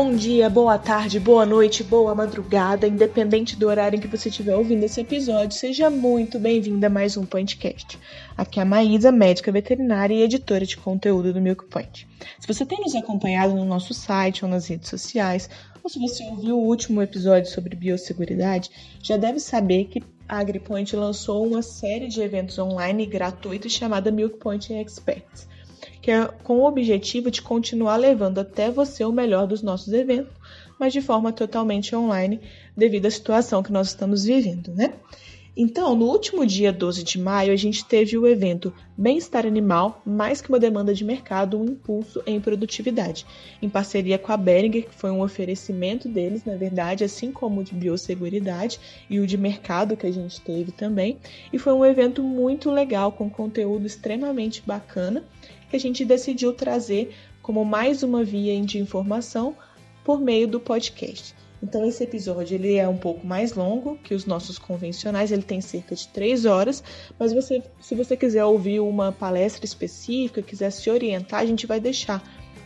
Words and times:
Bom 0.00 0.14
dia, 0.14 0.48
boa 0.48 0.78
tarde, 0.78 1.18
boa 1.18 1.44
noite, 1.44 1.82
boa 1.82 2.14
madrugada, 2.14 2.86
independente 2.86 3.56
do 3.56 3.66
horário 3.66 3.96
em 3.96 4.00
que 4.00 4.06
você 4.06 4.28
estiver 4.28 4.54
ouvindo 4.54 4.84
esse 4.84 5.00
episódio, 5.00 5.58
seja 5.58 5.90
muito 5.90 6.38
bem-vinda 6.38 6.86
a 6.86 6.90
mais 6.90 7.16
um 7.16 7.26
Pointcast. 7.26 7.98
Aqui 8.36 8.60
é 8.60 8.62
a 8.62 8.64
Maísa, 8.64 9.10
médica 9.10 9.50
veterinária 9.50 10.14
e 10.14 10.22
editora 10.22 10.64
de 10.64 10.76
conteúdo 10.76 11.32
do 11.32 11.40
Milk 11.40 11.64
Point. 11.64 12.06
Se 12.38 12.46
você 12.46 12.64
tem 12.64 12.78
nos 12.78 12.94
acompanhado 12.94 13.56
no 13.56 13.64
nosso 13.64 13.92
site 13.92 14.44
ou 14.44 14.50
nas 14.50 14.68
redes 14.68 14.88
sociais, 14.88 15.50
ou 15.82 15.90
se 15.90 15.98
você 15.98 16.22
ouviu 16.26 16.56
o 16.56 16.64
último 16.64 17.02
episódio 17.02 17.50
sobre 17.50 17.74
biosseguridade, 17.74 18.70
já 19.02 19.16
deve 19.16 19.40
saber 19.40 19.86
que 19.86 20.00
a 20.28 20.38
AgriPoint 20.38 20.94
lançou 20.94 21.44
uma 21.44 21.60
série 21.60 22.06
de 22.06 22.20
eventos 22.20 22.56
online 22.56 23.04
gratuitos 23.04 23.72
chamada 23.72 24.12
Milk 24.12 24.38
Point 24.38 24.72
Experts 24.72 25.48
que 26.00 26.10
é 26.10 26.26
com 26.44 26.58
o 26.58 26.66
objetivo 26.66 27.30
de 27.30 27.42
continuar 27.42 27.96
levando 27.96 28.38
até 28.38 28.70
você 28.70 29.04
o 29.04 29.12
melhor 29.12 29.46
dos 29.46 29.62
nossos 29.62 29.92
eventos, 29.92 30.32
mas 30.78 30.92
de 30.92 31.00
forma 31.00 31.32
totalmente 31.32 31.94
online, 31.94 32.40
devido 32.76 33.06
à 33.06 33.10
situação 33.10 33.62
que 33.62 33.72
nós 33.72 33.88
estamos 33.88 34.24
vivendo, 34.24 34.72
né? 34.74 34.94
Então, 35.60 35.92
no 35.96 36.06
último 36.06 36.46
dia 36.46 36.72
12 36.72 37.02
de 37.02 37.18
maio, 37.18 37.52
a 37.52 37.56
gente 37.56 37.84
teve 37.84 38.16
o 38.16 38.28
evento 38.28 38.72
Bem-Estar 38.96 39.44
Animal, 39.44 40.00
mais 40.06 40.40
que 40.40 40.48
uma 40.48 40.58
demanda 40.60 40.94
de 40.94 41.04
mercado, 41.04 41.58
um 41.58 41.64
impulso 41.64 42.22
em 42.24 42.40
produtividade, 42.40 43.26
em 43.60 43.68
parceria 43.68 44.20
com 44.20 44.30
a 44.30 44.36
Beringer, 44.36 44.88
que 44.88 44.94
foi 44.94 45.10
um 45.10 45.20
oferecimento 45.20 46.08
deles, 46.08 46.44
na 46.44 46.54
verdade, 46.54 47.02
assim 47.02 47.32
como 47.32 47.60
o 47.60 47.64
de 47.64 47.74
biosseguridade 47.74 48.78
e 49.10 49.18
o 49.18 49.26
de 49.26 49.36
mercado 49.36 49.96
que 49.96 50.06
a 50.06 50.12
gente 50.12 50.40
teve 50.42 50.70
também. 50.70 51.18
E 51.52 51.58
foi 51.58 51.72
um 51.72 51.84
evento 51.84 52.22
muito 52.22 52.70
legal, 52.70 53.10
com 53.10 53.28
conteúdo 53.28 53.84
extremamente 53.84 54.62
bacana 54.64 55.24
que 55.68 55.76
a 55.76 55.80
gente 55.80 56.04
decidiu 56.04 56.52
trazer 56.52 57.14
como 57.42 57.64
mais 57.64 58.02
uma 58.02 58.24
via 58.24 58.60
de 58.60 58.78
informação 58.78 59.56
por 60.04 60.20
meio 60.20 60.46
do 60.48 60.60
podcast. 60.60 61.34
Então 61.62 61.84
esse 61.84 62.04
episódio 62.04 62.54
ele 62.54 62.76
é 62.76 62.88
um 62.88 62.96
pouco 62.96 63.26
mais 63.26 63.54
longo 63.54 63.96
que 63.98 64.14
os 64.14 64.24
nossos 64.24 64.58
convencionais, 64.58 65.32
ele 65.32 65.42
tem 65.42 65.60
cerca 65.60 65.94
de 65.94 66.06
três 66.08 66.44
horas, 66.44 66.82
mas 67.18 67.32
você, 67.32 67.62
se 67.80 67.94
você 67.94 68.16
quiser 68.16 68.44
ouvir 68.44 68.80
uma 68.80 69.10
palestra 69.10 69.64
específica, 69.64 70.40
quiser 70.40 70.70
se 70.70 70.88
orientar, 70.88 71.40
a 71.40 71.46
gente 71.46 71.66
vai 71.66 71.80
deixar 71.80 72.22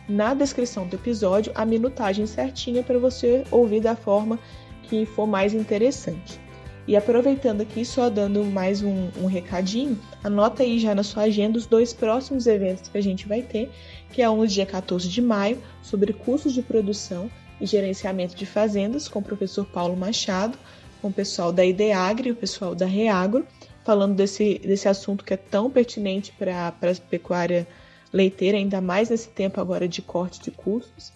na 0.07 0.33
descrição 0.33 0.85
do 0.85 0.95
episódio 0.95 1.51
a 1.55 1.65
minutagem 1.65 2.27
certinha 2.27 2.83
para 2.83 2.99
você 2.99 3.43
ouvir 3.49 3.81
da 3.81 3.95
forma 3.95 4.39
que 4.83 5.05
for 5.05 5.25
mais 5.25 5.53
interessante. 5.53 6.42
E 6.85 6.97
aproveitando 6.97 7.61
aqui, 7.61 7.85
só 7.85 8.09
dando 8.09 8.43
mais 8.43 8.81
um, 8.81 9.09
um, 9.21 9.25
recadinho, 9.25 9.97
anota 10.21 10.63
aí 10.63 10.77
já 10.77 10.93
na 10.93 11.01
sua 11.01 11.23
agenda 11.23 11.57
os 11.57 11.65
dois 11.65 11.93
próximos 11.93 12.45
eventos 12.45 12.89
que 12.89 12.97
a 12.97 13.01
gente 13.01 13.25
vai 13.25 13.41
ter, 13.41 13.71
que 14.11 14.21
é 14.21 14.29
um 14.29 14.45
dia 14.45 14.65
14 14.65 15.07
de 15.07 15.21
maio, 15.21 15.61
sobre 15.81 16.11
custos 16.11 16.53
de 16.53 16.61
produção 16.61 17.31
e 17.61 17.65
gerenciamento 17.65 18.35
de 18.35 18.45
fazendas, 18.45 19.07
com 19.07 19.19
o 19.19 19.23
professor 19.23 19.65
Paulo 19.65 19.95
Machado, 19.95 20.57
com 21.01 21.07
o 21.07 21.13
pessoal 21.13 21.53
da 21.53 21.65
IDEAGRE 21.65 22.29
e 22.29 22.31
o 22.33 22.35
pessoal 22.35 22.75
da 22.75 22.85
REAGRO, 22.85 23.47
falando 23.85 24.15
desse, 24.15 24.59
desse 24.59 24.89
assunto 24.89 25.23
que 25.23 25.33
é 25.33 25.37
tão 25.37 25.71
pertinente 25.71 26.33
para 26.37 26.67
a 26.67 26.95
pecuária 27.09 27.65
leiteira, 28.11 28.57
ainda 28.57 28.81
mais 28.81 29.09
nesse 29.09 29.29
tempo 29.29 29.61
agora 29.61 29.87
de 29.87 30.01
corte 30.01 30.41
de 30.41 30.51
custos 30.51 31.13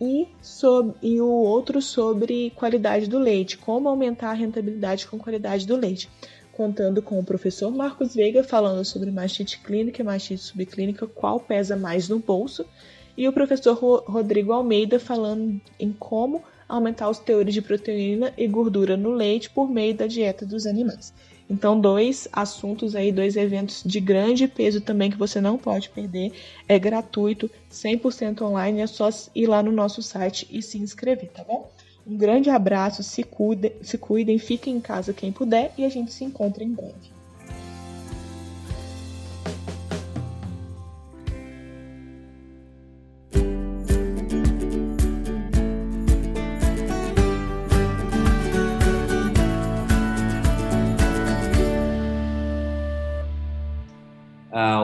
e, 0.00 0.28
sobre, 0.40 0.94
e 1.02 1.20
o 1.20 1.28
outro 1.28 1.82
sobre 1.82 2.50
qualidade 2.56 3.06
do 3.06 3.18
leite, 3.18 3.58
como 3.58 3.88
aumentar 3.88 4.30
a 4.30 4.34
rentabilidade 4.34 5.06
com 5.06 5.18
qualidade 5.18 5.66
do 5.66 5.76
leite, 5.76 6.08
contando 6.52 7.02
com 7.02 7.18
o 7.18 7.24
professor 7.24 7.70
Marcos 7.70 8.14
Veiga 8.14 8.42
falando 8.42 8.84
sobre 8.84 9.10
mastite 9.10 9.60
clínica 9.60 10.00
e 10.00 10.04
mastite 10.04 10.42
subclínica, 10.42 11.06
qual 11.06 11.38
pesa 11.38 11.76
mais 11.76 12.08
no 12.08 12.18
bolso, 12.18 12.64
e 13.16 13.28
o 13.28 13.32
professor 13.32 13.74
Rodrigo 14.06 14.52
Almeida 14.52 14.98
falando 14.98 15.60
em 15.78 15.92
como 15.92 16.42
aumentar 16.68 17.10
os 17.10 17.18
teores 17.18 17.52
de 17.52 17.60
proteína 17.60 18.32
e 18.38 18.46
gordura 18.46 18.96
no 18.96 19.10
leite 19.10 19.50
por 19.50 19.68
meio 19.68 19.94
da 19.94 20.06
dieta 20.06 20.46
dos 20.46 20.66
animais. 20.66 21.12
Então, 21.50 21.80
dois 21.80 22.28
assuntos 22.32 22.94
aí, 22.94 23.10
dois 23.10 23.36
eventos 23.36 23.82
de 23.84 23.98
grande 23.98 24.46
peso 24.46 24.80
também 24.80 25.10
que 25.10 25.18
você 25.18 25.40
não 25.40 25.58
pode 25.58 25.90
perder. 25.90 26.32
É 26.68 26.78
gratuito, 26.78 27.50
100% 27.68 28.42
online, 28.42 28.80
é 28.80 28.86
só 28.86 29.08
ir 29.34 29.48
lá 29.48 29.60
no 29.60 29.72
nosso 29.72 30.00
site 30.00 30.46
e 30.48 30.62
se 30.62 30.78
inscrever, 30.78 31.28
tá 31.30 31.42
bom? 31.42 31.68
Um 32.06 32.16
grande 32.16 32.48
abraço, 32.48 33.02
se 33.02 33.24
cuidem, 33.24 33.72
se 33.82 33.98
cuidem, 33.98 34.38
fiquem 34.38 34.76
em 34.76 34.80
casa 34.80 35.12
quem 35.12 35.32
puder 35.32 35.72
e 35.76 35.84
a 35.84 35.88
gente 35.88 36.12
se 36.12 36.24
encontra 36.24 36.62
em 36.62 36.72
breve. 36.72 37.19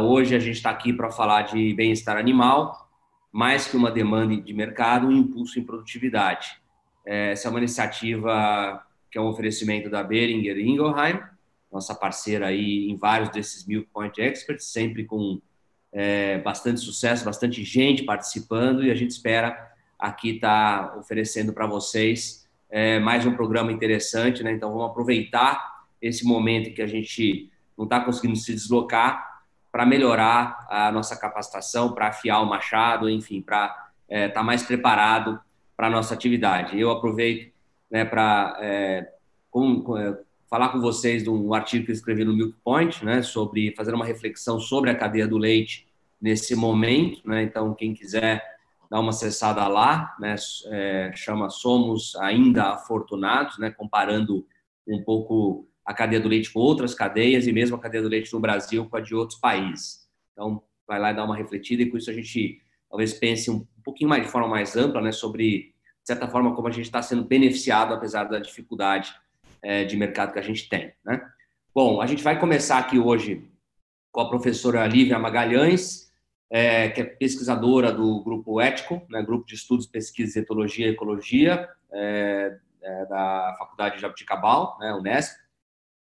Hoje 0.03 0.35
a 0.35 0.39
gente 0.39 0.57
está 0.57 0.71
aqui 0.71 0.93
para 0.93 1.11
falar 1.11 1.43
de 1.43 1.75
bem-estar 1.75 2.17
animal, 2.17 2.89
mais 3.33 3.67
que 3.67 3.77
uma 3.77 3.91
demanda 3.91 4.37
de 4.37 4.53
mercado, 4.53 5.07
um 5.07 5.13
impulso 5.13 5.59
em 5.59 5.63
produtividade. 5.63 6.61
É, 7.05 7.33
essa 7.33 7.49
é 7.49 7.51
uma 7.51 7.59
iniciativa 7.59 8.83
que 9.11 9.19
é 9.19 9.21
um 9.21 9.29
oferecimento 9.29 9.89
da 9.89 10.03
Beringer 10.03 10.59
Ingelheim, 10.59 11.21
nossa 11.73 11.95
parceira 11.95 12.47
aí 12.47 12.89
em 12.91 12.97
vários 12.97 13.31
desses 13.31 13.67
Milk 13.67 13.89
Point 13.93 14.21
Experts, 14.21 14.67
sempre 14.67 15.05
com 15.05 15.41
é, 15.93 16.39
bastante 16.39 16.81
sucesso, 16.81 17.25
bastante 17.25 17.63
gente 17.63 18.05
participando 18.05 18.85
e 18.85 18.91
a 18.91 18.95
gente 18.95 19.11
espera 19.11 19.75
aqui 19.99 20.37
estar 20.37 20.89
tá 20.89 20.99
oferecendo 20.99 21.53
para 21.53 21.67
vocês 21.67 22.47
é, 22.71 22.99
mais 22.99 23.25
um 23.25 23.35
programa 23.35 23.73
interessante, 23.73 24.43
né? 24.43 24.53
Então 24.53 24.73
vamos 24.73 24.91
aproveitar 24.91 25.85
esse 26.01 26.25
momento 26.25 26.75
que 26.75 26.83
a 26.83 26.87
gente 26.87 27.51
não 27.77 27.85
está 27.85 28.01
conseguindo 28.01 28.37
se 28.37 28.53
deslocar 28.53 29.36
para 29.77 29.85
melhorar 29.85 30.67
a 30.71 30.91
nossa 30.91 31.15
capacitação, 31.15 31.93
para 31.93 32.09
afiar 32.09 32.43
o 32.43 32.47
machado, 32.47 33.11
enfim, 33.11 33.43
para 33.43 33.67
estar 33.67 33.93
é, 34.09 34.27
tá 34.27 34.43
mais 34.43 34.63
preparado 34.63 35.39
para 35.77 35.89
a 35.89 35.91
nossa 35.91 36.15
atividade. 36.15 36.81
Eu 36.81 36.91
aproveito 36.91 37.53
né, 37.91 38.03
para 38.03 38.57
é, 38.59 39.07
é, 39.07 40.19
falar 40.49 40.71
com 40.71 40.81
vocês 40.81 41.25
de 41.25 41.29
um 41.29 41.53
artigo 41.53 41.85
que 41.85 41.91
eu 41.91 41.95
escrevi 41.95 42.25
no 42.25 42.35
Milk 42.35 42.57
Point, 42.65 43.05
né, 43.05 43.21
sobre 43.21 43.75
fazer 43.77 43.93
uma 43.93 44.07
reflexão 44.07 44.59
sobre 44.59 44.89
a 44.89 44.95
cadeia 44.95 45.29
do 45.29 45.37
leite 45.37 45.87
nesse 46.19 46.57
momento. 46.57 47.21
Né, 47.29 47.43
então, 47.43 47.75
quem 47.75 47.93
quiser 47.93 48.43
dar 48.91 48.99
uma 48.99 49.11
acessada 49.11 49.69
lá, 49.69 50.17
né, 50.19 50.37
é, 50.69 51.13
chama 51.15 51.51
Somos 51.51 52.17
Ainda 52.17 52.71
Afortunados, 52.71 53.59
né, 53.59 53.71
comparando 53.71 54.47
um 54.89 55.05
pouco 55.05 55.69
a 55.87 55.95
cadeia 55.95 56.21
do 56.21 56.29
leite 56.29 56.53
com 56.53 56.59
outras 56.59 56.95
cadeias 56.95 57.47
e 57.47 57.53
mesmo 57.53 57.77
a 57.77 57.79
cadeia 57.79 58.03
do 58.03 58.09
leite 58.09 58.33
no 58.33 58.41
Brasil 58.41 58.85
com 58.87 58.97
a 58.97 59.01
de 59.01 59.15
outros 59.15 59.39
países. 59.39 60.07
Então, 60.33 60.63
vai 60.87 60.99
lá 60.99 61.13
e 61.13 61.15
dá 61.15 61.25
uma 61.25 61.37
refletida 61.37 61.83
e 61.83 61.87
com 61.91 61.97
isso 61.97 62.11
a 62.11 62.13
gente 62.13 62.61
talvez 62.91 63.15
pense 63.15 63.51
um 63.51 63.65
pouquinho 63.85 64.11
mais 64.11 64.25
de 64.25 64.29
forma 64.29 64.49
mais 64.49 64.77
ampla, 64.77 65.01
né, 65.01 65.13
sobre 65.13 65.75
de 66.03 66.13
certa 66.13 66.29
forma 66.29 66.55
como 66.55 66.69
a 66.69 66.71
gente 66.71 66.87
está 66.87 67.01
sendo 67.01 67.25
beneficiado 67.25 67.95
apesar 67.95 68.25
da 68.25 68.39
dificuldade 68.39 69.15
é, 69.63 69.85
de 69.85 69.97
mercado 69.97 70.33
que 70.33 70.39
a 70.39 70.43
gente 70.43 70.69
tem, 70.69 70.93
né? 71.05 71.21
Bom, 71.75 72.01
a 72.01 72.07
gente 72.07 72.23
vai 72.23 72.39
começar 72.39 72.79
aqui 72.79 72.99
hoje 72.99 73.51
com 74.11 74.21
a 74.21 74.29
professora 74.29 74.87
Lívia 74.87 75.19
Magalhães, 75.19 76.11
é, 76.49 76.89
que 76.89 77.01
é 77.01 77.05
pesquisadora 77.05 77.93
do 77.93 78.23
Grupo 78.23 78.61
Ético, 78.61 79.05
né, 79.11 79.23
Grupo 79.23 79.47
de 79.47 79.55
Estudos, 79.55 79.87
Pesquisa, 79.87 80.39
Etologia 80.39 80.87
e 80.87 80.91
Ecologia, 80.91 81.69
é, 81.93 82.57
é, 82.83 83.07
da 83.07 83.55
Faculdade 83.59 83.97
de 83.97 84.03
Jabuticabal, 84.03 84.79
né, 84.81 84.95
Unesp. 84.95 85.37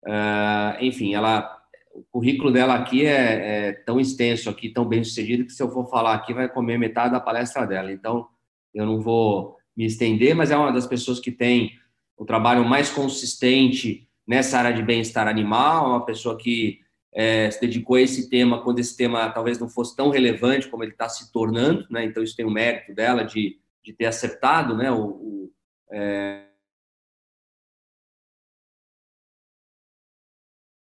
Uh, 0.05 0.83
enfim, 0.83 1.15
ela, 1.15 1.59
o 1.95 2.03
currículo 2.11 2.51
dela 2.51 2.75
aqui 2.75 3.05
é, 3.05 3.69
é, 3.69 3.73
tão 3.73 3.99
extenso, 3.99 4.49
aqui 4.49 4.69
tão 4.69 4.85
bem 4.85 5.03
sucedido 5.03 5.45
que 5.45 5.53
se 5.53 5.63
eu 5.63 5.71
for 5.71 5.89
falar 5.89 6.15
aqui 6.15 6.33
vai 6.33 6.49
comer 6.49 6.79
metade 6.79 7.13
da 7.13 7.21
palestra 7.21 7.67
dela. 7.67 7.93
Então, 7.93 8.27
eu 8.75 8.87
não 8.87 9.01
vou 9.01 9.57
me 9.77 9.85
estender, 9.85 10.35
mas 10.35 10.51
é 10.51 10.57
uma 10.57 10.73
das 10.73 10.87
pessoas 10.87 11.21
que 11.21 11.31
tem 11.31 11.73
o 12.17 12.25
trabalho 12.25 12.65
mais 12.65 12.91
consistente 12.91 14.09
nessa 14.27 14.59
área 14.59 14.75
de 14.75 14.83
bem-estar 14.83 15.27
animal, 15.27 15.89
uma 15.89 16.05
pessoa 16.05 16.37
que 16.37 16.81
é, 17.15 17.51
se 17.51 17.61
dedicou 17.61 17.97
a 17.97 18.01
esse 18.01 18.29
tema 18.29 18.63
quando 18.63 18.81
esse 18.81 18.97
tema 18.97 19.31
talvez 19.31 19.59
não 19.59 19.69
fosse 19.69 19.97
tão 19.97 20.11
relevante 20.11 20.69
como 20.69 20.85
ele 20.85 20.93
está 20.93 21.09
se 21.09 21.33
tornando, 21.33 21.87
né? 21.91 22.05
Então 22.05 22.23
isso 22.23 22.37
tem 22.37 22.45
o 22.45 22.51
mérito 22.51 22.95
dela 22.95 23.25
de, 23.25 23.59
de 23.83 23.93
ter 23.93 24.07
acertado, 24.07 24.77
né? 24.77 24.91
O, 24.91 25.07
o 25.07 25.53
é, 25.91 26.48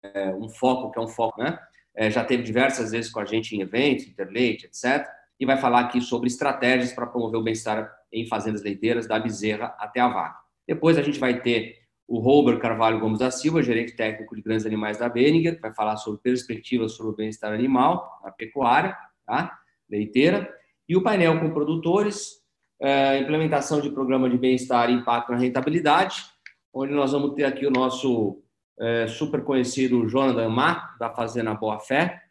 é, 0.03 0.35
um 0.35 0.49
foco, 0.49 0.91
que 0.91 0.99
é 0.99 1.03
um 1.03 1.09
foco, 1.09 1.43
né? 1.43 1.59
É, 1.95 2.11
já 2.11 2.25
teve 2.25 2.43
diversas 2.43 2.91
vezes 2.91 3.11
com 3.11 3.21
a 3.21 3.25
gente 3.25 3.55
em 3.55 3.61
eventos, 3.61 4.07
interleite, 4.07 4.67
etc. 4.67 5.07
E 5.39 5.45
vai 5.45 5.57
falar 5.59 5.81
aqui 5.81 6.01
sobre 6.01 6.29
estratégias 6.29 6.93
para 6.93 7.07
promover 7.07 7.39
o 7.39 7.43
bem-estar 7.43 7.93
em 8.13 8.27
fazendas 8.27 8.63
leiteiras, 8.63 9.07
da 9.07 9.19
bezerra 9.19 9.75
até 9.79 10.01
a 10.01 10.09
vaca. 10.09 10.41
Depois 10.67 10.99
a 10.99 11.03
gente 11.03 11.19
vai 11.19 11.41
ter 11.41 11.83
o 12.07 12.19
Robert 12.19 12.59
Carvalho 12.59 13.01
Gomes 13.01 13.19
da 13.19 13.31
Silva, 13.31 13.63
gerente 13.63 13.97
técnico 13.97 14.35
de 14.35 14.43
grandes 14.43 14.67
animais 14.67 14.99
da 14.99 15.09
Beniger, 15.09 15.57
que 15.57 15.63
vai 15.63 15.73
falar 15.75 15.97
sobre 15.97 16.21
perspectivas 16.21 16.93
sobre 16.93 17.13
o 17.13 17.17
bem-estar 17.17 17.53
animal 17.53 18.21
na 18.23 18.31
pecuária, 18.31 18.97
tá? 19.27 19.59
leiteira, 19.89 20.53
e 20.89 20.97
o 20.97 21.03
painel 21.03 21.39
com 21.41 21.51
produtores, 21.51 22.43
é, 22.81 23.19
implementação 23.19 23.81
de 23.81 23.91
programa 23.91 24.29
de 24.29 24.37
bem-estar 24.37 24.91
e 24.91 24.95
impacto 24.95 25.33
na 25.33 25.39
rentabilidade, 25.39 26.25
onde 26.73 26.93
nós 26.93 27.13
vamos 27.13 27.35
ter 27.35 27.45
aqui 27.45 27.67
o 27.67 27.71
nosso 27.71 28.42
é, 28.79 29.07
super 29.07 29.43
conhecido 29.45 30.09
Jonathan 30.09 30.49
Mar, 30.49 30.97
da 30.99 31.11
Fazenda 31.11 31.55
Boa 31.55 31.79
Fé, 31.79 32.23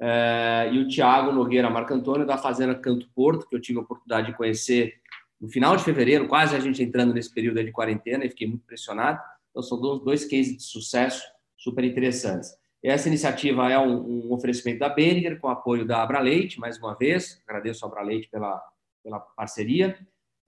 é, 0.00 0.70
e 0.72 0.78
o 0.78 0.88
Tiago 0.88 1.32
Nogueira 1.32 1.68
Marco 1.68 1.92
Antônio, 1.92 2.26
da 2.26 2.38
Fazenda 2.38 2.74
Canto 2.74 3.08
Porto, 3.14 3.46
que 3.48 3.54
eu 3.54 3.60
tive 3.60 3.78
a 3.78 3.82
oportunidade 3.82 4.28
de 4.28 4.36
conhecer 4.36 4.94
no 5.40 5.48
final 5.48 5.76
de 5.76 5.84
fevereiro, 5.84 6.28
quase 6.28 6.54
a 6.54 6.60
gente 6.60 6.82
entrando 6.82 7.14
nesse 7.14 7.32
período 7.32 7.62
de 7.64 7.72
quarentena, 7.72 8.24
e 8.24 8.28
fiquei 8.30 8.46
muito 8.46 8.62
impressionado. 8.62 9.20
Então, 9.50 9.62
são 9.62 9.80
dois 9.80 10.24
cases 10.24 10.56
de 10.56 10.62
sucesso 10.62 11.22
super 11.56 11.84
interessantes. 11.84 12.54
Essa 12.82 13.08
iniciativa 13.08 13.70
é 13.70 13.78
um, 13.78 14.26
um 14.26 14.32
oferecimento 14.32 14.78
da 14.78 14.88
Beringer, 14.88 15.38
com 15.38 15.48
apoio 15.48 15.84
da 15.84 16.02
Abra 16.02 16.20
Leite, 16.20 16.58
mais 16.58 16.78
uma 16.78 16.94
vez. 16.94 17.42
Agradeço 17.46 17.84
a 17.84 17.88
Abra 17.88 18.02
Leite 18.02 18.28
pela, 18.30 18.62
pela 19.02 19.20
parceria. 19.20 19.98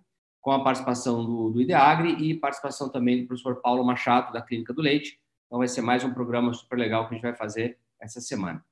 com 0.41 0.53
a 0.53 0.63
participação 0.63 1.25
do, 1.25 1.51
do 1.51 1.61
IDEAGRE 1.61 2.23
e 2.23 2.35
participação 2.35 2.89
também 2.89 3.21
do 3.21 3.27
professor 3.27 3.57
Paulo 3.57 3.85
Machado, 3.85 4.33
da 4.33 4.43
Clínica 4.43 4.73
do 4.73 4.83
Leite. 4.83 5.19
Então, 5.47 5.59
vai 5.59 5.69
ser 5.69 5.81
mais 5.81 6.05
um 6.05 6.13
programa 6.13 6.53
super 6.53 6.79
legal 6.79 7.09
que 7.09 7.15
a 7.15 7.17
gente 7.17 7.23
vai 7.23 7.35
fazer 7.35 7.79
essa 8.01 8.21
semana. 8.21 8.65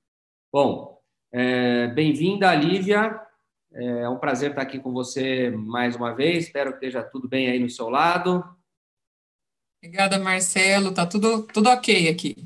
Bom, 0.52 1.00
é, 1.32 1.88
bem-vinda, 1.88 2.54
Lívia. 2.54 3.20
É 3.72 4.08
um 4.08 4.18
prazer 4.18 4.50
estar 4.50 4.62
aqui 4.62 4.78
com 4.78 4.92
você 4.92 5.50
mais 5.50 5.96
uma 5.96 6.14
vez. 6.14 6.44
Espero 6.44 6.70
que 6.70 6.76
esteja 6.76 7.02
tudo 7.02 7.28
bem 7.28 7.48
aí 7.48 7.58
no 7.58 7.68
seu 7.68 7.90
lado. 7.90 8.44
Obrigada, 9.82 10.16
Marcelo. 10.18 10.94
Tá 10.94 11.04
tudo, 11.04 11.42
tudo 11.48 11.68
ok 11.68 12.08
aqui. 12.08 12.36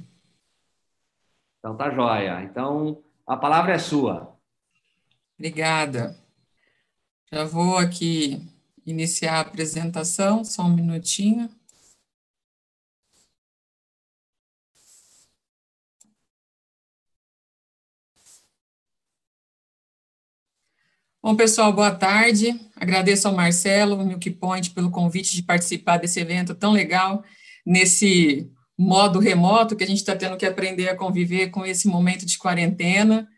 Então 1.59 1.77
tá 1.77 1.91
joia. 1.91 2.43
Então 2.43 3.05
a 3.29 3.37
palavra 3.37 3.75
é 3.75 3.79
sua. 3.79 4.35
Obrigada. 5.39 6.19
Já 7.31 7.45
vou 7.45 7.77
aqui 7.77 8.41
iniciar 8.87 9.35
a 9.37 9.41
apresentação, 9.41 10.43
só 10.43 10.63
um 10.63 10.75
minutinho. 10.75 11.51
Bom, 21.23 21.37
pessoal, 21.37 21.71
boa 21.71 21.95
tarde. 21.95 22.59
Agradeço 22.75 23.29
ao 23.29 23.35
Marcelo, 23.35 24.03
Milk 24.07 24.31
Point, 24.31 24.71
pelo 24.71 24.91
convite 24.91 25.37
de 25.37 25.43
participar 25.43 25.99
desse 25.99 26.19
evento 26.19 26.55
tão 26.55 26.73
legal, 26.73 27.23
nesse 27.67 28.51
modo 28.79 29.19
remoto 29.19 29.75
que 29.75 29.83
a 29.83 29.87
gente 29.87 29.99
está 29.99 30.15
tendo 30.15 30.37
que 30.37 30.47
aprender 30.47 30.89
a 30.89 30.97
conviver 30.97 31.49
com 31.49 31.67
esse 31.67 31.89
momento 31.89 32.25
de 32.25 32.39
quarentena. 32.39 33.29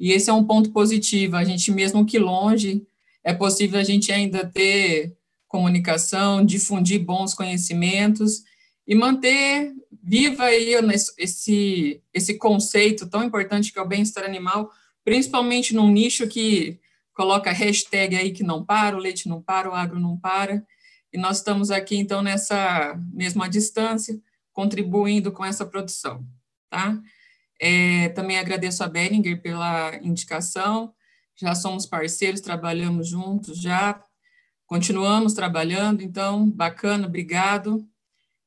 E 0.00 0.10
esse 0.10 0.30
é 0.30 0.32
um 0.32 0.44
ponto 0.44 0.70
positivo. 0.70 1.36
A 1.36 1.44
gente, 1.44 1.70
mesmo 1.70 2.06
que 2.06 2.18
longe, 2.18 2.86
é 3.22 3.34
possível 3.34 3.78
a 3.78 3.84
gente 3.84 4.10
ainda 4.10 4.46
ter 4.46 5.14
comunicação, 5.46 6.44
difundir 6.44 7.04
bons 7.04 7.34
conhecimentos 7.34 8.42
e 8.86 8.94
manter 8.94 9.74
viva 10.02 10.44
aí 10.44 10.72
esse, 11.18 12.00
esse 12.14 12.34
conceito 12.34 13.06
tão 13.06 13.22
importante 13.22 13.72
que 13.72 13.78
é 13.78 13.82
o 13.82 13.88
bem-estar 13.88 14.24
animal, 14.24 14.70
principalmente 15.04 15.74
num 15.74 15.90
nicho 15.90 16.26
que 16.26 16.78
coloca 17.12 17.50
hashtag 17.50 18.16
aí 18.16 18.30
que 18.30 18.44
não 18.44 18.64
para, 18.64 18.96
o 18.96 19.00
leite 19.00 19.28
não 19.28 19.42
para, 19.42 19.70
o 19.70 19.74
agro 19.74 19.98
não 19.98 20.16
para. 20.16 20.64
E 21.12 21.18
nós 21.18 21.38
estamos 21.38 21.70
aqui, 21.70 21.96
então, 21.96 22.22
nessa 22.22 22.98
mesma 23.12 23.48
distância, 23.48 24.20
contribuindo 24.56 25.30
com 25.30 25.44
essa 25.44 25.66
produção, 25.66 26.26
tá? 26.70 26.98
É, 27.60 28.08
também 28.10 28.38
agradeço 28.38 28.82
a 28.82 28.88
Beringer 28.88 29.42
pela 29.42 29.94
indicação, 29.96 30.94
já 31.38 31.54
somos 31.54 31.84
parceiros, 31.84 32.40
trabalhamos 32.40 33.06
juntos 33.06 33.60
já, 33.60 34.02
continuamos 34.66 35.34
trabalhando, 35.34 36.00
então, 36.00 36.50
bacana, 36.50 37.06
obrigado. 37.06 37.86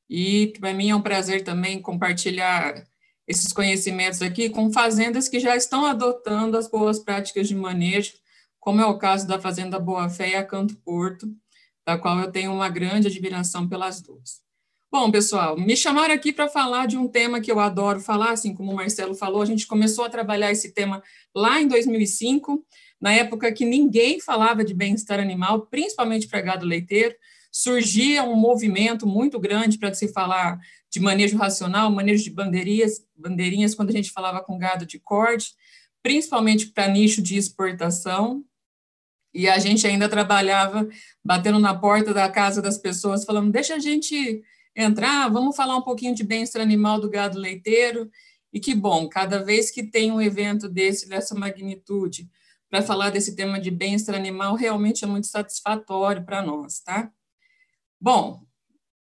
E 0.08 0.52
para 0.58 0.74
mim 0.74 0.90
é 0.90 0.96
um 0.96 1.00
prazer 1.00 1.44
também 1.44 1.80
compartilhar 1.80 2.84
esses 3.24 3.52
conhecimentos 3.52 4.20
aqui 4.20 4.50
com 4.50 4.72
fazendas 4.72 5.28
que 5.28 5.38
já 5.38 5.54
estão 5.54 5.86
adotando 5.86 6.58
as 6.58 6.68
boas 6.68 6.98
práticas 6.98 7.46
de 7.46 7.54
manejo 7.54 8.14
como 8.58 8.80
é 8.80 8.86
o 8.86 8.98
caso 8.98 9.28
da 9.28 9.40
Fazenda 9.40 9.78
Boa 9.78 10.10
Fé 10.10 10.30
e 10.30 10.34
a 10.34 10.44
Canto 10.44 10.76
Porto, 10.78 11.32
da 11.86 11.96
qual 11.96 12.18
eu 12.18 12.32
tenho 12.32 12.52
uma 12.52 12.68
grande 12.68 13.06
admiração 13.06 13.68
pelas 13.68 14.02
duas. 14.02 14.49
Bom, 14.92 15.08
pessoal, 15.08 15.56
me 15.56 15.76
chamaram 15.76 16.12
aqui 16.12 16.32
para 16.32 16.48
falar 16.48 16.86
de 16.86 16.96
um 16.96 17.06
tema 17.06 17.40
que 17.40 17.52
eu 17.52 17.60
adoro 17.60 18.00
falar, 18.00 18.32
assim 18.32 18.52
como 18.52 18.72
o 18.72 18.74
Marcelo 18.74 19.14
falou, 19.14 19.40
a 19.40 19.46
gente 19.46 19.64
começou 19.64 20.04
a 20.04 20.10
trabalhar 20.10 20.50
esse 20.50 20.72
tema 20.72 21.00
lá 21.32 21.60
em 21.60 21.68
2005, 21.68 22.66
na 23.00 23.12
época 23.12 23.52
que 23.52 23.64
ninguém 23.64 24.18
falava 24.18 24.64
de 24.64 24.74
bem-estar 24.74 25.20
animal, 25.20 25.66
principalmente 25.66 26.26
para 26.26 26.40
gado 26.40 26.66
leiteiro, 26.66 27.14
surgia 27.52 28.24
um 28.24 28.34
movimento 28.34 29.06
muito 29.06 29.38
grande 29.38 29.78
para 29.78 29.94
se 29.94 30.08
falar 30.08 30.58
de 30.90 30.98
manejo 30.98 31.36
racional, 31.36 31.88
manejo 31.88 32.24
de 32.24 32.30
bandeirinhas, 32.30 33.06
bandeirinhas 33.14 33.76
quando 33.76 33.90
a 33.90 33.92
gente 33.92 34.10
falava 34.10 34.42
com 34.42 34.58
gado 34.58 34.84
de 34.84 34.98
corte, 34.98 35.52
principalmente 36.02 36.66
para 36.66 36.88
nicho 36.88 37.22
de 37.22 37.36
exportação, 37.36 38.44
e 39.32 39.48
a 39.48 39.56
gente 39.60 39.86
ainda 39.86 40.08
trabalhava 40.08 40.88
batendo 41.24 41.60
na 41.60 41.72
porta 41.78 42.12
da 42.12 42.28
casa 42.28 42.60
das 42.60 42.76
pessoas, 42.76 43.24
falando: 43.24 43.52
deixa 43.52 43.76
a 43.76 43.78
gente 43.78 44.42
entrar, 44.80 45.28
vamos 45.28 45.56
falar 45.56 45.76
um 45.76 45.82
pouquinho 45.82 46.14
de 46.14 46.24
bem-estar 46.24 46.62
animal 46.62 47.00
do 47.00 47.10
gado 47.10 47.38
leiteiro. 47.38 48.10
E 48.52 48.58
que 48.58 48.74
bom, 48.74 49.08
cada 49.08 49.42
vez 49.42 49.70
que 49.70 49.82
tem 49.82 50.10
um 50.10 50.20
evento 50.20 50.68
desse, 50.68 51.08
dessa 51.08 51.34
magnitude, 51.34 52.28
para 52.68 52.82
falar 52.82 53.10
desse 53.10 53.34
tema 53.34 53.60
de 53.60 53.70
bem-estar 53.70 54.14
animal, 54.14 54.54
realmente 54.54 55.04
é 55.04 55.06
muito 55.06 55.26
satisfatório 55.26 56.24
para 56.24 56.40
nós, 56.40 56.80
tá? 56.80 57.10
Bom, 58.00 58.42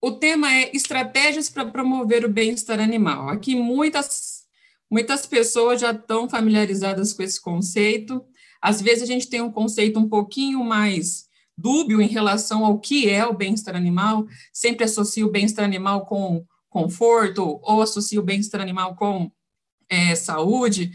o 0.00 0.12
tema 0.12 0.52
é 0.52 0.70
estratégias 0.74 1.48
para 1.48 1.64
promover 1.64 2.24
o 2.24 2.28
bem-estar 2.28 2.80
animal. 2.80 3.28
Aqui 3.28 3.54
muitas, 3.54 4.44
muitas 4.90 5.24
pessoas 5.24 5.80
já 5.80 5.92
estão 5.92 6.28
familiarizadas 6.28 7.12
com 7.12 7.22
esse 7.22 7.40
conceito, 7.40 8.24
às 8.60 8.80
vezes 8.80 9.02
a 9.02 9.06
gente 9.06 9.28
tem 9.28 9.42
um 9.42 9.52
conceito 9.52 10.00
um 10.00 10.08
pouquinho 10.08 10.64
mais 10.64 11.23
dúbio 11.56 12.00
em 12.00 12.08
relação 12.08 12.64
ao 12.64 12.78
que 12.78 13.08
é 13.08 13.24
o 13.26 13.34
bem-estar 13.34 13.76
animal, 13.76 14.26
sempre 14.52 14.84
associa 14.84 15.24
o 15.24 15.30
bem-estar 15.30 15.64
animal 15.64 16.06
com 16.06 16.44
conforto 16.68 17.60
ou 17.62 17.82
associa 17.82 18.18
o 18.18 18.24
bem-estar 18.24 18.60
animal 18.60 18.96
com 18.96 19.30
é, 19.88 20.14
saúde. 20.14 20.90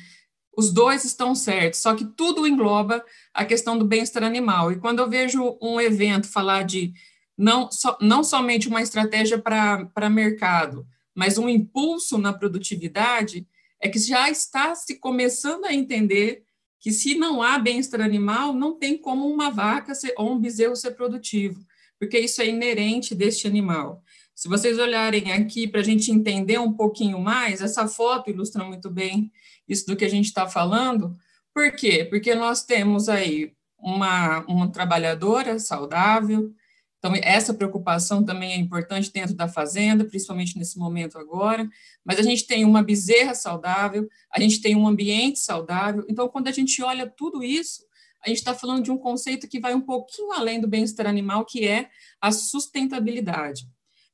Os 0.56 0.74
dois 0.74 1.06
estão 1.06 1.34
certos, 1.34 1.80
só 1.80 1.96
que 1.96 2.04
tudo 2.04 2.46
engloba 2.46 3.04
a 3.34 3.46
questão 3.46 3.78
do 3.78 3.86
bem-estar 3.86 4.24
animal. 4.24 4.72
E 4.72 4.80
quando 4.80 5.00
eu 5.00 5.10
vejo 5.10 5.58
um 5.62 5.80
evento 5.80 6.28
falar 6.28 6.64
de 6.64 6.94
não, 7.38 7.72
so, 7.72 7.96
não 8.02 8.24
somente 8.24 8.68
uma 8.68 8.82
estratégia 8.82 9.40
para 9.40 10.10
mercado, 10.10 10.86
mas 11.16 11.38
um 11.38 11.48
impulso 11.48 12.18
na 12.18 12.34
produtividade, 12.34 13.48
é 13.82 13.88
que 13.88 13.98
já 13.98 14.30
está 14.30 14.76
se 14.76 15.00
começando 15.00 15.64
a 15.64 15.74
entender 15.74 16.44
que 16.80 16.92
se 16.92 17.16
não 17.16 17.42
há 17.42 17.60
bem-estar 17.60 18.02
animal, 18.02 18.54
não 18.54 18.78
tem 18.78 18.98
como 18.98 19.28
uma 19.28 19.50
vaca 19.50 19.94
ser, 19.94 20.14
ou 20.18 20.34
um 20.34 20.40
bezerro 20.40 20.76
ser 20.76 20.92
produtivo, 20.92 21.60
porque 22.00 22.18
isso 22.18 22.42
é 22.42 22.48
inerente 22.48 23.14
deste 23.14 23.48
animal. 23.48 24.04
Se 24.34 24.48
vocês 24.48 24.80
olharem 24.80 25.34
aqui 25.34 25.68
para 25.68 25.82
a 25.82 25.84
gente 25.84 26.12
entender 26.12 26.58
um 26.58 26.72
pouquinho 26.72 27.20
mais, 27.20 27.62
essa 27.62 27.88
foto 27.88 28.30
ilustra 28.30 28.64
muito 28.64 28.90
bem 28.90 29.30
isso 29.68 29.86
do 29.86 29.96
que 29.96 30.06
a 30.06 30.10
gente 30.10 30.26
está 30.26 30.48
falando. 30.48 31.16
Por 31.54 31.72
quê? 31.74 32.08
Porque 32.10 32.34
nós 32.34 32.64
temos 32.64 33.10
aí 33.10 33.52
uma, 33.78 34.40
uma 34.48 34.72
trabalhadora 34.72 35.60
saudável, 35.60 36.54
então, 37.00 37.14
essa 37.24 37.54
preocupação 37.54 38.26
também 38.26 38.52
é 38.52 38.58
importante 38.58 39.12
dentro 39.12 39.34
da 39.34 39.48
fazenda, 39.48 40.04
principalmente 40.04 40.58
nesse 40.58 40.78
momento 40.78 41.18
agora. 41.18 41.68
Mas 42.04 42.20
a 42.20 42.22
gente 42.22 42.46
tem 42.46 42.66
uma 42.66 42.84
bezerra 42.84 43.34
saudável, 43.34 44.08
a 44.30 44.40
gente 44.40 44.62
tem 44.62 44.76
um 44.76 44.86
ambiente 44.86 45.40
saudável. 45.40 46.06
Então, 46.10 46.28
quando 46.28 46.50
a 46.50 46.52
gente 46.52 46.84
olha 46.84 47.08
tudo 47.08 47.42
isso, 47.42 47.88
a 48.22 48.28
gente 48.28 48.40
está 48.40 48.54
falando 48.54 48.84
de 48.84 48.92
um 48.92 48.98
conceito 48.98 49.48
que 49.48 49.62
vai 49.62 49.74
um 49.74 49.80
pouquinho 49.80 50.34
além 50.34 50.60
do 50.60 50.68
bem-estar 50.68 51.08
animal, 51.08 51.46
que 51.46 51.66
é 51.66 51.90
a 52.20 52.34
sustentabilidade. 52.34 53.66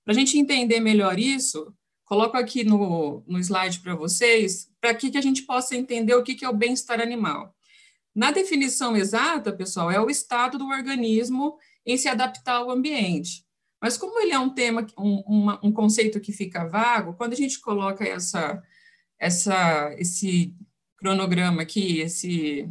Para 0.04 0.13
a 0.13 0.15
gente 0.15 0.38
entender 0.38 0.80
melhor 0.80 1.18
isso, 1.18 1.74
coloco 2.06 2.38
aqui 2.38 2.63
no, 2.63 3.24
no 3.27 3.39
slide 3.39 3.80
para 3.80 3.96
vocês, 3.96 4.70
para 4.80 4.94
que, 4.94 5.10
que 5.10 5.18
a 5.18 5.22
gente 5.22 5.42
possa 5.42 5.75
entender 5.75 6.13
o 6.13 6.22
que, 6.22 6.36
que 6.36 6.46
é 6.46 6.50
o 6.50 6.56
bem-estar 6.56 7.01
animal. 7.01 7.56
Na 8.13 8.30
definição 8.30 8.96
exata, 8.96 9.51
pessoal, 9.51 9.89
é 9.89 10.00
o 10.00 10.10
estado 10.10 10.60
do 10.60 10.68
organismo 10.68 11.58
em 11.86 11.98
se 11.98 12.08
adaptar 12.08 12.56
ao 12.56 12.72
ambiente. 12.72 13.46
Mas 13.82 13.98
como 13.98 14.20
ele 14.20 14.32
é 14.32 14.39
um 14.39 14.50
tema, 14.50 14.86
um, 14.98 15.20
uma, 15.27 15.60
um 15.63 15.72
conceito 15.72 16.20
que 16.20 16.32
fica 16.32 16.65
vago, 16.65 17.13
quando 17.13 17.34
a 17.34 17.36
gente 17.36 17.60
coloca 17.60 18.04
essa, 18.04 18.62
essa, 19.20 19.94
esse 19.98 20.56
cronograma 20.98 21.62
aqui, 21.62 22.00
esse 22.00 22.68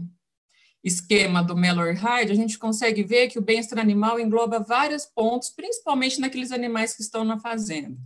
esquema 0.83 1.43
do 1.43 1.57
Mallory 1.57 1.95
Hyde, 1.95 2.33
a 2.33 2.35
gente 2.35 2.59
consegue 2.59 3.03
ver 3.03 3.29
que 3.29 3.39
o 3.39 3.43
bem-estar 3.43 3.79
animal 3.79 4.21
engloba 4.21 4.59
vários 4.59 5.07
pontos, 5.07 5.49
principalmente 5.49 6.21
naqueles 6.21 6.53
animais 6.53 6.95
que 6.95 7.01
estão 7.01 7.25
na 7.25 7.39
fazenda. 7.39 7.97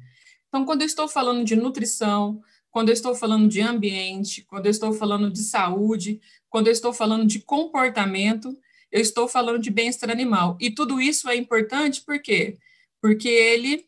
Então, 0.49 0.65
quando 0.65 0.83
eu 0.83 0.87
estou 0.87 1.09
falando 1.09 1.45
de 1.45 1.57
nutrição, 1.57 2.41
quando 2.71 2.91
eu 2.91 2.93
estou 2.93 3.15
falando 3.15 3.49
de 3.49 3.61
ambiente, 3.61 4.43
quando 4.43 4.67
eu 4.67 4.71
estou 4.71 4.93
falando 4.93 5.31
de 5.31 5.41
saúde, 5.41 6.21
quando 6.49 6.69
eu 6.69 6.73
estou 6.73 6.93
falando 6.93 7.27
de 7.27 7.41
comportamento, 7.41 8.57
eu 8.91 9.01
estou 9.01 9.29
falando 9.29 9.61
de 9.61 9.71
bem-estar 9.71 10.11
animal. 10.11 10.57
E 10.61 10.71
tudo 10.71 11.01
isso 11.01 11.29
é 11.29 11.37
importante 11.37 12.03
por 12.03 12.21
quê? 12.21 12.57
Porque 13.01 13.29
ele 13.29 13.87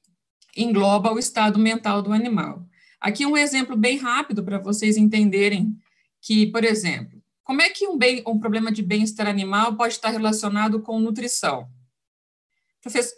engloba 0.56 1.12
o 1.12 1.18
estado 1.18 1.58
mental 1.58 2.02
do 2.02 2.12
animal. 2.12 2.66
Aqui 3.00 3.24
um 3.24 3.36
exemplo 3.36 3.76
bem 3.76 3.96
rápido 3.96 4.44
para 4.44 4.58
vocês 4.58 4.96
entenderem 4.96 5.74
que, 6.20 6.46
por 6.46 6.64
exemplo, 6.64 7.20
como 7.42 7.62
é 7.62 7.70
que 7.70 7.86
um, 7.88 7.96
bem, 7.96 8.22
um 8.26 8.38
problema 8.38 8.70
de 8.70 8.82
bem-estar 8.82 9.26
animal 9.26 9.74
pode 9.74 9.94
estar 9.94 10.10
relacionado 10.10 10.80
com 10.80 11.00
nutrição? 11.00 11.68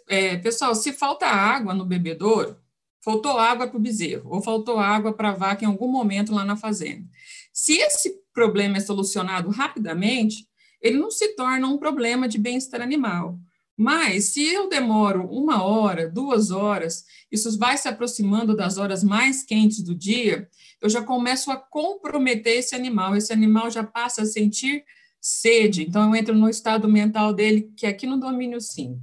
É, 0.07 0.37
pessoal, 0.37 0.73
se 0.73 0.91
falta 0.91 1.25
água 1.25 1.73
no 1.73 1.85
bebedouro, 1.85 2.57
faltou 3.01 3.37
água 3.37 3.67
para 3.67 3.77
o 3.77 3.81
bezerro, 3.81 4.29
ou 4.33 4.41
faltou 4.41 4.79
água 4.79 5.13
para 5.13 5.29
a 5.29 5.33
vaca 5.33 5.63
em 5.63 5.67
algum 5.67 5.87
momento 5.87 6.33
lá 6.33 6.43
na 6.45 6.55
fazenda. 6.55 7.07
Se 7.51 7.77
esse 7.77 8.23
problema 8.33 8.77
é 8.77 8.79
solucionado 8.79 9.49
rapidamente, 9.49 10.47
ele 10.83 10.99
não 10.99 11.09
se 11.09 11.29
torna 11.29 11.65
um 11.67 11.77
problema 11.77 12.27
de 12.27 12.37
bem-estar 12.37 12.81
animal. 12.81 13.39
Mas, 13.75 14.25
se 14.25 14.45
eu 14.45 14.69
demoro 14.69 15.27
uma 15.31 15.63
hora, 15.63 16.07
duas 16.07 16.51
horas, 16.51 17.05
isso 17.31 17.57
vai 17.57 17.75
se 17.77 17.87
aproximando 17.87 18.55
das 18.55 18.77
horas 18.77 19.03
mais 19.03 19.43
quentes 19.43 19.81
do 19.81 19.95
dia, 19.95 20.47
eu 20.79 20.89
já 20.89 21.01
começo 21.01 21.49
a 21.49 21.55
comprometer 21.55 22.59
esse 22.59 22.75
animal. 22.75 23.15
Esse 23.15 23.33
animal 23.33 23.71
já 23.71 23.83
passa 23.83 24.21
a 24.21 24.25
sentir 24.25 24.83
sede. 25.19 25.83
Então, 25.83 26.03
eu 26.09 26.15
entro 26.15 26.35
no 26.35 26.49
estado 26.49 26.87
mental 26.87 27.33
dele, 27.33 27.71
que 27.75 27.87
é 27.87 27.89
aqui 27.89 28.05
no 28.05 28.19
domínio 28.19 28.61
5. 28.61 28.99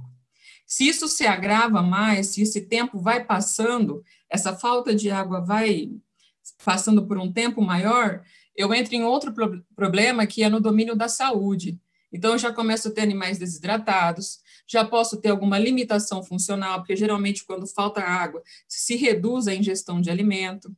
Se 0.65 0.87
isso 0.87 1.09
se 1.09 1.25
agrava 1.25 1.81
mais, 1.81 2.27
se 2.27 2.43
esse 2.43 2.61
tempo 2.61 2.97
vai 3.01 3.25
passando, 3.25 4.01
essa 4.29 4.55
falta 4.55 4.95
de 4.95 5.11
água 5.11 5.41
vai 5.41 5.91
passando 6.63 7.05
por 7.05 7.17
um 7.17 7.29
tempo 7.29 7.61
maior, 7.61 8.23
eu 8.55 8.73
entro 8.73 8.95
em 8.95 9.03
outro 9.03 9.33
pro 9.33 9.63
problema 9.75 10.27
que 10.27 10.43
é 10.43 10.49
no 10.49 10.59
domínio 10.59 10.95
da 10.95 11.07
saúde. 11.07 11.79
Então, 12.11 12.33
eu 12.33 12.37
já 12.37 12.51
começo 12.51 12.89
a 12.89 12.91
ter 12.91 13.01
animais 13.01 13.37
desidratados, 13.37 14.39
já 14.67 14.83
posso 14.83 15.17
ter 15.17 15.29
alguma 15.29 15.57
limitação 15.57 16.21
funcional, 16.23 16.79
porque 16.79 16.95
geralmente, 16.95 17.45
quando 17.45 17.65
falta 17.65 18.01
água, 18.01 18.43
se 18.67 18.95
reduz 18.95 19.47
a 19.47 19.55
ingestão 19.55 20.01
de 20.01 20.09
alimento. 20.09 20.75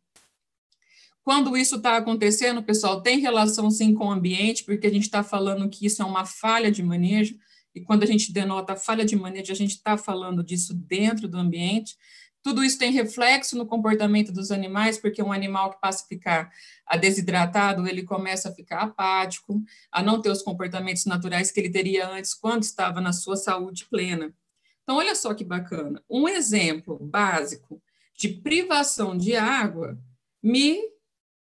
Quando 1.23 1.55
isso 1.57 1.77
está 1.77 1.97
acontecendo, 1.97 2.61
pessoal, 2.61 3.01
tem 3.01 3.19
relação 3.19 3.71
sim 3.71 3.93
com 3.93 4.07
o 4.07 4.11
ambiente, 4.11 4.63
porque 4.63 4.85
a 4.85 4.91
gente 4.91 5.03
está 5.03 5.23
falando 5.23 5.69
que 5.69 5.85
isso 5.85 6.01
é 6.01 6.05
uma 6.05 6.25
falha 6.25 6.71
de 6.71 6.83
manejo, 6.83 7.35
e 7.73 7.81
quando 7.81 8.03
a 8.03 8.05
gente 8.05 8.31
denota 8.31 8.75
falha 8.75 9.03
de 9.03 9.15
manejo, 9.15 9.51
a 9.51 9.55
gente 9.55 9.71
está 9.71 9.97
falando 9.97 10.43
disso 10.43 10.73
dentro 10.73 11.27
do 11.27 11.37
ambiente. 11.37 11.97
Tudo 12.43 12.61
isso 12.61 12.77
tem 12.77 12.91
reflexo 12.91 13.57
no 13.57 13.65
comportamento 13.65 14.31
dos 14.31 14.51
animais, 14.51 14.97
porque 14.97 15.23
um 15.23 15.31
animal 15.31 15.71
que 15.71 15.79
passa 15.79 16.03
a 16.03 16.07
ficar 16.07 16.51
desidratado, 16.99 17.87
ele 17.87 18.03
começa 18.03 18.49
a 18.49 18.53
ficar 18.53 18.81
apático, 18.81 19.63
a 19.89 20.03
não 20.03 20.21
ter 20.21 20.29
os 20.29 20.41
comportamentos 20.41 21.05
naturais 21.05 21.51
que 21.51 21.59
ele 21.61 21.69
teria 21.69 22.05
antes, 22.07 22.33
quando 22.33 22.63
estava 22.63 22.99
na 22.99 23.13
sua 23.13 23.37
saúde 23.37 23.85
plena. 23.89 24.35
Então, 24.83 24.97
olha 24.97 25.15
só 25.15 25.33
que 25.33 25.45
bacana. 25.45 26.03
Um 26.09 26.27
exemplo 26.27 26.99
básico 26.99 27.81
de 28.17 28.27
privação 28.27 29.17
de 29.17 29.37
água 29.37 29.97
me 30.41 30.77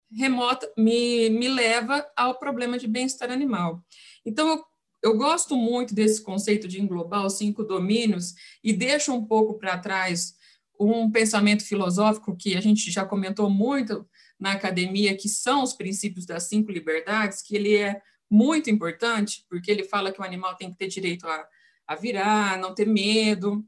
remota, 0.08 0.72
me, 0.78 1.28
me 1.30 1.48
leva 1.48 2.08
ao 2.16 2.38
problema 2.38 2.78
de 2.78 2.86
bem-estar 2.86 3.30
animal. 3.30 3.84
Então, 4.24 4.48
eu, 4.48 4.64
eu 5.02 5.16
gosto 5.16 5.56
muito 5.56 5.92
desse 5.92 6.22
conceito 6.22 6.68
de 6.68 6.80
englobar 6.80 7.26
os 7.26 7.34
cinco 7.34 7.64
domínios 7.64 8.34
e 8.62 8.72
deixo 8.72 9.12
um 9.12 9.24
pouco 9.24 9.58
para 9.58 9.76
trás 9.78 10.36
um 10.78 11.10
pensamento 11.10 11.64
filosófico 11.64 12.36
que 12.36 12.56
a 12.56 12.60
gente 12.60 12.90
já 12.90 13.04
comentou 13.04 13.48
muito 13.48 14.08
na 14.38 14.52
academia, 14.52 15.16
que 15.16 15.28
são 15.28 15.62
os 15.62 15.72
princípios 15.72 16.26
das 16.26 16.44
cinco 16.44 16.70
liberdades, 16.70 17.42
que 17.42 17.56
ele 17.56 17.76
é 17.76 18.00
muito 18.30 18.68
importante, 18.70 19.44
porque 19.48 19.70
ele 19.70 19.84
fala 19.84 20.12
que 20.12 20.20
o 20.20 20.24
animal 20.24 20.54
tem 20.56 20.70
que 20.70 20.76
ter 20.76 20.88
direito 20.88 21.26
a, 21.26 21.46
a 21.86 21.94
virar, 21.94 22.58
não 22.58 22.74
ter 22.74 22.86
medo, 22.86 23.64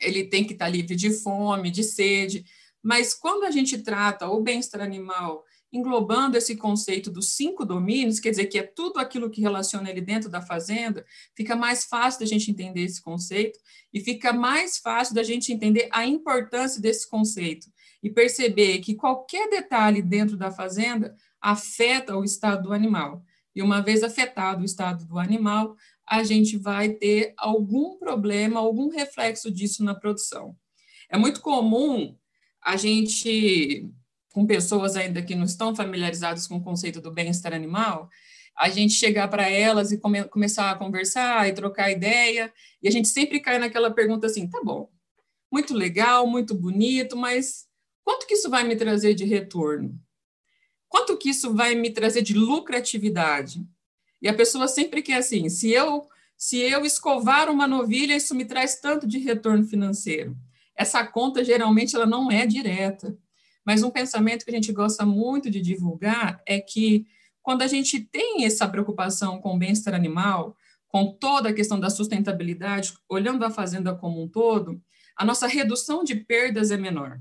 ele 0.00 0.24
tem 0.24 0.44
que 0.44 0.52
estar 0.52 0.68
livre 0.68 0.94
de 0.94 1.10
fome, 1.10 1.70
de 1.70 1.82
sede. 1.82 2.44
Mas 2.82 3.12
quando 3.12 3.44
a 3.44 3.50
gente 3.50 3.78
trata 3.78 4.28
o 4.28 4.40
bem-estar 4.40 4.80
animal 4.80 5.44
englobando 5.72 6.36
esse 6.36 6.56
conceito 6.56 7.10
dos 7.10 7.30
cinco 7.36 7.64
domínios, 7.64 8.20
quer 8.20 8.30
dizer 8.30 8.46
que 8.46 8.58
é 8.58 8.62
tudo 8.62 8.98
aquilo 8.98 9.30
que 9.30 9.40
relaciona 9.40 9.90
ele 9.90 10.00
dentro 10.00 10.30
da 10.30 10.40
fazenda, 10.40 11.04
fica 11.34 11.54
mais 11.54 11.84
fácil 11.84 12.20
da 12.20 12.26
gente 12.26 12.50
entender 12.50 12.82
esse 12.82 13.02
conceito 13.02 13.58
e 13.92 14.00
fica 14.00 14.32
mais 14.32 14.78
fácil 14.78 15.14
da 15.14 15.22
gente 15.22 15.52
entender 15.52 15.88
a 15.92 16.06
importância 16.06 16.80
desse 16.80 17.08
conceito 17.08 17.68
e 18.02 18.08
perceber 18.08 18.78
que 18.78 18.94
qualquer 18.94 19.48
detalhe 19.50 20.00
dentro 20.00 20.36
da 20.36 20.50
fazenda 20.50 21.14
afeta 21.40 22.16
o 22.16 22.24
estado 22.24 22.64
do 22.64 22.72
animal. 22.72 23.22
E 23.54 23.62
uma 23.62 23.80
vez 23.80 24.02
afetado 24.02 24.62
o 24.62 24.64
estado 24.64 25.04
do 25.04 25.18
animal, 25.18 25.76
a 26.06 26.22
gente 26.22 26.56
vai 26.56 26.90
ter 26.90 27.34
algum 27.36 27.98
problema, 27.98 28.60
algum 28.60 28.88
reflexo 28.88 29.50
disso 29.50 29.84
na 29.84 29.94
produção. 29.94 30.56
É 31.10 31.18
muito 31.18 31.40
comum 31.40 32.16
a 32.62 32.76
gente 32.76 33.90
com 34.32 34.46
pessoas 34.46 34.96
ainda 34.96 35.22
que 35.22 35.34
não 35.34 35.44
estão 35.44 35.74
familiarizadas 35.74 36.46
com 36.46 36.56
o 36.56 36.62
conceito 36.62 37.00
do 37.00 37.10
bem-estar 37.10 37.52
animal, 37.52 38.08
a 38.56 38.68
gente 38.68 38.94
chegar 38.94 39.28
para 39.28 39.48
elas 39.48 39.92
e 39.92 39.98
come, 39.98 40.24
começar 40.24 40.70
a 40.70 40.74
conversar 40.74 41.48
e 41.48 41.52
trocar 41.52 41.90
ideia, 41.90 42.52
e 42.82 42.88
a 42.88 42.90
gente 42.90 43.08
sempre 43.08 43.40
cai 43.40 43.58
naquela 43.58 43.90
pergunta 43.90 44.26
assim: 44.26 44.48
tá 44.48 44.60
bom, 44.62 44.90
muito 45.50 45.74
legal, 45.74 46.26
muito 46.26 46.54
bonito, 46.54 47.16
mas 47.16 47.66
quanto 48.04 48.26
que 48.26 48.34
isso 48.34 48.50
vai 48.50 48.64
me 48.64 48.76
trazer 48.76 49.14
de 49.14 49.24
retorno? 49.24 49.98
Quanto 50.88 51.16
que 51.16 51.30
isso 51.30 51.54
vai 51.54 51.74
me 51.74 51.90
trazer 51.90 52.22
de 52.22 52.34
lucratividade? 52.34 53.64
E 54.20 54.28
a 54.28 54.34
pessoa 54.34 54.66
sempre 54.66 55.02
quer 55.02 55.16
assim: 55.16 55.48
se 55.48 55.70
eu 55.70 56.06
se 56.38 56.56
eu 56.58 56.84
escovar 56.84 57.50
uma 57.50 57.66
novilha, 57.66 58.14
isso 58.14 58.32
me 58.32 58.44
traz 58.44 58.76
tanto 58.76 59.08
de 59.08 59.18
retorno 59.18 59.64
financeiro. 59.64 60.36
Essa 60.76 61.04
conta 61.04 61.42
geralmente 61.42 61.96
ela 61.96 62.06
não 62.06 62.30
é 62.30 62.46
direta. 62.46 63.18
Mas 63.68 63.82
um 63.82 63.90
pensamento 63.90 64.46
que 64.46 64.50
a 64.50 64.54
gente 64.54 64.72
gosta 64.72 65.04
muito 65.04 65.50
de 65.50 65.60
divulgar 65.60 66.40
é 66.46 66.58
que 66.58 67.06
quando 67.42 67.60
a 67.60 67.66
gente 67.66 68.00
tem 68.00 68.46
essa 68.46 68.66
preocupação 68.66 69.42
com 69.42 69.54
o 69.54 69.58
bem-estar 69.58 69.94
animal, 69.94 70.56
com 70.88 71.12
toda 71.12 71.50
a 71.50 71.52
questão 71.52 71.78
da 71.78 71.90
sustentabilidade, 71.90 72.94
olhando 73.06 73.44
a 73.44 73.50
fazenda 73.50 73.94
como 73.94 74.22
um 74.22 74.26
todo, 74.26 74.80
a 75.14 75.22
nossa 75.22 75.46
redução 75.46 76.02
de 76.02 76.14
perdas 76.14 76.70
é 76.70 76.78
menor. 76.78 77.20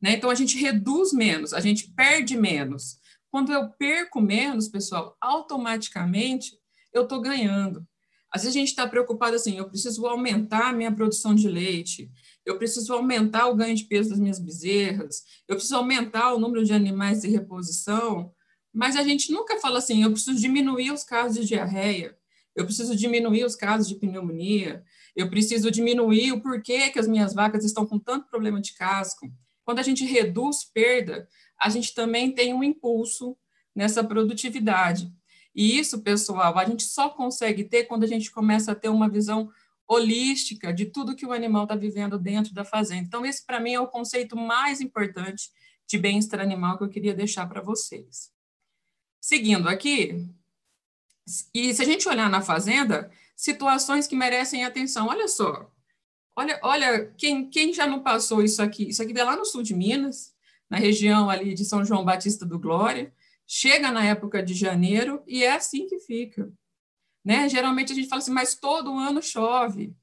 Né? 0.00 0.12
Então, 0.12 0.30
a 0.30 0.34
gente 0.34 0.56
reduz 0.56 1.12
menos, 1.12 1.52
a 1.52 1.60
gente 1.60 1.92
perde 1.92 2.38
menos. 2.38 2.96
Quando 3.30 3.52
eu 3.52 3.68
perco 3.68 4.18
menos, 4.18 4.66
pessoal, 4.66 5.14
automaticamente 5.20 6.56
eu 6.90 7.02
estou 7.02 7.20
ganhando. 7.20 7.86
Às 8.32 8.44
vezes 8.44 8.56
a 8.56 8.60
gente 8.60 8.68
está 8.68 8.88
preocupado 8.88 9.36
assim, 9.36 9.58
eu 9.58 9.68
preciso 9.68 10.06
aumentar 10.06 10.70
a 10.70 10.72
minha 10.72 10.90
produção 10.90 11.34
de 11.34 11.50
leite, 11.50 12.10
eu 12.44 12.58
preciso 12.58 12.92
aumentar 12.92 13.46
o 13.48 13.54
ganho 13.54 13.74
de 13.74 13.84
peso 13.84 14.10
das 14.10 14.18
minhas 14.18 14.38
bezerras, 14.38 15.24
eu 15.46 15.56
preciso 15.56 15.76
aumentar 15.76 16.32
o 16.32 16.38
número 16.38 16.64
de 16.64 16.72
animais 16.72 17.22
de 17.22 17.28
reposição, 17.28 18.32
mas 18.72 18.96
a 18.96 19.02
gente 19.02 19.32
nunca 19.32 19.58
fala 19.58 19.78
assim, 19.78 20.02
eu 20.02 20.10
preciso 20.10 20.40
diminuir 20.40 20.92
os 20.92 21.02
casos 21.02 21.38
de 21.38 21.46
diarreia, 21.46 22.16
eu 22.54 22.64
preciso 22.64 22.96
diminuir 22.96 23.44
os 23.44 23.54
casos 23.54 23.88
de 23.88 23.94
pneumonia, 23.96 24.84
eu 25.14 25.28
preciso 25.28 25.70
diminuir 25.70 26.32
o 26.32 26.40
porquê 26.40 26.90
que 26.90 26.98
as 26.98 27.06
minhas 27.06 27.34
vacas 27.34 27.64
estão 27.64 27.86
com 27.86 27.98
tanto 27.98 28.28
problema 28.28 28.60
de 28.60 28.74
casco. 28.74 29.30
Quando 29.64 29.78
a 29.78 29.82
gente 29.82 30.04
reduz 30.04 30.64
perda, 30.64 31.28
a 31.60 31.68
gente 31.68 31.94
também 31.94 32.32
tem 32.32 32.54
um 32.54 32.64
impulso 32.64 33.36
nessa 33.74 34.02
produtividade. 34.02 35.12
E 35.54 35.78
isso, 35.78 36.00
pessoal, 36.00 36.56
a 36.58 36.64
gente 36.64 36.84
só 36.84 37.08
consegue 37.08 37.64
ter 37.64 37.84
quando 37.84 38.04
a 38.04 38.06
gente 38.06 38.30
começa 38.30 38.72
a 38.72 38.74
ter 38.74 38.88
uma 38.88 39.08
visão 39.08 39.50
holística 39.90 40.72
de 40.72 40.86
tudo 40.86 41.16
que 41.16 41.26
o 41.26 41.32
animal 41.32 41.64
está 41.64 41.74
vivendo 41.74 42.16
dentro 42.16 42.54
da 42.54 42.64
fazenda. 42.64 43.02
Então, 43.02 43.26
esse, 43.26 43.44
para 43.44 43.58
mim, 43.58 43.74
é 43.74 43.80
o 43.80 43.88
conceito 43.88 44.36
mais 44.36 44.80
importante 44.80 45.50
de 45.84 45.98
bem-estar 45.98 46.38
animal 46.38 46.78
que 46.78 46.84
eu 46.84 46.88
queria 46.88 47.12
deixar 47.12 47.48
para 47.48 47.60
vocês. 47.60 48.30
Seguindo 49.20 49.68
aqui, 49.68 50.28
e 51.52 51.74
se 51.74 51.82
a 51.82 51.84
gente 51.84 52.08
olhar 52.08 52.30
na 52.30 52.40
fazenda, 52.40 53.10
situações 53.34 54.06
que 54.06 54.14
merecem 54.14 54.64
atenção. 54.64 55.08
Olha 55.08 55.26
só, 55.26 55.68
olha, 56.36 56.60
olha 56.62 57.12
quem, 57.18 57.50
quem 57.50 57.72
já 57.72 57.84
não 57.84 58.00
passou 58.00 58.44
isso 58.44 58.62
aqui? 58.62 58.90
Isso 58.90 59.02
aqui 59.02 59.18
é 59.18 59.24
lá 59.24 59.34
no 59.34 59.44
sul 59.44 59.62
de 59.62 59.74
Minas, 59.74 60.32
na 60.68 60.78
região 60.78 61.28
ali 61.28 61.52
de 61.52 61.64
São 61.64 61.84
João 61.84 62.04
Batista 62.04 62.46
do 62.46 62.60
Glória. 62.60 63.12
Chega 63.44 63.90
na 63.90 64.04
época 64.04 64.40
de 64.40 64.54
janeiro 64.54 65.20
e 65.26 65.42
é 65.42 65.52
assim 65.52 65.88
que 65.88 65.98
fica. 65.98 66.48
Né? 67.24 67.48
Geralmente 67.48 67.92
a 67.92 67.94
gente 67.94 68.08
fala 68.08 68.20
assim, 68.20 68.32
mas 68.32 68.54
todo 68.54 68.96
ano 68.96 69.22
chove. 69.22 69.94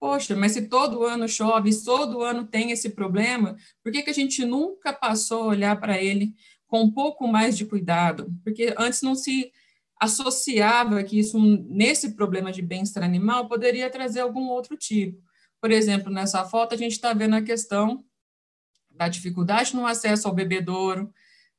Poxa, 0.00 0.34
mas 0.34 0.52
se 0.52 0.68
todo 0.68 1.04
ano 1.04 1.28
chove, 1.28 1.72
se 1.72 1.84
todo 1.84 2.22
ano 2.22 2.44
tem 2.44 2.72
esse 2.72 2.90
problema, 2.90 3.56
por 3.82 3.92
que, 3.92 4.02
que 4.02 4.10
a 4.10 4.14
gente 4.14 4.44
nunca 4.44 4.92
passou 4.92 5.44
a 5.44 5.46
olhar 5.46 5.78
para 5.78 6.00
ele 6.02 6.34
com 6.66 6.82
um 6.82 6.90
pouco 6.90 7.28
mais 7.28 7.56
de 7.56 7.64
cuidado? 7.64 8.32
Porque 8.42 8.74
antes 8.76 9.02
não 9.02 9.14
se 9.14 9.52
associava 10.00 11.04
que 11.04 11.20
isso, 11.20 11.38
nesse 11.38 12.16
problema 12.16 12.50
de 12.50 12.60
bem-estar 12.60 13.04
animal, 13.04 13.46
poderia 13.46 13.88
trazer 13.88 14.20
algum 14.20 14.48
outro 14.48 14.76
tipo. 14.76 15.22
Por 15.60 15.70
exemplo, 15.70 16.12
nessa 16.12 16.44
foto, 16.44 16.74
a 16.74 16.76
gente 16.76 16.92
está 16.92 17.12
vendo 17.12 17.36
a 17.36 17.42
questão 17.42 18.04
da 18.90 19.06
dificuldade 19.06 19.76
no 19.76 19.86
acesso 19.86 20.26
ao 20.26 20.34
bebedouro, 20.34 21.12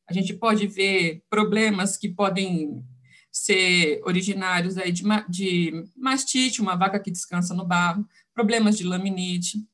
a 0.06 0.12
gente 0.12 0.34
pode 0.34 0.68
ver 0.68 1.24
problemas 1.30 1.96
que 1.96 2.10
podem 2.10 2.84
ser 3.34 4.00
originários 4.06 4.78
aí 4.78 4.92
de, 4.92 5.04
de 5.28 5.90
mastite, 5.98 6.62
uma 6.62 6.76
vaca 6.76 7.00
que 7.00 7.10
descansa 7.10 7.56
no 7.56 7.66
barro, 7.66 8.08
problemas 8.32 8.78
de 8.78 8.84
laminite. 8.84 9.68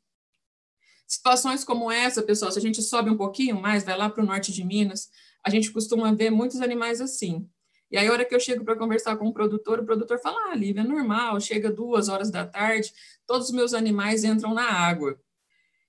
Situações 1.05 1.65
como 1.65 1.91
essa, 1.91 2.23
pessoal, 2.23 2.51
se 2.53 2.57
a 2.57 2.61
gente 2.61 2.81
sobe 2.81 3.09
um 3.09 3.17
pouquinho 3.17 3.59
mais, 3.59 3.83
vai 3.83 3.97
lá 3.97 4.09
para 4.09 4.23
o 4.23 4.25
norte 4.25 4.53
de 4.53 4.63
Minas, 4.63 5.09
a 5.43 5.49
gente 5.49 5.71
costuma 5.71 6.13
ver 6.13 6.29
muitos 6.29 6.61
animais 6.61 7.01
assim. 7.01 7.49
E 7.91 7.97
aí, 7.97 8.07
a 8.07 8.11
hora 8.13 8.23
que 8.23 8.33
eu 8.33 8.39
chego 8.39 8.63
para 8.63 8.77
conversar 8.77 9.17
com 9.17 9.27
o 9.27 9.33
produtor, 9.33 9.79
o 9.79 9.85
produtor 9.85 10.19
fala: 10.21 10.51
Ah, 10.51 10.55
Lívia, 10.55 10.81
é 10.81 10.83
normal, 10.83 11.41
chega 11.41 11.71
duas 11.71 12.07
horas 12.07 12.29
da 12.29 12.45
tarde, 12.45 12.93
todos 13.25 13.47
os 13.47 13.53
meus 13.53 13.73
animais 13.73 14.23
entram 14.23 14.53
na 14.53 14.69
água. 14.69 15.19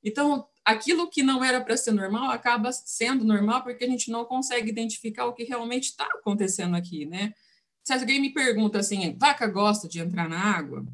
Então, 0.02 0.48
aquilo 0.64 1.08
que 1.08 1.22
não 1.22 1.44
era 1.44 1.60
para 1.60 1.76
ser 1.76 1.92
normal 1.92 2.30
acaba 2.30 2.72
sendo 2.72 3.22
normal 3.22 3.62
porque 3.62 3.84
a 3.84 3.88
gente 3.88 4.10
não 4.10 4.24
consegue 4.24 4.70
identificar 4.70 5.26
o 5.26 5.34
que 5.34 5.44
realmente 5.44 5.90
está 5.90 6.06
acontecendo 6.06 6.74
aqui, 6.74 7.04
né? 7.04 7.34
Se 7.90 7.94
alguém 7.94 8.20
me 8.20 8.30
pergunta 8.32 8.78
assim, 8.78 9.16
vaca 9.18 9.49
gosta 9.49 9.88
de 9.88 9.99
entrar 9.99 10.28
na 10.28 10.38
água? 10.38 10.87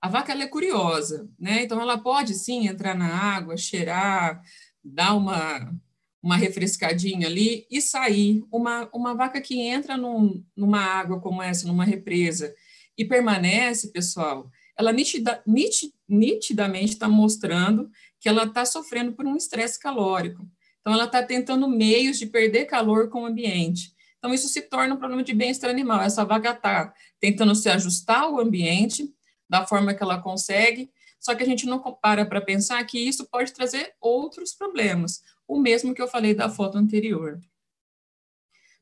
A 0.00 0.08
vaca 0.08 0.32
é 0.32 0.46
curiosa, 0.46 1.28
né? 1.36 1.64
Então 1.64 1.80
ela 1.80 1.98
pode 1.98 2.34
sim 2.34 2.68
entrar 2.68 2.94
na 2.94 3.08
água, 3.08 3.56
cheirar, 3.56 4.40
dar 4.84 5.14
uma 5.14 5.74
uma 6.22 6.36
refrescadinha 6.36 7.26
ali 7.26 7.66
e 7.68 7.80
sair. 7.80 8.44
Uma, 8.52 8.88
uma 8.94 9.12
vaca 9.12 9.40
que 9.40 9.60
entra 9.60 9.96
num, 9.96 10.44
numa 10.56 10.78
água 10.78 11.20
como 11.20 11.42
essa, 11.42 11.66
numa 11.66 11.84
represa, 11.84 12.54
e 12.96 13.04
permanece, 13.04 13.90
pessoal, 13.90 14.48
ela 14.78 14.92
nitida, 14.92 15.42
nit, 15.44 15.92
nitidamente 16.08 16.92
está 16.92 17.08
mostrando 17.08 17.90
que 18.20 18.28
ela 18.28 18.44
está 18.44 18.64
sofrendo 18.64 19.14
por 19.14 19.26
um 19.26 19.36
estresse 19.36 19.80
calórico. 19.80 20.48
Então, 20.80 20.92
ela 20.92 21.06
está 21.06 21.24
tentando 21.24 21.68
meios 21.68 22.20
de 22.20 22.26
perder 22.26 22.66
calor 22.66 23.08
com 23.08 23.22
o 23.22 23.26
ambiente. 23.26 23.91
Então, 24.22 24.32
isso 24.32 24.46
se 24.46 24.62
torna 24.62 24.94
um 24.94 24.98
problema 24.98 25.24
de 25.24 25.34
bem-estar 25.34 25.68
animal. 25.68 26.00
Essa 26.00 26.24
vaca 26.24 26.50
está 26.50 26.94
tentando 27.18 27.56
se 27.56 27.68
ajustar 27.68 28.20
ao 28.20 28.38
ambiente 28.38 29.12
da 29.50 29.66
forma 29.66 29.92
que 29.92 30.00
ela 30.00 30.22
consegue, 30.22 30.92
só 31.18 31.34
que 31.34 31.42
a 31.42 31.46
gente 31.46 31.66
não 31.66 31.80
para 31.80 32.24
para 32.24 32.40
pensar 32.40 32.84
que 32.84 33.00
isso 33.00 33.26
pode 33.26 33.52
trazer 33.52 33.94
outros 34.00 34.52
problemas 34.54 35.22
o 35.52 35.58
mesmo 35.58 35.92
que 35.92 36.00
eu 36.00 36.06
falei 36.06 36.34
da 36.34 36.48
foto 36.48 36.78
anterior. 36.78 37.40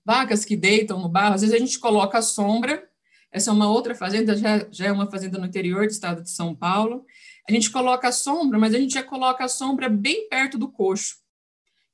Vacas 0.04 0.44
que 0.44 0.56
deitam 0.56 1.00
no 1.00 1.08
barro, 1.08 1.34
às 1.34 1.40
vezes 1.40 1.56
a 1.56 1.58
gente 1.58 1.78
coloca 1.78 2.18
a 2.18 2.22
sombra, 2.22 2.88
essa 3.32 3.50
é 3.50 3.52
uma 3.52 3.70
outra 3.70 3.94
fazenda, 3.94 4.36
já, 4.36 4.66
já 4.70 4.86
é 4.86 4.92
uma 4.92 5.10
fazenda 5.10 5.38
no 5.38 5.46
interior 5.46 5.86
do 5.86 5.90
estado 5.90 6.22
de 6.22 6.30
São 6.30 6.54
Paulo, 6.54 7.06
a 7.48 7.52
gente 7.52 7.70
coloca 7.70 8.08
a 8.08 8.12
sombra, 8.12 8.58
mas 8.58 8.74
a 8.74 8.78
gente 8.78 8.94
já 8.94 9.02
coloca 9.02 9.42
a 9.42 9.48
sombra 9.48 9.88
bem 9.88 10.28
perto 10.28 10.58
do 10.58 10.70
coxo, 10.70 11.16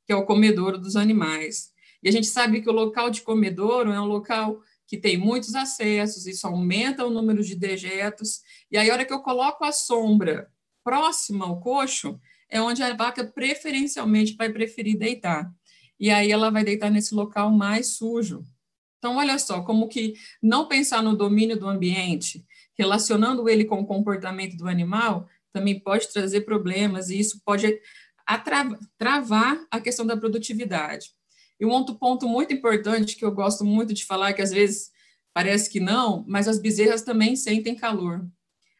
que 0.04 0.12
é 0.12 0.16
o 0.16 0.26
comedouro 0.26 0.78
dos 0.78 0.96
animais. 0.96 1.72
E 2.06 2.08
a 2.08 2.12
gente 2.12 2.28
sabe 2.28 2.60
que 2.60 2.70
o 2.70 2.72
local 2.72 3.10
de 3.10 3.20
comedouro 3.20 3.90
é 3.90 4.00
um 4.00 4.04
local 4.04 4.62
que 4.86 4.96
tem 4.96 5.18
muitos 5.18 5.56
acessos, 5.56 6.24
isso 6.24 6.46
aumenta 6.46 7.04
o 7.04 7.10
número 7.10 7.42
de 7.42 7.56
dejetos, 7.56 8.42
e 8.70 8.78
aí 8.78 8.88
a 8.88 8.92
hora 8.92 9.04
que 9.04 9.12
eu 9.12 9.18
coloco 9.18 9.64
a 9.64 9.72
sombra 9.72 10.48
próxima 10.84 11.46
ao 11.46 11.58
coxo, 11.58 12.20
é 12.48 12.62
onde 12.62 12.80
a 12.80 12.94
vaca 12.94 13.24
preferencialmente 13.24 14.36
vai 14.36 14.48
preferir 14.52 14.96
deitar. 14.96 15.52
E 15.98 16.08
aí 16.08 16.30
ela 16.30 16.48
vai 16.48 16.62
deitar 16.62 16.92
nesse 16.92 17.12
local 17.12 17.50
mais 17.50 17.96
sujo. 17.96 18.44
Então, 18.98 19.16
olha 19.16 19.36
só, 19.36 19.62
como 19.62 19.88
que 19.88 20.14
não 20.40 20.68
pensar 20.68 21.02
no 21.02 21.16
domínio 21.16 21.58
do 21.58 21.66
ambiente, 21.66 22.46
relacionando 22.78 23.48
ele 23.48 23.64
com 23.64 23.80
o 23.80 23.86
comportamento 23.86 24.56
do 24.56 24.68
animal, 24.68 25.28
também 25.52 25.80
pode 25.80 26.06
trazer 26.12 26.42
problemas, 26.42 27.10
e 27.10 27.18
isso 27.18 27.42
pode 27.44 27.80
travar 28.96 29.66
a 29.72 29.80
questão 29.80 30.06
da 30.06 30.16
produtividade. 30.16 31.15
E 31.58 31.66
um 31.66 31.70
outro 31.70 31.94
ponto 31.94 32.28
muito 32.28 32.52
importante 32.52 33.16
que 33.16 33.24
eu 33.24 33.32
gosto 33.32 33.64
muito 33.64 33.94
de 33.94 34.04
falar, 34.04 34.32
que 34.32 34.42
às 34.42 34.50
vezes 34.50 34.90
parece 35.32 35.70
que 35.70 35.80
não, 35.80 36.24
mas 36.26 36.48
as 36.48 36.58
bezerras 36.58 37.02
também 37.02 37.36
sentem 37.36 37.74
calor. 37.74 38.26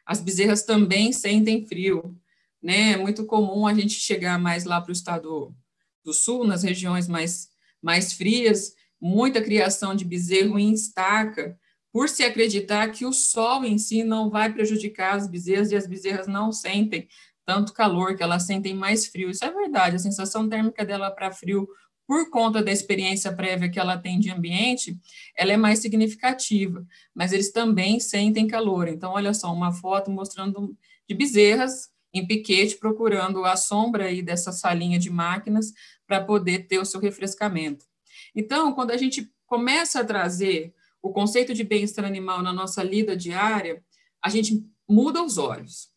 As 0.05 0.21
bezerras 0.21 0.63
também 0.63 1.11
sentem 1.11 1.65
frio 1.65 2.17
né? 2.61 2.93
É 2.93 2.97
muito 2.97 3.25
comum 3.25 3.67
a 3.67 3.73
gente 3.73 3.93
chegar 3.93 4.39
mais 4.39 4.65
lá 4.65 4.81
para 4.81 4.89
o 4.89 4.93
estado 4.93 5.55
do 6.03 6.13
sul, 6.13 6.45
nas 6.45 6.63
regiões 6.63 7.07
mais, 7.07 7.49
mais 7.81 8.13
frias, 8.13 8.73
muita 8.99 9.41
criação 9.41 9.95
de 9.95 10.05
bezerro 10.05 10.57
em 10.57 10.73
estaca, 10.73 11.57
por 11.91 12.09
se 12.09 12.23
acreditar 12.23 12.89
que 12.91 13.05
o 13.05 13.13
sol 13.13 13.63
em 13.63 13.77
si 13.77 14.03
não 14.03 14.29
vai 14.29 14.51
prejudicar 14.51 15.15
as 15.15 15.27
bezerras 15.27 15.71
e 15.71 15.75
as 15.75 15.87
bezerras 15.87 16.27
não 16.27 16.51
sentem 16.51 17.07
tanto 17.45 17.73
calor, 17.73 18.15
que 18.15 18.23
elas 18.23 18.43
sentem 18.43 18.75
mais 18.75 19.07
frio. 19.07 19.29
Isso 19.29 19.45
é 19.45 19.51
verdade, 19.51 19.95
a 19.95 19.99
sensação 19.99 20.49
térmica 20.49 20.85
dela 20.85 21.09
para 21.09 21.31
frio, 21.31 21.67
por 22.07 22.29
conta 22.29 22.63
da 22.63 22.71
experiência 22.71 23.33
prévia 23.33 23.69
que 23.69 23.77
ela 23.77 23.97
tem 23.97 24.17
de 24.17 24.31
ambiente, 24.31 24.97
ela 25.35 25.51
é 25.51 25.57
mais 25.57 25.79
significativa, 25.79 26.87
mas 27.13 27.33
eles 27.33 27.51
também 27.51 27.99
sentem 27.99 28.47
calor. 28.47 28.87
Então, 28.87 29.11
olha 29.11 29.33
só, 29.33 29.53
uma 29.53 29.73
foto 29.73 30.09
mostrando 30.09 30.75
de 31.07 31.13
bezerras 31.13 31.89
em 32.13 32.25
piquete, 32.25 32.77
procurando 32.77 33.43
a 33.43 33.57
sombra 33.57 34.05
aí 34.05 34.21
dessa 34.21 34.53
salinha 34.53 34.97
de 34.97 35.09
máquinas 35.09 35.73
para 36.07 36.23
poder 36.23 36.67
ter 36.67 36.79
o 36.79 36.85
seu 36.85 37.01
refrescamento. 37.01 37.85
Então, 38.33 38.71
quando 38.71 38.91
a 38.91 38.97
gente 38.97 39.29
começa 39.45 39.99
a 39.99 40.05
trazer 40.05 40.73
o 41.01 41.11
conceito 41.11 41.53
de 41.53 41.63
bem-estar 41.63 42.05
animal 42.05 42.41
na 42.41 42.53
nossa 42.53 42.81
lida 42.81 43.17
diária, 43.17 43.83
a 44.23 44.29
gente 44.29 44.65
muda 44.87 45.21
os 45.21 45.37
olhos. 45.37 45.89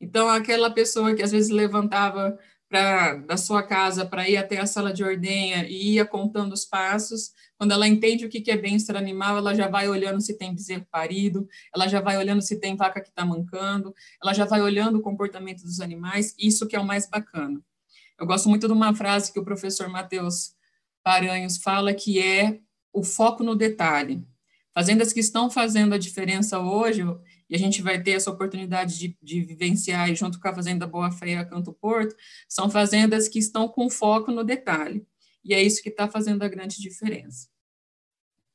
Então, 0.00 0.28
aquela 0.28 0.70
pessoa 0.70 1.14
que 1.14 1.22
às 1.22 1.32
vezes 1.32 1.50
levantava 1.50 2.38
pra, 2.68 3.14
da 3.14 3.36
sua 3.36 3.62
casa 3.62 4.04
para 4.04 4.28
ir 4.28 4.36
até 4.36 4.58
a 4.58 4.66
sala 4.66 4.92
de 4.92 5.02
ordenha 5.02 5.66
e 5.66 5.94
ia 5.94 6.04
contando 6.04 6.52
os 6.52 6.64
passos, 6.64 7.32
quando 7.56 7.72
ela 7.72 7.88
entende 7.88 8.24
o 8.24 8.28
que 8.28 8.50
é 8.50 8.56
bem-estar 8.56 8.96
animal, 8.96 9.38
ela 9.38 9.54
já 9.54 9.68
vai 9.68 9.88
olhando 9.88 10.20
se 10.20 10.36
tem 10.36 10.54
bezerro 10.54 10.86
parido, 10.90 11.48
ela 11.74 11.88
já 11.88 12.00
vai 12.00 12.16
olhando 12.18 12.42
se 12.42 12.60
tem 12.60 12.76
vaca 12.76 13.00
que 13.00 13.08
está 13.08 13.24
mancando, 13.24 13.94
ela 14.22 14.32
já 14.32 14.44
vai 14.44 14.60
olhando 14.60 14.98
o 14.98 15.02
comportamento 15.02 15.62
dos 15.62 15.80
animais, 15.80 16.34
isso 16.38 16.66
que 16.66 16.76
é 16.76 16.80
o 16.80 16.86
mais 16.86 17.08
bacana. 17.08 17.60
Eu 18.18 18.26
gosto 18.26 18.48
muito 18.48 18.66
de 18.66 18.72
uma 18.72 18.94
frase 18.94 19.32
que 19.32 19.40
o 19.40 19.44
professor 19.44 19.88
Matheus 19.88 20.52
Paranhos 21.02 21.56
fala, 21.56 21.94
que 21.94 22.20
é 22.20 22.60
o 22.92 23.02
foco 23.02 23.42
no 23.42 23.54
detalhe. 23.54 24.24
Fazendas 24.74 25.12
que 25.12 25.20
estão 25.20 25.50
fazendo 25.50 25.94
a 25.94 25.98
diferença 25.98 26.60
hoje, 26.60 27.02
e 27.48 27.54
a 27.56 27.58
gente 27.58 27.80
vai 27.80 28.02
ter 28.02 28.12
essa 28.12 28.30
oportunidade 28.30 28.98
de, 28.98 29.16
de 29.22 29.40
vivenciar 29.40 30.14
junto 30.14 30.40
com 30.40 30.48
a 30.48 30.54
Fazenda 30.54 30.86
Boa 30.86 31.10
Fé 31.10 31.30
e 31.30 31.36
a 31.36 31.44
Canto 31.44 31.72
Porto, 31.72 32.14
são 32.48 32.70
fazendas 32.70 33.28
que 33.28 33.38
estão 33.38 33.68
com 33.68 33.88
foco 33.88 34.30
no 34.30 34.44
detalhe 34.44 35.06
e 35.44 35.54
é 35.54 35.62
isso 35.62 35.82
que 35.82 35.88
está 35.88 36.06
fazendo 36.06 36.42
a 36.42 36.48
grande 36.48 36.80
diferença. 36.80 37.48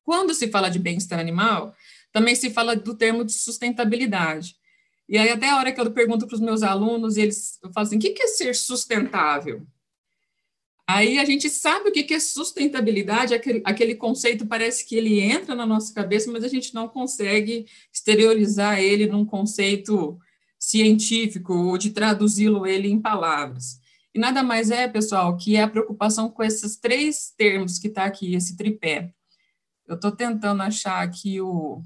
Quando 0.03 0.33
se 0.33 0.49
fala 0.49 0.69
de 0.69 0.79
bem-estar 0.79 1.19
animal, 1.19 1.75
também 2.11 2.35
se 2.35 2.51
fala 2.51 2.75
do 2.75 2.95
termo 2.95 3.23
de 3.23 3.33
sustentabilidade. 3.33 4.55
E 5.07 5.17
aí, 5.17 5.29
até 5.29 5.49
a 5.49 5.57
hora 5.57 5.71
que 5.71 5.81
eu 5.81 5.91
pergunto 5.91 6.27
para 6.27 6.35
os 6.35 6.41
meus 6.41 6.61
alunos, 6.61 7.17
eles 7.17 7.59
falo 7.73 7.87
assim: 7.87 7.97
o 7.97 7.99
que 7.99 8.21
é 8.21 8.27
ser 8.27 8.53
sustentável? 8.53 9.65
Aí 10.87 11.17
a 11.17 11.23
gente 11.23 11.49
sabe 11.49 11.89
o 11.89 11.91
que 11.93 12.13
é 12.13 12.19
sustentabilidade, 12.19 13.33
aquele, 13.33 13.61
aquele 13.65 13.95
conceito 13.95 14.45
parece 14.45 14.85
que 14.85 14.95
ele 14.95 15.21
entra 15.21 15.55
na 15.55 15.65
nossa 15.65 15.93
cabeça, 15.93 16.29
mas 16.29 16.43
a 16.43 16.49
gente 16.49 16.73
não 16.73 16.89
consegue 16.89 17.65
exteriorizar 17.91 18.79
ele 18.79 19.07
num 19.07 19.25
conceito 19.25 20.19
científico 20.59 21.53
ou 21.53 21.77
de 21.77 21.91
traduzi-lo 21.91 22.67
ele 22.67 22.89
em 22.89 22.99
palavras. 22.99 23.81
E 24.13 24.19
nada 24.19 24.43
mais 24.43 24.69
é, 24.71 24.87
pessoal, 24.87 25.35
que 25.37 25.55
é 25.55 25.63
a 25.63 25.67
preocupação 25.67 26.29
com 26.29 26.43
esses 26.43 26.77
três 26.77 27.33
termos 27.35 27.79
que 27.79 27.87
está 27.87 28.03
aqui, 28.03 28.35
esse 28.35 28.55
tripé. 28.55 29.11
Eu 29.87 29.95
estou 29.95 30.11
tentando 30.11 30.61
achar 30.61 31.01
aqui 31.01 31.41
o, 31.41 31.81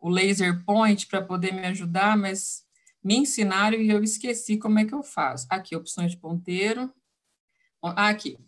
o 0.00 0.08
laser 0.08 0.64
point 0.64 1.06
para 1.06 1.20
poder 1.20 1.52
me 1.52 1.66
ajudar, 1.66 2.16
mas 2.16 2.62
me 3.02 3.16
ensinaram 3.16 3.78
e 3.78 3.90
eu 3.90 4.02
esqueci 4.02 4.56
como 4.56 4.78
é 4.78 4.84
que 4.84 4.94
eu 4.94 5.02
faço. 5.02 5.46
Aqui, 5.50 5.76
opções 5.76 6.12
de 6.12 6.16
ponteiro. 6.16 6.92
Aqui. 7.82 8.38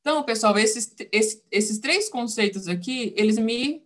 Então, 0.00 0.22
pessoal, 0.22 0.58
esses, 0.58 0.94
esses, 1.50 1.78
três 1.78 2.08
conceitos 2.08 2.68
aqui, 2.68 3.12
eles 3.16 3.38
me 3.38 3.82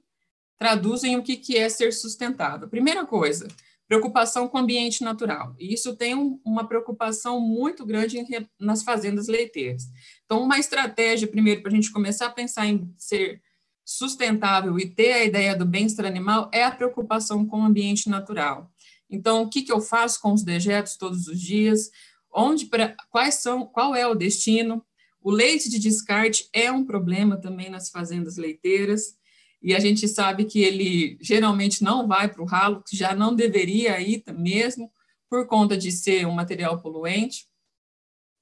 traduzem 0.59 1.16
o 1.16 1.23
que, 1.23 1.37
que 1.37 1.57
é 1.57 1.68
ser 1.68 1.92
sustentável. 1.92 2.68
Primeira 2.68 3.05
coisa, 3.05 3.49
preocupação 3.88 4.49
com 4.49 4.59
o 4.59 4.61
ambiente 4.61 5.03
natural. 5.03 5.55
E 5.59 5.75
isso 5.75 5.97
tem 5.97 6.14
um, 6.14 6.40
uma 6.45 6.66
preocupação 6.66 7.40
muito 7.40 7.85
grande 7.85 8.25
nas 8.59 8.83
fazendas 8.83 9.27
leiteiras. 9.27 9.85
Então, 10.25 10.42
uma 10.42 10.59
estratégia, 10.59 11.27
primeiro, 11.29 11.62
para 11.62 11.73
a 11.73 11.75
gente 11.75 11.92
começar 11.92 12.27
a 12.27 12.31
pensar 12.31 12.66
em 12.66 12.92
ser 12.97 13.42
sustentável 13.85 14.79
e 14.79 14.88
ter 14.88 15.12
a 15.12 15.25
ideia 15.25 15.57
do 15.57 15.66
bem-estar 15.66 16.07
animal 16.07 16.49
é 16.53 16.64
a 16.64 16.71
preocupação 16.71 17.45
com 17.45 17.61
o 17.61 17.64
ambiente 17.64 18.09
natural. 18.09 18.71
Então, 19.11 19.42
o 19.42 19.51
que, 19.51 19.62
que 19.62 19.73
eu 19.73 19.81
faço 19.81 20.21
com 20.21 20.33
os 20.33 20.42
dejetos 20.42 20.97
todos 20.97 21.27
os 21.27 21.38
dias? 21.38 21.90
Onde, 22.33 22.66
pra, 22.66 22.95
quais 23.11 23.37
são, 23.37 23.66
qual 23.66 23.95
é 23.95 24.07
o 24.07 24.14
destino? 24.14 24.85
O 25.21 25.31
leite 25.31 25.68
de 25.68 25.79
descarte 25.79 26.49
é 26.53 26.73
um 26.73 26.85
problema 26.85 27.37
também 27.37 27.71
nas 27.71 27.90
fazendas 27.90 28.37
leiteiras 28.37 29.16
e 29.62 29.75
a 29.75 29.79
gente 29.79 30.09
sabe 30.09 30.45
que 30.45 30.61
ele 30.61 31.16
geralmente 31.21 31.85
não 31.85 32.09
vai 32.09 32.29
para 32.29 32.42
o 32.42 32.47
ralo, 32.47 32.83
que 32.83 32.97
já 32.97 33.14
não 33.14 33.35
deveria 33.35 34.01
ir 34.01 34.25
mesmo, 34.37 34.90
por 35.31 35.47
conta 35.47 35.77
de 35.77 35.92
ser 35.92 36.27
um 36.27 36.33
material 36.33 36.83
poluente, 36.83 37.47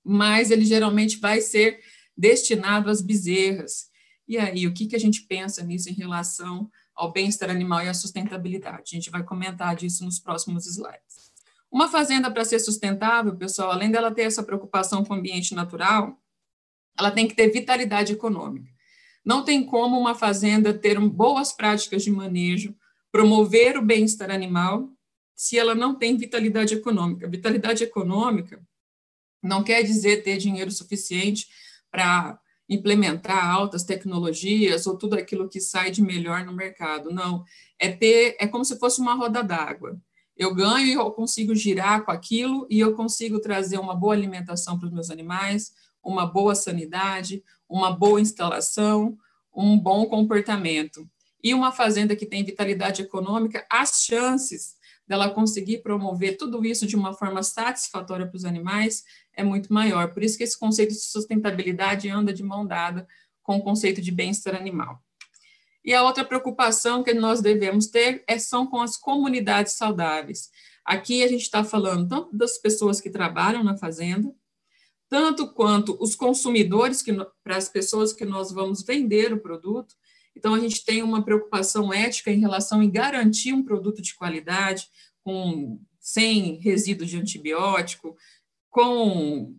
mas 0.02 0.50
ele 0.50 0.64
geralmente 0.64 1.18
vai 1.18 1.40
ser 1.40 1.78
destinado 2.16 2.90
às 2.90 3.02
bezerras. 3.02 3.90
E 4.26 4.38
aí, 4.38 4.66
o 4.66 4.72
que, 4.72 4.86
que 4.86 4.96
a 4.96 4.98
gente 4.98 5.22
pensa 5.26 5.62
nisso 5.62 5.90
em 5.90 5.94
relação 5.94 6.70
ao 6.94 7.12
bem-estar 7.12 7.50
animal 7.50 7.84
e 7.84 7.88
à 7.88 7.94
sustentabilidade? 7.94 8.92
A 8.92 8.94
gente 8.96 9.10
vai 9.10 9.22
comentar 9.22 9.76
disso 9.76 10.04
nos 10.04 10.18
próximos 10.18 10.66
slides. 10.66 11.09
Uma 11.70 11.88
fazenda, 11.88 12.30
para 12.30 12.44
ser 12.44 12.58
sustentável, 12.58 13.36
pessoal, 13.36 13.70
além 13.70 13.90
dela 13.90 14.10
ter 14.10 14.22
essa 14.22 14.42
preocupação 14.42 15.04
com 15.04 15.14
o 15.14 15.16
ambiente 15.16 15.54
natural, 15.54 16.18
ela 16.98 17.10
tem 17.10 17.28
que 17.28 17.34
ter 17.34 17.48
vitalidade 17.48 18.12
econômica. 18.12 18.68
Não 19.24 19.44
tem 19.44 19.64
como 19.64 19.98
uma 19.98 20.14
fazenda 20.14 20.74
ter 20.74 20.98
boas 20.98 21.52
práticas 21.52 22.02
de 22.02 22.10
manejo, 22.10 22.74
promover 23.12 23.76
o 23.76 23.82
bem-estar 23.82 24.30
animal, 24.30 24.90
se 25.34 25.58
ela 25.58 25.74
não 25.74 25.94
tem 25.94 26.16
vitalidade 26.16 26.74
econômica. 26.74 27.28
Vitalidade 27.28 27.84
econômica 27.84 28.60
não 29.42 29.62
quer 29.62 29.82
dizer 29.82 30.22
ter 30.22 30.36
dinheiro 30.36 30.70
suficiente 30.70 31.48
para 31.90 32.38
implementar 32.68 33.50
altas 33.50 33.82
tecnologias 33.82 34.86
ou 34.86 34.96
tudo 34.96 35.14
aquilo 35.14 35.48
que 35.48 35.60
sai 35.60 35.90
de 35.90 36.02
melhor 36.02 36.44
no 36.44 36.52
mercado. 36.52 37.10
Não, 37.10 37.44
é 37.78 37.90
ter, 37.90 38.36
é 38.38 38.46
como 38.46 38.64
se 38.64 38.78
fosse 38.78 39.00
uma 39.00 39.14
roda 39.14 39.42
d'água. 39.42 40.00
Eu 40.40 40.54
ganho 40.54 40.86
e 40.86 40.94
eu 40.94 41.10
consigo 41.10 41.54
girar 41.54 42.02
com 42.02 42.10
aquilo 42.10 42.66
e 42.70 42.80
eu 42.80 42.94
consigo 42.94 43.38
trazer 43.42 43.76
uma 43.76 43.94
boa 43.94 44.14
alimentação 44.14 44.78
para 44.78 44.86
os 44.86 44.92
meus 44.92 45.10
animais, 45.10 45.74
uma 46.02 46.24
boa 46.24 46.54
sanidade, 46.54 47.44
uma 47.68 47.92
boa 47.94 48.18
instalação, 48.18 49.18
um 49.54 49.78
bom 49.78 50.06
comportamento. 50.06 51.06
E 51.44 51.52
uma 51.52 51.70
fazenda 51.70 52.16
que 52.16 52.24
tem 52.24 52.42
vitalidade 52.42 53.02
econômica, 53.02 53.66
as 53.70 54.02
chances 54.02 54.78
dela 55.06 55.28
conseguir 55.28 55.82
promover 55.82 56.38
tudo 56.38 56.64
isso 56.64 56.86
de 56.86 56.96
uma 56.96 57.12
forma 57.12 57.42
satisfatória 57.42 58.26
para 58.26 58.36
os 58.38 58.46
animais 58.46 59.04
é 59.34 59.44
muito 59.44 59.70
maior. 59.70 60.14
Por 60.14 60.22
isso 60.22 60.38
que 60.38 60.44
esse 60.44 60.58
conceito 60.58 60.94
de 60.94 61.00
sustentabilidade 61.00 62.08
anda 62.08 62.32
de 62.32 62.42
mão 62.42 62.66
dada 62.66 63.06
com 63.42 63.58
o 63.58 63.62
conceito 63.62 64.00
de 64.00 64.10
bem-estar 64.10 64.54
animal. 64.54 65.02
E 65.84 65.94
a 65.94 66.02
outra 66.02 66.24
preocupação 66.24 67.02
que 67.02 67.14
nós 67.14 67.40
devemos 67.40 67.86
ter 67.86 68.22
é, 68.26 68.38
são 68.38 68.66
com 68.66 68.80
as 68.80 68.96
comunidades 68.96 69.74
saudáveis. 69.74 70.50
Aqui 70.84 71.22
a 71.22 71.28
gente 71.28 71.42
está 71.42 71.64
falando 71.64 72.08
tanto 72.08 72.36
das 72.36 72.58
pessoas 72.58 73.00
que 73.00 73.10
trabalham 73.10 73.62
na 73.62 73.76
fazenda, 73.76 74.32
tanto 75.08 75.52
quanto 75.52 75.96
os 76.00 76.14
consumidores, 76.14 77.02
que, 77.02 77.12
para 77.42 77.56
as 77.56 77.68
pessoas 77.68 78.12
que 78.12 78.24
nós 78.24 78.52
vamos 78.52 78.82
vender 78.82 79.32
o 79.32 79.40
produto. 79.40 79.94
Então, 80.36 80.54
a 80.54 80.60
gente 80.60 80.84
tem 80.84 81.02
uma 81.02 81.24
preocupação 81.24 81.92
ética 81.92 82.30
em 82.30 82.40
relação 82.40 82.82
em 82.82 82.90
garantir 82.90 83.52
um 83.52 83.64
produto 83.64 84.00
de 84.00 84.14
qualidade, 84.14 84.86
com, 85.22 85.80
sem 85.98 86.56
resíduos 86.60 87.10
de 87.10 87.18
antibiótico, 87.18 88.16
com 88.70 89.54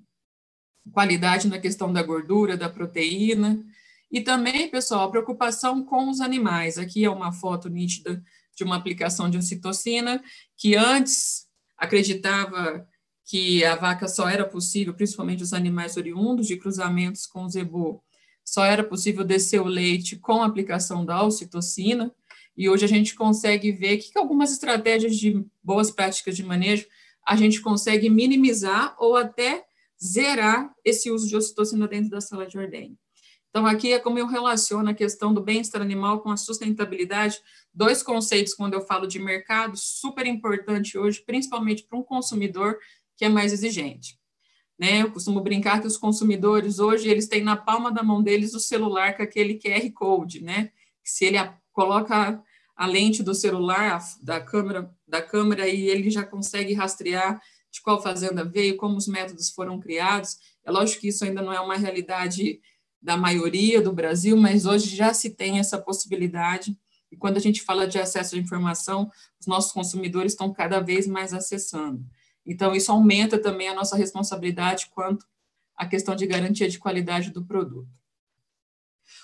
qualidade 0.91 1.47
na 1.47 1.59
questão 1.59 1.91
da 1.91 2.01
gordura, 2.01 2.55
da 2.55 2.69
proteína. 2.69 3.63
E 4.11 4.19
também, 4.19 4.69
pessoal, 4.69 5.07
a 5.07 5.09
preocupação 5.09 5.85
com 5.85 6.09
os 6.09 6.19
animais. 6.19 6.77
Aqui 6.77 7.05
é 7.05 7.09
uma 7.09 7.31
foto 7.31 7.69
nítida 7.69 8.21
de 8.55 8.63
uma 8.63 8.75
aplicação 8.75 9.29
de 9.29 9.37
ocitocina, 9.37 10.21
que 10.57 10.75
antes 10.75 11.47
acreditava 11.77 12.85
que 13.25 13.63
a 13.63 13.75
vaca 13.75 14.09
só 14.09 14.27
era 14.27 14.45
possível, 14.45 14.93
principalmente 14.93 15.41
os 15.41 15.53
animais 15.53 15.95
oriundos 15.95 16.47
de 16.47 16.57
cruzamentos 16.57 17.25
com 17.25 17.45
o 17.45 17.49
zebu, 17.49 18.03
só 18.43 18.65
era 18.65 18.83
possível 18.83 19.23
descer 19.23 19.61
o 19.61 19.65
leite 19.65 20.17
com 20.17 20.41
a 20.41 20.45
aplicação 20.45 21.05
da 21.05 21.23
ocitocina, 21.23 22.13
e 22.57 22.67
hoje 22.67 22.83
a 22.83 22.87
gente 22.87 23.15
consegue 23.15 23.71
ver 23.71 23.97
que 23.97 24.17
algumas 24.17 24.51
estratégias 24.51 25.15
de 25.15 25.45
boas 25.63 25.89
práticas 25.89 26.35
de 26.35 26.43
manejo 26.43 26.85
a 27.25 27.37
gente 27.37 27.61
consegue 27.61 28.09
minimizar 28.09 28.95
ou 28.99 29.15
até 29.15 29.63
zerar 30.03 30.73
esse 30.83 31.09
uso 31.09 31.27
de 31.27 31.37
ocitocina 31.37 31.87
dentro 31.87 32.09
da 32.09 32.19
sala 32.19 32.45
de 32.45 32.57
ordenha. 32.57 32.95
Então, 33.51 33.65
aqui 33.65 33.91
é 33.91 33.99
como 33.99 34.17
eu 34.17 34.27
relaciono 34.27 34.89
a 34.89 34.93
questão 34.93 35.33
do 35.33 35.41
bem-estar 35.41 35.81
animal 35.81 36.21
com 36.21 36.31
a 36.31 36.37
sustentabilidade, 36.37 37.37
dois 37.73 38.01
conceitos 38.01 38.53
quando 38.53 38.75
eu 38.75 38.81
falo 38.81 39.05
de 39.05 39.19
mercado, 39.19 39.75
super 39.75 40.25
importante 40.25 40.97
hoje, 40.97 41.21
principalmente 41.21 41.83
para 41.83 41.99
um 41.99 42.03
consumidor 42.03 42.79
que 43.17 43.25
é 43.25 43.29
mais 43.29 43.51
exigente. 43.51 44.17
Né? 44.79 45.01
Eu 45.01 45.11
costumo 45.11 45.41
brincar 45.41 45.81
que 45.81 45.87
os 45.87 45.97
consumidores 45.97 46.79
hoje 46.79 47.09
eles 47.09 47.27
têm 47.27 47.43
na 47.43 47.57
palma 47.57 47.91
da 47.91 48.01
mão 48.01 48.23
deles 48.23 48.53
o 48.53 48.59
celular 48.59 49.17
com 49.17 49.21
aquele 49.21 49.59
QR 49.59 49.91
Code, 49.93 50.41
né? 50.41 50.71
Se 51.03 51.25
ele 51.25 51.37
coloca 51.73 52.41
a 52.75 52.87
lente 52.87 53.21
do 53.21 53.35
celular, 53.35 53.97
a, 53.97 54.23
da 54.23 54.39
câmera, 54.39 54.89
da 55.05 55.21
câmera, 55.21 55.67
e 55.67 55.89
ele 55.89 56.09
já 56.09 56.23
consegue 56.23 56.73
rastrear 56.73 57.39
de 57.69 57.81
qual 57.81 58.01
fazenda 58.01 58.43
veio, 58.43 58.77
como 58.77 58.97
os 58.97 59.07
métodos 59.07 59.49
foram 59.49 59.79
criados. 59.79 60.37
É 60.65 60.71
lógico 60.71 61.01
que 61.01 61.09
isso 61.09 61.23
ainda 61.23 61.41
não 61.41 61.53
é 61.53 61.59
uma 61.59 61.75
realidade 61.75 62.59
da 63.01 63.17
maioria 63.17 63.81
do 63.81 63.91
Brasil, 63.91 64.37
mas 64.37 64.65
hoje 64.65 64.95
já 64.95 65.13
se 65.13 65.31
tem 65.31 65.59
essa 65.59 65.77
possibilidade. 65.77 66.77
E 67.11 67.17
quando 67.17 67.37
a 67.37 67.41
gente 67.41 67.61
fala 67.61 67.87
de 67.87 67.99
acesso 67.99 68.35
à 68.35 68.37
informação, 68.37 69.09
os 69.39 69.47
nossos 69.47 69.71
consumidores 69.71 70.33
estão 70.33 70.53
cada 70.53 70.79
vez 70.79 71.07
mais 71.07 71.33
acessando. 71.33 72.05
Então, 72.45 72.75
isso 72.75 72.91
aumenta 72.91 73.37
também 73.39 73.67
a 73.67 73.75
nossa 73.75 73.95
responsabilidade 73.95 74.87
quanto 74.93 75.25
à 75.75 75.85
questão 75.85 76.15
de 76.15 76.27
garantia 76.27 76.69
de 76.69 76.79
qualidade 76.79 77.31
do 77.31 77.43
produto. 77.43 77.89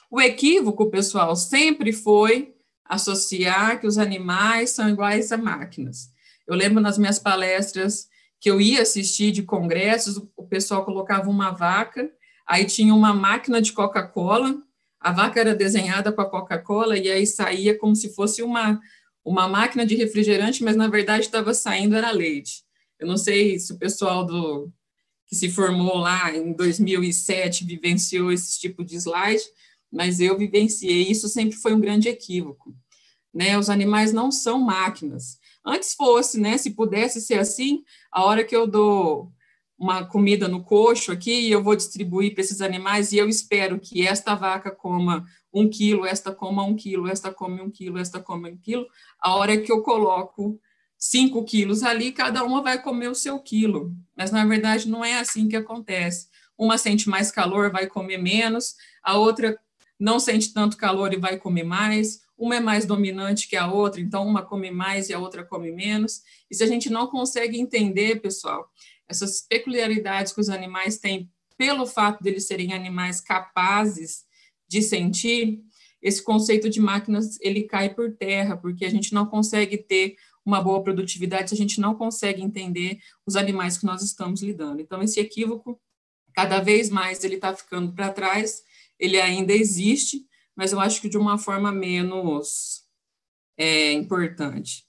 O 0.10 0.20
equívoco, 0.20 0.90
pessoal, 0.90 1.36
sempre 1.36 1.92
foi 1.92 2.56
associar 2.86 3.80
que 3.80 3.88
os 3.88 3.98
animais 3.98 4.72
são 4.72 4.90
iguais 4.90 5.32
a 5.32 5.38
máquinas. 5.38 6.10
Eu 6.48 6.56
lembro 6.56 6.82
nas 6.82 6.98
minhas 6.98 7.20
palestras 7.20 8.08
que 8.40 8.50
eu 8.50 8.62
ia 8.62 8.82
assistir 8.82 9.32
de 9.32 9.44
congressos, 9.44 10.18
o 10.36 10.48
pessoal 10.48 10.86
colocava 10.86 11.30
uma 11.30 11.52
vaca, 11.52 12.10
aí 12.48 12.66
tinha 12.66 12.96
uma 12.96 13.14
máquina 13.14 13.62
de 13.62 13.74
Coca-Cola, 13.74 14.58
a 15.00 15.12
vaca 15.12 15.40
era 15.40 15.54
desenhada 15.54 16.12
com 16.12 16.22
a 16.22 16.30
Coca-Cola 16.30 16.98
e 16.98 17.10
aí 17.10 17.28
saía 17.28 17.78
como 17.78 17.96
se 17.96 18.14
fosse 18.14 18.42
uma, 18.42 18.80
uma 19.24 19.48
máquina 19.48 19.86
de 19.86 19.96
refrigerante, 19.96 20.64
mas 20.64 20.76
na 20.76 20.88
verdade 20.88 21.26
estava 21.26 21.54
saindo 21.54 21.96
era 21.96 22.12
leite. 22.12 22.64
Eu 23.00 23.08
não 23.08 23.18
sei 23.18 23.60
se 23.60 23.74
o 23.74 23.78
pessoal 23.78 24.26
do 24.26 24.72
que 25.28 25.36
se 25.36 25.50
formou 25.50 25.98
lá 25.98 26.34
em 26.36 26.54
2007 26.54 27.66
vivenciou 27.66 28.32
esse 28.32 28.60
tipo 28.60 28.84
de 28.84 28.96
slide, 28.96 29.44
mas 29.92 30.20
eu 30.20 30.38
vivenciei 30.38 31.04
isso 31.10 31.28
sempre 31.28 31.58
foi 31.58 31.74
um 31.74 31.80
grande 31.80 32.08
equívoco. 32.08 32.76
Né? 33.34 33.58
Os 33.58 33.70
animais 33.70 34.14
não 34.14 34.32
são 34.32 34.60
máquinas. 34.60 35.38
Antes 35.66 35.94
fosse, 35.94 36.40
né? 36.40 36.58
Se 36.58 36.72
pudesse 36.72 37.22
ser 37.22 37.40
assim, 37.40 37.84
a 38.12 38.24
hora 38.24 38.44
que 38.44 38.56
eu 38.56 38.66
dou 38.66 39.32
uma 39.78 40.06
comida 40.06 40.48
no 40.48 40.64
coxo 40.64 41.12
aqui 41.12 41.32
e 41.32 41.52
eu 41.52 41.64
vou 41.64 41.76
distribuir 41.76 42.34
para 42.34 42.42
esses 42.42 42.62
animais 42.62 43.12
e 43.12 43.18
eu 43.18 43.30
espero 43.30 43.80
que 43.80 44.08
esta 44.08 44.34
vaca 44.34 44.72
coma 44.72 45.26
um 45.54 45.70
quilo, 45.70 46.06
esta 46.06 46.32
coma 46.32 46.64
um 46.64 46.76
quilo, 46.76 47.08
esta 47.08 47.32
come 47.32 47.62
um 47.62 47.70
quilo, 47.70 48.00
esta 48.00 48.20
come 48.20 48.52
um 48.52 48.58
quilo. 48.58 48.88
A 49.20 49.36
hora 49.36 49.58
que 49.58 49.72
eu 49.72 49.82
coloco 49.82 50.60
5 50.98 51.44
quilos 51.46 51.84
ali, 51.84 52.12
cada 52.12 52.44
uma 52.44 52.62
vai 52.62 52.82
comer 52.82 53.10
o 53.10 53.16
seu 53.16 53.40
quilo. 53.40 53.94
Mas, 54.16 54.32
na 54.32 54.44
verdade, 54.46 54.90
não 54.90 55.06
é 55.06 55.20
assim 55.20 55.48
que 55.48 55.56
acontece. 55.56 56.28
Uma 56.58 56.78
sente 56.78 57.08
mais 57.08 57.30
calor, 57.30 57.72
vai 57.72 57.86
comer 57.86 58.18
menos, 58.18 58.76
a 59.04 59.16
outra 59.16 59.60
não 60.00 60.20
sente 60.20 60.54
tanto 60.54 60.78
calor 60.78 61.14
e 61.14 61.18
vai 61.18 61.38
comer 61.38 61.64
mais, 61.64 62.22
uma 62.38 62.56
é 62.56 62.60
mais 62.60 62.86
dominante 62.86 63.48
que 63.48 63.56
a 63.56 63.72
outra, 63.72 64.00
então 64.00 64.26
uma 64.26 64.44
come 64.44 64.70
mais 64.70 65.10
e 65.10 65.14
a 65.14 65.20
outra 65.20 65.44
come 65.44 65.72
menos. 65.72 66.22
E 66.50 66.56
se 66.56 66.64
a 66.64 66.68
gente 66.68 66.90
não 66.90 67.08
consegue 67.08 67.60
entender, 67.60 68.22
pessoal, 68.22 68.70
essas 69.10 69.42
peculiaridades 69.42 70.34
que 70.34 70.42
os 70.42 70.50
animais 70.50 70.98
têm 70.98 71.30
pelo 71.58 71.86
fato 71.88 72.22
de 72.24 72.30
eles 72.30 72.46
serem 72.46 72.74
animais 72.74 73.20
capazes 73.20 74.26
de 74.68 74.82
sentir, 74.82 75.62
esse 76.02 76.24
conceito 76.24 76.70
de 76.70 76.80
máquinas 76.80 77.40
ele 77.42 77.64
cai 77.64 77.94
por 77.94 78.16
terra, 78.16 78.56
porque 78.56 78.86
a 78.86 78.90
gente 78.90 79.14
não 79.14 79.26
consegue 79.26 79.78
ter 79.78 80.16
uma 80.46 80.62
boa 80.62 80.82
produtividade 80.82 81.50
se 81.50 81.56
a 81.56 81.58
gente 81.58 81.82
não 81.82 81.96
consegue 81.96 82.42
entender 82.42 83.00
os 83.26 83.36
animais 83.36 83.78
que 83.78 83.86
nós 83.86 84.02
estamos 84.02 84.42
lidando. 84.42 84.82
Então, 84.82 85.02
esse 85.02 85.20
equívoco, 85.20 85.82
cada 86.34 86.62
vez 86.62 86.90
mais, 86.90 87.24
ele 87.24 87.36
está 87.36 87.54
ficando 87.54 87.92
para 87.94 88.14
trás, 88.14 88.64
ele 88.98 89.20
ainda 89.20 89.52
existe, 89.52 90.26
mas 90.56 90.72
eu 90.72 90.80
acho 90.80 91.02
que 91.02 91.10
de 91.10 91.18
uma 91.18 91.38
forma 91.38 91.72
menos 91.72 92.84
é, 93.58 93.92
importante. 93.92 94.87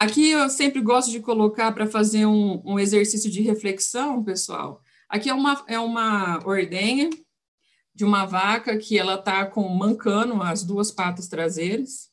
Aqui 0.00 0.30
eu 0.30 0.48
sempre 0.48 0.80
gosto 0.80 1.10
de 1.10 1.20
colocar 1.20 1.72
para 1.72 1.86
fazer 1.86 2.24
um, 2.24 2.62
um, 2.64 2.78
exercício 2.78 3.30
de 3.30 3.42
reflexão, 3.42 4.24
pessoal. 4.24 4.82
Aqui 5.06 5.28
é 5.28 5.34
uma, 5.34 5.62
é 5.68 5.78
uma 5.78 6.42
ordenha 6.46 7.10
de 7.94 8.02
uma 8.02 8.24
vaca 8.24 8.78
que 8.78 8.98
ela 8.98 9.16
está 9.16 9.44
com 9.44 9.68
mancando 9.68 10.42
as 10.42 10.64
duas 10.64 10.90
patas 10.90 11.28
traseiras. 11.28 12.08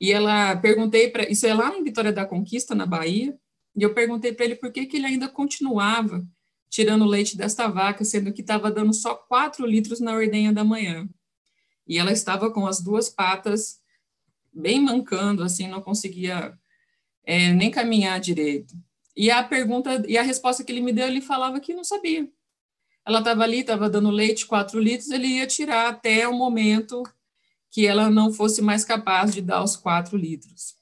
E 0.00 0.12
ela 0.12 0.54
perguntei 0.54 1.10
para 1.10 1.28
isso 1.28 1.44
é 1.48 1.52
lá 1.52 1.76
em 1.76 1.82
Vitória 1.82 2.12
da 2.12 2.24
Conquista, 2.24 2.76
na 2.76 2.86
Bahia. 2.86 3.36
E 3.74 3.82
eu 3.82 3.92
perguntei 3.92 4.32
para 4.32 4.44
ele 4.44 4.54
por 4.54 4.70
que, 4.70 4.86
que 4.86 4.96
ele 4.96 5.06
ainda 5.06 5.28
continuava 5.28 6.24
tirando 6.70 7.04
leite 7.04 7.36
desta 7.36 7.66
vaca, 7.66 8.04
sendo 8.04 8.32
que 8.32 8.40
estava 8.40 8.70
dando 8.70 8.94
só 8.94 9.16
4 9.16 9.66
litros 9.66 9.98
na 9.98 10.14
ordenha 10.14 10.52
da 10.52 10.62
manhã. 10.62 11.08
E 11.88 11.98
ela 11.98 12.12
estava 12.12 12.52
com 12.52 12.68
as 12.68 12.80
duas 12.80 13.08
patas 13.08 13.80
bem 14.52 14.80
mancando, 14.80 15.42
assim, 15.42 15.66
não 15.66 15.82
conseguia 15.82 16.56
é, 17.24 17.52
nem 17.52 17.70
caminhar 17.70 18.20
direito. 18.20 18.74
E 19.16 19.30
a 19.30 19.42
pergunta 19.42 20.02
e 20.08 20.16
a 20.16 20.22
resposta 20.22 20.64
que 20.64 20.72
ele 20.72 20.80
me 20.80 20.92
deu, 20.92 21.06
ele 21.06 21.20
falava 21.20 21.60
que 21.60 21.74
não 21.74 21.84
sabia. 21.84 22.28
Ela 23.06 23.18
estava 23.18 23.42
ali, 23.42 23.60
estava 23.60 23.88
dando 23.88 24.10
leite, 24.10 24.46
4 24.46 24.78
litros, 24.78 25.10
ele 25.10 25.26
ia 25.26 25.46
tirar 25.46 25.88
até 25.88 26.28
o 26.28 26.34
momento 26.34 27.02
que 27.70 27.86
ela 27.86 28.10
não 28.10 28.32
fosse 28.32 28.60
mais 28.60 28.84
capaz 28.84 29.32
de 29.32 29.40
dar 29.40 29.62
os 29.62 29.76
4 29.76 30.16
litros. 30.16 30.74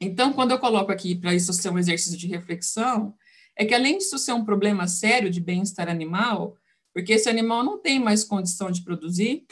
Então, 0.00 0.32
quando 0.32 0.52
eu 0.52 0.58
coloco 0.58 0.92
aqui 0.92 1.14
para 1.14 1.34
isso 1.34 1.52
ser 1.52 1.70
um 1.70 1.78
exercício 1.78 2.18
de 2.18 2.26
reflexão, 2.26 3.14
é 3.56 3.64
que 3.64 3.74
além 3.74 3.98
disso 3.98 4.18
ser 4.18 4.32
um 4.32 4.44
problema 4.44 4.86
sério 4.86 5.30
de 5.30 5.40
bem-estar 5.40 5.88
animal, 5.88 6.56
porque 6.94 7.12
esse 7.12 7.28
animal 7.28 7.64
não 7.64 7.78
tem 7.78 7.98
mais 7.98 8.24
condição 8.24 8.70
de 8.70 8.82
produzir, 8.82 9.44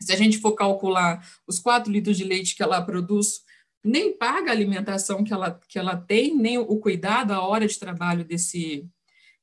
se 0.00 0.12
a 0.12 0.16
gente 0.16 0.38
for 0.38 0.52
calcular 0.52 1.26
os 1.46 1.58
4 1.58 1.92
litros 1.92 2.16
de 2.16 2.24
leite 2.24 2.56
que 2.56 2.62
ela 2.62 2.80
produz, 2.80 3.42
nem 3.84 4.16
paga 4.16 4.50
a 4.50 4.54
alimentação 4.54 5.22
que 5.24 5.32
ela, 5.32 5.60
que 5.68 5.78
ela 5.78 5.96
tem, 5.96 6.36
nem 6.36 6.58
o 6.58 6.76
cuidado, 6.78 7.32
a 7.32 7.40
hora 7.40 7.66
de 7.66 7.78
trabalho 7.78 8.24
desse, 8.24 8.88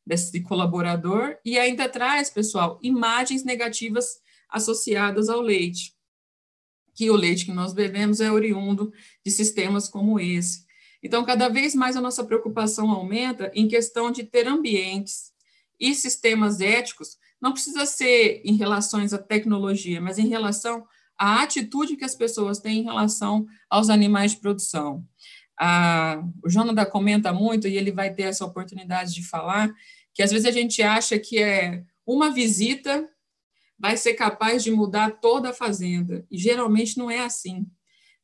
desse 0.05 0.41
colaborador, 0.41 1.37
e 1.43 1.57
ainda 1.57 1.89
traz, 1.89 2.29
pessoal, 2.29 2.79
imagens 2.81 3.43
negativas 3.43 4.19
associadas 4.49 5.29
ao 5.29 5.41
leite. 5.41 5.93
Que 6.93 7.09
o 7.09 7.15
leite 7.15 7.45
que 7.45 7.51
nós 7.51 7.73
bebemos 7.73 8.21
é 8.21 8.31
oriundo 8.31 8.93
de 9.23 9.31
sistemas 9.31 9.89
como 9.89 10.19
esse. 10.19 10.65
Então, 11.03 11.23
cada 11.25 11.49
vez 11.49 11.75
mais 11.75 11.95
a 11.95 12.01
nossa 12.01 12.23
preocupação 12.23 12.89
aumenta 12.89 13.51
em 13.53 13.67
questão 13.67 14.11
de 14.11 14.23
ter 14.23 14.47
ambientes 14.47 15.33
e 15.79 15.93
sistemas 15.93 16.61
éticos, 16.61 17.17
não 17.41 17.51
precisa 17.51 17.85
ser 17.85 18.41
em 18.43 18.55
relações 18.55 19.13
à 19.13 19.17
tecnologia, 19.17 20.01
mas 20.01 20.17
em 20.17 20.27
relação 20.27 20.87
à 21.17 21.43
atitude 21.43 21.95
que 21.95 22.05
as 22.05 22.15
pessoas 22.15 22.59
têm 22.59 22.79
em 22.79 22.83
relação 22.83 23.45
aos 23.69 23.89
animais 23.89 24.31
de 24.31 24.37
produção. 24.37 25.05
Ah, 25.59 26.21
o 26.43 26.49
Jonathan 26.49 26.85
comenta 26.85 27.31
muito, 27.31 27.67
e 27.67 27.77
ele 27.77 27.91
vai 27.91 28.13
ter 28.13 28.23
essa 28.23 28.45
oportunidade 28.45 29.13
de 29.13 29.27
falar, 29.27 29.73
que 30.13 30.21
às 30.21 30.31
vezes 30.31 30.45
a 30.45 30.51
gente 30.51 30.81
acha 30.81 31.17
que 31.17 31.41
é 31.41 31.83
uma 32.05 32.29
visita 32.29 33.09
vai 33.77 33.97
ser 33.97 34.13
capaz 34.13 34.63
de 34.63 34.71
mudar 34.71 35.19
toda 35.19 35.49
a 35.49 35.53
fazenda, 35.53 36.25
e 36.31 36.37
geralmente 36.37 36.97
não 36.97 37.11
é 37.11 37.19
assim. 37.19 37.67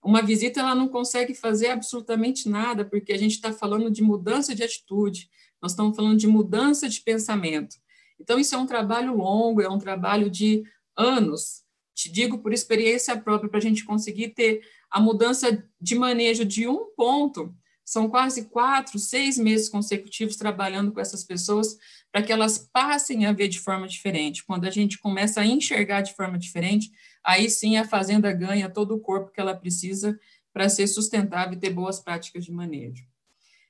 Uma 0.04 0.21
visita 0.21 0.60
ela 0.60 0.73
não 0.73 0.88
consegue 0.88 1.36
fazer 1.36 1.67
absolutamente 1.67 2.49
nada, 2.49 2.86
porque 2.86 3.13
a 3.13 3.17
gente 3.17 3.34
está 3.34 3.51
falando 3.51 3.91
de 3.91 4.01
mudança 4.01 4.56
de 4.56 4.63
atitude, 4.63 5.30
nós 5.62 5.73
estamos 5.73 5.95
falando 5.95 6.17
de 6.17 6.27
mudança 6.27 6.89
de 6.89 7.01
pensamento. 7.01 7.75
Então, 8.19 8.39
isso 8.39 8.56
é 8.56 8.58
um 8.58 8.65
trabalho 8.65 9.15
longo, 9.15 9.62
é 9.62 9.69
um 9.69 9.77
trabalho 9.77 10.30
de 10.30 10.63
anos. 10.97 11.63
Te 12.02 12.12
digo 12.12 12.40
por 12.40 12.52
experiência 12.52 13.16
própria, 13.16 13.48
para 13.48 13.60
a 13.60 13.62
gente 13.62 13.86
conseguir 13.86 14.30
ter 14.30 14.62
a 14.90 15.00
mudança 15.00 15.64
de 15.80 15.94
manejo 15.94 16.44
de 16.44 16.68
um 16.68 16.88
ponto, 16.96 17.54
são 17.86 18.10
quase 18.10 18.46
quatro, 18.46 18.98
seis 18.98 19.38
meses 19.38 19.70
consecutivos 19.70 20.36
trabalhando 20.36 20.92
com 20.92 21.00
essas 21.00 21.24
pessoas 21.24 21.78
para 22.12 22.24
que 22.24 22.32
elas 22.32 22.58
passem 22.58 23.28
a 23.28 23.32
ver 23.32 23.50
de 23.50 23.60
forma 23.60 23.88
diferente. 23.88 24.44
Quando 24.44 24.66
a 24.66 24.72
gente 24.72 24.98
começa 24.98 25.42
a 25.42 25.46
enxergar 25.46 26.02
de 26.02 26.16
forma 26.16 26.40
diferente, 26.40 26.92
aí 27.24 27.48
sim 27.52 27.78
a 27.78 27.88
fazenda 27.88 28.34
ganha 28.34 28.68
todo 28.68 28.96
o 28.96 29.00
corpo 29.00 29.32
que 29.32 29.40
ela 29.40 29.56
precisa 29.56 30.20
para 30.52 30.70
ser 30.70 30.88
sustentável 30.88 31.54
e 31.54 31.60
ter 31.60 31.70
boas 31.70 32.00
práticas 32.00 32.44
de 32.44 32.52
manejo. 32.52 33.06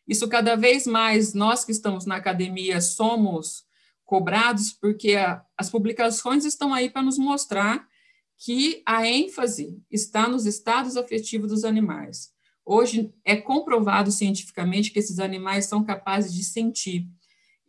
Isso 0.07 0.29
cada 0.29 0.55
vez 0.55 0.87
mais, 0.87 1.33
nós 1.33 1.65
que 1.65 1.73
estamos 1.73 2.05
na 2.05 2.15
academia 2.15 2.79
somos 2.79 3.65
cobrados, 4.05 4.71
porque 4.71 5.15
a, 5.15 5.43
as 5.57 5.69
publicações 5.69 6.45
estão 6.45 6.73
aí 6.73 6.89
para 6.89 7.01
nos 7.01 7.17
mostrar 7.17 7.90
que 8.43 8.81
a 8.87 9.07
ênfase 9.07 9.79
está 9.91 10.27
nos 10.27 10.47
estados 10.47 10.97
afetivos 10.97 11.51
dos 11.51 11.63
animais. 11.63 12.31
Hoje 12.65 13.13
é 13.23 13.35
comprovado 13.35 14.11
cientificamente 14.11 14.89
que 14.89 14.97
esses 14.97 15.19
animais 15.19 15.65
são 15.65 15.83
capazes 15.83 16.33
de 16.33 16.43
sentir. 16.43 17.07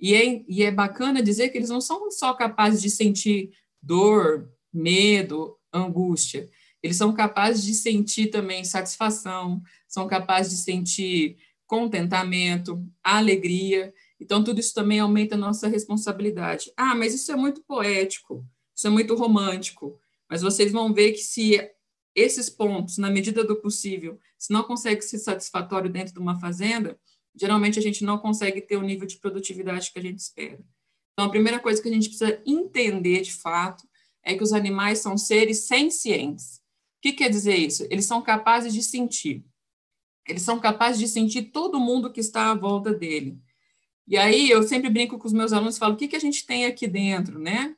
E 0.01 0.15
é, 0.15 0.43
e 0.49 0.63
é 0.63 0.71
bacana 0.71 1.23
dizer 1.23 1.51
que 1.51 1.59
eles 1.59 1.69
não 1.69 1.81
são 1.81 2.11
só 2.11 2.33
capazes 2.33 2.81
de 2.81 2.89
sentir 2.89 3.51
dor, 3.83 4.51
medo, 4.73 5.59
angústia. 5.71 6.49
Eles 6.83 6.97
são 6.97 7.13
capazes 7.13 7.63
de 7.63 7.75
sentir 7.75 8.29
também 8.29 8.65
satisfação, 8.65 9.63
são 9.87 10.09
capazes 10.09 10.53
de 10.53 10.65
sentir 10.65 11.37
contentamento, 11.67 12.83
alegria. 13.05 13.93
Então, 14.19 14.43
tudo 14.43 14.59
isso 14.59 14.73
também 14.73 15.01
aumenta 15.01 15.35
a 15.35 15.39
nossa 15.39 15.69
responsabilidade. 15.69 16.73
Ah, 16.79 16.95
mas 16.95 17.13
isso 17.13 17.31
é 17.31 17.37
muito 17.37 17.63
poético, 17.63 18.43
isso 18.75 18.87
é 18.87 18.91
muito 18.91 19.15
romântico. 19.15 20.01
Mas 20.33 20.41
vocês 20.41 20.73
vão 20.73 20.95
ver 20.95 21.13
que 21.13 21.19
se 21.19 21.61
esses 22.15 22.49
pontos, 22.49 22.97
na 22.97 23.11
medida 23.11 23.45
do 23.45 23.61
possível, 23.61 24.19
se 24.39 24.51
não 24.51 24.63
consegue 24.63 25.03
ser 25.03 25.19
satisfatório 25.19 25.91
dentro 25.91 26.15
de 26.15 26.19
uma 26.19 26.41
fazenda, 26.41 26.99
geralmente 27.35 27.79
a 27.79 27.83
gente 27.83 28.03
não 28.03 28.17
consegue 28.17 28.63
ter 28.63 28.79
o 28.79 28.83
nível 28.83 29.07
de 29.07 29.19
produtividade 29.19 29.93
que 29.93 29.99
a 29.99 30.03
gente 30.03 30.21
espera. 30.21 30.59
Então, 31.13 31.27
a 31.27 31.29
primeira 31.29 31.61
coisa 31.61 31.83
que 31.83 31.89
a 31.91 31.93
gente 31.93 32.09
precisa 32.09 32.43
entender 32.47 33.21
de 33.21 33.35
fato 33.35 33.87
é 34.25 34.35
que 34.35 34.43
os 34.43 34.55
animais 34.55 35.01
são 35.01 35.19
seres 35.19 35.67
sencientes. 35.67 36.63
O 36.97 37.03
que 37.03 37.13
quer 37.13 37.29
dizer 37.29 37.57
isso? 37.57 37.87
Eles 37.91 38.07
são 38.07 38.23
capazes 38.23 38.73
de 38.73 38.83
sentir. 38.83 39.45
Eles 40.27 40.41
são 40.41 40.59
capazes 40.59 40.99
de 40.99 41.09
sentir 41.09 41.51
todo 41.51 41.79
mundo 41.79 42.11
que 42.11 42.21
está 42.21 42.51
à 42.51 42.55
volta 42.55 42.95
dele. 42.95 43.39
E 44.09 44.17
aí 44.17 44.49
eu 44.49 44.63
sempre 44.63 44.89
brinco 44.89 45.19
com 45.19 45.27
os 45.27 45.35
meus 45.35 45.53
alunos 45.53 45.77
e 45.77 45.79
falo: 45.79 45.93
o 45.93 45.97
que, 45.99 46.09
que 46.09 46.17
a 46.17 46.21
gente 46.21 46.47
tem 46.47 46.65
aqui 46.65 46.87
dentro, 46.87 47.39
né? 47.39 47.77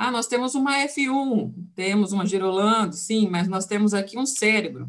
Ah, 0.00 0.12
nós 0.12 0.28
temos 0.28 0.54
uma 0.54 0.76
F1, 0.86 1.52
temos 1.74 2.12
uma 2.12 2.24
Girolando, 2.24 2.94
sim, 2.94 3.28
mas 3.28 3.48
nós 3.48 3.66
temos 3.66 3.92
aqui 3.92 4.16
um 4.16 4.24
cérebro. 4.24 4.88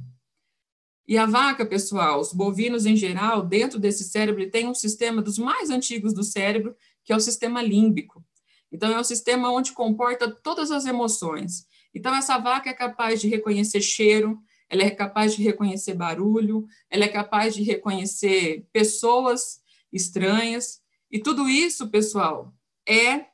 E 1.07 1.17
a 1.17 1.25
vaca, 1.25 1.65
pessoal, 1.65 2.19
os 2.19 2.31
bovinos 2.31 2.85
em 2.85 2.95
geral, 2.95 3.41
dentro 3.41 3.79
desse 3.79 4.03
cérebro, 4.03 4.47
tem 4.51 4.67
um 4.67 4.75
sistema 4.75 5.19
dos 5.19 5.39
mais 5.39 5.71
antigos 5.71 6.13
do 6.13 6.23
cérebro, 6.23 6.75
que 7.03 7.11
é 7.11 7.15
o 7.15 7.19
sistema 7.19 7.59
límbico. 7.59 8.23
Então, 8.71 8.91
é 8.91 8.99
um 8.99 9.03
sistema 9.03 9.51
onde 9.51 9.71
comporta 9.71 10.29
todas 10.29 10.69
as 10.69 10.85
emoções. 10.85 11.65
Então, 11.91 12.13
essa 12.13 12.37
vaca 12.37 12.69
é 12.69 12.73
capaz 12.73 13.19
de 13.19 13.27
reconhecer 13.27 13.81
cheiro, 13.81 14.39
ela 14.69 14.83
é 14.83 14.91
capaz 14.91 15.35
de 15.35 15.41
reconhecer 15.41 15.95
barulho, 15.95 16.67
ela 16.87 17.05
é 17.05 17.07
capaz 17.07 17.55
de 17.55 17.63
reconhecer 17.63 18.67
pessoas 18.71 19.59
estranhas, 19.91 20.83
e 21.09 21.17
tudo 21.17 21.49
isso, 21.49 21.89
pessoal, 21.89 22.53
é 22.87 23.28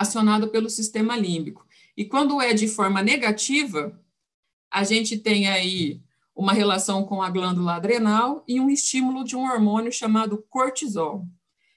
acionado 0.00 0.48
pelo 0.48 0.70
sistema 0.70 1.14
límbico. 1.14 1.66
E 1.94 2.06
quando 2.06 2.40
é 2.40 2.54
de 2.54 2.66
forma 2.66 3.02
negativa, 3.02 4.02
a 4.72 4.82
gente 4.82 5.18
tem 5.18 5.46
aí 5.46 6.00
uma 6.34 6.54
relação 6.54 7.04
com 7.04 7.20
a 7.20 7.28
glândula 7.28 7.74
adrenal 7.74 8.42
e 8.48 8.58
um 8.58 8.70
estímulo 8.70 9.22
de 9.22 9.36
um 9.36 9.42
hormônio 9.42 9.92
chamado 9.92 10.42
cortisol. 10.48 11.26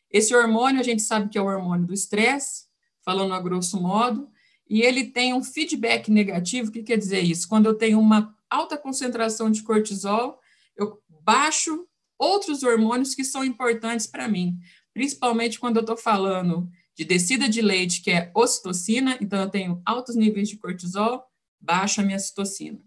Esse 0.09 0.33
hormônio, 0.33 0.79
a 0.79 0.83
gente 0.83 1.01
sabe 1.01 1.27
que 1.27 1.37
é 1.37 1.41
o 1.41 1.47
hormônio 1.47 1.85
do 1.85 1.93
estresse, 1.93 2.63
falando 3.03 3.33
a 3.33 3.41
grosso 3.41 3.81
modo, 3.81 4.29
e 4.69 4.81
ele 4.81 5.03
tem 5.03 5.33
um 5.33 5.43
feedback 5.43 6.09
negativo. 6.09 6.69
O 6.69 6.71
que 6.71 6.81
quer 6.81 6.97
dizer 6.97 7.19
isso? 7.19 7.49
Quando 7.49 7.65
eu 7.65 7.73
tenho 7.73 7.99
uma 7.99 8.33
alta 8.49 8.77
concentração 8.77 9.51
de 9.51 9.63
cortisol, 9.63 10.39
eu 10.77 10.97
baixo 11.09 11.85
outros 12.17 12.63
hormônios 12.63 13.13
que 13.13 13.25
são 13.25 13.43
importantes 13.43 14.07
para 14.07 14.29
mim, 14.29 14.57
principalmente 14.93 15.59
quando 15.59 15.75
eu 15.75 15.81
estou 15.81 15.97
falando 15.97 16.71
de 16.95 17.03
descida 17.03 17.49
de 17.49 17.61
leite, 17.61 18.01
que 18.01 18.11
é 18.11 18.31
ocitocina, 18.35 19.17
então 19.19 19.41
eu 19.41 19.49
tenho 19.49 19.81
altos 19.85 20.15
níveis 20.15 20.49
de 20.49 20.57
cortisol, 20.57 21.23
baixa 21.59 22.01
a 22.01 22.05
minha 22.05 22.19
citocina. 22.19 22.79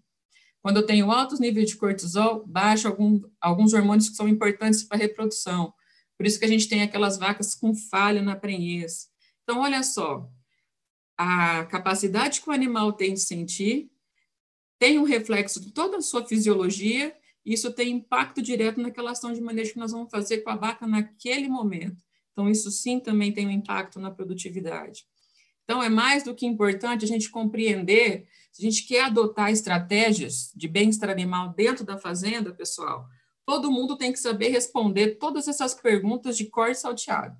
Quando 0.62 0.78
eu 0.78 0.86
tenho 0.86 1.10
altos 1.10 1.38
níveis 1.38 1.70
de 1.70 1.76
cortisol, 1.76 2.44
baixa 2.46 2.88
algum, 2.88 3.20
alguns 3.40 3.72
hormônios 3.72 4.08
que 4.08 4.16
são 4.16 4.28
importantes 4.28 4.82
para 4.82 4.96
a 4.96 5.00
reprodução. 5.00 5.72
Por 6.16 6.26
isso 6.26 6.38
que 6.38 6.44
a 6.44 6.48
gente 6.48 6.68
tem 6.68 6.82
aquelas 6.82 7.16
vacas 7.16 7.54
com 7.54 7.74
falha 7.74 8.22
na 8.22 8.34
prenhez. 8.34 9.08
Então, 9.42 9.60
olha 9.60 9.82
só, 9.82 10.28
a 11.16 11.64
capacidade 11.66 12.40
que 12.40 12.48
o 12.48 12.52
animal 12.52 12.92
tem 12.92 13.14
de 13.14 13.20
sentir 13.20 13.90
tem 14.78 14.98
um 14.98 15.04
reflexo 15.04 15.60
de 15.60 15.72
toda 15.72 15.96
a 15.96 16.02
sua 16.02 16.26
fisiologia, 16.26 17.16
e 17.44 17.54
isso 17.54 17.72
tem 17.72 17.92
impacto 17.92 18.42
direto 18.42 18.80
naquela 18.80 19.12
ação 19.12 19.32
de 19.32 19.40
manejo 19.40 19.72
que 19.72 19.78
nós 19.78 19.92
vamos 19.92 20.10
fazer 20.10 20.38
com 20.38 20.50
a 20.50 20.56
vaca 20.56 20.86
naquele 20.86 21.48
momento. 21.48 22.04
Então, 22.36 22.50
isso 22.50 22.70
sim 22.70 23.00
também 23.00 23.32
tem 23.32 23.46
um 23.46 23.50
impacto 23.50 23.98
na 23.98 24.10
produtividade. 24.10 25.06
Então, 25.64 25.82
é 25.82 25.88
mais 25.88 26.22
do 26.22 26.34
que 26.34 26.44
importante 26.44 27.02
a 27.02 27.08
gente 27.08 27.30
compreender, 27.30 28.28
se 28.52 28.60
a 28.60 28.70
gente 28.70 28.86
quer 28.86 29.04
adotar 29.04 29.50
estratégias 29.50 30.52
de 30.54 30.68
bem-estar 30.68 31.08
animal 31.08 31.54
dentro 31.54 31.82
da 31.82 31.96
fazenda, 31.96 32.52
pessoal, 32.52 33.08
todo 33.46 33.70
mundo 33.70 33.96
tem 33.96 34.12
que 34.12 34.18
saber 34.18 34.48
responder 34.48 35.14
todas 35.14 35.48
essas 35.48 35.72
perguntas 35.72 36.36
de 36.36 36.44
cor 36.44 36.74
salteado. 36.74 37.34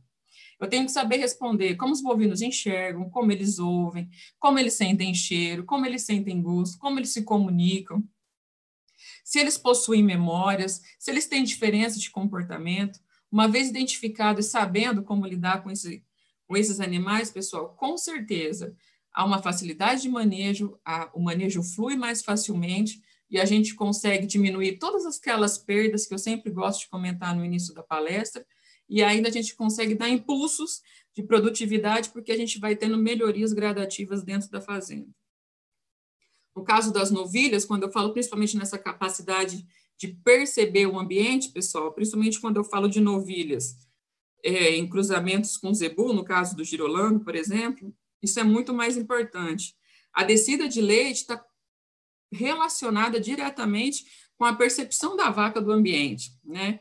Eu 0.59 0.67
tenho 0.67 0.87
que 0.87 0.93
saber 0.93 1.19
responder 1.19 1.77
como 1.77 1.93
os 1.93 2.01
bovinos 2.01 2.41
enxergam, 2.41 3.11
como 3.11 3.31
eles 3.31 3.59
ouvem, 3.59 4.09
como 4.39 4.59
eles 4.59 4.73
sentem 4.73 5.13
cheiro, 5.13 5.67
como 5.67 5.85
eles 5.85 6.07
sentem 6.07 6.41
gosto, 6.41 6.79
como 6.79 6.99
eles 6.99 7.11
se 7.11 7.23
comunicam, 7.23 8.03
se 9.23 9.39
eles 9.39 9.59
possuem 9.59 10.03
memórias, 10.03 10.81
se 10.99 11.11
eles 11.11 11.27
têm 11.27 11.45
diferença 11.45 12.01
de 12.01 12.11
comportamento. 12.11 12.99
Uma 13.37 13.49
vez 13.49 13.69
identificado 13.69 14.41
e 14.41 14.43
sabendo 14.43 15.03
como 15.03 15.27
lidar 15.27 15.63
com, 15.63 15.71
esse, 15.71 16.03
com 16.49 16.57
esses 16.57 16.81
animais, 16.81 17.31
pessoal, 17.31 17.69
com 17.77 17.95
certeza 17.99 18.75
há 19.13 19.27
uma 19.27 19.43
facilidade 19.43 20.01
de 20.01 20.09
manejo, 20.09 20.81
o 21.13 21.21
manejo 21.21 21.63
flui 21.63 21.97
mais 21.97 22.23
facilmente 22.23 22.99
e 23.29 23.39
a 23.39 23.45
gente 23.45 23.75
consegue 23.75 24.27
diminuir 24.27 24.79
todas 24.79 25.05
aquelas 25.05 25.59
perdas 25.59 26.07
que 26.07 26.15
eu 26.15 26.19
sempre 26.19 26.51
gosto 26.51 26.81
de 26.81 26.89
comentar 26.89 27.37
no 27.37 27.45
início 27.45 27.75
da 27.75 27.83
palestra, 27.83 28.47
e 28.89 29.03
ainda 29.03 29.29
a 29.29 29.33
gente 29.33 29.55
consegue 29.55 29.95
dar 29.95 30.09
impulsos 30.09 30.81
de 31.13 31.23
produtividade, 31.23 32.09
porque 32.09 32.33
a 32.33 32.37
gente 32.39 32.59
vai 32.59 32.75
tendo 32.75 32.97
melhorias 32.97 33.53
gradativas 33.53 34.23
dentro 34.23 34.49
da 34.49 34.63
fazenda. 34.63 35.11
No 36.57 36.65
caso 36.65 36.91
das 36.91 37.11
novilhas, 37.11 37.67
quando 37.67 37.83
eu 37.83 37.93
falo 37.93 38.15
principalmente 38.15 38.57
nessa 38.57 38.79
capacidade 38.79 39.63
de 39.99 40.09
perceber 40.09 40.87
o 40.87 40.99
ambiente, 40.99 41.51
pessoal, 41.51 41.93
principalmente 41.93 42.41
quando 42.41 42.57
eu 42.59 42.65
falo 42.65 42.89
de 42.89 43.01
novilhas 43.01 43.77
é, 44.45 44.77
em 44.77 44.89
cruzamentos 44.89 45.57
com 45.57 45.73
zebu, 45.73 46.13
no 46.13 46.25
caso 46.25 46.55
do 46.55 46.65
girolando, 46.65 47.21
por 47.21 47.35
exemplo, 47.35 47.95
isso 48.23 48.39
é 48.39 48.45
muito 48.45 48.75
mais 48.75 48.97
importante. 48.97 49.75
A 50.13 50.23
descida 50.25 50.69
de 50.69 50.81
leite 50.81 51.23
está 51.23 51.45
relacionada 52.33 53.21
diretamente 53.21 54.05
com 54.37 54.45
a 54.45 54.55
percepção 54.55 55.17
da 55.17 55.31
vaca 55.31 55.61
do 55.61 55.73
ambiente, 55.73 56.33
né? 56.45 56.81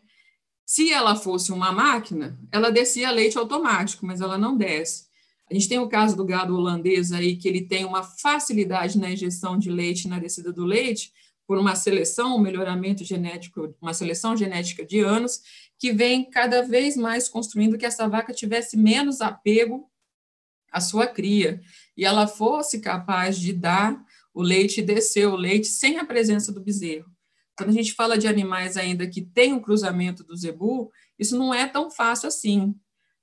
Se 0.65 0.91
ela 0.91 1.15
fosse 1.15 1.51
uma 1.51 1.71
máquina, 1.71 2.39
ela 2.51 2.71
descia 2.71 3.11
leite 3.11 3.37
automático, 3.37 4.05
mas 4.05 4.19
ela 4.19 4.37
não 4.37 4.57
desce. 4.57 5.05
A 5.49 5.53
gente 5.53 5.69
tem 5.69 5.77
o 5.77 5.87
caso 5.87 6.17
do 6.17 6.25
gado 6.25 6.55
holandês 6.55 7.11
aí, 7.11 7.35
que 7.37 7.47
ele 7.47 7.61
tem 7.61 7.85
uma 7.85 8.01
facilidade 8.01 8.97
na 8.97 9.11
injeção 9.11 9.59
de 9.59 9.69
leite, 9.69 10.07
na 10.07 10.17
descida 10.17 10.51
do 10.51 10.65
leite, 10.65 11.13
por 11.47 11.57
uma 11.57 11.75
seleção, 11.75 12.35
um 12.35 12.39
melhoramento 12.39 13.03
genético, 13.03 13.75
uma 13.81 13.93
seleção 13.93 14.35
genética 14.35 14.85
de 14.85 14.99
anos, 14.99 15.41
que 15.77 15.91
vem 15.91 16.29
cada 16.29 16.61
vez 16.61 16.95
mais 16.95 17.27
construindo 17.27 17.77
que 17.77 17.85
essa 17.85 18.07
vaca 18.07 18.33
tivesse 18.33 18.77
menos 18.77 19.21
apego 19.21 19.89
à 20.71 20.79
sua 20.81 21.07
cria 21.07 21.61
e 21.95 22.05
ela 22.05 22.27
fosse 22.27 22.79
capaz 22.79 23.37
de 23.37 23.53
dar 23.53 24.03
o 24.33 24.41
leite 24.41 24.79
e 24.79 24.83
descer 24.83 25.27
o 25.27 25.35
leite 25.35 25.67
sem 25.67 25.97
a 25.97 26.05
presença 26.05 26.51
do 26.51 26.61
bezerro. 26.61 27.09
Quando 27.57 27.69
a 27.69 27.73
gente 27.73 27.93
fala 27.93 28.17
de 28.17 28.27
animais 28.27 28.75
ainda 28.75 29.07
que 29.07 29.21
tem 29.21 29.53
o 29.53 29.57
um 29.57 29.61
cruzamento 29.61 30.23
do 30.23 30.35
zebu, 30.35 30.91
isso 31.17 31.37
não 31.37 31.53
é 31.53 31.65
tão 31.65 31.89
fácil 31.89 32.27
assim, 32.27 32.75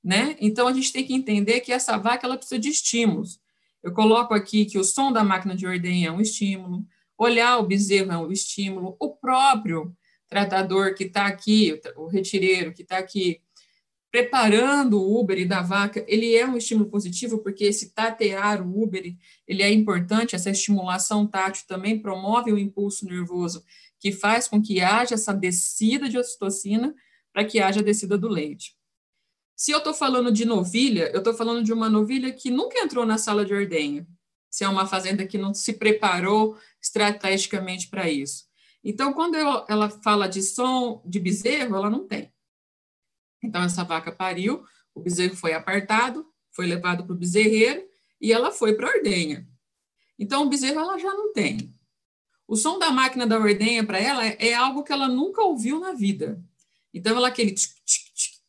né? 0.02 0.36
Então 0.40 0.66
a 0.66 0.72
gente 0.72 0.92
tem 0.92 1.04
que 1.04 1.12
entender 1.12 1.60
que 1.60 1.72
essa 1.72 1.98
vaca 1.98 2.26
ela 2.26 2.38
precisa 2.38 2.58
de 2.58 2.70
estímulos. 2.70 3.38
Eu 3.82 3.92
coloco 3.92 4.32
aqui 4.32 4.64
que 4.64 4.78
o 4.78 4.84
som 4.84 5.12
da 5.12 5.22
máquina 5.22 5.54
de 5.54 5.66
ordenha 5.66 6.08
é 6.08 6.12
um 6.12 6.20
estímulo, 6.20 6.86
olhar 7.22 7.58
o 7.58 7.66
bezerro 7.66 8.12
é 8.12 8.18
um 8.18 8.32
estímulo, 8.32 8.96
o 8.98 9.10
próprio 9.10 9.94
tratador 10.28 10.94
que 10.94 11.04
está 11.04 11.26
aqui, 11.26 11.80
o 11.96 12.06
retireiro 12.06 12.72
que 12.72 12.82
está 12.82 12.98
aqui 12.98 13.40
preparando 14.10 15.00
o 15.00 15.20
Uber 15.20 15.48
da 15.48 15.62
vaca, 15.62 16.04
ele 16.06 16.34
é 16.34 16.46
um 16.46 16.56
estímulo 16.56 16.90
positivo, 16.90 17.38
porque 17.38 17.64
esse 17.64 17.94
tatear 17.94 18.60
o 18.60 18.82
Uber, 18.82 19.16
ele 19.48 19.62
é 19.62 19.72
importante, 19.72 20.36
essa 20.36 20.50
estimulação 20.50 21.26
tátil 21.26 21.64
também 21.66 21.98
promove 21.98 22.52
o 22.52 22.58
impulso 22.58 23.06
nervoso 23.06 23.64
que 23.98 24.12
faz 24.12 24.48
com 24.48 24.60
que 24.60 24.80
haja 24.80 25.14
essa 25.14 25.32
descida 25.32 26.08
de 26.08 26.18
ocitocina 26.18 26.94
para 27.32 27.44
que 27.44 27.58
haja 27.58 27.80
a 27.80 27.84
descida 27.84 28.18
do 28.18 28.28
leite. 28.28 28.76
Se 29.56 29.70
eu 29.70 29.78
estou 29.78 29.94
falando 29.94 30.30
de 30.30 30.44
novilha, 30.44 31.10
eu 31.12 31.18
estou 31.18 31.32
falando 31.32 31.62
de 31.62 31.72
uma 31.72 31.88
novilha 31.88 32.32
que 32.32 32.50
nunca 32.50 32.80
entrou 32.80 33.06
na 33.06 33.16
sala 33.16 33.44
de 33.46 33.54
ordenha, 33.54 34.06
se 34.52 34.64
é 34.64 34.68
uma 34.68 34.86
fazenda 34.86 35.26
que 35.26 35.38
não 35.38 35.54
se 35.54 35.72
preparou 35.72 36.58
estrategicamente 36.78 37.88
para 37.88 38.10
isso. 38.10 38.44
Então, 38.84 39.14
quando 39.14 39.34
eu, 39.34 39.64
ela 39.66 39.88
fala 39.88 40.28
de 40.28 40.42
som 40.42 41.02
de 41.06 41.18
bezerro, 41.18 41.74
ela 41.74 41.88
não 41.88 42.06
tem. 42.06 42.30
Então, 43.42 43.62
essa 43.62 43.82
vaca 43.82 44.12
pariu, 44.12 44.62
o 44.94 45.00
bezerro 45.00 45.34
foi 45.34 45.54
apartado, 45.54 46.30
foi 46.50 46.66
levado 46.66 47.02
para 47.02 47.14
o 47.14 47.18
bezerreiro 47.18 47.82
e 48.20 48.30
ela 48.30 48.52
foi 48.52 48.74
para 48.74 48.88
a 48.88 48.94
ordenha. 48.94 49.48
Então, 50.18 50.42
o 50.42 50.48
bezerro 50.50 50.80
ela 50.80 50.98
já 50.98 51.14
não 51.14 51.32
tem. 51.32 51.74
O 52.46 52.54
som 52.54 52.78
da 52.78 52.90
máquina 52.90 53.26
da 53.26 53.38
ordenha 53.38 53.82
para 53.86 53.98
ela 53.98 54.22
é, 54.22 54.52
algo 54.52 54.84
que 54.84 54.92
ela 54.92 55.08
nunca 55.08 55.40
ouviu 55.40 55.80
na 55.80 55.92
vida. 55.92 56.44
Então, 56.92 57.16
ela 57.16 57.28
aquele 57.28 57.54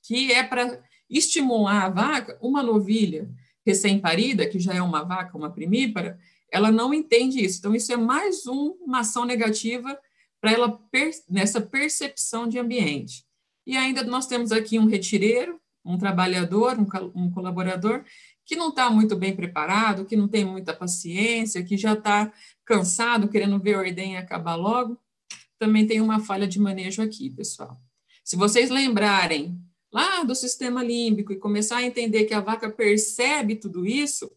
que 0.01 0.33
é 0.33 0.43
para 0.43 0.83
estimular 1.09 1.85
a 1.85 1.89
vaca, 1.89 2.37
uma 2.41 2.61
novilha 2.61 3.33
recém-parida, 3.65 4.47
que 4.47 4.59
já 4.59 4.73
é 4.73 4.81
uma 4.81 5.03
vaca, 5.03 5.37
uma 5.37 5.51
primípara, 5.51 6.19
ela 6.51 6.71
não 6.71 6.93
entende 6.93 7.43
isso. 7.43 7.59
Então, 7.59 7.75
isso 7.75 7.91
é 7.91 7.97
mais 7.97 8.45
um, 8.45 8.77
uma 8.81 8.99
ação 8.99 9.25
negativa 9.25 9.97
para 10.39 10.51
ela 10.51 10.71
per, 10.91 11.11
nessa 11.29 11.59
percepção 11.61 12.47
de 12.47 12.59
ambiente. 12.59 13.25
E 13.65 13.77
ainda 13.77 14.03
nós 14.03 14.27
temos 14.27 14.51
aqui 14.51 14.77
um 14.77 14.85
retireiro, 14.85 15.59
um 15.85 15.97
trabalhador, 15.97 16.77
um, 16.77 16.85
um 17.23 17.31
colaborador, 17.31 18.03
que 18.45 18.55
não 18.55 18.69
está 18.69 18.89
muito 18.89 19.15
bem 19.15 19.35
preparado, 19.35 20.05
que 20.05 20.15
não 20.15 20.27
tem 20.27 20.43
muita 20.43 20.73
paciência, 20.73 21.63
que 21.63 21.77
já 21.77 21.93
está 21.93 22.31
cansado, 22.65 23.29
querendo 23.29 23.59
ver 23.59 23.75
a 23.75 23.79
ordem 23.79 24.17
acabar 24.17 24.55
logo, 24.55 24.99
também 25.57 25.87
tem 25.87 26.01
uma 26.01 26.19
falha 26.19 26.47
de 26.47 26.59
manejo 26.59 27.01
aqui, 27.01 27.29
pessoal. 27.29 27.81
Se 28.23 28.35
vocês 28.35 28.69
lembrarem 28.69 29.57
lá 29.93 30.23
do 30.23 30.33
sistema 30.33 30.83
límbico 30.83 31.31
e 31.31 31.37
começar 31.37 31.77
a 31.77 31.83
entender 31.83 32.25
que 32.25 32.33
a 32.33 32.41
vaca 32.41 32.69
percebe 32.69 33.55
tudo 33.55 33.85
isso, 33.85 34.25
o 34.25 34.31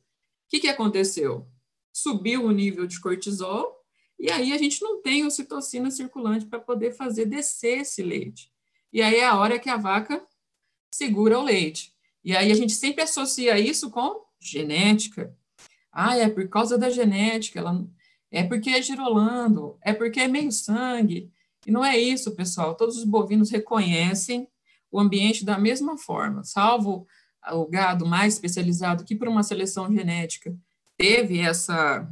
que, 0.51 0.61
que 0.61 0.69
aconteceu? 0.69 1.49
Subiu 1.93 2.45
o 2.45 2.53
nível 2.53 2.87
de 2.87 3.01
cortisol 3.01 3.75
e 4.19 4.31
aí 4.31 4.53
a 4.53 4.59
gente 4.59 4.83
não 4.83 5.01
tem 5.01 5.25
ocitocina 5.25 5.91
circulante 5.91 6.45
para 6.45 6.61
poder 6.61 6.93
fazer 6.93 7.25
descer 7.25 7.81
esse 7.81 8.03
leite. 8.03 8.53
E 8.93 9.01
aí 9.01 9.17
é 9.17 9.25
a 9.25 9.37
hora 9.39 9.59
que 9.59 9.71
a 9.71 9.79
vaca 9.79 10.25
segura 10.91 11.39
o 11.39 11.43
leite. 11.43 11.93
E 12.23 12.37
aí 12.37 12.53
a 12.53 12.55
gente 12.55 12.73
sempre 12.73 13.03
associa 13.03 13.59
isso 13.59 13.91
com 13.91 14.25
genética. 14.39 15.35
Ah, 15.91 16.17
é 16.17 16.29
por 16.29 16.47
causa 16.49 16.77
da 16.77 16.91
genética, 16.91 17.61
ela 17.61 17.87
é 18.31 18.43
porque 18.43 18.71
é 18.71 18.83
girolando, 18.83 19.79
é 19.83 19.95
porque 19.95 20.21
é 20.21 20.29
meio 20.29 20.53
sangue. 20.53 21.31
E 21.67 21.71
não 21.71 21.85
é 21.85 21.99
isso, 21.99 22.37
pessoal. 22.37 22.75
Todos 22.75 22.99
os 22.99 23.05
bovinos 23.05 23.51
reconhecem 23.51 24.47
o 24.91 25.01
ambiente 25.01 25.45
da 25.45 25.59
mesma 25.59 25.97
forma, 25.97 26.45
salvo 26.45 27.07
o 27.53 27.67
gado 27.67 28.07
mais 28.07 28.35
especializado 28.35 29.05
que 29.05 29.15
por 29.15 29.29
uma 29.29 29.43
seleção 29.43 29.93
genética 29.93 30.57
teve 30.97 31.39
essa 31.41 32.09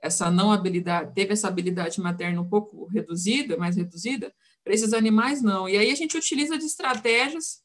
essa 0.00 0.30
não 0.30 0.52
habilidade, 0.52 1.12
teve 1.14 1.32
essa 1.32 1.48
habilidade 1.48 2.00
materna 2.00 2.40
um 2.40 2.48
pouco 2.48 2.86
reduzida, 2.86 3.56
mais 3.56 3.76
reduzida, 3.76 4.32
para 4.62 4.74
esses 4.74 4.92
animais 4.92 5.42
não. 5.42 5.68
E 5.68 5.76
aí 5.76 5.90
a 5.90 5.94
gente 5.94 6.16
utiliza 6.16 6.56
de 6.56 6.64
estratégias 6.64 7.62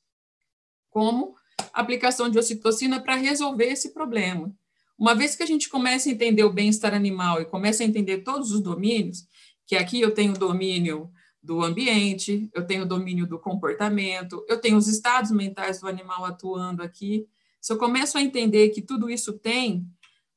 como 0.90 1.36
aplicação 1.74 2.30
de 2.30 2.40
ocitocina 2.40 3.00
para 3.00 3.16
resolver 3.16 3.66
esse 3.66 3.94
problema. 3.94 4.52
Uma 4.98 5.16
vez 5.16 5.36
que 5.36 5.44
a 5.44 5.46
gente 5.46 5.70
começa 5.70 6.10
a 6.10 6.12
entender 6.12 6.44
o 6.44 6.54
bem-estar 6.54 6.94
animal 6.94 7.42
e 7.42 7.46
começa 7.46 7.84
a 7.84 7.86
entender 7.86 8.20
todos 8.20 8.52
os 8.52 8.62
domínios, 8.62 9.26
que 9.66 9.76
aqui 9.76 10.00
eu 10.02 10.14
tenho 10.14 10.34
domínio 10.34 11.12
do 11.42 11.64
ambiente, 11.64 12.50
eu 12.54 12.66
tenho 12.66 12.86
domínio 12.86 13.26
do 13.26 13.40
comportamento, 13.40 14.46
eu 14.48 14.60
tenho 14.60 14.78
os 14.78 14.88
estados 14.88 15.32
mentais 15.32 15.80
do 15.80 15.88
animal 15.88 16.24
atuando 16.24 16.84
aqui. 16.84 17.28
Se 17.60 17.74
eu 17.74 17.78
começo 17.78 18.18
a 18.18 18.22
entender 18.22 18.70
que 18.70 18.82
tudo 18.82 19.10
isso 19.10 19.34
tem 19.34 19.86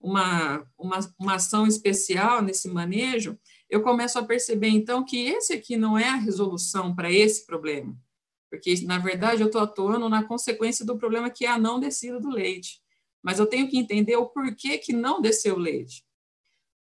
uma, 0.01 0.67
uma, 0.79 0.99
uma 1.19 1.35
ação 1.35 1.67
especial 1.67 2.43
nesse 2.43 2.69
manejo, 2.69 3.39
eu 3.69 3.83
começo 3.83 4.19
a 4.19 4.25
perceber, 4.25 4.69
então, 4.69 5.05
que 5.05 5.27
esse 5.27 5.53
aqui 5.53 5.77
não 5.77 5.99
é 5.99 6.09
a 6.09 6.17
resolução 6.17 6.95
para 6.95 7.11
esse 7.11 7.45
problema. 7.47 7.97
Porque, 8.51 8.75
na 8.85 8.99
verdade, 8.99 9.43
eu 9.43 9.47
estou 9.47 9.61
atuando 9.61 10.09
na 10.09 10.23
consequência 10.23 10.85
do 10.85 10.97
problema 10.97 11.29
que 11.29 11.45
é 11.45 11.49
a 11.49 11.59
não 11.59 11.81
descida 11.81 12.21
do 12.21 12.31
leite. 12.31 12.81
Mas 13.23 13.39
eu 13.39 13.47
tenho 13.47 13.69
que 13.69 13.79
entender 13.79 14.17
o 14.17 14.27
porquê 14.27 14.79
que 14.79 14.93
não 14.93 15.21
desceu 15.21 15.57
o 15.57 15.59
leite. 15.59 16.05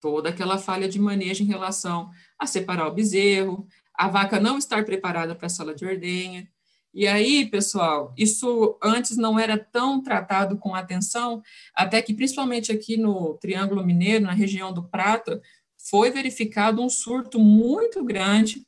Toda 0.02 0.30
aquela 0.30 0.58
falha 0.58 0.90
de 0.90 1.00
manejo 1.00 1.44
em 1.44 1.48
relação 1.48 2.10
a 2.38 2.46
separar 2.46 2.88
o 2.88 2.94
bezerro, 2.94 3.68
a 3.98 4.08
vaca 4.08 4.40
não 4.40 4.58
estar 4.58 4.84
preparada 4.86 5.36
para 5.36 5.48
a 5.48 5.50
sala 5.50 5.74
de 5.74 5.86
ordenha, 5.86 6.48
e 6.94 7.08
aí, 7.08 7.46
pessoal, 7.46 8.14
isso 8.18 8.80
antes 8.82 9.18
não 9.18 9.38
era 9.38 9.58
tão 9.58 10.02
tratado 10.02 10.58
com 10.58 10.74
atenção, 10.74 11.44
até 11.76 12.02
que, 12.02 12.14
principalmente 12.14 12.72
aqui 12.72 12.96
no 12.96 13.34
Triângulo 13.34 13.86
Mineiro, 13.86 14.24
na 14.24 14.32
região 14.32 14.72
do 14.72 14.82
Prata, 14.82 15.42
foi 15.90 16.10
verificado 16.10 16.82
um 16.82 16.90
surto 16.90 17.38
muito 17.38 18.02
grande 18.02 18.66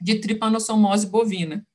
de 0.00 0.20
tripanossomose 0.20 1.08
bovina. 1.08 1.66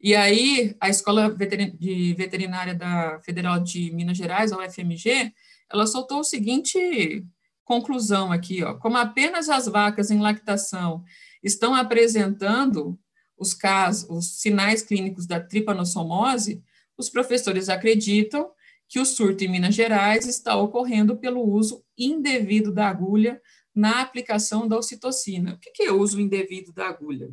E 0.00 0.14
aí, 0.14 0.76
a 0.80 0.88
Escola 0.88 1.28
de 1.28 2.14
Veterinária 2.14 2.74
da 2.74 3.18
Federal 3.18 3.58
de 3.58 3.90
Minas 3.92 4.16
Gerais, 4.16 4.52
a 4.52 4.58
UFMG, 4.58 5.34
ela 5.72 5.88
soltou 5.88 6.20
o 6.20 6.24
seguinte 6.24 7.26
conclusão 7.64 8.30
aqui, 8.30 8.62
ó, 8.62 8.74
como 8.74 8.96
apenas 8.96 9.48
as 9.48 9.66
vacas 9.66 10.10
em 10.10 10.20
lactação 10.20 11.04
estão 11.42 11.74
apresentando 11.74 12.98
os 13.36 13.54
casos, 13.54 14.08
os 14.10 14.40
sinais 14.40 14.82
clínicos 14.82 15.26
da 15.26 15.40
tripanossomose, 15.40 16.62
os 16.96 17.08
professores 17.08 17.68
acreditam 17.68 18.50
que 18.86 18.98
o 18.98 19.06
surto 19.06 19.44
em 19.44 19.48
Minas 19.48 19.74
Gerais 19.74 20.26
está 20.26 20.56
ocorrendo 20.56 21.16
pelo 21.16 21.42
uso 21.42 21.84
indevido 21.96 22.72
da 22.72 22.88
agulha 22.88 23.40
na 23.74 24.02
aplicação 24.02 24.66
da 24.68 24.76
ocitocina. 24.76 25.54
O 25.54 25.58
que 25.58 25.84
é 25.84 25.92
o 25.92 25.98
uso 26.00 26.20
indevido 26.20 26.72
da 26.72 26.88
agulha? 26.88 27.32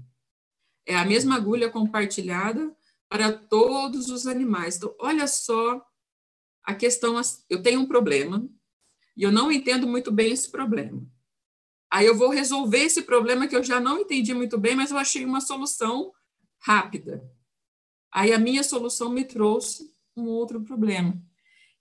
É 0.86 0.96
a 0.96 1.04
mesma 1.04 1.36
agulha 1.36 1.70
compartilhada 1.70 2.74
para 3.10 3.34
todos 3.34 4.10
os 4.10 4.28
animais. 4.28 4.78
Então, 4.78 4.96
olha 5.00 5.28
só 5.28 5.84
a 6.64 6.74
questão. 6.76 7.20
Eu 7.50 7.62
tenho 7.62 7.82
um 7.82 7.88
problema 7.88 8.48
e 9.16 9.24
eu 9.24 9.32
não 9.32 9.52
entendo 9.52 9.88
muito 9.88 10.12
bem 10.12 10.32
esse 10.32 10.50
problema. 10.50 11.06
Aí 11.92 12.06
eu 12.06 12.18
vou 12.18 12.30
resolver 12.30 12.80
esse 12.80 13.04
problema 13.04 13.48
que 13.48 13.56
eu 13.56 13.64
já 13.64 13.80
não 13.80 14.00
entendi 14.00 14.34
muito 14.34 14.58
bem, 14.58 14.76
mas 14.76 14.92
eu 14.92 14.98
achei 14.98 15.24
uma 15.24 15.42
solução 15.42 16.12
rápida. 16.60 17.24
Aí 18.12 18.34
a 18.34 18.40
minha 18.40 18.64
solução 18.64 19.10
me 19.10 19.24
trouxe 19.24 19.90
um 20.16 20.26
outro 20.26 20.62
problema. 20.62 21.22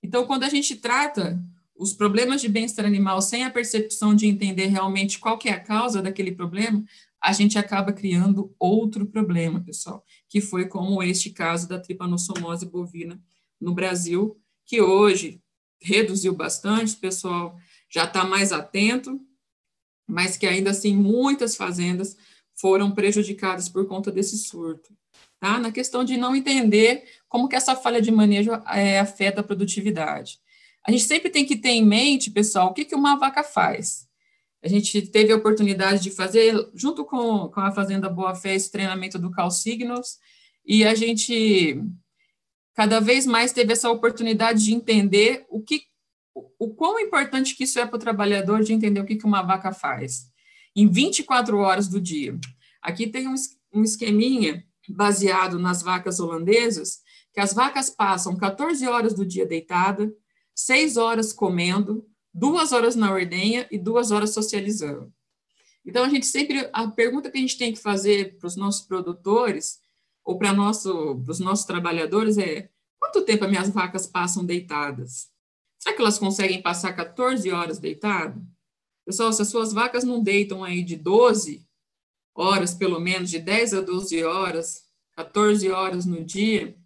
Então, 0.02 0.26
quando 0.26 0.44
a 0.44 0.48
gente 0.48 0.76
trata 0.76 1.42
os 1.74 1.92
problemas 1.92 2.40
de 2.40 2.48
bem-estar 2.48 2.86
animal 2.86 3.20
sem 3.20 3.44
a 3.44 3.50
percepção 3.50 4.14
de 4.14 4.26
entender 4.26 4.66
realmente 4.66 5.18
qual 5.18 5.36
que 5.36 5.48
é 5.48 5.52
a 5.52 5.60
causa 5.60 6.00
daquele 6.00 6.32
problema, 6.32 6.84
a 7.20 7.32
gente 7.32 7.58
acaba 7.58 7.92
criando 7.92 8.54
outro 8.58 9.06
problema, 9.06 9.60
pessoal, 9.60 10.04
que 10.28 10.40
foi 10.40 10.66
como 10.66 11.02
este 11.02 11.30
caso 11.30 11.68
da 11.68 11.78
tripanossomose 11.78 12.66
bovina 12.66 13.20
no 13.60 13.74
Brasil, 13.74 14.38
que 14.64 14.80
hoje 14.80 15.42
reduziu 15.80 16.34
bastante, 16.34 16.96
pessoal 16.96 17.56
já 17.88 18.04
está 18.04 18.24
mais 18.24 18.52
atento, 18.52 19.20
mas 20.06 20.36
que 20.36 20.46
ainda 20.46 20.70
assim 20.70 20.94
muitas 20.96 21.56
fazendas 21.56 22.16
foram 22.54 22.90
prejudicadas 22.90 23.68
por 23.68 23.86
conta 23.86 24.10
desse 24.10 24.38
surto. 24.38 24.94
Tá? 25.38 25.58
Na 25.58 25.70
questão 25.70 26.04
de 26.04 26.16
não 26.16 26.34
entender 26.34 27.04
como 27.28 27.48
que 27.48 27.56
essa 27.56 27.76
falha 27.76 28.00
de 28.00 28.10
manejo 28.10 28.52
é, 28.68 28.98
afeta 28.98 29.40
a 29.40 29.44
produtividade. 29.44 30.38
A 30.86 30.90
gente 30.90 31.04
sempre 31.04 31.30
tem 31.30 31.44
que 31.44 31.56
ter 31.56 31.70
em 31.70 31.84
mente, 31.84 32.30
pessoal, 32.30 32.68
o 32.68 32.74
que, 32.74 32.84
que 32.84 32.94
uma 32.94 33.16
vaca 33.16 33.42
faz. 33.42 34.06
A 34.62 34.68
gente 34.68 35.02
teve 35.02 35.32
a 35.32 35.36
oportunidade 35.36 36.02
de 36.02 36.10
fazer, 36.10 36.54
junto 36.74 37.04
com, 37.04 37.48
com 37.48 37.60
a 37.60 37.72
Fazenda 37.72 38.08
Boa 38.08 38.34
Fé, 38.34 38.54
esse 38.54 38.70
treinamento 38.70 39.18
do 39.18 39.30
CalSignos, 39.30 40.18
e 40.64 40.84
a 40.84 40.94
gente 40.94 41.80
cada 42.74 43.00
vez 43.00 43.26
mais 43.26 43.52
teve 43.52 43.72
essa 43.72 43.90
oportunidade 43.90 44.64
de 44.64 44.74
entender 44.74 45.46
o 45.48 45.62
que 45.62 45.82
o 46.58 46.74
quão 46.74 47.00
importante 47.00 47.54
que 47.54 47.64
isso 47.64 47.78
é 47.78 47.86
para 47.86 47.96
o 47.96 48.00
trabalhador 48.00 48.62
de 48.62 48.72
entender 48.72 49.00
o 49.00 49.06
que, 49.06 49.16
que 49.16 49.24
uma 49.24 49.42
vaca 49.42 49.72
faz 49.72 50.30
em 50.76 50.86
24 50.88 51.56
horas 51.56 51.88
do 51.88 51.98
dia. 51.98 52.38
Aqui 52.82 53.06
tem 53.06 53.26
um 53.72 53.82
esqueminha 53.82 54.62
baseado 54.88 55.58
nas 55.58 55.82
vacas 55.82 56.20
holandesas, 56.20 57.00
que 57.32 57.40
as 57.40 57.54
vacas 57.54 57.88
passam 57.88 58.36
14 58.36 58.86
horas 58.86 59.14
do 59.14 59.24
dia 59.24 59.46
deitada, 59.46 60.12
6 60.54 60.98
horas 60.98 61.32
comendo, 61.32 62.06
duas 62.32 62.72
horas 62.72 62.94
na 62.94 63.10
ordenha 63.10 63.66
e 63.70 63.78
duas 63.78 64.10
horas 64.10 64.34
socializando. 64.34 65.12
Então, 65.84 66.04
a 66.04 66.08
gente 66.08 66.26
sempre, 66.26 66.68
a 66.72 66.88
pergunta 66.88 67.30
que 67.30 67.38
a 67.38 67.40
gente 67.40 67.56
tem 67.56 67.72
que 67.72 67.78
fazer 67.78 68.36
para 68.38 68.46
os 68.46 68.56
nossos 68.56 68.86
produtores, 68.86 69.78
ou 70.24 70.36
para 70.36 70.52
nosso, 70.52 71.22
os 71.26 71.38
nossos 71.38 71.64
trabalhadores 71.64 72.36
é, 72.36 72.68
quanto 72.98 73.24
tempo 73.24 73.44
as 73.44 73.50
minhas 73.50 73.70
vacas 73.70 74.06
passam 74.06 74.44
deitadas? 74.44 75.28
Será 75.86 75.94
que 75.94 76.02
elas 76.02 76.18
conseguem 76.18 76.60
passar 76.60 76.92
14 76.94 77.48
horas 77.52 77.78
deitado? 77.78 78.44
Pessoal, 79.04 79.32
se 79.32 79.40
as 79.40 79.48
suas 79.48 79.72
vacas 79.72 80.02
não 80.02 80.20
deitam 80.20 80.64
aí 80.64 80.82
de 80.82 80.96
12 80.96 81.64
horas, 82.34 82.74
pelo 82.74 82.98
menos, 82.98 83.30
de 83.30 83.38
10 83.38 83.74
a 83.74 83.80
12 83.82 84.24
horas, 84.24 84.82
14 85.12 85.70
horas 85.70 86.04
no 86.04 86.24
dia, 86.24 86.76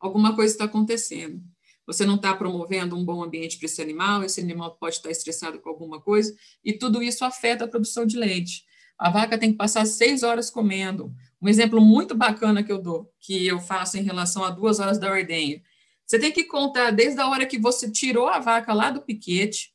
alguma 0.00 0.34
coisa 0.34 0.54
está 0.54 0.64
acontecendo. 0.64 1.42
Você 1.86 2.06
não 2.06 2.14
está 2.14 2.34
promovendo 2.34 2.96
um 2.96 3.04
bom 3.04 3.22
ambiente 3.22 3.58
para 3.58 3.66
esse 3.66 3.82
animal, 3.82 4.24
esse 4.24 4.40
animal 4.40 4.76
pode 4.76 4.96
estar 4.96 5.10
estressado 5.10 5.60
com 5.60 5.68
alguma 5.68 6.00
coisa, 6.00 6.34
e 6.64 6.72
tudo 6.72 7.02
isso 7.02 7.22
afeta 7.22 7.66
a 7.66 7.68
produção 7.68 8.06
de 8.06 8.16
leite. 8.16 8.64
A 8.96 9.10
vaca 9.10 9.36
tem 9.36 9.52
que 9.52 9.58
passar 9.58 9.84
seis 9.84 10.22
horas 10.22 10.48
comendo. 10.48 11.14
Um 11.38 11.50
exemplo 11.50 11.82
muito 11.82 12.14
bacana 12.14 12.62
que 12.62 12.72
eu 12.72 12.80
dou, 12.80 13.12
que 13.20 13.46
eu 13.46 13.60
faço 13.60 13.98
em 13.98 14.02
relação 14.02 14.42
a 14.42 14.48
duas 14.48 14.80
horas 14.80 14.98
da 14.98 15.10
ordenha. 15.10 15.60
Você 16.06 16.18
tem 16.18 16.32
que 16.32 16.44
contar 16.44 16.90
desde 16.90 17.20
a 17.20 17.28
hora 17.28 17.46
que 17.46 17.58
você 17.58 17.90
tirou 17.90 18.28
a 18.28 18.38
vaca 18.38 18.72
lá 18.72 18.90
do 18.90 19.02
piquete, 19.02 19.74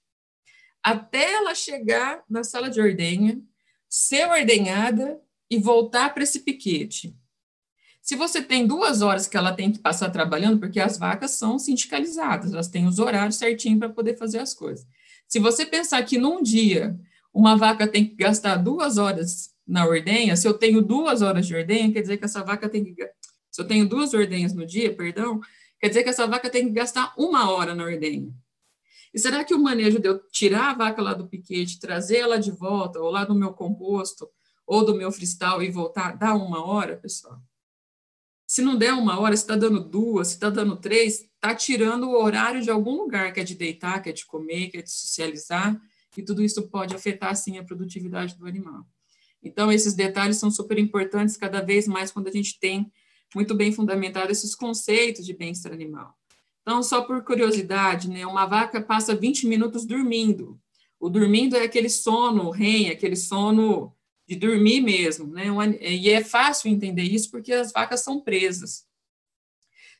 até 0.83 1.33
ela 1.33 1.55
chegar 1.55 2.23
na 2.29 2.43
sala 2.43 2.69
de 2.69 2.79
ordenha, 2.79 3.41
ser 3.87 4.27
ordenhada 4.29 5.19
e 5.49 5.57
voltar 5.57 6.13
para 6.13 6.23
esse 6.23 6.41
piquete. 6.41 7.15
Se 8.01 8.15
você 8.15 8.41
tem 8.41 8.65
duas 8.65 9.01
horas 9.01 9.27
que 9.27 9.37
ela 9.37 9.53
tem 9.53 9.71
que 9.71 9.79
passar 9.79 10.09
trabalhando, 10.09 10.59
porque 10.59 10.79
as 10.79 10.97
vacas 10.97 11.31
são 11.31 11.59
sindicalizadas, 11.59 12.53
elas 12.53 12.67
têm 12.67 12.87
os 12.87 12.97
horários 12.97 13.35
certinho 13.35 13.77
para 13.77 13.89
poder 13.89 14.17
fazer 14.17 14.39
as 14.39 14.53
coisas. 14.53 14.87
Se 15.27 15.39
você 15.39 15.65
pensar 15.65 16.01
que 16.03 16.17
num 16.17 16.41
dia 16.41 16.99
uma 17.33 17.55
vaca 17.55 17.87
tem 17.87 18.07
que 18.07 18.15
gastar 18.15 18.55
duas 18.55 18.97
horas 18.97 19.53
na 19.67 19.85
ordenha, 19.85 20.35
se 20.35 20.47
eu 20.47 20.53
tenho 20.53 20.81
duas 20.81 21.21
horas 21.21 21.45
de 21.45 21.55
ordenha, 21.55 21.91
quer 21.91 22.01
dizer 22.01 22.17
que 22.17 22.25
essa 22.25 22.43
vaca 22.43 22.67
tem 22.67 22.83
que. 22.83 22.95
Se 23.51 23.61
eu 23.61 23.67
tenho 23.67 23.87
duas 23.87 24.13
ordenhas 24.13 24.53
no 24.53 24.65
dia, 24.65 24.95
perdão, 24.95 25.39
Quer 25.79 25.87
dizer 25.89 26.03
que 26.03 26.09
essa 26.09 26.27
vaca 26.27 26.49
tem 26.49 26.65
que 26.65 26.73
gastar 26.73 27.13
uma 27.17 27.49
hora 27.51 27.73
na 27.73 27.83
ordenha. 27.83 28.33
E 29.13 29.19
será 29.19 29.43
que 29.43 29.53
o 29.53 29.59
manejo 29.59 29.99
de 29.99 30.07
eu 30.07 30.19
tirar 30.29 30.71
a 30.71 30.73
vaca 30.73 31.01
lá 31.01 31.13
do 31.13 31.27
piquete, 31.27 31.79
trazer 31.79 32.17
ela 32.17 32.37
de 32.37 32.51
volta, 32.51 32.99
ou 32.99 33.09
lá 33.09 33.23
do 33.23 33.33
meu 33.33 33.53
composto, 33.53 34.29
ou 34.67 34.85
do 34.85 34.95
meu 34.95 35.11
freestyle 35.11 35.63
e 35.65 35.71
voltar, 35.71 36.15
dá 36.15 36.35
uma 36.35 36.63
hora, 36.63 36.97
pessoal? 36.97 37.41
Se 38.45 38.61
não 38.61 38.77
der 38.77 38.93
uma 38.93 39.19
hora, 39.19 39.35
se 39.35 39.43
está 39.43 39.55
dando 39.55 39.79
duas, 39.79 40.29
se 40.29 40.33
está 40.35 40.49
dando 40.49 40.75
três, 40.75 41.21
está 41.21 41.55
tirando 41.55 42.09
o 42.09 42.21
horário 42.21 42.61
de 42.61 42.69
algum 42.69 42.97
lugar, 42.97 43.31
que 43.33 43.39
é 43.39 43.43
de 43.43 43.55
deitar, 43.55 44.01
que 44.01 44.09
é 44.09 44.13
de 44.13 44.25
comer, 44.25 44.69
que 44.69 44.77
é 44.77 44.81
de 44.81 44.91
socializar, 44.91 45.79
e 46.17 46.23
tudo 46.23 46.43
isso 46.43 46.67
pode 46.67 46.95
afetar, 46.95 47.35
sim, 47.35 47.57
a 47.57 47.63
produtividade 47.63 48.37
do 48.37 48.45
animal. 48.45 48.85
Então, 49.41 49.71
esses 49.71 49.93
detalhes 49.93 50.37
são 50.37 50.51
super 50.51 50.77
importantes 50.77 51.37
cada 51.37 51.61
vez 51.61 51.87
mais 51.87 52.11
quando 52.11 52.27
a 52.27 52.31
gente 52.31 52.59
tem 52.59 52.91
muito 53.35 53.53
bem 53.55 53.71
fundamentado 53.71 54.31
esses 54.31 54.55
conceitos 54.55 55.25
de 55.25 55.33
bem-estar 55.33 55.71
animal. 55.71 56.17
Então, 56.61 56.83
só 56.83 57.01
por 57.01 57.23
curiosidade, 57.23 58.09
né, 58.09 58.25
uma 58.25 58.45
vaca 58.45 58.81
passa 58.81 59.15
20 59.15 59.47
minutos 59.47 59.85
dormindo. 59.85 60.59
O 60.99 61.09
dormindo 61.09 61.55
é 61.55 61.63
aquele 61.63 61.89
sono 61.89 62.49
REM, 62.49 62.89
aquele 62.89 63.15
sono 63.15 63.95
de 64.27 64.35
dormir 64.35 64.81
mesmo, 64.81 65.27
né? 65.27 65.45
E 65.81 66.09
é 66.09 66.23
fácil 66.23 66.69
entender 66.69 67.03
isso 67.03 67.31
porque 67.31 67.51
as 67.51 67.71
vacas 67.71 68.01
são 68.01 68.19
presas. 68.19 68.85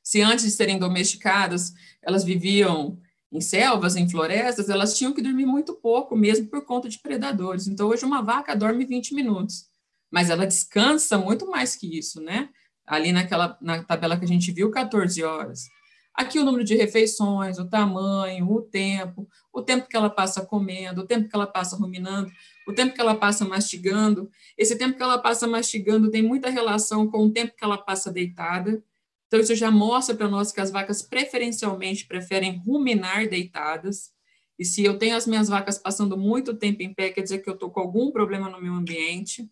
Se 0.03 0.21
antes 0.21 0.45
de 0.45 0.51
serem 0.51 0.77
domesticadas, 0.77 1.73
elas 2.01 2.23
viviam 2.23 2.99
em 3.32 3.41
selvas, 3.41 3.95
em 3.95 4.09
florestas, 4.09 4.69
elas 4.69 4.97
tinham 4.97 5.13
que 5.13 5.21
dormir 5.21 5.45
muito 5.45 5.73
pouco, 5.73 6.15
mesmo 6.15 6.47
por 6.47 6.63
conta 6.65 6.89
de 6.89 6.99
predadores. 6.99 7.67
Então, 7.67 7.88
hoje 7.88 8.05
uma 8.05 8.21
vaca 8.21 8.55
dorme 8.55 8.86
20 8.86 9.15
minutos, 9.15 9.67
mas 10.11 10.30
ela 10.30 10.45
descansa 10.45 11.17
muito 11.17 11.49
mais 11.49 11.75
que 11.75 11.97
isso, 11.97 12.21
né? 12.21 12.49
Ali 12.89 13.11
naquela 13.11 13.57
na 13.61 13.83
tabela 13.83 14.17
que 14.17 14.25
a 14.25 14.27
gente 14.27 14.51
viu, 14.51 14.71
14 14.71 15.23
horas. 15.23 15.69
Aqui 16.13 16.37
o 16.37 16.43
número 16.43 16.65
de 16.65 16.75
refeições, 16.75 17.57
o 17.59 17.69
tamanho, 17.69 18.51
o 18.51 18.61
tempo, 18.61 19.29
o 19.53 19.61
tempo 19.61 19.87
que 19.87 19.95
ela 19.95 20.09
passa 20.09 20.45
comendo, 20.45 21.01
o 21.01 21.07
tempo 21.07 21.29
que 21.29 21.35
ela 21.35 21.47
passa 21.47 21.77
ruminando, 21.77 22.29
o 22.67 22.73
tempo 22.73 22.93
que 22.93 22.99
ela 22.99 23.15
passa 23.15 23.45
mastigando. 23.45 24.29
Esse 24.57 24.75
tempo 24.77 24.97
que 24.97 25.03
ela 25.03 25.17
passa 25.17 25.47
mastigando 25.47 26.11
tem 26.11 26.21
muita 26.21 26.49
relação 26.49 27.07
com 27.07 27.25
o 27.25 27.31
tempo 27.31 27.55
que 27.55 27.63
ela 27.63 27.77
passa 27.77 28.11
deitada. 28.11 28.83
Então, 29.27 29.39
isso 29.39 29.55
já 29.55 29.69
mostra 29.69 30.15
para 30.15 30.27
nós 30.27 30.51
que 30.51 30.59
as 30.59 30.71
vacas 30.71 31.01
preferencialmente 31.01 32.05
preferem 32.07 32.57
ruminar 32.65 33.29
deitadas. 33.29 34.11
E 34.57 34.65
se 34.65 34.83
eu 34.83 34.97
tenho 34.97 35.15
as 35.15 35.25
minhas 35.25 35.47
vacas 35.47 35.77
passando 35.77 36.17
muito 36.17 36.53
tempo 36.53 36.83
em 36.83 36.93
pé, 36.93 37.11
quer 37.11 37.21
dizer 37.21 37.37
que 37.39 37.49
eu 37.49 37.53
estou 37.53 37.69
com 37.69 37.79
algum 37.79 38.11
problema 38.11 38.49
no 38.49 38.61
meu 38.61 38.73
ambiente. 38.73 39.49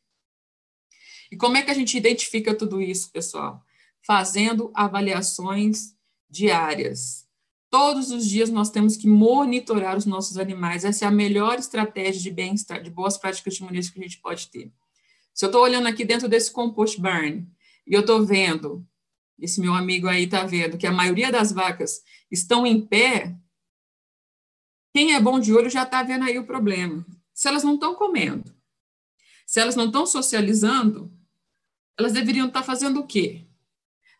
E 1.31 1.37
como 1.37 1.57
é 1.57 1.61
que 1.61 1.71
a 1.71 1.73
gente 1.73 1.97
identifica 1.97 2.53
tudo 2.53 2.81
isso, 2.81 3.11
pessoal? 3.11 3.63
Fazendo 4.01 4.71
avaliações 4.73 5.93
diárias. 6.29 7.27
Todos 7.69 8.11
os 8.11 8.25
dias 8.25 8.49
nós 8.49 8.69
temos 8.69 8.95
que 8.95 9.07
monitorar 9.07 9.97
os 9.97 10.05
nossos 10.05 10.37
animais. 10.37 10.85
Essa 10.85 11.05
é 11.05 11.07
a 11.07 11.11
melhor 11.11 11.59
estratégia 11.59 12.21
de 12.21 12.31
bem-estar, 12.31 12.81
de 12.81 12.89
boas 12.89 13.17
práticas 13.17 13.55
de 13.55 13.63
manejo 13.63 13.91
que 13.91 13.99
a 13.99 14.03
gente 14.03 14.19
pode 14.19 14.47
ter. 14.49 14.71
Se 15.33 15.45
eu 15.45 15.47
estou 15.47 15.61
olhando 15.61 15.87
aqui 15.87 16.05
dentro 16.05 16.27
desse 16.27 16.51
compost 16.51 16.99
barn 16.99 17.45
e 17.85 17.93
eu 17.93 18.01
estou 18.01 18.25
vendo, 18.25 18.87
esse 19.37 19.59
meu 19.59 19.73
amigo 19.73 20.07
aí 20.07 20.23
está 20.23 20.43
vendo, 20.43 20.77
que 20.77 20.87
a 20.87 20.91
maioria 20.91 21.31
das 21.31 21.51
vacas 21.51 22.01
estão 22.31 22.65
em 22.65 22.85
pé, 22.85 23.37
quem 24.93 25.13
é 25.13 25.21
bom 25.21 25.39
de 25.39 25.53
olho 25.53 25.69
já 25.69 25.83
está 25.83 26.01
vendo 26.01 26.25
aí 26.25 26.39
o 26.39 26.47
problema. 26.47 27.05
Se 27.33 27.47
elas 27.47 27.63
não 27.63 27.75
estão 27.75 27.93
comendo, 27.93 28.51
se 29.45 29.59
elas 29.59 29.75
não 29.75 29.85
estão 29.85 30.05
socializando, 30.05 31.15
elas 31.97 32.13
deveriam 32.13 32.47
estar 32.47 32.61
tá 32.61 32.65
fazendo 32.65 32.99
o 32.99 33.07
quê? 33.07 33.45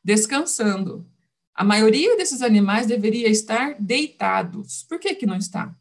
Descansando. 0.04 1.06
A 1.54 1.64
maioria 1.64 2.16
desses 2.18 2.42
animais 2.42 2.88
deveria 2.88 3.30
estar 3.30 3.76
deitados. 3.80 4.84
Por 4.84 5.00
que, 5.00 5.16
que 5.16 5.26
não 5.26 5.38
está? 5.38 5.76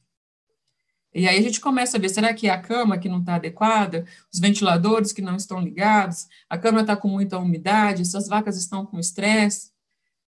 E 1.15 1.27
aí 1.27 1.39
a 1.39 1.43
gente 1.43 1.61
começa 1.61 1.97
a 1.97 2.01
ver, 2.01 2.11
será 2.11 2.35
que 2.35 2.47
é 2.47 2.51
a 2.51 2.61
cama 2.61 2.99
que 2.99 3.09
não 3.09 3.21
está 3.21 3.37
adequada, 3.37 4.07
os 4.31 4.39
ventiladores 4.39 5.13
que 5.13 5.23
não 5.23 5.37
estão 5.37 5.61
ligados, 5.61 6.27
a 6.49 6.59
cama 6.59 6.83
está 6.83 6.95
com 6.95 7.09
muita 7.09 7.39
umidade, 7.39 8.03
essas 8.03 8.29
vacas 8.29 8.59
estão 8.59 8.85
com 8.85 9.01
estresse? 9.01 9.71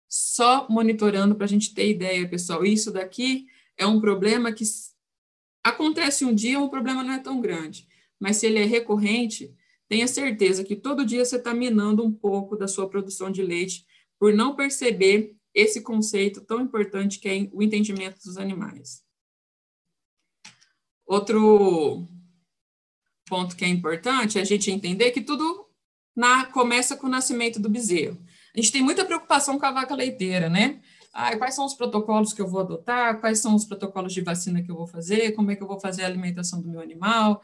Só 0.08 0.66
monitorando 0.68 1.36
para 1.36 1.44
a 1.44 1.48
gente 1.48 1.72
ter 1.72 1.88
ideia, 1.88 2.28
pessoal. 2.28 2.64
Isso 2.64 2.90
daqui 2.90 3.46
é 3.76 3.86
um 3.86 4.00
problema 4.00 4.52
que 4.52 4.64
acontece 5.62 6.24
um 6.24 6.34
dia, 6.34 6.58
o 6.58 6.68
problema 6.68 7.04
não 7.04 7.14
é 7.14 7.18
tão 7.18 7.40
grande. 7.40 7.86
Mas 8.18 8.38
se 8.38 8.46
ele 8.46 8.58
é 8.58 8.64
recorrente, 8.64 9.54
tenha 9.92 10.08
certeza 10.08 10.64
que 10.64 10.74
todo 10.74 11.04
dia 11.04 11.22
você 11.22 11.36
está 11.36 11.52
minando 11.52 12.02
um 12.02 12.10
pouco 12.10 12.56
da 12.56 12.66
sua 12.66 12.88
produção 12.88 13.30
de 13.30 13.42
leite 13.42 13.84
por 14.18 14.32
não 14.32 14.56
perceber 14.56 15.36
esse 15.52 15.82
conceito 15.82 16.40
tão 16.40 16.62
importante 16.62 17.18
que 17.18 17.28
é 17.28 17.48
o 17.52 17.62
entendimento 17.62 18.16
dos 18.24 18.38
animais. 18.38 19.04
Outro 21.04 22.08
ponto 23.28 23.54
que 23.54 23.66
é 23.66 23.68
importante 23.68 24.38
é 24.38 24.40
a 24.40 24.46
gente 24.46 24.70
entender 24.70 25.10
que 25.10 25.20
tudo 25.20 25.68
na, 26.16 26.46
começa 26.46 26.96
com 26.96 27.06
o 27.06 27.10
nascimento 27.10 27.60
do 27.60 27.68
bezerro. 27.68 28.18
A 28.56 28.58
gente 28.58 28.72
tem 28.72 28.80
muita 28.80 29.04
preocupação 29.04 29.58
com 29.58 29.66
a 29.66 29.72
vaca 29.72 29.94
leiteira, 29.94 30.48
né? 30.48 30.80
Ah, 31.12 31.36
quais 31.36 31.54
são 31.54 31.66
os 31.66 31.74
protocolos 31.74 32.32
que 32.32 32.40
eu 32.40 32.48
vou 32.48 32.60
adotar, 32.60 33.20
quais 33.20 33.40
são 33.40 33.54
os 33.54 33.66
protocolos 33.66 34.14
de 34.14 34.22
vacina 34.22 34.62
que 34.62 34.70
eu 34.70 34.76
vou 34.76 34.86
fazer, 34.86 35.32
como 35.32 35.50
é 35.50 35.56
que 35.56 35.62
eu 35.62 35.68
vou 35.68 35.78
fazer 35.78 36.04
a 36.04 36.06
alimentação 36.06 36.62
do 36.62 36.70
meu 36.70 36.80
animal. 36.80 37.42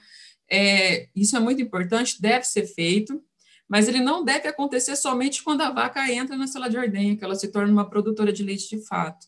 É, 0.51 1.09
isso 1.15 1.37
é 1.37 1.41
muito 1.41 1.61
importante, 1.61 2.21
deve 2.21 2.45
ser 2.45 2.67
feito, 2.67 3.23
mas 3.69 3.87
ele 3.87 4.01
não 4.01 4.25
deve 4.25 4.49
acontecer 4.49 4.97
somente 4.97 5.43
quando 5.43 5.61
a 5.61 5.71
vaca 5.71 6.11
entra 6.11 6.37
na 6.37 6.47
sala 6.47 6.71
de 6.71 6.79
ordenha, 6.79 7.17
que 7.17 7.25
ela 7.25 7.35
se 7.35 7.49
torna 7.49 7.73
uma 7.73 7.89
produtora 7.89 8.33
de 8.33 8.43
leite 8.43 8.69
de 8.69 8.85
fato. 8.87 9.27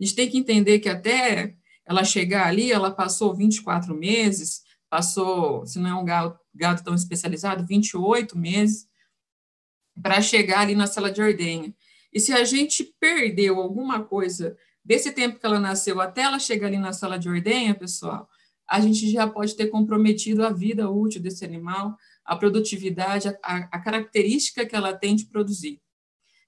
A 0.00 0.04
gente 0.04 0.16
tem 0.16 0.30
que 0.30 0.38
entender 0.38 0.78
que 0.78 0.88
até 0.88 1.54
ela 1.84 2.04
chegar 2.04 2.46
ali, 2.46 2.72
ela 2.72 2.90
passou 2.90 3.34
24 3.34 3.94
meses, 3.94 4.62
passou, 4.88 5.66
se 5.66 5.78
não 5.78 5.90
é 5.90 5.94
um 5.94 6.04
gado, 6.04 6.82
tão 6.82 6.94
especializado, 6.94 7.66
28 7.66 8.36
meses, 8.38 8.86
para 10.02 10.22
chegar 10.22 10.60
ali 10.60 10.74
na 10.74 10.86
sala 10.86 11.10
de 11.10 11.20
ordenha. 11.20 11.74
E 12.12 12.20
se 12.20 12.32
a 12.32 12.44
gente 12.44 12.94
perdeu 12.98 13.60
alguma 13.60 14.02
coisa 14.02 14.56
desse 14.84 15.12
tempo 15.12 15.38
que 15.38 15.46
ela 15.46 15.60
nasceu 15.60 16.00
até 16.00 16.22
ela 16.22 16.38
chegar 16.38 16.66
ali 16.66 16.78
na 16.78 16.92
sala 16.92 17.18
de 17.18 17.28
ordenha, 17.28 17.74
pessoal, 17.74 18.28
a 18.72 18.80
gente 18.80 19.10
já 19.10 19.28
pode 19.28 19.54
ter 19.54 19.66
comprometido 19.66 20.42
a 20.42 20.50
vida 20.50 20.88
útil 20.88 21.20
desse 21.20 21.44
animal, 21.44 21.94
a 22.24 22.34
produtividade, 22.34 23.28
a, 23.28 23.56
a 23.70 23.78
característica 23.78 24.64
que 24.64 24.74
ela 24.74 24.96
tem 24.96 25.14
de 25.14 25.26
produzir. 25.26 25.78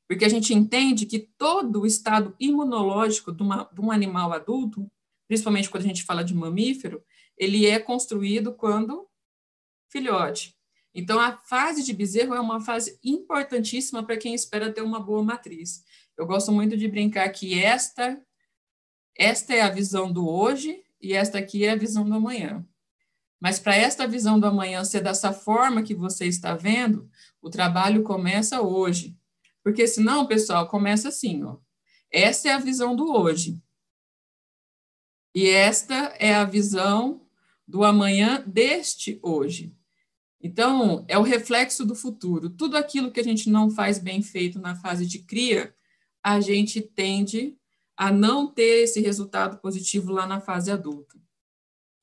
Porque 0.08 0.24
a 0.24 0.28
gente 0.30 0.54
entende 0.54 1.04
que 1.04 1.18
todo 1.18 1.82
o 1.82 1.86
estado 1.86 2.34
imunológico 2.40 3.30
de, 3.30 3.42
uma, 3.42 3.68
de 3.70 3.78
um 3.78 3.92
animal 3.92 4.32
adulto, 4.32 4.90
principalmente 5.28 5.68
quando 5.68 5.84
a 5.84 5.86
gente 5.86 6.02
fala 6.02 6.24
de 6.24 6.34
mamífero, 6.34 7.04
ele 7.36 7.66
é 7.66 7.78
construído 7.78 8.54
quando 8.54 9.06
filhote. 9.90 10.56
Então, 10.94 11.20
a 11.20 11.36
fase 11.36 11.82
de 11.84 11.92
bezerro 11.92 12.34
é 12.34 12.40
uma 12.40 12.62
fase 12.62 12.98
importantíssima 13.04 14.02
para 14.02 14.16
quem 14.16 14.34
espera 14.34 14.72
ter 14.72 14.80
uma 14.80 14.98
boa 14.98 15.22
matriz. 15.22 15.84
Eu 16.16 16.24
gosto 16.24 16.50
muito 16.50 16.74
de 16.74 16.88
brincar 16.88 17.28
que 17.28 17.62
esta, 17.62 18.18
esta 19.14 19.52
é 19.52 19.60
a 19.60 19.68
visão 19.68 20.10
do 20.10 20.26
hoje 20.26 20.82
e 21.04 21.12
esta 21.12 21.38
aqui 21.38 21.64
é 21.64 21.72
a 21.72 21.76
visão 21.76 22.08
do 22.08 22.14
amanhã. 22.14 22.66
Mas 23.38 23.58
para 23.58 23.76
esta 23.76 24.08
visão 24.08 24.40
do 24.40 24.46
amanhã 24.46 24.82
ser 24.84 25.02
dessa 25.02 25.34
forma 25.34 25.82
que 25.82 25.94
você 25.94 26.26
está 26.26 26.56
vendo, 26.56 27.10
o 27.42 27.50
trabalho 27.50 28.02
começa 28.02 28.62
hoje. 28.62 29.14
Porque 29.62 29.86
senão, 29.86 30.26
pessoal, 30.26 30.66
começa 30.66 31.08
assim, 31.08 31.44
ó. 31.44 31.58
Essa 32.10 32.48
é 32.48 32.52
a 32.52 32.58
visão 32.58 32.96
do 32.96 33.12
hoje. 33.12 33.62
E 35.34 35.46
esta 35.46 35.94
é 36.18 36.34
a 36.34 36.44
visão 36.44 37.26
do 37.68 37.84
amanhã 37.84 38.42
deste 38.46 39.18
hoje. 39.22 39.76
Então, 40.40 41.04
é 41.06 41.18
o 41.18 41.22
reflexo 41.22 41.84
do 41.84 41.94
futuro. 41.94 42.48
Tudo 42.48 42.78
aquilo 42.78 43.12
que 43.12 43.20
a 43.20 43.24
gente 43.24 43.50
não 43.50 43.68
faz 43.68 43.98
bem 43.98 44.22
feito 44.22 44.58
na 44.58 44.74
fase 44.74 45.04
de 45.06 45.18
cria, 45.18 45.74
a 46.22 46.40
gente 46.40 46.80
tende 46.80 47.58
a 47.96 48.12
não 48.12 48.46
ter 48.46 48.82
esse 48.84 49.00
resultado 49.00 49.58
positivo 49.58 50.12
lá 50.12 50.26
na 50.26 50.40
fase 50.40 50.70
adulta. 50.70 51.18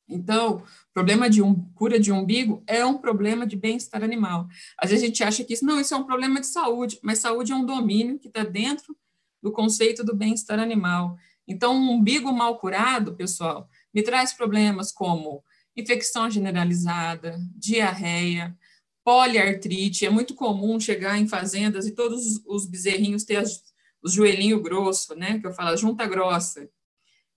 Então, 0.07 0.63
problema 0.93 1.29
de 1.29 1.41
um, 1.41 1.55
cura 1.73 1.97
de 1.97 2.11
umbigo 2.11 2.61
é 2.67 2.85
um 2.85 2.97
problema 2.97 3.47
de 3.47 3.55
bem-estar 3.55 4.03
animal. 4.03 4.47
Às 4.77 4.89
vezes 4.89 5.03
a 5.03 5.07
gente 5.07 5.23
acha 5.23 5.43
que 5.43 5.53
isso, 5.53 5.65
não, 5.65 5.79
isso 5.79 5.93
é 5.93 5.97
um 5.97 6.03
problema 6.03 6.41
de 6.41 6.47
saúde, 6.47 6.99
mas 7.01 7.19
saúde 7.19 7.51
é 7.51 7.55
um 7.55 7.65
domínio 7.65 8.19
que 8.19 8.27
está 8.27 8.43
dentro 8.43 8.95
do 9.41 9.51
conceito 9.51 10.03
do 10.03 10.15
bem-estar 10.15 10.59
animal. 10.59 11.17
Então, 11.47 11.75
um 11.75 11.91
umbigo 11.91 12.31
mal 12.31 12.57
curado, 12.59 13.15
pessoal, 13.15 13.69
me 13.93 14.03
traz 14.03 14.33
problemas 14.33 14.91
como 14.91 15.43
infecção 15.75 16.29
generalizada, 16.29 17.39
diarreia, 17.55 18.55
poliartrite. 19.03 20.05
É 20.05 20.09
muito 20.09 20.35
comum 20.35 20.79
chegar 20.79 21.17
em 21.17 21.27
fazendas 21.27 21.87
e 21.87 21.91
todos 21.91 22.41
os 22.45 22.65
bezerrinhos 22.65 23.23
ter 23.23 23.37
as, 23.37 23.70
os 24.01 24.13
joelhinhos 24.13 24.61
grossos, 24.61 25.15
né? 25.17 25.39
Que 25.39 25.47
eu 25.47 25.53
falo, 25.53 25.75
junta 25.77 26.05
grossa. 26.05 26.69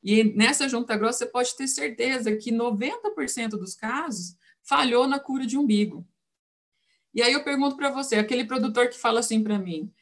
E 0.02 0.24
nessa 0.24 0.68
junta 0.68 0.96
grossa 0.96 1.20
você 1.20 1.26
pode 1.26 1.56
ter 1.56 1.66
certeza 1.66 2.36
que 2.36 2.52
90% 2.52 3.50
dos 3.50 3.74
casos 3.74 4.36
falhou 4.62 5.06
na 5.06 5.18
cura 5.18 5.46
de 5.46 5.56
umbigo. 5.56 6.06
E 7.14 7.22
aí 7.22 7.32
eu 7.32 7.44
pergunto 7.44 7.76
para 7.76 7.90
você, 7.90 8.16
aquele 8.16 8.44
produtor 8.44 8.88
que 8.88 8.98
fala 8.98 9.20
assim 9.20 9.42
para 9.42 9.58
mim, 9.58 9.92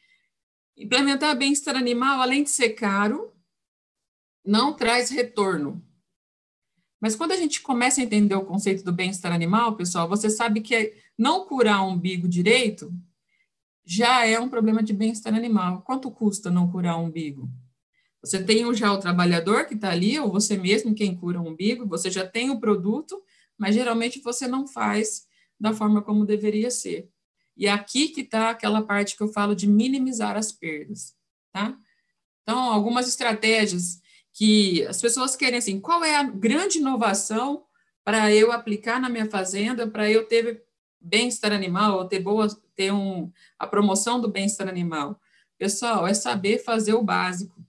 implementar 0.75 1.37
bem-estar 1.37 1.75
animal, 1.75 2.19
além 2.19 2.43
de 2.43 2.49
ser 2.49 2.69
caro, 2.69 3.31
não 4.43 4.73
traz 4.73 5.09
retorno. 5.09 5.81
Mas 6.99 7.15
quando 7.15 7.33
a 7.33 7.37
gente 7.37 7.61
começa 7.61 8.01
a 8.01 8.03
entender 8.03 8.35
o 8.35 8.45
conceito 8.45 8.83
do 8.83 8.91
bem-estar 8.91 9.31
animal, 9.31 9.75
pessoal, 9.75 10.07
você 10.07 10.29
sabe 10.29 10.61
que 10.61 10.95
não 11.17 11.45
curar 11.45 11.83
o 11.83 11.89
umbigo 11.89 12.27
direito 12.27 12.91
já 13.85 14.25
é 14.25 14.39
um 14.39 14.49
problema 14.49 14.81
de 14.81 14.93
bem-estar 14.93 15.33
animal. 15.33 15.81
Quanto 15.81 16.11
custa 16.11 16.49
não 16.49 16.71
curar 16.71 16.97
o 16.97 17.03
umbigo? 17.03 17.49
Você 18.21 18.41
tem 18.41 18.73
já 18.73 18.91
o 18.93 18.99
trabalhador 18.99 19.65
que 19.65 19.73
está 19.73 19.89
ali, 19.89 20.17
ou 20.17 20.31
você 20.31 20.57
mesmo 20.57 20.95
quem 20.95 21.15
cura 21.15 21.41
o 21.41 21.47
umbigo, 21.47 21.85
você 21.85 22.09
já 22.09 22.25
tem 22.25 22.49
o 22.49 22.59
produto, 22.59 23.21
mas 23.57 23.75
geralmente 23.75 24.21
você 24.21 24.47
não 24.47 24.65
faz 24.65 25.27
da 25.59 25.73
forma 25.73 26.01
como 26.01 26.25
deveria 26.25 26.71
ser. 26.71 27.09
E 27.55 27.67
aqui 27.67 28.09
que 28.09 28.21
está 28.21 28.49
aquela 28.49 28.81
parte 28.81 29.15
que 29.15 29.23
eu 29.23 29.27
falo 29.27 29.55
de 29.55 29.67
minimizar 29.67 30.37
as 30.37 30.51
perdas, 30.51 31.13
tá? 31.51 31.77
Então, 32.41 32.57
algumas 32.59 33.07
estratégias 33.07 34.01
que 34.33 34.85
as 34.87 34.99
pessoas 34.99 35.35
querem 35.35 35.59
assim, 35.59 35.79
qual 35.79 36.03
é 36.03 36.15
a 36.15 36.23
grande 36.23 36.79
inovação 36.79 37.63
para 38.03 38.33
eu 38.33 38.51
aplicar 38.51 38.99
na 38.99 39.09
minha 39.09 39.29
fazenda, 39.29 39.87
para 39.87 40.09
eu 40.09 40.27
ter 40.27 40.63
bem-estar 41.03 41.51
animal, 41.51 41.97
ou 41.97 42.05
ter 42.05 42.19
boa, 42.19 42.47
ter 42.75 42.91
um, 42.91 43.31
a 43.59 43.67
promoção 43.67 44.19
do 44.19 44.27
bem-estar 44.27 44.67
animal. 44.67 45.19
Pessoal, 45.57 46.07
é 46.07 46.13
saber 46.13 46.63
fazer 46.63 46.93
o 46.93 47.03
básico. 47.03 47.63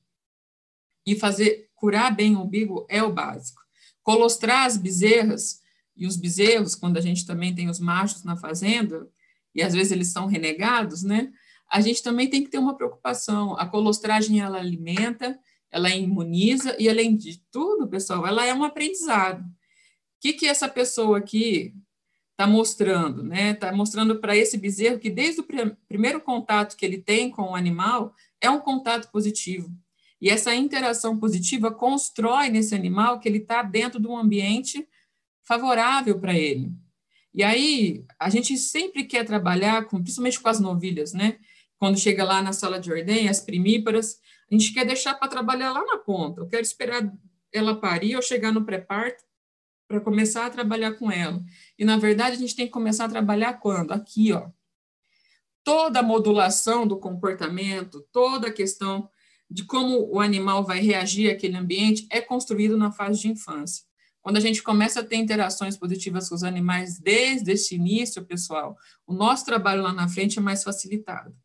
E 1.06 1.14
fazer, 1.14 1.68
curar 1.74 2.14
bem 2.14 2.36
o 2.36 2.42
umbigo 2.42 2.86
é 2.88 3.02
o 3.02 3.12
básico. 3.12 3.60
Colostrar 4.02 4.64
as 4.64 4.76
bezerras 4.76 5.60
e 5.96 6.06
os 6.06 6.16
bezerros, 6.16 6.74
quando 6.74 6.96
a 6.96 7.00
gente 7.00 7.26
também 7.26 7.54
tem 7.54 7.68
os 7.68 7.78
machos 7.78 8.24
na 8.24 8.36
fazenda, 8.36 9.08
e 9.54 9.62
às 9.62 9.74
vezes 9.74 9.92
eles 9.92 10.08
são 10.08 10.26
renegados, 10.26 11.02
né? 11.02 11.32
A 11.70 11.80
gente 11.80 12.02
também 12.02 12.28
tem 12.28 12.42
que 12.42 12.50
ter 12.50 12.58
uma 12.58 12.76
preocupação. 12.76 13.56
A 13.58 13.66
colostragem, 13.66 14.40
ela 14.40 14.58
alimenta, 14.58 15.38
ela 15.70 15.90
imuniza 15.90 16.76
e, 16.78 16.88
além 16.88 17.16
de 17.16 17.40
tudo, 17.50 17.88
pessoal, 17.88 18.26
ela 18.26 18.44
é 18.44 18.54
um 18.54 18.64
aprendizado. 18.64 19.40
O 19.40 19.44
que, 20.20 20.32
que 20.32 20.46
essa 20.46 20.68
pessoa 20.68 21.18
aqui 21.18 21.74
está 22.34 22.46
mostrando? 22.46 23.22
Está 23.22 23.34
né? 23.34 23.54
Tá 23.54 23.72
mostrando 23.72 24.20
para 24.20 24.36
esse 24.36 24.58
bezerro 24.58 24.98
que, 24.98 25.08
desde 25.08 25.40
o 25.40 25.44
pr 25.44 25.70
primeiro 25.88 26.20
contato 26.20 26.76
que 26.76 26.84
ele 26.84 26.98
tem 26.98 27.30
com 27.30 27.42
o 27.42 27.54
animal, 27.54 28.12
é 28.40 28.50
um 28.50 28.60
contato 28.60 29.10
positivo. 29.10 29.70
E 30.20 30.28
essa 30.28 30.54
interação 30.54 31.18
positiva 31.18 31.72
constrói 31.72 32.48
nesse 32.48 32.74
animal 32.74 33.20
que 33.20 33.28
ele 33.28 33.38
está 33.38 33.62
dentro 33.62 34.00
de 34.00 34.06
um 34.06 34.16
ambiente 34.16 34.86
favorável 35.44 36.18
para 36.18 36.34
ele. 36.34 36.72
E 37.32 37.42
aí, 37.42 38.04
a 38.18 38.30
gente 38.30 38.56
sempre 38.56 39.04
quer 39.04 39.24
trabalhar, 39.24 39.84
com, 39.86 40.00
principalmente 40.00 40.40
com 40.40 40.48
as 40.48 40.60
novilhas, 40.60 41.12
né? 41.12 41.38
Quando 41.78 41.98
chega 41.98 42.24
lá 42.24 42.40
na 42.40 42.52
sala 42.52 42.80
de 42.80 42.90
ordem, 42.90 43.28
as 43.28 43.40
primíparas, 43.40 44.18
a 44.50 44.54
gente 44.54 44.72
quer 44.72 44.86
deixar 44.86 45.14
para 45.14 45.28
trabalhar 45.28 45.72
lá 45.72 45.84
na 45.84 45.98
ponta. 45.98 46.40
Eu 46.40 46.48
quero 46.48 46.62
esperar 46.62 47.12
ela 47.52 47.80
parir 47.80 48.16
ou 48.16 48.22
chegar 48.22 48.52
no 48.52 48.64
pré-parto 48.64 49.22
para 49.86 50.00
começar 50.00 50.46
a 50.46 50.50
trabalhar 50.50 50.94
com 50.94 51.10
ela. 51.10 51.42
E, 51.78 51.84
na 51.84 51.96
verdade, 51.96 52.36
a 52.36 52.38
gente 52.38 52.56
tem 52.56 52.66
que 52.66 52.72
começar 52.72 53.04
a 53.04 53.08
trabalhar 53.08 53.54
quando? 53.54 53.92
Aqui, 53.92 54.32
ó. 54.32 54.48
Toda 55.62 56.00
a 56.00 56.02
modulação 56.02 56.86
do 56.86 56.98
comportamento, 56.98 58.06
toda 58.12 58.48
a 58.48 58.52
questão 58.52 59.08
de 59.50 59.64
como 59.64 60.10
o 60.10 60.20
animal 60.20 60.64
vai 60.64 60.80
reagir 60.80 61.30
àquele 61.30 61.56
ambiente 61.56 62.06
é 62.10 62.20
construído 62.20 62.76
na 62.76 62.90
fase 62.90 63.20
de 63.20 63.28
infância. 63.28 63.84
Quando 64.20 64.38
a 64.38 64.40
gente 64.40 64.62
começa 64.62 65.00
a 65.00 65.04
ter 65.04 65.16
interações 65.16 65.76
positivas 65.76 66.28
com 66.28 66.34
os 66.34 66.42
animais 66.42 66.98
desde 66.98 67.52
esse 67.52 67.74
início, 67.74 68.24
pessoal, 68.24 68.76
o 69.06 69.12
nosso 69.12 69.44
trabalho 69.44 69.82
lá 69.82 69.92
na 69.92 70.08
frente 70.08 70.38
é 70.38 70.42
mais 70.42 70.64
facilitado. 70.64 71.36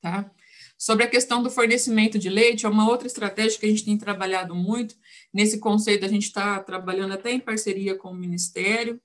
Tá? 0.00 0.30
Sobre 0.76 1.04
a 1.04 1.08
questão 1.08 1.42
do 1.42 1.50
fornecimento 1.50 2.18
de 2.18 2.28
leite, 2.28 2.66
é 2.66 2.68
uma 2.68 2.86
outra 2.86 3.06
estratégia 3.06 3.58
que 3.58 3.64
a 3.64 3.68
gente 3.70 3.84
tem 3.84 3.96
trabalhado 3.96 4.54
muito. 4.54 4.94
Nesse 5.34 5.58
conceito, 5.58 6.04
a 6.04 6.08
gente 6.08 6.22
está 6.22 6.60
trabalhando 6.60 7.14
até 7.14 7.32
em 7.32 7.40
parceria 7.40 7.96
com 7.96 8.10
o 8.10 8.14
Ministério, 8.14 9.02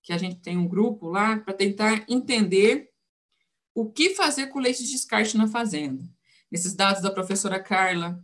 que 0.00 0.12
a 0.12 0.18
gente 0.18 0.36
tem 0.36 0.56
um 0.56 0.68
grupo 0.68 1.08
lá, 1.08 1.38
para 1.38 1.52
tentar 1.52 2.04
entender 2.08 2.88
o 3.74 3.90
que 3.90 4.14
fazer 4.14 4.46
com 4.46 4.60
o 4.60 4.62
leite 4.62 4.84
de 4.84 4.92
descarte 4.92 5.36
na 5.36 5.48
fazenda. 5.48 6.08
Esses 6.52 6.72
dados 6.72 7.02
da 7.02 7.10
professora 7.10 7.58
Carla 7.58 8.22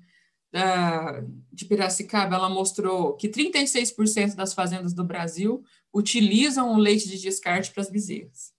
da, 0.52 1.24
de 1.52 1.64
Piracicaba, 1.64 2.36
ela 2.36 2.48
mostrou 2.48 3.14
que 3.14 3.28
36% 3.28 4.36
das 4.36 4.54
fazendas 4.54 4.94
do 4.94 5.02
Brasil 5.02 5.64
utilizam 5.92 6.72
o 6.72 6.78
leite 6.78 7.08
de 7.08 7.20
descarte 7.20 7.72
para 7.72 7.82
as 7.82 7.90
bezerras. 7.90 8.52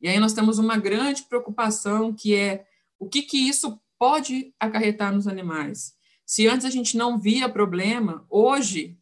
E 0.00 0.08
aí 0.08 0.18
nós 0.18 0.32
temos 0.32 0.58
uma 0.58 0.76
grande 0.76 1.22
preocupação 1.22 2.12
que 2.12 2.34
é 2.34 2.66
o 2.98 3.08
que, 3.08 3.22
que 3.22 3.36
isso 3.36 3.80
pode 3.96 4.52
acarretar 4.58 5.14
nos 5.14 5.28
animais. 5.28 5.94
Se 6.30 6.46
antes 6.46 6.64
a 6.64 6.70
gente 6.70 6.96
não 6.96 7.18
via 7.18 7.48
problema, 7.48 8.24
hoje 8.30 8.96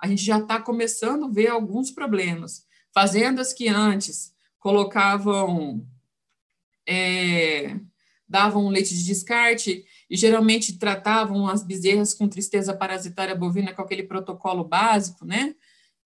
a 0.00 0.06
gente 0.06 0.22
já 0.22 0.38
está 0.38 0.62
começando 0.62 1.24
a 1.24 1.28
ver 1.28 1.48
alguns 1.48 1.90
problemas. 1.90 2.64
Fazendas 2.94 3.52
que 3.52 3.66
antes 3.66 4.32
colocavam, 4.56 5.84
é, 6.88 7.76
davam 8.28 8.68
leite 8.68 8.94
de 8.94 9.04
descarte 9.04 9.84
e 10.08 10.16
geralmente 10.16 10.78
tratavam 10.78 11.48
as 11.48 11.64
bezerras 11.64 12.14
com 12.14 12.28
tristeza 12.28 12.72
parasitária 12.72 13.34
bovina 13.34 13.74
com 13.74 13.82
aquele 13.82 14.04
protocolo 14.04 14.62
básico, 14.62 15.24
né? 15.24 15.56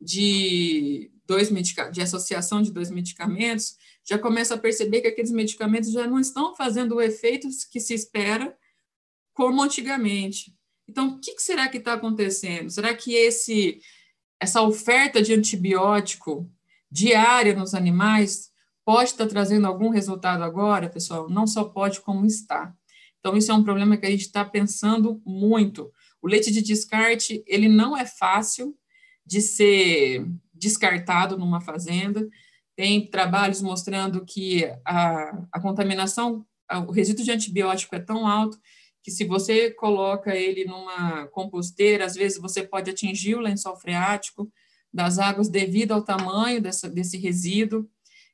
De 0.00 1.12
dois 1.26 1.50
de 1.92 2.00
associação 2.00 2.62
de 2.62 2.72
dois 2.72 2.90
medicamentos, 2.90 3.76
já 4.02 4.18
começa 4.18 4.54
a 4.54 4.58
perceber 4.58 5.02
que 5.02 5.08
aqueles 5.08 5.30
medicamentos 5.30 5.92
já 5.92 6.06
não 6.06 6.18
estão 6.18 6.56
fazendo 6.56 6.94
o 6.94 7.02
efeito 7.02 7.48
que 7.70 7.80
se 7.80 7.92
espera 7.92 8.56
como 9.34 9.62
antigamente. 9.62 10.54
Então, 10.88 11.08
o 11.08 11.20
que 11.20 11.38
será 11.38 11.68
que 11.68 11.78
está 11.78 11.94
acontecendo? 11.94 12.70
Será 12.70 12.94
que 12.94 13.14
esse, 13.14 13.80
essa 14.40 14.62
oferta 14.62 15.20
de 15.20 15.34
antibiótico 15.34 16.50
diária 16.90 17.54
nos 17.54 17.74
animais 17.74 18.50
pode 18.84 19.10
estar 19.10 19.24
tá 19.24 19.30
trazendo 19.30 19.66
algum 19.66 19.90
resultado 19.90 20.42
agora, 20.44 20.88
pessoal? 20.88 21.28
Não 21.28 21.46
só 21.46 21.64
pode, 21.64 22.00
como 22.00 22.24
está. 22.24 22.72
Então, 23.18 23.36
isso 23.36 23.50
é 23.50 23.54
um 23.54 23.64
problema 23.64 23.96
que 23.96 24.06
a 24.06 24.10
gente 24.10 24.22
está 24.22 24.44
pensando 24.44 25.20
muito. 25.24 25.90
O 26.22 26.28
leite 26.28 26.52
de 26.52 26.62
descarte, 26.62 27.42
ele 27.46 27.68
não 27.68 27.96
é 27.96 28.06
fácil 28.06 28.76
de 29.26 29.40
ser 29.40 30.26
descartado 30.52 31.36
numa 31.36 31.60
fazenda. 31.60 32.28
Tem 32.76 33.08
trabalhos 33.08 33.62
mostrando 33.62 34.24
que 34.24 34.64
a, 34.84 35.46
a 35.50 35.60
contaminação, 35.60 36.44
o 36.86 36.92
resíduo 36.92 37.24
de 37.24 37.32
antibiótico 37.32 37.94
é 37.96 37.98
tão 37.98 38.26
alto 38.26 38.58
que 39.04 39.10
se 39.10 39.26
você 39.26 39.70
coloca 39.70 40.34
ele 40.34 40.64
numa 40.64 41.26
composteira, 41.26 42.06
às 42.06 42.14
vezes 42.14 42.38
você 42.38 42.62
pode 42.62 42.90
atingir 42.90 43.34
o 43.34 43.40
lençol 43.40 43.76
freático 43.76 44.50
das 44.90 45.18
águas 45.18 45.50
devido 45.50 45.92
ao 45.92 46.02
tamanho 46.02 46.58
dessa, 46.62 46.88
desse 46.88 47.18
resíduo. 47.18 47.86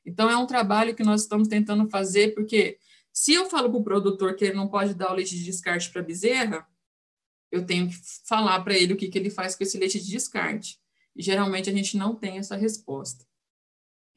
Então, 0.05 0.29
é 0.29 0.37
um 0.37 0.47
trabalho 0.47 0.95
que 0.95 1.03
nós 1.03 1.23
estamos 1.23 1.49
tentando 1.49 1.89
fazer, 1.89 2.33
porque 2.33 2.77
se 3.11 3.33
eu 3.33 3.49
falo 3.49 3.69
para 3.69 3.79
o 3.79 3.83
produtor 3.83 4.33
que 4.33 4.45
ele 4.45 4.53
não 4.53 4.69
pode 4.69 4.93
dar 4.93 5.11
o 5.11 5.13
leite 5.13 5.35
de 5.35 5.43
descarte 5.43 5.91
para 5.91 6.01
bezerra, 6.01 6.65
eu 7.51 7.65
tenho 7.65 7.89
que 7.89 7.95
falar 8.25 8.61
para 8.61 8.73
ele 8.73 8.93
o 8.93 8.97
que, 8.97 9.09
que 9.09 9.19
ele 9.19 9.29
faz 9.29 9.57
com 9.57 9.65
esse 9.65 9.77
leite 9.77 9.99
de 9.99 10.09
descarte. 10.09 10.79
E 11.13 11.21
geralmente 11.21 11.69
a 11.69 11.73
gente 11.73 11.97
não 11.97 12.15
tem 12.15 12.37
essa 12.37 12.55
resposta. 12.55 13.25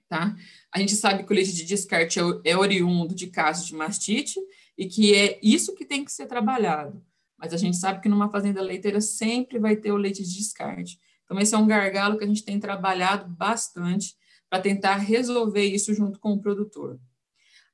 Tá? 0.09 0.37
A 0.73 0.79
gente 0.79 0.95
sabe 0.95 1.25
que 1.25 1.33
o 1.33 1.35
leite 1.35 1.53
de 1.53 1.65
descarte 1.65 2.21
é, 2.21 2.23
é 2.45 2.57
oriundo 2.57 3.13
de 3.13 3.27
casos 3.27 3.67
de 3.67 3.75
mastite 3.75 4.39
e 4.77 4.87
que 4.87 5.15
é 5.15 5.39
isso 5.43 5.75
que 5.75 5.85
tem 5.85 6.05
que 6.05 6.13
ser 6.13 6.27
trabalhado. 6.27 7.03
Mas 7.39 7.53
a 7.53 7.57
gente 7.57 7.77
sabe 7.77 8.01
que 8.01 8.09
numa 8.09 8.31
fazenda 8.31 8.63
leiteira 8.63 9.01
sempre 9.01 9.59
vai 9.59 9.77
ter 9.77 9.93
o 9.93 9.97
leite 9.97 10.23
de 10.23 10.35
descarte. 10.37 10.99
Então, 11.25 11.39
esse 11.39 11.55
é 11.55 11.59
um 11.59 11.67
gargalo 11.67 12.19
que 12.19 12.25
a 12.25 12.27
gente 12.27 12.45
tem 12.45 12.61
trabalhado 12.61 13.29
bastante 13.29 14.15
para 14.49 14.61
tentar 14.61 14.97
resolver 14.97 15.65
isso 15.65 15.93
junto 15.95 16.19
com 16.21 16.33
o 16.33 16.41
produtor. 16.41 16.99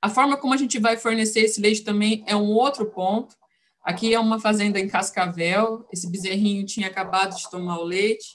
A 0.01 0.09
forma 0.09 0.37
como 0.37 0.55
a 0.55 0.57
gente 0.57 0.79
vai 0.79 0.97
fornecer 0.97 1.41
esse 1.41 1.61
leite 1.61 1.83
também 1.83 2.25
é 2.27 2.35
um 2.35 2.49
outro 2.49 2.87
ponto. 2.87 3.37
Aqui 3.83 4.15
é 4.15 4.21
uma 4.21 4.41
fazenda 4.41 4.79
em 4.79 4.89
Cascavel, 4.89 5.87
esse 5.93 6.11
bezerrinho 6.11 6.65
tinha 6.65 6.87
acabado 6.87 7.37
de 7.37 7.51
tomar 7.51 7.79
o 7.79 7.85
leite, 7.85 8.35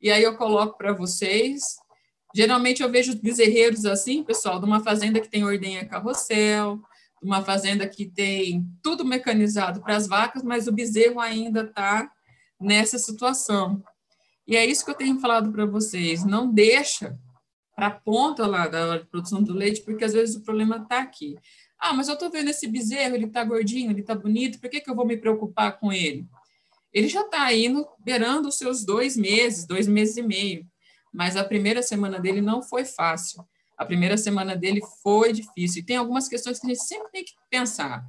e 0.00 0.10
aí 0.10 0.22
eu 0.22 0.36
coloco 0.36 0.76
para 0.76 0.92
vocês. 0.92 1.76
Geralmente 2.34 2.82
eu 2.82 2.90
vejo 2.90 3.18
bezerreiros 3.20 3.84
assim, 3.84 4.22
pessoal, 4.22 4.58
de 4.58 4.66
uma 4.66 4.80
fazenda 4.80 5.20
que 5.20 5.28
tem 5.28 5.44
ordenha 5.44 5.86
carrossel, 5.86 6.80
uma 7.22 7.42
fazenda 7.42 7.88
que 7.88 8.06
tem 8.06 8.66
tudo 8.82 9.04
mecanizado 9.04 9.80
para 9.80 9.96
as 9.96 10.06
vacas, 10.06 10.42
mas 10.42 10.66
o 10.66 10.72
bezerro 10.72 11.20
ainda 11.20 11.62
está 11.62 12.10
nessa 12.60 12.98
situação. 12.98 13.82
E 14.46 14.56
é 14.56 14.64
isso 14.64 14.84
que 14.84 14.90
eu 14.90 14.96
tenho 14.96 15.18
falado 15.18 15.50
para 15.50 15.66
vocês. 15.66 16.24
Não 16.24 16.52
deixa 16.52 17.18
para 17.74 17.88
a 17.88 17.90
ponta 17.90 18.46
lá 18.46 18.68
da 18.68 19.04
produção 19.04 19.42
do 19.42 19.52
leite, 19.52 19.82
porque 19.82 20.04
às 20.04 20.12
vezes 20.12 20.36
o 20.36 20.42
problema 20.42 20.76
está 20.76 21.00
aqui. 21.00 21.36
Ah, 21.78 21.92
mas 21.92 22.08
eu 22.08 22.14
estou 22.14 22.30
vendo 22.30 22.48
esse 22.48 22.66
bezerro, 22.66 23.14
ele 23.14 23.26
está 23.26 23.44
gordinho, 23.44 23.90
ele 23.90 24.00
está 24.00 24.14
bonito, 24.14 24.58
por 24.60 24.70
que, 24.70 24.80
que 24.80 24.90
eu 24.90 24.94
vou 24.94 25.06
me 25.06 25.16
preocupar 25.16 25.78
com 25.78 25.92
ele? 25.92 26.26
ele 26.96 27.08
já 27.08 27.20
está 27.20 27.52
indo 27.52 27.86
beirando 27.98 28.48
os 28.48 28.56
seus 28.56 28.82
dois 28.82 29.18
meses, 29.18 29.66
dois 29.66 29.86
meses 29.86 30.16
e 30.16 30.22
meio. 30.22 30.66
Mas 31.12 31.36
a 31.36 31.44
primeira 31.44 31.82
semana 31.82 32.18
dele 32.18 32.40
não 32.40 32.62
foi 32.62 32.86
fácil. 32.86 33.44
A 33.76 33.84
primeira 33.84 34.16
semana 34.16 34.56
dele 34.56 34.80
foi 35.02 35.32
difícil. 35.32 35.82
E 35.82 35.84
tem 35.84 35.96
algumas 35.96 36.28
questões 36.28 36.58
que 36.58 36.66
a 36.66 36.70
gente 36.70 36.82
sempre 36.82 37.10
tem 37.12 37.24
que 37.24 37.32
pensar. 37.50 38.04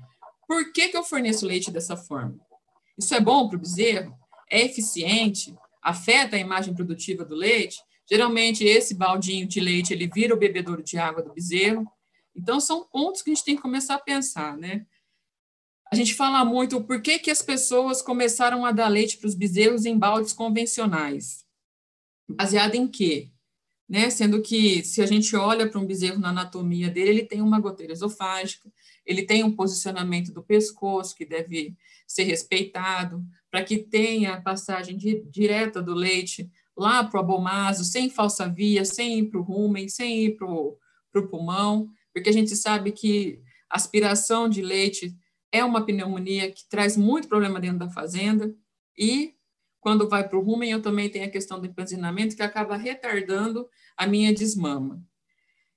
Por 0.47 0.72
que, 0.72 0.88
que 0.88 0.97
eu 0.97 1.03
forneço 1.03 1.45
leite 1.45 1.70
dessa 1.70 1.97
forma? 1.97 2.39
Isso 2.97 3.13
é 3.13 3.20
bom 3.20 3.47
para 3.47 3.57
o 3.57 3.59
bezerro? 3.59 4.18
É 4.49 4.63
eficiente? 4.63 5.53
Afeta 5.84 6.36
a 6.36 6.39
imagem 6.39 6.74
produtiva 6.74 7.26
do 7.26 7.36
leite? 7.36 7.78
Geralmente, 8.09 8.63
esse 8.63 8.95
baldinho 8.95 9.45
de 9.45 9.59
leite, 9.59 9.93
ele 9.93 10.07
vira 10.07 10.34
o 10.34 10.38
bebedouro 10.38 10.82
de 10.82 10.97
água 10.97 11.22
do 11.22 11.34
bezerro. 11.34 11.86
Então, 12.34 12.59
são 12.59 12.86
pontos 12.86 13.22
que 13.22 13.30
a 13.30 13.34
gente 13.34 13.43
tem 13.43 13.55
que 13.57 13.61
começar 13.61 13.95
a 13.95 13.99
pensar, 13.99 14.55
né? 14.55 14.86
A 15.91 15.95
gente 15.95 16.13
fala 16.13 16.43
muito 16.45 16.84
por 16.84 17.01
que, 17.01 17.20
que 17.20 17.32
as 17.32 17.41
pessoas 17.41 18.01
começaram 18.01 18.65
a 18.65 18.72
dar 18.72 18.88
leite 18.88 19.18
para 19.18 19.28
os 19.28 19.36
bezerros 19.36 19.86
em 19.86 19.97
baldes 19.97 20.34
convencionais. 20.34 21.45
Baseado 22.30 22.76
em 22.76 22.88
quê? 22.88 23.32
Né? 23.88 24.09
Sendo 24.09 24.41
que, 24.41 24.83
se 24.83 25.01
a 25.01 25.05
gente 25.05 25.35
olha 25.35 25.69
para 25.69 25.79
um 25.79 25.85
bezerro 25.85 26.19
na 26.19 26.29
anatomia 26.29 26.89
dele, 26.89 27.09
ele 27.09 27.23
tem 27.23 27.41
uma 27.41 27.59
goteira 27.59 27.93
esofágica, 27.93 28.71
ele 29.05 29.23
tem 29.23 29.43
um 29.43 29.55
posicionamento 29.55 30.33
do 30.33 30.43
pescoço 30.43 31.15
que 31.15 31.25
deve 31.25 31.75
ser 32.05 32.23
respeitado, 32.23 33.23
para 33.49 33.63
que 33.63 33.77
tenha 33.77 34.33
a 34.33 34.41
passagem 34.41 34.97
de, 34.97 35.23
direta 35.29 35.81
do 35.81 35.93
leite 35.93 36.49
lá 36.75 37.03
para 37.03 37.17
o 37.17 37.23
abomaso, 37.23 37.83
sem 37.83 38.09
falsa 38.09 38.47
via, 38.47 38.85
sem 38.85 39.19
ir 39.19 39.29
para 39.29 39.39
o 39.39 39.43
rumen, 39.43 39.89
sem 39.89 40.25
ir 40.25 40.38
para 40.38 40.47
o 40.47 40.77
pulmão, 41.29 41.89
porque 42.13 42.29
a 42.29 42.33
gente 42.33 42.55
sabe 42.55 42.91
que 42.91 43.39
aspiração 43.69 44.47
de 44.47 44.61
leite 44.61 45.15
é 45.51 45.63
uma 45.63 45.85
pneumonia 45.85 46.51
que 46.51 46.67
traz 46.69 46.95
muito 46.95 47.27
problema 47.27 47.59
dentro 47.59 47.79
da 47.79 47.89
fazenda 47.89 48.53
e 48.97 49.33
quando 49.88 50.09
vai 50.09 50.27
para 50.27 50.38
o 50.38 50.41
rumen, 50.41 50.69
eu 50.69 50.81
também 50.81 51.09
tenho 51.09 51.23
a 51.23 51.29
questão 51.29 51.61
do 51.61 51.65
empanzinamento 51.65 52.35
que 52.35 52.41
acaba 52.41 52.75
retardando 52.75 53.69
a 53.95 54.05
minha 54.05 54.33
desmama. 54.33 55.01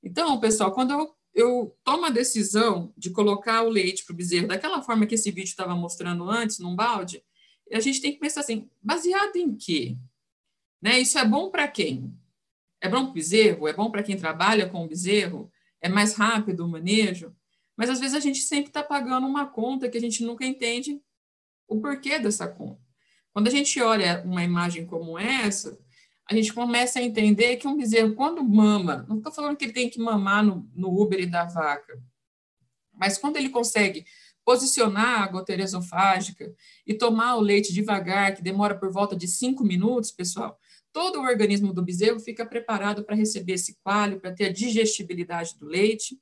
Então, 0.02 0.40
pessoal, 0.40 0.72
quando 0.72 0.90
eu, 0.90 1.14
eu 1.32 1.78
tomo 1.84 2.06
a 2.06 2.10
decisão 2.10 2.92
de 2.96 3.10
colocar 3.10 3.62
o 3.62 3.68
leite 3.68 4.04
para 4.04 4.12
o 4.12 4.16
bezerro 4.16 4.48
daquela 4.48 4.82
forma 4.82 5.06
que 5.06 5.14
esse 5.14 5.30
vídeo 5.30 5.50
estava 5.50 5.76
mostrando 5.76 6.28
antes, 6.28 6.58
num 6.58 6.74
balde, 6.74 7.22
a 7.72 7.78
gente 7.78 8.00
tem 8.00 8.10
que 8.10 8.18
pensar 8.18 8.40
assim, 8.40 8.68
baseado 8.82 9.36
em 9.36 9.54
quê? 9.54 9.96
Né? 10.82 10.98
Isso 10.98 11.16
é 11.16 11.24
bom 11.24 11.48
para 11.48 11.68
quem? 11.68 12.12
É 12.80 12.88
bom 12.88 13.04
para 13.04 13.10
o 13.10 13.14
bezerro? 13.14 13.68
É 13.68 13.72
bom 13.72 13.92
para 13.92 14.02
quem 14.02 14.16
trabalha 14.16 14.68
com 14.68 14.84
o 14.84 14.88
bezerro? 14.88 15.52
É 15.80 15.88
mais 15.88 16.14
rápido 16.14 16.64
o 16.64 16.68
manejo? 16.68 17.32
Mas 17.76 17.88
às 17.88 18.00
vezes 18.00 18.16
a 18.16 18.20
gente 18.20 18.40
sempre 18.40 18.70
está 18.70 18.82
pagando 18.82 19.24
uma 19.28 19.46
conta 19.46 19.88
que 19.88 19.96
a 19.96 20.00
gente 20.00 20.24
nunca 20.24 20.44
entende 20.44 21.00
o 21.68 21.80
porquê 21.80 22.18
dessa 22.18 22.48
conta. 22.48 22.89
Quando 23.32 23.48
a 23.48 23.50
gente 23.50 23.80
olha 23.80 24.22
uma 24.24 24.42
imagem 24.42 24.86
como 24.86 25.18
essa, 25.18 25.78
a 26.28 26.34
gente 26.34 26.52
começa 26.52 26.98
a 26.98 27.02
entender 27.02 27.56
que 27.56 27.66
um 27.66 27.76
bezerro, 27.76 28.14
quando 28.14 28.42
mama, 28.42 29.04
não 29.08 29.18
estou 29.18 29.32
falando 29.32 29.56
que 29.56 29.64
ele 29.64 29.72
tem 29.72 29.90
que 29.90 29.98
mamar 29.98 30.44
no, 30.44 30.68
no 30.74 30.88
úbere 30.88 31.26
da 31.26 31.44
vaca, 31.44 32.00
mas 32.92 33.18
quando 33.18 33.36
ele 33.36 33.48
consegue 33.48 34.04
posicionar 34.44 35.22
a 35.22 35.26
goteira 35.28 35.62
esofágica 35.62 36.52
e 36.86 36.94
tomar 36.94 37.36
o 37.36 37.40
leite 37.40 37.72
devagar, 37.72 38.34
que 38.34 38.42
demora 38.42 38.76
por 38.78 38.90
volta 38.90 39.14
de 39.14 39.28
cinco 39.28 39.62
minutos, 39.62 40.10
pessoal, 40.10 40.58
todo 40.92 41.20
o 41.20 41.22
organismo 41.22 41.72
do 41.72 41.84
bezerro 41.84 42.18
fica 42.18 42.44
preparado 42.44 43.04
para 43.04 43.14
receber 43.14 43.52
esse 43.52 43.76
coalho, 43.82 44.20
para 44.20 44.32
ter 44.32 44.46
a 44.46 44.52
digestibilidade 44.52 45.56
do 45.58 45.66
leite 45.66 46.18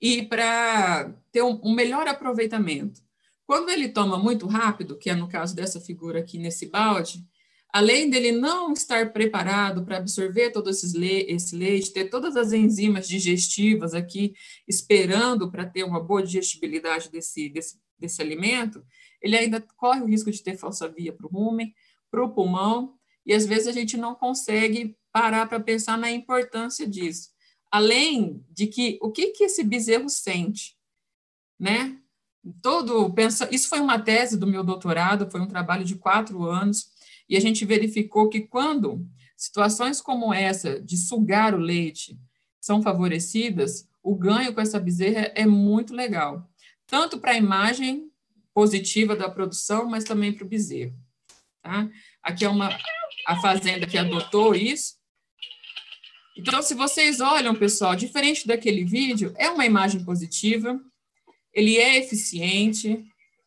e 0.00 0.22
para 0.22 1.14
ter 1.30 1.42
um, 1.42 1.60
um, 1.62 1.74
melhor 1.74 2.08
aproveitamento. 2.08 3.02
Quando 3.46 3.70
ele 3.70 3.88
toma 3.88 4.18
muito 4.18 4.46
rápido, 4.46 4.96
que 4.96 5.10
é 5.10 5.14
no 5.14 5.28
caso 5.28 5.54
dessa 5.54 5.80
figura 5.80 6.20
aqui 6.20 6.38
nesse 6.38 6.66
balde, 6.66 7.24
além 7.72 8.08
dele 8.08 8.32
não 8.32 8.72
estar 8.72 9.12
preparado 9.12 9.84
para 9.84 9.98
absorver 9.98 10.50
todo 10.50 10.70
esse 10.70 10.96
leite, 10.96 11.92
ter 11.92 12.08
todas 12.08 12.36
as 12.36 12.52
enzimas 12.52 13.08
digestivas 13.08 13.94
aqui 13.94 14.34
esperando 14.66 15.50
para 15.50 15.66
ter 15.66 15.82
uma 15.84 16.00
boa 16.00 16.22
digestibilidade 16.22 17.10
desse, 17.10 17.48
desse, 17.48 17.80
desse 17.98 18.22
alimento, 18.22 18.84
ele 19.20 19.36
ainda 19.36 19.60
corre 19.76 20.00
o 20.00 20.06
risco 20.06 20.30
de 20.30 20.42
ter 20.42 20.56
falsa 20.56 20.88
via 20.88 21.12
para 21.12 21.26
o 21.26 21.30
rumen, 21.30 21.74
para 22.10 22.24
o 22.24 22.32
pulmão, 22.32 22.94
e 23.26 23.34
às 23.34 23.44
vezes 23.44 23.66
a 23.66 23.72
gente 23.72 23.96
não 23.96 24.14
consegue 24.14 24.96
parar 25.10 25.48
para 25.48 25.58
pensar 25.58 25.98
na 25.98 26.10
importância 26.10 26.86
disso. 26.86 27.30
Além 27.70 28.44
de 28.50 28.68
que 28.68 28.98
o 29.02 29.10
que, 29.10 29.28
que 29.28 29.44
esse 29.44 29.64
bezerro 29.64 30.08
sente, 30.08 30.76
né? 31.58 31.98
Todo 32.62 33.12
pensa, 33.12 33.48
isso 33.50 33.68
foi 33.68 33.80
uma 33.80 33.98
tese 33.98 34.38
do 34.38 34.46
meu 34.46 34.62
doutorado, 34.62 35.30
foi 35.30 35.40
um 35.40 35.46
trabalho 35.46 35.84
de 35.84 35.96
quatro 35.96 36.44
anos, 36.44 36.86
e 37.28 37.36
a 37.36 37.40
gente 37.40 37.64
verificou 37.64 38.28
que 38.28 38.42
quando 38.42 39.06
situações 39.36 40.00
como 40.00 40.32
essa 40.32 40.80
de 40.80 40.96
sugar 40.96 41.54
o 41.54 41.58
leite 41.58 42.18
são 42.60 42.82
favorecidas, 42.82 43.88
o 44.02 44.14
ganho 44.14 44.52
com 44.52 44.60
essa 44.60 44.78
bezerra 44.78 45.32
é 45.34 45.46
muito 45.46 45.94
legal, 45.94 46.46
tanto 46.86 47.18
para 47.18 47.32
a 47.32 47.38
imagem 47.38 48.10
positiva 48.52 49.16
da 49.16 49.28
produção, 49.28 49.86
mas 49.86 50.04
também 50.04 50.32
para 50.32 50.44
o 50.44 50.48
bezerro. 50.48 50.94
Tá? 51.62 51.88
Aqui 52.22 52.44
é 52.44 52.48
uma 52.48 52.68
a 53.26 53.40
fazenda 53.40 53.86
que 53.86 53.96
adotou 53.96 54.54
isso. 54.54 54.94
Então, 56.36 56.60
se 56.62 56.74
vocês 56.74 57.20
olham, 57.20 57.54
pessoal, 57.54 57.94
diferente 57.94 58.46
daquele 58.46 58.84
vídeo, 58.84 59.32
é 59.36 59.48
uma 59.48 59.64
imagem 59.64 60.04
positiva, 60.04 60.80
ele 61.54 61.78
é 61.78 61.98
eficiente, 61.98 63.04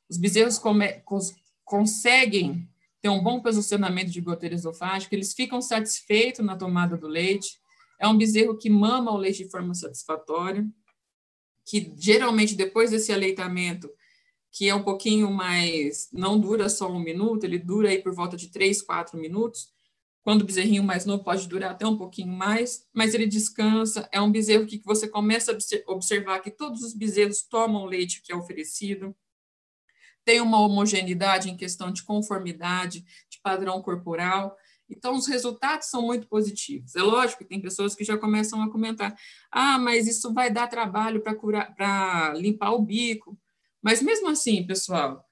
os 0.09 0.17
bezerros 0.17 0.57
come, 0.57 0.93
cons, 1.01 1.35
conseguem 1.65 2.67
ter 3.01 3.09
um 3.09 3.21
bom 3.21 3.41
posicionamento 3.41 4.09
de 4.09 4.21
goteira 4.21 4.55
esofágica, 4.55 5.13
eles 5.13 5.33
ficam 5.33 5.61
satisfeitos 5.61 6.45
na 6.45 6.55
tomada 6.55 6.97
do 6.97 7.07
leite, 7.07 7.59
é 7.99 8.07
um 8.07 8.17
bezerro 8.17 8.57
que 8.57 8.69
mama 8.69 9.11
o 9.11 9.17
leite 9.17 9.43
de 9.43 9.49
forma 9.49 9.73
satisfatória, 9.73 10.65
que 11.65 11.91
geralmente 11.97 12.55
depois 12.55 12.91
desse 12.91 13.11
aleitamento 13.11 13.89
que 14.51 14.67
é 14.67 14.73
um 14.73 14.81
pouquinho 14.81 15.29
mais, 15.29 16.09
não 16.11 16.39
dura 16.39 16.67
só 16.69 16.91
um 16.91 16.99
minuto, 16.99 17.43
ele 17.43 17.59
dura 17.59 17.89
aí 17.89 18.01
por 18.01 18.13
volta 18.13 18.35
de 18.35 18.47
três, 18.49 18.81
quatro 18.81 19.15
minutos. 19.15 19.69
Quando 20.27 20.41
o 20.41 20.45
bezerrinho 20.45 20.83
mais 20.83 21.05
novo 21.05 21.23
pode 21.23 21.47
durar 21.47 21.71
até 21.71 21.87
um 21.87 21.95
pouquinho 21.95 22.33
mais, 22.33 22.85
mas 22.93 23.13
ele 23.13 23.25
descansa. 23.25 24.09
É 24.11 24.19
um 24.19 24.29
bezerro 24.29 24.65
que 24.65 24.81
você 24.83 25.07
começa 25.07 25.53
a 25.53 25.91
observar 25.93 26.41
que 26.41 26.51
todos 26.51 26.81
os 26.83 26.93
bezerros 26.93 27.43
tomam 27.43 27.83
o 27.83 27.85
leite 27.85 28.21
que 28.21 28.33
é 28.33 28.35
oferecido. 28.35 29.15
Tem 30.25 30.41
uma 30.41 30.59
homogeneidade 30.59 31.49
em 31.49 31.55
questão 31.55 31.93
de 31.93 32.03
conformidade, 32.03 33.05
de 33.29 33.39
padrão 33.41 33.81
corporal. 33.81 34.57
Então, 34.89 35.15
os 35.15 35.27
resultados 35.27 35.87
são 35.87 36.01
muito 36.01 36.27
positivos. 36.27 36.93
É 36.97 37.01
lógico 37.01 37.43
que 37.43 37.49
tem 37.49 37.61
pessoas 37.61 37.95
que 37.95 38.03
já 38.03 38.17
começam 38.17 38.61
a 38.61 38.69
comentar: 38.69 39.15
ah, 39.49 39.79
mas 39.79 40.09
isso 40.09 40.33
vai 40.33 40.51
dar 40.51 40.67
trabalho 40.67 41.23
para 41.23 42.33
limpar 42.35 42.71
o 42.71 42.81
bico. 42.81 43.39
Mas 43.81 44.01
mesmo 44.01 44.27
assim, 44.27 44.67
pessoal, 44.67 45.25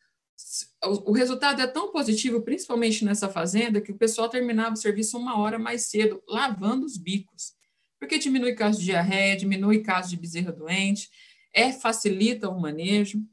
o 0.83 1.11
resultado 1.11 1.61
é 1.61 1.67
tão 1.67 1.91
positivo, 1.91 2.41
principalmente 2.41 3.03
nessa 3.03 3.29
fazenda, 3.29 3.81
que 3.81 3.91
o 3.91 3.97
pessoal 3.97 4.29
terminava 4.29 4.73
o 4.73 4.77
serviço 4.77 5.17
uma 5.17 5.39
hora 5.39 5.57
mais 5.57 5.83
cedo, 5.83 6.21
lavando 6.27 6.85
os 6.85 6.97
bicos, 6.97 7.53
porque 7.99 8.17
diminui 8.17 8.53
caso 8.53 8.79
de 8.79 8.85
diarreia, 8.85 9.37
diminui 9.37 9.79
caso 9.79 10.09
de 10.09 10.17
bezerra 10.17 10.51
doente, 10.51 11.09
é 11.53 11.71
facilita 11.71 12.49
o 12.49 12.59
manejo. 12.59 13.23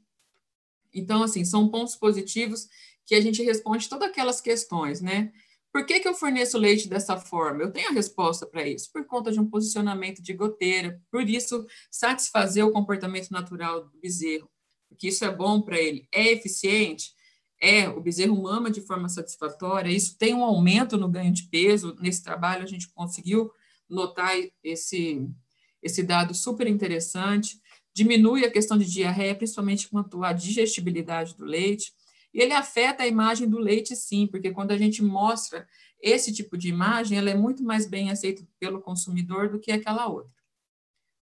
Então, 0.93 1.23
assim, 1.23 1.43
são 1.43 1.69
pontos 1.69 1.95
positivos 1.95 2.67
que 3.05 3.15
a 3.15 3.21
gente 3.21 3.43
responde 3.43 3.89
todas 3.89 4.09
aquelas 4.09 4.39
questões, 4.39 5.01
né? 5.01 5.31
Por 5.71 5.85
que, 5.85 5.99
que 5.99 6.07
eu 6.07 6.13
forneço 6.13 6.57
leite 6.57 6.87
dessa 6.87 7.17
forma? 7.17 7.63
Eu 7.63 7.71
tenho 7.71 7.89
a 7.89 7.93
resposta 7.93 8.45
para 8.45 8.67
isso, 8.67 8.91
por 8.91 9.05
conta 9.05 9.31
de 9.31 9.39
um 9.39 9.49
posicionamento 9.49 10.21
de 10.21 10.31
goteira, 10.31 11.01
por 11.11 11.27
isso 11.27 11.65
satisfazer 11.89 12.63
o 12.63 12.71
comportamento 12.71 13.31
natural 13.31 13.83
do 13.83 13.99
bezerro 13.99 14.52
que 14.95 15.07
isso 15.07 15.25
é 15.25 15.31
bom 15.33 15.61
para 15.61 15.79
ele, 15.79 16.07
é 16.11 16.31
eficiente, 16.31 17.13
é, 17.61 17.87
o 17.87 18.01
bezerro 18.01 18.41
mama 18.41 18.69
de 18.69 18.81
forma 18.81 19.07
satisfatória, 19.07 19.89
isso 19.89 20.17
tem 20.17 20.33
um 20.33 20.43
aumento 20.43 20.97
no 20.97 21.07
ganho 21.07 21.31
de 21.31 21.43
peso, 21.43 21.95
nesse 22.01 22.21
trabalho 22.21 22.63
a 22.63 22.67
gente 22.67 22.89
conseguiu 22.89 23.51
notar 23.89 24.33
esse, 24.63 25.25
esse 25.81 26.03
dado 26.03 26.33
super 26.33 26.67
interessante, 26.67 27.61
diminui 27.93 28.43
a 28.43 28.51
questão 28.51 28.77
de 28.77 28.85
diarreia, 28.85 29.35
principalmente 29.35 29.87
quanto 29.87 30.23
à 30.23 30.33
digestibilidade 30.33 31.35
do 31.37 31.45
leite, 31.45 31.93
e 32.33 32.41
ele 32.41 32.51
afeta 32.51 33.03
a 33.03 33.07
imagem 33.07 33.47
do 33.47 33.59
leite 33.59 33.95
sim, 33.95 34.27
porque 34.27 34.51
quando 34.51 34.71
a 34.71 34.77
gente 34.77 35.03
mostra 35.03 35.67
esse 36.01 36.33
tipo 36.33 36.57
de 36.57 36.67
imagem, 36.67 37.17
ela 37.17 37.29
é 37.29 37.35
muito 37.35 37.63
mais 37.63 37.85
bem 37.85 38.09
aceita 38.09 38.45
pelo 38.59 38.81
consumidor 38.81 39.49
do 39.49 39.59
que 39.59 39.71
aquela 39.71 40.07
outra, 40.07 40.33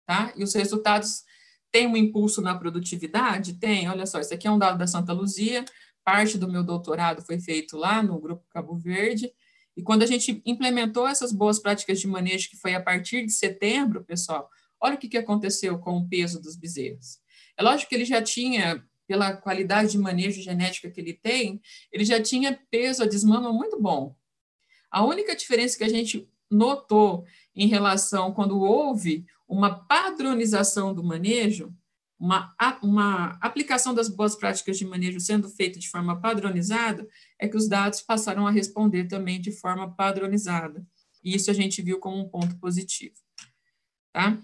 tá? 0.08 0.34
E 0.36 0.44
os 0.44 0.54
resultados 0.54 1.24
tem 1.72 1.88
um 1.88 1.96
impulso 1.96 2.42
na 2.42 2.56
produtividade? 2.56 3.54
Tem, 3.54 3.90
olha 3.90 4.06
só, 4.06 4.20
isso 4.20 4.34
aqui 4.34 4.48
é 4.48 4.52
um 4.52 4.60
dado 4.60 4.78
da 4.78 4.88
Santa 4.88 5.14
Luzia, 5.14 5.64
parte 6.04 6.38
do 6.38 6.50
meu 6.50 6.64
doutorado 6.64 7.22
foi 7.22 7.40
feito 7.40 7.78
lá 7.78 8.02
no 8.04 8.20
Grupo 8.20 8.46
Cabo 8.50 8.76
Verde, 8.76 9.32
e 9.76 9.82
quando 9.82 10.04
a 10.04 10.06
gente 10.06 10.42
implementou 10.46 11.08
essas 11.08 11.32
boas 11.32 11.60
práticas 11.60 12.00
de 12.00 12.08
manejo, 12.08 12.50
que 12.50 12.58
foi 12.58 12.76
a 12.76 12.82
partir 12.82 13.26
de 13.26 13.32
setembro, 13.32 14.04
pessoal, 14.04 14.50
olha 14.80 14.96
o 14.96 14.98
que, 14.98 15.18
aconteceu 15.18 15.80
com 15.80 15.98
o 15.98 16.10
peso 16.10 16.42
dos 16.42 16.56
bezerros. 16.56 17.20
É 17.58 17.64
lógico 17.64 17.90
que 17.90 17.96
ele 17.96 18.06
já 18.06 18.22
tinha, 18.22 18.84
pela 19.08 19.34
qualidade 19.34 19.92
de 19.92 19.98
manejo 19.98 20.42
genética 20.42 20.90
que 20.90 21.00
ele 21.00 21.14
tem, 21.14 21.62
ele 21.92 22.04
já 22.04 22.22
tinha 22.22 22.60
peso 22.70 23.04
a 23.04 23.08
desmama 23.08 23.54
muito 23.54 23.82
bom. 23.82 24.16
A 24.90 25.06
única 25.06 25.36
diferença 25.36 25.78
que 25.78 25.84
a 25.84 25.90
gente 25.90 26.30
notou 26.50 27.26
em 27.56 27.68
relação 27.68 28.34
quando 28.34 28.60
houve 28.60 29.26
uma 29.52 29.84
padronização 29.86 30.94
do 30.94 31.04
manejo, 31.04 31.76
uma, 32.18 32.56
uma 32.82 33.38
aplicação 33.42 33.94
das 33.94 34.08
boas 34.08 34.34
práticas 34.34 34.78
de 34.78 34.86
manejo 34.86 35.20
sendo 35.20 35.50
feita 35.50 35.78
de 35.78 35.90
forma 35.90 36.22
padronizada, 36.22 37.06
é 37.38 37.50
que 37.50 37.58
os 37.58 37.68
dados 37.68 38.02
passaram 38.02 38.48
a 38.48 38.52
responder 38.52 39.10
também 39.10 39.42
de 39.42 39.52
forma 39.52 39.94
padronizada. 39.94 40.86
E 41.22 41.36
isso 41.36 41.52
a 41.52 41.54
gente 41.54 41.82
viu 41.82 42.00
como 42.00 42.18
um 42.18 42.30
ponto 42.30 42.58
positivo. 42.60 43.16
Tá? 44.14 44.42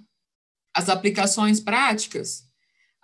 As 0.74 0.90
aplicações 0.90 1.62
práticas, 1.62 2.46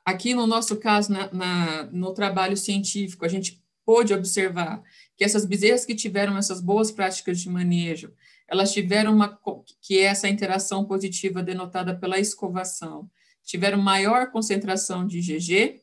aqui 0.04 0.34
no 0.34 0.46
nosso 0.46 0.76
caso, 0.76 1.10
na, 1.10 1.32
na, 1.32 1.84
no 1.84 2.14
trabalho 2.14 2.58
científico, 2.58 3.24
a 3.24 3.30
gente 3.30 3.64
pôde 3.86 4.14
observar 4.14 4.84
que 5.16 5.24
essas 5.24 5.46
bezerras 5.46 5.86
que 5.86 5.96
tiveram 5.96 6.38
essas 6.38 6.60
boas 6.60 6.92
práticas 6.92 7.40
de 7.40 7.50
manejo, 7.50 8.14
elas 8.48 8.72
tiveram 8.72 9.14
uma, 9.14 9.40
que 9.82 10.00
é 10.00 10.04
essa 10.04 10.28
interação 10.28 10.86
positiva 10.86 11.42
denotada 11.42 11.96
pela 11.96 12.20
escovação, 12.20 13.10
tiveram 13.44 13.78
maior 13.78 14.32
concentração 14.32 15.06
de 15.06 15.20
IgG 15.20 15.82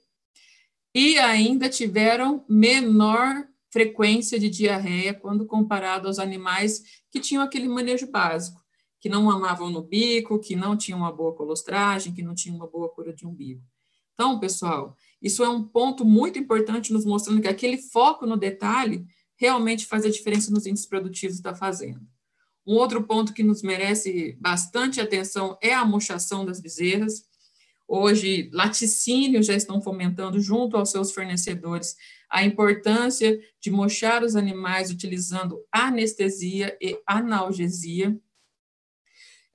e 0.94 1.18
ainda 1.18 1.68
tiveram 1.68 2.44
menor 2.48 3.46
frequência 3.70 4.38
de 4.38 4.50
diarreia 4.50 5.14
quando 5.14 5.46
comparado 5.46 6.08
aos 6.08 6.18
animais 6.18 6.82
que 7.10 7.20
tinham 7.20 7.42
aquele 7.42 7.68
manejo 7.68 8.10
básico, 8.10 8.60
que 9.00 9.08
não 9.08 9.24
mamavam 9.24 9.70
no 9.70 9.82
bico, 9.82 10.40
que 10.40 10.56
não 10.56 10.76
tinham 10.76 10.98
uma 10.98 11.12
boa 11.12 11.34
colostragem, 11.34 12.12
que 12.12 12.22
não 12.22 12.34
tinham 12.34 12.56
uma 12.56 12.66
boa 12.66 12.88
cura 12.88 13.14
de 13.14 13.26
umbigo. 13.26 13.62
Então, 14.14 14.38
pessoal, 14.38 14.96
isso 15.22 15.42
é 15.42 15.48
um 15.48 15.62
ponto 15.62 16.04
muito 16.04 16.38
importante 16.38 16.92
nos 16.92 17.06
mostrando 17.06 17.40
que 17.40 17.48
aquele 17.48 17.78
foco 17.78 18.26
no 18.26 18.36
detalhe 18.36 19.06
realmente 19.36 19.86
faz 19.86 20.04
a 20.04 20.10
diferença 20.10 20.50
nos 20.50 20.66
índices 20.66 20.86
produtivos 20.86 21.40
da 21.40 21.54
fazenda. 21.54 22.02
Um 22.70 22.74
outro 22.74 23.02
ponto 23.02 23.34
que 23.34 23.42
nos 23.42 23.64
merece 23.64 24.38
bastante 24.40 25.00
atenção 25.00 25.58
é 25.60 25.74
a 25.74 25.84
mochação 25.84 26.46
das 26.46 26.60
bezerras. 26.60 27.24
Hoje, 27.88 28.48
laticínios 28.52 29.46
já 29.46 29.54
estão 29.54 29.82
fomentando, 29.82 30.38
junto 30.38 30.76
aos 30.76 30.92
seus 30.92 31.10
fornecedores, 31.10 31.96
a 32.30 32.44
importância 32.44 33.36
de 33.60 33.72
mochar 33.72 34.22
os 34.22 34.36
animais 34.36 34.88
utilizando 34.88 35.58
anestesia 35.72 36.78
e 36.80 36.96
analgesia. 37.04 38.16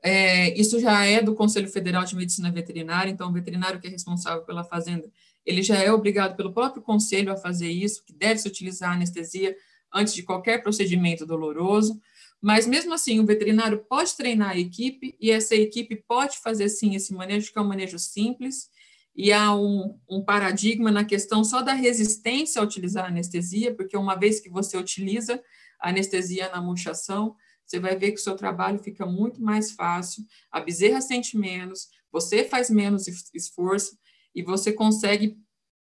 É, 0.03 0.53
isso 0.59 0.77
já 0.81 1.05
é 1.05 1.21
do 1.21 1.35
Conselho 1.35 1.69
Federal 1.69 2.03
de 2.03 2.17
Medicina 2.17 2.51
Veterinária, 2.51 3.09
então 3.09 3.29
o 3.29 3.33
veterinário 3.33 3.79
que 3.79 3.87
é 3.87 3.91
responsável 3.91 4.43
pela 4.43 4.65
fazenda, 4.65 5.09
ele 5.45 5.63
já 5.63 5.77
é 5.77 5.89
obrigado 5.89 6.35
pelo 6.35 6.51
próprio 6.51 6.83
conselho 6.83 7.31
a 7.31 7.37
fazer 7.37 7.69
isso, 7.69 8.03
que 8.03 8.11
deve 8.11 8.41
se 8.41 8.47
utilizar 8.49 8.91
anestesia 8.91 9.55
antes 9.93 10.13
de 10.13 10.21
qualquer 10.21 10.61
procedimento 10.61 11.25
doloroso, 11.25 11.97
mas 12.45 12.67
mesmo 12.67 12.93
assim 12.93 13.19
o 13.19 13.25
veterinário 13.25 13.83
pode 13.89 14.15
treinar 14.15 14.51
a 14.51 14.57
equipe 14.59 15.17
e 15.19 15.31
essa 15.31 15.55
equipe 15.55 15.95
pode 16.07 16.37
fazer 16.37 16.69
sim 16.69 16.93
esse 16.93 17.11
manejo, 17.11 17.51
que 17.51 17.57
é 17.57 17.61
um 17.61 17.67
manejo 17.67 17.97
simples, 17.97 18.69
e 19.15 19.33
há 19.33 19.55
um, 19.55 19.99
um, 20.07 20.23
paradigma 20.23 20.91
na 20.91 21.03
questão 21.03 21.43
só 21.43 21.63
da 21.63 21.73
resistência 21.73 22.61
a 22.61 22.63
utilizar 22.63 23.05
a 23.05 23.07
anestesia, 23.07 23.73
porque 23.73 23.97
uma 23.97 24.13
vez 24.13 24.39
que 24.39 24.47
você 24.47 24.77
utiliza 24.77 25.41
a 25.79 25.89
anestesia 25.89 26.47
na 26.49 26.61
murchação, 26.61 27.35
você 27.65 27.79
vai 27.79 27.95
ver 27.95 28.11
que 28.11 28.19
o 28.19 28.23
seu 28.23 28.35
trabalho 28.35 28.77
fica 28.77 29.07
muito 29.07 29.41
mais 29.41 29.71
fácil, 29.71 30.23
a 30.51 30.59
bezerra 30.59 31.01
sente 31.01 31.35
menos, 31.35 31.87
você 32.11 32.43
faz 32.43 32.69
menos 32.69 33.07
esforço 33.33 33.97
e 34.35 34.43
você 34.43 34.71
consegue 34.71 35.35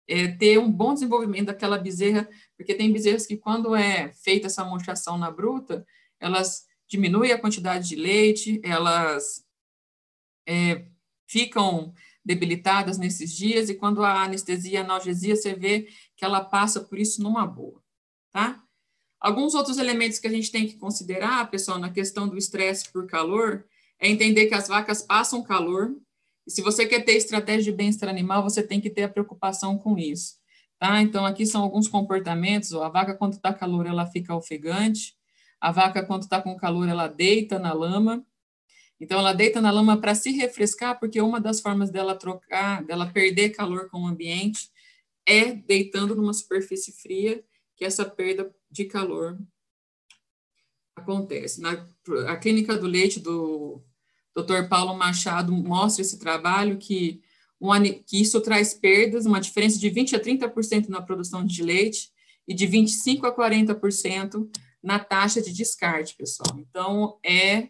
é, 0.07 0.27
ter 0.27 0.59
um 0.59 0.71
bom 0.71 0.93
desenvolvimento 0.93 1.47
daquela 1.47 1.79
bezerra, 1.79 2.29
porque 2.55 2.75
tem 2.75 2.93
bezerras 2.93 3.25
que 3.25 3.37
quando 3.37 3.75
é 3.75 4.13
feita 4.13 4.45
essa 4.45 4.63
murchação 4.63 5.17
na 5.17 5.31
bruta, 5.31 5.83
elas 6.23 6.65
diminuem 6.87 7.31
a 7.31 7.39
quantidade 7.39 7.89
de 7.89 7.95
leite, 7.95 8.61
elas 8.63 9.45
é, 10.47 10.85
ficam 11.27 11.93
debilitadas 12.23 12.97
nesses 12.97 13.35
dias, 13.35 13.69
e 13.69 13.75
quando 13.75 14.03
a 14.03 14.23
anestesia, 14.23 14.79
a 14.79 14.83
analgesia, 14.83 15.35
você 15.35 15.53
vê 15.53 15.89
que 16.15 16.23
ela 16.23 16.39
passa 16.39 16.79
por 16.79 16.97
isso 16.97 17.21
numa 17.21 17.45
boa, 17.45 17.83
tá? 18.31 18.63
Alguns 19.19 19.53
outros 19.53 19.77
elementos 19.77 20.19
que 20.19 20.27
a 20.27 20.31
gente 20.31 20.51
tem 20.51 20.65
que 20.65 20.77
considerar, 20.77 21.49
pessoal, 21.49 21.77
na 21.77 21.89
questão 21.89 22.27
do 22.27 22.37
estresse 22.37 22.91
por 22.91 23.05
calor, 23.07 23.65
é 23.99 24.09
entender 24.09 24.47
que 24.47 24.53
as 24.53 24.67
vacas 24.67 25.01
passam 25.01 25.43
calor, 25.43 25.93
e 26.47 26.51
se 26.51 26.61
você 26.61 26.85
quer 26.85 27.03
ter 27.03 27.13
estratégia 27.13 27.71
de 27.71 27.77
bem-estar 27.77 28.09
animal, 28.09 28.43
você 28.43 28.61
tem 28.63 28.79
que 28.79 28.89
ter 28.89 29.03
a 29.03 29.09
preocupação 29.09 29.77
com 29.77 29.97
isso, 29.97 30.35
tá? 30.79 31.01
Então, 31.01 31.25
aqui 31.25 31.45
são 31.45 31.61
alguns 31.61 31.89
comportamentos, 31.89 32.73
a 32.73 32.87
vaca, 32.87 33.15
quando 33.15 33.33
está 33.33 33.53
calor, 33.53 33.85
ela 33.85 34.05
fica 34.05 34.33
ofegante, 34.33 35.15
a 35.63 35.71
vaca, 35.71 36.05
quando 36.05 36.23
está 36.23 36.41
com 36.41 36.57
calor, 36.57 36.89
ela 36.89 37.07
deita 37.07 37.57
na 37.57 37.71
lama, 37.71 38.25
então, 38.99 39.19
ela 39.19 39.33
deita 39.33 39.59
na 39.59 39.71
lama 39.71 39.99
para 39.99 40.13
se 40.13 40.31
refrescar, 40.31 40.99
porque 40.99 41.19
uma 41.19 41.39
das 41.39 41.59
formas 41.59 41.89
dela 41.89 42.15
trocar, 42.15 42.83
dela 42.83 43.11
perder 43.11 43.49
calor 43.49 43.89
com 43.89 44.03
o 44.03 44.07
ambiente, 44.07 44.69
é 45.25 45.53
deitando 45.53 46.15
numa 46.15 46.33
superfície 46.33 46.91
fria, 46.91 47.43
que 47.75 47.83
essa 47.83 48.05
perda 48.05 48.53
de 48.69 48.85
calor 48.85 49.37
acontece. 50.95 51.59
Na 51.59 51.85
a 52.27 52.37
clínica 52.37 52.77
do 52.77 52.87
leite 52.87 53.19
do 53.19 53.81
Dr. 54.35 54.69
Paulo 54.69 54.93
Machado 54.93 55.51
mostra 55.51 56.01
esse 56.01 56.19
trabalho 56.19 56.77
que, 56.77 57.21
um, 57.59 57.71
que 58.05 58.21
isso 58.21 58.39
traz 58.41 58.73
perdas, 58.73 59.25
uma 59.25 59.41
diferença 59.41 59.79
de 59.79 59.89
20 59.89 60.15
a 60.15 60.19
30% 60.19 60.87
na 60.87 61.01
produção 61.01 61.45
de 61.45 61.63
leite 61.63 62.09
e 62.47 62.53
de 62.53 62.65
25 62.67 63.25
a 63.25 63.35
40% 63.35 64.49
na 64.83 64.99
taxa 64.99 65.41
de 65.41 65.53
descarte, 65.53 66.15
pessoal. 66.15 66.59
Então, 66.59 67.17
é 67.23 67.69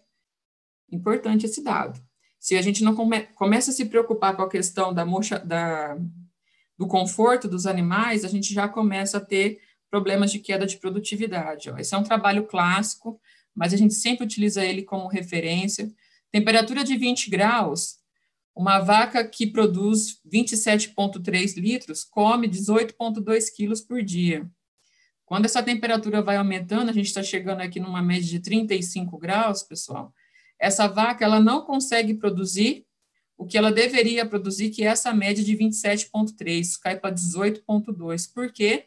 Importante 0.94 1.48
esse 1.48 1.64
dado. 1.64 2.00
Se 2.40 2.56
a 2.56 2.62
gente 2.62 2.84
não 2.84 2.96
come, 2.96 3.24
começa 3.36 3.72
a 3.72 3.74
se 3.74 3.86
preocupar 3.86 4.36
com 4.36 4.44
a 4.44 4.50
questão 4.50 4.94
da, 4.94 5.04
mocha, 5.04 5.40
da 5.40 5.98
do 6.78 6.88
conforto 6.88 7.48
dos 7.48 7.66
animais, 7.66 8.24
a 8.24 8.28
gente 8.28 8.54
já 8.54 8.68
começa 8.68 9.18
a 9.18 9.22
ter 9.22 9.60
problemas 9.90 10.32
de 10.32 10.40
queda 10.40 10.66
de 10.66 10.78
produtividade. 10.78 11.70
Ó. 11.72 11.78
Esse 11.78 11.96
é 11.96 11.98
um 11.98 12.04
trabalho 12.04 12.46
clássico, 12.46 13.20
mas 13.56 13.74
a 13.74 13.78
gente 13.78 13.94
sempre 13.94 14.26
utiliza 14.26 14.64
ele 14.64 14.84
como 14.84 15.08
referência. 15.08 15.92
Temperatura 16.32 16.84
de 16.84 16.96
20 16.96 17.30
graus, 17.30 17.98
uma 18.56 18.80
vaca 18.80 19.24
que 19.28 19.48
produz 19.48 20.20
27,3 20.32 21.58
litros 21.58 22.04
come 22.04 22.48
18,2 22.48 23.46
quilos 23.56 23.82
por 23.82 24.04
dia. 24.04 24.48
Quando 25.34 25.46
essa 25.46 25.64
temperatura 25.64 26.22
vai 26.22 26.36
aumentando, 26.36 26.90
a 26.90 26.94
gente 26.94 27.08
está 27.08 27.24
chegando 27.24 27.62
aqui 27.62 27.80
numa 27.80 28.04
média 28.04 28.30
de 28.30 28.40
35 28.40 29.18
graus, 29.18 29.64
pessoal, 29.64 30.14
essa 30.60 30.86
vaca 30.86 31.26
ela 31.26 31.40
não 31.40 31.62
consegue 31.62 32.14
produzir 32.14 32.86
o 33.36 33.44
que 33.44 33.58
ela 33.58 33.72
deveria 33.72 34.28
produzir, 34.28 34.70
que 34.70 34.84
é 34.84 34.90
essa 34.90 35.12
média 35.12 35.44
de 35.44 35.58
27,3, 35.58 36.78
cai 36.80 37.00
para 37.00 37.16
18,2. 37.16 38.32
Por 38.32 38.54
quê? 38.54 38.86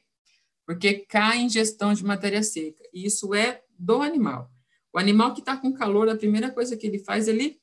Porque 0.64 1.04
cai 1.08 1.38
a 1.38 1.40
ingestão 1.40 1.92
de 1.92 2.04
matéria 2.04 2.44
seca. 2.44 2.80
E 2.94 3.04
isso 3.04 3.34
é 3.34 3.62
do 3.76 4.00
animal. 4.00 4.48
O 4.92 5.00
animal 5.00 5.34
que 5.34 5.40
está 5.40 5.56
com 5.56 5.72
calor, 5.72 6.08
a 6.08 6.14
primeira 6.14 6.48
coisa 6.52 6.76
que 6.76 6.86
ele 6.86 7.00
faz, 7.00 7.26
ele 7.26 7.58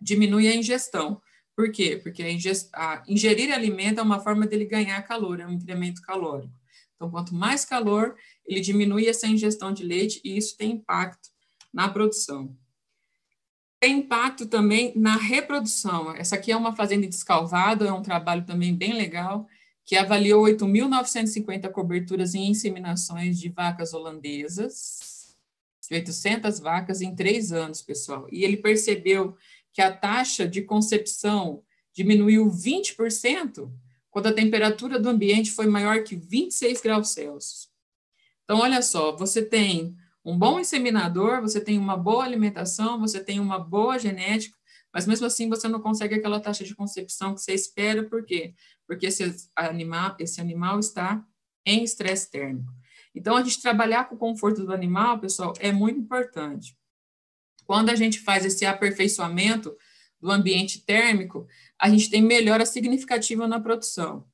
diminui 0.00 0.48
a 0.48 0.56
ingestão. 0.56 1.20
Por 1.54 1.70
quê? 1.70 2.00
Porque 2.02 2.22
a 2.22 2.32
ingest... 2.32 2.70
a 2.72 3.02
ingerir 3.06 3.52
alimento 3.52 4.00
é 4.00 4.02
uma 4.02 4.18
forma 4.18 4.46
dele 4.46 4.64
ganhar 4.64 5.02
calor, 5.02 5.40
é 5.40 5.46
um 5.46 5.52
incremento 5.52 6.00
calórico. 6.00 6.58
Então, 6.98 7.08
quanto 7.12 7.32
mais 7.32 7.64
calor, 7.64 8.16
ele 8.44 8.60
diminui 8.60 9.06
essa 9.06 9.28
ingestão 9.28 9.72
de 9.72 9.84
leite 9.84 10.20
e 10.24 10.36
isso 10.36 10.56
tem 10.56 10.72
impacto 10.72 11.28
na 11.72 11.88
produção. 11.88 12.56
Tem 13.78 13.98
impacto 13.98 14.46
também 14.46 14.92
na 14.96 15.16
reprodução. 15.16 16.12
Essa 16.16 16.34
aqui 16.34 16.50
é 16.50 16.56
uma 16.56 16.74
fazenda 16.74 17.06
descalvada, 17.06 17.86
é 17.86 17.92
um 17.92 18.02
trabalho 18.02 18.44
também 18.44 18.74
bem 18.74 18.94
legal, 18.94 19.46
que 19.84 19.94
avaliou 19.94 20.44
8.950 20.44 21.70
coberturas 21.70 22.34
em 22.34 22.50
inseminações 22.50 23.38
de 23.38 23.48
vacas 23.48 23.94
holandesas, 23.94 25.36
800 25.88 26.58
vacas 26.58 27.00
em 27.00 27.14
três 27.14 27.52
anos, 27.52 27.80
pessoal. 27.80 28.26
E 28.32 28.42
ele 28.42 28.56
percebeu 28.56 29.36
que 29.72 29.80
a 29.80 29.96
taxa 29.96 30.48
de 30.48 30.62
concepção 30.62 31.62
diminuiu 31.94 32.50
20% 32.50 33.70
quando 34.10 34.26
a 34.26 34.32
temperatura 34.32 34.98
do 34.98 35.08
ambiente 35.08 35.50
foi 35.50 35.66
maior 35.66 36.02
que 36.02 36.16
26 36.16 36.80
graus 36.80 37.10
Celsius. 37.10 37.68
Então, 38.44 38.60
olha 38.60 38.80
só, 38.80 39.14
você 39.14 39.42
tem 39.42 39.94
um 40.24 40.38
bom 40.38 40.58
inseminador, 40.58 41.40
você 41.40 41.60
tem 41.60 41.78
uma 41.78 41.96
boa 41.96 42.24
alimentação, 42.24 42.98
você 42.98 43.22
tem 43.22 43.40
uma 43.40 43.58
boa 43.58 43.98
genética, 43.98 44.56
mas 44.92 45.06
mesmo 45.06 45.26
assim 45.26 45.48
você 45.48 45.68
não 45.68 45.80
consegue 45.80 46.14
aquela 46.14 46.40
taxa 46.40 46.64
de 46.64 46.74
concepção 46.74 47.34
que 47.34 47.42
você 47.42 47.52
espera, 47.52 48.02
por 48.02 48.24
quê? 48.24 48.54
Porque 48.86 49.06
esse 49.06 49.50
animal, 49.54 50.16
esse 50.18 50.40
animal 50.40 50.80
está 50.80 51.24
em 51.64 51.84
estresse 51.84 52.30
térmico. 52.30 52.72
Então, 53.14 53.36
a 53.36 53.42
gente 53.42 53.60
trabalhar 53.60 54.04
com 54.04 54.14
o 54.14 54.18
conforto 54.18 54.64
do 54.64 54.72
animal, 54.72 55.18
pessoal, 55.18 55.52
é 55.58 55.72
muito 55.72 55.98
importante. 55.98 56.76
Quando 57.64 57.90
a 57.90 57.94
gente 57.94 58.20
faz 58.20 58.44
esse 58.44 58.64
aperfeiçoamento 58.64 59.76
do 60.20 60.30
ambiente 60.30 60.80
térmico, 60.80 61.46
a 61.78 61.88
gente 61.88 62.10
tem 62.10 62.20
melhora 62.20 62.66
significativa 62.66 63.46
na 63.46 63.60
produção. 63.60 64.24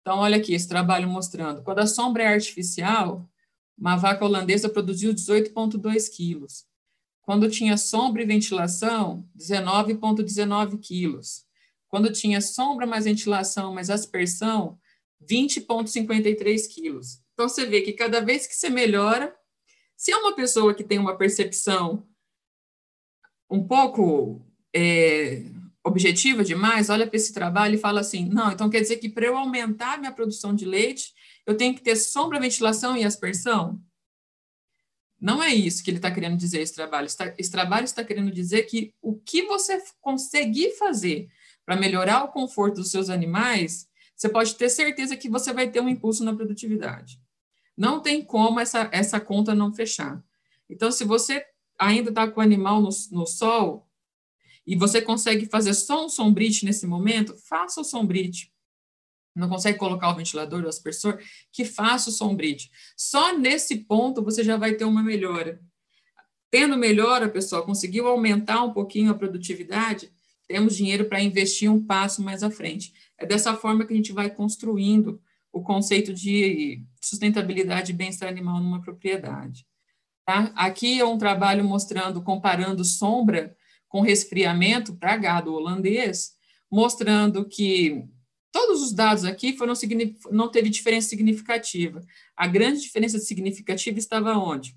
Então, 0.00 0.18
olha 0.18 0.36
aqui 0.36 0.54
esse 0.54 0.68
trabalho 0.68 1.08
mostrando. 1.08 1.62
Quando 1.62 1.80
a 1.80 1.86
sombra 1.86 2.22
é 2.22 2.26
artificial, 2.26 3.28
uma 3.76 3.96
vaca 3.96 4.24
holandesa 4.24 4.68
produziu 4.68 5.14
18,2 5.14 6.08
quilos. 6.14 6.66
Quando 7.22 7.50
tinha 7.50 7.76
sombra 7.76 8.22
e 8.22 8.26
ventilação, 8.26 9.26
19,19 9.36 10.78
quilos. 10.78 11.44
Quando 11.88 12.12
tinha 12.12 12.40
sombra 12.40 12.86
mais 12.86 13.04
ventilação 13.04 13.74
mais 13.74 13.90
aspersão, 13.90 14.78
20,53 15.22 16.68
quilos. 16.68 17.22
Então, 17.34 17.48
você 17.48 17.66
vê 17.66 17.82
que 17.82 17.92
cada 17.92 18.20
vez 18.20 18.46
que 18.46 18.54
você 18.54 18.68
melhora, 18.68 19.34
se 19.96 20.12
é 20.12 20.16
uma 20.16 20.34
pessoa 20.34 20.74
que 20.74 20.84
tem 20.84 20.98
uma 20.98 21.16
percepção 21.16 22.06
um 23.50 23.66
pouco 23.66 24.40
é, 24.74 25.44
objetiva 25.84 26.44
demais, 26.44 26.90
olha 26.90 27.06
para 27.06 27.16
esse 27.16 27.32
trabalho 27.32 27.74
e 27.74 27.78
fala 27.78 28.00
assim: 28.00 28.28
não, 28.28 28.52
então 28.52 28.70
quer 28.70 28.80
dizer 28.80 28.96
que 28.96 29.08
para 29.08 29.26
eu 29.26 29.36
aumentar 29.36 29.98
minha 29.98 30.12
produção 30.12 30.54
de 30.54 30.64
leite, 30.64 31.12
eu 31.46 31.56
tenho 31.56 31.74
que 31.74 31.82
ter 31.82 31.96
sombra, 31.96 32.40
ventilação 32.40 32.96
e 32.96 33.04
aspersão? 33.04 33.80
Não 35.20 35.42
é 35.42 35.54
isso 35.54 35.84
que 35.84 35.90
ele 35.90 35.98
está 35.98 36.10
querendo 36.10 36.36
dizer, 36.36 36.60
esse 36.60 36.74
trabalho. 36.74 37.06
Esse 37.36 37.50
trabalho 37.50 37.84
está 37.84 38.02
querendo 38.02 38.30
dizer 38.30 38.62
que 38.62 38.94
o 39.02 39.14
que 39.16 39.42
você 39.42 39.82
conseguir 40.00 40.70
fazer 40.78 41.28
para 41.66 41.76
melhorar 41.76 42.24
o 42.24 42.28
conforto 42.28 42.76
dos 42.76 42.90
seus 42.90 43.10
animais, 43.10 43.86
você 44.16 44.28
pode 44.28 44.54
ter 44.54 44.70
certeza 44.70 45.16
que 45.16 45.28
você 45.28 45.52
vai 45.52 45.70
ter 45.70 45.80
um 45.80 45.88
impulso 45.88 46.24
na 46.24 46.34
produtividade. 46.34 47.20
Não 47.76 48.00
tem 48.00 48.24
como 48.24 48.60
essa, 48.60 48.88
essa 48.92 49.20
conta 49.20 49.54
não 49.54 49.72
fechar. 49.72 50.22
Então, 50.68 50.90
se 50.90 51.04
você 51.04 51.44
ainda 51.78 52.10
está 52.10 52.26
com 52.26 52.40
o 52.40 52.42
animal 52.42 52.80
no, 52.80 52.90
no 53.12 53.26
sol 53.26 53.89
e 54.70 54.76
você 54.76 55.02
consegue 55.02 55.46
fazer 55.46 55.74
só 55.74 56.06
um 56.06 56.08
sombrite 56.08 56.64
nesse 56.64 56.86
momento, 56.86 57.36
faça 57.36 57.80
o 57.80 57.84
sombrite 57.84 58.50
não 59.34 59.48
consegue 59.48 59.78
colocar 59.78 60.10
o 60.10 60.14
ventilador, 60.14 60.64
o 60.64 60.68
aspersor, 60.68 61.18
que 61.52 61.64
faça 61.64 62.10
o 62.10 62.12
sombrite. 62.12 62.70
Só 62.96 63.36
nesse 63.36 63.76
ponto 63.84 64.22
você 64.22 64.42
já 64.42 64.56
vai 64.56 64.74
ter 64.74 64.84
uma 64.84 65.02
melhora. 65.02 65.60
Tendo 66.50 66.76
melhora, 66.76 67.28
pessoal, 67.28 67.64
conseguiu 67.64 68.08
aumentar 68.08 68.62
um 68.62 68.72
pouquinho 68.72 69.10
a 69.10 69.14
produtividade, 69.14 70.12
temos 70.48 70.76
dinheiro 70.76 71.04
para 71.04 71.22
investir 71.22 71.70
um 71.70 71.84
passo 71.84 72.22
mais 72.22 72.42
à 72.42 72.50
frente. 72.50 72.92
É 73.16 73.24
dessa 73.24 73.54
forma 73.54 73.86
que 73.86 73.92
a 73.92 73.96
gente 73.96 74.12
vai 74.12 74.28
construindo 74.28 75.20
o 75.52 75.62
conceito 75.62 76.12
de 76.12 76.82
sustentabilidade 77.00 77.92
e 77.92 77.94
bem-estar 77.94 78.28
animal 78.28 78.60
numa 78.60 78.80
propriedade. 78.80 79.64
Tá? 80.26 80.52
Aqui 80.56 81.00
é 81.00 81.04
um 81.04 81.18
trabalho 81.18 81.64
mostrando, 81.64 82.20
comparando 82.20 82.84
sombra 82.84 83.56
com 83.90 84.00
resfriamento 84.00 84.94
para 84.94 85.18
gado 85.18 85.52
holandês, 85.52 86.32
mostrando 86.70 87.44
que 87.44 88.08
Todos 88.52 88.82
os 88.82 88.92
dados 88.92 89.24
aqui 89.24 89.56
foram 89.56 89.74
não 90.30 90.50
teve 90.50 90.68
diferença 90.68 91.08
significativa. 91.08 92.02
A 92.36 92.46
grande 92.46 92.80
diferença 92.80 93.18
significativa 93.18 93.98
estava 93.98 94.36
onde? 94.36 94.76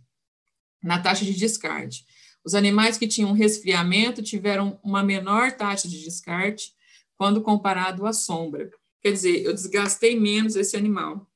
Na 0.82 0.99
taxa 0.99 1.26
de 1.26 1.34
descarte. 1.34 2.05
Os 2.45 2.53
animais 2.53 2.97
que 2.97 3.07
tinham 3.07 3.32
resfriamento 3.32 4.22
tiveram 4.22 4.80
uma 4.84 5.01
menor 5.01 5.53
taxa 5.53 5.88
de 5.88 6.03
descarte 6.03 6.72
quando 7.18 7.41
comparado 7.41 8.05
à 8.05 8.14
sombra. 8.14 8.70
Quer 9.01 9.11
dizer, 9.11 9.43
eu 9.43 9.53
desgastei 9.53 10.20
menos 10.20 10.55
esse 10.55 10.78
animal. 10.78 11.28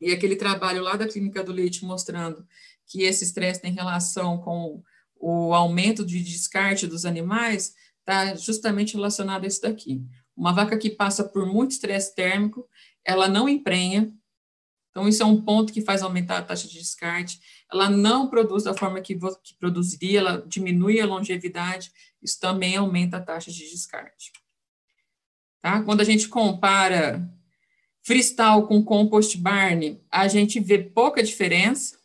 E 0.00 0.12
aquele 0.12 0.34
trabalho 0.34 0.82
lá 0.82 0.96
da 0.96 1.06
clínica 1.06 1.44
do 1.44 1.52
leite 1.52 1.84
mostrando 1.84 2.44
que 2.86 3.02
esse 3.02 3.22
estresse 3.22 3.60
tem 3.60 3.72
relação 3.72 4.38
com 4.38 4.82
o 5.20 5.54
aumento 5.54 6.04
de 6.04 6.22
descarte 6.22 6.86
dos 6.86 7.04
animais, 7.04 7.74
está 8.00 8.34
justamente 8.34 8.94
relacionado 8.94 9.44
a 9.44 9.46
isso 9.46 9.60
daqui. 9.60 10.02
Uma 10.36 10.52
vaca 10.52 10.78
que 10.78 10.90
passa 10.90 11.22
por 11.22 11.46
muito 11.46 11.72
estresse 11.72 12.14
térmico, 12.14 12.66
ela 13.04 13.28
não 13.28 13.48
emprenha, 13.48 14.12
então 14.90 15.08
isso 15.08 15.22
é 15.22 15.26
um 15.26 15.40
ponto 15.40 15.72
que 15.72 15.82
faz 15.82 16.02
aumentar 16.02 16.38
a 16.38 16.42
taxa 16.42 16.66
de 16.66 16.78
descarte. 16.78 17.40
Ela 17.72 17.88
não 17.88 18.28
produz 18.28 18.64
da 18.64 18.74
forma 18.74 19.00
que, 19.00 19.14
que 19.14 19.54
produziria, 19.58 20.18
ela 20.18 20.44
diminui 20.48 21.00
a 21.00 21.06
longevidade, 21.06 21.92
isso 22.20 22.40
também 22.40 22.76
aumenta 22.76 23.18
a 23.18 23.22
taxa 23.22 23.50
de 23.52 23.70
descarte. 23.70 24.32
Tá? 25.62 25.82
Quando 25.82 26.00
a 26.00 26.04
gente 26.04 26.28
compara 26.28 27.30
freestyle 28.02 28.66
com 28.66 28.82
compost 28.82 29.36
barn, 29.38 30.00
a 30.10 30.26
gente 30.26 30.58
vê 30.58 30.78
pouca 30.78 31.22
diferença. 31.22 31.99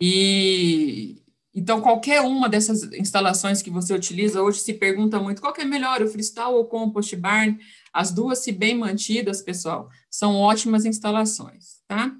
E 0.00 1.22
então, 1.54 1.82
qualquer 1.82 2.22
uma 2.22 2.48
dessas 2.48 2.82
instalações 2.94 3.60
que 3.60 3.70
você 3.70 3.92
utiliza, 3.92 4.42
hoje 4.42 4.60
se 4.60 4.72
pergunta 4.72 5.20
muito 5.20 5.42
qual 5.42 5.54
é 5.58 5.64
melhor, 5.64 6.00
o 6.00 6.08
freestyle 6.08 6.54
ou 6.54 6.60
o 6.62 6.64
compost 6.64 7.14
barn. 7.14 7.58
As 7.92 8.10
duas, 8.10 8.38
se 8.38 8.52
bem 8.52 8.74
mantidas, 8.74 9.42
pessoal, 9.42 9.90
são 10.10 10.36
ótimas 10.36 10.86
instalações, 10.86 11.82
tá? 11.86 12.16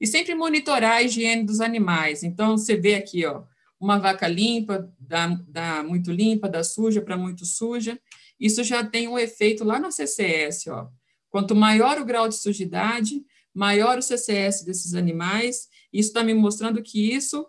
E 0.00 0.06
sempre 0.06 0.34
monitorar 0.36 0.92
a 0.92 1.02
higiene 1.02 1.42
dos 1.44 1.60
animais. 1.60 2.22
Então, 2.22 2.56
você 2.56 2.76
vê 2.76 2.94
aqui, 2.94 3.26
ó, 3.26 3.42
uma 3.80 3.98
vaca 3.98 4.28
limpa, 4.28 4.88
da, 5.00 5.26
da 5.48 5.82
muito 5.82 6.12
limpa, 6.12 6.48
da 6.48 6.62
suja 6.62 7.02
para 7.02 7.16
muito 7.16 7.44
suja. 7.44 7.98
Isso 8.38 8.62
já 8.62 8.84
tem 8.84 9.08
um 9.08 9.18
efeito 9.18 9.64
lá 9.64 9.80
na 9.80 9.90
CCS, 9.90 10.68
ó. 10.68 10.88
Quanto 11.28 11.56
maior 11.56 11.98
o 11.98 12.04
grau 12.04 12.28
de 12.28 12.36
sujidade, 12.36 13.20
maior 13.52 13.98
o 13.98 14.02
CCS 14.02 14.64
desses 14.64 14.94
animais. 14.94 15.68
Isso 15.98 16.08
está 16.08 16.22
me 16.22 16.34
mostrando 16.34 16.82
que 16.82 17.12
isso 17.12 17.46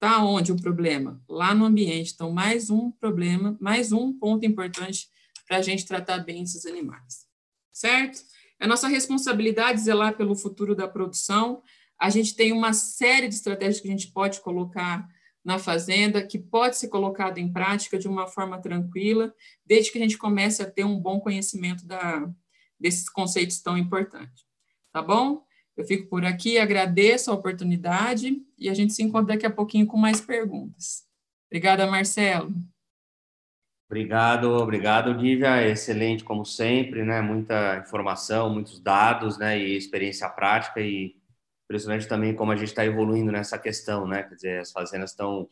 Está 0.00 0.24
onde 0.24 0.52
o 0.52 0.56
problema? 0.56 1.20
Lá 1.28 1.52
no 1.52 1.64
ambiente. 1.64 2.12
Então, 2.14 2.30
mais 2.30 2.70
um 2.70 2.88
problema, 2.88 3.58
mais 3.60 3.90
um 3.90 4.16
ponto 4.16 4.46
importante 4.46 5.08
para 5.44 5.56
a 5.56 5.62
gente 5.62 5.84
tratar 5.84 6.18
bem 6.18 6.44
esses 6.44 6.64
animais. 6.66 7.26
Certo? 7.72 8.20
É 8.60 8.66
nossa 8.66 8.86
responsabilidade 8.86 9.80
zelar 9.80 10.16
pelo 10.16 10.36
futuro 10.36 10.76
da 10.76 10.86
produção. 10.86 11.64
A 12.00 12.10
gente 12.10 12.36
tem 12.36 12.52
uma 12.52 12.72
série 12.72 13.26
de 13.26 13.34
estratégias 13.34 13.80
que 13.80 13.88
a 13.88 13.90
gente 13.90 14.12
pode 14.12 14.40
colocar 14.40 15.08
na 15.44 15.58
fazenda, 15.58 16.24
que 16.24 16.38
pode 16.38 16.76
ser 16.76 16.86
colocado 16.86 17.38
em 17.38 17.52
prática 17.52 17.98
de 17.98 18.06
uma 18.06 18.28
forma 18.28 18.60
tranquila, 18.60 19.34
desde 19.66 19.90
que 19.90 19.98
a 19.98 20.00
gente 20.00 20.16
comece 20.16 20.62
a 20.62 20.70
ter 20.70 20.84
um 20.84 20.96
bom 21.00 21.18
conhecimento 21.18 21.84
da, 21.84 22.24
desses 22.78 23.08
conceitos 23.08 23.60
tão 23.60 23.76
importantes. 23.76 24.44
Tá 24.92 25.02
bom? 25.02 25.44
Eu 25.78 25.84
fico 25.84 26.08
por 26.08 26.24
aqui, 26.24 26.58
agradeço 26.58 27.30
a 27.30 27.34
oportunidade 27.34 28.42
e 28.58 28.68
a 28.68 28.74
gente 28.74 28.92
se 28.92 29.00
encontra 29.00 29.34
daqui 29.34 29.46
a 29.46 29.50
pouquinho 29.50 29.86
com 29.86 29.96
mais 29.96 30.20
perguntas. 30.20 31.06
Obrigada, 31.46 31.86
Marcelo. 31.86 32.52
Obrigado, 33.88 34.50
obrigado, 34.50 35.12
Lívia. 35.12 35.64
Excelente, 35.68 36.24
como 36.24 36.44
sempre, 36.44 37.04
né? 37.04 37.20
Muita 37.20 37.78
informação, 37.78 38.52
muitos 38.52 38.80
dados, 38.80 39.38
né? 39.38 39.56
E 39.56 39.76
experiência 39.76 40.28
prática 40.28 40.80
e 40.80 41.14
impressionante 41.64 42.08
também 42.08 42.34
como 42.34 42.50
a 42.50 42.56
gente 42.56 42.68
está 42.68 42.84
evoluindo 42.84 43.30
nessa 43.30 43.56
questão, 43.56 44.04
né? 44.04 44.24
Quer 44.24 44.34
dizer, 44.34 44.60
as 44.60 44.72
fazendas 44.72 45.10
estão, 45.10 45.48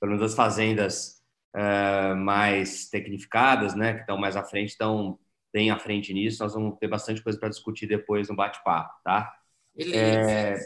pelo 0.00 0.12
menos 0.12 0.24
as 0.24 0.34
fazendas 0.34 1.22
uh, 1.54 2.16
mais 2.16 2.88
tecnificadas, 2.88 3.74
né? 3.74 3.92
Que 3.92 4.00
estão 4.00 4.16
mais 4.16 4.36
à 4.36 4.42
frente, 4.42 4.70
estão 4.70 5.18
bem 5.52 5.70
à 5.70 5.78
frente 5.78 6.14
nisso. 6.14 6.42
Nós 6.42 6.54
vamos 6.54 6.78
ter 6.78 6.88
bastante 6.88 7.22
coisa 7.22 7.38
para 7.38 7.50
discutir 7.50 7.86
depois 7.86 8.30
no 8.30 8.34
bate-papo, 8.34 8.94
tá? 9.04 9.36
É, 9.78 10.58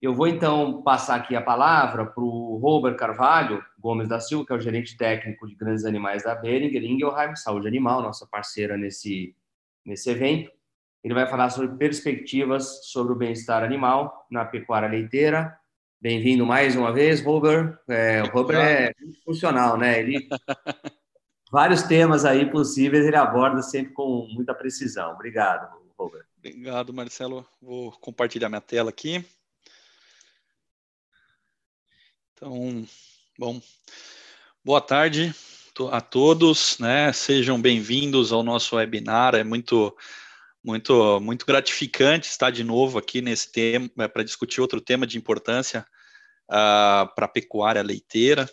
eu 0.00 0.14
vou 0.14 0.28
então 0.28 0.82
passar 0.82 1.16
aqui 1.16 1.34
a 1.34 1.42
palavra 1.42 2.06
para 2.06 2.22
o 2.22 2.56
Robert 2.58 2.96
Carvalho 2.96 3.64
Gomes 3.78 4.08
da 4.08 4.20
Silva, 4.20 4.46
que 4.46 4.52
é 4.52 4.56
o 4.56 4.60
gerente 4.60 4.96
técnico 4.96 5.46
de 5.46 5.54
grandes 5.54 5.84
animais 5.84 6.22
da 6.22 6.34
Beringer 6.34 6.84
Ingelheim 6.84 7.34
Saúde 7.34 7.66
Animal, 7.66 8.02
nossa 8.02 8.26
parceira 8.26 8.76
nesse, 8.76 9.34
nesse 9.84 10.10
evento. 10.10 10.50
Ele 11.02 11.14
vai 11.14 11.26
falar 11.26 11.50
sobre 11.50 11.76
perspectivas 11.76 12.86
sobre 12.86 13.12
o 13.12 13.16
bem-estar 13.16 13.62
animal 13.64 14.26
na 14.30 14.44
pecuária 14.44 14.88
leiteira. 14.88 15.56
Bem-vindo 16.00 16.46
mais 16.46 16.76
uma 16.76 16.92
vez, 16.92 17.20
Robert. 17.20 17.76
É, 17.88 18.22
o 18.22 18.30
Robert 18.30 18.60
é 18.60 18.92
funcional, 19.24 19.76
né? 19.76 19.98
Ele 19.98 20.28
vários 21.50 21.82
temas 21.82 22.24
aí 22.24 22.50
possíveis 22.50 23.06
ele 23.06 23.16
aborda 23.16 23.62
sempre 23.62 23.92
com 23.94 24.28
muita 24.32 24.54
precisão. 24.54 25.12
Obrigado, 25.14 25.68
Obrigado, 25.98 26.94
Marcelo. 26.94 27.44
Vou 27.60 27.90
compartilhar 27.90 28.48
minha 28.48 28.60
tela 28.60 28.90
aqui. 28.90 29.24
Então, 32.32 32.86
bom, 33.36 33.60
boa 34.64 34.80
tarde 34.80 35.34
a 35.90 36.00
todos, 36.00 36.78
né? 36.78 37.12
Sejam 37.12 37.60
bem-vindos 37.60 38.32
ao 38.32 38.44
nosso 38.44 38.76
webinar. 38.76 39.34
É 39.34 39.42
muito, 39.42 39.96
muito, 40.62 41.20
muito 41.20 41.44
gratificante 41.44 42.28
estar 42.28 42.50
de 42.50 42.62
novo 42.62 42.96
aqui 42.96 43.20
nesse 43.20 43.50
tema 43.50 43.90
é, 43.98 44.06
para 44.06 44.22
discutir 44.22 44.60
outro 44.60 44.80
tema 44.80 45.04
de 45.04 45.18
importância 45.18 45.84
uh, 46.48 47.12
para 47.14 47.24
a 47.24 47.28
pecuária 47.28 47.82
leiteira. 47.82 48.48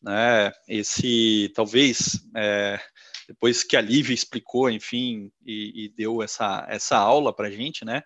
Né? 0.00 0.52
Esse, 0.68 1.52
talvez, 1.54 2.20
é, 2.36 2.80
depois 3.28 3.62
que 3.62 3.76
a 3.76 3.80
Lívia 3.80 4.14
explicou, 4.14 4.70
enfim, 4.70 5.30
e, 5.44 5.84
e 5.84 5.88
deu 5.88 6.22
essa, 6.22 6.64
essa 6.68 6.96
aula 6.96 7.34
para 7.34 7.48
a 7.48 7.50
gente, 7.50 7.84
né? 7.84 8.02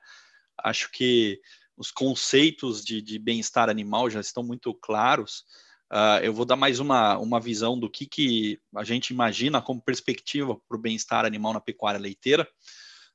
Acho 0.62 0.90
que 0.90 1.40
os 1.76 1.90
conceitos 1.90 2.84
de, 2.84 3.00
de 3.00 3.18
bem-estar 3.18 3.68
animal 3.68 4.10
já 4.10 4.20
estão 4.20 4.42
muito 4.42 4.74
claros. 4.74 5.44
Uh, 5.90 6.22
eu 6.22 6.32
vou 6.32 6.44
dar 6.44 6.56
mais 6.56 6.78
uma, 6.78 7.18
uma 7.18 7.40
visão 7.40 7.78
do 7.78 7.90
que, 7.90 8.06
que 8.06 8.60
a 8.76 8.84
gente 8.84 9.10
imagina 9.10 9.60
como 9.60 9.82
perspectiva 9.82 10.54
para 10.68 10.76
o 10.76 10.80
bem-estar 10.80 11.24
animal 11.24 11.52
na 11.52 11.60
pecuária 11.60 11.98
leiteira. 11.98 12.46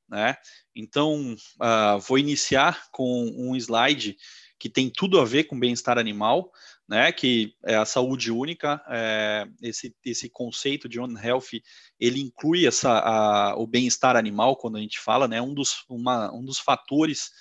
Né? 0.09 0.35
Então, 0.75 1.35
uh, 1.61 1.99
vou 2.07 2.17
iniciar 2.17 2.87
com 2.91 3.27
um 3.37 3.55
slide 3.55 4.17
que 4.59 4.69
tem 4.69 4.89
tudo 4.89 5.19
a 5.19 5.25
ver 5.25 5.45
com 5.45 5.59
bem-estar 5.59 5.97
animal, 5.97 6.51
né, 6.87 7.11
que 7.11 7.53
é 7.65 7.75
a 7.75 7.85
saúde 7.85 8.31
única, 8.31 8.81
é, 8.87 9.47
esse, 9.61 9.95
esse 10.03 10.29
conceito 10.29 10.87
de 10.87 10.99
One 10.99 11.19
Health, 11.19 11.61
ele 11.99 12.21
inclui 12.21 12.65
essa, 12.65 12.99
a, 12.99 13.55
o 13.57 13.67
bem-estar 13.67 14.15
animal, 14.15 14.55
quando 14.55 14.77
a 14.77 14.81
gente 14.81 14.99
fala, 14.99 15.27
né, 15.27 15.41
um 15.41 15.53
dos, 15.53 15.83
uma, 15.89 16.31
um 16.33 16.43
dos 16.43 16.59
fatores 16.59 17.31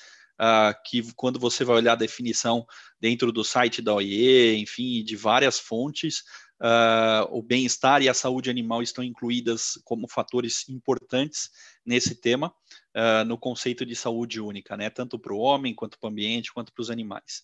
uh, 0.41 0.75
que, 0.85 1.13
quando 1.15 1.39
você 1.39 1.65
vai 1.65 1.77
olhar 1.77 1.93
a 1.93 1.97
definição 1.97 2.67
dentro 3.01 3.31
do 3.31 3.45
site 3.45 3.83
da 3.83 3.95
OIE, 3.95 4.57
enfim, 4.57 5.05
de 5.05 5.17
várias 5.17 5.59
fontes, 5.59 6.23
uh, 6.65 7.29
o 7.31 7.43
bem-estar 7.43 8.01
e 8.01 8.09
a 8.09 8.15
saúde 8.15 8.49
animal 8.49 8.83
estão 8.83 9.05
incluídas 9.05 9.79
como 9.85 10.09
fatores 10.09 10.67
importantes 10.69 11.51
nesse 11.85 12.15
tema, 12.15 12.49
uh, 12.97 13.25
no 13.27 13.37
conceito 13.37 13.85
de 13.85 13.95
saúde 13.95 14.41
única, 14.41 14.77
né, 14.77 14.89
tanto 14.89 15.19
para 15.19 15.35
o 15.35 15.39
homem, 15.39 15.75
quanto 15.75 15.99
para 15.99 16.09
o 16.09 16.11
ambiente, 16.11 16.53
quanto 16.53 16.73
para 16.73 16.81
os 16.81 16.91
animais. 16.91 17.43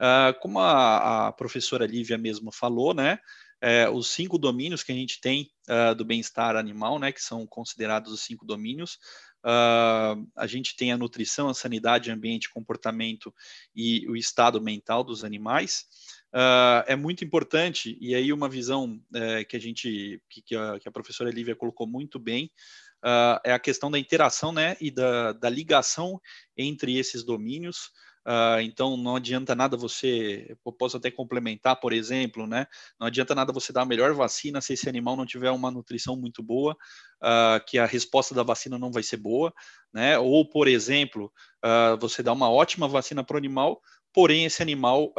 Uh, 0.00 0.38
como 0.40 0.60
a, 0.60 1.28
a, 1.28 1.32
professora 1.32 1.86
Lívia 1.86 2.16
mesmo 2.16 2.52
falou, 2.52 2.94
né, 2.94 3.18
é, 3.64 3.88
os 3.88 4.08
cinco 4.08 4.38
domínios 4.38 4.82
que 4.82 4.90
a 4.90 4.94
gente 4.94 5.20
tem 5.20 5.48
do 5.96 6.04
bem-estar 6.04 6.56
animal, 6.56 6.98
né, 6.98 7.12
que 7.12 7.22
são 7.22 7.46
considerados 7.46 8.12
os 8.12 8.20
cinco 8.22 8.44
domínios, 8.44 8.98
uh, 9.44 10.28
a 10.36 10.46
gente 10.48 10.74
tem 10.74 10.92
a 10.92 10.98
nutrição, 10.98 11.48
a 11.48 11.54
sanidade, 11.54 12.10
ambiente, 12.10 12.50
comportamento 12.50 13.32
e 13.72 14.04
o 14.08 14.16
estado 14.16 14.60
mental 14.60 15.04
dos 15.04 15.22
animais. 15.22 15.86
É 16.86 16.96
muito 16.96 17.24
importante, 17.24 17.96
e 18.00 18.14
aí 18.14 18.32
uma 18.32 18.48
visão 18.48 19.00
é, 19.14 19.44
que 19.44 19.56
a 19.56 19.60
gente, 19.60 20.22
que, 20.28 20.42
que, 20.42 20.56
a, 20.56 20.78
que, 20.78 20.88
a, 20.88 20.92
professora 20.92 21.30
Lívia 21.30 21.54
colocou 21.54 21.86
muito 21.86 22.18
bem, 22.18 22.50
é 23.44 23.52
a 23.52 23.58
questão 23.58 23.90
da 23.90 23.98
interação 23.98 24.52
né, 24.52 24.76
e 24.80 24.90
da, 24.90 25.32
da 25.32 25.50
ligação 25.50 26.20
entre 26.56 26.96
esses 26.96 27.24
domínios, 27.24 27.90
Uh, 28.26 28.60
então 28.62 28.96
não 28.96 29.16
adianta 29.16 29.52
nada 29.52 29.76
você, 29.76 30.56
eu 30.64 30.72
posso 30.72 30.96
até 30.96 31.10
complementar, 31.10 31.80
por 31.80 31.92
exemplo, 31.92 32.46
né? 32.46 32.66
Não 32.98 33.08
adianta 33.08 33.34
nada 33.34 33.52
você 33.52 33.72
dar 33.72 33.82
a 33.82 33.86
melhor 33.86 34.14
vacina 34.14 34.60
se 34.60 34.74
esse 34.74 34.88
animal 34.88 35.16
não 35.16 35.26
tiver 35.26 35.50
uma 35.50 35.72
nutrição 35.72 36.16
muito 36.16 36.40
boa, 36.40 36.76
uh, 37.20 37.64
que 37.66 37.78
a 37.78 37.86
resposta 37.86 38.32
da 38.32 38.44
vacina 38.44 38.78
não 38.78 38.92
vai 38.92 39.02
ser 39.02 39.16
boa, 39.16 39.52
né? 39.92 40.18
Ou, 40.18 40.48
por 40.48 40.68
exemplo, 40.68 41.32
uh, 41.64 41.98
você 41.98 42.22
dá 42.22 42.32
uma 42.32 42.48
ótima 42.48 42.86
vacina 42.86 43.24
para 43.24 43.34
o 43.34 43.38
animal, 43.38 43.80
porém 44.12 44.44
esse 44.44 44.62
animal 44.62 45.12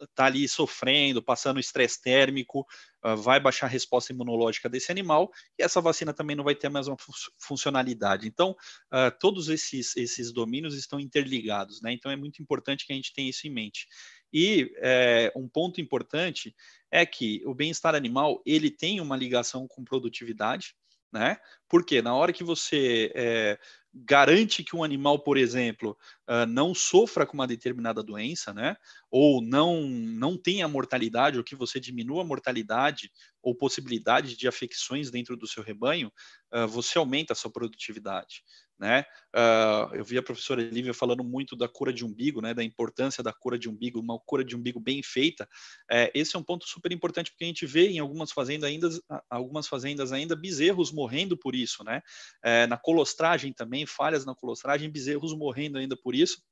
está 0.00 0.26
ali 0.26 0.48
sofrendo, 0.48 1.22
passando 1.22 1.60
estresse 1.60 2.00
térmico, 2.00 2.66
uh, 3.04 3.16
vai 3.16 3.40
baixar 3.40 3.66
a 3.66 3.70
resposta 3.70 4.12
imunológica 4.12 4.68
desse 4.68 4.90
animal 4.90 5.30
e 5.58 5.62
essa 5.62 5.80
vacina 5.80 6.12
também 6.12 6.36
não 6.36 6.44
vai 6.44 6.54
ter 6.54 6.66
a 6.66 6.70
mesma 6.70 6.96
funcionalidade. 7.38 8.26
Então, 8.26 8.50
uh, 8.92 9.10
todos 9.18 9.48
esses, 9.48 9.96
esses 9.96 10.32
domínios 10.32 10.74
estão 10.74 11.00
interligados, 11.00 11.80
né? 11.80 11.92
Então, 11.92 12.10
é 12.10 12.16
muito 12.16 12.42
importante 12.42 12.86
que 12.86 12.92
a 12.92 12.96
gente 12.96 13.12
tenha 13.12 13.30
isso 13.30 13.46
em 13.46 13.50
mente. 13.50 13.86
E 14.32 14.72
é, 14.78 15.32
um 15.34 15.48
ponto 15.48 15.80
importante 15.80 16.54
é 16.90 17.06
que 17.06 17.42
o 17.46 17.54
bem-estar 17.54 17.94
animal 17.94 18.42
ele 18.44 18.70
tem 18.70 19.00
uma 19.00 19.16
ligação 19.16 19.66
com 19.66 19.84
produtividade, 19.84 20.74
né? 21.12 21.36
Porque 21.68 22.02
na 22.02 22.14
hora 22.14 22.32
que 22.32 22.44
você 22.44 23.12
é, 23.14 23.58
garante 23.92 24.62
que 24.62 24.76
um 24.76 24.84
animal, 24.84 25.18
por 25.22 25.36
exemplo, 25.38 25.96
uh, 26.28 26.46
não 26.46 26.74
sofra 26.74 27.24
com 27.26 27.34
uma 27.34 27.46
determinada 27.46 28.02
doença, 28.02 28.52
né? 28.52 28.76
Ou 29.10 29.40
não 29.40 29.82
não 29.88 30.36
tenha 30.36 30.68
mortalidade, 30.68 31.38
ou 31.38 31.44
que 31.44 31.56
você 31.56 31.80
diminua 31.80 32.22
a 32.22 32.26
mortalidade 32.26 33.10
ou 33.42 33.54
possibilidade 33.54 34.36
de 34.36 34.46
afecções 34.46 35.10
dentro 35.10 35.36
do 35.36 35.46
seu 35.46 35.62
rebanho, 35.62 36.12
uh, 36.52 36.66
você 36.68 36.98
aumenta 36.98 37.32
a 37.32 37.36
sua 37.36 37.50
produtividade 37.50 38.42
né? 38.78 39.04
Uh, 39.34 39.94
eu 39.94 40.04
vi 40.04 40.18
a 40.18 40.22
professora 40.22 40.62
Lívia 40.62 40.94
falando 40.94 41.24
muito 41.24 41.56
da 41.56 41.68
cura 41.68 41.92
de 41.92 42.04
umbigo, 42.04 42.40
né? 42.40 42.54
Da 42.54 42.62
importância 42.62 43.22
da 43.22 43.32
cura 43.32 43.58
de 43.58 43.68
umbigo, 43.68 44.00
uma 44.00 44.18
cura 44.18 44.44
de 44.44 44.56
umbigo 44.56 44.80
bem 44.80 45.02
feita. 45.02 45.48
É, 45.90 46.10
esse 46.14 46.36
é 46.36 46.38
um 46.38 46.42
ponto 46.42 46.66
super 46.66 46.92
importante 46.92 47.30
porque 47.30 47.44
a 47.44 47.46
gente 47.46 47.66
vê 47.66 47.88
em 47.88 47.98
algumas 47.98 48.32
fazendas 48.32 48.68
ainda, 48.68 48.88
algumas 49.30 49.66
fazendas 49.66 50.12
ainda 50.12 50.36
bezerros 50.36 50.92
morrendo 50.92 51.36
por 51.36 51.54
isso, 51.54 51.82
né? 51.84 52.02
É, 52.42 52.66
na 52.66 52.76
colostragem 52.76 53.52
também, 53.52 53.86
falhas 53.86 54.24
na 54.24 54.34
colostragem, 54.34 54.90
bezerros 54.90 55.36
morrendo 55.36 55.78
ainda 55.78 55.96
por 55.96 56.14
isso. 56.14 56.42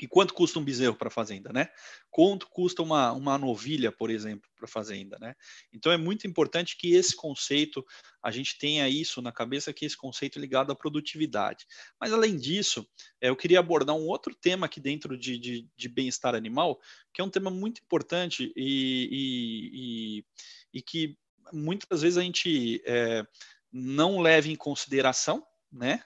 E 0.00 0.08
quanto 0.08 0.34
custa 0.34 0.58
um 0.58 0.64
bezerro 0.64 0.96
para 0.96 1.08
fazenda, 1.08 1.52
né? 1.52 1.68
Quanto 2.10 2.48
custa 2.48 2.82
uma, 2.82 3.12
uma 3.12 3.38
novilha, 3.38 3.92
por 3.92 4.10
exemplo, 4.10 4.50
para 4.56 4.66
fazenda, 4.66 5.16
né? 5.20 5.34
Então 5.72 5.92
é 5.92 5.96
muito 5.96 6.26
importante 6.26 6.76
que 6.76 6.94
esse 6.94 7.14
conceito, 7.14 7.84
a 8.20 8.30
gente 8.32 8.58
tenha 8.58 8.88
isso 8.88 9.22
na 9.22 9.30
cabeça, 9.30 9.72
que 9.72 9.84
esse 9.84 9.96
conceito 9.96 10.38
ligado 10.40 10.72
à 10.72 10.74
produtividade. 10.74 11.64
Mas 12.00 12.12
além 12.12 12.36
disso, 12.36 12.84
é, 13.20 13.28
eu 13.28 13.36
queria 13.36 13.60
abordar 13.60 13.94
um 13.94 14.08
outro 14.08 14.34
tema 14.34 14.66
aqui 14.66 14.80
dentro 14.80 15.16
de, 15.16 15.38
de, 15.38 15.68
de 15.76 15.88
bem-estar 15.88 16.34
animal, 16.34 16.80
que 17.12 17.20
é 17.20 17.24
um 17.24 17.30
tema 17.30 17.50
muito 17.50 17.80
importante 17.80 18.52
e, 18.56 19.08
e, 19.12 19.70
e, 19.74 20.78
e 20.78 20.82
que 20.82 21.16
muitas 21.52 22.02
vezes 22.02 22.18
a 22.18 22.22
gente 22.22 22.82
é, 22.84 23.24
não 23.72 24.20
leva 24.20 24.48
em 24.48 24.56
consideração, 24.56 25.46
né? 25.70 26.02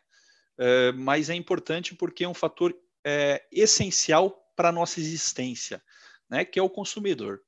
É, 0.59 0.91
mas 0.93 1.31
é 1.31 1.35
importante 1.35 1.95
porque 1.95 2.25
é 2.25 2.29
um 2.29 2.35
fator 2.35 2.75
é, 3.09 3.43
essencial 3.51 4.39
para 4.55 4.69
a 4.69 4.73
nossa 4.73 5.01
existência, 5.01 5.83
né, 6.29 6.45
que 6.45 6.59
é 6.59 6.63
o 6.63 6.69
consumidor. 6.69 7.41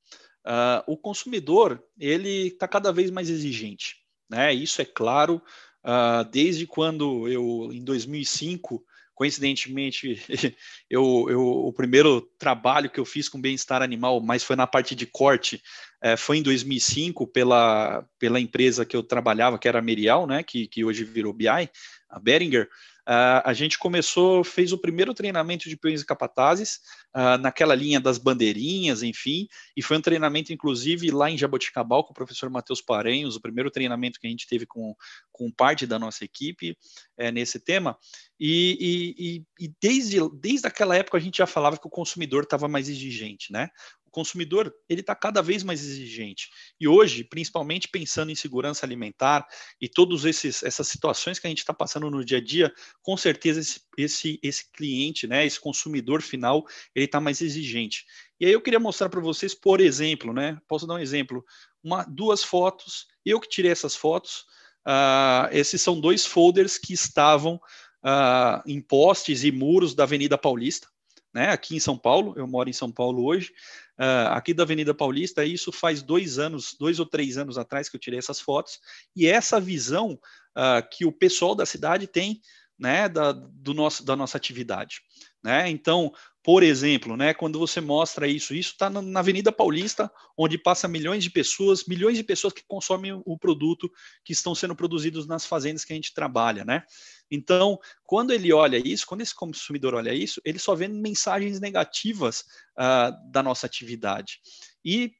Uh, 0.42 0.80
o 0.86 0.96
consumidor 0.96 1.84
ele 1.98 2.46
está 2.46 2.66
cada 2.66 2.90
vez 2.90 3.11
mais 3.11 3.28
exigente, 3.28 3.96
né? 4.28 4.54
Isso 4.54 4.80
é 4.80 4.86
claro. 4.86 5.42
Uh, 5.84 6.24
desde 6.30 6.66
quando 6.66 7.28
eu, 7.28 7.70
em 7.74 7.84
2005, 7.84 8.82
coincidentemente, 9.14 10.18
eu, 10.88 11.26
eu, 11.28 11.42
o 11.42 11.72
primeiro 11.74 12.22
trabalho 12.38 12.88
que 12.88 12.98
eu 12.98 13.04
fiz 13.04 13.28
com 13.28 13.38
bem-estar 13.38 13.82
animal, 13.82 14.18
mas 14.22 14.42
foi 14.42 14.56
na 14.56 14.66
parte 14.66 14.94
de 14.94 15.04
corte, 15.04 15.62
é, 16.02 16.16
foi 16.16 16.38
em 16.38 16.42
2005 16.42 17.26
pela, 17.26 18.02
pela 18.18 18.40
empresa 18.40 18.86
que 18.86 18.96
eu 18.96 19.02
trabalhava, 19.02 19.58
que 19.58 19.68
era 19.68 19.80
a 19.80 19.82
Merial, 19.82 20.26
né, 20.26 20.42
que, 20.42 20.66
que 20.66 20.86
hoje 20.86 21.04
virou 21.04 21.34
BI, 21.34 21.48
a 21.48 22.18
Beringer. 22.18 22.66
Uh, 23.09 23.42
a 23.44 23.53
gente 23.53 23.78
começou, 23.78 24.44
fez 24.44 24.72
o 24.72 24.78
primeiro 24.78 25.14
treinamento 25.14 25.68
de 25.68 25.76
peões 25.76 26.03
e 26.03 26.07
capatazes, 26.07 26.80
uh, 27.16 27.38
naquela 27.38 27.74
linha 27.74 28.01
das 28.01 28.18
bandeirinhas, 28.18 29.03
enfim, 29.03 29.48
e 29.76 29.82
foi 29.82 29.96
um 29.96 30.01
treinamento, 30.03 30.53
inclusive, 30.53 31.11
lá 31.11 31.30
em 31.30 31.38
Jaboticabal, 31.38 32.05
com 32.05 32.12
o 32.12 32.14
professor 32.14 32.51
Matheus 32.51 32.80
Parenhos, 32.80 33.36
o 33.36 33.40
primeiro 33.40 33.70
treinamento 33.70 34.20
que 34.20 34.26
a 34.26 34.30
gente 34.30 34.46
teve 34.46 34.66
com, 34.66 34.94
com 35.32 35.51
parte 35.51 35.86
da 35.86 35.98
nossa 35.98 36.24
equipe 36.24 36.76
é, 37.18 37.32
nesse 37.32 37.59
tema, 37.59 37.96
e, 38.38 39.44
e, 39.59 39.66
e, 39.66 39.74
desde, 39.82 40.16
desde 40.40 40.66
aquela 40.66 40.96
época 40.96 41.18
a 41.18 41.20
gente 41.20 41.38
já 41.38 41.46
falava 41.46 41.76
que 41.76 41.86
o 41.86 41.90
consumidor 41.90 42.44
estava 42.44 42.66
mais 42.68 42.88
exigente, 42.88 43.53
né? 43.53 43.68
O 44.11 44.12
consumidor 44.12 44.74
ele 44.88 45.00
está 45.00 45.14
cada 45.14 45.40
vez 45.40 45.62
mais 45.62 45.82
exigente. 45.82 46.50
E 46.78 46.88
hoje, 46.88 47.22
principalmente 47.22 47.88
pensando 47.88 48.30
em 48.30 48.34
segurança 48.34 48.84
alimentar 48.84 49.46
e 49.80 49.88
todas 49.88 50.24
essas 50.24 50.88
situações 50.88 51.38
que 51.38 51.46
a 51.46 51.50
gente 51.50 51.61
está 51.61 51.72
passando 51.72 52.11
no 52.11 52.24
dia 52.24 52.38
a 52.38 52.44
dia, 52.44 52.72
com 53.02 53.16
certeza 53.16 53.61
esse, 53.61 53.80
esse, 53.96 54.40
esse 54.42 54.72
cliente, 54.72 55.28
né, 55.28 55.46
esse 55.46 55.61
consumidor 55.61 56.20
final, 56.22 56.66
ele 56.94 57.04
está 57.04 57.20
mais 57.20 57.40
exigente. 57.40 58.04
E 58.40 58.46
aí 58.46 58.52
eu 58.52 58.61
queria 58.61 58.80
mostrar 58.80 59.08
para 59.08 59.20
vocês, 59.20 59.54
por 59.54 59.80
exemplo, 59.80 60.32
né, 60.32 60.58
posso 60.66 60.86
dar 60.86 60.94
um 60.94 60.98
exemplo, 60.98 61.44
uma, 61.82 62.02
duas 62.02 62.42
fotos, 62.42 63.06
eu 63.24 63.38
que 63.38 63.48
tirei 63.48 63.70
essas 63.70 63.94
fotos, 63.94 64.44
uh, 64.86 65.48
esses 65.52 65.80
são 65.80 66.00
dois 66.00 66.26
folders 66.26 66.76
que 66.78 66.92
estavam 66.92 67.61
uh, 68.04 68.61
em 68.66 68.80
postes 68.80 69.44
e 69.44 69.52
muros 69.52 69.94
da 69.94 70.02
Avenida 70.02 70.36
Paulista, 70.36 70.88
né, 71.32 71.50
aqui 71.50 71.76
em 71.76 71.80
São 71.80 71.96
Paulo, 71.96 72.34
eu 72.36 72.46
moro 72.46 72.68
em 72.68 72.72
São 72.72 72.90
Paulo 72.90 73.24
hoje, 73.24 73.52
uh, 73.98 74.32
aqui 74.32 74.52
da 74.52 74.62
Avenida 74.62 74.92
Paulista, 74.92 75.44
isso 75.44 75.70
faz 75.70 76.02
dois 76.02 76.38
anos, 76.38 76.76
dois 76.78 76.98
ou 76.98 77.06
três 77.06 77.38
anos 77.38 77.56
atrás 77.56 77.88
que 77.88 77.96
eu 77.96 78.00
tirei 78.00 78.18
essas 78.18 78.40
fotos, 78.40 78.80
e 79.14 79.26
essa 79.26 79.60
visão 79.60 80.18
uh, 80.56 80.88
que 80.90 81.04
o 81.04 81.12
pessoal 81.12 81.54
da 81.54 81.64
cidade 81.64 82.06
tem 82.06 82.40
né, 82.80 83.08
da, 83.08 83.32
do 83.32 83.74
nosso, 83.74 84.04
da 84.04 84.16
nossa 84.16 84.38
atividade. 84.38 85.02
Né? 85.44 85.68
Então, 85.68 86.12
por 86.42 86.62
exemplo, 86.62 87.16
né, 87.16 87.34
quando 87.34 87.58
você 87.58 87.80
mostra 87.80 88.26
isso, 88.26 88.54
isso 88.54 88.72
está 88.72 88.88
na 88.88 89.20
Avenida 89.20 89.52
Paulista, 89.52 90.10
onde 90.36 90.56
passa 90.56 90.88
milhões 90.88 91.22
de 91.22 91.30
pessoas, 91.30 91.84
milhões 91.84 92.16
de 92.16 92.24
pessoas 92.24 92.54
que 92.54 92.64
consomem 92.66 93.12
o 93.26 93.38
produto 93.38 93.90
que 94.24 94.32
estão 94.32 94.54
sendo 94.54 94.74
produzidos 94.74 95.26
nas 95.26 95.44
fazendas 95.44 95.84
que 95.84 95.92
a 95.92 95.96
gente 95.96 96.14
trabalha, 96.14 96.64
né? 96.64 96.82
Então, 97.30 97.78
quando 98.04 98.32
ele 98.32 98.52
olha 98.52 98.76
isso, 98.76 99.06
quando 99.06 99.20
esse 99.20 99.34
consumidor 99.34 99.94
olha 99.94 100.12
isso, 100.12 100.40
ele 100.44 100.58
só 100.58 100.74
vê 100.74 100.88
mensagens 100.88 101.60
negativas 101.60 102.40
uh, 102.78 103.30
da 103.30 103.42
nossa 103.42 103.66
atividade. 103.66 104.40
E, 104.84 105.12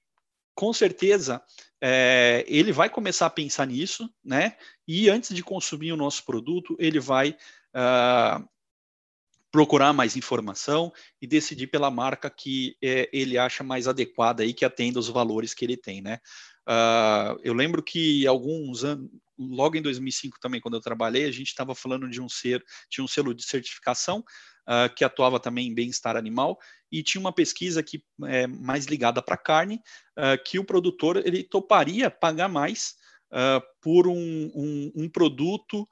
com 0.61 0.74
certeza, 0.74 1.42
é, 1.80 2.44
ele 2.46 2.70
vai 2.70 2.90
começar 2.90 3.24
a 3.24 3.30
pensar 3.30 3.66
nisso, 3.66 4.12
né? 4.22 4.58
E 4.86 5.08
antes 5.08 5.34
de 5.34 5.42
consumir 5.42 5.90
o 5.90 5.96
nosso 5.96 6.22
produto, 6.22 6.76
ele 6.78 7.00
vai 7.00 7.30
uh, 7.30 8.46
procurar 9.50 9.94
mais 9.94 10.16
informação 10.16 10.92
e 11.18 11.26
decidir 11.26 11.68
pela 11.68 11.90
marca 11.90 12.28
que 12.28 12.76
é, 12.84 13.08
ele 13.11 13.38
acha 13.38 13.64
mais 13.64 13.88
adequada 13.88 14.44
e 14.44 14.52
que 14.52 14.66
atenda 14.66 14.98
os 14.98 15.08
valores 15.08 15.54
que 15.54 15.64
ele 15.64 15.78
tem, 15.78 16.02
né? 16.02 16.18
Uh, 16.68 17.40
eu 17.42 17.54
lembro 17.54 17.82
que 17.82 18.26
alguns 18.26 18.84
anos, 18.84 19.08
logo 19.38 19.78
em 19.78 19.82
2005 19.82 20.38
também, 20.38 20.61
quando 20.61 20.74
eu 20.74 20.82
trabalhei, 20.82 21.24
a 21.24 21.32
gente 21.32 21.48
estava 21.48 21.74
falando 21.74 22.06
de 22.06 22.20
um 22.20 22.28
ser, 22.28 22.62
tinha 22.90 23.02
um 23.02 23.08
selo 23.08 23.32
de 23.32 23.44
certificação 23.44 24.22
uh, 24.71 24.95
que 24.95 25.05
atuava 25.05 25.41
também 25.41 25.66
em 25.66 25.75
bem-estar 25.75 26.16
animal 26.16 26.59
e 26.93 27.03
tinha 27.03 27.21
uma 27.21 27.33
pesquisa 27.33 27.83
que 27.83 28.03
é 28.25 28.47
mais 28.47 28.87
ligada 28.87 29.21
para 29.21 29.37
carne, 29.37 29.81
uh, 30.16 30.43
que 30.45 30.59
o 30.59 30.64
produtor 30.64 31.16
ele 31.16 31.43
toparia 31.43 32.11
pagar 32.11 32.49
mais 32.49 32.95
por 33.80 34.09
um, 34.09 34.51
um, 34.53 34.92
um 35.05 35.09
produto 35.09 35.88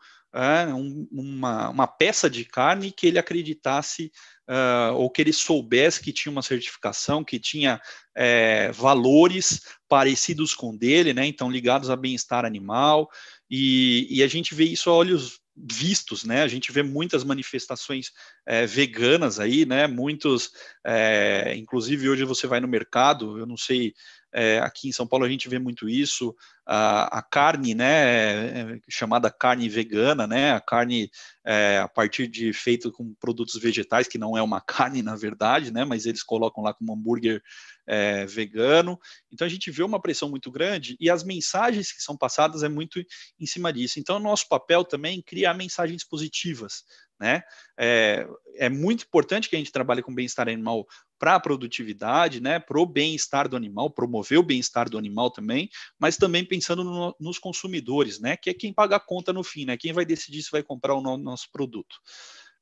um, 0.74 1.08
uma, 1.10 1.70
uma, 1.70 1.86
peça 1.86 2.28
de 2.28 2.44
carne 2.44 2.90
que 2.90 3.06
ele 3.06 3.18
acreditasse 3.18 4.12
uh, 4.48 4.94
ou 4.94 5.10
que 5.10 5.22
ele 5.22 5.32
soubesse 5.32 6.00
que 6.00 6.12
tinha 6.12 6.30
uma 6.30 6.42
certificação, 6.42 7.24
que 7.24 7.38
tinha 7.38 7.80
é, 8.14 8.70
valores 8.72 9.62
parecidos 9.88 10.54
com 10.54 10.76
dele, 10.76 11.14
né? 11.14 11.26
Então 11.26 11.50
ligados 11.50 11.90
a 11.90 11.96
bem-estar 11.96 12.44
animal 12.44 13.08
e, 13.50 14.06
e, 14.10 14.22
a 14.22 14.28
gente 14.28 14.54
vê 14.54 14.64
isso 14.64 14.90
a 14.90 14.92
olhos 14.92 15.40
vistos, 15.58 16.24
né? 16.24 16.42
A 16.42 16.48
gente 16.48 16.70
vê 16.70 16.82
muitas 16.82 17.24
manifestações 17.24 18.12
é, 18.46 18.66
veganas 18.66 19.40
aí, 19.40 19.66
né? 19.66 19.86
Muitos, 19.86 20.52
é, 20.84 21.54
inclusive 21.56 22.08
hoje 22.08 22.24
você 22.24 22.46
vai 22.46 22.60
no 22.60 22.68
mercado, 22.68 23.38
eu 23.38 23.46
não 23.46 23.56
sei 23.56 23.94
é, 24.32 24.58
aqui 24.58 24.88
em 24.88 24.92
São 24.92 25.06
Paulo 25.06 25.24
a 25.24 25.28
gente 25.28 25.48
vê 25.48 25.58
muito 25.58 25.88
isso, 25.88 26.34
a, 26.66 27.18
a 27.18 27.22
carne, 27.22 27.74
né, 27.74 28.74
é, 28.74 28.80
chamada 28.88 29.30
carne 29.30 29.68
vegana, 29.68 30.26
né, 30.26 30.52
a 30.52 30.60
carne 30.60 31.10
é, 31.44 31.78
a 31.78 31.88
partir 31.88 32.28
de 32.28 32.52
feito 32.52 32.92
com 32.92 33.14
produtos 33.14 33.60
vegetais, 33.60 34.06
que 34.06 34.18
não 34.18 34.36
é 34.36 34.42
uma 34.42 34.60
carne 34.62 35.02
na 35.02 35.16
verdade, 35.16 35.72
né, 35.72 35.84
mas 35.84 36.04
eles 36.04 36.22
colocam 36.22 36.62
lá 36.62 36.74
como 36.74 36.92
hambúrguer 36.92 37.42
é, 37.86 38.26
vegano. 38.26 38.98
Então 39.32 39.46
a 39.46 39.50
gente 39.50 39.70
vê 39.70 39.82
uma 39.82 40.00
pressão 40.00 40.28
muito 40.28 40.50
grande 40.50 40.94
e 41.00 41.08
as 41.08 41.24
mensagens 41.24 41.90
que 41.90 42.02
são 42.02 42.16
passadas 42.16 42.62
é 42.62 42.68
muito 42.68 43.00
em 43.40 43.46
cima 43.46 43.72
disso. 43.72 43.98
Então, 43.98 44.18
nosso 44.18 44.46
papel 44.46 44.84
também 44.84 45.20
é 45.20 45.22
criar 45.22 45.54
mensagens 45.54 46.04
positivas, 46.04 46.84
né? 47.18 47.42
É, 47.78 48.28
é 48.56 48.68
muito 48.68 49.04
importante 49.04 49.48
que 49.48 49.56
a 49.56 49.58
gente 49.58 49.72
trabalhe 49.72 50.02
com 50.02 50.14
bem-estar 50.14 50.48
animal 50.48 50.86
para 51.18 51.34
a 51.34 51.40
produtividade, 51.40 52.40
né, 52.40 52.58
para 52.58 52.80
o 52.80 52.86
bem-estar 52.86 53.48
do 53.48 53.56
animal, 53.56 53.90
promover 53.90 54.38
o 54.38 54.42
bem-estar 54.42 54.88
do 54.88 54.98
animal 54.98 55.30
também, 55.30 55.68
mas 55.98 56.16
também 56.16 56.44
pensando 56.44 56.84
no, 56.84 57.16
nos 57.18 57.38
consumidores, 57.38 58.20
né, 58.20 58.36
que 58.36 58.50
é 58.50 58.54
quem 58.54 58.72
paga 58.72 58.96
a 58.96 59.00
conta 59.00 59.32
no 59.32 59.42
fim, 59.42 59.64
né, 59.64 59.76
quem 59.76 59.92
vai 59.92 60.04
decidir 60.04 60.42
se 60.42 60.50
vai 60.50 60.62
comprar 60.62 60.94
o 60.94 61.00
no, 61.00 61.16
nosso 61.16 61.50
produto. 61.50 61.96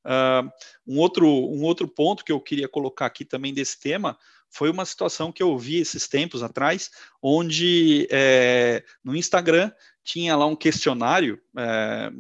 Uh, 0.05 0.49
um, 0.87 0.99
outro, 1.01 1.27
um 1.27 1.63
outro 1.65 1.89
ponto 1.89 2.25
que 2.25 2.31
eu 2.31 2.41
queria 2.41 2.69
colocar 2.69 3.07
aqui 3.07 3.25
também 3.25 3.53
desse 3.53 3.81
tema 3.81 4.17
foi 4.49 4.71
uma 4.71 4.85
situação 4.85 5.33
que 5.33 5.43
eu 5.43 5.59
vi 5.59 5.79
esses 5.79 6.07
tempos 6.07 6.43
atrás, 6.43 6.91
onde 7.21 8.07
é, 8.11 8.85
no 9.03 9.17
Instagram 9.17 9.73
tinha 10.07 10.37
lá 10.37 10.47
um 10.47 10.55
questionário, 10.55 11.43
é, 11.59 12.11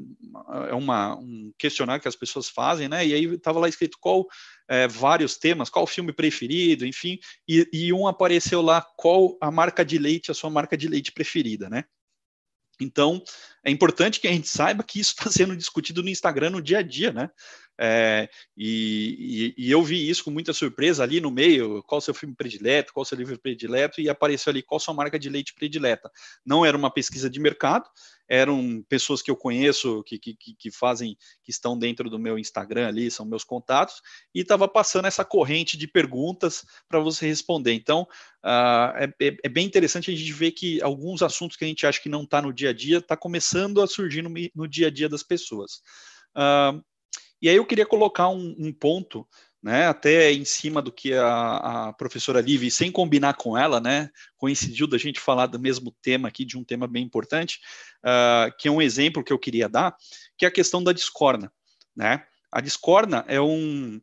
é 0.70 0.74
uma, 0.74 1.16
um 1.16 1.52
questionário 1.56 2.02
que 2.02 2.08
as 2.08 2.16
pessoas 2.16 2.48
fazem, 2.48 2.88
né? 2.88 3.06
E 3.06 3.14
aí 3.14 3.24
estava 3.26 3.60
lá 3.60 3.68
escrito 3.68 3.96
qual 4.00 4.26
é, 4.68 4.88
vários 4.88 5.36
temas, 5.36 5.70
qual 5.70 5.84
o 5.84 5.88
filme 5.88 6.12
preferido, 6.12 6.84
enfim, 6.84 7.20
e, 7.48 7.68
e, 7.72 7.92
um 7.92 8.08
apareceu 8.08 8.60
lá 8.60 8.84
qual 8.96 9.38
a 9.40 9.52
marca 9.52 9.84
de 9.84 9.98
leite, 9.98 10.32
a 10.32 10.34
sua 10.34 10.50
marca 10.50 10.76
de 10.76 10.88
leite 10.88 11.12
preferida, 11.12 11.70
né? 11.70 11.84
Então, 12.80 13.22
é 13.64 13.70
importante 13.70 14.20
que 14.20 14.26
a 14.26 14.32
gente 14.32 14.48
saiba 14.48 14.82
que 14.82 14.98
isso 14.98 15.14
está 15.16 15.30
sendo 15.30 15.56
discutido 15.56 16.02
no 16.02 16.08
Instagram 16.08 16.50
no 16.50 16.60
dia 16.60 16.78
a 16.78 16.82
dia, 16.82 17.12
né? 17.12 17.30
É, 17.78 18.28
e, 18.56 19.54
e, 19.56 19.66
e, 19.66 19.70
eu 19.70 19.82
vi 19.82 20.08
isso 20.08 20.24
com 20.24 20.30
muita 20.30 20.52
surpresa 20.52 21.02
ali 21.02 21.20
no 21.20 21.30
meio, 21.30 21.82
qual 21.82 22.00
seu 22.00 22.14
filme 22.14 22.34
predileto, 22.34 22.92
qual 22.92 23.04
seu 23.04 23.18
livro 23.18 23.38
predileto, 23.38 24.00
e 24.00 24.08
apareceu 24.08 24.50
ali 24.50 24.62
qual 24.62 24.80
sua 24.80 24.94
marca 24.94 25.18
de 25.18 25.28
leite 25.28 25.54
predileta. 25.54 26.10
Não 26.44 26.64
era 26.64 26.76
uma 26.76 26.90
pesquisa 26.90 27.28
de 27.28 27.38
mercado, 27.38 27.86
eram 28.28 28.84
pessoas 28.88 29.22
que 29.22 29.30
eu 29.30 29.36
conheço, 29.36 30.02
que, 30.04 30.18
que, 30.18 30.34
que 30.34 30.70
fazem, 30.70 31.16
que 31.44 31.50
estão 31.50 31.78
dentro 31.78 32.10
do 32.10 32.18
meu 32.18 32.38
Instagram 32.38 32.88
ali, 32.88 33.10
são 33.10 33.24
meus 33.24 33.44
contatos, 33.44 34.00
e 34.34 34.40
estava 34.40 34.66
passando 34.66 35.06
essa 35.06 35.24
corrente 35.24 35.76
de 35.76 35.86
perguntas 35.86 36.64
para 36.88 36.98
você 36.98 37.26
responder. 37.26 37.72
Então, 37.72 38.02
uh, 38.44 38.96
é, 39.20 39.36
é, 39.44 39.48
bem 39.48 39.66
interessante 39.66 40.10
a 40.10 40.16
gente 40.16 40.32
ver 40.32 40.52
que 40.52 40.82
alguns 40.82 41.22
assuntos 41.22 41.56
que 41.56 41.64
a 41.64 41.68
gente 41.68 41.86
acha 41.86 42.00
que 42.00 42.08
não 42.08 42.22
está 42.22 42.42
no 42.42 42.52
dia 42.52 42.70
a 42.70 42.72
dia, 42.72 42.98
está 42.98 43.16
começando 43.16 43.80
a 43.80 43.86
surgir 43.86 44.22
no, 44.22 44.32
no, 44.54 44.66
dia 44.66 44.88
a 44.88 44.90
dia 44.90 45.08
das 45.08 45.22
pessoas. 45.22 45.82
Uh, 46.34 46.82
e 47.40 47.48
aí 47.48 47.56
eu 47.56 47.66
queria 47.66 47.86
colocar 47.86 48.28
um, 48.28 48.54
um 48.58 48.72
ponto 48.72 49.26
né, 49.62 49.88
até 49.88 50.32
em 50.32 50.44
cima 50.44 50.80
do 50.80 50.92
que 50.92 51.12
a, 51.14 51.88
a 51.88 51.92
professora 51.92 52.40
Liv, 52.40 52.70
sem 52.70 52.92
combinar 52.92 53.34
com 53.34 53.58
ela, 53.58 53.80
né, 53.80 54.10
coincidiu 54.36 54.86
da 54.86 54.96
gente 54.96 55.18
falar 55.18 55.46
do 55.46 55.58
mesmo 55.58 55.94
tema 56.00 56.28
aqui, 56.28 56.44
de 56.44 56.56
um 56.56 56.62
tema 56.62 56.86
bem 56.86 57.02
importante, 57.02 57.58
uh, 58.04 58.56
que 58.58 58.68
é 58.68 58.70
um 58.70 58.80
exemplo 58.80 59.24
que 59.24 59.32
eu 59.32 59.38
queria 59.38 59.68
dar, 59.68 59.96
que 60.38 60.44
é 60.44 60.48
a 60.48 60.52
questão 60.52 60.84
da 60.84 60.92
discorna. 60.92 61.52
Né? 61.96 62.24
A 62.52 62.60
discorna 62.60 63.24
é 63.26 63.40
um, 63.40 64.00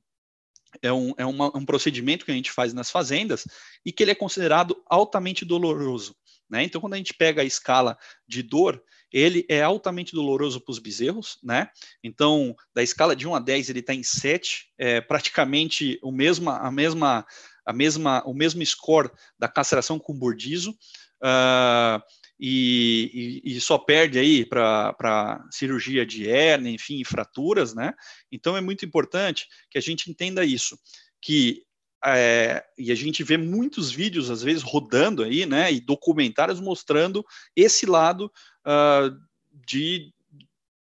é, 0.81 0.91
um, 0.91 1.13
é 1.17 1.25
uma, 1.25 1.55
um 1.57 1.65
procedimento 1.65 2.25
que 2.25 2.31
a 2.31 2.35
gente 2.35 2.51
faz 2.51 2.73
nas 2.73 2.91
fazendas 2.91 3.47
e 3.85 3.91
que 3.91 4.03
ele 4.03 4.11
é 4.11 4.15
considerado 4.15 4.83
altamente 4.89 5.45
doloroso. 5.45 6.15
Né? 6.53 6.63
Então, 6.63 6.79
quando 6.79 6.93
a 6.93 6.97
gente 6.97 7.15
pega 7.15 7.41
a 7.41 7.45
escala 7.45 7.97
de 8.27 8.43
dor, 8.43 8.79
ele 9.11 9.43
é 9.49 9.63
altamente 9.63 10.13
doloroso 10.13 10.61
para 10.61 10.71
os 10.71 10.77
bezerros, 10.77 11.39
né? 11.41 11.67
Então, 12.03 12.55
da 12.75 12.83
escala 12.83 13.15
de 13.15 13.27
1 13.27 13.33
a 13.33 13.39
10, 13.39 13.71
ele 13.71 13.79
está 13.79 13.91
em 13.91 14.03
7, 14.03 14.67
é 14.77 15.01
praticamente 15.01 15.97
o 16.03 16.11
mesmo, 16.11 16.51
a 16.51 16.69
mesma, 16.69 17.25
a 17.65 17.73
mesma, 17.73 18.23
o 18.27 18.35
mesmo 18.35 18.63
score 18.63 19.09
da 19.37 19.47
castração 19.47 19.97
com 19.97 20.13
bordizo, 20.13 20.77
uh, 21.23 21.99
e, 22.39 23.41
e, 23.43 23.55
e, 23.55 23.59
só 23.61 23.79
perde 23.79 24.19
aí 24.19 24.45
para 24.45 25.43
cirurgia 25.49 26.05
de 26.05 26.29
hernia, 26.29 26.71
enfim, 26.71 27.03
fraturas, 27.03 27.73
né? 27.73 27.95
Então, 28.31 28.55
é 28.55 28.61
muito 28.61 28.85
importante 28.85 29.47
que 29.71 29.79
a 29.79 29.81
gente 29.81 30.11
entenda 30.11 30.45
isso, 30.45 30.77
que 31.19 31.63
é, 32.05 32.63
e 32.77 32.91
a 32.91 32.95
gente 32.95 33.23
vê 33.23 33.37
muitos 33.37 33.89
vídeos, 33.89 34.29
às 34.29 34.43
vezes, 34.43 34.61
rodando 34.61 35.23
aí, 35.23 35.45
né, 35.45 35.71
e 35.71 35.79
documentários 35.79 36.59
mostrando 36.59 37.25
esse 37.55 37.85
lado 37.85 38.31
uh, 38.65 39.17
de, 39.65 40.13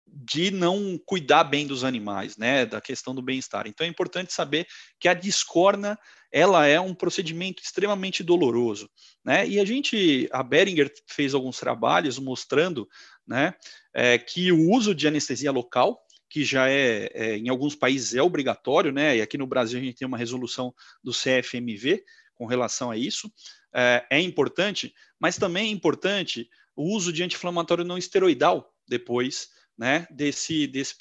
de 0.07 0.49
não 0.49 0.99
cuidar 1.05 1.43
bem 1.43 1.67
dos 1.67 1.83
animais, 1.83 2.37
né, 2.37 2.65
da 2.65 2.81
questão 2.81 3.13
do 3.13 3.21
bem-estar. 3.21 3.67
Então 3.67 3.85
é 3.85 3.89
importante 3.89 4.33
saber 4.33 4.65
que 4.99 5.07
a 5.07 5.13
discorna, 5.13 5.97
ela 6.31 6.65
é 6.65 6.79
um 6.79 6.93
procedimento 6.93 7.61
extremamente 7.61 8.23
doloroso, 8.23 8.89
né, 9.23 9.47
e 9.47 9.59
a 9.59 9.65
gente, 9.65 10.27
a 10.31 10.41
Beringer 10.41 10.91
fez 11.07 11.35
alguns 11.35 11.59
trabalhos 11.59 12.17
mostrando, 12.17 12.89
né, 13.27 13.53
é, 13.93 14.17
que 14.17 14.51
o 14.51 14.71
uso 14.71 14.95
de 14.95 15.07
anestesia 15.07 15.51
local, 15.51 16.01
que 16.31 16.45
já 16.45 16.69
é, 16.69 17.11
é, 17.13 17.37
em 17.37 17.49
alguns 17.49 17.75
países 17.75 18.15
é 18.15 18.21
obrigatório, 18.23 18.93
né? 18.93 19.17
E 19.17 19.21
aqui 19.21 19.37
no 19.37 19.45
Brasil 19.45 19.77
a 19.77 19.83
gente 19.83 19.97
tem 19.97 20.07
uma 20.07 20.17
resolução 20.17 20.73
do 21.03 21.11
CFMV 21.11 22.05
com 22.33 22.45
relação 22.45 22.89
a 22.89 22.95
isso. 22.95 23.29
É, 23.75 24.05
é 24.09 24.21
importante, 24.21 24.93
mas 25.19 25.37
também 25.37 25.67
é 25.67 25.71
importante 25.71 26.49
o 26.73 26.95
uso 26.95 27.11
de 27.11 27.21
anti-inflamatório 27.21 27.83
não 27.83 27.97
esteroidal 27.97 28.73
depois, 28.87 29.49
né, 29.77 30.07
desse, 30.09 30.67
desse, 30.67 30.95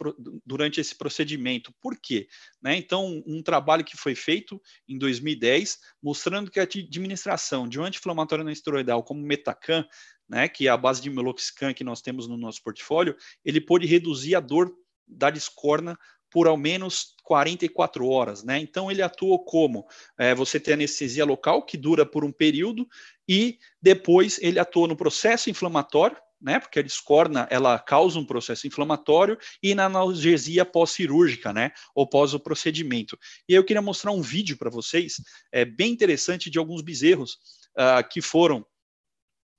durante 0.44 0.80
esse 0.80 0.96
procedimento. 0.96 1.72
Por 1.80 1.96
quê? 1.96 2.26
Né, 2.60 2.76
então, 2.76 3.22
um 3.24 3.40
trabalho 3.40 3.84
que 3.84 3.96
foi 3.96 4.16
feito 4.16 4.60
em 4.88 4.98
2010, 4.98 5.78
mostrando 6.02 6.50
que 6.50 6.58
a 6.58 6.64
administração 6.64 7.68
de 7.68 7.78
um 7.78 7.84
anti-inflamatório 7.84 8.44
não 8.44 8.50
esteroidal 8.50 9.04
como 9.04 9.24
Metacan, 9.24 9.86
né, 10.28 10.48
que 10.48 10.66
é 10.66 10.70
a 10.70 10.76
base 10.76 11.00
de 11.00 11.08
Meloxicam 11.08 11.72
que 11.72 11.84
nós 11.84 12.02
temos 12.02 12.26
no 12.26 12.36
nosso 12.36 12.60
portfólio, 12.64 13.16
ele 13.44 13.60
pôde 13.60 13.86
reduzir 13.86 14.34
a 14.34 14.40
dor 14.40 14.74
da 15.06 15.30
discorna 15.30 15.98
por 16.30 16.46
ao 16.46 16.56
menos 16.56 17.14
44 17.24 18.06
horas, 18.08 18.42
né? 18.44 18.58
Então 18.58 18.90
ele 18.90 19.02
atua 19.02 19.38
como 19.44 19.86
é, 20.18 20.34
você 20.34 20.60
tem 20.60 20.74
anestesia 20.74 21.24
local 21.24 21.64
que 21.64 21.76
dura 21.76 22.06
por 22.06 22.24
um 22.24 22.32
período 22.32 22.88
e 23.28 23.58
depois 23.82 24.38
ele 24.40 24.58
atua 24.58 24.86
no 24.86 24.96
processo 24.96 25.50
inflamatório, 25.50 26.16
né? 26.40 26.58
Porque 26.58 26.78
a 26.78 26.82
discorna 26.82 27.46
ela 27.50 27.78
causa 27.78 28.18
um 28.18 28.24
processo 28.24 28.66
inflamatório 28.66 29.36
e 29.62 29.74
na 29.74 29.86
analgesia 29.86 30.64
pós-cirúrgica, 30.64 31.52
né? 31.52 31.72
Ou 31.94 32.08
pós 32.08 32.32
o 32.32 32.40
procedimento. 32.40 33.18
E 33.48 33.54
eu 33.54 33.64
queria 33.64 33.82
mostrar 33.82 34.12
um 34.12 34.22
vídeo 34.22 34.56
para 34.56 34.70
vocês, 34.70 35.16
é 35.52 35.64
bem 35.64 35.92
interessante 35.92 36.48
de 36.48 36.58
alguns 36.58 36.80
bezerros 36.80 37.38
uh, 37.76 38.08
que 38.08 38.22
foram. 38.22 38.64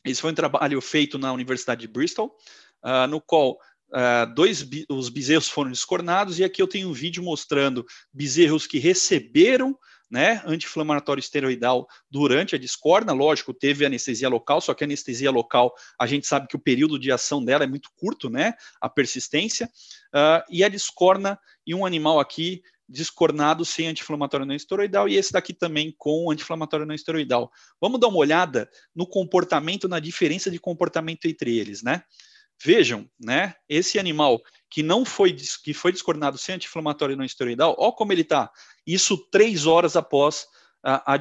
Esse 0.04 0.22
foi 0.22 0.32
um 0.32 0.36
trabalho 0.36 0.82
feito 0.82 1.20
na 1.20 1.32
Universidade 1.32 1.82
de 1.82 1.88
Bristol, 1.88 2.36
uh, 2.84 3.08
no 3.08 3.22
qual 3.22 3.60
Uh, 3.92 4.34
dois 4.34 4.66
os 4.90 5.10
bezerros 5.10 5.50
foram 5.50 5.70
descornados 5.70 6.40
e 6.40 6.46
aqui 6.46 6.62
eu 6.62 6.68
tenho 6.68 6.90
um 6.90 6.94
vídeo 6.94 7.22
mostrando 7.22 7.86
bezerros 8.14 8.66
que 8.66 8.80
receberam 8.80 9.78
né, 10.10 10.42
anti-inflamatório 10.46 11.22
esteroidal 11.22 11.88
durante 12.10 12.54
a 12.54 12.58
discorna, 12.58 13.14
lógico, 13.14 13.54
teve 13.54 13.86
anestesia 13.86 14.28
local, 14.28 14.60
só 14.60 14.74
que 14.74 14.84
a 14.84 14.88
anestesia 14.88 15.32
local, 15.32 15.74
a 15.98 16.06
gente 16.06 16.28
sabe 16.28 16.48
que 16.48 16.56
o 16.56 16.60
período 16.60 17.00
de 17.00 17.14
ação 17.14 17.44
dela 17.44 17.64
é 17.64 17.68
muito 17.68 17.90
curto, 17.96 18.30
né, 18.30 18.54
a 18.82 18.90
persistência, 18.90 19.68
uh, 20.14 20.44
e 20.50 20.66
a 20.66 20.70
discorna 20.70 21.40
em 21.66 21.74
um 21.74 21.86
animal 21.86 22.20
aqui 22.20 22.62
descornado 22.90 23.64
sem 23.64 23.88
anti-inflamatório 23.88 24.46
não 24.46 24.54
esteroidal 24.54 25.08
e 25.08 25.16
esse 25.16 25.32
daqui 25.32 25.54
também 25.54 25.96
com 25.98 26.30
anti-inflamatório 26.30 26.86
não 26.86 26.94
esteroidal. 26.94 27.50
Vamos 27.80 28.00
dar 28.02 28.10
uma 28.10 28.18
olhada 28.18 28.70
no 28.94 29.08
comportamento, 29.08 29.88
na 29.88 30.00
diferença 30.00 30.52
de 30.52 30.60
comportamento 30.60 31.26
entre 31.26 31.58
eles, 31.58 31.82
né? 31.82 32.04
Vejam, 32.64 33.10
né? 33.20 33.56
Esse 33.68 33.98
animal 33.98 34.42
que 34.70 34.84
não 34.84 35.04
foi 35.04 35.36
que 35.64 35.74
foi 35.74 35.92
descoordenado 35.92 36.38
sem 36.38 36.56
anti-inflamatório 36.56 37.18
não 37.18 37.26
esteroidal, 37.26 37.76
ó 37.78 37.92
como 37.92 38.14
ele 38.14 38.22
está. 38.22 38.52
Isso 38.86 39.18
três 39.32 39.66
horas 39.66 39.96
após 39.96 40.46
a, 40.84 41.14
a. 41.14 41.20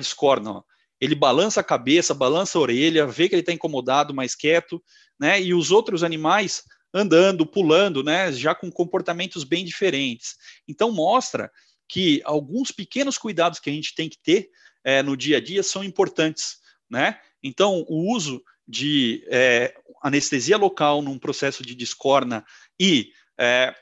Ele 1.00 1.14
balança 1.14 1.60
a 1.60 1.64
cabeça, 1.64 2.12
balança 2.12 2.58
a 2.58 2.60
orelha, 2.60 3.06
vê 3.06 3.28
que 3.28 3.34
ele 3.34 3.40
está 3.40 3.52
incomodado, 3.52 4.14
mais 4.14 4.34
quieto, 4.34 4.82
né? 5.18 5.40
E 5.40 5.54
os 5.54 5.70
outros 5.70 6.04
animais 6.04 6.62
andando, 6.92 7.46
pulando, 7.46 8.02
né? 8.02 8.30
Já 8.32 8.54
com 8.54 8.70
comportamentos 8.70 9.42
bem 9.42 9.64
diferentes. 9.64 10.36
Então 10.68 10.92
mostra 10.92 11.50
que 11.88 12.20
alguns 12.24 12.70
pequenos 12.70 13.16
cuidados 13.16 13.58
que 13.58 13.70
a 13.70 13.72
gente 13.72 13.94
tem 13.94 14.08
que 14.08 14.18
ter 14.22 14.50
é, 14.84 15.02
no 15.02 15.16
dia 15.16 15.38
a 15.38 15.40
dia 15.40 15.62
são 15.62 15.82
importantes, 15.82 16.58
né? 16.88 17.18
Então 17.42 17.84
o 17.88 18.14
uso 18.14 18.42
de 18.70 19.24
é, 19.28 19.74
anestesia 20.02 20.56
local 20.56 21.02
num 21.02 21.18
processo 21.18 21.64
de 21.64 21.74
discorna 21.74 22.44
e 22.78 23.10
é, 23.38 23.74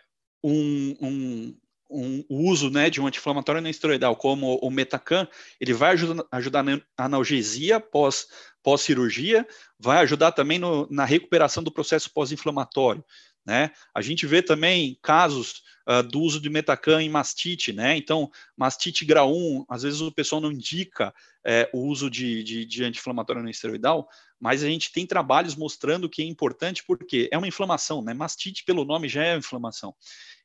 um, 0.43 0.97
um, 1.01 1.57
um, 1.91 2.25
uso 2.29 2.71
né, 2.71 2.89
de 2.89 3.01
um 3.01 3.07
anti-inflamatório 3.07 3.61
não 3.61 3.71
esteroidal 3.71 4.17
como 4.17 4.57
o 4.57 4.71
Metacan, 4.71 5.29
ele 5.61 5.75
vai 5.75 5.93
ajudar, 5.93 6.25
ajudar 6.33 6.63
na 6.63 6.81
analgesia 6.97 7.79
pós, 7.79 8.29
pós-cirurgia, 8.63 9.47
vai 9.79 9.99
ajudar 9.99 10.33
também 10.33 10.59
no, 10.59 10.89
na 10.91 11.05
recuperação 11.05 11.63
do 11.63 11.73
processo 11.73 12.11
pós-inflamatório. 12.13 13.05
Né? 13.49 13.71
A 13.95 14.03
gente 14.03 14.27
vê 14.27 14.43
também 14.43 14.99
casos 15.01 15.63
uh, 15.89 16.03
do 16.03 16.21
uso 16.21 16.39
de 16.39 16.51
Metacan 16.51 17.01
em 17.01 17.09
mastite, 17.09 17.73
né? 17.73 17.97
Então, 17.97 18.31
mastite 18.55 19.07
grau 19.07 19.35
1, 19.35 19.65
às 19.71 19.85
vezes 19.85 20.03
o 20.03 20.13
pessoal 20.13 20.39
não 20.39 20.53
indica 20.53 21.15
é, 21.43 21.67
o 21.73 21.79
uso 21.87 22.11
de, 22.11 22.45
de, 22.45 22.67
de 22.67 22.85
anti-inflamatório 22.85 23.43
não 23.43 23.49
esteroidal, 23.49 24.07
mas 24.39 24.63
a 24.63 24.67
gente 24.67 24.93
tem 24.93 25.07
trabalhos 25.07 25.57
mostrando 25.57 26.11
que 26.11 26.21
é 26.21 26.27
importante 26.27 26.85
porque 26.87 27.27
é 27.33 27.39
uma 27.39 27.49
inflamação, 27.49 28.03
né? 28.03 28.13
Mastite, 28.13 28.65
pelo 28.65 28.85
nome, 28.85 29.09
já 29.09 29.25
é 29.25 29.35
inflamação. 29.35 29.95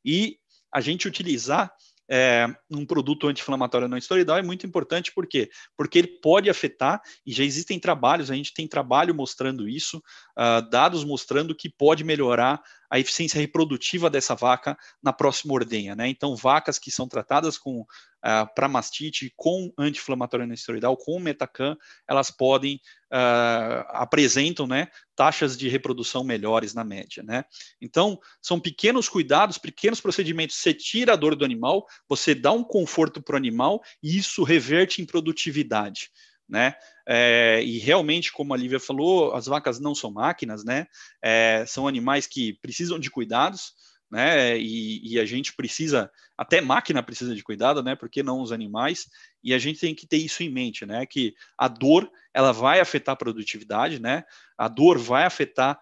E 0.06 0.40
a 0.74 0.80
gente 0.80 1.06
utilizar 1.06 1.74
é, 2.10 2.48
um 2.70 2.86
produto 2.86 3.28
anti-inflamatório 3.28 3.88
não 3.88 3.98
esteroidal 3.98 4.38
é 4.38 4.42
muito 4.42 4.66
importante, 4.66 5.14
por 5.14 5.26
quê? 5.28 5.50
Porque 5.78 5.98
ele 5.98 6.08
pode 6.08 6.50
afetar, 6.50 7.02
e 7.26 7.32
já 7.32 7.44
existem 7.44 7.80
trabalhos, 7.80 8.30
a 8.30 8.36
gente 8.36 8.54
tem 8.54 8.68
trabalho 8.68 9.16
mostrando 9.16 9.68
isso, 9.68 9.98
uh, 10.38 10.68
dados 10.70 11.04
mostrando 11.04 11.56
que 11.56 11.70
pode 11.70 12.04
melhorar 12.04 12.62
a 12.90 13.00
eficiência 13.00 13.40
reprodutiva 13.40 14.10
dessa 14.10 14.36
vaca 14.36 14.78
na 15.02 15.12
próxima 15.12 15.54
ordenha, 15.54 15.96
né? 15.96 16.08
Então, 16.08 16.36
vacas 16.36 16.78
que 16.78 16.92
são 16.92 17.08
tratadas 17.08 17.58
com 17.58 17.86
uh, 18.24 18.44
ah, 18.44 18.46
para 18.46 18.68
mastite 18.68 19.34
com 19.36 19.72
anti-inflamatório 19.78 20.48
não 20.48 20.54
esteroidal, 20.54 20.96
com 20.96 21.20
metacam, 21.20 21.78
elas 22.08 22.32
podem 22.32 22.76
uh, 23.12 23.86
apresentam, 23.90 24.66
né, 24.66 24.88
taxas 25.16 25.58
de 25.58 25.68
reprodução 25.68 26.24
melhores 26.24 26.74
na 26.74 26.84
média, 26.84 27.22
né? 27.22 27.44
Então, 27.82 28.18
são 28.42 28.60
pequenos 28.60 29.10
cuidados, 29.10 29.58
pequenos 29.58 30.02
procedimentos. 30.02 30.56
Você 30.56 30.74
tira 30.74 31.14
a 31.14 31.18
dor 31.18 31.36
do 31.36 31.46
animal, 31.46 31.86
você 32.08 32.34
dá 32.34 32.52
um 32.52 32.64
conforto 32.64 33.22
para 33.22 33.34
o 33.34 33.38
animal 33.38 33.82
e 34.02 34.18
isso 34.18 34.44
reverte 34.44 35.02
em 35.02 35.06
produtividade 35.06 36.10
né? 36.48 36.76
É, 37.08 37.62
e 37.64 37.80
realmente, 37.80 38.32
como 38.32 38.54
a 38.54 38.58
Lívia 38.58 38.80
falou, 38.80 39.34
as 39.34 39.46
vacas 39.46 39.80
não 39.80 39.96
são 39.96 40.12
máquinas, 40.12 40.64
né? 40.64 40.86
É, 41.22 41.66
são 41.68 41.88
animais 41.88 42.28
que 42.28 42.54
precisam 42.62 43.00
de 43.00 43.10
cuidados, 43.10 43.74
né? 44.14 44.56
E, 44.60 45.14
e, 45.14 45.20
a 45.20 45.26
gente 45.26 45.56
precisa, 45.56 46.08
até 46.38 46.62
máquina 46.62 47.02
precisa 47.02 47.34
de 47.34 47.44
cuidado, 47.44 47.82
né? 47.82 47.96
Porque 47.96 48.22
não 48.22 48.42
os 48.42 48.52
animais? 48.52 49.08
E 49.44 49.56
a 49.56 49.58
gente 49.58 49.80
tem 49.80 49.96
que 49.96 50.06
ter 50.06 50.18
isso 50.18 50.44
em 50.44 50.52
mente, 50.52 50.86
né? 50.86 51.04
Que 51.08 51.34
a 51.58 51.68
dor 51.68 52.08
ela 52.32 52.52
vai 52.52 52.80
afetar 52.80 53.14
a 53.14 53.16
produtividade, 53.16 54.00
né? 54.00 54.24
A 54.56 54.68
dor 54.68 55.00
vai 55.00 55.24
afetar 55.24 55.80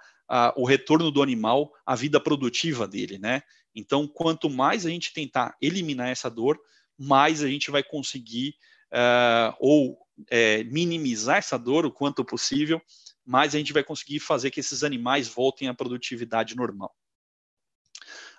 o 0.55 0.65
retorno 0.65 1.11
do 1.11 1.21
animal 1.21 1.73
à 1.85 1.93
vida 1.93 2.17
produtiva 2.17 2.87
dele, 2.87 3.17
né? 3.17 3.41
Então, 3.75 4.07
quanto 4.07 4.49
mais 4.49 4.85
a 4.85 4.89
gente 4.89 5.11
tentar 5.11 5.57
eliminar 5.61 6.07
essa 6.07 6.29
dor, 6.29 6.57
mais 6.97 7.43
a 7.43 7.49
gente 7.49 7.69
vai 7.69 7.83
conseguir 7.83 8.55
uh, 8.93 9.53
ou 9.59 9.97
é, 10.29 10.63
minimizar 10.63 11.35
essa 11.35 11.59
dor 11.59 11.85
o 11.85 11.91
quanto 11.91 12.23
possível, 12.23 12.81
mais 13.25 13.53
a 13.53 13.57
gente 13.57 13.73
vai 13.73 13.83
conseguir 13.83 14.21
fazer 14.21 14.51
que 14.51 14.61
esses 14.61 14.85
animais 14.85 15.27
voltem 15.27 15.67
à 15.67 15.73
produtividade 15.73 16.55
normal. 16.55 16.95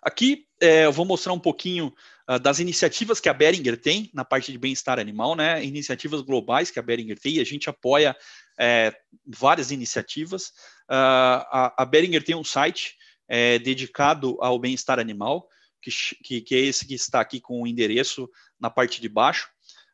Aqui 0.03 0.49
é, 0.61 0.85
eu 0.87 0.93
vou 0.93 1.05
mostrar 1.05 1.33
um 1.33 1.39
pouquinho 1.39 1.95
uh, 2.29 2.39
das 2.39 2.59
iniciativas 2.59 3.20
que 3.20 3.29
a 3.29 3.35
Beringer 3.35 3.81
tem 3.81 4.11
na 4.12 4.24
parte 4.24 4.51
de 4.51 4.59
bem-estar 4.59 4.99
animal, 4.99 5.37
né? 5.37 5.65
Iniciativas 5.65 6.23
globais 6.23 6.73
que 6.73 6.79
a 6.81 6.83
Beringer 6.83 7.19
tem, 7.19 7.35
e 7.35 7.41
a 7.41 7.45
gente 7.45 7.70
apoia 7.70 8.16
é, 8.59 8.93
várias 9.24 9.70
iniciativas. 9.70 10.49
Uh, 10.91 11.47
a, 11.51 11.74
a 11.79 11.85
Beringer 11.85 12.23
tem 12.24 12.35
um 12.35 12.43
site 12.43 12.97
é, 13.29 13.61
dedicado 13.61 14.37
ao 14.41 14.59
bem-estar 14.59 14.99
animal, 14.99 15.49
que, 15.81 15.91
que, 16.23 16.41
que, 16.41 16.55
é 16.57 16.59
esse 16.59 16.87
que 16.87 16.95
está 16.95 17.20
aqui 17.20 17.41
com 17.41 17.62
o 17.62 17.66
endereço 17.66 18.29
na 18.59 18.70
parte 18.70 19.01
de 19.01 19.09
baixo. 19.09 19.49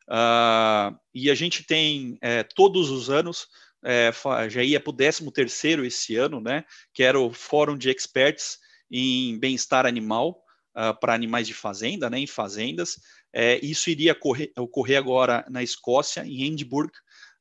Uh, 0.07 0.97
e 1.13 1.29
a 1.29 1.35
gente 1.35 1.63
tem 1.63 2.19
todos 2.55 2.89
os 2.89 3.11
anos, 3.11 3.47
é, 3.83 4.11
já 4.49 4.63
ia 4.63 4.79
para 4.79 4.89
o 4.89 4.93
13 4.93 5.31
terceiro 5.31 5.85
esse 5.85 6.15
ano, 6.15 6.41
né, 6.41 6.65
que 6.93 7.03
era 7.03 7.19
o 7.19 7.31
Fórum 7.31 7.77
de 7.77 7.89
Experts 7.89 8.57
em 8.89 9.37
Bem-Estar 9.37 9.85
Animal 9.85 10.41
uh, 10.75 10.97
para 10.99 11.13
animais 11.13 11.47
de 11.47 11.53
fazenda, 11.53 12.09
né, 12.09 12.19
em 12.19 12.27
fazendas. 12.27 12.99
É, 13.33 13.59
isso 13.63 13.89
iria 13.89 14.13
ocorrer, 14.13 14.51
ocorrer, 14.57 14.97
agora 14.97 15.45
na 15.49 15.61
Escócia, 15.61 16.25
em 16.25 16.43
Edinburgh, 16.43 16.91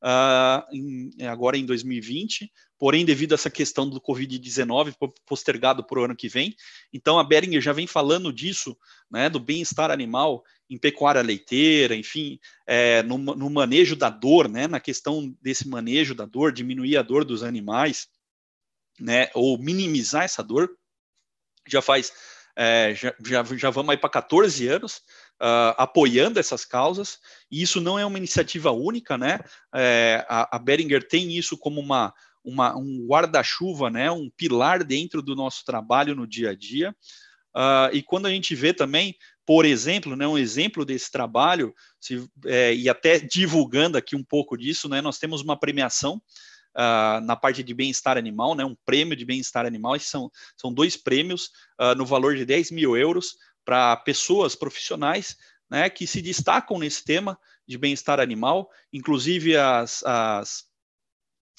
uh, 0.03 0.63
em, 0.73 1.11
agora 1.27 1.57
em 1.57 1.65
2020, 1.65 2.51
porém, 2.79 3.05
devido 3.05 3.33
a 3.33 3.35
essa 3.35 3.51
questão 3.51 3.89
do 3.89 4.01
Covid-19, 4.01 4.95
postergado 5.27 5.85
para 5.85 6.01
o 6.01 6.05
ano 6.05 6.17
que 6.17 6.29
vem. 6.29 6.55
Então, 6.93 7.19
a 7.19 7.25
Beringer 7.25 7.61
já 7.61 7.73
vem 7.73 7.87
falando 7.87 8.33
disso, 8.33 8.77
né, 9.11 9.29
do 9.29 9.41
bem-estar 9.41 9.91
animal 9.91 10.45
em 10.71 10.79
pecuária 10.79 11.23
leiteira, 11.23 11.97
enfim, 11.97 12.39
é, 12.67 13.03
no, 13.03 13.17
no, 13.17 13.49
manejo 13.49 13.97
da 13.97 14.11
dor, 14.11 14.49
né, 14.49 14.67
na 14.69 14.79
questão 14.79 15.35
desse 15.41 15.67
manejo 15.67 16.15
da 16.15 16.27
dor, 16.27 16.53
diminuir 16.53 16.97
a 16.99 17.03
dor 17.03 17.25
dos 17.25 17.43
animais, 17.43 18.09
né, 19.01 19.31
ou 19.35 19.59
minimizar 19.59 20.25
essa 20.25 20.43
dor, 20.43 20.71
já 21.71 21.83
faz, 21.83 22.13
é, 22.57 22.95
já, 22.95 23.15
já, 23.25 23.45
já 23.57 23.71
vamos 23.71 23.91
aí 23.91 23.97
para 23.97 24.11
14 24.11 24.67
anos, 24.69 25.03
Uh, 25.41 25.71
apoiando 25.77 26.41
essas 26.41 26.65
causas, 26.65 27.21
e 27.49 27.63
isso 27.63 27.81
não 27.81 27.97
é 27.97 28.05
uma 28.05 28.19
iniciativa 28.19 28.73
única, 28.73 29.17
né? 29.17 29.39
É, 29.73 30.27
a, 30.29 30.57
a 30.57 30.59
Beringer 30.59 31.07
tem 31.07 31.39
isso 31.39 31.57
como 31.57 31.81
uma, 31.81 32.13
uma 32.43 32.77
um 32.77 33.07
guarda-chuva, 33.07 33.89
né? 33.89 34.11
Um 34.11 34.29
pilar 34.37 34.83
dentro 34.83 35.23
do 35.23 35.37
nosso 35.37 35.65
trabalho 35.65 36.17
no 36.17 36.27
dia 36.27 36.51
a 36.51 36.55
dia. 36.57 36.91
Uh, 37.55 37.95
e 37.95 38.03
quando 38.03 38.27
a 38.27 38.31
gente 38.31 38.53
vê 38.57 38.75
também 38.75 39.15
por 39.49 39.65
exemplo, 39.65 40.15
né, 40.15 40.29
um 40.29 40.37
exemplo 40.37 40.85
desse 40.85 41.11
trabalho, 41.11 41.75
se, 41.99 42.23
é, 42.45 42.75
e 42.75 42.87
até 42.87 43.19
divulgando 43.19 43.97
aqui 43.97 44.15
um 44.15 44.23
pouco 44.23 44.59
disso, 44.59 44.91
né, 44.91 45.01
nós 45.01 45.17
temos 45.17 45.41
uma 45.41 45.59
premiação 45.59 46.21
uh, 46.79 47.21
na 47.23 47.35
parte 47.35 47.63
de 47.63 47.75
bem-estar 47.75 48.17
animal, 48.17 48.55
né, 48.55 48.65
um 48.65 48.77
prêmio 48.87 49.17
de 49.17 49.25
bem-estar 49.25 49.67
animal, 49.67 49.97
e 49.97 50.01
são, 50.01 50.31
são 50.57 50.73
dois 50.73 50.97
prêmios 50.97 51.51
uh, 51.81 51.95
no 51.97 52.07
valor 52.07 52.37
de 52.37 52.45
10 52.45 52.71
mil 52.71 52.97
euros 52.97 53.37
para 53.65 53.97
pessoas 53.97 54.55
profissionais 54.55 55.37
né, 55.71 55.91
que 55.91 56.07
se 56.07 56.23
destacam 56.23 56.79
nesse 56.79 57.05
tema 57.05 57.39
de 57.67 57.77
bem-estar 57.77 58.21
animal, 58.21 58.71
inclusive 58.93 59.57
as, 59.57 60.03
as, 60.05 60.65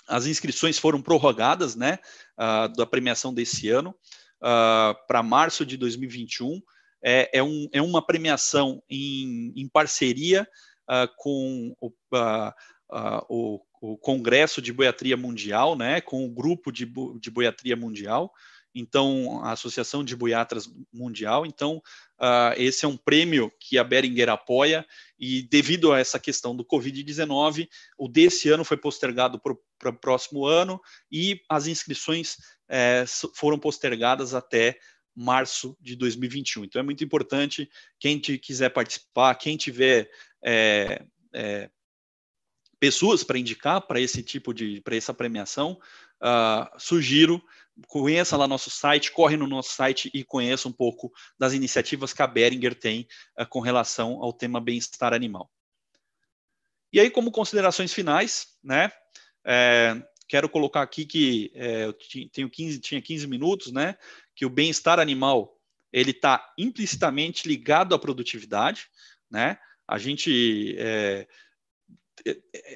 as, 0.07 0.25
inscrições 0.25 0.79
foram 0.79 1.01
prorrogadas 1.01 1.75
né, 1.75 1.99
uh, 2.39 2.67
da 2.75 2.85
premiação 2.85 3.33
desse 3.33 3.69
ano 3.69 3.95
para 5.05 5.21
março 5.21 5.65
de 5.65 5.75
2021, 5.75 6.61
é, 7.03 7.39
é, 7.39 7.43
um, 7.43 7.67
é 7.73 7.81
uma 7.81 8.05
premiação 8.05 8.81
em, 8.89 9.53
em 9.55 9.67
parceria 9.67 10.47
uh, 10.89 11.07
com 11.17 11.75
o, 11.79 11.87
uh, 11.87 12.53
uh, 12.91 13.25
o, 13.29 13.61
o, 13.81 13.97
Congresso 13.97 14.61
de 14.61 14.73
Boiatria 14.73 15.17
Mundial, 15.17 15.75
né, 15.75 16.01
com 16.01 16.25
o 16.25 16.29
Grupo 16.29 16.71
de, 16.71 16.91
de 17.19 17.29
Boiatria 17.29 17.75
Mundial, 17.75 18.31
então 18.73 19.41
a 19.43 19.51
Associação 19.51 20.03
de 20.03 20.15
Boiatras 20.15 20.69
Mundial. 20.93 21.45
Então, 21.45 21.81
esse 22.55 22.85
é 22.85 22.87
um 22.87 22.97
prêmio 22.97 23.51
que 23.59 23.77
a 23.77 23.83
Beringer 23.83 24.29
apoia, 24.29 24.85
e 25.17 25.41
devido 25.41 25.91
a 25.91 25.99
essa 25.99 26.19
questão 26.19 26.55
do 26.55 26.63
Covid-19, 26.63 27.67
o 27.97 28.07
desse 28.07 28.49
ano 28.49 28.63
foi 28.63 28.77
postergado 28.77 29.39
para 29.39 29.89
o 29.89 29.99
próximo 29.99 30.45
ano, 30.45 30.79
e 31.11 31.41
as 31.49 31.67
inscrições 31.67 32.37
é, 32.69 33.05
foram 33.33 33.57
postergadas 33.57 34.33
até 34.33 34.77
março 35.15 35.75
de 35.81 35.95
2021. 35.95 36.63
Então 36.63 36.79
é 36.79 36.83
muito 36.83 37.03
importante 37.03 37.69
quem 37.99 38.19
quiser 38.19 38.69
participar, 38.69 39.35
quem 39.35 39.57
tiver 39.57 40.09
é, 40.43 41.03
é, 41.33 41.69
pessoas 42.79 43.23
para 43.23 43.37
indicar 43.37 43.81
para 43.81 43.99
esse 43.99 44.23
tipo 44.23 44.53
de 44.53 44.81
para 44.81 44.95
essa 44.95 45.13
premiação, 45.13 45.79
uh, 46.21 46.79
sugiro 46.79 47.41
conheça 47.87 48.35
lá 48.35 48.47
nosso 48.47 48.69
site, 48.69 49.11
corre 49.11 49.37
no 49.37 49.47
nosso 49.47 49.73
site 49.73 50.09
e 50.13 50.23
conheça 50.23 50.67
um 50.67 50.71
pouco 50.71 51.11
das 51.37 51.53
iniciativas 51.53 52.13
que 52.13 52.21
a 52.21 52.27
Beringer 52.27 52.75
tem 52.75 53.07
uh, 53.39 53.45
com 53.47 53.59
relação 53.59 54.21
ao 54.21 54.33
tema 54.33 54.59
bem-estar 54.59 55.13
animal. 55.13 55.49
E 56.91 56.99
aí, 56.99 57.09
como 57.09 57.31
considerações 57.31 57.93
finais, 57.93 58.47
né? 58.63 58.91
É, 59.45 59.95
quero 60.27 60.49
colocar 60.49 60.81
aqui 60.81 61.05
que 61.05 61.51
é, 61.53 61.85
eu 61.85 61.95
tenho 62.31 62.49
15, 62.49 62.79
tinha 62.79 63.01
15 63.01 63.27
minutos, 63.27 63.71
né? 63.71 63.95
Que 64.35 64.45
o 64.45 64.49
bem-estar 64.49 64.99
animal 64.99 65.55
ele 65.93 66.11
está 66.11 66.51
implicitamente 66.57 67.47
ligado 67.47 67.95
à 67.95 67.99
produtividade, 67.99 68.87
né? 69.29 69.57
A 69.87 69.97
gente 69.97 70.75
é, 70.77 71.27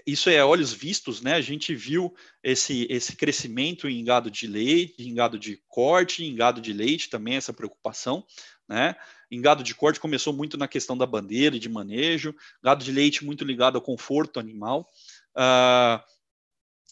isso 0.05 0.29
é 0.29 0.43
olhos 0.43 0.73
vistos, 0.73 1.21
né? 1.21 1.33
A 1.33 1.41
gente 1.41 1.75
viu 1.75 2.13
esse, 2.43 2.87
esse 2.89 3.15
crescimento 3.15 3.87
em 3.87 4.03
gado 4.03 4.29
de 4.29 4.47
leite, 4.47 5.07
em 5.07 5.13
gado 5.13 5.37
de 5.37 5.61
corte, 5.67 6.23
em 6.23 6.35
gado 6.35 6.61
de 6.61 6.73
leite 6.73 7.09
também, 7.09 7.35
essa 7.35 7.53
preocupação, 7.53 8.25
né? 8.67 8.95
Em 9.29 9.41
gado 9.41 9.63
de 9.63 9.73
corte 9.73 9.99
começou 9.99 10.31
muito 10.31 10.57
na 10.57 10.67
questão 10.67 10.97
da 10.97 11.05
bandeira 11.05 11.55
e 11.55 11.59
de 11.59 11.69
manejo, 11.69 12.35
gado 12.61 12.83
de 12.83 12.91
leite 12.91 13.25
muito 13.25 13.43
ligado 13.43 13.75
ao 13.75 13.81
conforto 13.81 14.39
animal. 14.39 14.87
Uh, 15.35 16.03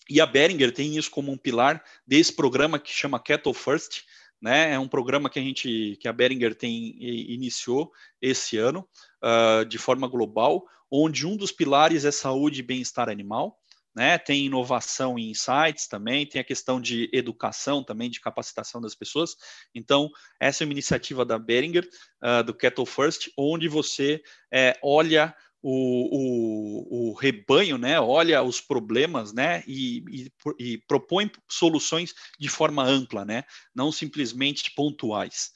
e 0.09 0.19
a 0.19 0.25
Behringer 0.25 0.73
tem 0.73 0.97
isso 0.97 1.09
como 1.11 1.31
um 1.31 1.37
pilar 1.37 1.83
desse 2.05 2.33
programa 2.33 2.79
que 2.79 2.91
chama 2.91 3.19
Cattle 3.19 3.53
First, 3.53 4.03
né? 4.41 4.73
É 4.73 4.79
um 4.79 4.87
programa 4.87 5.29
que 5.29 5.37
a 5.37 5.41
gente, 5.41 5.97
que 6.01 6.07
a 6.07 6.13
Behringer 6.13 6.55
tem 6.55 6.95
iniciou 6.99 7.91
esse 8.21 8.57
ano 8.57 8.87
uh, 9.23 9.63
de 9.65 9.77
forma 9.77 10.07
global, 10.07 10.65
onde 10.89 11.27
um 11.27 11.37
dos 11.37 11.51
pilares 11.51 12.03
é 12.03 12.11
saúde 12.11 12.59
e 12.59 12.63
bem-estar 12.63 13.09
animal. 13.09 13.57
Né, 13.93 14.17
tem 14.17 14.45
inovação 14.45 15.19
e 15.19 15.29
insights 15.29 15.85
também, 15.85 16.25
tem 16.25 16.39
a 16.39 16.45
questão 16.45 16.79
de 16.79 17.09
educação 17.11 17.83
também, 17.83 18.09
de 18.09 18.21
capacitação 18.21 18.79
das 18.79 18.95
pessoas. 18.95 19.35
Então, 19.75 20.09
essa 20.39 20.63
é 20.63 20.65
uma 20.65 20.71
iniciativa 20.71 21.25
da 21.25 21.37
Behringer, 21.37 21.85
uh, 22.23 22.41
do 22.41 22.53
Cattle 22.53 22.85
First, 22.85 23.29
onde 23.37 23.67
você 23.67 24.23
é, 24.49 24.79
olha 24.81 25.35
o, 25.61 26.17
o, 26.17 27.09
o, 27.09 27.13
rebanho, 27.13 27.77
né, 27.77 27.99
olha 27.99 28.41
os 28.41 28.59
problemas, 28.59 29.31
né, 29.31 29.63
e, 29.67 30.03
e, 30.09 30.31
e, 30.59 30.77
propõe 30.79 31.31
soluções 31.47 32.15
de 32.39 32.49
forma 32.49 32.83
ampla, 32.83 33.23
né, 33.23 33.43
não 33.73 33.91
simplesmente 33.91 34.71
pontuais. 34.71 35.51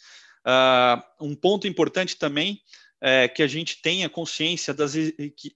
Uh, 0.45 1.25
um 1.25 1.35
ponto 1.35 1.67
importante 1.67 2.17
também 2.17 2.61
é 3.01 3.27
que 3.27 3.41
a 3.41 3.47
gente 3.47 3.81
tenha 3.81 4.07
consciência 4.07 4.73
das, 4.73 4.93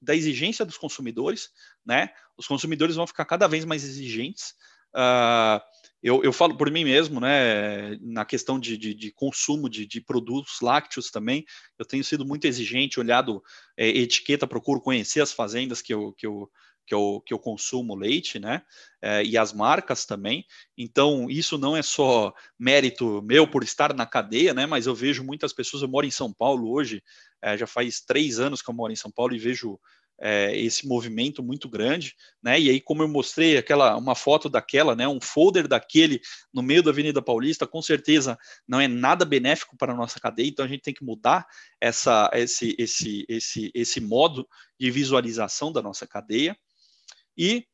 da 0.02 0.16
exigência 0.16 0.66
dos 0.66 0.78
consumidores, 0.78 1.50
né, 1.86 2.10
os 2.36 2.48
consumidores 2.48 2.96
vão 2.96 3.06
ficar 3.06 3.26
cada 3.26 3.48
vez 3.48 3.66
mais 3.66 3.84
exigentes, 3.84 4.56
uh, 4.96 5.62
eu, 6.02 6.24
eu 6.24 6.32
falo 6.32 6.56
por 6.56 6.72
mim 6.72 6.84
mesmo, 6.84 7.20
né, 7.20 7.98
na 8.02 8.24
questão 8.24 8.60
de, 8.60 8.78
de, 8.78 8.94
de 8.94 9.12
consumo 9.12 9.70
de, 9.70 9.86
de, 9.86 10.02
produtos 10.02 10.62
lácteos 10.62 11.12
também, 11.12 11.46
eu 11.78 11.86
tenho 11.86 12.04
sido 12.04 12.26
muito 12.26 12.46
exigente, 12.46 13.00
olhado 13.00 13.44
é, 13.76 13.88
etiqueta, 13.88 14.48
procuro 14.48 14.82
conhecer 14.82 15.22
as 15.22 15.34
fazendas 15.34 15.82
que 15.82 15.94
eu, 15.94 16.14
que 16.14 16.26
eu, 16.26 16.50
que 16.86 16.96
eu, 16.96 17.22
que 17.26 17.34
eu 17.34 17.40
consumo 17.40 17.96
leite, 17.96 18.40
né, 18.40 18.62
é, 19.02 19.24
e 19.24 19.38
as 19.38 19.52
marcas 19.52 20.06
também, 20.06 20.46
então 20.78 21.30
isso 21.30 21.58
não 21.58 21.76
é 21.76 21.82
só 21.82 22.34
mérito 22.58 23.22
meu 23.22 23.46
por 23.46 23.64
estar 23.64 23.94
na 23.94 24.06
cadeia, 24.06 24.54
né, 24.54 24.66
mas 24.66 24.88
eu 24.88 24.96
vejo 24.96 25.24
muitas 25.24 25.52
pessoas, 25.52 25.84
eu 25.84 25.90
moro 25.90 26.08
em 26.08 26.12
São 26.12 26.34
Paulo 26.34 26.72
hoje, 26.72 27.04
é, 27.42 27.58
já 27.58 27.68
faz 27.68 28.00
três 28.02 28.40
anos 28.40 28.62
que 28.62 28.70
eu 28.70 28.74
moro 28.74 28.94
em 28.94 28.98
São 28.98 29.12
Paulo 29.12 29.36
e 29.36 29.40
vejo 29.40 29.80
é, 30.22 30.56
esse 30.58 30.88
movimento 30.88 31.42
muito 31.42 31.70
grande, 31.70 32.16
né? 32.44 32.60
E 32.60 32.70
aí, 32.70 32.82
como 32.82 33.04
eu 33.04 33.08
mostrei 33.08 33.58
aquela 33.58 33.96
uma 33.96 34.16
foto 34.16 34.50
daquela, 34.50 34.96
né? 34.96 35.08
Um 35.08 35.22
folder 35.22 35.68
daquele 35.68 36.22
no 36.54 36.62
meio 36.62 36.84
da 36.84 36.92
Avenida 36.92 37.22
Paulista, 37.22 37.66
com 37.66 37.82
certeza 37.82 38.38
não 38.68 38.80
é 38.80 38.88
nada 38.88 39.26
benéfico 39.26 39.78
para 39.78 39.94
a 39.94 39.96
nossa 39.96 40.20
cadeia. 40.20 40.48
Então 40.48 40.66
a 40.66 40.68
gente 40.68 40.82
tem 40.82 40.94
que 40.94 41.04
mudar 41.04 41.46
essa 41.80 42.30
esse 42.34 42.76
esse 42.78 43.26
esse 43.30 43.72
esse 43.74 44.02
modo 44.02 44.48
de 44.80 44.92
visualização 44.92 45.72
da 45.72 45.82
nossa 45.82 46.06
cadeia 46.06 46.58
e 47.38 47.66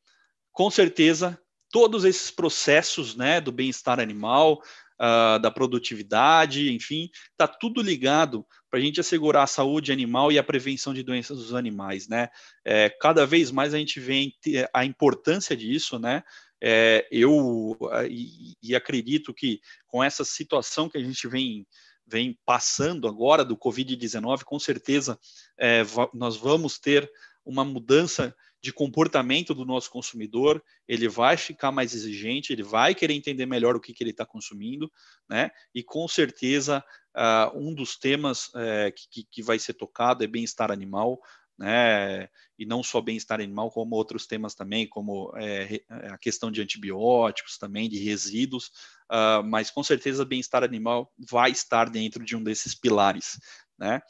com 0.52 0.70
certeza 0.70 1.38
todos 1.70 2.04
esses 2.04 2.30
processos, 2.30 3.16
né? 3.16 3.40
Do 3.40 3.52
bem-estar 3.52 3.98
animal, 4.00 4.62
uh, 5.00 5.38
da 5.38 5.50
produtividade, 5.50 6.72
enfim, 6.72 7.10
está 7.30 7.46
tudo 7.46 7.82
ligado 7.82 8.46
para 8.70 8.78
a 8.78 8.82
gente 8.82 9.00
assegurar 9.00 9.44
a 9.44 9.48
saúde 9.48 9.92
animal 9.92 10.30
e 10.30 10.38
a 10.38 10.42
prevenção 10.42 10.92
de 10.92 11.02
doenças 11.02 11.38
dos 11.38 11.54
animais, 11.54 12.08
né? 12.08 12.28
É, 12.64 12.90
cada 13.00 13.24
vez 13.26 13.50
mais 13.50 13.72
a 13.72 13.78
gente 13.78 14.00
vê 14.00 14.32
a 14.72 14.84
importância 14.84 15.56
disso, 15.56 15.98
né? 15.98 16.22
É, 16.60 17.06
eu 17.10 17.76
e, 18.08 18.54
e 18.62 18.74
acredito 18.74 19.32
que 19.32 19.60
com 19.86 20.02
essa 20.02 20.24
situação 20.24 20.88
que 20.88 20.96
a 20.96 21.02
gente 21.02 21.28
vem 21.28 21.66
vem 22.08 22.38
passando 22.46 23.08
agora 23.08 23.44
do 23.44 23.56
Covid-19, 23.56 24.44
com 24.44 24.58
certeza 24.58 25.18
é, 25.58 25.82
nós 26.14 26.36
vamos 26.36 26.78
ter 26.78 27.10
uma 27.44 27.64
mudança 27.64 28.34
de 28.62 28.72
comportamento 28.72 29.54
do 29.54 29.64
nosso 29.64 29.90
consumidor, 29.90 30.62
ele 30.88 31.08
vai 31.08 31.36
ficar 31.36 31.70
mais 31.70 31.94
exigente, 31.94 32.52
ele 32.52 32.62
vai 32.62 32.94
querer 32.94 33.14
entender 33.14 33.46
melhor 33.46 33.76
o 33.76 33.80
que, 33.80 33.92
que 33.92 34.02
ele 34.02 34.10
está 34.10 34.26
consumindo, 34.26 34.90
né? 35.28 35.50
E 35.74 35.82
com 35.82 36.08
certeza 36.08 36.84
uh, 37.16 37.58
um 37.58 37.74
dos 37.74 37.96
temas 37.96 38.48
uh, 38.48 38.92
que, 39.10 39.24
que 39.30 39.42
vai 39.42 39.58
ser 39.58 39.74
tocado 39.74 40.24
é 40.24 40.26
bem-estar 40.26 40.70
animal, 40.70 41.20
né? 41.58 42.28
E 42.58 42.66
não 42.66 42.82
só 42.82 43.00
bem-estar 43.00 43.40
animal, 43.40 43.70
como 43.70 43.96
outros 43.96 44.26
temas 44.26 44.54
também, 44.54 44.86
como 44.86 45.32
é, 45.36 45.80
a 45.88 46.18
questão 46.18 46.50
de 46.50 46.60
antibióticos, 46.60 47.58
também 47.58 47.88
de 47.88 47.98
resíduos, 47.98 48.66
uh, 49.10 49.42
mas 49.44 49.70
com 49.70 49.82
certeza 49.82 50.24
bem-estar 50.24 50.62
animal 50.62 51.12
vai 51.18 51.50
estar 51.50 51.88
dentro 51.88 52.24
de 52.24 52.36
um 52.36 52.42
desses 52.42 52.74
pilares, 52.74 53.38
né? 53.78 54.02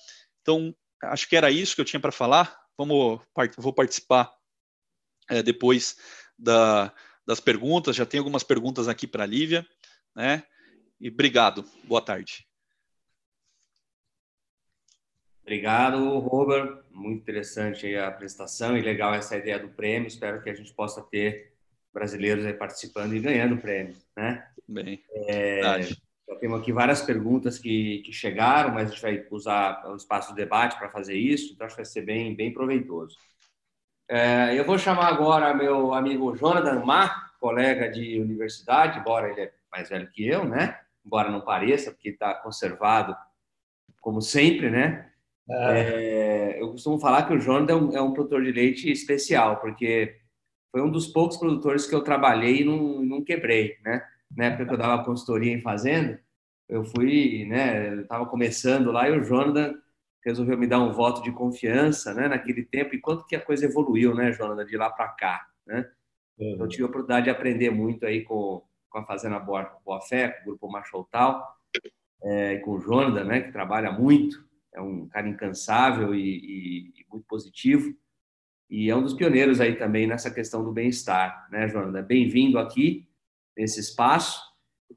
Então, 0.42 0.74
acho 1.02 1.28
que 1.28 1.36
era 1.36 1.50
isso 1.50 1.74
que 1.74 1.80
eu 1.80 1.84
tinha 1.84 2.00
para 2.00 2.12
falar. 2.12 2.65
Vamos, 2.78 3.20
vou 3.56 3.72
participar 3.72 4.32
é, 5.28 5.42
depois 5.42 5.96
da, 6.38 6.92
das 7.26 7.40
perguntas. 7.40 7.96
Já 7.96 8.04
tem 8.06 8.18
algumas 8.18 8.42
perguntas 8.42 8.88
aqui 8.88 9.06
para 9.06 9.24
a 9.24 9.26
Lívia, 9.26 9.66
né? 10.14 10.44
E 11.00 11.08
obrigado. 11.08 11.64
Boa 11.84 12.00
tarde. 12.00 12.46
Obrigado, 15.42 16.18
Robert. 16.18 16.82
Muito 16.90 17.22
interessante 17.22 17.94
a 17.94 18.08
apresentação 18.08 18.76
e 18.76 18.80
legal 18.80 19.14
essa 19.14 19.36
ideia 19.36 19.58
do 19.58 19.68
prêmio. 19.68 20.08
Espero 20.08 20.42
que 20.42 20.50
a 20.50 20.54
gente 20.54 20.72
possa 20.74 21.02
ter 21.02 21.52
brasileiros 21.94 22.44
participando 22.58 23.14
e 23.14 23.20
ganhando 23.20 23.54
o 23.54 23.60
prêmio, 23.60 23.96
né? 24.16 24.50
Bem, 24.68 25.02
é, 25.12 25.82
já 25.82 25.96
temos 26.40 26.60
aqui 26.60 26.72
várias 26.72 27.02
perguntas 27.02 27.58
que, 27.58 28.02
que 28.04 28.12
chegaram, 28.12 28.72
mas 28.72 28.88
a 28.88 28.92
gente 28.92 29.02
vai 29.02 29.26
usar 29.30 29.84
o 29.86 29.96
espaço 29.96 30.30
do 30.30 30.36
debate 30.36 30.78
para 30.78 30.90
fazer 30.90 31.16
isso, 31.16 31.52
então 31.52 31.66
acho 31.66 31.76
que 31.76 31.82
vai 31.82 31.90
ser 31.90 32.02
bem, 32.02 32.34
bem 32.34 32.52
proveitoso. 32.52 33.16
É, 34.08 34.58
eu 34.58 34.64
vou 34.64 34.78
chamar 34.78 35.08
agora 35.08 35.52
meu 35.52 35.92
amigo 35.92 36.36
Jonathan 36.36 36.84
Mar, 36.84 37.32
colega 37.40 37.90
de 37.90 38.20
universidade, 38.20 38.98
embora 38.98 39.30
ele 39.30 39.40
é 39.42 39.52
mais 39.70 39.88
velho 39.88 40.10
que 40.10 40.26
eu, 40.26 40.44
né? 40.44 40.78
Embora 41.04 41.30
não 41.30 41.40
pareça, 41.40 41.90
porque 41.90 42.10
está 42.10 42.34
conservado 42.34 43.16
como 44.00 44.20
sempre, 44.20 44.70
né? 44.70 45.10
É. 45.48 46.56
É, 46.56 46.62
eu 46.62 46.70
costumo 46.72 46.98
falar 46.98 47.24
que 47.26 47.34
o 47.34 47.40
Jonathan 47.40 47.72
é 47.72 47.76
um, 47.76 47.96
é 47.96 48.02
um, 48.02 48.12
produtor 48.12 48.42
de 48.42 48.52
leite 48.52 48.90
especial, 48.90 49.60
porque 49.60 50.20
foi 50.72 50.82
um 50.82 50.90
dos 50.90 51.06
poucos 51.06 51.36
produtores 51.36 51.86
que 51.86 51.94
eu 51.94 52.02
trabalhei 52.02 52.62
e 52.62 52.64
não, 52.64 53.02
não 53.02 53.24
quebrei, 53.24 53.76
né? 53.84 54.04
Na 54.36 54.46
época 54.46 54.66
que 54.66 54.74
eu 54.74 54.78
dava 54.78 55.04
consultoria 55.04 55.52
em 55.52 55.60
fazenda, 55.60 56.20
eu 56.68 56.84
fui, 56.84 57.44
né? 57.46 57.90
Eu 57.94 58.00
estava 58.02 58.26
começando 58.26 58.90
lá 58.90 59.08
e 59.08 59.18
o 59.18 59.24
Jonathan 59.24 59.74
resolveu 60.24 60.58
me 60.58 60.66
dar 60.66 60.80
um 60.80 60.92
voto 60.92 61.22
de 61.22 61.30
confiança, 61.30 62.12
né, 62.12 62.26
naquele 62.26 62.64
tempo, 62.64 62.96
e 62.96 63.00
quanto 63.00 63.24
que 63.26 63.36
a 63.36 63.40
coisa 63.40 63.64
evoluiu, 63.64 64.12
né, 64.12 64.32
Jonathan, 64.32 64.66
de 64.66 64.76
lá 64.76 64.90
para 64.90 65.08
cá, 65.10 65.46
né? 65.64 65.88
Uhum. 66.36 66.56
Eu 66.58 66.68
tive 66.68 66.82
a 66.82 66.86
oportunidade 66.86 67.24
de 67.24 67.30
aprender 67.30 67.70
muito 67.70 68.04
aí 68.04 68.24
com, 68.24 68.60
com 68.90 68.98
a 68.98 69.06
Fazenda 69.06 69.38
Boa, 69.38 69.62
Boa 69.84 70.00
Fé, 70.00 70.28
com 70.28 70.42
o 70.42 70.44
Grupo 70.46 70.68
Machoutal, 70.68 71.56
é, 72.24 72.54
e 72.54 72.58
com 72.58 72.72
o 72.72 72.80
Jonathan, 72.80 73.24
né, 73.24 73.40
que 73.40 73.52
trabalha 73.52 73.92
muito, 73.92 74.44
é 74.74 74.80
um 74.80 75.06
cara 75.06 75.28
incansável 75.28 76.12
e, 76.12 76.20
e, 76.20 76.92
e, 77.00 77.06
muito 77.08 77.24
positivo, 77.28 77.94
e 78.68 78.90
é 78.90 78.96
um 78.96 79.02
dos 79.02 79.14
pioneiros 79.14 79.60
aí 79.60 79.76
também 79.76 80.08
nessa 80.08 80.28
questão 80.28 80.64
do 80.64 80.72
bem-estar, 80.72 81.48
né, 81.52 81.68
Jonathan? 81.68 82.02
Bem-vindo 82.02 82.58
aqui 82.58 83.08
nesse 83.56 83.78
espaço, 83.78 84.42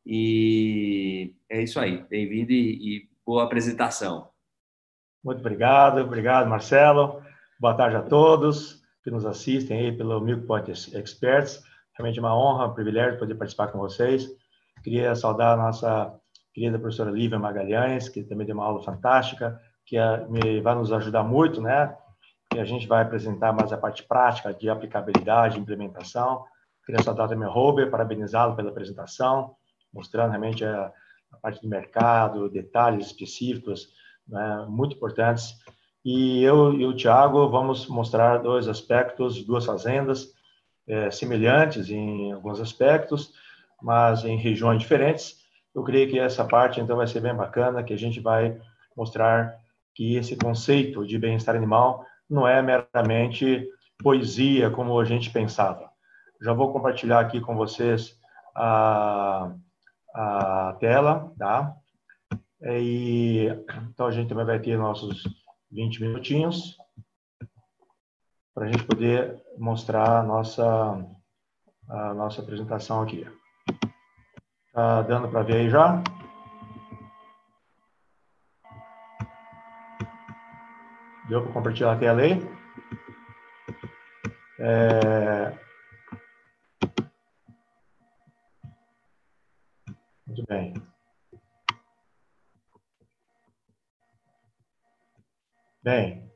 e 0.06 1.34
é 1.50 1.62
isso 1.62 1.80
aí, 1.80 2.04
bem-vindo 2.10 2.52
e, 2.52 2.98
e 2.98 3.10
boa 3.26 3.44
apresentação. 3.44 4.30
Muito 5.24 5.40
obrigado, 5.40 6.00
obrigado, 6.00 6.50
Marcelo. 6.50 7.22
Boa 7.60 7.74
tarde 7.76 7.98
a 7.98 8.02
todos 8.02 8.80
que 9.04 9.12
nos 9.12 9.26
assistem 9.26 9.80
aí 9.80 9.92
pelo 9.92 10.20
Milk 10.22 10.46
Point 10.46 10.72
Experts. 10.72 11.64
Realmente 11.98 12.20
uma 12.20 12.38
honra, 12.38 12.68
um 12.68 12.74
privilégio 12.74 13.20
poder 13.20 13.36
participar 13.36 13.68
com 13.68 13.80
vocês. 13.80 14.28
Queria 14.84 15.16
saudar 15.16 15.54
a 15.54 15.62
nossa 15.62 16.14
querida 16.54 16.80
professora 16.80 17.12
Lívia 17.12 17.40
Magalhães, 17.40 18.08
que 18.08 18.24
também 18.24 18.46
deu 18.46 18.56
uma 18.56 18.66
aula 18.66 18.84
fantástica, 18.84 19.60
que 19.86 19.98
é, 19.98 20.62
vai 20.62 20.76
nos 20.76 20.92
ajudar 20.92 21.24
muito, 21.24 21.62
né? 21.62 21.96
E 22.56 22.60
a 22.60 22.66
gente 22.66 22.88
vai 22.88 23.04
apresentar 23.04 23.54
mais 23.54 23.72
a 23.72 23.78
parte 23.78 24.04
prática 24.04 24.54
de 24.54 24.70
aplicabilidade, 24.70 25.60
implementação. 25.60 26.46
Queria 26.86 27.04
saudar 27.04 27.28
também 27.28 27.48
o 27.48 27.52
Robert, 27.52 27.90
parabenizá-lo 27.90 28.56
pela 28.56 28.70
apresentação, 28.70 29.56
mostrando 29.94 30.32
realmente 30.32 30.64
a, 30.64 30.92
a 31.32 31.38
parte 31.38 31.62
do 31.62 31.68
mercado, 31.68 32.50
detalhes 32.50 33.08
específicos 33.08 33.90
né, 34.28 34.66
muito 34.70 34.96
importantes. 34.96 35.56
E 36.04 36.42
eu 36.44 36.74
e 36.74 36.86
o 36.86 36.96
Tiago 36.96 37.50
vamos 37.50 37.88
mostrar 37.88 38.38
dois 38.38 38.68
aspectos, 38.68 39.44
duas 39.44 39.66
fazendas 39.66 40.34
é, 40.88 41.12
semelhantes 41.12 41.90
em 41.90 42.32
alguns 42.32 42.60
aspectos, 42.60 43.34
mas 43.82 44.26
em 44.26 44.38
regiões 44.38 44.80
diferentes. 44.80 45.38
Eu 45.74 45.84
creio 45.84 46.10
que 46.10 46.20
essa 46.20 46.44
parte 46.44 46.80
então 46.80 46.98
vai 46.98 47.08
ser 47.08 47.22
bem 47.22 47.36
bacana, 47.36 47.84
que 47.84 47.94
a 47.94 47.98
gente 47.98 48.20
vai 48.20 48.60
mostrar 48.96 49.56
que 49.94 50.16
esse 50.16 50.36
conceito 50.36 51.06
de 51.06 51.18
bem-estar 51.18 51.56
animal 51.56 52.06
não 52.30 52.48
é 52.48 52.62
meramente 52.62 53.68
poesia 54.02 54.70
como 54.70 55.00
a 55.00 55.06
gente 55.06 55.30
pensava. 55.30 55.90
Já 56.42 56.54
vou 56.54 56.72
compartilhar 56.72 57.20
aqui 57.20 57.42
com 57.42 57.56
vocês 57.56 58.18
a, 58.56 59.52
tela, 60.80 61.34
tá? 61.38 61.76
E, 62.62 63.48
então, 63.90 64.08
a 64.08 64.12
gente 64.12 64.28
também 64.30 64.46
vai 64.46 64.60
ter 64.60 64.78
nossos 64.78 65.24
20 65.72 66.02
minutinhos 66.02 66.76
para 68.54 68.66
a 68.66 68.72
gente 68.72 68.84
poder 68.84 69.42
mostrar 69.58 70.20
a 70.20 70.24
nossa, 70.24 70.66
a 71.90 72.14
nossa 72.14 72.42
apresentação 72.42 73.02
aqui. 73.02 73.26
Tá 74.74 75.02
dando 75.04 75.30
para 75.30 75.44
ver 75.44 75.56
aí 75.56 75.70
já? 75.70 76.02
Deu 81.30 81.44
para 81.44 81.54
compartilhar 81.54 81.94
a 81.94 81.98
tela 81.98 82.22
aí? 82.22 82.42
É... 84.60 85.69
Muito 90.30 90.46
bem. 90.48 90.74
Bem, 95.82 96.30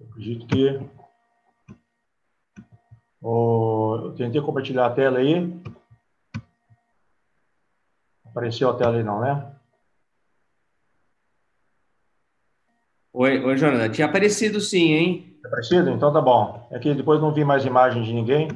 acredito 0.00 0.46
que 0.46 0.80
oh, 3.20 4.00
eu 4.04 4.14
tentei 4.14 4.40
compartilhar 4.40 4.86
a 4.86 4.94
tela 4.94 5.18
aí. 5.18 5.52
Apareceu 8.24 8.70
a 8.70 8.76
tela 8.76 8.96
aí 8.96 9.02
não, 9.02 9.20
né? 9.20 9.57
Oi, 13.20 13.44
oi, 13.44 13.56
Jonathan. 13.56 13.90
Tinha 13.90 14.06
aparecido 14.06 14.60
sim, 14.60 14.92
hein? 14.92 15.40
Aparecido? 15.44 15.90
Então 15.90 16.12
tá 16.12 16.20
bom. 16.20 16.68
É 16.70 16.78
que 16.78 16.94
depois 16.94 17.20
não 17.20 17.34
vi 17.34 17.44
mais 17.44 17.64
imagem 17.64 18.00
de 18.00 18.12
ninguém. 18.12 18.46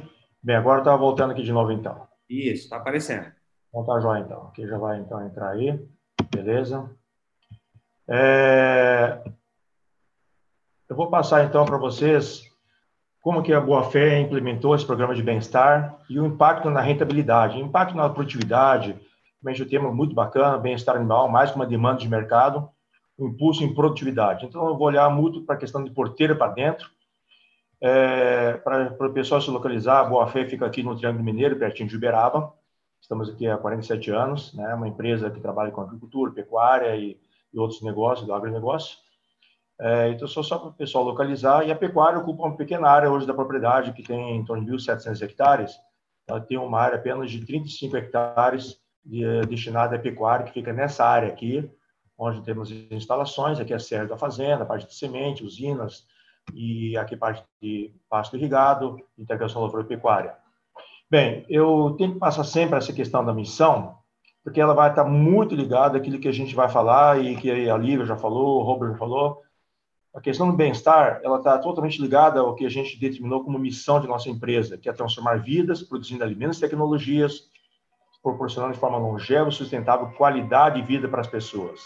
Bem, 0.41 0.55
agora 0.55 0.81
tá 0.81 0.95
voltando 0.95 1.31
aqui 1.31 1.43
de 1.43 1.51
novo 1.51 1.69
então. 1.73 2.07
Isso, 2.29 2.69
tá 2.69 2.77
aparecendo. 2.77 3.29
Então 3.67 3.83
tá 3.83 3.99
jóia 3.99 4.21
então. 4.21 4.43
Aqui 4.43 4.65
já 4.65 4.77
vai 4.77 5.01
então 5.01 5.21
entrar 5.27 5.49
aí. 5.49 5.77
Beleza. 6.33 6.89
É... 8.09 9.21
Eu 10.89 10.95
vou 10.95 11.09
passar 11.09 11.43
então 11.43 11.65
para 11.65 11.77
vocês 11.77 12.43
como 13.21 13.43
que 13.43 13.51
a 13.51 13.59
Boa 13.59 13.83
Fé 13.91 14.21
implementou 14.21 14.73
esse 14.75 14.85
programa 14.85 15.13
de 15.13 15.21
bem-estar 15.21 15.99
e 16.09 16.17
o 16.17 16.25
impacto 16.25 16.69
na 16.69 16.79
rentabilidade, 16.79 17.59
impacto 17.59 17.97
na 17.97 18.09
produtividade, 18.09 18.97
também 19.41 19.59
é 19.59 19.61
um 19.61 19.67
tema 19.67 19.91
muito 19.91 20.15
bacana, 20.15 20.57
bem-estar 20.57 20.95
animal, 20.95 21.27
mais 21.27 21.49
que 21.49 21.57
uma 21.57 21.65
demanda 21.65 21.99
de 21.99 22.07
mercado, 22.07 22.69
o 23.17 23.27
impulso 23.27 23.63
em 23.63 23.73
produtividade. 23.73 24.45
Então, 24.45 24.67
eu 24.67 24.77
vou 24.77 24.87
olhar 24.87 25.09
muito 25.09 25.41
para 25.43 25.55
a 25.55 25.57
questão 25.57 25.83
de 25.83 25.91
porteira 25.91 26.35
para 26.35 26.51
dentro, 26.51 26.89
é, 27.81 28.53
para 28.53 28.95
o 28.99 29.13
pessoal 29.13 29.41
se 29.41 29.49
localizar, 29.49 29.99
a 29.99 30.05
Boa 30.05 30.27
Fé 30.27 30.45
fica 30.45 30.65
aqui 30.65 30.81
no 30.81 30.95
Triângulo 30.95 31.23
Mineiro, 31.23 31.59
pertinho 31.59 31.89
de 31.89 31.97
Uberaba, 31.97 32.53
estamos 33.01 33.29
aqui 33.29 33.45
há 33.45 33.57
47 33.57 34.09
anos, 34.09 34.53
né, 34.53 34.73
uma 34.73 34.87
empresa 34.87 35.29
que 35.29 35.41
trabalha 35.41 35.69
com 35.69 35.81
agricultura, 35.81 36.31
pecuária 36.31 36.95
e, 36.95 37.19
e 37.53 37.59
outros 37.59 37.81
negócios, 37.81 38.25
do 38.25 38.33
agronegócio, 38.33 38.97
é, 39.79 40.09
então, 40.09 40.27
só, 40.27 40.43
só 40.43 40.57
para 40.57 40.69
o 40.69 40.73
pessoal 40.73 41.03
localizar. 41.03 41.67
E 41.67 41.71
a 41.71 41.75
pecuária 41.75 42.19
ocupa 42.19 42.43
uma 42.43 42.55
pequena 42.55 42.87
área 42.87 43.11
hoje 43.11 43.27
da 43.27 43.33
propriedade, 43.33 43.93
que 43.93 44.03
tem 44.03 44.37
em 44.37 44.45
torno 44.45 44.65
de 44.65 44.71
1.700 44.71 45.21
hectares. 45.21 45.75
Ela 46.27 46.39
tem 46.39 46.57
uma 46.57 46.79
área 46.79 46.97
apenas 46.97 47.31
de 47.31 47.45
35 47.45 47.97
hectares 47.97 48.79
de, 49.03 49.41
destinada 49.47 49.95
à 49.95 49.99
pecuária, 49.99 50.45
que 50.45 50.53
fica 50.53 50.71
nessa 50.71 51.03
área 51.05 51.27
aqui, 51.27 51.69
onde 52.23 52.41
temos 52.41 52.71
instalações. 52.89 53.59
Aqui 53.59 53.73
é 53.73 53.75
a 53.75 53.79
sede 53.79 54.07
da 54.07 54.17
fazenda, 54.17 54.65
parte 54.65 54.87
de 54.87 54.95
semente, 54.95 55.43
usinas, 55.43 56.05
e 56.53 56.97
aqui 56.97 57.15
parte 57.15 57.43
de 57.61 57.93
pasto 58.09 58.37
irrigado, 58.37 58.99
integração 59.17 59.61
lavoura-pecuária. 59.61 60.35
Bem, 61.09 61.45
eu 61.49 61.95
tenho 61.97 62.13
que 62.13 62.19
passar 62.19 62.43
sempre 62.43 62.77
essa 62.77 62.91
questão 62.91 63.23
da 63.23 63.33
missão, 63.33 63.97
porque 64.43 64.59
ela 64.59 64.73
vai 64.73 64.89
estar 64.89 65.03
muito 65.03 65.55
ligada 65.55 65.97
àquilo 65.97 66.19
que 66.19 66.27
a 66.27 66.33
gente 66.33 66.55
vai 66.55 66.67
falar 66.69 67.23
e 67.23 67.35
que 67.35 67.69
a 67.69 67.77
Lívia 67.77 68.05
já 68.05 68.17
falou, 68.17 68.59
o 68.59 68.63
Robert 68.63 68.91
já 68.91 68.97
falou, 68.97 69.41
a 70.13 70.21
questão 70.21 70.47
do 70.47 70.55
bem-estar, 70.55 71.21
ela 71.23 71.37
está 71.37 71.57
totalmente 71.57 71.99
ligada 71.99 72.39
ao 72.39 72.53
que 72.53 72.65
a 72.65 72.69
gente 72.69 72.99
determinou 72.99 73.43
como 73.43 73.57
missão 73.57 73.99
de 73.99 74.07
nossa 74.07 74.29
empresa, 74.29 74.77
que 74.77 74.87
é 74.87 74.93
transformar 74.93 75.41
vidas, 75.41 75.81
produzindo 75.81 76.23
alimentos 76.23 76.57
e 76.57 76.61
tecnologias, 76.61 77.49
proporcionando 78.21 78.73
de 78.73 78.79
forma 78.79 78.97
longeva, 78.97 79.49
sustentável, 79.49 80.11
qualidade 80.11 80.79
de 80.79 80.87
vida 80.87 81.09
para 81.09 81.21
as 81.21 81.27
pessoas. 81.27 81.81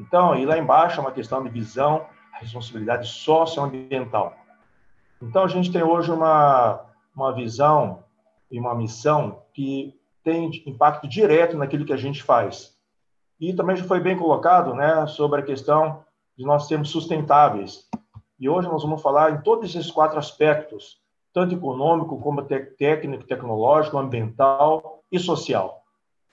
Então, 0.00 0.34
e 0.34 0.46
lá 0.46 0.56
embaixo 0.56 0.98
é 0.98 1.02
uma 1.02 1.12
questão 1.12 1.42
de 1.44 1.50
visão, 1.50 2.06
responsabilidade 2.40 3.06
socioambiental. 3.06 4.34
Então, 5.20 5.44
a 5.44 5.48
gente 5.48 5.70
tem 5.70 5.82
hoje 5.82 6.10
uma, 6.10 6.80
uma 7.14 7.34
visão 7.34 8.02
e 8.50 8.58
uma 8.58 8.74
missão 8.74 9.42
que 9.52 9.94
tem 10.24 10.50
impacto 10.66 11.06
direto 11.06 11.58
naquilo 11.58 11.84
que 11.84 11.92
a 11.92 11.98
gente 11.98 12.22
faz. 12.22 12.74
E 13.38 13.52
também 13.52 13.76
já 13.76 13.84
foi 13.84 14.00
bem 14.00 14.16
colocado 14.16 14.74
né, 14.74 15.06
sobre 15.06 15.40
a 15.40 15.44
questão 15.44 16.02
de 16.36 16.46
nós 16.46 16.66
sermos 16.66 16.88
sustentáveis. 16.88 17.86
E 18.38 18.48
hoje 18.48 18.68
nós 18.68 18.82
vamos 18.82 19.02
falar 19.02 19.32
em 19.32 19.42
todos 19.42 19.68
esses 19.68 19.90
quatro 19.90 20.18
aspectos, 20.18 20.98
tanto 21.30 21.54
econômico 21.54 22.18
como 22.18 22.42
técnico, 22.42 23.24
tecnológico, 23.24 23.98
ambiental 23.98 25.02
e 25.12 25.18
social. 25.18 25.82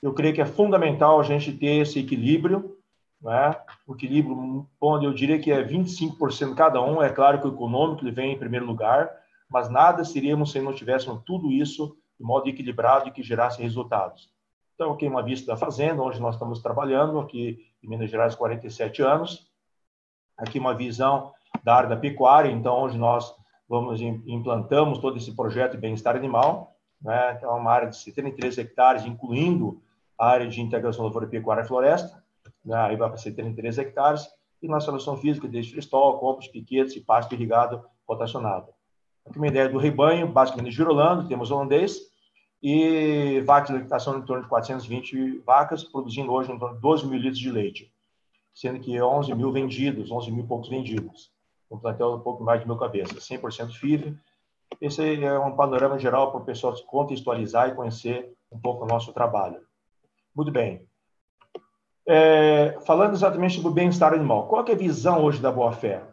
Eu 0.02 0.14
creio 0.14 0.34
que 0.34 0.41
é 0.41 0.45
fundamental 0.45 1.19
a 1.19 1.23
gente 1.23 1.52
ter 1.52 1.81
esse 1.81 1.99
equilíbrio, 1.99 2.76
né? 3.22 3.56
o 3.85 3.95
equilíbrio 3.95 4.68
onde 4.80 5.06
eu 5.06 5.14
diria 5.14 5.39
que 5.39 5.52
é 5.52 5.64
25% 5.64 6.56
cada 6.56 6.81
um, 6.81 7.02
é 7.02 7.10
claro 7.10 7.39
que 7.39 7.48
o 7.48 7.53
econômico 7.53 8.03
ele 8.03 8.11
vem 8.11 8.34
em 8.34 8.39
primeiro 8.39 8.65
lugar, 8.65 9.10
mas 9.49 9.69
nada 9.69 10.03
seríamos 10.03 10.52
se 10.52 10.60
não 10.60 10.73
tivéssemos 10.73 11.23
tudo 11.26 11.52
isso 11.52 11.98
de 12.18 12.26
modo 12.26 12.49
equilibrado 12.49 13.07
e 13.07 13.11
que 13.11 13.23
gerasse 13.23 13.61
resultados. 13.61 14.30
Então, 14.76 14.91
aqui 14.91 15.07
uma 15.07 15.23
vista 15.23 15.48
da 15.48 15.57
fazenda, 15.57 16.02
onde 16.02 16.19
nós 16.19 16.35
estamos 16.35 16.61
trabalhando, 16.61 17.19
aqui 17.19 17.65
em 17.81 17.88
Minas 17.88 18.11
Gerais, 18.11 18.35
47 18.35 19.02
anos, 19.02 19.48
aqui 20.38 20.60
uma 20.60 20.76
visão 20.76 21.31
da 21.64 21.76
área 21.76 21.89
da 21.89 21.98
pecuária, 21.98 22.52
então, 22.52 22.76
onde 22.76 22.98
nós 22.98 23.34
vamos 23.68 23.99
implantamos 23.99 24.99
todo 24.99 25.18
esse 25.18 25.35
projeto 25.35 25.72
de 25.72 25.80
bem-estar 25.80 26.15
animal, 26.15 26.76
né? 27.02 27.34
Então, 27.34 27.49
é 27.49 27.60
uma 27.60 27.72
área 27.72 27.89
de 27.89 27.98
73 27.98 28.57
hectares, 28.60 29.06
incluindo 29.06 29.81
a 30.18 30.27
área 30.27 30.48
de 30.48 30.61
integração 30.61 31.06
lavoura, 31.06 31.27
pecuária 31.27 31.61
e 31.61 31.68
floresta, 31.68 32.23
né? 32.68 32.95
vai 32.95 33.10
para 33.10 33.18
73 33.18 33.77
hectares, 33.77 34.27
e 34.61 34.68
na 34.68 34.80
solução 34.80 35.18
física 35.18 35.48
desde 35.48 35.72
freestall, 35.72 36.19
campos, 36.19 36.48
piquetes 36.48 36.95
e 36.95 37.02
pasto 37.02 37.34
irrigado 37.34 37.84
rotacionado. 38.07 38.68
Aqui 39.26 39.38
uma 39.38 39.48
ideia 39.48 39.69
do 39.69 39.77
rebanho, 39.77 40.27
basicamente 40.27 40.73
girolando, 40.73 41.27
temos 41.27 41.52
holandês, 41.52 41.99
e 42.61 43.41
vacas 43.41 43.69
de 43.69 43.81
lactação 43.81 44.18
em 44.18 44.22
torno 44.23 44.44
de 44.44 44.49
420 44.49 45.39
vacas, 45.39 45.84
produzindo 45.84 46.31
hoje 46.31 46.52
em 46.52 46.57
torno 46.57 46.76
de 46.76 46.81
12 46.81 47.06
mil 47.06 47.19
litros 47.19 47.39
de 47.39 47.52
leite 47.52 47.94
sendo 48.57 48.80
que 48.80 48.99
11 48.99 49.35
mil 49.35 49.52
vendidos, 49.52 50.10
11 50.10 50.31
mil 50.31 50.48
poucos 50.48 50.68
vendidos. 50.68 51.31
Um 51.69 51.77
plantel 51.77 52.15
um 52.15 52.19
pouco 52.22 52.44
mais 52.44 52.60
de 52.60 52.65
mil 52.65 52.76
cabeças, 52.76 53.23
100% 53.23 53.72
FIV. 53.73 54.18
Esse 54.81 55.23
é 55.23 55.39
um 55.39 55.56
panorama 55.56 55.99
geral 55.99 56.31
para 56.31 56.41
o 56.41 56.44
pessoal 56.44 56.73
contextualizar 56.88 57.69
e 57.69 57.76
conhecer 57.76 58.34
um 58.52 58.60
pouco 58.60 58.84
o 58.84 58.88
nosso 58.88 59.14
trabalho. 59.14 59.61
Muito 60.35 60.52
bem. 60.52 60.88
É, 62.09 62.79
falando 62.85 63.13
exatamente 63.13 63.55
sobre 63.55 63.69
o 63.69 63.73
bem-estar 63.73 64.13
animal, 64.13 64.47
qual 64.47 64.65
é 64.65 64.71
a 64.71 64.75
visão 64.75 65.25
hoje 65.25 65.41
da 65.41 65.51
boa-fé? 65.51 66.03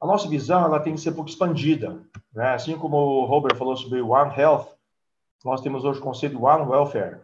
A 0.00 0.06
nossa 0.06 0.26
visão 0.28 0.64
ela 0.64 0.80
tem 0.80 0.94
que 0.94 1.00
ser 1.00 1.10
um 1.10 1.14
pouco 1.14 1.28
expandida. 1.28 2.02
Né? 2.32 2.54
Assim 2.54 2.78
como 2.78 2.96
o 2.96 3.26
Robert 3.26 3.54
falou 3.54 3.76
sobre 3.76 4.00
One 4.00 4.34
Health, 4.34 4.68
nós 5.44 5.60
temos 5.60 5.84
hoje 5.84 6.00
o 6.00 6.02
conceito 6.02 6.42
One 6.42 6.64
Welfare, 6.64 7.20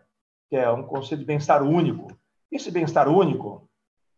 que 0.50 0.56
é 0.56 0.70
um 0.70 0.82
conceito 0.82 1.20
de 1.20 1.26
bem-estar 1.26 1.62
único. 1.62 2.08
Esse 2.50 2.70
bem-estar 2.70 3.08
único, 3.08 3.66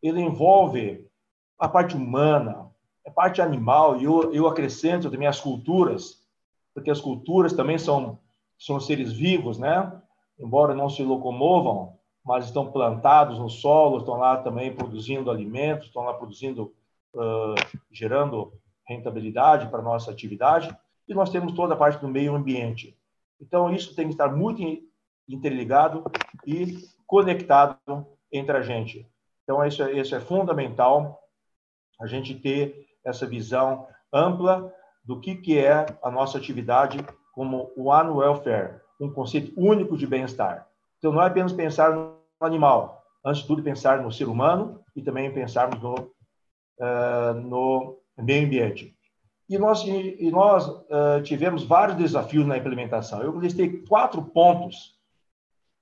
ele 0.03 0.21
envolve 0.21 1.09
a 1.57 1.69
parte 1.69 1.95
humana, 1.95 2.69
a 3.07 3.11
parte 3.13 3.41
animal, 3.41 4.01
e 4.01 4.05
eu, 4.05 4.35
eu 4.35 4.49
acrescento 4.49 5.09
também 5.09 5.29
as 5.29 5.41
culturas, 5.41 6.21
porque 6.75 6.91
as 6.91 7.01
culturas 7.01 7.53
também 7.53 7.79
são, 7.79 8.19
são 8.59 8.81
seres 8.81 9.13
vivos, 9.13 9.57
né? 9.57 9.93
Embora 10.37 10.75
não 10.75 10.91
se 10.91 11.03
locomovam, 11.05 11.97
mas 12.25 12.47
estão 12.47 12.71
plantados 12.71 13.39
no 13.39 13.51
solo, 13.51 13.99
estão 13.99 14.17
lá 14.17 14.39
também 14.39 14.75
produzindo 14.75 15.31
alimentos, 15.31 15.89
estão 15.89 16.05
lá 16.05 16.15
produzindo, 16.15 16.73
uh, 17.15 17.55
gerando 17.93 18.53
rentabilidade 18.89 19.69
para 19.69 19.81
a 19.81 19.83
nossa 19.83 20.11
atividade, 20.11 20.75
e 21.07 21.15
nós 21.15 21.31
temos 21.31 21.53
toda 21.53 21.75
a 21.75 21.77
parte 21.77 22.01
do 22.01 22.09
meio 22.09 22.35
ambiente. 22.35 22.97
Então, 23.41 23.73
isso 23.73 23.95
tem 23.95 24.07
que 24.07 24.15
estar 24.15 24.29
muito 24.29 24.63
interligado 25.29 26.05
e 26.47 26.79
conectado 27.07 28.07
entre 28.33 28.57
a 28.57 28.63
gente. 28.63 29.07
Então, 29.43 29.65
isso, 29.65 29.83
é, 29.83 29.93
isso 29.93 30.15
é 30.15 30.21
fundamental, 30.21 31.21
a 32.01 32.07
gente 32.07 32.35
ter 32.35 32.87
essa 33.05 33.27
visão 33.27 33.87
ampla 34.13 34.73
do 35.05 35.21
que, 35.21 35.35
que 35.35 35.59
é 35.59 35.85
a 36.03 36.11
nossa 36.11 36.39
atividade 36.39 37.05
como 37.33 37.71
o 37.77 37.91
One 37.91 38.11
Welfare, 38.11 38.81
um 38.99 39.11
conceito 39.11 39.53
único 39.57 39.97
de 39.97 40.07
bem-estar. 40.07 40.67
Então, 40.99 41.13
não 41.13 41.23
é 41.23 41.27
apenas 41.27 41.53
pensar 41.53 41.93
animal, 42.41 43.03
antes 43.25 43.43
de 43.43 43.49
tudo, 43.49 43.63
pensar 43.63 44.03
no 44.03 44.13
ser 44.13 44.29
humano 44.29 44.83
e 44.95 45.03
também 45.03 45.33
pensarmos 45.33 45.81
no, 45.83 45.95
uh, 45.95 47.35
no 47.35 47.99
meio 48.19 48.47
ambiente. 48.47 48.97
E 49.49 49.59
nós, 49.59 49.85
e 49.85 50.31
nós 50.31 50.67
uh, 50.67 51.23
tivemos 51.23 51.65
vários 51.65 51.99
desafios 51.99 52.47
na 52.47 52.57
implementação. 52.57 53.23
Eu 53.23 53.39
listei 53.39 53.85
quatro 53.87 54.23
pontos 54.23 54.99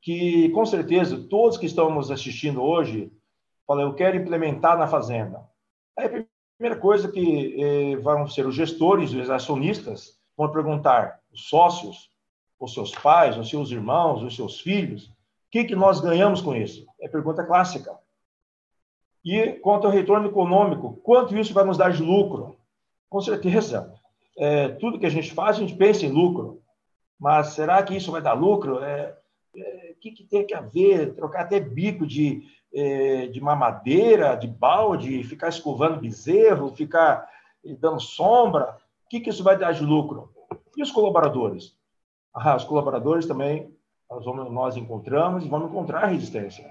que, 0.01 0.49
com 0.51 0.67
certeza, 0.67 1.17
todos 1.31 1.57
que 1.57 1.67
estamos 1.67 2.11
assistindo 2.11 2.61
hoje 2.63 3.13
fala, 3.67 3.83
eu 3.83 3.95
quero 3.95 4.17
implementar 4.17 4.77
na 4.77 4.89
fazenda. 4.89 5.41
Aí 5.97 6.07
a 6.07 6.25
primeira 6.59 6.81
coisa 6.81 7.11
que 7.11 7.63
eh, 7.63 7.97
vão 7.97 8.27
ser 8.27 8.47
os 8.47 8.55
gestores, 8.55 9.13
os 9.13 9.31
acionistas, 9.31 10.19
vão 10.37 10.51
perguntar, 10.51 11.21
os 11.33 11.49
sócios, 11.49 12.11
os 12.59 12.75
seus 12.75 12.91
pais, 12.91 13.37
os 13.37 13.49
seus 13.49 13.71
irmãos, 13.71 14.23
os 14.23 14.35
seus 14.35 14.61
filhos, 14.61 15.12
que, 15.53 15.65
que 15.65 15.77
nós 15.77 16.01
ganhamos 16.01 16.41
com 16.41 16.57
isso? 16.57 16.87
É 16.99 17.07
pergunta 17.07 17.45
clássica. 17.45 17.95
E 19.23 19.53
quanto 19.61 19.87
ao 19.87 19.93
retorno 19.93 20.27
econômico, 20.27 20.99
quanto 21.05 21.37
isso 21.37 21.53
vai 21.53 21.63
nos 21.63 21.77
dar 21.77 21.93
de 21.93 22.03
lucro? 22.03 22.57
Com 23.09 23.21
certeza, 23.21 23.93
é, 24.37 24.69
tudo 24.69 24.99
que 24.99 25.05
a 25.05 25.11
gente 25.11 25.33
faz, 25.33 25.57
a 25.57 25.61
gente 25.61 25.77
pensa 25.77 26.07
em 26.07 26.11
lucro. 26.11 26.63
Mas 27.21 27.49
será 27.49 27.83
que 27.83 27.95
isso 27.95 28.11
vai 28.11 28.23
dar 28.23 28.33
lucro? 28.33 28.83
É, 28.83 29.15
é, 29.55 29.93
o 29.95 30.01
que, 30.01 30.11
que 30.13 30.25
tem 30.25 30.47
que 30.47 30.55
haver? 30.55 31.15
Trocar 31.15 31.43
até 31.43 31.61
bico 31.61 32.07
de 32.07 32.43
é, 32.75 33.27
de 33.27 33.39
mamadeira, 33.39 34.35
de 34.35 34.47
balde, 34.47 35.23
ficar 35.25 35.51
escovando 35.51 36.01
bezerro, 36.01 36.75
ficar 36.75 37.29
dando 37.79 38.01
sombra, 38.01 38.79
o 39.05 39.09
que, 39.11 39.21
que 39.21 39.29
isso 39.29 39.45
vai 39.45 39.59
dar 39.59 39.73
de 39.73 39.85
lucro? 39.85 40.33
E 40.75 40.83
os 40.83 40.91
colaboradores? 40.91 41.77
Ah, 42.33 42.57
os 42.57 42.65
colaboradores 42.65 43.27
também 43.27 43.71
nós, 44.13 44.25
vamos, 44.25 44.53
nós 44.53 44.77
encontramos 44.77 45.45
e 45.45 45.49
vamos 45.49 45.71
encontrar 45.71 46.07
resistência. 46.07 46.71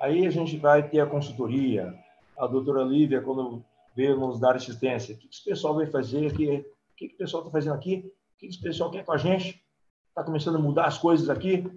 Aí 0.00 0.26
a 0.26 0.30
gente 0.30 0.56
vai 0.56 0.88
ter 0.88 1.00
a 1.00 1.06
consultoria. 1.06 1.94
A 2.38 2.46
doutora 2.46 2.82
Lívia, 2.82 3.20
quando 3.20 3.64
veio 3.96 4.16
nos 4.16 4.38
dar 4.38 4.54
assistência. 4.54 5.14
O 5.14 5.18
que 5.18 5.28
esse 5.28 5.44
pessoal 5.44 5.74
vai 5.74 5.86
fazer 5.86 6.28
aqui? 6.28 6.64
O 6.92 6.96
que 6.96 7.06
o 7.06 7.16
pessoal 7.16 7.42
está 7.42 7.52
fazendo 7.52 7.74
aqui? 7.74 8.12
O 8.34 8.38
que 8.38 8.46
esse 8.46 8.60
pessoal 8.60 8.90
quer 8.90 9.04
com 9.04 9.12
a 9.12 9.16
gente? 9.16 9.60
Está 10.08 10.22
começando 10.22 10.56
a 10.56 10.60
mudar 10.60 10.84
as 10.84 10.98
coisas 10.98 11.28
aqui? 11.28 11.68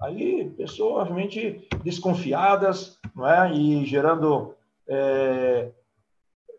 Aí, 0.00 0.50
pessoas 0.56 1.04
realmente 1.04 1.68
desconfiadas, 1.84 2.98
não 3.14 3.28
é? 3.28 3.52
E 3.52 3.86
gerando 3.86 4.56
é, 4.88 5.70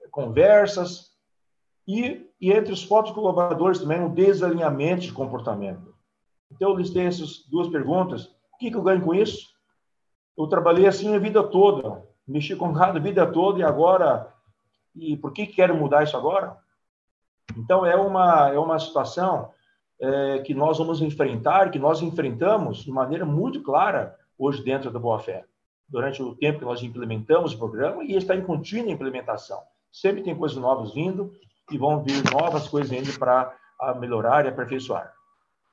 conversas. 0.09 1.11
E, 1.85 2.29
e 2.39 2.53
entre 2.53 2.71
os 2.71 2.85
próprios 2.85 3.13
colaboradores 3.13 3.79
também 3.79 3.99
um 3.99 4.13
desalinhamento 4.13 5.01
de 5.01 5.11
comportamento. 5.11 5.92
Então, 6.55 6.71
eu 6.71 6.77
listei 6.77 7.05
essas 7.05 7.45
duas 7.49 7.67
perguntas. 7.67 8.25
O 8.53 8.57
que, 8.59 8.69
que 8.69 8.77
eu 8.77 8.83
ganho 8.83 9.01
com 9.01 9.13
isso? 9.13 9.53
Eu 10.37 10.47
trabalhei 10.47 10.87
assim 10.87 11.15
a 11.15 11.19
vida 11.19 11.43
toda, 11.43 12.03
mexi 12.27 12.55
com 12.55 12.73
gado 12.73 12.97
a 12.97 13.01
vida 13.01 13.25
toda 13.31 13.59
e 13.59 13.63
agora, 13.63 14.33
e 14.95 15.15
por 15.17 15.31
que 15.31 15.45
quero 15.45 15.75
mudar 15.75 16.03
isso 16.03 16.17
agora? 16.17 16.57
Então 17.57 17.85
é 17.85 17.95
uma 17.95 18.49
é 18.49 18.57
uma 18.57 18.79
situação 18.79 19.51
é, 19.99 20.39
que 20.39 20.53
nós 20.53 20.77
vamos 20.77 21.01
enfrentar, 21.01 21.69
que 21.69 21.77
nós 21.77 22.01
enfrentamos 22.01 22.83
de 22.83 22.91
maneira 22.91 23.25
muito 23.25 23.61
clara 23.61 24.17
hoje 24.37 24.63
dentro 24.63 24.89
da 24.91 24.99
Boa 24.99 25.19
Fé. 25.19 25.45
Durante 25.87 26.23
o 26.23 26.35
tempo 26.35 26.59
que 26.59 26.65
nós 26.65 26.81
implementamos 26.81 27.53
o 27.53 27.57
programa 27.57 28.03
e 28.03 28.15
está 28.15 28.35
em 28.35 28.41
contínua 28.41 28.91
implementação. 28.91 29.61
Sempre 29.91 30.23
tem 30.23 30.35
coisas 30.35 30.57
novas 30.57 30.93
vindo 30.93 31.31
e 31.71 31.77
vão 31.77 32.01
vir 32.01 32.23
novas 32.31 32.67
coisas 32.67 32.91
indo 32.91 33.17
para 33.19 33.55
melhorar 33.99 34.45
e 34.45 34.49
aperfeiçoar. 34.49 35.13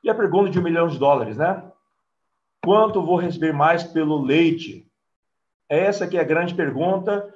E 0.02 0.10
a 0.10 0.14
pergunta 0.14 0.51
de 0.51 0.59
um 0.59 0.62
milhão 0.62 0.89
de 0.89 0.98
dólares, 0.98 1.36
né? 1.36 1.70
Quanto 2.62 3.05
vou 3.05 3.16
receber 3.16 3.52
mais 3.52 3.82
pelo 3.82 4.20
leite? 4.22 4.86
Essa 5.68 6.06
que 6.06 6.16
é 6.16 6.20
a 6.20 6.24
grande 6.24 6.55
pergunta 6.55 7.32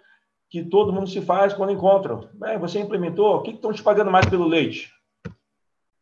que 0.50 0.62
todo 0.64 0.92
mundo 0.92 1.08
se 1.08 1.20
faz 1.20 1.52
quando 1.52 1.72
encontra. 1.72 2.30
Bem, 2.34 2.58
você 2.58 2.78
implementou, 2.78 3.36
o 3.36 3.42
que 3.42 3.50
estão 3.50 3.72
te 3.72 3.82
pagando 3.82 4.10
mais 4.10 4.26
pelo 4.26 4.46
leite? 4.46 4.92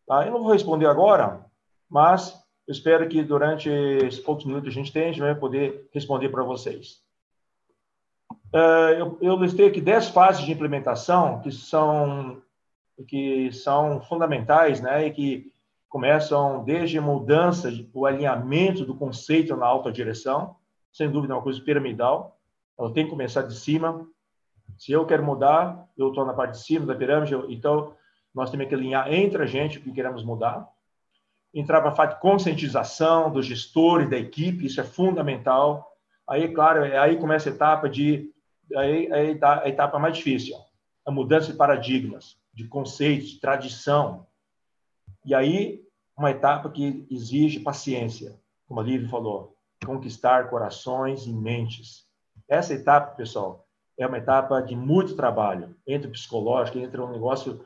Tá? 0.06 0.26
Eu 0.26 0.32
não 0.32 0.43
vou 0.43 0.52
responder 0.52 0.86
agora, 0.86 1.44
mas 1.89 2.32
eu 2.66 2.72
espero 2.72 3.09
que 3.09 3.22
durante 3.22 3.68
esses 3.68 4.20
poucos 4.20 4.44
minutos 4.44 4.72
que 4.72 4.78
a 4.78 4.82
gente 4.82 4.93
tem, 4.93 5.05
a 5.05 5.06
gente 5.06 5.20
vai 5.20 5.34
poder 5.34 5.89
responder 5.93 6.28
para 6.28 6.43
vocês. 6.43 7.01
Uh, 8.55 8.93
eu, 8.98 9.18
eu 9.22 9.36
listei 9.36 9.68
aqui 9.68 9.80
10 9.80 10.09
fases 10.09 10.44
de 10.44 10.52
implementação 10.52 11.40
que 11.40 11.51
são, 11.51 12.43
que 13.09 13.51
são 13.52 14.02
fundamentais 14.02 14.80
né, 14.80 15.06
e 15.06 15.10
que 15.10 15.51
começam 15.93 16.64
desde 16.64 16.98
mudança, 16.98 17.70
o 17.93 18.06
alinhamento 18.06 18.82
do 18.82 18.94
conceito 18.94 19.55
na 19.55 19.66
alta 19.66 19.93
direção, 19.93 20.56
sem 20.90 21.10
dúvida 21.10 21.35
é 21.35 21.36
uma 21.36 21.43
coisa 21.43 21.60
piramidal, 21.60 22.40
ela 22.78 22.90
tem 22.94 23.05
que 23.05 23.10
começar 23.10 23.43
de 23.43 23.55
cima. 23.55 24.09
Se 24.78 24.90
eu 24.90 25.05
quero 25.05 25.23
mudar, 25.23 25.86
eu 25.94 26.09
estou 26.09 26.24
na 26.24 26.32
parte 26.32 26.52
de 26.52 26.64
cima 26.64 26.86
da 26.86 26.94
pirâmide, 26.94 27.35
então 27.51 27.93
nós 28.35 28.51
temos 28.51 28.69
que 28.69 28.74
alinhar 28.74 29.12
entre 29.12 29.43
a 29.43 29.47
gente 29.47 29.77
o 29.77 29.82
que 29.82 29.93
queremos 29.93 30.24
mudar. 30.24 30.66
Entrar 31.52 31.82
para 31.82 32.05
a 32.05 32.06
de 32.06 32.19
conscientização 32.20 33.31
dos 33.31 33.44
gestores, 33.44 34.09
da 34.09 34.16
equipe, 34.16 34.64
isso 34.64 34.81
é 34.81 34.85
fundamental. 34.85 35.94
Aí, 36.27 36.48
claro, 36.55 36.86
é 36.86 36.97
aí 36.97 37.19
começa 37.19 37.51
a 37.51 37.52
etapa 37.52 37.86
de 37.86 38.32
aí, 38.74 39.12
aí 39.12 39.35
tá 39.35 39.60
a 39.62 39.69
etapa 39.69 39.98
mais 39.98 40.16
difícil, 40.16 40.56
a 41.05 41.10
mudança 41.10 41.52
de 41.52 41.59
paradigmas, 41.59 42.39
de 42.55 42.66
conceitos, 42.66 43.28
de 43.28 43.40
tradição, 43.40 44.27
e 45.24 45.35
aí, 45.35 45.82
uma 46.16 46.31
etapa 46.31 46.70
que 46.70 47.07
exige 47.11 47.61
paciência, 47.61 48.39
como 48.66 48.81
a 48.81 48.82
Lívia 48.82 49.09
falou, 49.09 49.57
conquistar 49.85 50.49
corações 50.49 51.27
e 51.27 51.32
mentes. 51.32 52.07
Essa 52.49 52.74
etapa, 52.74 53.15
pessoal, 53.15 53.66
é 53.99 54.07
uma 54.07 54.19
etapa 54.19 54.61
de 54.61 54.74
muito 54.74 55.15
trabalho, 55.15 55.74
entre 55.86 56.09
o 56.09 56.12
psicológico, 56.12 56.78
entre 56.78 57.01
um 57.01 57.11
negócio 57.11 57.65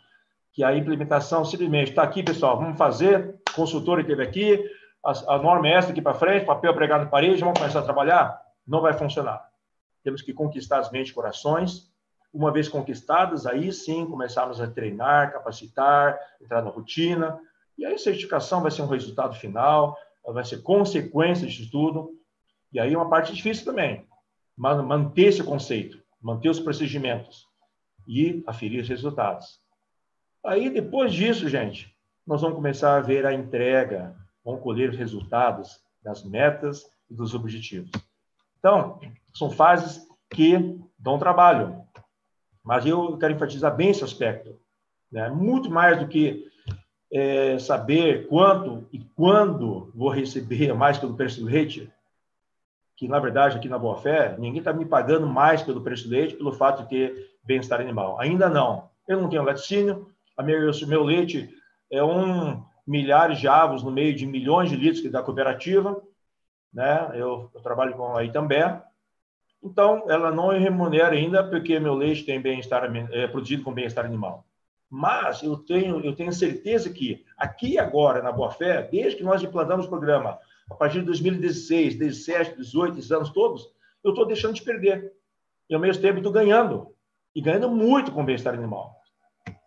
que 0.53 0.65
a 0.65 0.75
implementação 0.75 1.45
simplesmente 1.45 1.91
está 1.91 2.03
aqui, 2.03 2.23
pessoal, 2.23 2.59
vamos 2.59 2.79
fazer, 2.79 3.39
consultor 3.55 4.01
esteve 4.01 4.23
aqui, 4.23 4.65
a, 5.05 5.35
a 5.35 5.39
norma 5.39 5.69
é 5.69 5.75
essa 5.75 5.91
aqui 5.91 6.03
para 6.03 6.15
frente, 6.15 6.47
papel 6.47 6.75
pregado 6.75 7.05
na 7.05 7.11
parede, 7.11 7.41
vamos 7.41 7.59
começar 7.59 7.81
a 7.81 7.85
trabalhar? 7.85 8.41
Não 8.67 8.81
vai 8.81 8.93
funcionar. 8.93 9.49
Temos 10.03 10.23
que 10.23 10.33
conquistar 10.33 10.79
as 10.79 10.91
mentes 10.91 11.11
e 11.11 11.15
corações. 11.15 11.93
Uma 12.37 12.53
vez 12.53 12.69
conquistadas, 12.69 13.47
aí 13.47 13.73
sim 13.73 14.05
começarmos 14.05 14.61
a 14.61 14.67
treinar, 14.67 15.33
capacitar, 15.33 16.19
entrar 16.39 16.61
na 16.61 16.69
rotina, 16.69 17.41
e 17.79 17.87
aí 17.87 17.95
a 17.95 17.99
certificação 17.99 18.61
vai 18.61 18.71
ser 18.71 18.83
um 18.83 18.89
resultado 18.89 19.35
final, 19.37 19.97
vai 20.27 20.45
ser 20.45 20.63
consequência 20.63 21.47
disso 21.47 21.71
tudo. 21.71 22.11
E 22.71 22.79
aí 22.79 22.93
é 22.93 22.97
uma 22.97 23.09
parte 23.09 23.33
difícil 23.33 23.65
também, 23.65 24.07
manter 24.55 25.29
esse 25.29 25.43
conceito, 25.43 25.99
manter 26.21 26.51
os 26.51 26.61
procedimentos 26.61 27.47
e 28.07 28.45
aferir 28.47 28.83
os 28.83 28.89
resultados. 28.89 29.59
Aí 30.45 30.69
depois 30.69 31.15
disso, 31.15 31.49
gente, 31.49 31.97
nós 32.27 32.43
vamos 32.43 32.57
começar 32.57 32.97
a 32.99 33.01
ver 33.01 33.25
a 33.25 33.33
entrega, 33.33 34.15
vamos 34.45 34.63
colher 34.63 34.91
os 34.91 34.97
resultados 34.97 35.81
das 36.03 36.23
metas 36.23 36.85
e 37.11 37.15
dos 37.15 37.35
objetivos. 37.35 37.91
Então, 38.59 39.01
são 39.33 39.51
fases 39.51 40.07
que 40.29 40.79
dão 40.99 41.19
trabalho, 41.19 41.86
mas 42.67 42.85
eu 42.85 43.17
quero 43.17 43.33
enfatizar 43.33 43.75
bem 43.75 43.91
esse 43.91 44.03
aspecto. 44.03 44.59
Né? 45.11 45.31
Muito 45.31 45.71
mais 45.71 46.01
do 46.01 46.09
que 46.09 46.51
é, 47.13 47.57
saber 47.61 48.27
quanto 48.27 48.85
e 48.93 48.99
quando 49.15 49.93
vou 49.95 50.11
receber 50.11 50.75
mais 50.75 50.99
pelo 50.99 51.15
preço 51.15 51.41
do 51.41 51.47
leite, 51.47 51.89
que 52.97 53.07
na 53.07 53.21
verdade 53.21 53.57
aqui 53.57 53.69
na 53.69 53.79
Boa 53.79 53.99
Fé, 53.99 54.35
ninguém 54.37 54.59
está 54.59 54.73
me 54.73 54.85
pagando 54.85 55.29
mais 55.29 55.63
pelo 55.63 55.81
preço 55.81 56.09
do 56.09 56.11
leite 56.11 56.35
pelo 56.35 56.53
fato 56.53 56.83
de 56.83 56.89
ter 56.89 57.31
bem-estar 57.45 57.81
animal. 57.81 58.19
Ainda 58.19 58.49
não. 58.49 58.91
Eu 59.07 59.21
não 59.21 59.29
tenho 59.29 59.45
laticínio, 59.45 60.11
a 60.37 60.43
meu, 60.43 60.69
meu 60.89 61.05
leite 61.05 61.49
é 61.91 62.03
um 62.03 62.65
milhares 62.85 63.39
de 63.39 63.47
avos 63.47 63.85
no 63.85 63.93
meio 63.93 64.13
de 64.13 64.27
milhões 64.27 64.71
de 64.71 64.77
litros 64.77 65.09
da 65.13 65.23
cooperativa, 65.23 66.03
né? 66.75 67.11
Eu, 67.15 67.49
eu 67.55 67.61
trabalho 67.61 67.95
com 67.95 68.17
a 68.17 68.25
Itambé, 68.25 68.83
então 69.67 70.05
ela 70.09 70.31
não 70.31 70.49
remunera 70.49 71.15
ainda 71.15 71.43
porque 71.43 71.79
meu 71.79 71.95
leite 71.95 72.25
tem 72.25 72.41
bem-estar 72.41 72.85
é 73.13 73.27
produzido 73.27 73.63
com 73.63 73.73
bem-estar 73.73 74.05
animal. 74.05 74.47
Mas 74.89 75.43
eu 75.43 75.57
tenho, 75.57 76.01
eu 76.01 76.15
tenho 76.15 76.33
certeza 76.33 76.91
que 76.91 77.25
aqui 77.37 77.79
agora, 77.79 78.23
na 78.23 78.31
Boa 78.31 78.51
Fé, 78.51 78.83
desde 78.83 79.17
que 79.17 79.25
nós 79.25 79.43
implantamos 79.43 79.87
o 79.87 79.89
programa, 79.89 80.39
a 80.71 80.75
partir 80.75 81.01
de 81.01 81.07
2016, 81.07 81.97
17, 81.97 82.57
18, 82.57 82.99
esses 82.99 83.13
anos 83.13 83.31
todos, 83.31 83.69
eu 84.03 84.11
estou 84.11 84.27
deixando 84.27 84.55
de 84.55 84.63
perder. 84.63 85.13
E 85.69 85.75
ao 85.75 85.81
mesmo 85.81 86.01
tempo 86.01 86.19
estou 86.19 86.33
ganhando. 86.33 86.95
E 87.35 87.41
ganhando 87.41 87.69
muito 87.69 88.13
com 88.13 88.25
bem-estar 88.25 88.55
animal. 88.55 88.95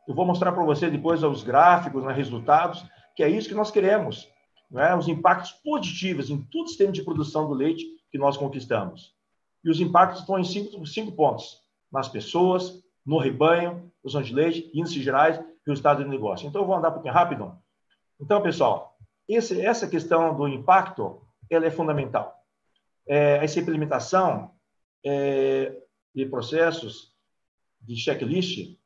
Eu 0.07 0.15
vou 0.15 0.25
mostrar 0.25 0.51
para 0.53 0.63
você 0.63 0.89
depois 0.89 1.21
os 1.21 1.43
gráficos, 1.43 2.03
né, 2.03 2.13
resultados, 2.13 2.83
que 3.15 3.21
é 3.21 3.29
isso 3.29 3.49
que 3.49 3.55
nós 3.55 3.69
queremos. 3.69 4.27
Né? 4.71 4.95
Os 4.95 5.07
impactos 5.07 5.51
positivos 5.51 6.29
em 6.29 6.41
todo 6.41 6.65
o 6.65 6.67
sistema 6.69 6.91
de 6.91 7.03
produção 7.03 7.47
do 7.47 7.53
leite 7.53 7.85
que 8.09 8.17
nós 8.17 8.37
conquistamos. 8.37 9.13
E 9.63 9.69
os 9.69 9.79
impactos 9.79 10.21
estão 10.21 10.39
em 10.39 10.43
cinco, 10.43 10.85
cinco 10.85 11.11
pontos: 11.11 11.61
nas 11.91 12.07
pessoas, 12.07 12.83
no 13.05 13.17
rebanho, 13.17 13.91
de 14.03 14.33
leite, 14.33 14.71
índices 14.73 15.03
gerais, 15.03 15.39
resultado 15.65 16.03
do 16.03 16.09
negócio. 16.09 16.47
Então, 16.47 16.61
eu 16.61 16.67
vou 16.67 16.75
andar 16.75 16.89
um 16.89 16.93
pouquinho 16.93 17.13
rápido. 17.13 17.57
Então, 18.19 18.41
pessoal, 18.41 18.97
esse, 19.27 19.59
essa 19.61 19.87
questão 19.87 20.35
do 20.35 20.47
impacto, 20.47 21.21
ela 21.49 21.65
é 21.65 21.71
fundamental. 21.71 22.35
É, 23.07 23.43
essa 23.43 23.59
implementação 23.59 24.51
é, 25.05 25.75
de 26.13 26.25
processos, 26.25 27.13
de 27.81 27.95
checklist, 27.95 28.77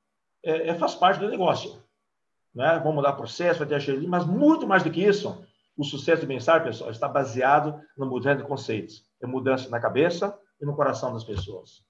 é, 0.43 0.69
é, 0.69 0.75
faz 0.75 0.95
parte 0.95 1.19
do 1.19 1.29
negócio. 1.29 1.81
Né? 2.53 2.79
Vamos 2.79 2.95
mudar 2.95 3.13
processo, 3.13 3.59
vai 3.59 3.67
ter 3.67 3.81
checklist, 3.81 4.09
mas 4.09 4.25
muito 4.25 4.67
mais 4.67 4.83
do 4.83 4.91
que 4.91 5.03
isso, 5.03 5.45
o 5.75 5.83
sucesso 5.83 6.21
do 6.21 6.27
bem-estar, 6.27 6.63
pessoal, 6.63 6.91
está 6.91 7.07
baseado 7.07 7.81
no 7.97 8.05
mudança 8.05 8.37
de 8.37 8.47
conceitos. 8.47 9.05
É 9.21 9.25
mudança 9.25 9.69
na 9.69 9.79
cabeça 9.79 10.37
e 10.63 10.65
no 10.65 10.75
coração 10.75 11.13
das 11.13 11.23
pessoas 11.23 11.85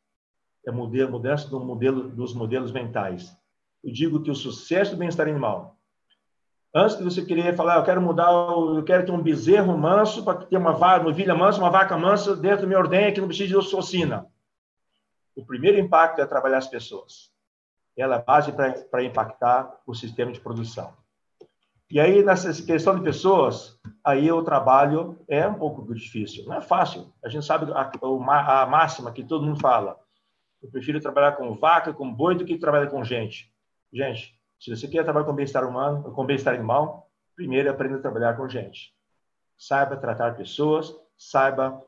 é 0.65 0.71
modelo, 0.71 1.11
mudança 1.11 1.47
do 1.47 1.59
modelo, 1.59 2.09
dos 2.09 2.33
modelos 2.33 2.71
mentais. 2.71 3.37
Eu 3.83 3.91
digo 3.91 4.23
que 4.23 4.31
o 4.31 4.35
sucesso 4.35 4.91
do 4.91 4.97
bem-estar 4.97 5.27
animal, 5.27 5.77
antes 6.73 6.97
de 6.97 7.03
você 7.03 7.23
querer 7.23 7.55
falar, 7.55 7.77
eu 7.77 7.83
quero 7.83 8.01
mudar, 8.01 8.31
eu 8.31 8.83
quero 8.83 9.05
ter 9.05 9.11
um 9.11 9.21
bezerro 9.21 9.77
manso 9.77 10.23
para 10.23 10.45
ter 10.45 10.57
uma 10.57 10.71
vaca, 10.71 11.05
uma 11.05 11.13
vilha 11.13 11.35
mansa, 11.35 11.59
uma 11.59 11.69
vaca 11.69 11.97
mansa 11.97 12.35
dentro 12.35 12.61
do 12.61 12.67
meu 12.67 12.79
ordenha 12.79 13.11
que 13.11 13.19
não 13.19 13.27
precisa 13.27 13.49
de 13.49 13.57
ossocina. 13.57 14.25
O 15.35 15.45
primeiro 15.45 15.77
impacto 15.77 16.21
é 16.21 16.25
trabalhar 16.25 16.59
as 16.59 16.67
pessoas. 16.67 17.31
Ela 17.95 18.15
é 18.15 18.23
base 18.23 18.51
para 18.89 19.03
impactar 19.03 19.81
o 19.85 19.93
sistema 19.93 20.31
de 20.31 20.39
produção. 20.39 20.93
E 21.93 21.99
aí, 21.99 22.23
nessa 22.23 22.51
questão 22.65 22.95
de 22.95 23.03
pessoas, 23.03 23.79
aí 24.03 24.31
o 24.31 24.41
trabalho 24.41 25.23
é 25.27 25.47
um 25.47 25.53
pouco 25.53 25.93
difícil. 25.93 26.43
Não 26.45 26.55
é 26.55 26.59
fácil. 26.59 27.13
A 27.23 27.29
gente 27.29 27.45
sabe 27.45 27.71
a, 27.71 28.61
a 28.63 28.65
máxima 28.65 29.11
que 29.11 29.23
todo 29.23 29.45
mundo 29.45 29.59
fala. 29.59 29.99
Eu 30.59 30.71
prefiro 30.71 30.99
trabalhar 30.99 31.33
com 31.33 31.53
vaca, 31.53 31.93
com 31.93 32.11
boi, 32.11 32.33
do 32.33 32.45
que 32.45 32.57
trabalhar 32.57 32.87
com 32.87 33.03
gente. 33.03 33.53
Gente, 33.93 34.35
se 34.59 34.75
você 34.75 34.87
quer 34.87 35.03
trabalhar 35.03 35.27
com 35.27 35.35
bem-estar 35.35 35.63
humano, 35.69 36.11
com 36.11 36.25
bem-estar 36.25 36.55
animal, 36.55 37.11
primeiro 37.35 37.69
aprenda 37.69 37.97
a 37.97 38.01
trabalhar 38.01 38.35
com 38.37 38.49
gente. 38.49 38.91
Saiba 39.55 39.95
tratar 39.95 40.35
pessoas, 40.35 40.95
saiba 41.15 41.79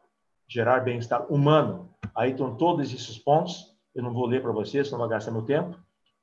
gerar 0.48 0.82
bem-estar 0.82 1.26
humano. 1.34 1.90
Aí 2.16 2.30
estão 2.30 2.56
todos 2.56 2.94
esses 2.94 3.18
pontos. 3.18 3.76
Eu 3.96 4.04
não 4.04 4.14
vou 4.14 4.28
ler 4.28 4.44
para 4.44 4.52
vocês, 4.52 4.86
senão 4.86 5.00
vai 5.00 5.10
gastar 5.10 5.32
meu 5.32 5.42
tempo. 5.42 5.76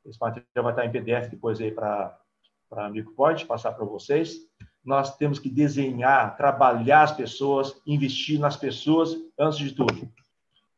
esse 0.07 0.21
material 0.21 0.47
vai 0.63 0.71
estar 0.71 0.87
em 0.87 0.93
PDF 0.93 1.29
depois 1.29 1.61
aí 1.61 1.73
para 1.73 2.17
para 2.73 2.89
MicroPoint, 2.89 3.45
passar 3.45 3.73
para 3.73 3.85
vocês. 3.85 4.49
Nós 4.83 5.15
temos 5.17 5.39
que 5.39 5.51
desenhar, 5.51 6.35
trabalhar 6.39 7.03
as 7.03 7.13
pessoas, 7.13 7.79
investir 7.87 8.41
nas 8.41 8.57
pessoas 8.57 9.15
antes 9.39 9.59
de 9.59 9.73
tudo. 9.73 10.11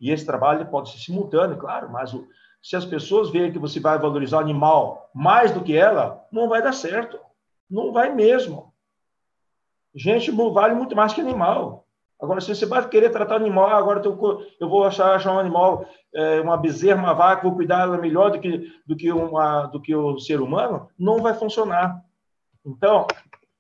E 0.01 0.11
esse 0.11 0.27
trabalho 0.27 0.67
pode 0.67 0.91
ser 0.91 0.99
simultâneo, 0.99 1.57
claro, 1.57 1.89
mas 1.89 2.13
o, 2.13 2.27
se 2.61 2.75
as 2.75 2.85
pessoas 2.85 3.31
verem 3.31 3.53
que 3.53 3.61
você 3.61 3.79
vai 3.79 3.97
valorizar 3.97 4.39
o 4.39 4.41
animal 4.41 5.09
mais 5.15 5.53
do 5.53 5.63
que 5.63 5.77
ela, 5.77 6.27
não 6.33 6.49
vai 6.49 6.61
dar 6.61 6.73
certo. 6.73 7.17
Não 7.71 7.93
vai 7.93 8.13
mesmo. 8.13 8.75
Gente 9.95 10.33
vale 10.33 10.75
muito 10.75 10.97
mais 10.97 11.13
que 11.13 11.21
animal. 11.21 11.84
Agora, 12.25 12.41
se 12.41 12.55
você 12.55 12.67
vai 12.67 12.87
querer 12.89 13.11
tratar 13.11 13.37
animal, 13.37 13.69
ah, 13.69 13.77
agora 13.77 14.03
eu 14.05 14.69
vou 14.69 14.85
achar, 14.85 15.15
achar 15.15 15.33
um 15.33 15.39
animal, 15.39 15.87
é, 16.15 16.41
uma 16.41 16.57
bezerra, 16.57 17.01
uma 17.01 17.13
vaca, 17.13 17.43
vou 17.43 17.55
cuidar 17.55 17.87
dela 17.87 17.99
melhor 17.99 18.31
do 18.31 18.41
que, 18.41 18.73
do, 18.87 18.97
que 18.97 19.13
uma, 19.13 19.67
do 19.67 19.81
que 19.81 19.95
o 19.95 20.19
ser 20.19 20.41
humano, 20.41 20.89
não 20.99 21.19
vai 21.19 21.35
funcionar. 21.35 22.03
Então, 22.65 23.07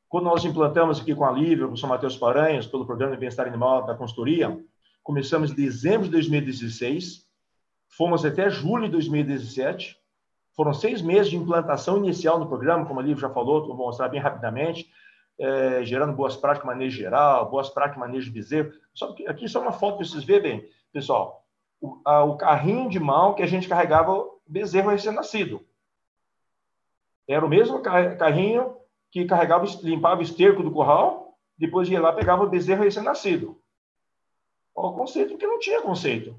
quando 0.09 0.25
nós 0.25 0.45
implantamos 0.45 1.01
aqui 1.01 1.15
com 1.15 1.25
a 1.25 1.31
Lívia, 1.33 1.67
com 1.67 1.75
o 1.75 1.77
São 1.77 1.89
Mateus 1.89 2.17
Paranhos, 2.17 2.67
pelo 2.67 2.87
programa 2.87 3.13
de 3.13 3.21
bem-estar 3.21 3.47
animal 3.47 3.85
da 3.85 3.95
consultoria, 3.95 4.59
começamos 5.03 5.51
em 5.51 5.55
dezembro 5.55 6.07
de 6.07 6.13
2016, 6.13 7.27
fomos 7.89 8.25
até 8.25 8.49
julho 8.49 8.87
de 8.87 8.93
2017, 8.93 9.97
foram 10.57 10.73
seis 10.73 11.03
meses 11.03 11.31
de 11.31 11.37
implantação 11.37 11.99
inicial 11.99 12.39
no 12.39 12.47
programa, 12.47 12.87
como 12.87 13.01
a 13.01 13.03
Lívia 13.03 13.23
já 13.23 13.31
falou, 13.31 13.67
vou 13.67 13.77
mostrar 13.77 14.09
bem 14.09 14.21
rapidamente, 14.21 14.89
é, 15.39 15.85
gerando 15.85 16.13
boas 16.13 16.37
práticas 16.37 16.67
manejo 16.67 16.97
geral, 16.97 17.51
boas 17.51 17.69
práticas 17.69 17.99
manejo 17.99 18.27
de 18.27 18.33
bezerro. 18.33 18.73
Só 18.93 19.15
aqui 19.27 19.49
só 19.49 19.61
uma 19.61 19.73
foto 19.73 19.99
para 19.99 20.07
vocês 20.07 20.25
verem, 20.25 20.69
pessoal. 20.93 21.45
O, 21.81 22.01
a, 22.05 22.25
o, 22.25 22.37
carrinho 22.37 22.89
de 22.89 22.99
mão 22.99 23.35
que 23.35 23.43
a 23.43 23.47
gente 23.47 23.69
carregava 23.69 24.25
bezerro 24.47 24.91
recém-nascido. 24.91 25.61
Era 27.27 27.45
o 27.45 27.49
mesmo 27.49 27.81
carrinho 27.83 28.77
que 29.11 29.25
carregava, 29.25 29.67
limpava 29.83 30.21
o 30.21 30.23
esterco 30.23 30.63
do 30.63 30.71
curral, 30.71 31.37
depois 31.57 31.89
ia 31.89 32.01
lá 32.01 32.13
pegava 32.13 32.45
o 32.45 32.49
bezerro 32.49 32.85
recém-nascido. 32.85 33.61
O 34.75 34.93
conceito 34.93 35.39
que 35.39 35.47
não 35.47 35.59
tinha 35.59 35.83
conceito. 35.83 36.37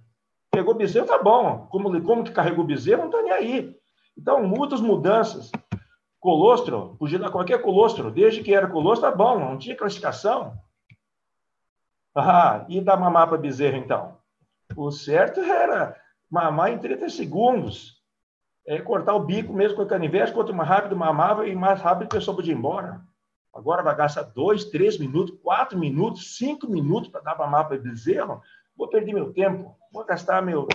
Pegou 0.51 0.73
bezerro, 0.73 1.07
tá 1.07 1.21
bom. 1.21 1.67
Como, 1.69 2.01
como 2.03 2.23
que 2.23 2.31
carregou 2.31 2.65
bezerro, 2.65 3.03
não 3.03 3.09
está 3.09 3.21
nem 3.21 3.31
aí. 3.31 3.75
Então, 4.17 4.45
muitas 4.45 4.81
mudanças 4.81 5.51
colostro, 6.25 6.95
podia 6.97 7.19
dar 7.19 7.29
qualquer 7.29 7.61
colostro, 7.61 8.09
desde 8.09 8.41
que 8.41 8.51
era 8.51 8.67
colostro, 8.67 9.07
tá 9.07 9.15
bom, 9.15 9.37
não 9.37 9.59
tinha 9.59 9.75
classificação. 9.75 10.57
Ah, 12.15 12.65
e 12.67 12.81
dar 12.81 12.97
mamar 12.97 13.27
para 13.27 13.37
bezerro, 13.37 13.77
então? 13.77 14.17
O 14.75 14.89
certo 14.89 15.39
era 15.39 15.95
mamar 16.27 16.71
em 16.71 16.79
30 16.79 17.09
segundos. 17.09 18.01
É 18.65 18.81
cortar 18.81 19.13
o 19.13 19.19
bico 19.19 19.53
mesmo 19.53 19.77
com 19.77 19.83
o 19.83 19.87
canivete, 19.87 20.33
quanto 20.33 20.51
mais 20.51 20.67
rápido 20.67 20.95
mamava 20.95 21.47
e 21.47 21.55
mais 21.55 21.79
rápido 21.79 22.07
a 22.07 22.15
pessoa 22.15 22.35
podia 22.35 22.53
ir 22.53 22.57
embora. 22.57 23.01
Agora 23.53 23.83
vai 23.83 23.95
gastar 23.95 24.23
dois, 24.23 24.65
três 24.65 24.97
minutos, 24.97 25.37
quatro 25.43 25.77
minutos, 25.77 26.37
cinco 26.37 26.67
minutos 26.67 27.07
para 27.07 27.21
dar 27.21 27.37
mamar 27.37 27.67
para 27.67 27.77
bezerro. 27.77 28.41
Vou 28.75 28.89
perder 28.89 29.13
meu 29.13 29.31
tempo, 29.31 29.75
vou 29.93 30.03
gastar 30.03 30.41
meu 30.41 30.67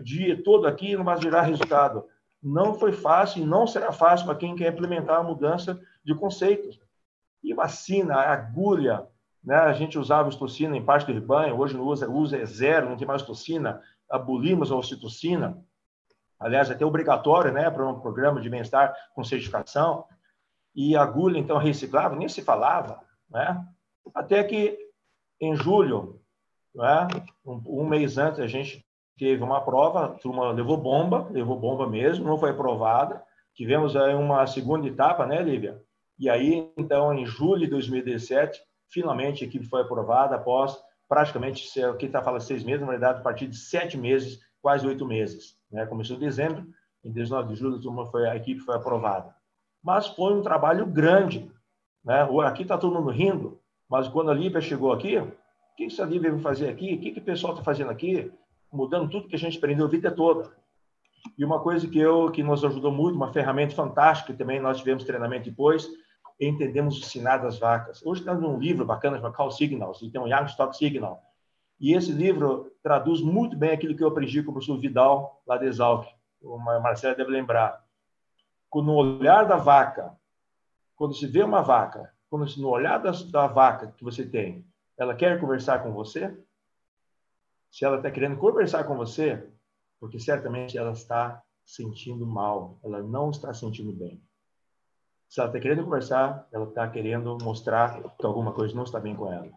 dia 0.00 0.40
todo 0.44 0.68
aqui 0.68 0.92
e 0.92 0.96
não 0.96 1.04
vai 1.04 1.20
gerar 1.20 1.42
resultado 1.42 2.04
não 2.42 2.74
foi 2.74 2.92
fácil 2.92 3.42
e 3.42 3.46
não 3.46 3.66
será 3.66 3.92
fácil 3.92 4.26
para 4.26 4.34
quem 4.34 4.56
quer 4.56 4.72
implementar 4.72 5.20
a 5.20 5.22
mudança 5.22 5.80
de 6.04 6.14
conceitos. 6.14 6.80
E 7.42 7.54
vacina, 7.54 8.16
agulha, 8.16 9.06
né? 9.42 9.56
a 9.56 9.72
gente 9.72 9.98
usava 9.98 10.28
ocitocina 10.28 10.76
em 10.76 10.84
parte 10.84 11.06
do 11.06 11.12
rebanho, 11.12 11.58
hoje 11.58 11.76
não 11.76 11.84
usa, 11.84 12.08
usa 12.08 12.36
é 12.36 12.44
zero, 12.44 12.88
não 12.88 12.96
tem 12.96 13.06
mais 13.06 13.22
ocitocina, 13.22 13.80
abolimos 14.10 14.72
a 14.72 14.76
ocitocina, 14.76 15.64
aliás, 16.38 16.70
até 16.70 16.84
obrigatório 16.84 17.52
né, 17.52 17.70
para 17.70 17.86
um 17.86 18.00
programa 18.00 18.40
de 18.40 18.50
bem-estar 18.50 18.94
com 19.14 19.22
certificação, 19.22 20.04
e 20.74 20.96
agulha, 20.96 21.38
então, 21.38 21.58
reciclável, 21.58 22.18
nem 22.18 22.28
se 22.28 22.42
falava, 22.42 23.00
né? 23.30 23.64
até 24.14 24.42
que 24.42 24.78
em 25.40 25.54
julho, 25.54 26.20
né, 26.74 27.06
um, 27.44 27.82
um 27.82 27.86
mês 27.86 28.18
antes, 28.18 28.40
a 28.40 28.46
gente 28.46 28.84
teve 29.18 29.42
uma 29.42 29.60
prova, 29.60 30.06
a 30.06 30.08
turma 30.08 30.50
levou 30.52 30.76
bomba, 30.76 31.28
levou 31.30 31.58
bomba 31.58 31.86
mesmo, 31.86 32.26
não 32.26 32.38
foi 32.38 32.50
aprovada. 32.50 33.22
Tivemos 33.54 33.96
aí 33.96 34.14
uma 34.14 34.46
segunda 34.46 34.86
etapa, 34.86 35.26
né, 35.26 35.42
Lívia? 35.42 35.80
E 36.18 36.30
aí, 36.30 36.70
então, 36.76 37.12
em 37.12 37.26
julho 37.26 37.60
de 37.60 37.66
2017, 37.66 38.60
finalmente 38.88 39.44
a 39.44 39.46
equipe 39.46 39.66
foi 39.66 39.82
aprovada 39.82 40.36
após 40.36 40.78
praticamente, 41.12 41.78
aqui 41.82 42.06
está 42.06 42.22
falando 42.22 42.40
seis 42.40 42.64
meses, 42.64 42.80
na 42.80 42.86
verdade, 42.86 43.18
a 43.18 43.22
partir 43.22 43.46
de 43.46 43.54
sete 43.54 43.98
meses, 43.98 44.40
quase 44.62 44.86
oito 44.86 45.04
meses. 45.04 45.58
Né? 45.70 45.84
Começou 45.84 46.16
em 46.16 46.20
dezembro, 46.20 46.66
em 47.04 47.12
19 47.12 47.48
de 47.48 47.54
julho 47.54 47.76
a, 47.76 47.80
turma 47.82 48.06
foi, 48.06 48.26
a 48.26 48.34
equipe 48.34 48.60
foi 48.60 48.76
aprovada. 48.76 49.34
Mas 49.84 50.06
foi 50.06 50.32
um 50.32 50.40
trabalho 50.40 50.86
grande. 50.86 51.52
Né? 52.02 52.26
Aqui 52.46 52.62
está 52.62 52.78
todo 52.78 52.94
mundo 52.94 53.10
rindo, 53.10 53.60
mas 53.90 54.08
quando 54.08 54.30
a 54.30 54.34
Lívia 54.34 54.62
chegou 54.62 54.90
aqui, 54.90 55.18
o 55.18 55.30
que 55.76 55.84
essa 55.84 56.04
Lívia 56.04 56.30
veio 56.30 56.42
fazer 56.42 56.70
aqui? 56.70 56.94
O 56.94 57.00
que, 57.00 57.10
que 57.10 57.20
o 57.20 57.24
pessoal 57.24 57.52
está 57.52 57.62
fazendo 57.62 57.90
aqui? 57.90 58.32
Mudando 58.72 59.10
tudo 59.10 59.28
que 59.28 59.36
a 59.36 59.38
gente 59.38 59.58
aprendeu 59.58 59.86
a 59.86 59.88
vida 59.88 60.10
toda. 60.10 60.50
E 61.36 61.44
uma 61.44 61.60
coisa 61.60 61.86
que 61.86 61.98
eu 61.98 62.30
que 62.30 62.42
nos 62.42 62.64
ajudou 62.64 62.90
muito, 62.90 63.16
uma 63.16 63.32
ferramenta 63.32 63.74
fantástica, 63.74 64.34
também 64.34 64.60
nós 64.60 64.78
tivemos 64.78 65.04
treinamento 65.04 65.50
depois, 65.50 65.88
entendemos 66.40 66.98
o 66.98 67.02
sinal 67.04 67.38
das 67.38 67.58
vacas. 67.58 68.04
Hoje 68.04 68.20
está 68.20 68.32
um 68.32 68.58
livro 68.58 68.84
bacana 68.84 69.16
chamado 69.16 69.34
Call 69.34 69.50
Signals, 69.50 70.00
e 70.02 70.10
tem 70.10 70.20
um 70.20 70.26
Young 70.26 70.46
Stock 70.46 70.76
Signal. 70.76 71.22
E 71.78 71.94
esse 71.94 72.12
livro 72.12 72.72
traduz 72.82 73.20
muito 73.20 73.56
bem 73.56 73.70
aquilo 73.70 73.96
que 73.96 74.02
eu 74.02 74.08
aprendi 74.08 74.42
com 74.42 74.50
o 74.50 74.54
professor 74.54 74.78
Vidal, 74.78 75.42
lá 75.46 75.56
de 75.58 75.66
Exalc. 75.66 76.06
O 76.40 76.58
Marcelo 76.58 77.16
deve 77.16 77.30
lembrar. 77.30 77.84
No 78.74 78.94
olhar 78.94 79.44
da 79.44 79.56
vaca, 79.56 80.16
quando 80.96 81.14
se 81.14 81.26
vê 81.26 81.42
uma 81.42 81.60
vaca, 81.60 82.12
quando 82.30 82.46
no 82.56 82.68
olhar 82.68 82.98
da, 82.98 83.10
da 83.30 83.46
vaca 83.46 83.92
que 83.96 84.02
você 84.02 84.24
tem, 84.24 84.64
ela 84.96 85.14
quer 85.14 85.40
conversar 85.40 85.82
com 85.82 85.92
você, 85.92 86.36
se 87.72 87.86
ela 87.86 87.96
está 87.96 88.10
querendo 88.10 88.36
conversar 88.36 88.84
com 88.84 88.94
você, 88.94 89.48
porque 89.98 90.20
certamente 90.20 90.76
ela 90.76 90.92
está 90.92 91.42
sentindo 91.64 92.26
mal, 92.26 92.78
ela 92.84 93.02
não 93.02 93.30
está 93.30 93.52
sentindo 93.54 93.92
bem. 93.92 94.22
Se 95.26 95.40
ela 95.40 95.48
está 95.48 95.58
querendo 95.58 95.82
conversar, 95.82 96.46
ela 96.52 96.68
está 96.68 96.86
querendo 96.86 97.38
mostrar 97.42 98.02
que 98.18 98.26
alguma 98.26 98.52
coisa 98.52 98.74
não 98.74 98.82
está 98.82 99.00
bem 99.00 99.16
com 99.16 99.32
ela. 99.32 99.48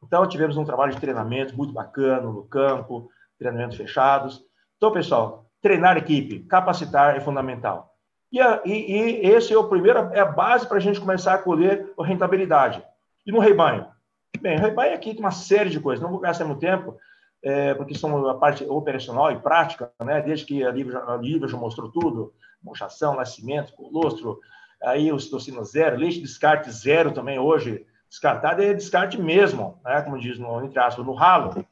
Então, 0.00 0.28
tivemos 0.28 0.56
um 0.56 0.64
trabalho 0.64 0.94
de 0.94 1.00
treinamento 1.00 1.56
muito 1.56 1.72
bacana 1.72 2.22
no 2.22 2.44
campo, 2.44 3.10
treinamentos 3.36 3.76
fechados. 3.76 4.44
Então, 4.76 4.92
pessoal, 4.92 5.50
treinar 5.60 5.96
equipe, 5.96 6.44
capacitar 6.44 7.16
é 7.16 7.20
fundamental. 7.20 7.96
E, 8.30 8.38
e, 8.38 9.26
e 9.26 9.26
esse 9.26 9.52
é 9.52 9.58
o 9.58 9.68
primeiro, 9.68 9.98
é 10.12 10.20
a 10.20 10.24
base 10.24 10.68
para 10.68 10.76
a 10.76 10.80
gente 10.80 11.00
começar 11.00 11.34
a 11.34 11.38
colher 11.38 11.92
a 11.98 12.06
rentabilidade. 12.06 12.84
E 13.26 13.32
no 13.32 13.40
rebanho? 13.40 13.88
Bem, 14.40 14.56
rebanho 14.56 14.94
aqui 14.94 15.14
tem 15.14 15.20
uma 15.20 15.32
série 15.32 15.70
de 15.70 15.80
coisas, 15.80 16.02
não 16.02 16.10
vou 16.10 16.20
gastar 16.20 16.44
muito 16.44 16.60
tempo, 16.60 16.96
é, 17.44 17.74
porque 17.74 17.94
são 17.94 18.26
a 18.26 18.34
parte 18.34 18.64
operacional 18.64 19.30
e 19.30 19.38
prática, 19.38 19.92
né? 20.02 20.22
desde 20.22 20.46
que 20.46 20.64
a 20.64 20.70
Lívia, 20.70 21.46
já 21.46 21.56
mostrou 21.58 21.90
tudo, 21.90 22.32
mochação, 22.62 23.14
nascimento, 23.14 23.74
colostro, 23.74 24.40
aí 24.82 25.12
o 25.12 25.20
citocina 25.20 25.62
zero, 25.62 25.98
leite 25.98 26.16
de 26.16 26.22
descarte 26.22 26.70
zero 26.70 27.12
também 27.12 27.38
hoje, 27.38 27.86
descartado 28.08 28.62
é 28.62 28.72
descarte 28.72 29.20
mesmo, 29.20 29.78
né? 29.84 30.00
como 30.00 30.18
diz 30.18 30.38
no, 30.38 30.64
entre 30.64 30.78
aspas, 30.78 31.04
no 31.04 31.12
ralo, 31.12 31.66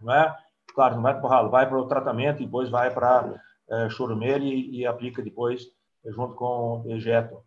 não 0.00 0.12
é? 0.12 0.36
Claro, 0.74 0.96
não 0.96 1.02
vai 1.02 1.14
para 1.14 1.24
o 1.24 1.28
ralo, 1.28 1.50
vai 1.50 1.68
para 1.68 1.78
o 1.78 1.86
tratamento 1.86 2.42
e 2.42 2.46
depois 2.46 2.68
vai 2.68 2.92
para 2.92 3.40
é, 3.70 3.88
e, 4.40 4.80
e, 4.80 4.86
aplica 4.86 5.22
depois 5.22 5.68
junto 6.04 6.34
com 6.34 6.82
o 6.84 6.92
ejeto. 6.92 7.38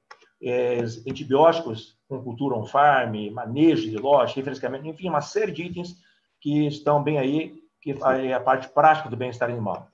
É, 0.41 0.79
antibióticos 1.09 1.97
com 2.07 2.21
cultura 2.21 2.55
on-farm, 2.55 3.31
manejo 3.31 3.89
de 3.89 3.97
loja, 3.97 4.35
refrescamento, 4.35 4.85
enfim, 4.85 5.07
uma 5.07 5.21
série 5.21 5.53
de 5.53 5.63
itens 5.63 5.95
que 6.43 6.67
estão 6.67 7.01
bem 7.01 7.17
aí, 7.17 7.55
que 7.81 7.95
é 8.21 8.33
a 8.33 8.39
parte 8.39 8.67
prática 8.67 9.09
do 9.09 9.15
bem-estar 9.15 9.49
animal. 9.49 9.87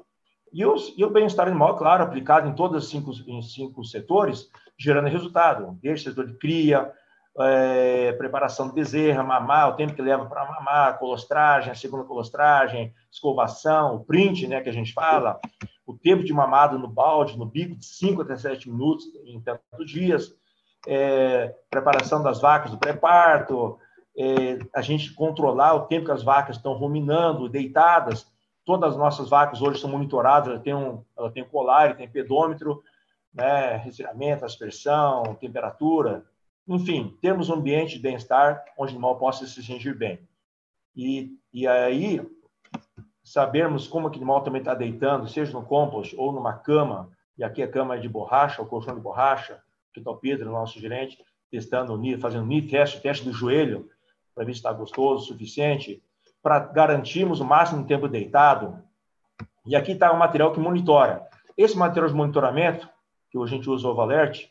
E, 0.52 0.66
os, 0.66 0.96
e 0.98 1.06
o 1.06 1.10
bem-estar 1.10 1.48
animal, 1.48 1.78
claro, 1.78 2.04
aplicado 2.04 2.50
em 2.50 2.56
todos 2.56 2.84
os 2.84 2.90
cinco, 2.90 3.12
em 3.28 3.40
cinco 3.44 3.86
setores, 3.86 4.50
gerando 4.76 5.08
resultado, 5.10 5.78
desde 5.80 6.10
setor 6.10 6.26
de 6.26 6.34
cria, 6.34 6.92
é, 7.40 8.14
preparação 8.14 8.68
de 8.68 8.74
bezerra, 8.74 9.24
mamar, 9.24 9.70
o 9.70 9.76
tempo 9.76 9.94
que 9.94 10.02
leva 10.02 10.26
para 10.26 10.44
mamar, 10.44 10.98
colostragem, 10.98 11.72
a 11.72 11.76
segunda 11.76 12.04
colostragem, 12.04 12.96
escovação, 13.12 13.98
o 13.98 14.04
print, 14.04 14.48
né, 14.48 14.60
que 14.60 14.70
a 14.70 14.74
gente 14.74 14.92
fala, 14.92 15.40
o 15.86 15.94
tempo 15.94 16.24
de 16.24 16.34
mamado 16.34 16.80
no 16.80 16.88
balde, 16.88 17.38
no 17.38 17.46
bico, 17.46 17.76
de 17.76 17.86
5 17.86 18.24
até 18.24 18.36
7 18.36 18.68
minutos 18.72 19.06
em 19.24 19.40
tantos 19.40 19.86
dias, 19.86 20.34
é, 20.88 21.54
preparação 21.70 22.24
das 22.24 22.42
vacas 22.42 22.72
do 22.72 22.80
pré-parto, 22.80 23.78
é, 24.18 24.60
a 24.74 24.82
gente 24.82 25.14
controlar 25.14 25.74
o 25.74 25.86
tempo 25.88 26.06
que 26.06 26.12
as 26.12 26.24
vacas 26.24 26.58
estão 26.58 26.74
ruminando, 26.74 27.50
deitadas. 27.50 28.28
Todas 28.66 28.92
as 28.92 28.98
nossas 28.98 29.30
vacas 29.30 29.62
hoje 29.62 29.80
são 29.80 29.90
monitoradas, 29.90 30.50
ela 30.50 30.60
tem 30.60 30.76
um, 30.76 31.04
ela 31.18 31.32
tem 31.32 31.44
colar, 31.44 31.96
tem 31.96 32.08
pedômetro, 32.08 32.84
né, 33.34 33.78
resfriamento, 33.78 34.46
aspersão, 34.46 35.24
temperatura. 35.36 36.26
Enfim, 36.68 37.18
temos 37.22 37.50
um 37.50 37.56
ambiente 37.56 37.96
de 37.96 38.02
bem-estar 38.02 38.64
onde 38.78 38.92
o 38.92 38.96
animal 38.96 39.18
possa 39.18 39.48
se 39.48 39.64
sentir 39.64 39.98
bem. 39.98 40.20
E, 40.96 41.32
e 41.54 41.68
aí, 41.68 42.22
sabermos 43.24 43.88
como 43.88 44.08
aquele 44.08 44.24
animal 44.24 44.44
também 44.44 44.60
está 44.60 44.74
deitando, 44.74 45.28
seja 45.28 45.54
no 45.54 45.66
compost 45.66 46.16
ou 46.18 46.32
numa 46.32 46.54
cama, 46.54 47.10
e 47.38 47.44
aqui 47.44 47.64
a 47.64 47.68
cama 47.68 47.96
é 47.96 48.00
de 48.00 48.10
borracha, 48.10 48.62
o 48.62 48.66
colchão 48.66 48.96
de 48.96 49.02
borracha, 49.02 49.62
que 49.94 50.00
está 50.00 50.12
o 50.12 50.18
Pedro, 50.18 50.52
nosso 50.52 50.80
gerente, 50.80 51.18
testando, 51.50 52.00
fazendo 52.20 52.52
o 52.52 52.68
teste, 52.68 53.02
teste 53.02 53.26
do 53.26 53.32
joelho, 53.32 53.90
para 54.34 54.46
ver 54.46 54.54
se 54.54 54.60
está 54.60 54.72
gostoso 54.72 55.24
o 55.24 55.28
suficiente, 55.28 56.02
para 56.42 56.60
garantirmos 56.60 57.40
o 57.40 57.46
máximo 57.46 57.86
tempo 57.86 58.08
deitado. 58.08 58.82
E 59.66 59.76
aqui 59.76 59.92
está 59.92 60.12
o 60.12 60.18
material 60.18 60.52
que 60.52 60.60
monitora. 60.60 61.28
Esse 61.58 61.78
material 61.78 62.10
de 62.10 62.16
monitoramento, 62.16 62.90
que 63.30 63.38
a 63.38 63.46
gente 63.46 63.70
usa 63.70 63.88
o 63.88 63.92
Ovalert, 63.92 64.50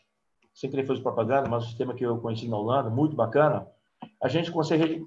sem 0.53 0.69
querer 0.69 0.85
fazer 0.85 1.01
propaganda, 1.01 1.49
mas 1.49 1.63
um 1.63 1.67
sistema 1.67 1.93
que 1.93 2.05
eu 2.05 2.17
conheci 2.19 2.47
na 2.47 2.57
Holanda, 2.57 2.89
muito 2.89 3.15
bacana, 3.15 3.67
a 4.21 4.27
gente 4.27 4.51
consegue 4.51 5.05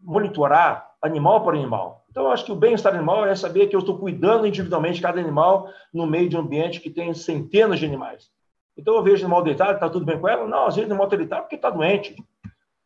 monitorar 0.00 0.92
animal 1.02 1.42
por 1.42 1.54
animal. 1.54 2.04
Então, 2.10 2.24
eu 2.24 2.30
acho 2.30 2.44
que 2.44 2.52
o 2.52 2.56
bem-estar 2.56 2.94
animal 2.94 3.26
é 3.26 3.34
saber 3.34 3.66
que 3.66 3.76
eu 3.76 3.80
estou 3.80 3.98
cuidando 3.98 4.46
individualmente 4.46 4.96
de 4.96 5.02
cada 5.02 5.20
animal 5.20 5.68
no 5.92 6.06
meio 6.06 6.28
de 6.28 6.36
um 6.36 6.40
ambiente 6.40 6.80
que 6.80 6.90
tem 6.90 7.12
centenas 7.14 7.78
de 7.78 7.86
animais. 7.86 8.30
Então, 8.76 8.94
eu 8.94 9.02
vejo 9.02 9.22
o 9.22 9.26
animal 9.26 9.42
deitado, 9.42 9.74
está 9.74 9.88
tudo 9.88 10.04
bem 10.04 10.18
com 10.18 10.28
ela? 10.28 10.46
Não, 10.46 10.66
às 10.66 10.74
vezes 10.74 10.88
o 10.88 10.92
animal 10.92 11.06
está 11.06 11.16
deitado 11.16 11.42
porque 11.42 11.56
está 11.56 11.70
doente. 11.70 12.16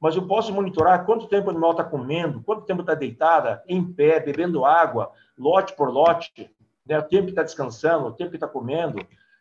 Mas 0.03 0.17
eu 0.17 0.27
posso 0.27 0.53
monitorar 0.53 1.07
quanto 1.07 1.29
tempo 1.29 1.47
o 1.47 1.51
animal 1.51 1.71
está 1.71 1.85
comendo, 1.85 2.43
quanto 2.43 2.67
tempo 2.67 2.81
está 2.81 2.93
deitada, 2.93 3.63
em 3.69 3.85
pé, 3.85 4.19
bebendo 4.19 4.65
água, 4.65 5.13
lote 5.39 5.77
por 5.77 5.91
lote, 5.91 6.51
né? 6.85 6.99
o 6.99 7.03
tempo 7.05 7.27
que 7.27 7.31
está 7.31 7.45
descansando, 7.45 8.07
o 8.07 8.13
tempo 8.13 8.31
que 8.31 8.37
está 8.37 8.49
comendo. 8.49 8.99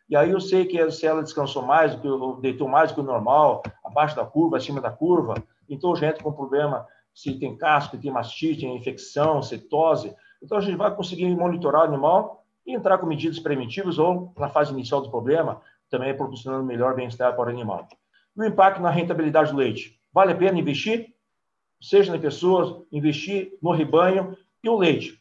E 0.08 0.14
aí 0.14 0.30
eu 0.30 0.40
sei 0.40 0.64
que 0.64 0.88
se 0.92 1.04
ela 1.04 1.20
descansou 1.20 1.62
mais, 1.62 1.98
deitou 2.40 2.68
mais 2.68 2.92
do 2.92 2.94
que 2.94 3.00
o 3.00 3.04
normal, 3.04 3.60
abaixo 3.84 4.14
da 4.14 4.24
curva, 4.24 4.58
acima 4.58 4.80
da 4.80 4.90
curva, 4.90 5.34
então 5.68 5.96
já 5.96 6.06
entro 6.06 6.22
com 6.22 6.32
problema 6.32 6.86
se 7.12 7.34
tem 7.34 7.56
casco, 7.56 7.98
tem 7.98 8.12
mastite, 8.12 8.60
tem 8.60 8.76
infecção, 8.76 9.42
cetose. 9.42 10.14
Então, 10.40 10.56
a 10.56 10.60
gente 10.60 10.76
vai 10.76 10.94
conseguir 10.94 11.26
monitorar 11.34 11.82
o 11.82 11.84
animal 11.84 12.44
e 12.64 12.72
entrar 12.72 12.98
com 12.98 13.06
medidas 13.06 13.40
preventivas 13.40 13.98
ou, 13.98 14.32
na 14.38 14.48
fase 14.48 14.72
inicial 14.72 15.00
do 15.00 15.10
problema, 15.10 15.60
também 15.90 16.16
proporcionando 16.16 16.64
melhor 16.64 16.94
bem-estar 16.94 17.34
para 17.34 17.50
o 17.50 17.52
animal. 17.52 17.88
o 18.36 18.44
impacto 18.44 18.80
na 18.80 18.90
rentabilidade 18.90 19.50
do 19.50 19.58
leite. 19.58 20.00
Vale 20.12 20.32
a 20.32 20.36
pena 20.36 20.58
investir? 20.58 21.14
Seja 21.80 22.12
na 22.12 22.18
pessoa, 22.18 22.84
investir 22.92 23.58
no 23.62 23.72
rebanho 23.72 24.36
e 24.62 24.68
o 24.68 24.76
leite. 24.76 25.20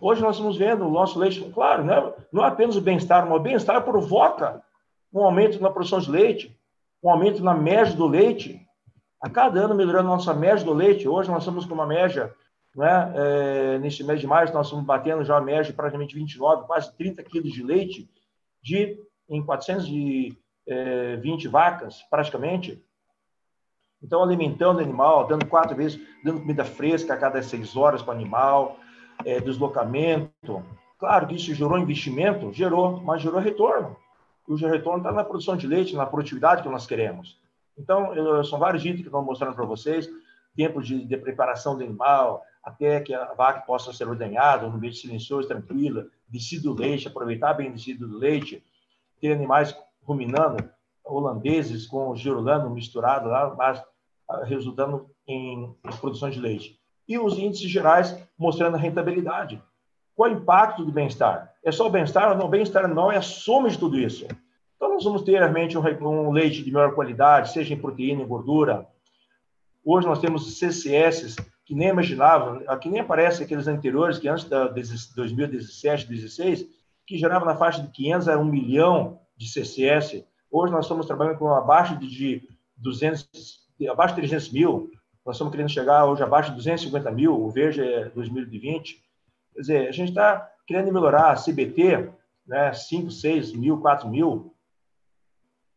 Hoje 0.00 0.20
nós 0.20 0.34
estamos 0.34 0.56
vendo 0.56 0.86
o 0.86 0.90
nosso 0.90 1.18
leite, 1.18 1.40
claro, 1.54 1.84
né? 1.84 1.94
não 2.32 2.44
é 2.44 2.48
apenas 2.48 2.74
o 2.76 2.80
bem-estar, 2.80 3.24
mas 3.24 3.38
o 3.38 3.42
bem-estar 3.42 3.82
provoca 3.84 4.62
um 5.12 5.22
aumento 5.22 5.60
na 5.60 5.70
produção 5.70 6.00
de 6.00 6.10
leite, 6.10 6.58
um 7.02 7.08
aumento 7.08 7.42
na 7.42 7.54
média 7.54 7.94
do 7.94 8.06
leite, 8.06 8.60
a 9.20 9.30
cada 9.30 9.60
ano 9.60 9.74
melhorando 9.74 10.08
a 10.08 10.16
nossa 10.16 10.34
média 10.34 10.64
do 10.64 10.72
leite. 10.72 11.06
Hoje 11.06 11.30
nós 11.30 11.42
estamos 11.42 11.64
com 11.64 11.74
uma 11.74 11.86
média, 11.86 12.34
né, 12.74 13.12
é, 13.14 13.78
neste 13.78 14.02
mês 14.02 14.20
de 14.20 14.26
março, 14.26 14.52
nós 14.52 14.66
estamos 14.66 14.84
batendo 14.84 15.24
já 15.24 15.36
a 15.36 15.40
média 15.40 15.64
de 15.64 15.72
praticamente 15.72 16.16
29, 16.16 16.66
quase 16.66 16.92
30 16.96 17.22
quilos 17.22 17.52
de 17.52 17.62
leite 17.62 18.10
de, 18.60 18.98
em 19.28 19.44
420 19.44 20.36
é, 20.66 21.48
vacas, 21.48 22.02
praticamente. 22.10 22.82
Então, 24.02 24.22
alimentando 24.22 24.78
o 24.78 24.82
animal, 24.82 25.26
dando 25.26 25.46
quatro 25.46 25.76
vezes, 25.76 26.00
dando 26.24 26.40
comida 26.40 26.64
fresca 26.64 27.14
a 27.14 27.16
cada 27.16 27.42
seis 27.42 27.76
horas 27.76 28.02
para 28.02 28.12
o 28.12 28.16
animal, 28.16 28.78
é, 29.24 29.40
deslocamento. 29.40 30.62
Claro 30.98 31.26
que 31.26 31.36
isso 31.36 31.54
gerou 31.54 31.78
investimento, 31.78 32.52
gerou, 32.52 33.00
mas 33.00 33.22
gerou 33.22 33.40
retorno. 33.40 33.96
E 34.48 34.52
o 34.52 34.56
retorno 34.56 34.98
está 34.98 35.12
na 35.12 35.24
produção 35.24 35.56
de 35.56 35.66
leite, 35.66 35.94
na 35.94 36.06
produtividade 36.06 36.62
que 36.62 36.68
nós 36.68 36.86
queremos. 36.86 37.40
Então, 37.78 38.14
eu, 38.14 38.44
são 38.44 38.58
vários 38.58 38.84
itens 38.84 39.02
que 39.02 39.08
estou 39.08 39.22
mostrando 39.22 39.54
para 39.54 39.64
vocês, 39.64 40.08
tempo 40.54 40.82
de, 40.82 41.04
de, 41.04 41.16
preparação 41.16 41.76
do 41.76 41.84
animal, 41.84 42.42
até 42.62 43.00
que 43.00 43.14
a 43.14 43.32
vaca 43.34 43.60
possa 43.60 43.92
ser 43.92 44.06
ordenhada, 44.08 44.68
no 44.68 44.76
ambiente 44.76 44.98
silencioso, 44.98 45.48
tranquila, 45.48 46.06
descido 46.28 46.74
do 46.74 46.80
leite, 46.80 47.08
aproveitar 47.08 47.54
bem 47.54 47.70
o 47.70 47.72
descido 47.72 48.06
do 48.06 48.18
leite, 48.18 48.62
ter 49.20 49.32
animais 49.32 49.74
ruminando, 50.02 50.62
holandeses 51.04 51.86
com 51.86 52.14
girolando 52.14 52.68
misturado 52.70 53.28
lá, 53.28 53.54
mas 53.56 53.82
resultando 54.44 55.06
em, 55.26 55.74
em 55.84 55.96
produção 56.00 56.30
de 56.30 56.40
leite. 56.40 56.78
E 57.08 57.18
os 57.18 57.38
índices 57.38 57.70
gerais 57.70 58.16
mostrando 58.38 58.76
a 58.76 58.78
rentabilidade. 58.78 59.62
Qual 60.14 60.28
é 60.30 60.34
o 60.34 60.38
impacto 60.38 60.84
do 60.84 60.92
bem-estar? 60.92 61.52
É 61.64 61.72
só 61.72 61.86
o 61.86 61.90
bem-estar? 61.90 62.36
Não, 62.36 62.48
bem-estar 62.48 62.86
não 62.88 63.10
é 63.10 63.16
a 63.16 63.22
soma 63.22 63.68
de 63.68 63.78
tudo 63.78 63.98
isso. 63.98 64.26
Então, 64.76 64.94
nós 64.94 65.04
vamos 65.04 65.22
ter 65.22 65.38
realmente 65.38 65.78
um, 65.78 66.30
leite 66.32 66.62
de 66.62 66.70
melhor 66.70 66.94
qualidade, 66.94 67.52
seja 67.52 67.72
em 67.72 67.80
proteína 67.80 68.22
e 68.22 68.26
gordura. 68.26 68.86
Hoje 69.84 70.06
nós 70.06 70.18
temos 70.18 70.58
CCS 70.58 71.36
que 71.64 71.74
nem 71.74 71.88
imaginava, 71.88 72.76
que 72.78 72.88
nem 72.88 73.00
aparece 73.00 73.42
aqueles 73.42 73.66
anteriores, 73.66 74.18
que 74.18 74.28
antes 74.28 74.44
da 74.44 74.66
2017, 74.66 76.06
2016, 76.06 76.66
que 77.06 77.16
geravam 77.16 77.46
na 77.46 77.56
faixa 77.56 77.80
de 77.80 77.88
500 77.88 78.28
a 78.28 78.38
1 78.38 78.44
milhão 78.44 79.20
de 79.36 79.48
CCS. 79.48 80.24
Hoje 80.50 80.72
nós 80.72 80.84
estamos 80.84 81.06
trabalhando 81.06 81.38
com 81.38 81.48
abaixo 81.48 81.96
de 81.98 82.42
200, 82.76 83.28
abaixo 83.88 84.14
de 84.14 84.20
300 84.20 84.50
mil. 84.52 84.90
Nós 85.24 85.36
estamos 85.36 85.52
querendo 85.52 85.70
chegar 85.70 86.04
hoje 86.04 86.22
abaixo 86.22 86.50
de 86.50 86.56
250 86.56 87.10
mil, 87.10 87.40
o 87.40 87.50
verde 87.50 87.80
é 87.80 88.08
2020. 88.10 89.02
Quer 89.54 89.60
dizer, 89.60 89.88
a 89.88 89.92
gente 89.92 90.08
está 90.08 90.50
querendo 90.66 90.92
melhorar 90.92 91.32
a 91.32 91.36
CBT, 91.36 92.10
né, 92.46 92.72
5, 92.72 93.10
6 93.10 93.52
mil, 93.52 93.78
4 93.80 94.08
mil, 94.08 94.54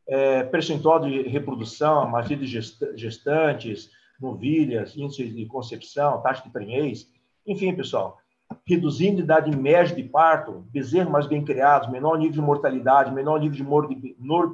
é, 0.07 0.43
percentual 0.43 0.99
de 0.99 1.23
reprodução, 1.23 2.07
marido 2.09 2.45
gestantes, 2.45 3.89
novilhas, 4.19 4.95
índice 4.95 5.27
de 5.27 5.45
concepção, 5.45 6.21
taxa 6.21 6.43
de 6.43 6.49
prenhez, 6.49 7.09
enfim, 7.45 7.75
pessoal, 7.75 8.17
reduzindo 8.65 9.21
a 9.21 9.23
idade 9.23 9.55
média 9.55 9.95
de 9.95 10.03
parto, 10.03 10.65
bezerros 10.71 11.11
mais 11.11 11.27
bem 11.27 11.43
criados, 11.43 11.89
menor 11.89 12.17
nível 12.17 12.33
de 12.33 12.41
mortalidade, 12.41 13.13
menor 13.13 13.39
nível 13.39 13.57
de 13.57 13.63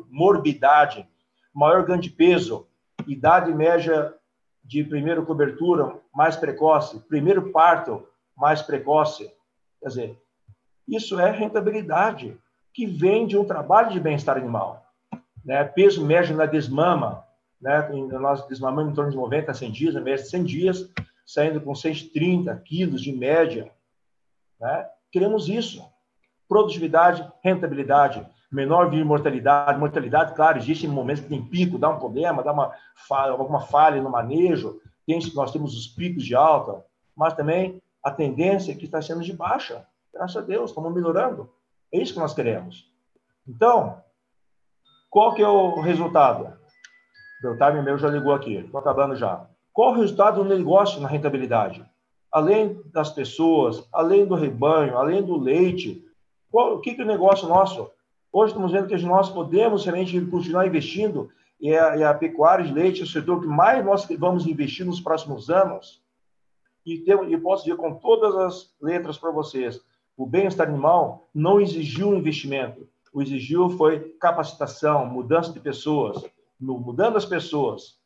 morbidade, 0.10 1.08
maior 1.54 1.86
ganho 1.86 2.02
de 2.02 2.10
peso, 2.10 2.68
idade 3.08 3.54
média 3.54 4.14
de 4.64 4.84
primeira 4.84 5.22
cobertura 5.22 6.00
mais 6.14 6.36
precoce, 6.36 7.00
primeiro 7.08 7.52
parto 7.52 8.08
mais 8.38 8.62
precoce. 8.62 9.32
Quer 9.82 9.88
dizer, 9.88 10.22
isso 10.88 11.20
é 11.20 11.32
rentabilidade 11.32 12.38
que 12.74 12.86
vem 12.86 13.28
de 13.28 13.38
um 13.38 13.46
trabalho 13.46 13.92
de 13.92 14.00
bem-estar 14.00 14.38
animal 14.38 14.82
né? 15.44 15.64
peso 15.64 16.06
médio 16.06 16.36
na 16.36 16.46
desmama, 16.46 17.26
né? 17.60 17.88
nós 18.20 18.46
desmamamos 18.48 18.92
em 18.92 18.96
torno 18.96 19.12
de 19.12 19.18
90 19.18 19.52
a 19.52 19.54
100 19.54 19.72
dias, 19.72 19.94
na 19.94 20.02
média 20.02 20.24
de 20.24 20.30
100 20.30 20.44
dias, 20.44 20.90
saindo 21.26 21.62
com 21.62 21.74
130 21.74 22.56
quilos 22.58 23.02
de 23.02 23.12
média. 23.12 23.72
Né? 24.60 24.88
Queremos 25.12 25.48
isso. 25.48 25.84
Produtividade, 26.48 27.30
rentabilidade, 27.44 28.26
menor 28.52 28.90
de 28.90 29.04
mortalidade. 29.04 29.80
Mortalidade, 29.80 30.36
claro, 30.36 30.58
existe 30.58 30.88
momentos 30.88 31.24
que 31.24 31.30
tem 31.30 31.44
pico, 31.44 31.78
dá 31.78 31.90
um 31.90 32.00
problema, 32.00 32.44
dá 32.44 32.52
uma 32.52 32.74
falha, 33.08 33.32
alguma 33.32 33.62
falha 33.62 34.02
no 34.02 34.10
manejo, 34.10 34.80
tem, 35.06 35.20
nós 35.34 35.52
temos 35.52 35.76
os 35.78 35.88
picos 35.88 36.26
de 36.26 36.36
alta, 36.36 36.84
mas 37.16 37.34
também 37.34 37.82
a 38.04 38.12
tendência 38.12 38.72
é 38.72 38.76
que 38.76 38.86
está 38.86 39.02
sendo 39.02 39.22
de 39.22 39.34
baixa. 39.34 39.86
Graças 40.14 40.38
a 40.38 40.42
Deus, 40.42 40.72
estamos 40.72 40.94
melhorando. 40.94 41.50
É 41.94 42.00
isso 42.00 42.14
que 42.14 42.20
nós 42.20 42.34
queremos. 42.34 42.90
Então, 43.48 44.02
qual 45.10 45.34
que 45.34 45.42
é 45.42 45.48
o 45.48 45.80
resultado? 45.80 46.54
Meu 47.42 47.58
time 47.58 47.82
meu 47.82 47.98
já 47.98 48.10
ligou 48.10 48.34
aqui, 48.34 48.56
estou 48.58 48.80
acabando 48.80 49.16
já. 49.16 49.48
Qual 49.74 49.92
o 49.92 49.96
resultado 49.96 50.44
do 50.44 50.50
negócio 50.50 51.02
na 51.02 51.08
rentabilidade? 51.08 51.86
Além 52.32 52.82
das 52.94 53.10
pessoas, 53.10 53.88
além 53.92 54.26
do 54.26 54.36
rebanho, 54.36 54.98
além 54.98 55.24
do 55.24 55.38
leite, 55.38 56.06
qual, 56.50 56.76
o 56.76 56.82
que, 56.82 56.94
que 56.94 57.02
o 57.02 57.06
negócio 57.06 57.48
nosso? 57.48 57.90
Hoje 58.32 58.54
estamos 58.54 58.72
vendo 58.72 58.88
que 58.88 58.98
nós 58.98 59.30
podemos 59.30 59.84
realmente 59.84 60.20
continuar 60.26 60.68
investindo 60.68 61.30
e 61.60 61.76
a, 61.76 61.98
e 61.98 62.04
a 62.04 62.14
pecuária 62.14 62.66
de 62.66 62.74
leite 62.74 63.02
é 63.02 63.04
o 63.04 63.08
setor 63.08 63.42
que 63.42 63.48
mais 63.48 63.84
nós 63.86 64.08
vamos 64.18 64.48
investir 64.48 64.86
nos 64.86 65.02
próximos 65.02 65.50
anos. 65.50 66.02
E, 66.86 67.04
e 67.30 67.38
posso 67.38 67.66
dizer 67.66 67.78
com 67.78 67.96
todas 67.96 68.36
as 68.36 68.76
letras 68.82 69.18
para 69.18 69.32
vocês, 69.32 69.80
o 70.18 70.26
bem-estar 70.26 70.68
animal 70.68 71.30
não 71.34 71.60
exigiu 71.60 72.16
investimento 72.16 72.88
o 73.14 73.22
exigiu 73.22 73.70
foi 73.72 74.00
capacitação, 74.20 75.06
mudança 75.06 75.52
de 75.52 75.60
pessoas. 75.60 76.24
Mudando 76.60 77.18
as 77.18 77.26
pessoas, 77.26 78.00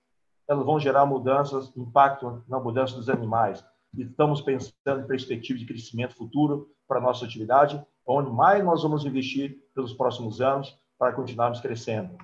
elas 0.47 0.65
vão 0.65 0.79
gerar 0.79 1.05
mudanças, 1.05 1.71
impacto 1.75 2.43
na 2.47 2.59
mudança 2.59 2.95
dos 2.95 3.09
animais. 3.09 3.63
E 3.93 4.01
estamos 4.01 4.41
pensando 4.41 5.01
em 5.01 5.07
perspectiva 5.07 5.59
de 5.59 5.65
crescimento 5.65 6.15
futuro 6.15 6.69
para 6.87 6.97
a 6.97 7.01
nossa 7.01 7.25
atividade, 7.25 7.83
onde 8.05 8.31
mais 8.31 8.63
nós 8.63 8.81
vamos 8.81 9.05
investir 9.05 9.59
pelos 9.75 9.93
próximos 9.93 10.41
anos 10.41 10.75
para 10.97 11.11
continuarmos 11.11 11.59
crescendo. 11.59 12.17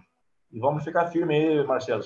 E 0.52 0.60
vamos 0.60 0.84
ficar 0.84 1.08
firme 1.08 1.36
aí, 1.36 1.64
Marcelo, 1.66 2.04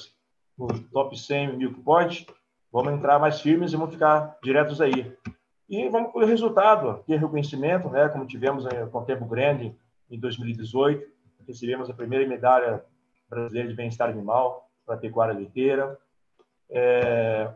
no 0.57 0.67
top 0.91 1.17
100 1.17 1.57
Milk 1.57 1.79
Point, 1.81 2.27
vamos 2.71 2.93
entrar 2.93 3.19
mais 3.19 3.39
firmes 3.39 3.71
e 3.71 3.77
vamos 3.77 3.93
ficar 3.93 4.37
diretos 4.43 4.81
aí. 4.81 5.15
E 5.69 5.87
vamos 5.89 6.11
colher 6.11 6.27
resultado, 6.27 7.03
ter 7.07 7.19
reconhecimento, 7.19 7.89
né, 7.89 8.09
como 8.09 8.25
tivemos 8.25 8.65
eh, 8.65 8.85
com 8.87 8.99
o 8.99 9.05
Tempo 9.05 9.25
Grande, 9.25 9.75
em 10.09 10.19
2018, 10.19 11.03
recebemos 11.47 11.89
a 11.89 11.93
primeira 11.93 12.27
medalha 12.27 12.83
brasileira 13.29 13.69
de 13.69 13.75
bem-estar 13.75 14.09
animal 14.09 14.69
para 14.85 14.95
a 14.95 14.97
pecuária 14.97 15.33
leiteira. 15.33 15.97
É, 16.69 17.51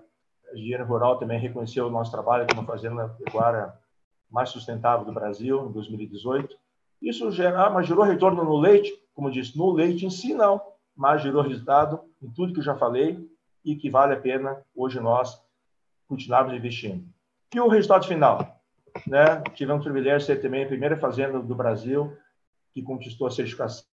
a 0.52 0.58
Engenharia 0.58 0.86
Rural 0.86 1.18
também 1.18 1.40
reconheceu 1.40 1.88
o 1.88 1.92
nosso 1.92 2.12
trabalho 2.12 2.48
como 2.48 2.66
fazenda 2.66 3.10
pecuária 3.10 3.74
mais 4.30 4.50
sustentável 4.50 5.06
do 5.06 5.14
Brasil, 5.14 5.68
em 5.68 5.72
2018. 5.72 6.56
Isso 7.02 7.32
gera, 7.32 7.70
mas 7.70 7.88
gerou 7.88 8.04
retorno 8.04 8.44
no 8.44 8.58
leite? 8.58 8.94
Como 9.14 9.32
disse, 9.32 9.58
no 9.58 9.72
leite 9.72 10.06
em 10.06 10.10
si 10.10 10.34
não, 10.34 10.62
mas 10.96 11.22
gerou 11.22 11.42
resultado 11.42 12.02
em 12.22 12.30
tudo 12.30 12.54
que 12.54 12.60
eu 12.60 12.64
já 12.64 12.76
falei 12.76 13.20
e 13.64 13.76
que 13.76 13.90
vale 13.90 14.14
a 14.14 14.20
pena 14.20 14.62
hoje 14.76 15.00
nós 15.00 15.42
continuarmos 16.08 16.54
investindo. 16.54 17.06
E 17.54 17.60
o 17.60 17.68
resultado 17.68 18.08
final? 18.08 18.62
Né? 19.08 19.42
Tivemos 19.56 19.82
o 19.82 19.84
privilégio 19.84 20.20
de 20.20 20.26
ser 20.26 20.42
também 20.42 20.64
a 20.64 20.68
primeira 20.68 20.98
fazenda 20.98 21.40
do 21.40 21.56
Brasil 21.56 22.18
que 22.74 22.82
conquistou 22.82 23.28
a 23.28 23.32
certificação 23.32 23.86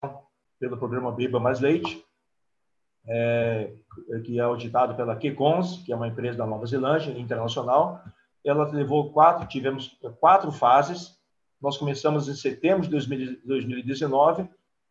pelo 0.60 0.78
programa 0.78 1.12
Biba 1.12 1.40
Mais 1.40 1.60
Leite, 1.60 2.04
é, 3.08 3.72
que 4.24 4.40
é 4.40 4.42
auditado 4.42 4.96
pela 4.96 5.16
Kekons, 5.16 5.84
que 5.86 5.92
é 5.92 5.96
uma 5.96 6.08
empresa 6.08 6.38
da 6.38 6.46
Nova 6.46 6.66
Zelândia, 6.66 7.18
internacional. 7.18 8.02
Ela 8.44 8.70
levou 8.72 9.12
quatro, 9.12 9.48
tivemos 9.48 9.98
quatro 10.20 10.52
fases. 10.52 11.18
Nós 11.62 11.78
começamos 11.78 12.28
em 12.28 12.36
setembro 12.36 12.88
de 12.88 12.90
2019, 13.46 14.48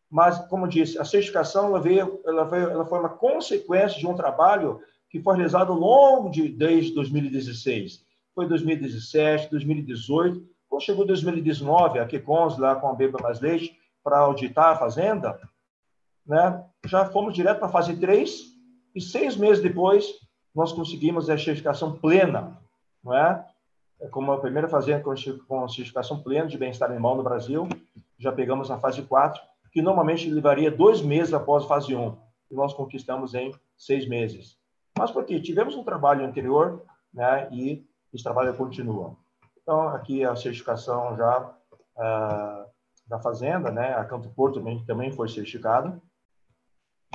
mas, 0.09 0.39
como 0.47 0.67
disse, 0.67 0.97
a 0.97 1.05
certificação 1.05 1.67
ela 1.67 1.79
veio, 1.79 2.21
ela 2.25 2.43
veio, 2.43 2.69
ela 2.69 2.85
foi 2.85 2.99
uma 2.99 3.09
consequência 3.09 3.99
de 3.99 4.07
um 4.07 4.15
trabalho 4.15 4.81
que 5.09 5.21
foi 5.21 5.35
realizado 5.35 5.71
ao 5.71 5.79
longo 5.79 6.29
de 6.29 6.49
desde 6.49 6.93
2016. 6.93 8.05
Foi 8.33 8.47
2017, 8.47 9.49
2018, 9.49 10.45
quando 10.67 10.83
chegou 10.83 11.05
2019, 11.05 11.99
a 11.99 12.05
Kekons 12.05 12.57
lá 12.57 12.75
com 12.75 12.87
a 12.89 12.93
Beba 12.93 13.19
Mais 13.21 13.39
Leite 13.39 13.77
para 14.03 14.19
auditar 14.19 14.73
a 14.73 14.75
fazenda, 14.75 15.39
né? 16.25 16.63
Já 16.85 17.05
fomos 17.05 17.33
direto 17.33 17.59
para 17.59 17.67
a 17.67 17.71
fase 17.71 17.95
3 17.95 18.55
e 18.93 19.01
seis 19.01 19.35
meses 19.35 19.63
depois 19.63 20.05
nós 20.53 20.71
conseguimos 20.71 21.29
a 21.29 21.37
certificação 21.37 21.93
plena, 21.93 22.57
não 23.03 23.13
é? 23.13 23.45
É 23.99 24.07
como 24.07 24.31
a 24.31 24.39
primeira 24.39 24.67
fazenda 24.67 25.03
com 25.03 25.67
certificação 25.67 26.21
plena 26.21 26.47
de 26.47 26.57
bem-estar 26.57 26.89
animal 26.89 27.15
no 27.15 27.23
Brasil, 27.23 27.67
já 28.17 28.31
pegamos 28.31 28.69
a 28.69 28.77
fase 28.77 29.01
4, 29.01 29.41
que 29.71 29.81
normalmente 29.81 30.29
levaria 30.29 30.71
dois 30.71 31.01
meses 31.01 31.33
após 31.33 31.63
a 31.63 31.67
fase 31.67 31.95
1, 31.95 32.17
e 32.51 32.55
nós 32.55 32.73
conquistamos 32.73 33.33
em 33.33 33.53
seis 33.77 34.07
meses. 34.07 34.57
Mas 34.97 35.11
por 35.11 35.25
quê? 35.25 35.39
Tivemos 35.39 35.75
um 35.75 35.83
trabalho 35.83 36.25
anterior, 36.25 36.83
né? 37.13 37.49
E 37.51 37.85
esse 38.13 38.23
trabalho 38.23 38.55
continua. 38.55 39.15
Então, 39.61 39.89
aqui 39.89 40.23
a 40.23 40.35
certificação 40.35 41.17
já 41.17 41.53
uh, 41.97 42.65
da 43.07 43.19
fazenda, 43.19 43.71
né? 43.71 43.93
A 43.93 44.05
Canto 44.05 44.29
Porto 44.29 44.59
também, 44.59 44.83
também 44.85 45.11
foi 45.11 45.27
certificado. 45.27 46.01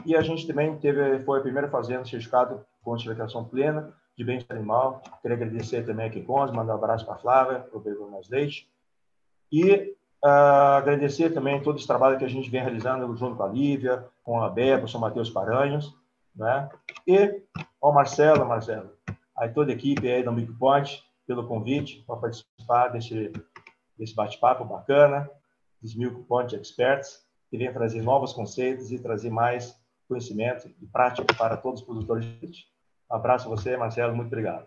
E 0.05 0.15
a 0.15 0.20
gente 0.20 0.47
também 0.47 0.77
teve, 0.78 1.20
foi 1.20 1.39
a 1.39 1.43
primeira 1.43 1.69
fazenda 1.69 2.05
certificada 2.05 2.66
com 2.82 2.98
certificação 2.98 3.44
plena 3.44 3.94
de 4.20 4.24
bem-estar 4.24 4.55
animal. 4.55 5.02
Queria 5.22 5.34
agradecer 5.34 5.86
também 5.86 6.06
aqui 6.06 6.20
com 6.20 6.38
mandar 6.52 6.74
um 6.74 6.76
abraço 6.76 7.06
para 7.06 7.14
a 7.14 7.18
Flávia, 7.18 7.60
para 7.60 7.78
o 7.78 7.80
Pedro 7.80 8.10
Mais 8.10 8.28
Leite. 8.28 8.68
E 9.51 9.97
uh, 10.22 10.76
agradecer 10.76 11.30
também 11.30 11.62
todo 11.62 11.78
esse 11.78 11.86
trabalho 11.86 12.18
que 12.18 12.24
a 12.26 12.28
gente 12.28 12.51
vem 12.51 12.60
realizando 12.60 13.16
junto 13.16 13.36
com 13.36 13.42
a 13.42 13.48
Lívia, 13.48 14.06
com 14.22 14.42
a 14.42 14.51
Beba, 14.51 14.80
com 14.80 14.84
o 14.84 14.88
São 14.88 15.01
Mateus 15.01 15.30
Paranhos, 15.30 15.97
né? 16.36 16.68
E 17.06 17.42
ao 17.80 17.94
Marcelo, 17.94 18.47
Marcelo, 18.47 18.90
aí 19.34 19.48
toda 19.48 19.72
a 19.72 19.74
equipe 19.74 20.06
aí 20.06 20.22
da 20.22 20.30
Big 20.30 20.52
Point, 20.52 21.02
pelo 21.26 21.47
convite 21.48 22.05
para 22.06 22.16
participar 22.16 22.88
desse, 22.88 23.32
desse 23.98 24.14
bate-papo 24.14 24.66
bacana, 24.66 25.30
dos 25.80 25.94
Milk 25.94 26.24
Point 26.24 26.55
Experts, 26.55 27.24
que 27.51 27.56
vem 27.56 27.72
trazer 27.72 28.02
novos 28.02 28.34
conceitos 28.34 28.92
e 28.92 28.98
trazer 28.98 29.30
mais 29.30 29.74
conhecimento 30.06 30.70
e 30.78 30.86
prática 30.86 31.32
para 31.34 31.56
todos 31.56 31.80
os 31.80 31.86
produtores 31.86 32.26
de 32.26 32.38
leite. 32.42 32.80
Um 33.11 33.16
abraço 33.16 33.47
a 33.47 33.51
você, 33.51 33.77
Marcelo, 33.77 34.15
muito 34.15 34.28
obrigado. 34.28 34.66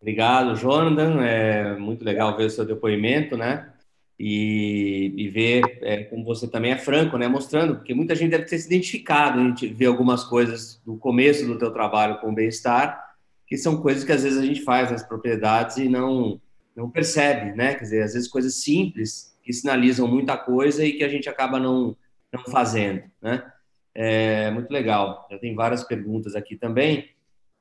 Obrigado, 0.00 0.56
Jonathan. 0.56 1.22
É 1.22 1.76
muito 1.76 2.04
legal 2.04 2.36
ver 2.36 2.46
o 2.46 2.50
seu 2.50 2.64
depoimento, 2.64 3.36
né? 3.36 3.72
E, 4.18 5.12
e 5.16 5.28
ver 5.28 5.62
é, 5.82 6.04
como 6.04 6.24
você 6.24 6.48
também 6.48 6.72
é 6.72 6.78
franco, 6.78 7.18
né? 7.18 7.28
Mostrando, 7.28 7.76
porque 7.76 7.94
muita 7.94 8.14
gente 8.14 8.30
deve 8.30 8.46
ter 8.46 8.58
se 8.58 8.66
identificado, 8.66 9.38
a 9.38 9.44
gente 9.44 9.66
vê 9.68 9.86
algumas 9.86 10.24
coisas 10.24 10.80
do 10.84 10.96
começo 10.96 11.46
do 11.46 11.58
teu 11.58 11.72
trabalho 11.72 12.18
com 12.20 12.30
o 12.30 12.34
bem-estar, 12.34 13.14
que 13.46 13.56
são 13.56 13.80
coisas 13.80 14.04
que 14.04 14.12
às 14.12 14.22
vezes 14.22 14.38
a 14.38 14.46
gente 14.46 14.62
faz 14.62 14.90
nas 14.90 15.02
propriedades 15.02 15.76
e 15.76 15.88
não 15.88 16.40
não 16.74 16.90
percebe, 16.90 17.54
né? 17.54 17.74
Quer 17.74 17.82
dizer, 17.82 18.02
às 18.02 18.14
vezes 18.14 18.28
coisas 18.28 18.54
simples 18.54 19.36
que 19.42 19.52
sinalizam 19.52 20.08
muita 20.08 20.36
coisa 20.38 20.84
e 20.84 20.94
que 20.94 21.04
a 21.04 21.08
gente 21.08 21.28
acaba 21.28 21.60
não 21.60 21.94
estão 22.32 22.50
fazendo, 22.50 23.02
né? 23.20 23.44
É 23.94 24.50
muito 24.50 24.70
legal. 24.70 25.26
Já 25.30 25.38
tem 25.38 25.54
várias 25.54 25.84
perguntas 25.84 26.34
aqui 26.34 26.56
também. 26.56 27.10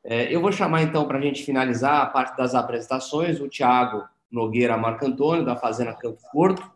É, 0.03 0.33
eu 0.33 0.41
vou 0.41 0.51
chamar 0.51 0.81
então 0.81 1.07
para 1.07 1.19
a 1.19 1.21
gente 1.21 1.43
finalizar 1.43 2.01
a 2.01 2.05
parte 2.07 2.35
das 2.35 2.55
apresentações 2.55 3.39
o 3.39 3.47
Tiago 3.47 4.03
Nogueira 4.31 4.77
Marco 4.77 5.05
Antônio 5.05 5.45
da 5.45 5.55
Fazenda 5.55 5.93
Campo 5.93 6.19
Porto, 6.31 6.71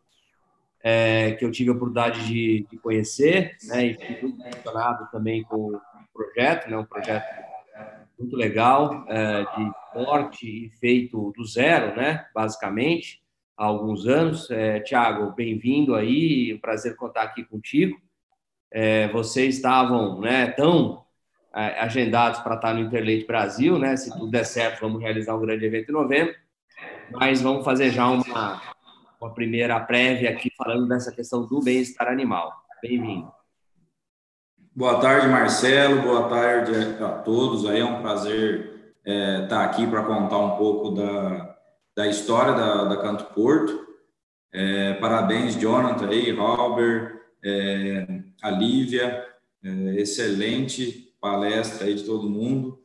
é, 0.84 1.32
que 1.32 1.44
eu 1.44 1.50
tive 1.50 1.70
a 1.70 1.74
oportunidade 1.74 2.28
de, 2.28 2.68
de 2.70 2.78
conhecer, 2.78 3.58
né? 3.64 3.88
E 3.88 3.94
fui 3.96 4.22
muito 4.22 4.40
impressionado 4.40 5.10
também 5.12 5.44
com 5.44 5.74
o 5.74 5.82
projeto, 6.14 6.70
né? 6.70 6.78
Um 6.78 6.86
projeto 6.86 7.26
muito 8.20 8.36
legal 8.36 9.06
é, 9.08 9.44
de 9.44 9.72
porte 9.94 10.48
e 10.48 10.70
feito 10.80 11.34
do 11.36 11.44
zero, 11.46 11.96
né? 11.96 12.26
Basicamente 12.34 13.22
há 13.58 13.66
alguns 13.66 14.06
anos. 14.06 14.50
É, 14.52 14.80
Tiago, 14.82 15.32
bem-vindo 15.32 15.96
aí, 15.96 16.54
um 16.54 16.60
prazer 16.60 16.96
contar 16.96 17.24
aqui 17.24 17.44
contigo. 17.44 17.98
É, 18.78 19.08
vocês 19.08 19.56
estavam 19.56 20.20
né, 20.20 20.48
tão 20.48 21.06
é, 21.56 21.80
agendados 21.80 22.42
para 22.42 22.56
estar 22.56 22.74
no 22.74 22.82
Interleite 22.82 23.26
Brasil, 23.26 23.80
né? 23.80 23.96
Se 23.96 24.12
tudo 24.12 24.30
der 24.30 24.44
certo, 24.44 24.82
vamos 24.82 25.02
realizar 25.02 25.34
um 25.34 25.40
grande 25.40 25.64
evento 25.64 25.90
em 25.90 25.94
novembro. 25.94 26.36
Mas 27.10 27.42
vamos 27.42 27.64
fazer 27.64 27.90
já 27.92 28.06
uma, 28.10 28.62
uma 29.22 29.34
primeira 29.34 29.80
prévia 29.80 30.30
aqui 30.30 30.52
falando 30.58 30.90
dessa 30.90 31.10
questão 31.10 31.48
do 31.48 31.62
bem-estar 31.62 32.10
animal. 32.10 32.52
Bem-vindo. 32.82 33.32
Boa 34.76 35.00
tarde, 35.00 35.30
Marcelo. 35.30 36.02
Boa 36.02 36.28
tarde 36.28 36.74
a 37.02 37.10
todos. 37.20 37.66
Aí 37.66 37.80
é 37.80 37.86
um 37.86 38.02
prazer 38.02 38.94
é, 39.06 39.44
estar 39.44 39.64
aqui 39.64 39.88
para 39.88 40.04
contar 40.04 40.40
um 40.40 40.58
pouco 40.58 40.92
da, 40.92 41.56
da 41.96 42.08
história 42.08 42.52
da, 42.52 42.84
da 42.84 42.98
Canto 42.98 43.24
Porto. 43.34 43.88
É, 44.52 44.96
parabéns, 44.96 45.56
Jonathan 45.56 46.10
aí, 46.10 46.30
Robert, 46.32 47.22
é, 47.42 48.25
a 48.42 48.50
Lívia, 48.50 49.26
é, 49.64 49.70
excelente 49.96 51.14
palestra 51.20 51.88
aí 51.88 51.96
de 51.96 52.04
todo 52.04 52.30
mundo. 52.30 52.82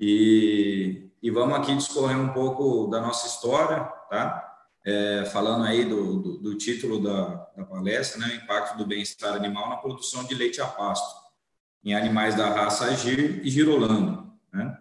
E, 0.00 1.10
e 1.22 1.30
vamos 1.30 1.56
aqui 1.56 1.74
discorrer 1.74 2.18
um 2.18 2.32
pouco 2.32 2.88
da 2.88 3.00
nossa 3.00 3.26
história, 3.26 3.84
tá? 4.10 4.50
É, 4.86 5.24
falando 5.26 5.64
aí 5.64 5.84
do, 5.84 6.20
do, 6.20 6.38
do 6.38 6.58
título 6.58 7.02
da, 7.02 7.48
da, 7.56 7.64
palestra, 7.64 8.20
né? 8.20 8.34
O 8.34 8.44
impacto 8.44 8.76
do 8.76 8.86
bem-estar 8.86 9.34
animal 9.34 9.68
na 9.70 9.76
produção 9.76 10.24
de 10.24 10.34
leite 10.34 10.60
a 10.60 10.66
pasto 10.66 11.24
em 11.82 11.94
animais 11.94 12.34
da 12.34 12.48
raça 12.48 12.86
Agir 12.86 13.40
e 13.44 13.50
Girolando, 13.50 14.32
né? 14.52 14.78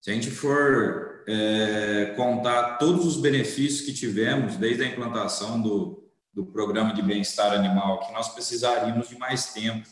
Se 0.00 0.10
a 0.10 0.14
gente 0.14 0.30
for 0.30 1.24
é, 1.26 2.14
contar 2.16 2.78
todos 2.78 3.04
os 3.04 3.20
benefícios 3.20 3.82
que 3.82 3.92
tivemos 3.92 4.56
desde 4.56 4.82
a 4.84 4.86
implantação 4.86 5.60
do, 5.60 5.97
do 6.38 6.46
programa 6.46 6.94
de 6.94 7.02
bem-estar 7.02 7.52
animal, 7.52 7.98
que 7.98 8.12
nós 8.12 8.28
precisaríamos 8.28 9.08
de 9.08 9.18
mais 9.18 9.52
tempo 9.52 9.88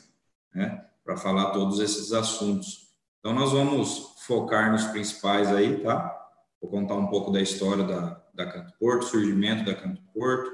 né, 0.55 0.81
para 1.05 1.17
falar 1.17 1.51
todos 1.51 1.81
esses 1.81 2.13
assuntos. 2.13 2.87
Então, 3.19 3.33
nós 3.33 3.51
vamos 3.51 4.15
focar 4.25 4.71
nos 4.71 4.85
principais 4.85 5.53
aí, 5.53 5.81
tá? 5.83 6.17
Vou 6.63 6.71
contar 6.71 6.95
um 6.95 7.09
pouco 7.09 7.33
da 7.33 7.41
história 7.41 7.83
da, 7.83 8.23
da 8.33 8.47
Canto 8.47 8.73
Porto, 8.79 9.07
surgimento 9.07 9.65
da 9.65 9.75
Canto 9.75 10.01
Porto, 10.15 10.49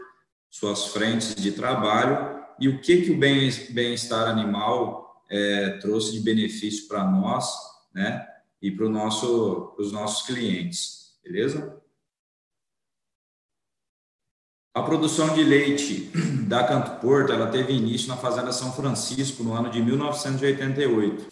suas 0.49 0.87
frentes 0.87 1.35
de 1.35 1.53
trabalho 1.53 2.43
e 2.59 2.71
o 2.71 2.81
que, 2.81 3.03
que 3.03 3.11
o 3.11 3.19
bem-estar 3.19 4.29
animal 4.29 5.23
é, 5.31 5.77
trouxe 5.77 6.13
de 6.13 6.21
benefício 6.21 6.89
para 6.89 7.05
nós, 7.05 7.55
né? 7.95 8.27
e 8.63 8.71
para 8.71 8.89
nosso, 8.89 9.75
os 9.79 9.93
nossos 9.93 10.27
clientes, 10.27 11.19
beleza? 11.23 11.82
A 14.75 14.83
produção 14.83 15.35
de 15.35 15.45
leite 15.45 16.11
da 16.49 16.65
Canto 16.65 16.99
Porto, 17.01 17.31
ela 17.31 17.49
teve 17.49 17.75
início 17.75 18.09
na 18.09 18.17
Fazenda 18.17 18.53
São 18.53 18.73
Francisco 18.73 19.43
no 19.43 19.53
ano 19.53 19.69
de 19.69 19.83
1988, 19.83 21.27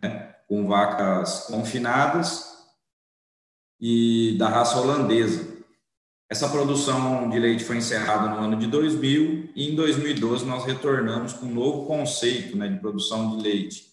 né, 0.00 0.34
com 0.48 0.68
vacas 0.68 1.46
confinadas 1.48 2.54
e 3.80 4.36
da 4.38 4.48
raça 4.48 4.78
holandesa. 4.78 5.54
Essa 6.30 6.48
produção 6.48 7.28
de 7.28 7.38
leite 7.38 7.64
foi 7.64 7.78
encerrada 7.78 8.28
no 8.28 8.44
ano 8.44 8.56
de 8.56 8.68
2000 8.68 9.50
e 9.56 9.70
em 9.72 9.74
2012 9.74 10.44
nós 10.44 10.64
retornamos 10.64 11.32
com 11.32 11.46
um 11.46 11.54
novo 11.54 11.86
conceito 11.86 12.56
né, 12.56 12.68
de 12.68 12.78
produção 12.78 13.36
de 13.36 13.42
leite, 13.42 13.92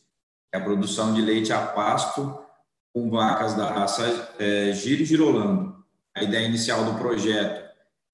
é 0.54 0.58
a 0.58 0.64
produção 0.64 1.14
de 1.14 1.22
leite 1.22 1.52
a 1.52 1.60
pasto 1.66 2.38
com 2.94 3.10
vacas 3.10 3.56
da 3.56 3.68
raça 3.68 4.34
é, 4.38 4.72
Giro 4.74 5.02
e 5.02 5.06
Girolando. 5.06 5.76
A 6.16 6.24
ideia 6.24 6.46
inicial 6.46 6.84
do 6.84 7.00
projeto 7.00 7.61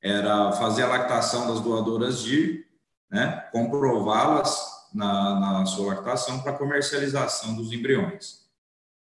era 0.08 0.52
fazer 0.54 0.84
a 0.84 0.88
lactação 0.88 1.48
das 1.48 1.60
doadoras 1.60 2.22
GIR, 2.22 2.66
né, 3.10 3.48
comprová-las 3.52 4.88
na, 4.94 5.40
na 5.40 5.66
sua 5.66 5.96
lactação 5.96 6.42
para 6.42 6.58
comercialização 6.58 7.56
dos 7.56 7.72
embriões. 7.72 8.48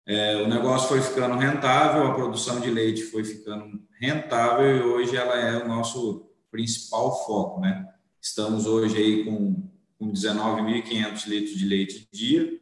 É, 0.05 0.37
o 0.37 0.47
negócio 0.47 0.89
foi 0.89 1.01
ficando 1.01 1.35
rentável, 1.37 2.07
a 2.07 2.15
produção 2.15 2.59
de 2.59 2.69
leite 2.69 3.03
foi 3.03 3.23
ficando 3.23 3.79
rentável 3.99 4.77
e 4.77 4.81
hoje 4.81 5.15
ela 5.15 5.35
é 5.37 5.63
o 5.63 5.67
nosso 5.67 6.27
principal 6.51 7.25
foco, 7.25 7.61
né? 7.61 7.87
Estamos 8.19 8.65
hoje 8.65 8.97
aí 8.97 9.23
com, 9.23 9.69
com 9.97 10.11
19.500 10.11 11.27
litros 11.27 11.57
de 11.57 11.65
leite 11.65 12.09
dia, 12.11 12.59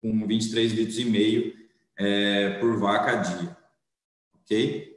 com 0.00 0.26
23 0.26 0.72
litros 0.72 0.98
e 0.98 1.04
meio 1.04 1.54
é, 1.98 2.58
por 2.58 2.78
vaca 2.78 3.16
dia, 3.16 3.56
ok? 4.42 4.93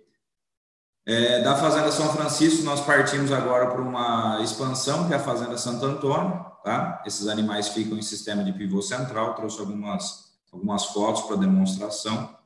É, 1.09 1.39
da 1.39 1.55
Fazenda 1.55 1.89
São 1.89 2.11
Francisco, 2.11 2.65
nós 2.65 2.81
partimos 2.85 3.31
agora 3.31 3.67
para 3.67 3.81
uma 3.81 4.41
expansão, 4.43 5.07
que 5.07 5.13
é 5.13 5.15
a 5.15 5.19
Fazenda 5.21 5.57
Santo 5.57 5.85
Antônio, 5.85 6.45
tá? 6.65 7.01
Esses 7.05 7.29
animais 7.29 7.69
ficam 7.69 7.97
em 7.97 8.01
sistema 8.01 8.43
de 8.43 8.51
pivô 8.51 8.81
central, 8.81 9.33
trouxe 9.33 9.57
algumas, 9.61 10.33
algumas 10.51 10.87
fotos 10.87 11.21
para 11.21 11.37
demonstração. 11.37 12.37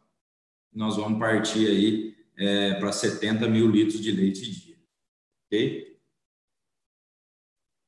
Nós 0.72 0.96
vamos 0.96 1.18
partir 1.18 1.68
aí 1.68 2.16
é, 2.38 2.76
para 2.76 2.92
70 2.92 3.48
mil 3.48 3.68
litros 3.68 4.00
de 4.00 4.12
leite 4.12 4.52
dia, 4.52 4.78
ok? 5.48 5.98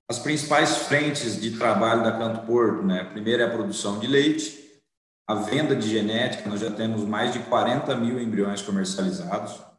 As 0.10 0.18
principais 0.18 0.78
frentes 0.78 1.40
de 1.40 1.56
trabalho 1.56 2.04
da 2.04 2.14
Canto 2.14 2.48
Porto, 2.48 2.82
né? 2.82 3.04
Primeiro 3.04 3.44
é 3.44 3.45
a 3.45 3.52
produção 3.52 4.00
de 4.00 4.08
leite, 4.08 4.82
a 5.28 5.36
venda 5.36 5.76
de 5.76 5.88
genética, 5.88 6.50
nós 6.50 6.62
já 6.62 6.72
temos 6.72 7.04
mais 7.04 7.32
de 7.32 7.38
40 7.41 7.95
mil 7.95 8.20
embriões 8.20 8.64
comercializados 8.64 9.72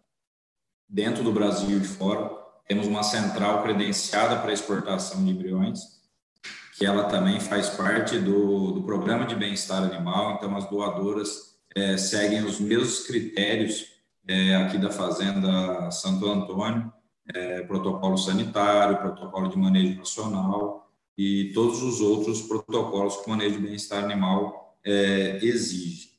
dentro 0.94 1.24
do 1.24 1.32
Brasil 1.32 1.76
e 1.76 1.84
fora. 1.84 2.30
Temos 2.68 2.86
uma 2.86 3.02
central 3.02 3.64
credenciada 3.64 4.36
para 4.36 4.52
exportação 4.52 5.24
de 5.24 5.32
embriões, 5.32 5.80
que 6.78 6.86
ela 6.86 7.04
também 7.04 7.40
faz 7.40 7.68
parte 7.70 8.16
do, 8.18 8.70
do 8.70 8.82
programa 8.84 9.26
de 9.26 9.34
bem-estar 9.34 9.82
animal. 9.82 10.36
Então, 10.36 10.56
as 10.56 10.70
doadoras 10.70 11.56
é, 11.74 11.96
seguem 11.96 12.44
os 12.44 12.60
mesmos 12.60 13.00
critérios 13.06 13.86
é, 14.26 14.54
aqui 14.54 14.78
da 14.78 14.90
Fazenda 14.90 15.90
Santo 15.90 16.26
Antônio, 16.30 16.92
é, 17.34 17.62
protocolo 17.62 18.16
sanitário, 18.16 18.98
protocolo 18.98 19.48
de 19.48 19.58
manejo 19.58 19.98
nacional 19.98 20.88
e 21.18 21.50
todos 21.52 21.82
os 21.82 22.00
outros 22.00 22.42
protocolos 22.42 23.16
que 23.16 23.26
o 23.26 23.30
manejo 23.30 23.56
de 23.56 23.66
bem-estar 23.66 24.04
animal 24.04 24.78
é, 24.84 25.38
exige. 25.42 26.10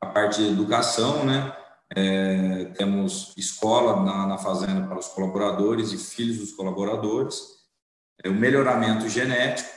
A 0.00 0.06
parte 0.06 0.42
de 0.42 0.48
educação, 0.48 1.24
né? 1.24 1.54
É, 1.96 2.64
temos 2.76 3.32
escola 3.36 4.02
na, 4.02 4.26
na, 4.26 4.38
fazenda 4.38 4.84
para 4.86 4.98
os 4.98 5.06
colaboradores 5.08 5.92
e 5.92 5.98
filhos 5.98 6.38
dos 6.38 6.52
colaboradores, 6.52 7.40
é, 8.22 8.28
o 8.28 8.34
melhoramento 8.34 9.08
genético, 9.08 9.70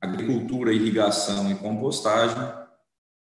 agricultura, 0.00 0.72
irrigação 0.72 1.50
e 1.50 1.56
compostagem, 1.56 2.36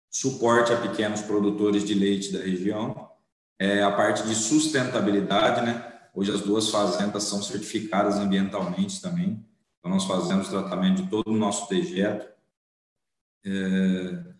suporte 0.08 0.72
a 0.72 0.80
pequenos 0.80 1.22
produtores 1.22 1.84
de 1.84 1.94
leite 1.94 2.32
da 2.32 2.38
região, 2.38 3.10
é, 3.58 3.82
a 3.82 3.90
parte 3.90 4.22
de 4.22 4.34
sustentabilidade, 4.36 5.62
né? 5.62 5.92
Hoje 6.14 6.32
as 6.32 6.42
duas 6.42 6.70
fazendas 6.70 7.24
são 7.24 7.42
certificadas 7.42 8.16
ambientalmente 8.16 9.00
também, 9.00 9.44
então 9.78 9.90
nós 9.90 10.04
fazemos 10.04 10.48
tratamento 10.48 11.02
de 11.02 11.08
todo 11.08 11.28
o 11.28 11.36
nosso 11.36 11.68
dejeto. 11.68 12.32
É, 13.44 14.33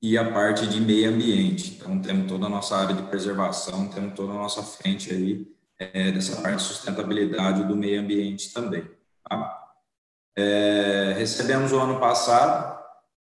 e 0.00 0.16
a 0.16 0.30
parte 0.32 0.66
de 0.66 0.80
meio 0.80 1.10
ambiente. 1.10 1.76
Então, 1.76 2.00
temos 2.00 2.28
toda 2.28 2.46
a 2.46 2.48
nossa 2.48 2.76
área 2.76 2.94
de 2.94 3.02
preservação, 3.02 3.88
temos 3.88 4.14
toda 4.14 4.32
a 4.32 4.36
nossa 4.36 4.62
frente 4.62 5.12
aí 5.12 5.46
é, 5.78 6.12
dessa 6.12 6.40
parte 6.40 6.56
de 6.56 6.62
sustentabilidade 6.62 7.64
do 7.64 7.76
meio 7.76 8.00
ambiente 8.00 8.52
também. 8.52 8.88
Tá? 9.28 9.68
É, 10.36 11.14
recebemos 11.18 11.72
o 11.72 11.78
ano 11.80 11.98
passado, 11.98 12.78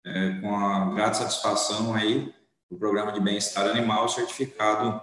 é, 0.04 0.40
com 0.40 0.54
a 0.56 0.92
grata 0.94 1.14
satisfação 1.14 1.94
aí, 1.94 2.34
o 2.68 2.76
programa 2.76 3.12
de 3.12 3.20
bem-estar 3.20 3.66
animal 3.66 4.08
certificado 4.08 5.00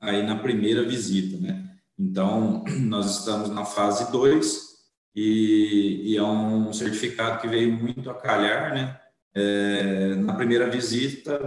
aí 0.00 0.22
na 0.22 0.36
primeira 0.36 0.84
visita, 0.84 1.36
né? 1.38 1.68
Então, 1.98 2.64
nós 2.82 3.18
estamos 3.18 3.48
na 3.50 3.64
fase 3.64 4.10
2 4.12 4.76
e, 5.14 6.12
e 6.12 6.16
é 6.16 6.22
um 6.22 6.72
certificado 6.72 7.40
que 7.40 7.48
veio 7.48 7.72
muito 7.72 8.08
a 8.08 8.14
calhar, 8.14 8.72
né? 8.72 9.00
É, 9.36 10.14
na 10.14 10.32
primeira 10.32 10.70
visita, 10.70 11.38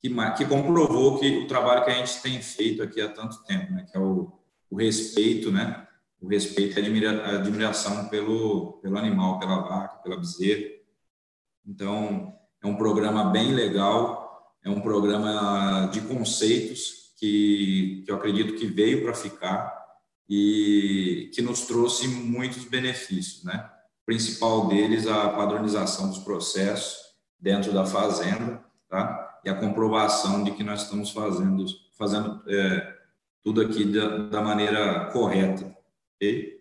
que, 0.00 0.08
que, 0.38 0.44
comprovou 0.46 1.18
que 1.18 1.40
o 1.40 1.46
trabalho 1.46 1.84
que 1.84 1.90
a 1.90 1.94
gente 1.94 2.22
tem 2.22 2.40
feito 2.40 2.82
aqui 2.82 2.98
há 2.98 3.08
tanto 3.08 3.44
tempo, 3.44 3.72
né, 3.72 3.86
que 3.90 3.94
é 3.94 4.00
o, 4.00 4.32
o 4.70 4.76
respeito, 4.76 5.52
né, 5.52 5.86
o 6.18 6.26
respeito 6.28 6.78
e 6.78 6.82
admira, 6.82 7.38
admiração 7.38 8.08
pelo, 8.08 8.78
pelo 8.80 8.96
animal, 8.96 9.38
pela 9.38 9.60
vaca, 9.60 9.98
pela 9.98 10.16
bezerra. 10.16 10.64
Então, 11.66 12.34
é 12.62 12.66
um 12.66 12.76
programa 12.76 13.24
bem 13.24 13.52
legal, 13.52 14.56
é 14.64 14.70
um 14.70 14.80
programa 14.80 15.90
de 15.92 16.00
conceitos 16.00 17.12
que, 17.18 18.02
que 18.06 18.10
eu 18.10 18.16
acredito 18.16 18.54
que 18.54 18.66
veio 18.66 19.02
para 19.02 19.12
ficar 19.12 19.76
e 20.28 21.30
que 21.34 21.42
nos 21.42 21.66
trouxe 21.66 22.08
muitos 22.08 22.64
benefícios, 22.64 23.44
né? 23.44 23.70
O 24.02 24.06
principal 24.06 24.68
deles, 24.68 25.06
a 25.06 25.28
padronização 25.28 26.08
dos 26.08 26.18
processos, 26.18 27.05
dentro 27.38 27.72
da 27.72 27.84
fazenda, 27.84 28.64
tá? 28.88 29.40
E 29.44 29.48
a 29.48 29.54
comprovação 29.54 30.42
de 30.42 30.50
que 30.52 30.64
nós 30.64 30.82
estamos 30.82 31.10
fazendo, 31.10 31.64
fazendo 31.96 32.42
é, 32.48 32.96
tudo 33.44 33.60
aqui 33.60 33.84
da, 33.84 34.18
da, 34.28 34.42
maneira 34.42 35.06
correta, 35.12 35.64
ok? 36.14 36.56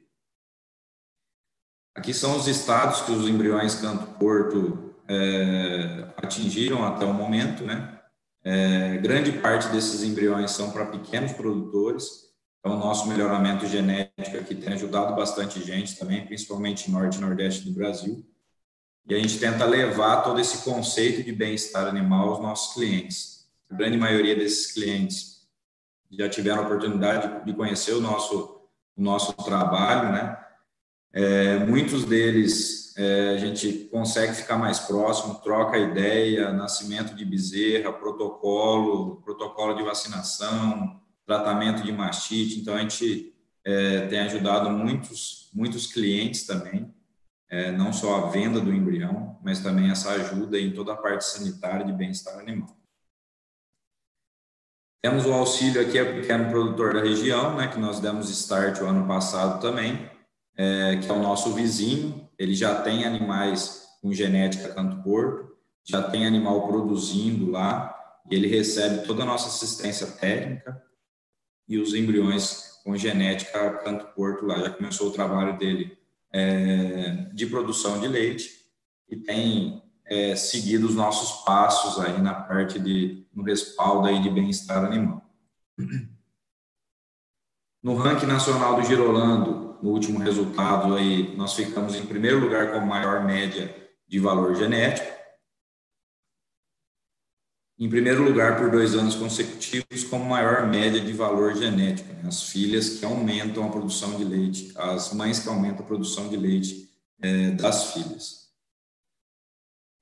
Aqui 1.96 2.14
são 2.14 2.38
os 2.38 2.48
estados 2.48 3.02
que 3.02 3.12
os 3.12 3.28
embriões 3.28 3.76
Canto 3.76 4.06
Porto 4.20 4.94
é, 5.08 6.14
atingiram 6.18 6.86
até 6.86 7.06
o 7.06 7.14
momento, 7.14 7.64
né? 7.64 8.00
É, 8.44 8.98
grande 8.98 9.32
parte 9.32 9.70
desses 9.70 10.04
embriões 10.04 10.52
são 10.52 10.70
para 10.70 10.86
pequenos 10.86 11.32
produtores, 11.34 12.26
então 12.60 12.76
o 12.76 12.80
nosso 12.80 13.08
melhoramento 13.08 13.66
genético 13.66 14.38
aqui 14.38 14.54
tem 14.54 14.74
ajudado 14.74 15.16
bastante 15.16 15.64
gente 15.64 15.98
também, 15.98 16.26
principalmente 16.28 16.92
no 16.92 17.00
norte 17.00 17.18
e 17.18 17.22
nordeste 17.22 17.66
do 17.66 17.74
Brasil 17.74 18.24
e 19.08 19.14
a 19.14 19.20
gente 19.20 19.38
tenta 19.38 19.66
levar 19.66 20.22
todo 20.24 20.40
esse 20.40 20.64
conceito 20.64 21.24
de 21.24 21.32
bem-estar 21.32 21.86
animal 21.88 22.30
aos 22.30 22.42
nossos 22.42 22.74
clientes. 22.74 23.48
A 23.70 23.76
grande 23.76 23.98
maioria 23.98 24.36
desses 24.36 24.72
clientes 24.72 25.48
já 26.12 26.28
tiveram 26.28 26.64
a 26.64 26.66
oportunidade 26.66 27.46
de 27.46 27.54
conhecer 27.54 27.94
o 27.94 28.02
nosso, 28.02 28.62
o 28.96 29.02
nosso 29.02 29.34
trabalho, 29.34 30.12
né? 30.12 30.38
É, 31.14 31.60
muitos 31.60 32.04
deles 32.04 32.94
é, 32.98 33.36
a 33.36 33.38
gente 33.38 33.88
consegue 33.92 34.34
ficar 34.34 34.58
mais 34.58 34.80
próximo, 34.80 35.36
troca 35.36 35.78
ideia, 35.78 36.52
nascimento 36.52 37.14
de 37.16 37.24
bezerra, 37.24 37.94
protocolo, 37.94 39.22
protocolo 39.22 39.76
de 39.76 39.84
vacinação, 39.84 41.00
tratamento 41.26 41.84
de 41.84 41.92
mastite. 41.92 42.60
Então 42.60 42.76
a 42.76 42.80
gente 42.80 43.34
é, 43.64 44.08
tem 44.08 44.20
ajudado 44.20 44.70
muitos, 44.72 45.50
muitos 45.54 45.88
clientes 45.88 46.46
também 46.46 46.95
é, 47.56 47.72
não 47.72 47.94
só 47.94 48.18
a 48.18 48.30
venda 48.30 48.60
do 48.60 48.74
embrião, 48.74 49.40
mas 49.42 49.62
também 49.62 49.90
essa 49.90 50.12
ajuda 50.12 50.60
em 50.60 50.74
toda 50.74 50.92
a 50.92 50.98
parte 50.98 51.24
sanitária 51.24 51.86
de 51.86 51.94
bem-estar 51.94 52.38
animal. 52.38 52.76
Temos 55.02 55.26
o 55.26 55.32
auxílio 55.32 55.82
aqui 55.82 55.98
a 55.98 56.04
pequeno 56.04 56.50
produtor 56.50 56.96
da 56.96 57.02
região, 57.02 57.56
né, 57.56 57.70
que 57.70 57.80
nós 57.80 58.02
demos 58.02 58.30
start 58.30 58.82
o 58.82 58.86
ano 58.86 59.08
passado 59.08 59.62
também, 59.62 60.12
é, 60.58 60.98
que 60.98 61.10
é 61.10 61.14
o 61.14 61.22
nosso 61.22 61.54
vizinho. 61.54 62.30
Ele 62.38 62.54
já 62.54 62.82
tem 62.82 63.06
animais 63.06 63.88
com 64.02 64.12
genética 64.12 64.74
Canto 64.74 65.02
Porto, 65.02 65.56
já 65.82 66.04
tem 66.04 66.28
animal 66.28 66.68
produzindo 66.68 67.52
lá, 67.52 67.96
e 68.30 68.36
ele 68.36 68.48
recebe 68.48 69.08
toda 69.08 69.24
a 69.24 69.26
nossa 69.26 69.48
assistência 69.48 70.08
técnica 70.08 70.84
e 71.70 71.78
os 71.78 71.94
embriões 71.94 72.82
com 72.84 72.98
genética 72.98 73.78
Canto 73.78 74.08
Porto 74.08 74.46
lá. 74.46 74.58
Já 74.58 74.72
começou 74.72 75.08
o 75.08 75.14
trabalho 75.14 75.58
dele 75.58 75.98
é, 76.36 77.30
de 77.34 77.46
produção 77.48 77.98
de 78.02 78.10
leite 78.10 78.52
e 79.10 79.16
tem 79.16 79.82
é, 80.06 80.36
seguido 80.36 80.86
os 80.86 80.94
nossos 80.94 81.46
passos 81.46 82.04
aí 82.04 82.22
na 82.22 82.34
parte 82.34 82.78
de 82.78 83.26
no 83.34 83.42
respaldo 83.42 84.08
aí 84.08 84.22
de 84.22 84.30
bem-estar 84.30 84.84
animal. 84.84 85.24
No 87.82 87.96
ranking 87.96 88.26
nacional 88.26 88.76
do 88.76 88.86
Girolando, 88.86 89.78
no 89.82 89.92
último 89.92 90.20
resultado 90.20 90.96
aí, 90.96 91.36
nós 91.38 91.54
ficamos 91.54 91.96
em 91.96 92.06
primeiro 92.06 92.40
lugar 92.40 92.74
com 92.74 92.80
maior 92.80 93.24
média 93.24 93.74
de 94.08 94.20
valor 94.20 94.56
genético 94.56 95.08
em 97.78 97.90
primeiro 97.90 98.24
lugar 98.24 98.58
por 98.58 98.72
dois 98.72 98.96
anos 98.96 99.16
consecutivos 99.16 100.04
com 100.10 100.18
maior 100.20 100.66
média 100.68 101.02
de 101.02 101.12
valor 101.12 101.56
genético, 101.56 102.14
né? 102.14 102.22
as 102.26 102.44
filhas 102.44 103.00
que 103.00 103.06
aumentam 103.06 103.66
a 103.66 103.70
produção 103.70 104.18
de 104.18 104.24
leite, 104.24 104.72
as 104.78 105.14
mães 105.14 105.40
que 105.40 105.50
aumentam 105.50 105.84
a 105.84 105.88
produção 105.88 106.30
de 106.30 106.38
leite 106.38 106.90
é, 107.22 107.52
das 107.52 107.94
filhas. 107.94 108.46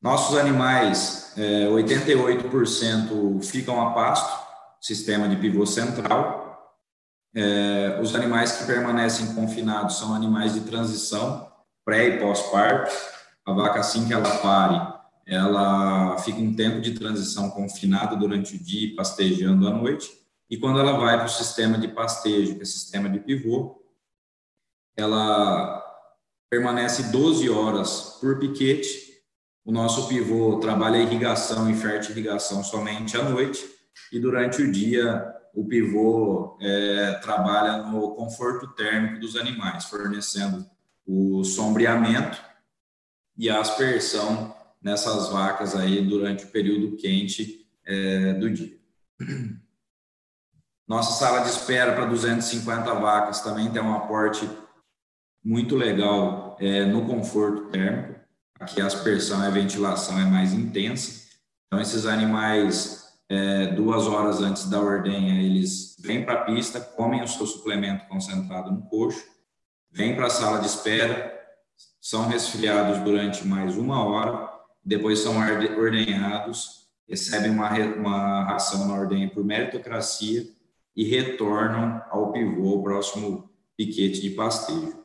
Nossos 0.02 0.38
animais, 0.38 1.34
é, 1.38 1.66
88% 1.68 3.42
ficam 3.44 3.82
a 3.82 3.92
pasto, 3.94 4.44
sistema 4.82 5.28
de 5.30 5.38
pivô 5.38 5.66
central. 5.66 6.44
É, 7.36 8.00
os 8.02 8.14
animais 8.14 8.52
que 8.52 8.66
permanecem 8.66 9.34
confinados 9.34 9.98
são 9.98 10.14
animais 10.14 10.54
de 10.54 10.62
transição, 10.62 11.50
pré 11.86 12.10
e 12.10 12.20
pós-parto. 12.20 12.94
A 13.46 13.54
vaca, 13.54 13.80
assim 13.80 14.06
que 14.06 14.14
ela 14.14 14.38
pare, 14.38 14.94
ela 15.26 16.18
fica 16.18 16.40
um 16.40 16.56
tempo 16.56 16.82
de 16.82 16.92
transição 16.94 17.50
confinada 17.50 18.16
durante 18.16 18.56
o 18.56 18.60
dia, 18.60 18.96
pastejando 18.96 19.68
à 19.68 19.72
noite, 19.72 20.12
e 20.50 20.58
quando 20.58 20.80
ela 20.80 20.94
vai 20.94 21.18
para 21.18 21.26
o 21.26 21.30
sistema 21.30 21.78
de 21.78 21.88
pastejo, 21.88 22.56
que 22.56 22.60
é 22.60 22.64
o 22.64 22.68
sistema 22.68 23.10
de 23.10 23.20
pivô, 23.20 23.82
ela 24.96 25.82
permanece 26.50 27.12
12 27.12 27.50
horas 27.50 28.18
por 28.22 28.38
piquete. 28.38 29.14
O 29.66 29.72
nosso 29.72 30.08
pivô 30.08 30.60
trabalha 30.60 30.98
irrigação 30.98 31.72
e 31.72 31.74
fertirrigação 31.74 32.64
somente 32.64 33.18
à 33.18 33.24
noite, 33.24 33.66
e 34.12 34.20
durante 34.20 34.62
o 34.62 34.72
dia 34.72 35.26
o 35.54 35.66
pivô 35.66 36.58
é, 36.62 37.14
trabalha 37.22 37.84
no 37.84 38.16
conforto 38.16 38.68
térmico 38.76 39.20
dos 39.20 39.36
animais, 39.36 39.86
fornecendo 39.86 40.66
o 41.06 41.44
sombreamento 41.44 42.40
e 43.38 43.50
a 43.50 43.60
aspersão 43.60 44.56
nessas 44.84 45.30
vacas 45.30 45.76
aí 45.76 46.02
durante 46.02 46.46
o 46.46 46.50
período 46.50 46.98
quente 46.98 47.66
é, 47.86 48.34
do 48.34 48.50
dia. 48.50 48.78
Nossa 50.86 51.18
sala 51.18 51.40
de 51.40 51.50
espera 51.50 51.94
para 51.94 52.06
250 52.06 52.94
vacas 52.96 53.40
também 53.40 53.72
tem 53.72 53.82
um 53.82 53.96
aporte 53.96 54.48
muito 55.44 55.76
legal 55.76 56.58
é, 56.60 56.86
no 56.86 57.06
conforto 57.06 57.70
térmico. 57.70 58.20
Aqui 58.60 58.82
a 58.82 58.86
aspersão 58.86 59.44
e 59.44 59.48
a 59.48 59.50
ventilação 59.50 60.20
é 60.20 60.26
mais 60.26 60.54
intensa. 60.54 61.24
Então, 61.68 61.82
esses 61.82 62.06
animais, 62.06 63.04
é, 63.30 63.68
duas 63.68 64.06
horas 64.08 64.42
antes 64.42 64.70
da 64.70 64.80
ordenha, 64.80 65.42
eles 65.42 65.96
vêm 66.00 66.24
para 66.24 66.42
a 66.42 66.44
pista, 66.46 66.80
comem 66.80 67.24
o 67.24 67.28
seu 67.28 67.46
suplemento 67.46 68.06
concentrado 68.08 68.72
no 68.72 68.84
coxo, 68.84 69.24
vêm 69.92 70.16
para 70.16 70.28
a 70.28 70.30
sala 70.30 70.60
de 70.60 70.68
espera, 70.68 71.34
são 72.00 72.28
resfriados 72.28 73.00
durante 73.00 73.46
mais 73.48 73.76
uma 73.76 74.04
hora, 74.04 74.53
depois 74.84 75.20
são 75.20 75.38
ordenhados, 75.38 76.88
recebem 77.08 77.52
uma, 77.52 77.70
uma 77.96 78.44
ração 78.46 78.88
na 78.88 78.96
ordenha 78.96 79.30
por 79.30 79.44
meritocracia 79.44 80.46
e 80.96 81.04
retornam 81.04 82.04
ao 82.10 82.32
pivô, 82.32 82.80
o 82.80 82.84
próximo 82.84 83.50
piquete 83.78 84.22
de 84.22 84.32
pastejo. 84.32 85.04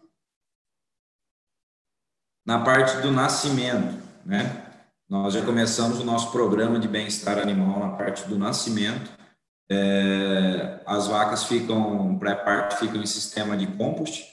Na 2.44 2.62
parte 2.64 3.00
do 3.02 3.10
nascimento, 3.10 4.02
né? 4.24 4.64
Nós 5.08 5.32
já 5.32 5.44
começamos 5.44 6.00
o 6.00 6.04
nosso 6.04 6.30
programa 6.32 6.78
de 6.78 6.86
bem-estar 6.86 7.38
animal 7.38 7.80
na 7.80 7.96
parte 7.96 8.28
do 8.28 8.38
nascimento. 8.38 9.10
É, 9.70 10.82
as 10.86 11.06
vacas 11.06 11.44
ficam 11.44 12.18
pré-parto, 12.18 12.76
ficam 12.76 13.02
em 13.02 13.06
sistema 13.06 13.56
de 13.56 13.66
compost 13.66 14.26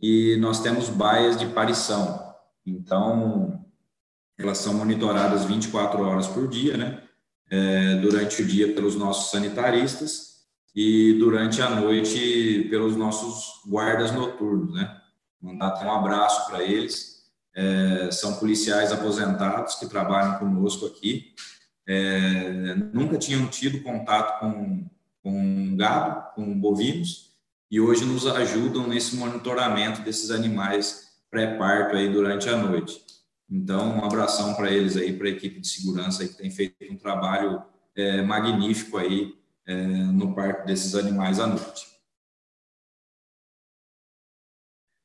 e 0.00 0.36
nós 0.36 0.60
temos 0.60 0.88
baias 0.88 1.36
de 1.36 1.46
parição. 1.46 2.32
Então, 2.64 3.63
elas 4.38 4.58
são 4.58 4.74
monitoradas 4.74 5.44
24 5.44 6.02
horas 6.02 6.26
por 6.26 6.48
dia, 6.48 6.76
né? 6.76 7.02
É, 7.50 7.96
durante 7.96 8.42
o 8.42 8.46
dia 8.46 8.72
pelos 8.74 8.96
nossos 8.96 9.30
sanitaristas 9.30 10.34
e 10.74 11.14
durante 11.18 11.62
a 11.62 11.70
noite 11.70 12.66
pelos 12.70 12.96
nossos 12.96 13.62
guardas 13.68 14.12
noturnos, 14.12 14.74
né? 14.74 15.00
Mandar 15.40 15.68
até 15.68 15.84
um 15.84 15.92
abraço 15.92 16.46
para 16.48 16.62
eles. 16.62 17.14
É, 17.54 18.10
são 18.10 18.34
policiais 18.36 18.90
aposentados 18.90 19.76
que 19.76 19.86
trabalham 19.86 20.38
conosco 20.38 20.86
aqui. 20.86 21.34
É, 21.86 22.74
nunca 22.92 23.18
tinham 23.18 23.46
tido 23.46 23.82
contato 23.82 24.40
com, 24.40 24.88
com 25.22 25.76
gado, 25.76 26.34
com 26.34 26.58
bovinos, 26.58 27.34
e 27.70 27.80
hoje 27.80 28.04
nos 28.04 28.26
ajudam 28.26 28.86
nesse 28.86 29.16
monitoramento 29.16 30.00
desses 30.00 30.30
animais 30.30 31.08
pré-parto 31.30 31.96
aí 31.96 32.08
durante 32.10 32.48
a 32.48 32.56
noite. 32.56 33.04
Então, 33.54 33.98
um 33.98 34.04
abração 34.04 34.52
para 34.54 34.68
eles 34.68 34.96
aí, 34.96 35.16
para 35.16 35.28
a 35.28 35.30
equipe 35.30 35.60
de 35.60 35.68
segurança 35.68 36.26
que 36.26 36.34
tem 36.34 36.50
feito 36.50 36.74
um 36.90 36.96
trabalho 36.96 37.62
é, 37.94 38.20
magnífico 38.20 38.98
aí 38.98 39.38
é, 39.64 39.76
no 39.76 40.34
parque 40.34 40.66
desses 40.66 40.96
animais 40.96 41.38
à 41.38 41.46
noite. 41.46 41.86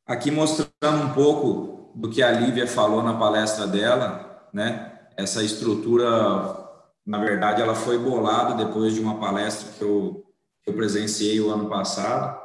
Aqui 0.03 0.31
mostrando 0.31 1.03
um 1.03 1.13
pouco 1.13 1.91
do 1.93 2.09
que 2.09 2.23
a 2.23 2.31
Lívia 2.31 2.65
falou 2.65 3.03
na 3.03 3.19
palestra 3.19 3.67
dela, 3.67 4.49
né? 4.51 4.99
Essa 5.15 5.43
estrutura, 5.43 6.09
na 7.05 7.19
verdade, 7.19 7.61
ela 7.61 7.75
foi 7.75 7.99
bolada 7.99 8.65
depois 8.65 8.95
de 8.95 8.99
uma 8.99 9.19
palestra 9.19 9.71
que 9.73 9.83
eu, 9.83 10.25
que 10.63 10.71
eu 10.71 10.73
presenciei 10.73 11.39
o 11.39 11.51
ano 11.51 11.69
passado, 11.69 12.41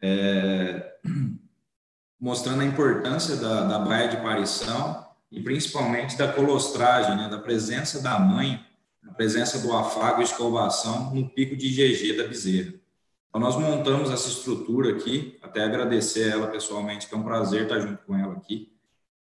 é, 0.00 0.94
mostrando 2.20 2.60
a 2.60 2.66
importância 2.66 3.34
da, 3.34 3.64
da 3.64 3.80
baia 3.80 4.06
de 4.06 4.18
parição 4.18 5.09
e 5.30 5.40
principalmente 5.40 6.16
da 6.16 6.32
colostragem, 6.32 7.16
né? 7.16 7.28
Da 7.28 7.38
presença 7.38 8.02
da 8.02 8.18
mãe 8.18 8.64
a 9.08 9.12
presença 9.12 9.58
do 9.58 9.76
afago 9.76 10.20
e 10.20 10.24
escovação 10.24 11.14
no 11.14 11.28
pico 11.28 11.56
de 11.56 11.66
IgG 11.66 12.16
da 12.16 12.28
bezerra. 12.28 12.74
Então, 13.28 13.40
nós 13.40 13.56
montamos 13.56 14.10
essa 14.10 14.28
estrutura 14.28 14.90
aqui, 14.90 15.38
até 15.42 15.62
agradecer 15.62 16.28
ela 16.28 16.48
pessoalmente, 16.48 17.06
que 17.06 17.14
é 17.14 17.18
um 17.18 17.22
prazer 17.22 17.62
estar 17.62 17.80
junto 17.80 18.02
com 18.04 18.16
ela 18.16 18.34
aqui. 18.34 18.72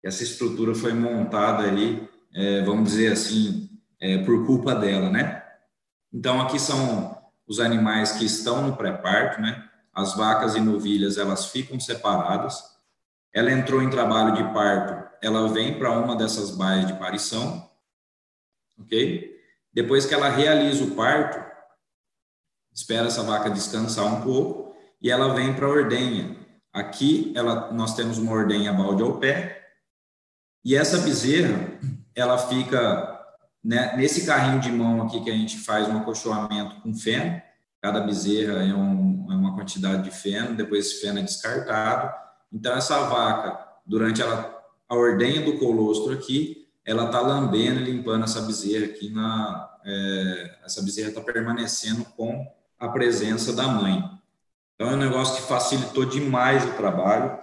Essa 0.04 0.24
estrutura 0.24 0.74
foi 0.74 0.94
montada 0.94 1.64
aí, 1.64 2.08
é, 2.34 2.62
vamos 2.64 2.90
dizer 2.90 3.12
assim, 3.12 3.70
é, 4.00 4.18
por 4.20 4.46
culpa 4.46 4.74
dela, 4.74 5.10
né? 5.10 5.44
Então, 6.12 6.42
aqui 6.42 6.60
são 6.60 7.18
os 7.48 7.60
animais 7.60 8.14
que 8.14 8.26
estão 8.26 8.68
no 8.68 8.76
pré-parto, 8.76 9.42
né? 9.42 9.64
As 9.94 10.16
vacas 10.16 10.56
e 10.56 10.60
novilhas, 10.60 11.18
elas 11.18 11.48
ficam 11.48 11.80
separadas. 11.80 12.64
Ela 13.34 13.52
entrou 13.52 13.82
em 13.82 13.90
trabalho 13.90 14.34
de 14.36 14.54
parto, 14.54 15.09
ela 15.22 15.48
vem 15.50 15.78
para 15.78 15.92
uma 15.92 16.16
dessas 16.16 16.52
baias 16.52 16.88
de 16.88 16.94
parição, 16.94 17.70
ok? 18.80 19.38
Depois 19.74 20.06
que 20.06 20.14
ela 20.14 20.30
realiza 20.30 20.84
o 20.84 20.96
parto, 20.96 21.40
espera 22.74 23.08
essa 23.08 23.24
vaca 23.24 23.50
descansar 23.50 24.06
um 24.06 24.22
pouco 24.22 24.76
e 25.02 25.12
ela 25.12 25.34
vem 25.34 25.54
para 25.54 25.66
a 25.66 25.70
ordenha. 25.70 26.38
Aqui 26.74 27.34
ela, 27.36 27.72
nós 27.72 27.96
temos 27.96 28.18
uma 28.18 28.32
ordenha 28.32 28.74
balde 28.74 29.04
ao 29.04 29.20
pé 29.20 29.68
e 30.64 30.76
essa 30.76 31.00
bezerra 31.00 31.80
ela 32.16 32.38
fica 32.38 33.18
né, 33.64 33.96
nesse 33.96 34.26
carrinho 34.26 34.60
de 34.60 34.72
mão 34.72 35.02
aqui 35.04 35.22
que 35.24 35.30
a 35.30 35.36
gente 35.36 35.58
faz 35.58 35.88
um 35.88 35.98
acolchoamento 35.98 36.82
com 36.82 36.94
feno. 36.94 37.42
Cada 37.82 38.02
bezerra 38.02 38.64
é, 38.64 38.74
um, 38.74 39.28
é 39.32 39.36
uma 39.36 39.56
quantidade 39.56 40.04
de 40.04 40.12
feno, 40.12 40.56
depois 40.56 40.88
esse 40.88 41.02
feno 41.02 41.20
é 41.20 41.24
descartado. 41.24 42.14
Então 42.52 42.76
essa 42.76 43.00
vaca, 43.06 43.58
durante 43.86 44.22
ela, 44.22 44.59
a 44.90 44.96
ordenha 44.96 45.42
do 45.42 45.60
colostro 45.60 46.12
aqui, 46.12 46.68
ela 46.84 47.06
está 47.06 47.22
lambendo 47.22 47.82
e 47.82 47.84
limpando 47.84 48.24
essa 48.24 48.42
bezerra 48.42 48.86
aqui 48.86 49.10
na 49.12 49.70
é, 49.86 50.58
essa 50.66 50.82
bezerra 50.82 51.10
está 51.10 51.22
permanecendo 51.22 52.04
com 52.18 52.46
a 52.78 52.90
presença 52.90 53.54
da 53.54 53.68
mãe. 53.68 54.04
Então 54.76 54.90
é 54.90 54.94
um 54.94 54.98
negócio 54.98 55.36
que 55.36 55.48
facilitou 55.48 56.06
demais 56.06 56.66
o 56.66 56.74
trabalho. 56.74 57.40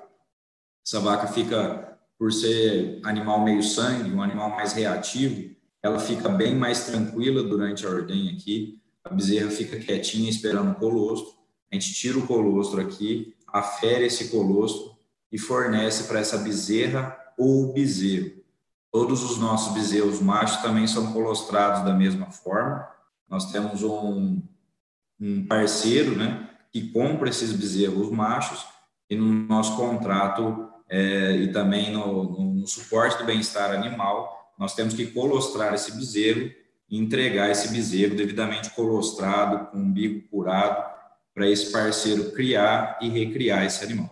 Essa 0.84 1.00
vaca 1.00 1.26
fica, 1.26 1.98
por 2.18 2.32
ser 2.32 3.00
animal 3.04 3.42
meio 3.44 3.62
sangue, 3.62 4.12
um 4.12 4.22
animal 4.22 4.50
mais 4.50 4.72
reativo, 4.72 5.54
ela 5.82 5.98
fica 5.98 6.28
bem 6.28 6.54
mais 6.54 6.86
tranquila 6.86 7.42
durante 7.42 7.86
a 7.86 7.90
ordenha 7.90 8.32
aqui. 8.32 8.80
A 9.04 9.10
bezerra 9.10 9.50
fica 9.50 9.78
quietinha 9.78 10.30
esperando 10.30 10.72
o 10.72 10.74
colostro. 10.76 11.34
A 11.70 11.74
gente 11.74 11.94
tira 11.94 12.18
o 12.18 12.26
colostro 12.26 12.80
aqui, 12.80 13.34
afere 13.46 14.06
esse 14.06 14.28
colostro 14.28 14.96
e 15.30 15.38
fornece 15.38 16.04
para 16.04 16.20
essa 16.20 16.38
bezerra 16.38 17.16
ou 17.36 17.72
bezerro. 17.72 18.36
Todos 18.90 19.22
os 19.22 19.38
nossos 19.38 19.74
bezerros 19.74 20.20
machos 20.20 20.62
também 20.62 20.86
são 20.86 21.12
colostrados 21.12 21.84
da 21.84 21.92
mesma 21.92 22.30
forma. 22.30 22.88
Nós 23.28 23.52
temos 23.52 23.82
um, 23.82 24.42
um 25.20 25.46
parceiro, 25.46 26.16
né, 26.16 26.48
que 26.72 26.90
compra 26.90 27.28
esses 27.28 27.52
bezerros 27.52 28.10
machos 28.10 28.64
e 29.08 29.16
no 29.16 29.26
nosso 29.26 29.76
contrato 29.76 30.68
é, 30.88 31.32
e 31.36 31.52
também 31.52 31.92
no, 31.92 32.54
no 32.54 32.66
suporte 32.66 33.18
do 33.18 33.24
bem-estar 33.24 33.72
animal, 33.72 34.52
nós 34.58 34.74
temos 34.74 34.94
que 34.94 35.06
colostrar 35.06 35.74
esse 35.74 35.92
bezerro 35.92 36.50
e 36.88 36.98
entregar 36.98 37.50
esse 37.50 37.68
bezerro 37.68 38.16
devidamente 38.16 38.70
colostrado, 38.70 39.70
com 39.70 39.78
umbigo 39.78 40.28
curado, 40.28 40.84
para 41.34 41.50
esse 41.50 41.70
parceiro 41.70 42.32
criar 42.32 42.98
e 43.00 43.08
recriar 43.08 43.64
esse 43.64 43.84
animal. 43.84 44.10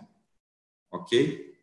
Ok? 0.91 1.54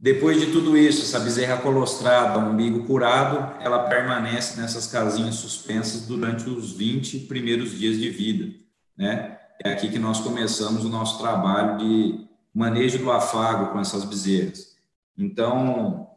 Depois 0.00 0.40
de 0.40 0.52
tudo 0.52 0.76
isso, 0.76 1.02
essa 1.02 1.18
bezerra 1.18 1.56
colostrada, 1.56 2.38
umbigo 2.38 2.84
curado, 2.84 3.60
ela 3.60 3.88
permanece 3.88 4.60
nessas 4.60 4.86
casinhas 4.86 5.34
suspensas 5.34 6.06
durante 6.06 6.48
os 6.48 6.72
20 6.72 7.26
primeiros 7.26 7.76
dias 7.76 7.98
de 7.98 8.08
vida, 8.08 8.54
né? 8.96 9.36
É 9.64 9.72
aqui 9.72 9.88
que 9.88 9.98
nós 9.98 10.20
começamos 10.20 10.84
o 10.84 10.88
nosso 10.88 11.18
trabalho 11.18 11.78
de 11.78 12.28
manejo 12.54 12.98
do 12.98 13.10
afago 13.10 13.72
com 13.72 13.80
essas 13.80 14.04
bezerras. 14.04 14.76
Então, 15.16 16.08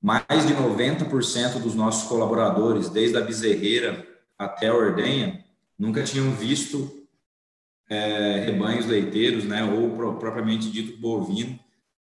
mais 0.00 0.46
de 0.46 0.54
90% 0.54 1.60
dos 1.60 1.74
nossos 1.74 2.08
colaboradores, 2.08 2.88
desde 2.88 3.16
a 3.16 3.20
bezerreira 3.20 4.06
até 4.38 4.68
a 4.68 4.74
ordenha, 4.74 5.44
nunca 5.76 6.04
tinham 6.04 6.30
visto 6.30 7.04
é, 7.88 8.44
rebanhos 8.46 8.86
leiteiros, 8.86 9.44
né, 9.44 9.64
ou 9.64 9.90
propriamente 10.18 10.70
dito 10.70 11.00
bovino, 11.00 11.58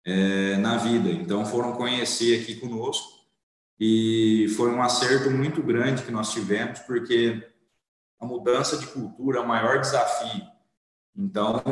é, 0.05 0.57
na 0.57 0.77
vida. 0.77 1.11
Então, 1.11 1.45
foram 1.45 1.73
conhecer 1.73 2.43
aqui 2.43 2.57
conosco 2.57 3.21
e 3.79 4.47
foi 4.57 4.71
um 4.71 4.83
acerto 4.83 5.31
muito 5.31 5.63
grande 5.63 6.03
que 6.03 6.11
nós 6.11 6.33
tivemos, 6.33 6.81
porque 6.81 7.47
a 8.19 8.27
mudança 8.27 8.77
de 8.77 8.87
cultura 8.87 9.39
é 9.39 9.43
o 9.43 9.49
maior 9.49 9.81
desafio. 9.81 10.47
Então, 11.17 11.63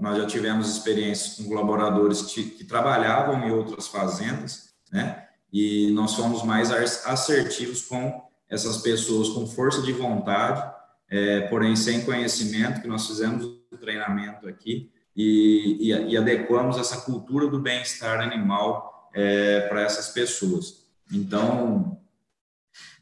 nós 0.00 0.18
já 0.18 0.26
tivemos 0.26 0.70
experiências 0.70 1.36
com 1.36 1.48
colaboradores 1.48 2.22
que, 2.22 2.50
que 2.50 2.64
trabalhavam 2.64 3.46
em 3.46 3.50
outras 3.50 3.88
fazendas, 3.88 4.74
né? 4.92 5.26
E 5.52 5.90
nós 5.92 6.14
fomos 6.14 6.42
mais 6.42 6.70
assertivos 6.70 7.82
com 7.82 8.26
essas 8.48 8.78
pessoas 8.78 9.28
com 9.30 9.46
força 9.46 9.80
de 9.82 9.92
vontade, 9.92 10.74
é, 11.08 11.42
porém 11.42 11.74
sem 11.76 12.04
conhecimento, 12.04 12.82
que 12.82 12.88
nós 12.88 13.06
fizemos 13.06 13.44
o 13.44 13.78
treinamento 13.78 14.48
aqui 14.48 14.92
e, 15.16 15.78
e, 15.80 16.10
e 16.10 16.16
adequamos 16.16 16.76
essa 16.76 17.00
cultura 17.00 17.48
do 17.48 17.58
bem-estar 17.58 18.20
animal 18.20 19.10
é, 19.14 19.60
para 19.60 19.80
essas 19.80 20.10
pessoas. 20.10 20.84
Então, 21.10 21.98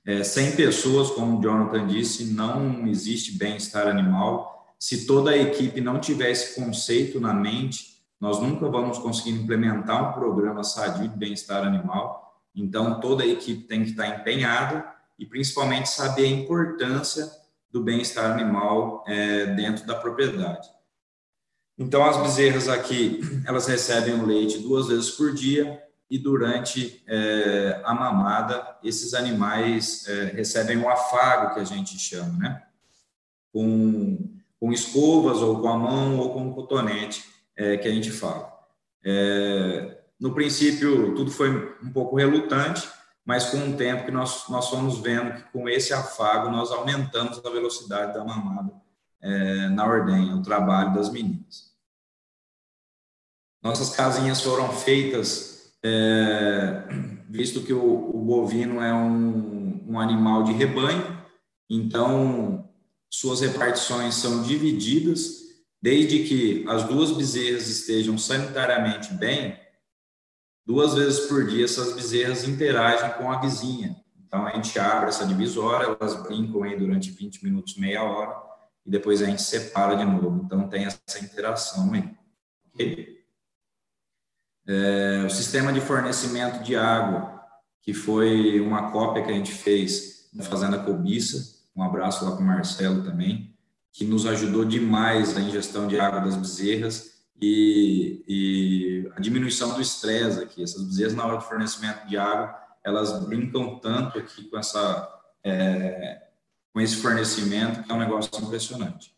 é, 0.06 0.22
sem 0.22 0.54
pessoas, 0.54 1.10
como 1.10 1.38
o 1.38 1.42
Jonathan 1.42 1.86
disse, 1.86 2.32
não 2.32 2.86
existe 2.86 3.32
bem-estar 3.32 3.88
animal. 3.88 4.74
Se 4.78 5.06
toda 5.06 5.32
a 5.32 5.36
equipe 5.36 5.80
não 5.80 5.98
tiver 5.98 6.30
esse 6.30 6.54
conceito 6.54 7.18
na 7.18 7.34
mente, 7.34 7.94
nós 8.20 8.38
nunca 8.40 8.68
vamos 8.68 8.98
conseguir 8.98 9.30
implementar 9.30 10.10
um 10.10 10.12
programa 10.12 10.62
sadio 10.62 11.08
de 11.08 11.16
bem-estar 11.16 11.66
animal. 11.66 12.40
Então, 12.54 13.00
toda 13.00 13.24
a 13.24 13.26
equipe 13.26 13.64
tem 13.64 13.82
que 13.82 13.90
estar 13.90 14.20
empenhada 14.20 14.86
e, 15.18 15.26
principalmente, 15.26 15.88
saber 15.88 16.26
a 16.26 16.28
importância 16.28 17.28
do 17.72 17.82
bem-estar 17.82 18.30
animal 18.30 19.02
é, 19.08 19.46
dentro 19.46 19.84
da 19.84 19.96
propriedade. 19.96 20.68
Então, 21.76 22.04
as 22.04 22.16
bezerras 22.16 22.68
aqui, 22.68 23.20
elas 23.46 23.66
recebem 23.66 24.14
o 24.14 24.26
leite 24.26 24.58
duas 24.58 24.86
vezes 24.88 25.10
por 25.10 25.34
dia 25.34 25.82
e 26.08 26.18
durante 26.18 27.02
é, 27.08 27.80
a 27.84 27.92
mamada, 27.92 28.78
esses 28.84 29.14
animais 29.14 30.06
é, 30.06 30.24
recebem 30.26 30.78
o 30.78 30.88
afago, 30.88 31.54
que 31.54 31.60
a 31.60 31.64
gente 31.64 31.98
chama, 31.98 32.38
né? 32.38 32.62
Com, 33.52 34.38
com 34.60 34.72
escovas, 34.72 35.38
ou 35.38 35.60
com 35.60 35.68
a 35.68 35.76
mão, 35.76 36.18
ou 36.18 36.32
com 36.32 36.42
um 36.42 36.52
cotonete, 36.52 37.24
é, 37.56 37.76
que 37.76 37.88
a 37.88 37.90
gente 37.90 38.10
fala. 38.12 38.52
É, 39.04 39.98
no 40.20 40.32
princípio, 40.32 41.14
tudo 41.14 41.30
foi 41.30 41.76
um 41.82 41.90
pouco 41.92 42.16
relutante, 42.16 42.88
mas 43.24 43.46
com 43.46 43.70
o 43.70 43.76
tempo 43.76 44.04
que 44.04 44.12
nós, 44.12 44.48
nós 44.48 44.68
fomos 44.68 44.98
vendo 44.98 45.34
que 45.34 45.42
com 45.50 45.68
esse 45.68 45.92
afago 45.92 46.50
nós 46.50 46.70
aumentamos 46.70 47.44
a 47.44 47.50
velocidade 47.50 48.14
da 48.14 48.24
mamada 48.24 48.83
é, 49.24 49.68
na 49.70 49.86
ordenha, 49.86 50.36
o 50.36 50.42
trabalho 50.42 50.92
das 50.94 51.08
meninas. 51.10 51.72
Nossas 53.62 53.96
casinhas 53.96 54.42
foram 54.42 54.70
feitas, 54.70 55.72
é, 55.82 56.84
visto 57.26 57.62
que 57.62 57.72
o, 57.72 58.10
o, 58.14 58.20
bovino 58.22 58.82
é 58.82 58.92
um, 58.92 59.82
um 59.88 59.98
animal 59.98 60.44
de 60.44 60.52
rebanho, 60.52 61.18
então 61.70 62.68
suas 63.10 63.40
repartições 63.40 64.16
são 64.16 64.42
divididas, 64.42 65.42
desde 65.80 66.24
que 66.24 66.64
as 66.68 66.84
duas 66.84 67.10
bezerras 67.12 67.66
estejam 67.66 68.18
sanitariamente 68.18 69.14
bem, 69.14 69.58
duas 70.66 70.94
vezes 70.94 71.20
por 71.20 71.46
dia 71.46 71.64
essas 71.64 71.94
bezerras 71.94 72.46
interagem 72.46 73.14
com 73.14 73.32
a 73.32 73.40
vizinha. 73.40 73.96
Então 74.26 74.46
a 74.46 74.50
gente 74.50 74.78
abre 74.78 75.08
essa 75.08 75.26
divisória, 75.26 75.96
elas 75.98 76.22
brincam 76.22 76.62
aí 76.62 76.76
durante 76.76 77.10
20 77.10 77.42
minutos, 77.44 77.76
meia 77.76 78.02
hora, 78.02 78.43
e 78.84 78.90
depois 78.90 79.22
a 79.22 79.26
gente 79.26 79.42
separa 79.42 79.96
de 79.96 80.04
novo. 80.04 80.42
Então 80.44 80.68
tem 80.68 80.84
essa 80.84 81.18
interação 81.20 81.92
aí. 81.92 82.10
Okay? 82.72 83.24
É, 84.66 85.24
o 85.26 85.30
sistema 85.30 85.72
de 85.72 85.80
fornecimento 85.80 86.62
de 86.62 86.76
água, 86.76 87.40
que 87.82 87.92
foi 87.92 88.60
uma 88.60 88.90
cópia 88.90 89.24
que 89.24 89.30
a 89.30 89.34
gente 89.34 89.52
fez 89.52 90.30
na 90.32 90.42
Fazenda 90.42 90.78
Cobiça, 90.78 91.54
um 91.76 91.82
abraço 91.82 92.24
lá 92.24 92.32
para 92.32 92.40
o 92.40 92.46
Marcelo 92.46 93.02
também, 93.02 93.54
que 93.92 94.04
nos 94.04 94.26
ajudou 94.26 94.64
demais 94.64 95.34
na 95.34 95.40
ingestão 95.40 95.86
de 95.86 95.98
água 95.98 96.20
das 96.20 96.36
bezerras 96.36 97.14
e, 97.40 98.24
e 98.26 99.12
a 99.16 99.20
diminuição 99.20 99.74
do 99.74 99.80
estresse 99.80 100.42
aqui. 100.42 100.62
Essas 100.62 100.82
bezerras, 100.82 101.14
na 101.14 101.26
hora 101.26 101.36
do 101.36 101.42
fornecimento 101.42 102.06
de 102.06 102.16
água, 102.16 102.58
elas 102.82 103.24
brincam 103.24 103.78
tanto 103.78 104.18
aqui 104.18 104.44
com, 104.44 104.58
essa, 104.58 105.08
é, 105.42 106.22
com 106.74 106.80
esse 106.80 106.96
fornecimento, 106.96 107.84
que 107.84 107.92
é 107.92 107.94
um 107.94 108.00
negócio 108.00 108.30
impressionante. 108.42 109.14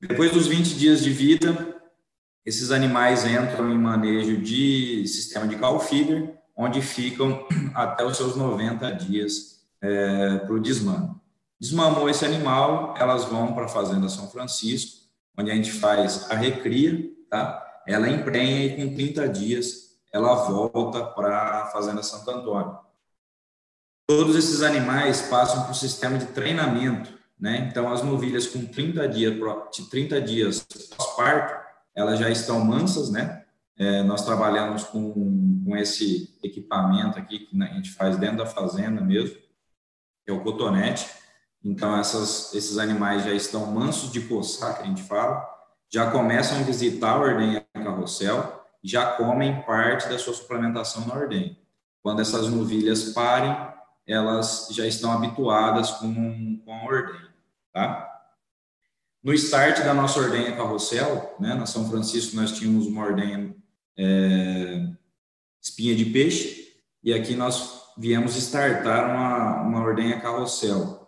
Depois 0.00 0.32
dos 0.32 0.46
20 0.46 0.76
dias 0.76 1.02
de 1.02 1.10
vida, 1.10 1.76
esses 2.46 2.70
animais 2.70 3.26
entram 3.26 3.72
em 3.72 3.76
manejo 3.76 4.36
de 4.36 5.04
sistema 5.08 5.48
de 5.48 5.56
cow 5.56 5.80
feeder, 5.80 6.32
onde 6.56 6.80
ficam 6.80 7.44
até 7.74 8.04
os 8.04 8.16
seus 8.16 8.36
90 8.36 8.88
dias 8.92 9.66
é, 9.82 10.38
para 10.38 10.54
o 10.54 10.60
desmame. 10.60 11.10
Desmamou 11.60 12.08
esse 12.08 12.24
animal, 12.24 12.94
elas 12.96 13.24
vão 13.24 13.52
para 13.52 13.64
a 13.64 13.68
Fazenda 13.68 14.08
São 14.08 14.30
Francisco, 14.30 15.00
onde 15.36 15.50
a 15.50 15.54
gente 15.54 15.72
faz 15.72 16.30
a 16.30 16.34
recria, 16.34 17.10
tá? 17.28 17.82
Ela 17.86 18.08
emprenha 18.08 18.66
e 18.66 18.76
com 18.76 18.94
30 18.94 19.28
dias 19.28 19.90
ela 20.12 20.34
volta 20.48 21.04
para 21.04 21.62
a 21.62 21.66
Fazenda 21.66 22.02
Santo 22.02 22.30
Antônio. 22.30 22.78
Todos 24.10 24.34
esses 24.34 24.60
animais 24.60 25.22
passam 25.22 25.62
por 25.62 25.70
um 25.70 25.74
sistema 25.74 26.18
de 26.18 26.26
treinamento, 26.26 27.16
né? 27.38 27.68
Então 27.70 27.88
as 27.92 28.02
novilhas 28.02 28.44
com 28.44 28.66
30 28.66 29.08
dias, 29.08 29.32
30 29.88 30.20
dias 30.20 30.66
pós-parto, 30.96 31.64
elas 31.94 32.18
já 32.18 32.28
estão 32.28 32.58
mansas, 32.64 33.08
né? 33.08 33.44
É, 33.78 34.02
nós 34.02 34.24
trabalhamos 34.24 34.82
com, 34.82 35.62
com 35.64 35.76
esse 35.76 36.36
equipamento 36.42 37.20
aqui 37.20 37.38
que 37.38 37.62
a 37.62 37.66
gente 37.66 37.92
faz 37.92 38.16
dentro 38.16 38.38
da 38.38 38.46
fazenda 38.46 39.00
mesmo, 39.00 39.36
que 40.24 40.30
é 40.30 40.32
o 40.32 40.42
cotonete. 40.42 41.08
Então, 41.62 41.96
essas, 41.96 42.52
esses 42.52 42.78
animais 42.78 43.22
já 43.22 43.32
estão 43.32 43.64
mansos 43.66 44.10
de 44.10 44.22
coçar, 44.22 44.76
que 44.76 44.82
a 44.82 44.86
gente 44.86 45.04
fala, 45.04 45.48
já 45.88 46.10
começam 46.10 46.58
a 46.58 46.62
visitar 46.62 47.12
a 47.12 47.20
ordenha 47.20 47.64
carrossel, 47.72 48.60
já 48.82 49.12
comem 49.12 49.62
parte 49.62 50.08
da 50.08 50.18
sua 50.18 50.34
suplementação 50.34 51.06
na 51.06 51.14
ordenha. 51.14 51.56
Quando 52.02 52.20
essas 52.20 52.48
novilhas 52.48 53.12
parem, 53.12 53.70
elas 54.06 54.68
já 54.70 54.86
estão 54.86 55.12
habituadas 55.12 55.90
com, 55.92 56.60
com 56.64 56.72
a 56.72 56.84
ordenha, 56.84 57.28
tá? 57.72 58.06
No 59.22 59.34
start 59.34 59.84
da 59.84 59.92
nossa 59.92 60.18
ordenha 60.18 60.56
carrossel, 60.56 61.36
né, 61.38 61.54
na 61.54 61.66
São 61.66 61.88
Francisco 61.88 62.36
nós 62.36 62.52
tínhamos 62.52 62.86
uma 62.86 63.04
ordenha 63.04 63.54
é, 63.98 64.88
espinha 65.60 65.94
de 65.94 66.06
peixe, 66.06 66.72
e 67.02 67.12
aqui 67.12 67.36
nós 67.36 67.82
viemos 67.98 68.34
startar 68.36 69.10
uma, 69.10 69.62
uma 69.62 69.82
ordenha 69.82 70.20
carrossel. 70.20 71.06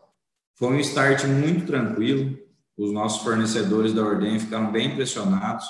Foi 0.57 0.69
um 0.69 0.81
start 0.81 1.25
muito 1.25 1.67
tranquilo, 1.67 2.39
os 2.77 2.93
nossos 2.93 3.23
fornecedores 3.23 3.95
da 3.95 4.03
ordenha 4.03 4.39
ficaram 4.39 4.71
bem 4.71 4.89
impressionados. 4.89 5.67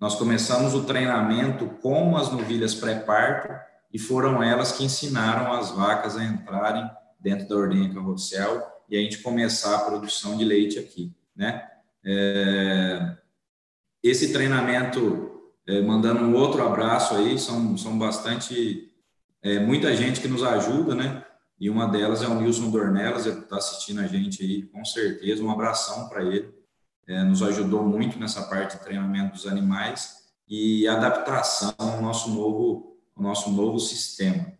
Nós 0.00 0.16
começamos 0.16 0.74
o 0.74 0.84
treinamento 0.84 1.66
com 1.80 2.16
as 2.16 2.30
novilhas 2.30 2.74
pré-parto 2.74 3.52
e 3.92 3.98
foram 3.98 4.42
elas 4.42 4.72
que 4.72 4.84
ensinaram 4.84 5.52
as 5.52 5.70
vacas 5.70 6.16
a 6.16 6.24
entrarem 6.24 6.88
dentro 7.18 7.48
da 7.48 7.56
ordenha 7.56 7.92
carrossel 7.92 8.66
e 8.88 8.96
a 8.96 9.00
gente 9.00 9.18
começar 9.18 9.76
a 9.76 9.84
produção 9.84 10.36
de 10.36 10.44
leite 10.44 10.78
aqui 10.78 11.14
né? 11.38 11.64
É, 12.04 13.16
esse 14.02 14.32
treinamento, 14.32 15.52
é, 15.66 15.80
mandando 15.80 16.24
um 16.24 16.34
outro 16.34 16.66
abraço 16.66 17.14
aí, 17.14 17.38
são, 17.38 17.76
são 17.78 17.96
bastante, 17.96 18.92
é, 19.40 19.60
muita 19.60 19.94
gente 19.94 20.20
que 20.20 20.26
nos 20.26 20.42
ajuda, 20.42 20.96
né? 20.96 21.24
E 21.60 21.70
uma 21.70 21.86
delas 21.86 22.22
é 22.22 22.26
o 22.26 22.34
Nilson 22.34 22.70
Dornelas, 22.70 23.26
ele 23.26 23.38
está 23.38 23.56
assistindo 23.56 24.00
a 24.00 24.06
gente 24.06 24.42
aí, 24.42 24.62
com 24.64 24.84
certeza, 24.84 25.42
um 25.42 25.50
abração 25.50 26.08
para 26.08 26.24
ele. 26.24 26.52
É, 27.06 27.22
nos 27.22 27.42
ajudou 27.42 27.84
muito 27.84 28.18
nessa 28.18 28.42
parte 28.42 28.76
de 28.76 28.82
treinamento 28.82 29.32
dos 29.32 29.46
animais 29.46 30.28
e 30.46 30.86
adaptação 30.86 31.74
ao 31.78 32.02
nosso 32.02 32.30
novo, 32.30 32.87
ao 33.18 33.22
nosso 33.22 33.50
novo 33.50 33.78
sistema. 33.80 34.56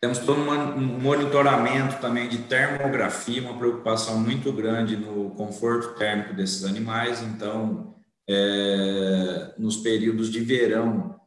Temos 0.00 0.18
todo 0.18 0.40
um 0.40 0.98
monitoramento 0.98 2.00
também 2.00 2.28
de 2.28 2.38
termografia, 2.44 3.42
uma 3.42 3.58
preocupação 3.58 4.18
muito 4.18 4.50
grande 4.52 4.96
no 4.96 5.30
conforto 5.30 5.94
térmico 5.98 6.32
desses 6.32 6.64
animais. 6.64 7.22
Então, 7.22 7.94
é, 8.26 9.54
nos 9.58 9.76
períodos 9.76 10.30
de 10.30 10.40
verão, 10.40 11.20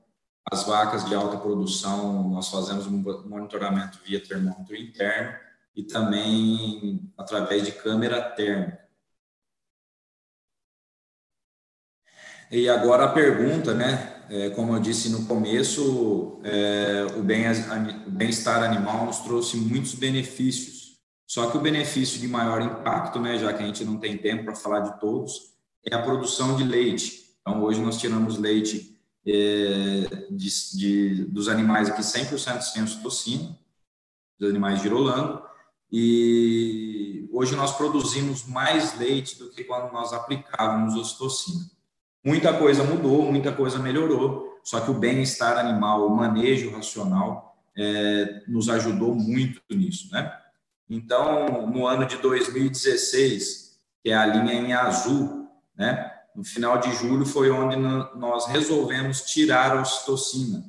as 0.52 0.64
vacas 0.64 1.06
de 1.06 1.14
alta 1.14 1.38
produção, 1.38 2.30
nós 2.30 2.50
fazemos 2.50 2.88
um 2.88 3.04
monitoramento 3.28 4.00
via 4.04 4.20
termômetro 4.20 4.76
interno 4.76 5.38
e 5.76 5.84
também 5.84 7.12
através 7.18 7.66
de 7.66 7.72
câmera 7.74 8.22
térmica. 8.32 8.84
E 12.52 12.68
agora 12.70 13.06
a 13.06 13.12
pergunta, 13.12 13.74
né? 13.74 14.13
É, 14.34 14.50
como 14.50 14.76
eu 14.76 14.80
disse 14.80 15.10
no 15.10 15.26
começo, 15.28 16.40
é, 16.44 17.06
o 17.16 17.22
bem-estar 17.22 18.64
animal 18.64 19.06
nos 19.06 19.20
trouxe 19.20 19.58
muitos 19.58 19.94
benefícios. 19.94 20.98
Só 21.28 21.52
que 21.52 21.58
o 21.58 21.62
benefício 21.62 22.20
de 22.20 22.28
maior 22.28 22.60
impacto, 22.60 23.20
né, 23.20 23.38
já 23.38 23.54
que 23.54 23.62
a 23.62 23.66
gente 23.68 23.86
não 23.86 24.00
tem 24.00 24.18
tempo 24.18 24.46
para 24.46 24.56
falar 24.56 24.80
de 24.80 25.00
todos, 25.00 25.54
é 25.86 25.94
a 25.94 26.02
produção 26.02 26.56
de 26.56 26.64
leite. 26.64 27.36
Então, 27.42 27.62
hoje 27.62 27.80
nós 27.80 28.00
tiramos 28.00 28.40
leite 28.40 28.98
é, 29.24 30.26
de, 30.32 30.78
de, 30.78 31.26
dos 31.26 31.48
animais 31.48 31.88
aqui 31.88 32.02
100% 32.02 32.60
sem 32.62 32.82
ocitocina, 32.82 33.56
dos 34.40 34.50
animais 34.50 34.82
girolando, 34.82 35.44
e 35.92 37.30
hoje 37.32 37.56
nós 37.56 37.78
produzimos 37.78 38.48
mais 38.48 38.98
leite 38.98 39.38
do 39.38 39.52
que 39.52 39.64
quando 39.64 39.94
nós 39.94 40.12
aplicávamos 40.12 40.96
ocitocina. 40.96 41.73
Muita 42.24 42.58
coisa 42.58 42.84
mudou, 42.84 43.32
muita 43.32 43.52
coisa 43.52 43.80
melhorou, 43.80 44.60
só 44.64 44.80
que 44.80 44.90
o 44.90 44.94
bem-estar 44.94 45.58
animal, 45.58 46.08
o 46.08 46.16
manejo 46.16 46.72
racional, 46.72 47.58
é, 47.76 48.44
nos 48.48 48.70
ajudou 48.70 49.14
muito 49.14 49.62
nisso, 49.70 50.10
né? 50.12 50.32
Então, 50.90 51.68
no 51.68 51.88
ano 51.88 52.06
de 52.06 52.18
2016, 52.18 53.80
que 54.02 54.10
é 54.10 54.16
a 54.16 54.26
linha 54.26 54.54
em 54.54 54.74
azul, 54.74 55.50
né? 55.76 56.12
No 56.36 56.44
final 56.44 56.80
de 56.80 56.92
julho 56.94 57.26
foi 57.26 57.52
onde 57.52 57.76
nós 57.76 58.48
resolvemos 58.48 59.22
tirar 59.22 59.76
a 59.76 59.82
ocitocina. 59.82 60.66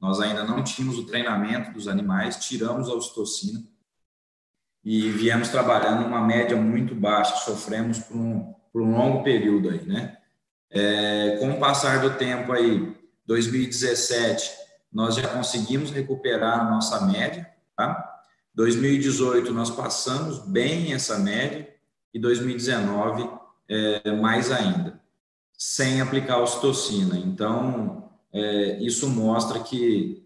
Nós 0.00 0.20
ainda 0.20 0.44
não 0.44 0.62
tínhamos 0.62 0.98
o 0.98 1.06
treinamento 1.06 1.72
dos 1.72 1.88
animais, 1.88 2.36
tiramos 2.36 2.88
a 2.88 2.94
ocitocina 2.94 3.62
e 4.84 5.10
viemos 5.10 5.48
trabalhando 5.48 6.06
uma 6.06 6.20
média 6.20 6.56
muito 6.56 6.94
baixa, 6.94 7.36
sofremos 7.36 7.98
por 8.00 8.16
um, 8.16 8.54
por 8.72 8.82
um 8.82 8.96
longo 8.96 9.22
período 9.22 9.70
aí, 9.70 9.82
né? 9.86 10.18
É, 10.74 11.36
com 11.38 11.52
o 11.52 11.60
passar 11.60 12.00
do 12.00 12.18
tempo 12.18 12.52
aí, 12.52 12.94
2017, 13.26 14.50
nós 14.92 15.14
já 15.14 15.28
conseguimos 15.28 15.90
recuperar 15.90 16.60
a 16.60 16.70
nossa 16.70 17.06
média, 17.06 17.48
tá? 17.76 18.12
2018 18.54 19.52
nós 19.52 19.70
passamos 19.70 20.40
bem 20.40 20.92
essa 20.92 21.18
média 21.18 21.68
e 22.12 22.18
2019 22.18 23.28
é, 23.68 24.12
mais 24.12 24.50
ainda, 24.50 25.00
sem 25.56 26.00
aplicar 26.00 26.38
ocitocina. 26.38 27.16
Então, 27.16 28.10
é, 28.32 28.78
isso 28.80 29.08
mostra 29.08 29.60
que 29.60 30.24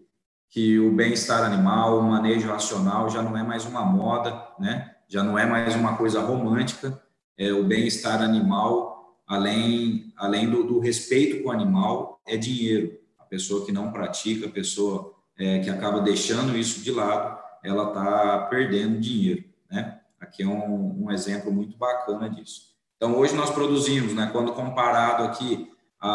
que 0.49 0.79
o 0.79 0.91
bem-estar 0.91 1.43
animal, 1.43 1.99
o 1.99 2.03
manejo 2.03 2.47
racional 2.47 3.07
já 3.09 3.21
não 3.21 3.37
é 3.37 3.43
mais 3.43 3.65
uma 3.65 3.85
moda, 3.85 4.47
né? 4.59 4.95
Já 5.07 5.23
não 5.23 5.37
é 5.37 5.45
mais 5.45 5.75
uma 5.75 5.95
coisa 5.95 6.21
romântica. 6.21 6.99
É, 7.37 7.53
o 7.53 7.63
bem-estar 7.63 8.21
animal, 8.21 8.98
além 9.29 10.11
além 10.17 10.49
do, 10.49 10.63
do, 10.63 10.79
respeito 10.79 11.43
com 11.43 11.49
o 11.49 11.51
animal, 11.51 12.19
é 12.25 12.35
dinheiro. 12.35 12.99
A 13.17 13.23
pessoa 13.23 13.63
que 13.63 13.71
não 13.71 13.91
pratica, 13.91 14.47
a 14.47 14.51
pessoa 14.51 15.13
é, 15.37 15.59
que 15.59 15.69
acaba 15.69 16.01
deixando 16.01 16.57
isso 16.57 16.81
de 16.81 16.91
lado, 16.91 17.39
ela 17.63 17.89
está 17.89 18.47
perdendo 18.49 18.99
dinheiro, 18.99 19.45
né? 19.71 19.99
Aqui 20.19 20.43
é 20.43 20.47
um, 20.47 21.05
um, 21.05 21.11
exemplo 21.11 21.51
muito 21.51 21.77
bacana 21.77 22.29
disso. 22.29 22.73
Então, 22.97 23.15
hoje 23.17 23.33
nós 23.33 23.49
produzimos, 23.49 24.13
né, 24.13 24.29
quando 24.33 24.51
comparado 24.51 25.23
aqui 25.23 25.71
a, 25.97 26.09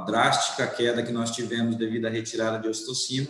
a 0.00 0.04
drástica 0.04 0.66
queda 0.66 1.04
que 1.04 1.12
nós 1.12 1.30
tivemos 1.30 1.76
devido 1.76 2.06
à 2.06 2.10
retirada 2.10 2.58
de 2.58 2.66
ocitocina, 2.66 3.28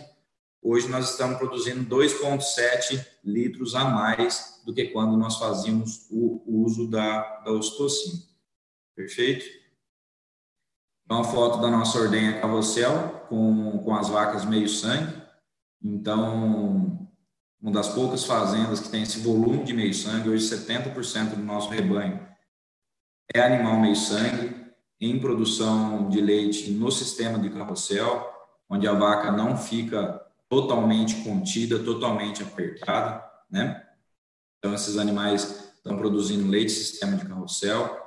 hoje 0.59 0.87
nós 0.87 1.11
estamos 1.11 1.37
produzindo 1.37 1.85
2,7 1.95 3.05
litros 3.23 3.75
a 3.75 3.85
mais 3.85 4.61
do 4.65 4.73
que 4.73 4.85
quando 4.85 5.15
nós 5.15 5.37
fazíamos 5.37 6.07
o 6.09 6.41
uso 6.63 6.87
da, 6.87 7.21
da 7.45 7.51
ocitocina. 7.51 8.32
Perfeito? 8.95 9.45
Uma 11.09 11.23
foto 11.23 11.61
da 11.61 11.69
nossa 11.69 11.99
ordenha 11.99 12.39
carrossel 12.39 13.25
com, 13.27 13.79
com 13.79 13.95
as 13.95 14.09
vacas 14.09 14.45
meio 14.45 14.69
sangue. 14.69 15.21
Então, 15.83 17.09
uma 17.61 17.71
das 17.71 17.89
poucas 17.89 18.23
fazendas 18.23 18.79
que 18.79 18.89
tem 18.89 19.03
esse 19.03 19.19
volume 19.19 19.63
de 19.63 19.73
meio 19.73 19.93
sangue, 19.93 20.29
hoje 20.29 20.45
70% 20.49 21.35
do 21.35 21.41
nosso 21.41 21.69
rebanho 21.69 22.27
é 23.33 23.41
animal 23.41 23.79
meio 23.79 23.95
sangue, 23.95 24.63
em 24.99 25.19
produção 25.19 26.09
de 26.09 26.21
leite 26.21 26.71
no 26.71 26.91
sistema 26.91 27.37
de 27.39 27.49
carrossel, 27.49 28.31
onde 28.69 28.87
a 28.87 28.93
vaca 28.93 29.31
não 29.31 29.57
fica 29.57 30.21
totalmente 30.47 31.23
contida, 31.23 31.79
totalmente 31.79 32.43
apertada, 32.43 33.23
né? 33.49 33.85
Então, 34.57 34.73
esses 34.73 34.97
animais 34.97 35.73
estão 35.75 35.97
produzindo 35.97 36.49
leite 36.49 36.71
sistema 36.71 37.17
de 37.17 37.25
carrossel, 37.25 38.02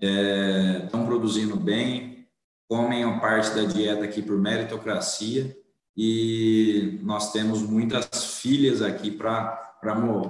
é, 0.00 0.82
estão 0.84 1.06
produzindo 1.06 1.56
bem, 1.56 2.28
comem 2.68 3.04
a 3.04 3.18
parte 3.18 3.50
da 3.50 3.64
dieta 3.64 4.04
aqui 4.04 4.22
por 4.22 4.38
meritocracia 4.38 5.56
e 5.96 7.00
nós 7.02 7.32
temos 7.32 7.62
muitas 7.62 8.38
filhas 8.40 8.82
aqui 8.82 9.10
para 9.10 9.74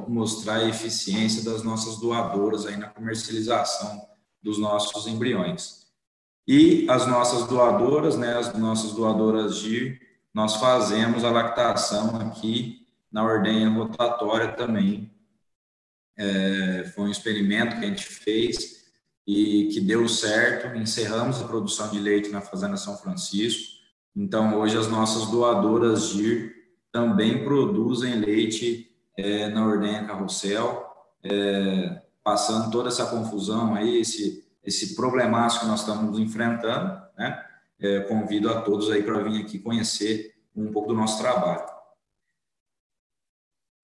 mostrar 0.08 0.56
a 0.56 0.68
eficiência 0.68 1.44
das 1.44 1.62
nossas 1.62 1.98
doadoras 1.98 2.64
aí 2.64 2.76
na 2.76 2.88
comercialização 2.88 4.06
dos 4.42 4.58
nossos 4.58 5.06
embriões. 5.06 5.86
E 6.46 6.86
as 6.88 7.06
nossas 7.06 7.46
doadoras, 7.46 8.16
né, 8.16 8.34
as 8.38 8.56
nossas 8.56 8.92
doadoras 8.92 9.56
GIR, 9.56 10.00
nós 10.32 10.56
fazemos 10.56 11.24
a 11.24 11.30
lactação 11.30 12.16
aqui 12.16 12.86
na 13.12 13.22
ordenha 13.22 13.68
rotatória 13.68 14.52
também. 14.52 15.10
É, 16.16 16.90
foi 16.94 17.04
um 17.04 17.10
experimento 17.10 17.78
que 17.78 17.84
a 17.84 17.88
gente 17.88 18.04
fez 18.04 18.77
e 19.28 19.68
que 19.68 19.78
deu 19.78 20.08
certo. 20.08 20.74
Encerramos 20.74 21.42
a 21.42 21.44
produção 21.46 21.90
de 21.90 22.00
leite 22.00 22.30
na 22.30 22.40
Fazenda 22.40 22.78
São 22.78 22.96
Francisco. 22.96 23.76
Então, 24.16 24.58
hoje, 24.58 24.78
as 24.78 24.88
nossas 24.88 25.30
doadoras 25.30 26.08
GIR 26.08 26.54
também 26.90 27.44
produzem 27.44 28.18
leite 28.18 28.90
é, 29.18 29.50
na 29.50 29.66
ordenha 29.66 30.06
carrossel, 30.06 30.86
é, 31.22 32.00
passando 32.24 32.70
toda 32.70 32.88
essa 32.88 33.04
confusão 33.04 33.74
aí, 33.74 34.00
esse, 34.00 34.48
esse 34.64 34.94
problemaço 34.96 35.60
que 35.60 35.66
nós 35.66 35.80
estamos 35.80 36.18
enfrentando, 36.18 36.98
né? 37.18 37.44
é, 37.78 38.00
convido 38.00 38.48
a 38.48 38.62
todos 38.62 38.90
aí 38.90 39.02
para 39.02 39.22
vir 39.22 39.42
aqui 39.42 39.58
conhecer 39.58 40.36
um 40.56 40.72
pouco 40.72 40.88
do 40.88 40.94
nosso 40.94 41.18
trabalho. 41.20 41.66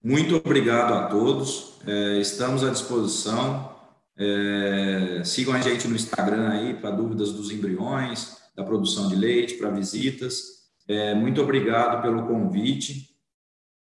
Muito 0.03 0.37
obrigado 0.37 0.93
a 0.93 1.07
todos, 1.07 1.79
é, 1.85 2.17
estamos 2.19 2.63
à 2.63 2.71
disposição. 2.71 3.74
É, 4.17 5.21
sigam 5.23 5.53
a 5.53 5.61
gente 5.61 5.87
no 5.87 5.95
Instagram 5.95 6.49
aí 6.49 6.73
para 6.73 6.91
dúvidas 6.91 7.33
dos 7.33 7.51
embriões, 7.51 8.37
da 8.55 8.63
produção 8.63 9.09
de 9.09 9.15
leite, 9.15 9.55
para 9.55 9.69
visitas. 9.69 10.65
É, 10.87 11.13
muito 11.13 11.41
obrigado 11.41 12.01
pelo 12.01 12.25
convite. 12.27 13.09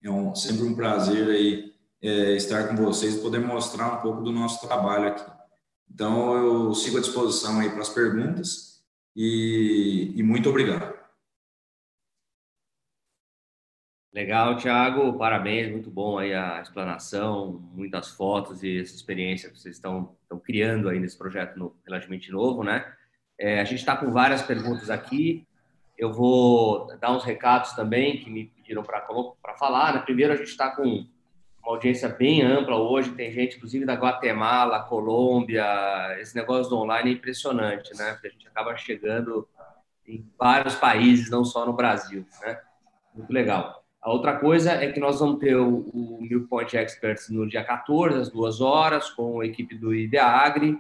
É 0.04 0.10
um, 0.10 0.36
sempre 0.36 0.64
um 0.64 0.76
prazer 0.76 1.28
aí 1.30 1.74
é, 2.02 2.36
estar 2.36 2.68
com 2.68 2.76
vocês 2.76 3.16
e 3.16 3.22
poder 3.22 3.40
mostrar 3.40 3.98
um 3.98 4.02
pouco 4.02 4.22
do 4.22 4.32
nosso 4.32 4.66
trabalho 4.68 5.08
aqui. 5.08 5.32
Então, 5.90 6.36
eu 6.36 6.74
sigo 6.74 6.98
à 6.98 7.02
disposição 7.02 7.60
aí 7.60 7.70
para 7.70 7.82
as 7.82 7.90
perguntas 7.90 8.82
e, 9.16 10.14
e 10.16 10.24
muito 10.24 10.50
obrigado. 10.50 11.01
Legal, 14.14 14.58
Thiago, 14.58 15.18
parabéns, 15.18 15.72
muito 15.72 15.90
bom 15.90 16.18
aí 16.20 16.34
a 16.34 16.60
explanação, 16.62 17.62
muitas 17.74 18.10
fotos 18.10 18.62
e 18.62 18.82
essa 18.82 18.94
experiência 18.94 19.50
que 19.50 19.58
vocês 19.58 19.76
estão, 19.76 20.18
estão 20.22 20.38
criando 20.38 20.90
aí 20.90 21.00
nesse 21.00 21.18
projeto 21.18 21.58
no, 21.58 21.74
relativamente 21.86 22.30
novo, 22.30 22.62
né? 22.62 22.94
É, 23.40 23.62
a 23.62 23.64
gente 23.64 23.80
está 23.80 23.96
com 23.96 24.12
várias 24.12 24.42
perguntas 24.42 24.90
aqui, 24.90 25.48
eu 25.98 26.12
vou 26.12 26.88
dar 27.00 27.16
uns 27.16 27.24
recados 27.24 27.72
também 27.72 28.18
que 28.20 28.30
me 28.30 28.48
pediram 28.48 28.84
para 28.84 29.02
falar. 29.58 29.94
Né? 29.94 30.02
Primeiro, 30.02 30.34
a 30.34 30.36
gente 30.36 30.50
está 30.50 30.76
com 30.76 30.84
uma 30.84 31.74
audiência 31.74 32.10
bem 32.10 32.42
ampla 32.42 32.76
hoje, 32.76 33.12
tem 33.12 33.32
gente, 33.32 33.56
inclusive, 33.56 33.86
da 33.86 33.94
Guatemala, 33.94 34.84
Colômbia, 34.84 35.64
esse 36.20 36.36
negócio 36.36 36.70
do 36.70 36.78
online 36.78 37.12
é 37.12 37.14
impressionante, 37.14 37.96
né? 37.96 38.12
Porque 38.14 38.28
a 38.28 38.32
gente 38.32 38.48
acaba 38.48 38.76
chegando 38.76 39.48
em 40.06 40.28
vários 40.38 40.76
países, 40.76 41.30
não 41.30 41.46
só 41.46 41.66
no 41.66 41.74
Brasil, 41.74 42.26
né? 42.42 42.60
Muito 43.16 43.32
legal. 43.32 43.81
A 44.02 44.12
outra 44.12 44.38
coisa 44.38 44.72
é 44.72 44.92
que 44.92 45.00
nós 45.00 45.20
vamos 45.20 45.40
ter 45.40 45.56
o, 45.56 45.82
o 45.94 46.18
Milk 46.22 46.48
Point 46.48 46.76
Experts 46.76 47.30
no 47.30 47.48
dia 47.48 47.64
14, 47.64 48.20
às 48.20 48.30
duas 48.30 48.60
horas, 48.60 49.12
com 49.12 49.42
a 49.42 49.46
equipe 49.46 49.76
do 49.76 49.94
IDEAGRI 49.94 50.80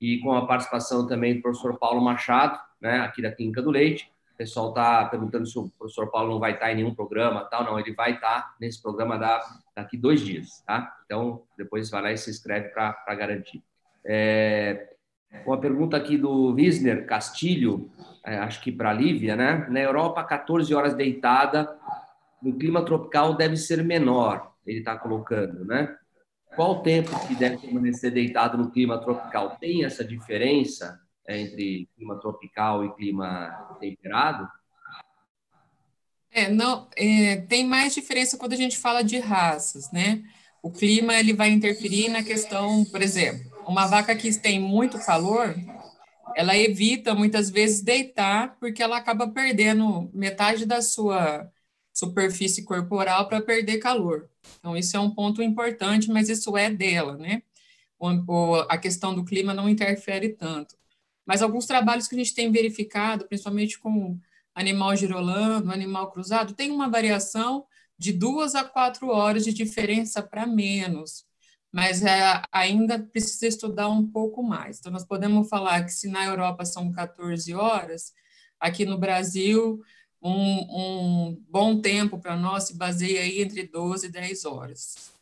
e 0.00 0.18
com 0.20 0.32
a 0.32 0.46
participação 0.46 1.06
também 1.06 1.36
do 1.36 1.42
professor 1.42 1.78
Paulo 1.78 2.00
Machado, 2.00 2.58
né, 2.80 3.00
aqui 3.00 3.20
da 3.20 3.30
Clínica 3.30 3.60
do 3.60 3.70
Leite, 3.70 4.10
o 4.32 4.36
pessoal 4.36 4.70
está 4.70 5.04
perguntando 5.04 5.46
se 5.46 5.58
o 5.58 5.68
professor 5.78 6.10
Paulo 6.10 6.32
não 6.32 6.40
vai 6.40 6.52
estar 6.52 6.72
em 6.72 6.76
nenhum 6.76 6.94
programa, 6.94 7.44
tal. 7.44 7.62
Não, 7.64 7.78
ele 7.78 7.92
vai 7.92 8.14
estar 8.14 8.56
nesse 8.58 8.80
programa 8.82 9.18
da, 9.18 9.40
daqui 9.76 9.96
dois 9.96 10.20
dias, 10.22 10.64
tá? 10.66 10.96
Então, 11.04 11.42
depois 11.56 11.90
vai 11.90 12.02
lá 12.02 12.12
e 12.12 12.16
se 12.16 12.30
inscreve 12.30 12.70
para 12.70 13.14
garantir. 13.14 13.62
É, 14.04 14.94
uma 15.46 15.58
pergunta 15.58 15.96
aqui 15.96 16.16
do 16.16 16.54
Wisner 16.54 17.06
Castilho, 17.06 17.90
é, 18.24 18.38
acho 18.38 18.60
que 18.62 18.72
para 18.72 18.90
a 18.90 18.94
Lívia, 18.94 19.36
né? 19.36 19.66
Na 19.68 19.80
Europa, 19.80 20.24
14 20.24 20.74
horas 20.74 20.94
deitada, 20.94 21.76
no 22.42 22.58
clima 22.58 22.84
tropical 22.84 23.34
deve 23.36 23.56
ser 23.56 23.82
menor, 23.84 24.52
ele 24.66 24.80
está 24.80 24.96
colocando, 24.96 25.64
né? 25.64 25.96
Qual 26.56 26.72
o 26.72 26.82
tempo 26.82 27.10
que 27.26 27.34
deve 27.34 27.58
permanecer 27.58 28.12
deitado 28.12 28.58
no 28.58 28.70
clima 28.70 28.98
tropical? 28.98 29.56
Tem 29.58 29.84
essa 29.84 30.04
diferença? 30.04 31.00
entre 31.28 31.88
clima 31.96 32.18
tropical 32.20 32.84
e 32.84 32.94
clima 32.94 33.76
temperado? 33.80 34.48
É, 36.30 36.48
não, 36.48 36.88
é, 36.96 37.36
tem 37.36 37.66
mais 37.66 37.94
diferença 37.94 38.38
quando 38.38 38.54
a 38.54 38.56
gente 38.56 38.78
fala 38.78 39.02
de 39.02 39.18
raças, 39.18 39.90
né? 39.92 40.22
O 40.62 40.70
clima 40.70 41.14
ele 41.14 41.34
vai 41.34 41.50
interferir 41.50 42.08
na 42.08 42.22
questão, 42.22 42.84
por 42.86 43.02
exemplo, 43.02 43.50
uma 43.66 43.86
vaca 43.86 44.14
que 44.14 44.32
tem 44.38 44.58
muito 44.58 44.98
calor, 45.04 45.54
ela 46.34 46.56
evita 46.56 47.14
muitas 47.14 47.50
vezes 47.50 47.82
deitar 47.82 48.56
porque 48.58 48.82
ela 48.82 48.96
acaba 48.96 49.28
perdendo 49.28 50.10
metade 50.14 50.64
da 50.64 50.80
sua 50.80 51.46
superfície 51.92 52.64
corporal 52.64 53.28
para 53.28 53.40
perder 53.40 53.78
calor. 53.78 54.28
Então, 54.58 54.76
isso 54.76 54.96
é 54.96 55.00
um 55.00 55.10
ponto 55.10 55.42
importante, 55.42 56.10
mas 56.10 56.28
isso 56.28 56.56
é 56.56 56.70
dela, 56.70 57.16
né? 57.16 57.42
a 58.68 58.78
questão 58.78 59.14
do 59.14 59.24
clima 59.24 59.54
não 59.54 59.68
interfere 59.68 60.30
tanto. 60.30 60.74
Mas 61.24 61.40
alguns 61.40 61.66
trabalhos 61.66 62.08
que 62.08 62.16
a 62.16 62.18
gente 62.18 62.34
tem 62.34 62.50
verificado, 62.50 63.28
principalmente 63.28 63.78
com 63.78 64.18
animal 64.54 64.96
girolando, 64.96 65.70
animal 65.70 66.10
cruzado, 66.10 66.54
tem 66.54 66.70
uma 66.72 66.90
variação 66.90 67.64
de 67.96 68.12
duas 68.12 68.56
a 68.56 68.64
quatro 68.64 69.08
horas 69.08 69.44
de 69.44 69.52
diferença 69.52 70.20
para 70.20 70.46
menos, 70.46 71.24
mas 71.70 72.02
é, 72.02 72.42
ainda 72.50 72.98
precisa 72.98 73.46
estudar 73.46 73.88
um 73.88 74.04
pouco 74.06 74.42
mais. 74.42 74.80
Então, 74.80 74.90
nós 74.90 75.04
podemos 75.04 75.48
falar 75.48 75.84
que 75.84 75.92
se 75.92 76.08
na 76.08 76.24
Europa 76.24 76.64
são 76.64 76.90
14 76.90 77.54
horas, 77.54 78.12
aqui 78.58 78.84
no 78.84 78.98
Brasil 78.98 79.80
um, 80.22 81.30
um 81.30 81.44
bom 81.48 81.80
tempo 81.80 82.18
para 82.18 82.36
nós 82.36 82.64
se 82.64 82.76
baseia 82.76 83.20
aí 83.20 83.42
entre 83.42 83.66
12 83.66 84.06
e 84.06 84.10
10 84.10 84.44
horas. 84.44 85.12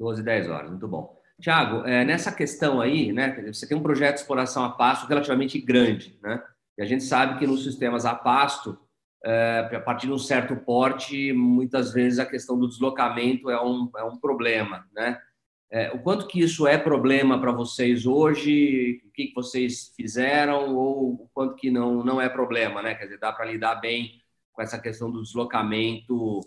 12 0.00 0.20
e 0.20 0.24
10 0.24 0.48
horas, 0.48 0.70
muito 0.70 0.88
bom. 0.88 1.18
Tiago, 1.40 1.86
é, 1.86 2.04
nessa 2.04 2.32
questão 2.32 2.80
aí, 2.80 3.12
né, 3.12 3.52
você 3.52 3.66
tem 3.66 3.76
um 3.76 3.82
projeto 3.82 4.14
de 4.14 4.20
exploração 4.22 4.64
a 4.64 4.70
pasto 4.70 5.06
relativamente 5.06 5.60
grande, 5.60 6.18
né? 6.22 6.42
E 6.76 6.82
a 6.82 6.86
gente 6.86 7.04
sabe 7.04 7.38
que 7.38 7.46
nos 7.46 7.64
sistemas 7.64 8.04
a 8.06 8.14
pasto, 8.14 8.78
é, 9.24 9.70
a 9.72 9.80
partir 9.80 10.06
de 10.06 10.12
um 10.12 10.18
certo 10.18 10.56
porte, 10.56 11.32
muitas 11.32 11.92
vezes 11.92 12.18
a 12.18 12.26
questão 12.26 12.58
do 12.58 12.68
deslocamento 12.68 13.50
é 13.50 13.60
um, 13.60 13.90
é 13.96 14.04
um 14.04 14.16
problema, 14.16 14.86
né? 14.92 15.20
É, 15.70 15.90
o 15.92 16.02
quanto 16.02 16.26
que 16.26 16.40
isso 16.40 16.66
é 16.66 16.78
problema 16.78 17.40
para 17.40 17.52
vocês 17.52 18.06
hoje? 18.06 19.02
O 19.06 19.12
que, 19.12 19.26
que 19.28 19.34
vocês 19.34 19.92
fizeram 19.94 20.74
ou 20.74 21.14
o 21.24 21.28
quanto 21.34 21.56
que 21.56 21.70
não 21.70 22.02
não 22.04 22.20
é 22.20 22.28
problema, 22.28 22.82
né? 22.82 22.94
Quer 22.94 23.04
dizer, 23.04 23.18
dá 23.18 23.32
para 23.32 23.44
lidar 23.46 23.74
bem 23.76 24.22
com 24.52 24.62
essa 24.62 24.78
questão 24.78 25.10
do 25.10 25.22
deslocamento 25.22 26.40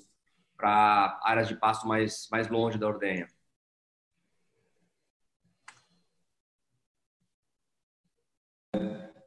para 0.58 1.20
áreas 1.24 1.48
de 1.48 1.56
pasto 1.56 1.88
mais 1.88 2.28
mais 2.32 2.50
longe 2.50 2.78
da 2.80 2.88
ordenha. 2.88 3.28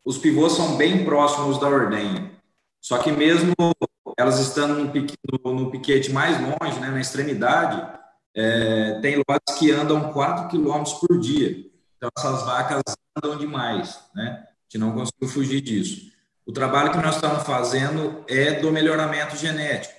Os 0.04 0.18
pivôs 0.18 0.52
são 0.52 0.76
bem 0.76 1.04
próximos 1.04 1.58
da 1.58 1.68
ordenha. 1.68 2.30
Só 2.80 2.98
que 2.98 3.10
mesmo 3.10 3.54
elas 4.18 4.38
estando 4.38 4.74
no, 4.74 4.90
pique, 4.92 5.16
no, 5.44 5.54
no 5.54 5.70
piquete 5.70 6.12
mais 6.12 6.36
longe, 6.40 6.78
né, 6.80 6.90
na 6.90 7.00
extremidade, 7.00 8.03
é, 8.34 8.98
tem 9.00 9.16
lotes 9.16 9.58
que 9.58 9.70
andam 9.70 10.12
4 10.12 10.48
km 10.48 10.82
por 11.00 11.18
dia. 11.18 11.70
Então, 11.96 12.10
essas 12.18 12.42
vacas 12.44 12.82
andam 13.16 13.38
demais, 13.38 14.00
né? 14.14 14.44
A 14.46 14.64
gente 14.64 14.78
não 14.78 14.92
conseguiu 14.92 15.28
fugir 15.28 15.60
disso. 15.60 16.12
O 16.46 16.52
trabalho 16.52 16.90
que 16.90 16.98
nós 16.98 17.14
estamos 17.14 17.44
fazendo 17.44 18.24
é 18.28 18.60
do 18.60 18.72
melhoramento 18.72 19.36
genético, 19.36 19.94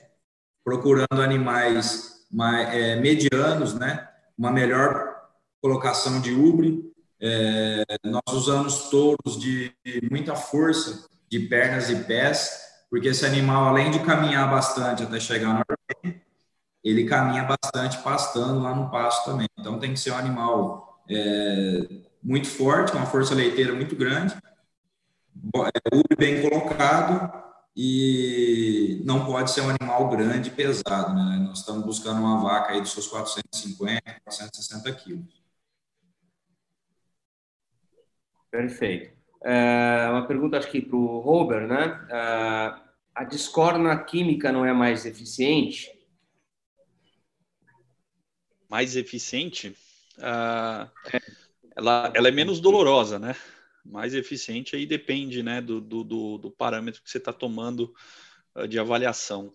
procurando 0.64 1.22
animais 1.22 2.26
mais, 2.30 2.74
é, 2.74 2.95
medianos, 2.98 3.74
né? 3.74 4.07
Uma 4.38 4.52
melhor 4.52 5.16
colocação 5.62 6.20
de 6.20 6.34
ubre. 6.34 6.94
É, 7.20 7.84
nós 8.03 8.22
usamos 8.34 8.90
touros 8.90 9.40
de 9.40 9.74
muita 10.12 10.36
força, 10.36 11.07
de 11.30 11.40
pernas 11.40 11.90
e 11.90 12.03
pés, 12.03 12.66
porque 12.90 13.07
esse 13.07 13.26
animal, 13.26 13.70
além 13.70 13.90
de 13.90 13.99
caminhar 13.99 14.49
bastante 14.49 15.03
até 15.03 15.20
chegar 15.20 15.53
na 15.53 15.66
ordem, 15.68 16.22
ele 16.86 17.06
caminha 17.06 17.44
bastante 17.44 17.98
pastando 18.03 18.62
lá 18.62 18.76
no 18.76 18.91
pasto 18.91 19.32
também. 19.32 19.48
Então 19.57 19.80
tem 19.80 19.91
que 19.91 19.99
ser 19.99 20.12
um 20.12 20.18
animal 20.18 21.02
é, 21.10 21.80
muito 22.22 22.48
forte, 22.48 22.91
com 22.91 22.99
uma 22.99 23.07
força 23.07 23.34
leiteira 23.34 23.74
muito 23.74 23.95
grande, 23.95 24.36
é, 24.36 26.16
bem 26.16 26.48
colocado 26.48 27.44
e 27.76 29.02
não 29.03 29.26
pode 29.26 29.49
ser 29.49 29.62
um 29.62 29.70
animal 29.70 30.10
grande 30.10 30.49
e 30.49 30.53
pesado. 30.53 31.14
Né? 31.16 31.44
Nós 31.48 31.60
estamos 31.60 31.84
buscando 31.84 32.20
uma 32.20 32.40
vaca 32.41 32.74
aí 32.74 32.82
dos 32.82 32.91
seus 32.91 33.07
450, 33.07 34.02
460 34.24 34.91
quilos. 34.94 35.44
Perfeito. 38.52 39.12
É, 39.44 40.07
uma 40.12 40.28
pergunta 40.28 40.57
acho 40.57 40.70
que 40.70 40.82
para 40.82 40.95
o 40.95 41.20
Robert, 41.20 41.68
né? 41.68 42.07
É, 42.12 42.86
a 43.16 43.24
discorna 43.24 43.98
química 44.03 44.52
não 44.52 44.64
é 44.64 44.72
mais 44.72 45.06
eficiente? 45.06 45.94
Mais 48.70 48.96
eficiente, 48.96 49.76
uh, 50.18 50.90
ela, 51.76 52.12
ela 52.16 52.28
é 52.28 52.32
menos 52.32 52.60
dolorosa, 52.60 53.20
né? 53.20 53.36
Mais 53.84 54.14
eficiente 54.14 54.76
aí 54.76 54.86
depende, 54.86 55.44
né, 55.44 55.62
do, 55.62 55.80
do, 55.80 56.38
do 56.38 56.52
parâmetro 56.52 57.04
que 57.04 57.10
você 57.10 57.18
está 57.18 57.32
tomando 57.32 57.94
uh, 58.56 58.68
de 58.68 58.80
avaliação. 58.80 59.54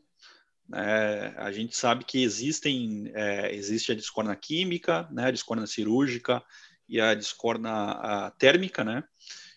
É, 0.72 1.34
a 1.36 1.50
gente 1.50 1.76
sabe 1.76 2.04
que 2.04 2.22
existem, 2.22 3.10
é, 3.12 3.52
existe 3.52 3.90
a 3.90 3.94
discorna 3.94 4.36
química, 4.36 5.08
né, 5.10 5.26
a 5.26 5.30
discorna 5.30 5.66
cirúrgica 5.66 6.42
e 6.88 7.00
a 7.00 7.12
discorna 7.14 7.90
a 7.90 8.30
térmica, 8.30 8.84
né? 8.84 9.02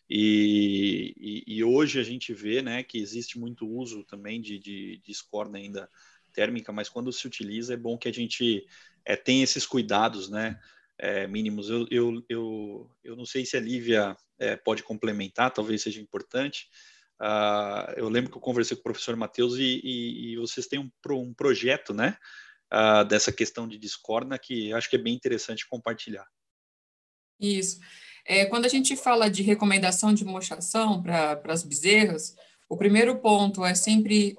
E, 0.10 1.14
e, 1.18 1.58
e, 1.58 1.64
hoje 1.64 2.00
a 2.00 2.04
gente 2.04 2.34
vê, 2.34 2.62
né, 2.62 2.84
que 2.84 2.98
existe 2.98 3.40
muito 3.40 3.68
uso 3.68 4.04
também 4.04 4.42
de, 4.42 4.60
de, 4.60 4.98
de 4.98 5.02
discorna 5.06 5.58
ainda 5.58 5.90
térmica, 6.34 6.72
mas 6.72 6.90
quando 6.90 7.12
se 7.14 7.26
utiliza 7.26 7.74
é 7.74 7.78
bom 7.78 7.98
que 7.98 8.08
a 8.08 8.14
gente 8.14 8.66
é, 9.06 9.16
tem 9.16 9.42
esses 9.42 9.66
cuidados, 9.66 10.30
né? 10.30 10.60
É, 10.98 11.28
mínimos. 11.28 11.70
Eu, 11.70 11.88
eu, 11.90 12.24
eu, 12.30 12.92
eu 13.04 13.16
não 13.16 13.26
sei 13.26 13.46
se 13.46 13.58
a 13.58 13.60
Lívia 13.60 14.16
é, 14.40 14.56
pode 14.56 14.84
complementar, 14.84 15.52
talvez 15.52 15.82
seja 15.82 16.00
importante. 16.00 16.68
Uh, 17.22 17.92
eu 17.96 18.10
lembro 18.10 18.32
que 18.32 18.38
eu 18.38 18.42
conversei 18.42 18.76
com 18.76 18.82
o 18.82 18.84
professor 18.84 19.16
Matheus 19.16 19.56
e, 19.56 19.80
e, 19.84 20.34
e, 20.34 20.38
vocês 20.38 20.68
têm 20.68 20.80
um, 20.80 20.92
um 21.12 21.34
projeto, 21.34 21.94
né? 21.94 22.18
Uh, 22.74 23.06
dessa 23.06 23.32
questão 23.32 23.68
de 23.68 23.78
discórdia 23.78 24.38
que 24.38 24.74
acho 24.74 24.90
que 24.90 24.96
é 24.96 25.00
bem 25.00 25.14
interessante 25.14 25.68
compartilhar. 25.68 26.28
Isso. 27.40 27.80
É, 28.26 28.46
quando 28.46 28.66
a 28.66 28.70
gente 28.70 28.96
fala 28.96 29.30
de 29.30 29.44
recomendação 29.44 30.14
de 30.14 30.26
mochação 30.26 31.02
para 31.02 31.42
as 31.46 31.64
bezerras, 31.64 32.36
o 32.70 32.78
primeiro 32.78 33.20
ponto 33.20 33.64
é 33.64 33.76
sempre 33.76 34.36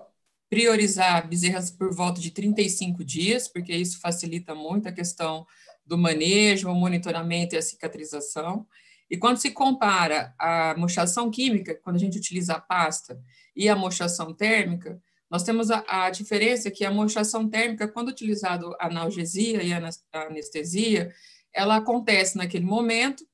priorizar 0.54 1.26
bezerras 1.26 1.68
por 1.68 1.92
volta 1.92 2.20
de 2.20 2.30
35 2.30 3.02
dias, 3.02 3.48
porque 3.48 3.74
isso 3.74 3.98
facilita 3.98 4.54
muito 4.54 4.88
a 4.88 4.92
questão 4.92 5.44
do 5.84 5.98
manejo, 5.98 6.70
o 6.70 6.74
monitoramento 6.76 7.56
e 7.56 7.58
a 7.58 7.62
cicatrização. 7.62 8.64
E 9.10 9.16
quando 9.16 9.38
se 9.38 9.50
compara 9.50 10.32
a 10.38 10.76
mochação 10.78 11.28
química, 11.28 11.74
quando 11.82 11.96
a 11.96 11.98
gente 11.98 12.16
utiliza 12.16 12.54
a 12.54 12.60
pasta, 12.60 13.20
e 13.56 13.68
a 13.68 13.74
mochação 13.74 14.32
térmica, 14.32 15.02
nós 15.28 15.42
temos 15.42 15.72
a, 15.72 15.84
a 15.88 16.10
diferença 16.10 16.70
que 16.70 16.84
a 16.84 16.90
mochação 16.90 17.48
térmica, 17.48 17.88
quando 17.88 18.10
utilizado 18.10 18.76
analgesia 18.78 19.60
e 19.60 19.72
anestesia, 20.12 21.12
ela 21.52 21.76
acontece 21.76 22.36
naquele 22.36 22.64
momento, 22.64 23.26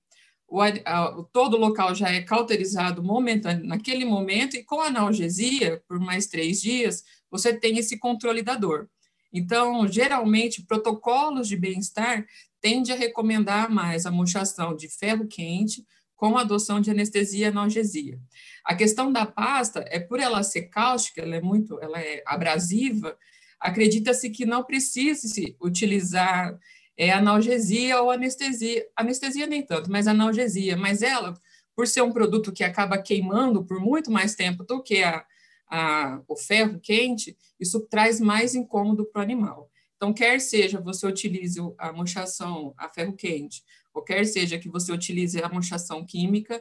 o, 0.50 0.60
a, 0.60 1.24
todo 1.32 1.54
o 1.54 1.60
local 1.60 1.94
já 1.94 2.10
é 2.10 2.20
cauterizado 2.20 3.02
momentâneo 3.02 3.64
naquele 3.64 4.04
momento, 4.04 4.56
e 4.56 4.64
com 4.64 4.80
analgesia, 4.80 5.80
por 5.86 6.00
mais 6.00 6.26
três 6.26 6.60
dias, 6.60 7.04
você 7.30 7.54
tem 7.54 7.78
esse 7.78 7.98
controle 7.98 8.42
da 8.42 8.56
dor. 8.56 8.90
Então, 9.32 9.86
geralmente, 9.86 10.64
protocolos 10.64 11.46
de 11.46 11.56
bem-estar 11.56 12.26
tendem 12.60 12.92
a 12.92 12.98
recomendar 12.98 13.70
mais 13.70 14.04
a 14.04 14.10
mochação 14.10 14.74
de 14.74 14.88
ferro 14.88 15.28
quente 15.28 15.86
com 16.16 16.36
adoção 16.36 16.80
de 16.80 16.90
anestesia 16.90 17.46
e 17.46 17.48
analgesia. 17.48 18.18
A 18.64 18.74
questão 18.74 19.10
da 19.10 19.24
pasta 19.24 19.84
é 19.88 20.00
por 20.00 20.18
ela 20.18 20.42
ser 20.42 20.62
cáustica, 20.62 21.22
ela 21.22 21.36
é 21.36 21.40
muito, 21.40 21.80
ela 21.80 21.98
é 22.00 22.22
abrasiva, 22.26 23.16
acredita-se 23.58 24.28
que 24.30 24.44
não 24.44 24.64
precise 24.64 25.28
se 25.28 25.56
utilizar 25.60 26.58
é 27.00 27.12
analgesia 27.12 28.02
ou 28.02 28.10
anestesia. 28.10 28.86
Anestesia 28.94 29.46
nem 29.46 29.62
tanto, 29.62 29.90
mas 29.90 30.06
analgesia. 30.06 30.76
Mas 30.76 31.00
ela, 31.00 31.32
por 31.74 31.86
ser 31.86 32.02
um 32.02 32.12
produto 32.12 32.52
que 32.52 32.62
acaba 32.62 32.98
queimando 32.98 33.64
por 33.64 33.80
muito 33.80 34.10
mais 34.10 34.34
tempo 34.34 34.62
do 34.62 34.82
que 34.82 35.02
a, 35.02 35.24
a, 35.66 36.20
o 36.28 36.36
ferro 36.36 36.78
quente, 36.78 37.34
isso 37.58 37.80
traz 37.88 38.20
mais 38.20 38.54
incômodo 38.54 39.06
para 39.06 39.20
o 39.20 39.22
animal. 39.22 39.70
Então, 39.96 40.12
quer 40.12 40.42
seja 40.42 40.78
você 40.78 41.06
utilize 41.06 41.58
a 41.78 41.90
mochação 41.90 42.74
a 42.76 42.86
ferro 42.90 43.14
quente, 43.14 43.64
ou 43.94 44.02
quer 44.02 44.26
seja 44.26 44.58
que 44.58 44.68
você 44.68 44.92
utilize 44.92 45.42
a 45.42 45.48
mochação 45.48 46.04
química, 46.04 46.60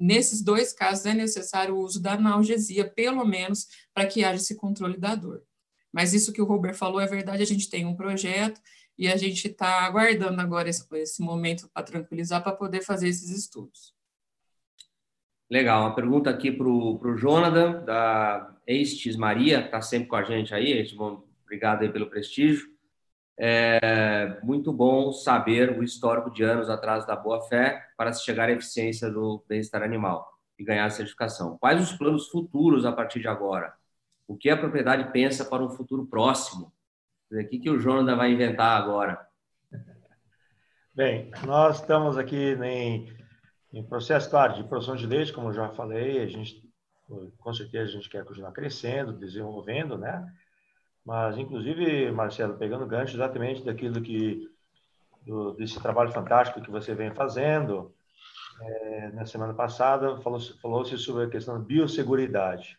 nesses 0.00 0.40
dois 0.40 0.72
casos 0.72 1.04
é 1.04 1.12
necessário 1.12 1.74
o 1.74 1.80
uso 1.80 2.00
da 2.00 2.14
analgesia, 2.14 2.88
pelo 2.88 3.22
menos, 3.26 3.68
para 3.92 4.06
que 4.06 4.24
haja 4.24 4.40
esse 4.40 4.54
controle 4.54 4.96
da 4.96 5.14
dor. 5.14 5.42
Mas 5.92 6.14
isso 6.14 6.32
que 6.32 6.40
o 6.40 6.46
Robert 6.46 6.74
falou 6.74 7.00
é 7.00 7.06
verdade, 7.06 7.42
a 7.42 7.46
gente 7.46 7.68
tem 7.68 7.84
um 7.84 7.94
projeto 7.94 8.60
e 8.96 9.08
a 9.08 9.16
gente 9.16 9.48
está 9.48 9.84
aguardando 9.84 10.40
agora 10.40 10.68
esse, 10.68 10.86
esse 10.96 11.22
momento 11.22 11.68
para 11.72 11.82
tranquilizar, 11.82 12.42
para 12.42 12.52
poder 12.52 12.82
fazer 12.82 13.08
esses 13.08 13.30
estudos. 13.30 13.94
Legal, 15.50 15.82
uma 15.82 15.94
pergunta 15.94 16.30
aqui 16.30 16.50
para 16.50 16.66
o 16.66 17.16
Jonathan, 17.16 17.84
da 17.84 18.56
Estes 18.66 19.16
Maria, 19.16 19.60
que 19.60 19.66
está 19.66 19.82
sempre 19.82 20.08
com 20.08 20.16
a 20.16 20.22
gente 20.22 20.54
aí, 20.54 20.86
obrigado 21.44 21.82
aí 21.82 21.92
pelo 21.92 22.08
prestígio. 22.08 22.72
É 23.36 24.38
muito 24.42 24.72
bom 24.72 25.12
saber 25.12 25.76
o 25.78 25.82
histórico 25.82 26.30
de 26.30 26.42
anos 26.44 26.70
atrás 26.70 27.04
da 27.06 27.16
boa-fé 27.16 27.84
para 27.96 28.12
se 28.12 28.24
chegar 28.24 28.48
à 28.48 28.52
eficiência 28.52 29.10
do 29.10 29.44
bem-estar 29.48 29.82
animal 29.82 30.26
e 30.58 30.64
ganhar 30.64 30.86
a 30.86 30.90
certificação. 30.90 31.58
Quais 31.58 31.82
os 31.82 31.92
planos 31.96 32.28
futuros 32.28 32.86
a 32.86 32.92
partir 32.92 33.20
de 33.20 33.28
agora? 33.28 33.74
o 34.26 34.36
que 34.36 34.50
a 34.50 34.56
propriedade 34.56 35.12
pensa 35.12 35.44
para 35.44 35.62
um 35.62 35.70
futuro 35.70 36.06
próximo. 36.06 36.72
O 37.34 37.48
que, 37.48 37.58
que 37.58 37.70
o 37.70 37.80
Jonathan 37.80 38.16
vai 38.16 38.32
inventar 38.32 38.80
agora? 38.80 39.26
Bem, 40.94 41.32
nós 41.44 41.80
estamos 41.80 42.16
aqui 42.16 42.54
em, 42.54 43.12
em 43.72 43.82
processo, 43.82 44.30
claro, 44.30 44.54
de 44.54 44.62
produção 44.62 44.94
de 44.94 45.06
leite, 45.06 45.32
como 45.32 45.52
já 45.52 45.68
falei, 45.70 46.22
a 46.22 46.26
gente, 46.28 46.62
com 47.38 47.52
certeza, 47.52 47.90
a 47.90 47.94
gente 47.94 48.08
quer 48.08 48.24
continuar 48.24 48.52
crescendo, 48.52 49.12
desenvolvendo, 49.12 49.98
né? 49.98 50.24
Mas, 51.04 51.36
inclusive, 51.36 52.12
Marcelo, 52.12 52.56
pegando 52.56 52.86
gancho 52.86 53.16
exatamente 53.16 53.64
daquilo 53.64 54.00
que, 54.00 54.48
do, 55.22 55.52
desse 55.54 55.80
trabalho 55.82 56.12
fantástico 56.12 56.62
que 56.62 56.70
você 56.70 56.94
vem 56.94 57.12
fazendo, 57.12 57.92
é, 58.60 59.08
na 59.08 59.26
semana 59.26 59.52
passada 59.52 60.16
falou-se 60.18 60.56
falou 60.60 60.84
sobre 60.84 61.24
a 61.24 61.30
questão 61.30 61.58
da 61.58 61.64
biosseguridade. 61.64 62.78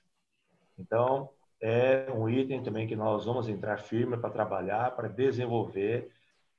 Então, 0.79 1.29
é 1.61 2.11
um 2.11 2.29
item 2.29 2.61
também 2.63 2.87
que 2.87 2.95
nós 2.95 3.25
vamos 3.25 3.47
entrar 3.47 3.77
firme 3.77 4.17
para 4.17 4.29
trabalhar, 4.29 4.95
para 4.95 5.07
desenvolver, 5.07 6.11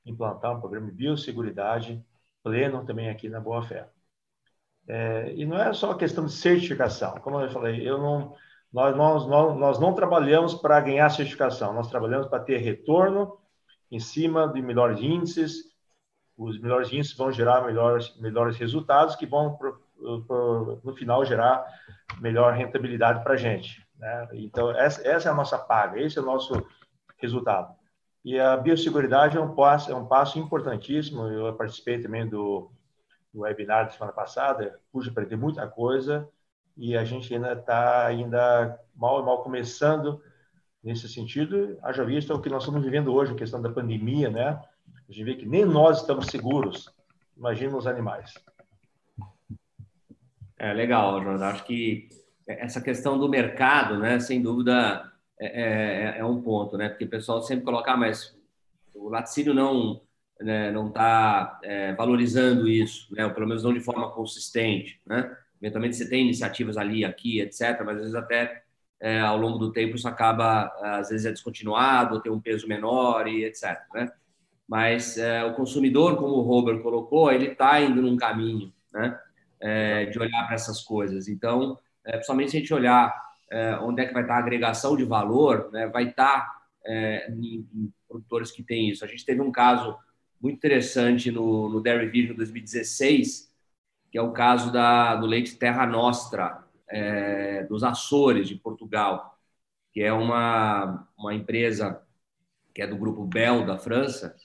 implantar 0.04 0.56
um 0.56 0.60
programa 0.60 0.86
de 0.86 0.92
biosseguridade 0.92 2.04
pleno 2.42 2.84
também 2.84 3.08
aqui 3.08 3.28
na 3.28 3.40
Boa 3.40 3.62
Fé. 3.62 3.88
É, 4.88 5.32
e 5.34 5.44
não 5.44 5.60
é 5.60 5.72
só 5.72 5.94
questão 5.94 6.26
de 6.26 6.32
certificação. 6.32 7.18
Como 7.20 7.40
eu 7.40 7.50
falei, 7.50 7.86
eu 7.86 7.98
não, 7.98 8.34
nós, 8.72 8.96
nós, 8.96 9.26
nós, 9.26 9.58
nós 9.58 9.78
não 9.80 9.94
trabalhamos 9.94 10.54
para 10.54 10.80
ganhar 10.80 11.08
certificação, 11.10 11.72
nós 11.72 11.88
trabalhamos 11.88 12.28
para 12.28 12.42
ter 12.42 12.58
retorno 12.58 13.38
em 13.90 13.98
cima 13.98 14.48
de 14.48 14.62
melhores 14.62 15.00
índices. 15.00 15.74
Os 16.36 16.60
melhores 16.60 16.92
índices 16.92 17.16
vão 17.16 17.32
gerar 17.32 17.64
melhores, 17.64 18.16
melhores 18.18 18.56
resultados 18.56 19.16
que 19.16 19.26
vão, 19.26 19.56
pro, 19.56 19.82
pro, 20.26 20.80
no 20.84 20.94
final, 20.94 21.24
gerar 21.24 21.64
melhor 22.20 22.52
rentabilidade 22.54 23.22
para 23.22 23.34
a 23.34 23.36
gente. 23.36 23.85
Né? 23.98 24.28
Então, 24.34 24.70
essa, 24.70 25.06
essa, 25.06 25.28
é 25.28 25.32
a 25.32 25.34
nossa 25.34 25.58
paga, 25.58 26.00
esse 26.00 26.18
é 26.18 26.22
o 26.22 26.26
nosso 26.26 26.66
resultado. 27.18 27.74
E 28.24 28.38
a 28.38 28.56
biosseguridade 28.56 29.36
é 29.36 29.40
um 29.40 29.54
passo, 29.54 29.90
é 29.90 29.94
um 29.94 30.06
passo 30.06 30.38
importantíssimo. 30.38 31.28
Eu 31.28 31.54
participei 31.54 32.00
também 32.00 32.28
do, 32.28 32.70
do 33.32 33.40
webinar 33.40 33.84
da 33.84 33.92
semana 33.92 34.12
passada, 34.12 34.80
pude 34.90 35.08
aprender 35.08 35.36
muita 35.36 35.66
coisa 35.66 36.28
e 36.76 36.96
a 36.96 37.04
gente 37.04 37.32
ainda 37.32 37.52
está 37.52 38.04
ainda 38.06 38.78
mal 38.94 39.24
mal 39.24 39.42
começando 39.42 40.20
nesse 40.82 41.08
sentido. 41.08 41.78
Haja 41.82 42.04
vista 42.04 42.34
o 42.34 42.40
que 42.40 42.50
nós 42.50 42.62
estamos 42.62 42.82
vivendo 42.82 43.14
hoje, 43.14 43.32
a 43.32 43.36
questão 43.36 43.62
da 43.62 43.70
pandemia, 43.70 44.28
né? 44.28 44.60
A 45.08 45.12
gente 45.12 45.24
vê 45.24 45.34
que 45.36 45.46
nem 45.46 45.64
nós 45.64 46.00
estamos 46.00 46.26
seguros. 46.26 46.90
Imagina 47.36 47.76
os 47.76 47.86
animais. 47.86 48.34
É 50.58 50.72
legal, 50.72 51.22
Jonas. 51.22 51.42
Acho 51.42 51.64
que 51.64 52.08
essa 52.46 52.80
questão 52.80 53.18
do 53.18 53.28
mercado, 53.28 53.98
né, 53.98 54.20
sem 54.20 54.40
dúvida, 54.40 55.12
é, 55.38 56.16
é, 56.16 56.18
é 56.18 56.24
um 56.24 56.40
ponto, 56.40 56.76
né? 56.78 56.88
Porque 56.88 57.04
o 57.04 57.08
pessoal 57.08 57.42
sempre 57.42 57.64
coloca, 57.64 57.92
ah, 57.92 57.96
mas 57.96 58.36
o 58.94 59.08
laticínio 59.08 59.52
não 59.52 60.00
né, 60.40 60.70
não 60.70 60.88
está 60.88 61.58
é, 61.62 61.94
valorizando 61.94 62.68
isso, 62.68 63.12
né? 63.14 63.24
Ou 63.24 63.32
pelo 63.32 63.46
menos 63.46 63.62
não 63.62 63.72
de 63.72 63.80
forma 63.80 64.10
consistente, 64.10 65.00
né? 65.06 65.36
Eventualmente 65.60 65.96
você 65.96 66.08
tem 66.08 66.22
iniciativas 66.24 66.76
ali, 66.76 67.04
aqui, 67.04 67.40
etc. 67.40 67.82
Mas 67.84 67.96
às 67.96 68.02
vezes 68.02 68.14
até 68.14 68.62
é, 69.00 69.20
ao 69.20 69.38
longo 69.38 69.58
do 69.58 69.72
tempo 69.72 69.96
isso 69.96 70.08
acaba 70.08 70.72
às 70.98 71.08
vezes 71.10 71.26
é 71.26 71.32
descontinuado, 71.32 72.20
tem 72.20 72.32
um 72.32 72.40
peso 72.40 72.68
menor 72.68 73.26
e 73.26 73.44
etc. 73.44 73.78
Né? 73.94 74.10
Mas 74.68 75.16
é, 75.18 75.44
o 75.44 75.54
consumidor, 75.54 76.16
como 76.16 76.34
o 76.36 76.42
Robert 76.42 76.80
colocou, 76.82 77.30
ele 77.32 77.48
está 77.48 77.80
indo 77.80 78.02
num 78.02 78.16
caminho, 78.16 78.72
né? 78.92 79.18
É, 79.58 80.06
de 80.06 80.18
olhar 80.18 80.44
para 80.46 80.54
essas 80.54 80.82
coisas. 80.82 81.28
Então 81.28 81.78
é, 82.06 82.12
principalmente 82.12 82.50
se 82.52 82.56
a 82.56 82.60
gente 82.60 82.74
olhar 82.74 83.26
é, 83.50 83.76
onde 83.78 84.02
é 84.02 84.06
que 84.06 84.14
vai 84.14 84.22
estar 84.22 84.36
a 84.36 84.38
agregação 84.38 84.96
de 84.96 85.04
valor, 85.04 85.70
né, 85.72 85.86
vai 85.88 86.08
estar 86.08 86.62
é, 86.84 87.30
em, 87.30 87.68
em, 87.74 87.92
produtores 88.08 88.50
que 88.50 88.62
têm 88.62 88.88
isso. 88.88 89.04
A 89.04 89.08
gente 89.08 89.24
teve 89.24 89.40
um 89.40 89.52
caso 89.52 89.96
muito 90.40 90.56
interessante 90.56 91.30
no, 91.30 91.68
no 91.68 91.80
Dairy 91.80 92.08
Vision 92.08 92.36
2016, 92.36 93.52
que 94.10 94.18
é 94.18 94.22
o 94.22 94.32
caso 94.32 94.72
da, 94.72 95.16
do 95.16 95.26
leite 95.26 95.56
Terra 95.56 95.86
Nostra, 95.86 96.64
é, 96.88 97.64
dos 97.64 97.82
Açores, 97.82 98.48
de 98.48 98.54
Portugal, 98.54 99.36
que 99.92 100.00
é 100.02 100.12
uma, 100.12 101.08
uma 101.18 101.34
empresa 101.34 102.00
que 102.74 102.82
é 102.82 102.86
do 102.86 102.96
grupo 102.96 103.24
Bell, 103.24 103.64
da 103.64 103.78
França, 103.78 104.36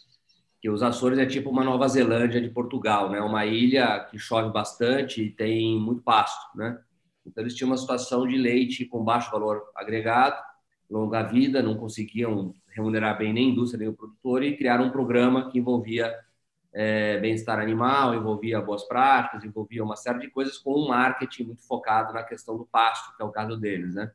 que 0.62 0.70
os 0.70 0.82
Açores 0.82 1.20
é 1.20 1.26
tipo 1.26 1.50
uma 1.50 1.64
Nova 1.64 1.88
Zelândia 1.88 2.40
de 2.40 2.50
Portugal, 2.50 3.10
né? 3.10 3.20
Uma 3.20 3.46
ilha 3.46 4.00
que 4.10 4.18
chove 4.18 4.52
bastante 4.52 5.22
e 5.24 5.30
tem 5.30 5.78
muito 5.80 6.02
pasto, 6.02 6.58
né? 6.58 6.80
Então, 7.26 7.44
eles 7.44 7.56
tinham 7.56 7.70
uma 7.70 7.78
situação 7.78 8.28
de 8.28 8.38
leite 8.38 8.86
com 8.86 9.04
baixo 9.04 9.32
valor 9.32 9.64
agregado, 9.76 10.42
longa 10.90 11.24
vida, 11.24 11.62
não 11.62 11.76
conseguiam 11.76 12.54
remunerar 12.68 13.18
bem 13.18 13.34
nem 13.34 13.50
a 13.50 13.52
indústria 13.52 13.80
nem 13.80 13.90
o 13.90 13.94
produtor 13.94 14.44
e 14.44 14.58
criaram 14.58 14.86
um 14.86 14.92
programa 14.92 15.50
que 15.50 15.60
envolvia 15.60 16.14
é, 16.74 17.18
bem-estar 17.20 17.60
animal, 17.60 18.16
envolvia 18.16 18.62
boas 18.62 18.84
práticas, 18.84 19.44
envolvia 19.44 19.84
uma 19.84 19.96
série 19.96 20.20
de 20.20 20.30
coisas 20.30 20.58
com 20.58 20.74
um 20.74 20.88
marketing 20.88 21.44
muito 21.44 21.62
focado 21.68 22.14
na 22.14 22.24
questão 22.24 22.58
do 22.58 22.66
pasto, 22.66 23.16
que 23.16 23.22
é 23.22 23.26
o 23.26 23.32
caso 23.32 23.58
deles, 23.58 23.94
né? 23.94 24.12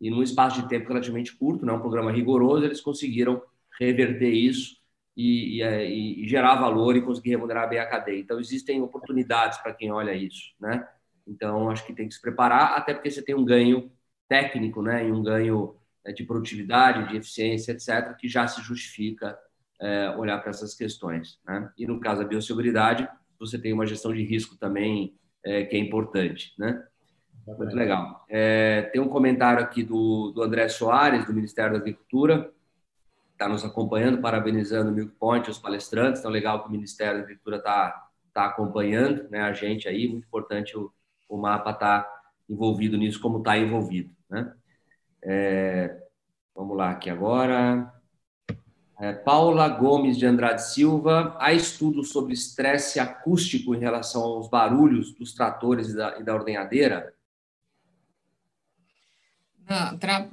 E 0.00 0.10
num 0.10 0.22
espaço 0.22 0.60
de 0.60 0.68
tempo 0.68 0.88
relativamente 0.88 1.34
curto, 1.34 1.64
né, 1.64 1.72
um 1.72 1.80
programa 1.80 2.12
rigoroso, 2.12 2.64
eles 2.64 2.80
conseguiram 2.80 3.42
reverter 3.78 4.30
isso 4.30 4.76
e, 5.16 5.62
e, 5.62 6.24
e 6.24 6.28
gerar 6.28 6.56
valor 6.56 6.96
e 6.96 7.02
conseguir 7.02 7.30
remunerar 7.30 7.68
bem 7.68 7.78
a 7.78 7.86
cadeia. 7.88 8.20
Então, 8.20 8.38
existem 8.40 8.82
oportunidades 8.82 9.58
para 9.58 9.72
quem 9.72 9.90
olha 9.92 10.14
isso, 10.14 10.52
né? 10.60 10.86
Então, 11.26 11.70
acho 11.70 11.86
que 11.86 11.94
tem 11.94 12.08
que 12.08 12.14
se 12.14 12.20
preparar, 12.20 12.76
até 12.76 12.92
porque 12.92 13.10
você 13.10 13.22
tem 13.22 13.34
um 13.34 13.44
ganho 13.44 13.90
técnico, 14.28 14.82
né, 14.82 15.06
e 15.06 15.12
um 15.12 15.22
ganho 15.22 15.76
é, 16.04 16.12
de 16.12 16.24
produtividade, 16.24 17.08
de 17.08 17.16
eficiência, 17.16 17.72
etc., 17.72 18.16
que 18.16 18.28
já 18.28 18.46
se 18.46 18.60
justifica 18.62 19.38
é, 19.80 20.10
olhar 20.10 20.38
para 20.38 20.50
essas 20.50 20.74
questões. 20.74 21.38
Né? 21.46 21.70
E 21.78 21.86
no 21.86 22.00
caso 22.00 22.22
da 22.22 22.28
biosseguridade, 22.28 23.08
você 23.38 23.58
tem 23.58 23.72
uma 23.72 23.86
gestão 23.86 24.12
de 24.12 24.22
risco 24.22 24.56
também 24.56 25.14
é, 25.44 25.64
que 25.64 25.76
é 25.76 25.78
importante. 25.78 26.54
Né? 26.58 26.82
Muito 27.46 27.74
legal. 27.74 28.24
É, 28.28 28.82
tem 28.92 29.00
um 29.00 29.08
comentário 29.08 29.62
aqui 29.62 29.82
do, 29.82 30.32
do 30.32 30.42
André 30.42 30.68
Soares, 30.68 31.26
do 31.26 31.34
Ministério 31.34 31.72
da 31.72 31.78
Agricultura, 31.78 32.50
está 33.32 33.48
nos 33.48 33.64
acompanhando, 33.64 34.20
parabenizando 34.20 34.90
o 34.90 34.94
Milk 34.94 35.14
Point, 35.18 35.50
os 35.50 35.58
palestrantes. 35.58 36.20
Então, 36.20 36.30
legal 36.30 36.62
que 36.62 36.68
o 36.68 36.72
Ministério 36.72 37.18
da 37.18 37.24
Agricultura 37.24 37.56
está 37.56 38.08
tá 38.32 38.46
acompanhando 38.46 39.28
né, 39.30 39.40
a 39.40 39.52
gente 39.52 39.88
aí, 39.88 40.08
muito 40.08 40.26
importante 40.26 40.76
o, 40.76 40.92
o 41.34 41.40
mapa 41.40 41.70
está 41.70 42.08
envolvido 42.48 42.96
nisso 42.96 43.20
como 43.20 43.38
está 43.38 43.58
envolvido. 43.58 44.14
Né? 44.30 44.54
É, 45.22 46.02
vamos 46.54 46.76
lá 46.76 46.90
aqui 46.90 47.10
agora. 47.10 47.92
É, 49.00 49.12
Paula 49.12 49.68
Gomes 49.68 50.16
de 50.16 50.26
Andrade 50.26 50.64
Silva. 50.64 51.36
Há 51.40 51.52
estudos 51.52 52.10
sobre 52.10 52.32
estresse 52.32 53.00
acústico 53.00 53.74
em 53.74 53.80
relação 53.80 54.22
aos 54.22 54.48
barulhos 54.48 55.12
dos 55.14 55.34
tratores 55.34 55.88
e 55.88 55.96
da, 55.96 56.18
e 56.20 56.22
da 56.22 56.34
ordenhadeira? 56.34 57.12
Não, 59.68 59.98
tra... 59.98 60.30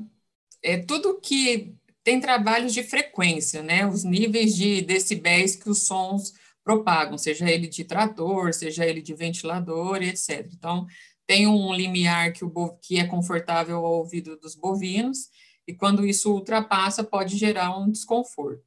É 0.61 0.77
tudo 0.77 1.19
que 1.19 1.73
tem 2.03 2.19
trabalhos 2.19 2.73
de 2.73 2.83
frequência, 2.83 3.63
né? 3.63 3.87
Os 3.87 4.03
níveis 4.03 4.55
de 4.55 4.81
decibéis 4.81 5.55
que 5.55 5.69
os 5.69 5.87
sons 5.87 6.33
propagam, 6.63 7.17
seja 7.17 7.49
ele 7.49 7.67
de 7.67 7.83
trator, 7.83 8.53
seja 8.53 8.85
ele 8.85 9.01
de 9.01 9.13
ventilador, 9.13 10.01
etc. 10.01 10.47
Então, 10.53 10.85
tem 11.25 11.47
um 11.47 11.73
limiar 11.73 12.33
que, 12.33 12.43
o, 12.43 12.69
que 12.81 12.97
é 12.97 13.05
confortável 13.05 13.77
ao 13.77 13.93
ouvido 13.93 14.37
dos 14.37 14.55
bovinos, 14.55 15.29
e 15.67 15.73
quando 15.73 16.05
isso 16.05 16.33
ultrapassa, 16.33 17.03
pode 17.03 17.37
gerar 17.37 17.77
um 17.77 17.89
desconforto. 17.89 18.63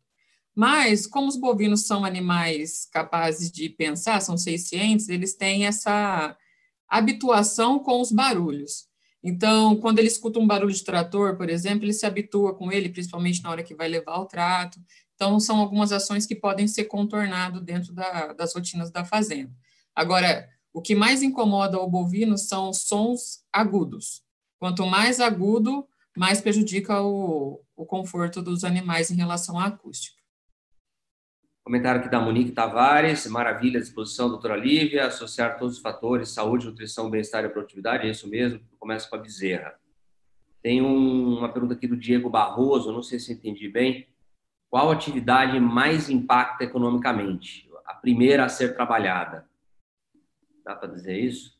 Mas, 0.54 1.06
como 1.06 1.28
os 1.28 1.36
bovinos 1.36 1.86
são 1.86 2.04
animais 2.04 2.86
capazes 2.92 3.50
de 3.50 3.68
pensar, 3.68 4.20
são 4.20 4.36
sencientes, 4.36 5.08
eles 5.08 5.34
têm 5.34 5.66
essa 5.66 6.36
habituação 6.88 7.78
com 7.78 8.00
os 8.00 8.12
barulhos. 8.12 8.86
Então, 9.22 9.76
quando 9.76 9.98
ele 9.98 10.08
escuta 10.08 10.38
um 10.38 10.46
barulho 10.46 10.72
de 10.72 10.84
trator, 10.84 11.36
por 11.36 11.48
exemplo, 11.48 11.84
ele 11.84 11.94
se 11.94 12.04
habitua 12.04 12.54
com 12.54 12.70
ele, 12.70 12.90
principalmente 12.90 13.42
na 13.42 13.50
hora 13.50 13.62
que 13.62 13.74
vai 13.74 13.88
levar 13.88 14.18
o 14.18 14.26
trato. 14.26 14.78
Então, 15.24 15.40
são 15.40 15.56
algumas 15.56 15.90
ações 15.90 16.26
que 16.26 16.34
podem 16.34 16.68
ser 16.68 16.84
contornadas 16.84 17.62
dentro 17.62 17.94
da, 17.94 18.34
das 18.34 18.54
rotinas 18.54 18.90
da 18.90 19.06
fazenda. 19.06 19.50
Agora, 19.96 20.46
o 20.70 20.82
que 20.82 20.94
mais 20.94 21.22
incomoda 21.22 21.80
o 21.80 21.88
bovino 21.88 22.36
são 22.36 22.74
sons 22.74 23.42
agudos. 23.50 24.22
Quanto 24.58 24.84
mais 24.84 25.20
agudo, 25.20 25.88
mais 26.14 26.42
prejudica 26.42 27.00
o, 27.00 27.58
o 27.74 27.86
conforto 27.86 28.42
dos 28.42 28.64
animais 28.64 29.10
em 29.10 29.14
relação 29.16 29.58
à 29.58 29.64
acústica. 29.64 30.20
Comentário 31.64 32.02
aqui 32.02 32.10
da 32.10 32.20
Monique 32.20 32.52
Tavares, 32.52 33.26
maravilha 33.26 33.80
disposição, 33.80 34.28
doutora 34.28 34.58
Lívia, 34.58 35.06
associar 35.06 35.58
todos 35.58 35.76
os 35.76 35.82
fatores, 35.82 36.28
saúde, 36.28 36.66
nutrição, 36.66 37.08
bem-estar 37.08 37.46
e 37.46 37.48
produtividade, 37.48 38.06
é 38.06 38.10
isso 38.10 38.28
mesmo, 38.28 38.60
começa 38.78 39.08
com 39.08 39.16
a 39.16 39.20
bezerra. 39.20 39.74
Tem 40.60 40.82
um, 40.82 41.38
uma 41.38 41.50
pergunta 41.50 41.72
aqui 41.72 41.88
do 41.88 41.96
Diego 41.96 42.28
Barroso, 42.28 42.92
não 42.92 43.02
sei 43.02 43.18
se 43.18 43.32
entendi 43.32 43.70
bem, 43.70 44.06
qual 44.74 44.90
atividade 44.90 45.60
mais 45.60 46.10
impacta 46.10 46.64
economicamente? 46.64 47.70
A 47.86 47.94
primeira 47.94 48.44
a 48.44 48.48
ser 48.48 48.74
trabalhada. 48.74 49.48
Dá 50.64 50.74
para 50.74 50.88
dizer 50.88 51.16
isso? 51.16 51.56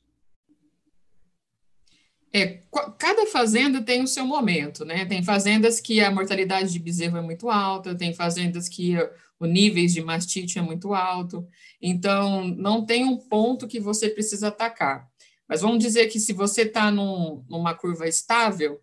É, 2.33 2.61
cada 2.99 3.25
fazenda 3.27 3.81
tem 3.81 4.03
o 4.03 4.09
seu 4.09 4.27
momento, 4.27 4.85
né? 4.85 5.05
Tem 5.05 5.23
fazendas 5.23 5.81
que 5.81 6.01
a 6.01 6.11
mortalidade 6.11 6.73
de 6.73 6.81
bezerro 6.81 7.17
é 7.17 7.21
muito 7.21 7.49
alta, 7.49 7.95
tem 7.95 8.13
fazendas 8.13 8.69
que 8.69 8.97
o 9.39 9.47
níveis 9.47 9.95
de 9.95 10.03
mastite 10.03 10.59
é 10.59 10.63
muito 10.63 10.93
alto. 10.93 11.47
Então, 11.81 12.49
não 12.49 12.85
tem 12.85 13.05
um 13.05 13.17
ponto 13.17 13.69
que 13.69 13.79
você 13.79 14.09
precisa 14.09 14.49
atacar. 14.49 15.09
Mas 15.49 15.61
vamos 15.61 15.79
dizer 15.79 16.09
que 16.09 16.19
se 16.19 16.33
você 16.33 16.63
está 16.63 16.91
num, 16.91 17.45
numa 17.49 17.75
curva 17.75 18.09
estável, 18.09 18.81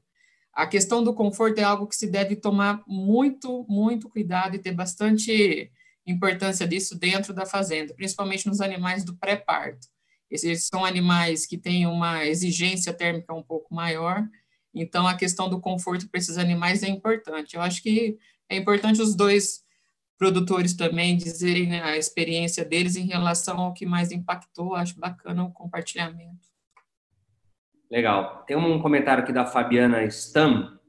a 0.53 0.67
questão 0.67 1.03
do 1.03 1.13
conforto 1.13 1.59
é 1.59 1.63
algo 1.63 1.88
que 1.88 1.95
se 1.95 2.07
deve 2.07 2.35
tomar 2.35 2.83
muito, 2.88 3.65
muito 3.69 4.09
cuidado 4.09 4.55
e 4.55 4.59
ter 4.59 4.73
bastante 4.73 5.71
importância 6.05 6.67
disso 6.67 6.97
dentro 6.97 7.33
da 7.33 7.45
fazenda, 7.45 7.93
principalmente 7.93 8.47
nos 8.47 8.59
animais 8.59 9.03
do 9.03 9.15
pré-parto. 9.15 9.88
Esses 10.30 10.67
são 10.67 10.83
animais 10.83 11.45
que 11.45 11.57
têm 11.57 11.85
uma 11.85 12.25
exigência 12.25 12.93
térmica 12.93 13.33
um 13.33 13.43
pouco 13.43 13.73
maior, 13.73 14.27
então 14.73 15.07
a 15.07 15.15
questão 15.15 15.49
do 15.49 15.59
conforto 15.59 16.09
para 16.09 16.19
esses 16.19 16.38
animais 16.38 16.83
é 16.83 16.89
importante. 16.89 17.55
Eu 17.55 17.61
acho 17.61 17.81
que 17.81 18.17
é 18.49 18.55
importante 18.55 19.01
os 19.01 19.15
dois 19.15 19.63
produtores 20.17 20.73
também 20.73 21.17
dizerem 21.17 21.67
né, 21.67 21.81
a 21.81 21.97
experiência 21.97 22.63
deles 22.63 22.95
em 22.95 23.07
relação 23.07 23.59
ao 23.59 23.73
que 23.73 23.85
mais 23.85 24.11
impactou. 24.11 24.75
Acho 24.75 24.99
bacana 24.99 25.43
o 25.43 25.51
compartilhamento. 25.51 26.50
Legal. 27.91 28.45
Tem 28.47 28.55
um 28.55 28.81
comentário 28.81 29.21
aqui 29.21 29.33
da 29.33 29.45
Fabiana 29.45 30.01
Stam. 30.05 30.79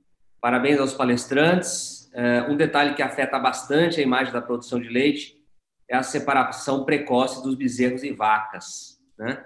Parabéns 0.41 0.79
aos 0.79 0.95
palestrantes. 0.95 2.09
É, 2.15 2.43
um 2.43 2.57
detalhe 2.57 2.95
que 2.95 3.03
afeta 3.03 3.41
bastante 3.41 3.99
a 3.99 4.03
imagem 4.05 4.33
da 4.33 4.41
produção 4.41 4.81
de 4.81 4.89
leite 4.89 5.37
é 5.89 5.97
a 5.97 6.03
separação 6.05 6.85
precoce 6.85 7.43
dos 7.43 7.57
bezerros 7.57 8.05
e 8.05 8.13
vacas. 8.13 9.01
Né? 9.19 9.45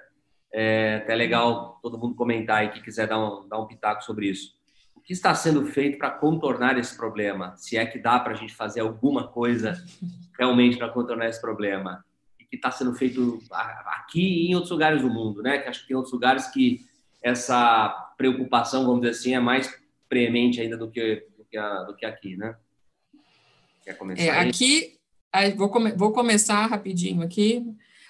É 0.53 0.97
até 0.97 1.15
legal 1.15 1.81
todo 1.83 1.97
mundo 1.97 2.15
comentar 2.15 2.59
aí 2.59 2.69
que 2.69 2.83
quiser 2.83 3.07
dar 3.07 3.19
um, 3.19 3.49
dar 3.49 3.59
um 3.59 3.67
pitaco 3.67 4.05
sobre 4.05 4.29
isso. 4.29 4.55
O 4.95 5.01
que 5.01 5.15
está 5.15 5.35
sendo 5.35 5.65
feito 5.65 5.97
para 5.97 6.11
contornar 6.11 6.77
esse 6.77 6.95
problema? 6.95 7.57
Se 7.57 7.79
é 7.79 7.87
que 7.87 7.99
dá 7.99 8.21
para 8.21 8.35
a 8.35 8.37
gente 8.37 8.55
fazer 8.55 8.81
alguma 8.81 9.29
coisa 9.29 9.83
realmente 10.39 10.77
para 10.77 10.91
contornar 10.91 11.31
esse 11.31 11.41
problema? 11.41 12.05
E 12.39 12.45
que 12.45 12.57
está 12.57 12.71
sendo 12.71 12.95
feito 12.95 13.39
aqui 13.87 14.21
e 14.21 14.51
em 14.51 14.55
outros 14.55 14.73
lugares 14.73 15.01
do 15.01 15.09
mundo, 15.09 15.41
né? 15.43 15.57
Que 15.57 15.71
acho 15.71 15.81
que 15.81 15.89
tem 15.89 15.97
outros 15.97 16.13
lugares 16.13 16.49
que 16.49 16.85
essa 17.27 17.89
preocupação, 18.17 18.85
vamos 18.85 19.01
dizer 19.01 19.11
assim, 19.11 19.35
é 19.35 19.41
mais 19.41 19.69
premente 20.09 20.61
ainda 20.61 20.77
do 20.77 20.89
que, 20.89 21.27
do 21.37 21.45
que, 21.45 21.57
a, 21.57 21.83
do 21.83 21.97
que 21.97 22.07
aqui, 22.07 22.37
né? 22.37 22.55
Quer 23.85 23.95
começar? 23.95 24.23
É, 24.23 24.31
aqui, 24.31 24.97
vou, 25.57 25.69
come, 25.69 25.91
vou 25.93 26.13
começar 26.13 26.67
rapidinho 26.67 27.23
aqui. 27.23 27.65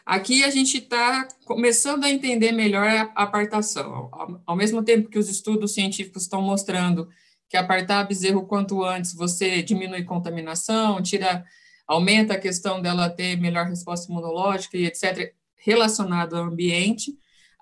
Aqui 0.05 0.45
a 0.45 0.51
gente 0.51 0.77
está 0.77 1.27
começando 1.47 2.05
a 2.05 2.11
entender 2.11 2.53
melhor 2.53 2.86
a 2.86 3.23
apartação. 3.23 4.11
Ao, 4.12 4.43
ao 4.47 4.57
mesmo 4.57 4.83
tempo 4.83 5.09
que 5.09 5.19
os 5.19 5.31
estudos 5.31 5.73
científicos 5.73 6.25
estão 6.25 6.43
mostrando 6.43 7.09
que 7.49 7.57
apartar 7.57 8.07
bezerro 8.07 8.47
quanto 8.47 8.85
antes 8.85 9.15
você 9.15 9.62
diminui 9.62 10.05
contaminação, 10.05 11.03
tira, 11.03 11.43
aumenta 11.86 12.35
a 12.35 12.39
questão 12.39 12.83
dela 12.83 13.09
ter 13.09 13.41
melhor 13.41 13.67
resposta 13.67 14.12
imunológica 14.12 14.77
e 14.77 14.85
etc., 14.85 15.33
relacionado 15.57 16.36
ao 16.36 16.45
ambiente. 16.45 17.17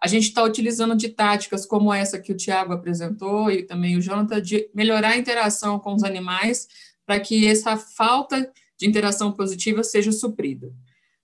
A 0.05 0.07
gente 0.07 0.25
está 0.25 0.43
utilizando 0.43 0.95
de 0.95 1.09
táticas 1.09 1.65
como 1.65 1.91
essa 1.91 2.21
que 2.21 2.31
o 2.31 2.37
Tiago 2.37 2.75
apresentou 2.75 3.51
e 3.51 3.63
também 3.63 3.97
o 3.97 4.03
Jonathan, 4.03 4.39
de 4.39 4.69
melhorar 4.75 5.13
a 5.13 5.17
interação 5.17 5.79
com 5.79 5.95
os 5.95 6.05
animais 6.05 6.69
para 7.07 7.19
que 7.19 7.47
essa 7.47 7.79
falta 7.79 8.53
de 8.79 8.87
interação 8.87 9.33
positiva 9.33 9.83
seja 9.83 10.13
suprida. 10.13 10.71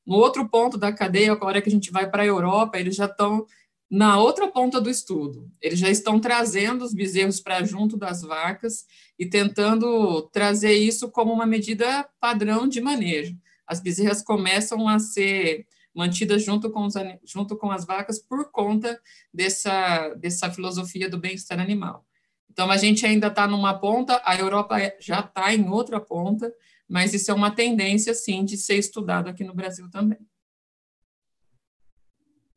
No 0.07 0.17
outro 0.17 0.49
ponto 0.49 0.79
da 0.79 0.91
cadeia, 0.91 1.31
agora 1.31 1.61
que 1.61 1.69
a 1.69 1.71
gente 1.71 1.91
vai 1.91 2.11
para 2.11 2.23
a 2.23 2.27
Europa, 2.27 2.79
eles 2.79 2.97
já 2.97 3.05
estão 3.05 3.45
na 3.91 4.19
outra 4.19 4.49
ponta 4.49 4.81
do 4.81 4.89
estudo. 4.89 5.53
Eles 5.61 5.79
já 5.79 5.91
estão 5.91 6.19
trazendo 6.19 6.83
os 6.83 6.95
bezerros 6.95 7.39
para 7.39 7.63
junto 7.63 7.99
das 7.99 8.23
vacas 8.23 8.87
e 9.19 9.27
tentando 9.27 10.23
trazer 10.33 10.73
isso 10.73 11.11
como 11.11 11.35
uma 11.35 11.45
medida 11.45 12.09
padrão 12.19 12.67
de 12.67 12.81
manejo. 12.81 13.37
As 13.67 13.79
bezerras 13.79 14.23
começam 14.23 14.89
a 14.89 14.99
ser 14.99 15.67
mantidas 15.95 16.45
junto 16.45 16.71
com, 16.71 16.87
os, 16.87 16.95
junto 17.25 17.57
com 17.57 17.71
as 17.71 17.85
vacas 17.85 18.19
por 18.19 18.51
conta 18.51 19.01
dessa, 19.33 20.15
dessa 20.15 20.51
filosofia 20.51 21.09
do 21.09 21.19
bem-estar 21.19 21.59
animal. 21.61 22.07
Então, 22.51 22.71
a 22.71 22.77
gente 22.77 23.07
ainda 23.07 23.29
está 23.29 23.47
numa 23.47 23.79
ponta, 23.79 24.21
a 24.25 24.37
Europa 24.37 24.81
é, 24.81 24.97
já 25.01 25.21
está 25.21 25.55
em 25.55 25.69
outra 25.69 26.01
ponta, 26.01 26.53
mas 26.89 27.15
isso 27.15 27.31
é 27.31 27.35
uma 27.35 27.51
tendência, 27.51 28.13
sim, 28.13 28.45
de 28.45 28.57
ser 28.57 28.77
estudado 28.77 29.29
aqui 29.29 29.45
no 29.45 29.55
Brasil 29.55 29.89
também. 29.91 30.19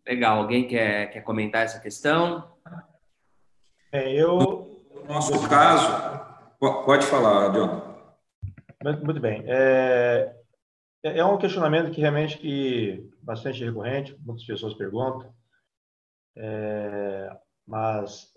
Legal. 0.05 0.39
Alguém 0.39 0.67
quer, 0.67 1.11
quer 1.11 1.21
comentar 1.21 1.63
essa 1.63 1.79
questão? 1.79 2.51
É, 3.91 4.11
eu... 4.11 4.83
No 4.95 5.05
nosso 5.05 5.47
caso... 5.47 6.23
Pode 6.59 7.05
falar, 7.05 7.49
John. 7.49 7.93
Muito 9.03 9.19
bem. 9.19 9.43
É, 9.47 10.33
é, 11.03 11.19
é 11.19 11.25
um 11.25 11.37
questionamento 11.37 11.91
que 11.91 12.01
realmente 12.01 12.37
que 12.37 13.09
bastante 13.21 13.63
recorrente, 13.63 14.17
muitas 14.21 14.45
pessoas 14.45 14.73
perguntam, 14.73 15.33
é, 16.35 17.29
mas 17.67 18.31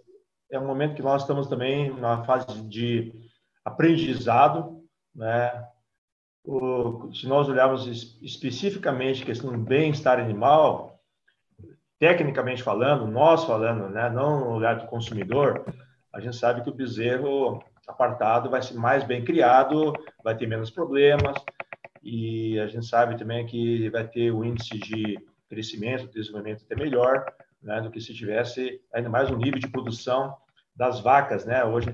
é 0.51 0.59
um 0.59 0.67
momento 0.67 0.95
que 0.95 1.03
nós 1.03 1.23
estamos 1.23 1.47
também 1.47 1.91
na 1.99 2.25
fase 2.25 2.61
de 2.69 3.13
aprendizado, 3.65 4.85
né? 5.15 5.67
O, 6.45 7.13
se 7.13 7.27
nós 7.27 7.49
olharmos 7.49 7.87
especificamente 8.23 9.23
a 9.23 9.27
questão 9.27 9.51
do 9.51 9.59
bem-estar 9.59 10.21
animal, 10.21 11.01
tecnicamente 11.99 12.63
falando, 12.63 13.05
nós 13.09 13.45
falando, 13.45 13.89
né, 13.89 14.09
não 14.11 14.39
no 14.39 14.51
olhar 14.53 14.79
do 14.79 14.87
consumidor, 14.87 15.65
a 16.13 16.21
gente 16.21 16.37
sabe 16.37 16.63
que 16.63 16.71
o 16.71 16.75
bezerro 16.75 17.65
apartado 17.89 18.49
vai 18.49 18.63
ser 18.63 18.75
mais 18.75 19.03
bem 19.03 19.25
criado, 19.25 19.93
vai 20.23 20.37
ter 20.37 20.47
menos 20.47 20.71
problemas, 20.71 21.37
e 22.07 22.61
a 22.61 22.69
gente 22.69 22.87
sabe 22.87 23.19
também 23.19 23.45
que 23.45 23.91
vai 23.91 24.07
ter 24.07 24.31
o 24.31 24.45
índice 24.45 24.79
de 24.79 25.19
crescimento, 25.49 26.07
desenvolvimento 26.07 26.65
até 26.65 26.77
melhor, 26.77 27.27
né, 27.61 27.81
do 27.81 27.91
que 27.91 28.01
se 28.01 28.15
tivesse 28.15 28.81
ainda 28.95 29.09
mais 29.09 29.29
o 29.29 29.37
nível 29.37 29.59
de 29.59 29.67
produção 29.67 30.37
das 30.75 31.01
vacas, 31.01 31.45
né, 31.45 31.65
hoje 31.65 31.93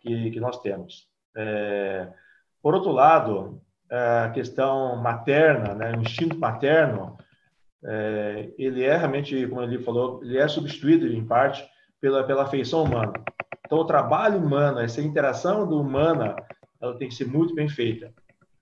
que, 0.00 0.30
que 0.32 0.40
nós 0.40 0.60
temos. 0.60 1.06
É, 1.36 2.08
por 2.60 2.74
outro 2.74 2.90
lado, 2.90 3.62
a 3.88 4.30
questão 4.30 4.96
materna, 4.96 5.74
né, 5.74 5.92
o 5.96 6.02
instinto 6.02 6.36
materno, 6.36 7.16
é, 7.84 8.50
ele 8.58 8.82
é 8.82 8.96
realmente, 8.96 9.46
como 9.46 9.62
ele 9.62 9.78
falou, 9.78 10.24
ele 10.24 10.38
é 10.38 10.48
substituído 10.48 11.06
em 11.06 11.24
parte 11.24 11.64
pela 12.00 12.24
pela 12.24 12.42
afeição 12.42 12.82
humana. 12.82 13.12
Então, 13.64 13.78
o 13.78 13.86
trabalho 13.86 14.38
humano, 14.38 14.80
essa 14.80 15.00
interação 15.00 15.68
do 15.68 15.80
humana, 15.80 16.34
ela 16.80 16.98
tem 16.98 17.08
que 17.08 17.14
ser 17.14 17.26
muito 17.26 17.54
bem 17.54 17.68
feita. 17.68 18.12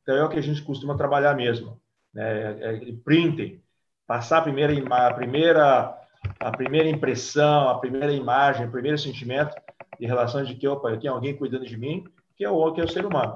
Então, 0.03 0.17
é 0.17 0.25
o 0.25 0.29
que 0.29 0.39
a 0.39 0.43
gente 0.43 0.63
costuma 0.63 0.97
trabalhar 0.97 1.35
mesmo. 1.35 1.81
Né? 2.13 2.57
É, 2.61 2.75
é 2.75 2.93
printing, 3.05 3.63
passar 4.07 4.39
a 4.39 4.43
primeira, 4.43 4.73
a 4.73 5.15
primeira, 5.15 5.99
a 6.41 6.51
primeira 6.51 6.89
impressão, 6.89 7.69
a 7.69 7.79
primeira 7.79 8.13
imagem, 8.13 8.67
o 8.67 8.71
primeiro 8.71 8.99
sentimento 8.99 9.55
em 10.01 10.07
relação 10.07 10.43
de 10.43 10.55
que, 10.55 10.67
opa, 10.67 10.97
tem 10.97 11.11
alguém 11.11 11.37
cuidando 11.37 11.67
de 11.67 11.77
mim, 11.77 12.05
que 12.37 12.45
é 12.45 12.51
o, 12.51 12.73
que 12.73 12.81
é 12.81 12.85
o 12.85 12.89
ser 12.89 13.05
humano. 13.05 13.35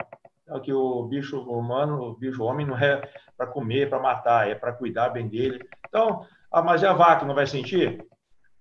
É 0.49 0.59
que 0.61 0.73
o 0.73 1.05
bicho 1.05 1.41
humano, 1.41 2.03
o 2.03 2.15
bicho 2.15 2.43
homem 2.43 2.67
não 2.67 2.77
é 2.77 3.09
para 3.37 3.47
comer, 3.47 3.89
para 3.89 4.01
matar, 4.01 4.49
é 4.49 4.55
para 4.55 4.73
cuidar 4.73 5.11
bem 5.11 5.29
dele. 5.29 5.67
Então, 5.89 6.27
ah, 6.51 6.63
mas 6.63 6.83
e 6.83 6.87
a 6.87 6.93
vaca 6.93 7.25
não 7.27 7.35
vai 7.35 7.47
sentir? 7.47 8.05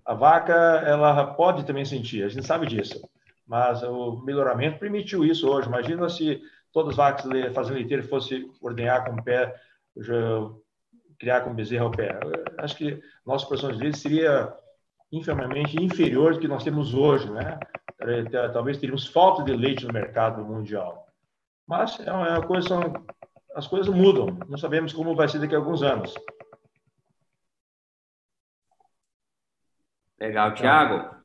A 0.06 0.14
vaca, 0.14 0.54
ela 0.54 1.34
pode 1.34 1.66
também 1.66 1.86
sentir, 1.86 2.24
a 2.24 2.30
gente 2.30 2.46
sabe 2.46 2.68
disso. 2.68 3.02
Mas 3.48 3.84
o 3.84 4.22
melhoramento 4.24 4.80
permitiu 4.80 5.24
isso 5.24 5.50
hoje. 5.50 5.68
Imagina 5.68 6.10
se 6.10 6.42
todas 6.74 6.92
as 6.92 6.96
vacas 6.98 7.54
fazendo 7.54 7.76
leiteiro 7.76 8.08
fosse 8.08 8.52
ordenhar 8.60 9.06
com 9.06 9.14
o 9.14 9.24
pé, 9.24 9.56
criar 11.20 11.42
com 11.42 11.54
bezerro 11.54 11.86
ao 11.86 11.92
pé. 11.92 12.20
Acho 12.58 12.76
que 12.76 13.02
nossa 13.26 13.46
produção 13.46 13.72
de 13.72 13.78
leite 13.78 14.00
seria 14.00 14.54
infamamente 15.12 15.82
inferior 15.82 16.34
do 16.34 16.40
que 16.40 16.48
nós 16.48 16.64
temos 16.64 16.94
hoje, 16.94 17.30
né? 17.32 17.60
Talvez 18.52 18.78
teríamos 18.78 19.08
falta 19.08 19.44
de 19.44 19.56
leite 19.56 19.86
no 19.86 19.94
mercado 19.94 20.44
mundial. 20.44 21.08
Mas 21.66 22.00
é 22.00 22.12
uma 22.12 22.46
coisa, 22.46 22.68
são, 22.68 22.82
as 23.56 23.68
coisas 23.68 23.94
mudam. 23.94 24.38
Não 24.50 24.58
sabemos 24.58 24.92
como 24.92 25.16
vai 25.16 25.30
ser 25.30 25.40
daqui 25.40 25.56
a 25.56 25.60
alguns 25.60 25.84
anos. 25.84 26.14
Legal, 30.20 30.54
Tiago. 30.56 31.16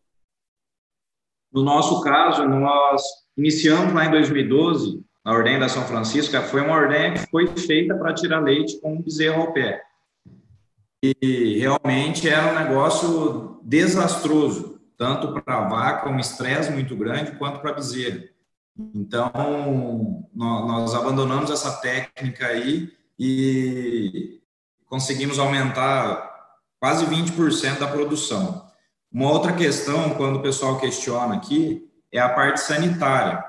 No 1.51 1.62
nosso 1.65 2.02
caso, 2.02 2.47
nós 2.47 3.02
iniciamos 3.36 3.94
lá 3.94 4.05
em 4.05 4.10
2012 4.10 5.08
na 5.25 5.33
Ordem 5.33 5.59
da 5.59 5.69
São 5.69 5.85
Francisco, 5.85 6.41
foi 6.43 6.63
uma 6.63 6.75
ordem 6.75 7.15
que 7.15 7.31
foi 7.31 7.47
feita 7.49 7.95
para 7.95 8.15
tirar 8.15 8.41
leite 8.41 8.81
com 8.81 8.95
um 8.95 9.03
bezerro 9.03 9.43
ao 9.43 9.53
pé. 9.53 9.83
E 11.03 11.59
realmente 11.59 12.29
era 12.29 12.53
um 12.53 12.59
negócio 12.59 13.61
desastroso, 13.63 14.81
tanto 14.97 15.33
para 15.33 15.59
a 15.59 15.69
vaca, 15.69 16.09
um 16.09 16.19
estresse 16.19 16.73
muito 16.73 16.97
grande, 16.97 17.33
quanto 17.33 17.61
para 17.61 17.71
a 17.71 17.75
bezerra. 17.75 18.25
Então, 18.95 20.29
nós 20.35 20.95
abandonamos 20.95 21.51
essa 21.51 21.81
técnica 21.81 22.47
aí 22.47 22.91
e 23.19 24.41
conseguimos 24.87 25.39
aumentar 25.39 26.29
quase 26.81 27.05
20% 27.07 27.79
da 27.79 27.89
produção. 27.89 28.67
Uma 29.11 29.31
outra 29.31 29.53
questão, 29.53 30.11
quando 30.11 30.37
o 30.37 30.43
pessoal 30.43 30.79
questiona 30.79 31.35
aqui, 31.35 31.89
é 32.13 32.21
a 32.21 32.29
parte 32.29 32.61
sanitária. 32.61 33.45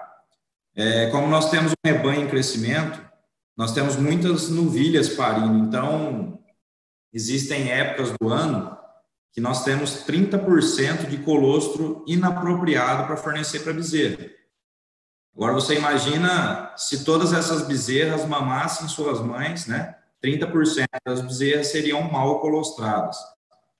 É, 0.80 1.08
como 1.08 1.27
nós 1.27 1.51
temos 1.51 1.74
um 1.74 1.85
rebanho 1.85 2.22
em 2.22 2.30
crescimento, 2.30 3.06
nós 3.58 3.74
temos 3.74 3.98
muitas 3.98 4.48
novilhas 4.48 5.09
parindo, 5.09 5.59
então 5.59 6.40
existem 7.11 7.69
épocas 7.69 8.14
do 8.17 8.30
ano 8.30 8.77
que 9.33 9.41
nós 9.41 9.66
temos 9.66 10.06
30% 10.06 11.09
de 11.09 11.17
colostro 11.17 12.06
inapropriado 12.08 13.06
para 13.06 13.17
fornecer 13.17 13.59
para 13.59 13.74
bezerra. 13.74 14.25
Agora 15.35 15.51
você 15.51 15.75
imagina 15.75 16.74
se 16.77 17.03
todas 17.03 17.33
essas 17.33 17.67
bezerras 17.67 18.25
mamassem 18.25 18.88
suas 18.88 19.19
mães, 19.19 19.67
né? 19.67 19.98
30% 20.24 20.85
das 21.06 21.19
bezerras 21.19 21.67
seriam 21.67 22.09
mal 22.09 22.40
colostradas. 22.40 23.17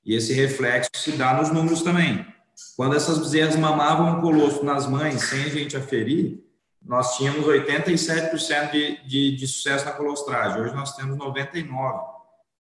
E 0.04 0.16
esse 0.16 0.34
reflexo 0.34 0.90
se 0.98 1.14
dá 1.14 1.34
nos 1.34 1.50
números 1.50 1.82
também. 1.82 2.28
Quando 2.76 2.98
essas 2.98 3.20
bezerras 3.20 3.56
mamavam 3.56 4.20
colostro 4.20 4.66
nas 4.66 4.86
mães 4.86 5.22
sem 5.22 5.46
a 5.46 5.50
gente 5.50 5.78
aferir, 5.78 6.49
nós 6.90 7.16
tínhamos 7.16 7.46
87% 7.46 8.72
de, 8.72 9.08
de, 9.08 9.36
de 9.36 9.48
sucesso 9.48 9.86
na 9.86 9.92
colostragem. 9.92 10.60
Hoje 10.60 10.74
nós 10.74 10.96
temos 10.96 11.16
99%. 11.18 11.70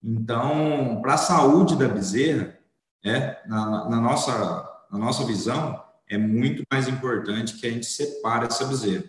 Então, 0.02 0.98
para 1.02 1.12
a 1.12 1.18
saúde 1.18 1.76
da 1.76 1.86
bezerra, 1.86 2.58
é, 3.04 3.36
na, 3.46 3.86
na, 3.86 4.00
nossa, 4.00 4.66
na 4.90 4.98
nossa 4.98 5.24
visão, 5.24 5.78
é 6.08 6.16
muito 6.16 6.62
mais 6.72 6.88
importante 6.88 7.58
que 7.58 7.66
a 7.66 7.70
gente 7.70 7.84
separe 7.84 8.46
essa 8.46 8.64
bezerra. 8.64 9.04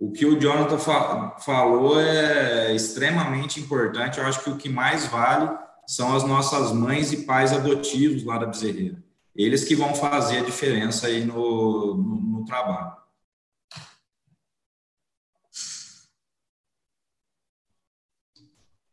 O 0.00 0.10
que 0.10 0.26
o 0.26 0.36
Jonathan 0.36 0.78
fa 0.78 1.36
falou 1.38 2.00
é 2.00 2.74
extremamente 2.74 3.60
importante. 3.60 4.18
Eu 4.18 4.26
acho 4.26 4.42
que 4.42 4.50
o 4.50 4.56
que 4.56 4.68
mais 4.68 5.06
vale 5.06 5.48
são 5.86 6.12
as 6.12 6.24
nossas 6.24 6.72
mães 6.72 7.12
e 7.12 7.18
pais 7.18 7.52
adotivos 7.52 8.24
lá 8.24 8.36
da 8.36 8.46
bezerreira. 8.46 9.00
Eles 9.32 9.62
que 9.62 9.76
vão 9.76 9.94
fazer 9.94 10.38
a 10.38 10.44
diferença 10.44 11.06
aí 11.06 11.24
no, 11.24 11.94
no, 11.94 12.20
no 12.38 12.44
trabalho. 12.44 13.05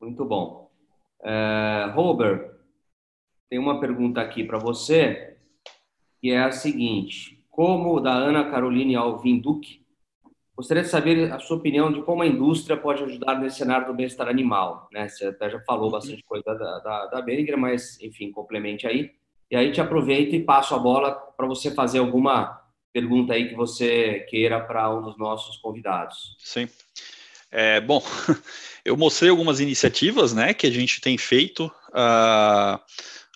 Muito 0.03 0.25
bom. 0.25 0.69
Uh, 1.21 1.89
Robert, 1.93 2.51
tem 3.49 3.57
uma 3.57 3.79
pergunta 3.79 4.19
aqui 4.19 4.43
para 4.43 4.57
você, 4.57 5.37
que 6.19 6.31
é 6.31 6.43
a 6.43 6.51
seguinte: 6.51 7.45
como 7.49 8.01
da 8.01 8.13
Ana 8.13 8.51
Caroline 8.51 8.95
Alvim 8.95 9.39
Duque, 9.39 9.81
gostaria 10.55 10.83
de 10.83 10.89
saber 10.89 11.31
a 11.31 11.39
sua 11.39 11.57
opinião 11.57 11.91
de 11.91 12.01
como 12.01 12.21
a 12.21 12.27
indústria 12.27 12.75
pode 12.75 13.03
ajudar 13.03 13.39
nesse 13.39 13.57
cenário 13.57 13.87
do 13.87 13.93
bem-estar 13.93 14.27
animal. 14.27 14.89
Né? 14.91 15.07
Você 15.07 15.27
até 15.27 15.49
já 15.49 15.59
falou 15.61 15.89
bastante 15.89 16.21
coisa 16.23 16.53
da, 16.53 16.79
da, 16.79 17.05
da 17.07 17.21
Beringer, 17.21 17.57
mas, 17.57 17.97
enfim, 18.01 18.29
complemente 18.29 18.85
aí. 18.85 19.11
E 19.49 19.55
aí 19.55 19.71
te 19.71 19.79
aproveito 19.79 20.33
e 20.33 20.43
passo 20.43 20.75
a 20.75 20.79
bola 20.79 21.13
para 21.13 21.47
você 21.47 21.71
fazer 21.71 21.99
alguma 21.99 22.59
pergunta 22.91 23.33
aí 23.33 23.49
que 23.49 23.55
você 23.55 24.25
queira 24.29 24.59
para 24.59 24.93
um 24.93 25.01
dos 25.01 25.17
nossos 25.17 25.57
convidados. 25.57 26.35
Sim. 26.39 26.67
É, 27.55 27.79
bom, 27.79 28.03
eu 28.83 28.97
mostrei 28.97 29.29
algumas 29.29 29.59
iniciativas 29.59 30.33
né, 30.33 30.55
que 30.55 30.65
a 30.65 30.71
gente 30.71 30.99
tem 30.99 31.19
feito. 31.19 31.67
Uh, 31.89 32.81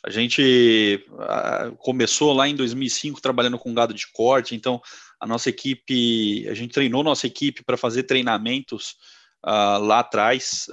a 0.03 0.09
gente 0.09 1.05
uh, 1.11 1.75
começou 1.77 2.33
lá 2.33 2.47
em 2.47 2.55
2005 2.55 3.21
trabalhando 3.21 3.59
com 3.59 3.75
gado 3.75 3.93
de 3.93 4.07
corte, 4.11 4.55
então 4.55 4.81
a 5.19 5.27
nossa 5.27 5.51
equipe, 5.51 6.49
a 6.49 6.55
gente 6.55 6.73
treinou 6.73 7.03
nossa 7.03 7.27
equipe 7.27 7.63
para 7.63 7.77
fazer 7.77 8.03
treinamentos 8.03 8.95
uh, 9.45 9.77
lá 9.83 9.99
atrás 9.99 10.67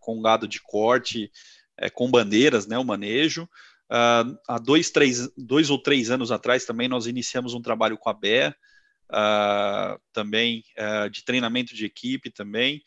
com 0.00 0.20
gado 0.20 0.48
de 0.48 0.60
corte, 0.60 1.30
é, 1.76 1.88
com 1.88 2.10
bandeiras, 2.10 2.66
né, 2.66 2.76
o 2.78 2.84
manejo. 2.84 3.48
há 3.88 4.58
dois, 4.60 4.90
três, 4.90 5.28
dois 5.36 5.70
ou 5.70 5.80
três 5.80 6.10
anos 6.10 6.32
atrás 6.32 6.64
também 6.64 6.88
nós 6.88 7.06
iniciamos 7.06 7.54
um 7.54 7.62
trabalho 7.62 7.96
com 7.96 8.10
a 8.10 8.14
BEA, 8.14 8.56
uh, 9.10 10.00
também 10.12 10.62
uh, 10.78 11.08
de 11.10 11.24
treinamento 11.24 11.74
de 11.74 11.84
equipe 11.84 12.30
também. 12.30 12.82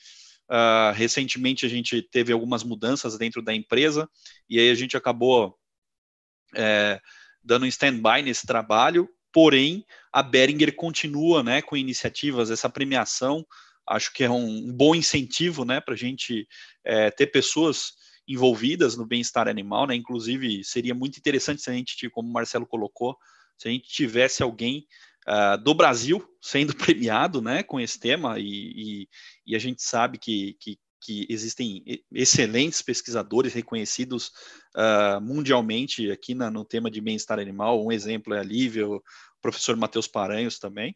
Uh, 0.49 0.91
recentemente 0.93 1.65
a 1.65 1.69
gente 1.69 2.01
teve 2.01 2.33
algumas 2.33 2.63
mudanças 2.63 3.17
dentro 3.17 3.41
da 3.41 3.53
empresa 3.53 4.09
e 4.49 4.59
aí 4.59 4.69
a 4.69 4.75
gente 4.75 4.97
acabou 4.97 5.57
é, 6.53 6.99
dando 7.41 7.63
um 7.63 7.67
stand-by 7.67 8.21
nesse 8.21 8.45
trabalho, 8.45 9.09
porém 9.31 9.85
a 10.11 10.21
Beringer 10.21 10.75
continua 10.75 11.41
né, 11.41 11.61
com 11.61 11.77
iniciativas, 11.77 12.51
essa 12.51 12.69
premiação, 12.69 13.45
acho 13.87 14.13
que 14.13 14.23
é 14.23 14.29
um, 14.29 14.71
bom 14.71 14.93
incentivo 14.93 15.63
né, 15.63 15.79
para 15.79 15.93
a 15.93 15.97
gente 15.97 16.47
é, 16.83 17.09
ter 17.09 17.27
pessoas 17.27 17.93
envolvidas 18.27 18.95
no 18.95 19.05
bem-estar 19.05 19.47
animal, 19.47 19.87
né? 19.87 19.95
Inclusive 19.95 20.63
seria 20.63 20.93
muito 20.93 21.17
interessante 21.17 21.61
se 21.61 21.69
a 21.69 21.73
gente, 21.73 22.09
como 22.09 22.29
o 22.29 22.31
Marcelo 22.31 22.67
colocou, 22.67 23.17
se 23.57 23.67
a 23.67 23.71
gente 23.71 23.89
tivesse 23.89 24.41
alguém 24.43 24.85
uh, 25.27 25.57
do 25.61 25.73
Brasil 25.73 26.25
sendo 26.41 26.73
premiado 26.75 27.41
né, 27.41 27.63
com 27.63 27.79
esse 27.79 27.99
tema, 27.99 28.39
e, 28.39 28.43
e, 28.45 29.09
e 29.47 29.55
a 29.55 29.59
gente 29.59 29.81
sabe 29.81 30.17
que, 30.17 30.55
que, 30.59 30.79
que, 31.01 31.27
existem 31.29 31.83
excelentes 32.11 32.81
pesquisadores 32.81 33.53
reconhecidos 33.53 34.31
uh, 34.75 35.21
mundialmente 35.21 36.11
aqui 36.11 36.33
na, 36.33 36.49
no 36.49 36.65
tema 36.65 36.89
de 36.89 37.01
bem-estar 37.01 37.39
animal. 37.39 37.85
Um 37.85 37.91
exemplo 37.91 38.33
é 38.33 38.39
a 38.39 38.43
Lívia, 38.43 38.87
o 38.87 39.01
professor 39.41 39.75
Matheus 39.75 40.07
Paranhos 40.07 40.59
também. 40.59 40.95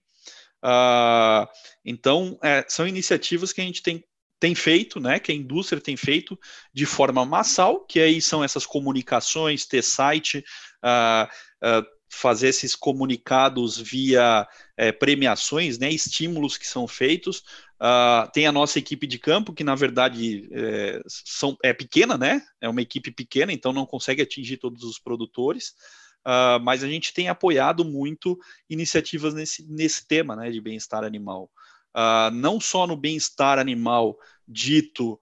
Uh, 0.64 1.48
então, 1.84 2.40
é, 2.42 2.66
são 2.68 2.88
iniciativas 2.88 3.54
que 3.54 3.62
a 3.62 3.64
gente 3.64 3.84
tem 3.84 4.04
tem 4.38 4.54
feito, 4.54 5.00
né, 5.00 5.18
que 5.18 5.32
a 5.32 5.36
indústria 5.36 5.82
tem 5.82 5.96
feito 5.96 6.38
de 6.74 6.86
forma 6.86 7.26
massal, 7.26 7.86
que 7.86 8.00
aí 8.00 8.22
são 8.22 8.44
essas 8.44 8.66
comunicações, 8.66 9.66
ter 9.66 9.82
site, 9.82 10.44
uh, 10.84 11.26
uh, 11.66 11.86
fazer 12.16 12.48
esses 12.48 12.76
comunicados 12.76 13.78
via 13.78 14.48
é, 14.78 14.92
premiações, 14.92 15.78
né, 15.78 15.90
estímulos 15.92 16.58
que 16.58 16.68
são 16.68 16.88
feitos. 16.88 17.44
Uh, 17.76 18.32
tem 18.32 18.48
a 18.48 18.54
nossa 18.54 18.80
equipe 18.80 19.06
de 19.06 19.20
campo, 19.20 19.54
que 19.54 19.64
na 19.64 19.76
verdade 19.76 20.48
é, 20.52 21.02
são, 21.08 21.58
é 21.62 21.74
pequena, 21.74 22.18
né? 22.18 22.42
É 22.62 22.70
uma 22.70 22.82
equipe 22.82 23.12
pequena, 23.12 23.52
então 23.52 23.74
não 23.74 23.86
consegue 23.86 24.22
atingir 24.22 24.58
todos 24.58 24.84
os 24.84 24.98
produtores. 24.98 25.74
Uh, 26.26 26.58
mas 26.64 26.84
a 26.84 26.88
gente 26.88 27.14
tem 27.14 27.28
apoiado 27.28 27.84
muito 27.84 28.40
iniciativas 28.70 29.34
nesse, 29.34 29.70
nesse 29.70 30.08
tema 30.08 30.36
né, 30.36 30.50
de 30.50 30.62
bem-estar 30.62 31.04
animal. 31.04 31.52
Uh, 31.96 32.32
não 32.34 32.60
só 32.62 32.88
no 32.88 32.96
bem-estar 32.96 33.60
animal 33.60 34.18
dito 34.48 35.20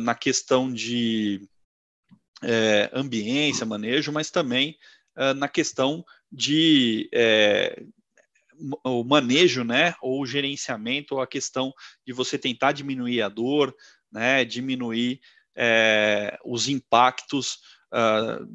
na 0.00 0.14
questão 0.14 0.72
de 0.72 1.48
é, 2.40 2.88
ambiência, 2.92 3.66
manejo, 3.66 4.12
mas 4.12 4.30
também 4.30 4.78
na 5.36 5.48
questão 5.48 6.04
de 6.34 7.08
é, 7.14 7.82
o 8.84 9.04
manejo, 9.04 9.64
né, 9.64 9.94
ou 10.00 10.26
gerenciamento, 10.26 11.14
ou 11.14 11.20
a 11.20 11.26
questão 11.26 11.72
de 12.06 12.12
você 12.12 12.38
tentar 12.38 12.72
diminuir 12.72 13.22
a 13.22 13.28
dor, 13.28 13.74
né, 14.10 14.44
diminuir 14.44 15.20
é, 15.56 16.36
os 16.44 16.68
impactos 16.68 17.58
uh, 17.92 18.46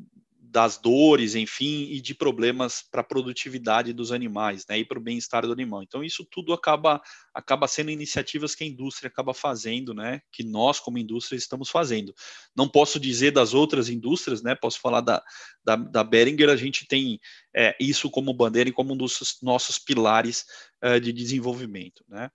das 0.51 0.79
dores, 0.79 1.35
enfim, 1.35 1.87
e 1.91 2.01
de 2.01 2.15
problemas 2.15 2.81
para 2.81 3.01
a 3.01 3.03
produtividade 3.03 3.93
dos 3.93 4.11
animais, 4.11 4.65
né, 4.67 4.79
e 4.79 4.85
para 4.85 4.97
o 4.97 5.01
bem-estar 5.01 5.45
do 5.45 5.53
animal. 5.53 5.83
Então, 5.83 6.03
isso 6.03 6.25
tudo 6.25 6.53
acaba, 6.53 6.99
acaba 7.31 7.67
sendo 7.67 7.91
iniciativas 7.91 8.55
que 8.55 8.63
a 8.63 8.67
indústria 8.67 9.09
acaba 9.09 9.31
fazendo, 9.31 9.93
né, 9.93 10.21
que 10.31 10.43
nós, 10.43 10.79
como 10.79 10.97
indústria, 10.97 11.37
estamos 11.37 11.69
fazendo. 11.69 12.15
Não 12.55 12.67
posso 12.67 12.99
dizer 12.99 13.29
das 13.29 13.53
outras 13.53 13.89
indústrias, 13.89 14.41
né, 14.41 14.55
posso 14.55 14.79
falar 14.79 15.01
da, 15.01 15.23
da, 15.63 15.75
da 15.75 16.03
Behringer, 16.03 16.49
a 16.49 16.55
gente 16.55 16.87
tem 16.87 17.19
é, 17.55 17.75
isso 17.79 18.09
como 18.09 18.33
bandeira 18.33 18.69
e 18.69 18.73
como 18.73 18.95
um 18.95 18.97
dos 18.97 19.37
nossos 19.43 19.77
pilares 19.77 20.45
é, 20.81 20.99
de 20.99 21.13
desenvolvimento, 21.13 22.03
né. 22.07 22.31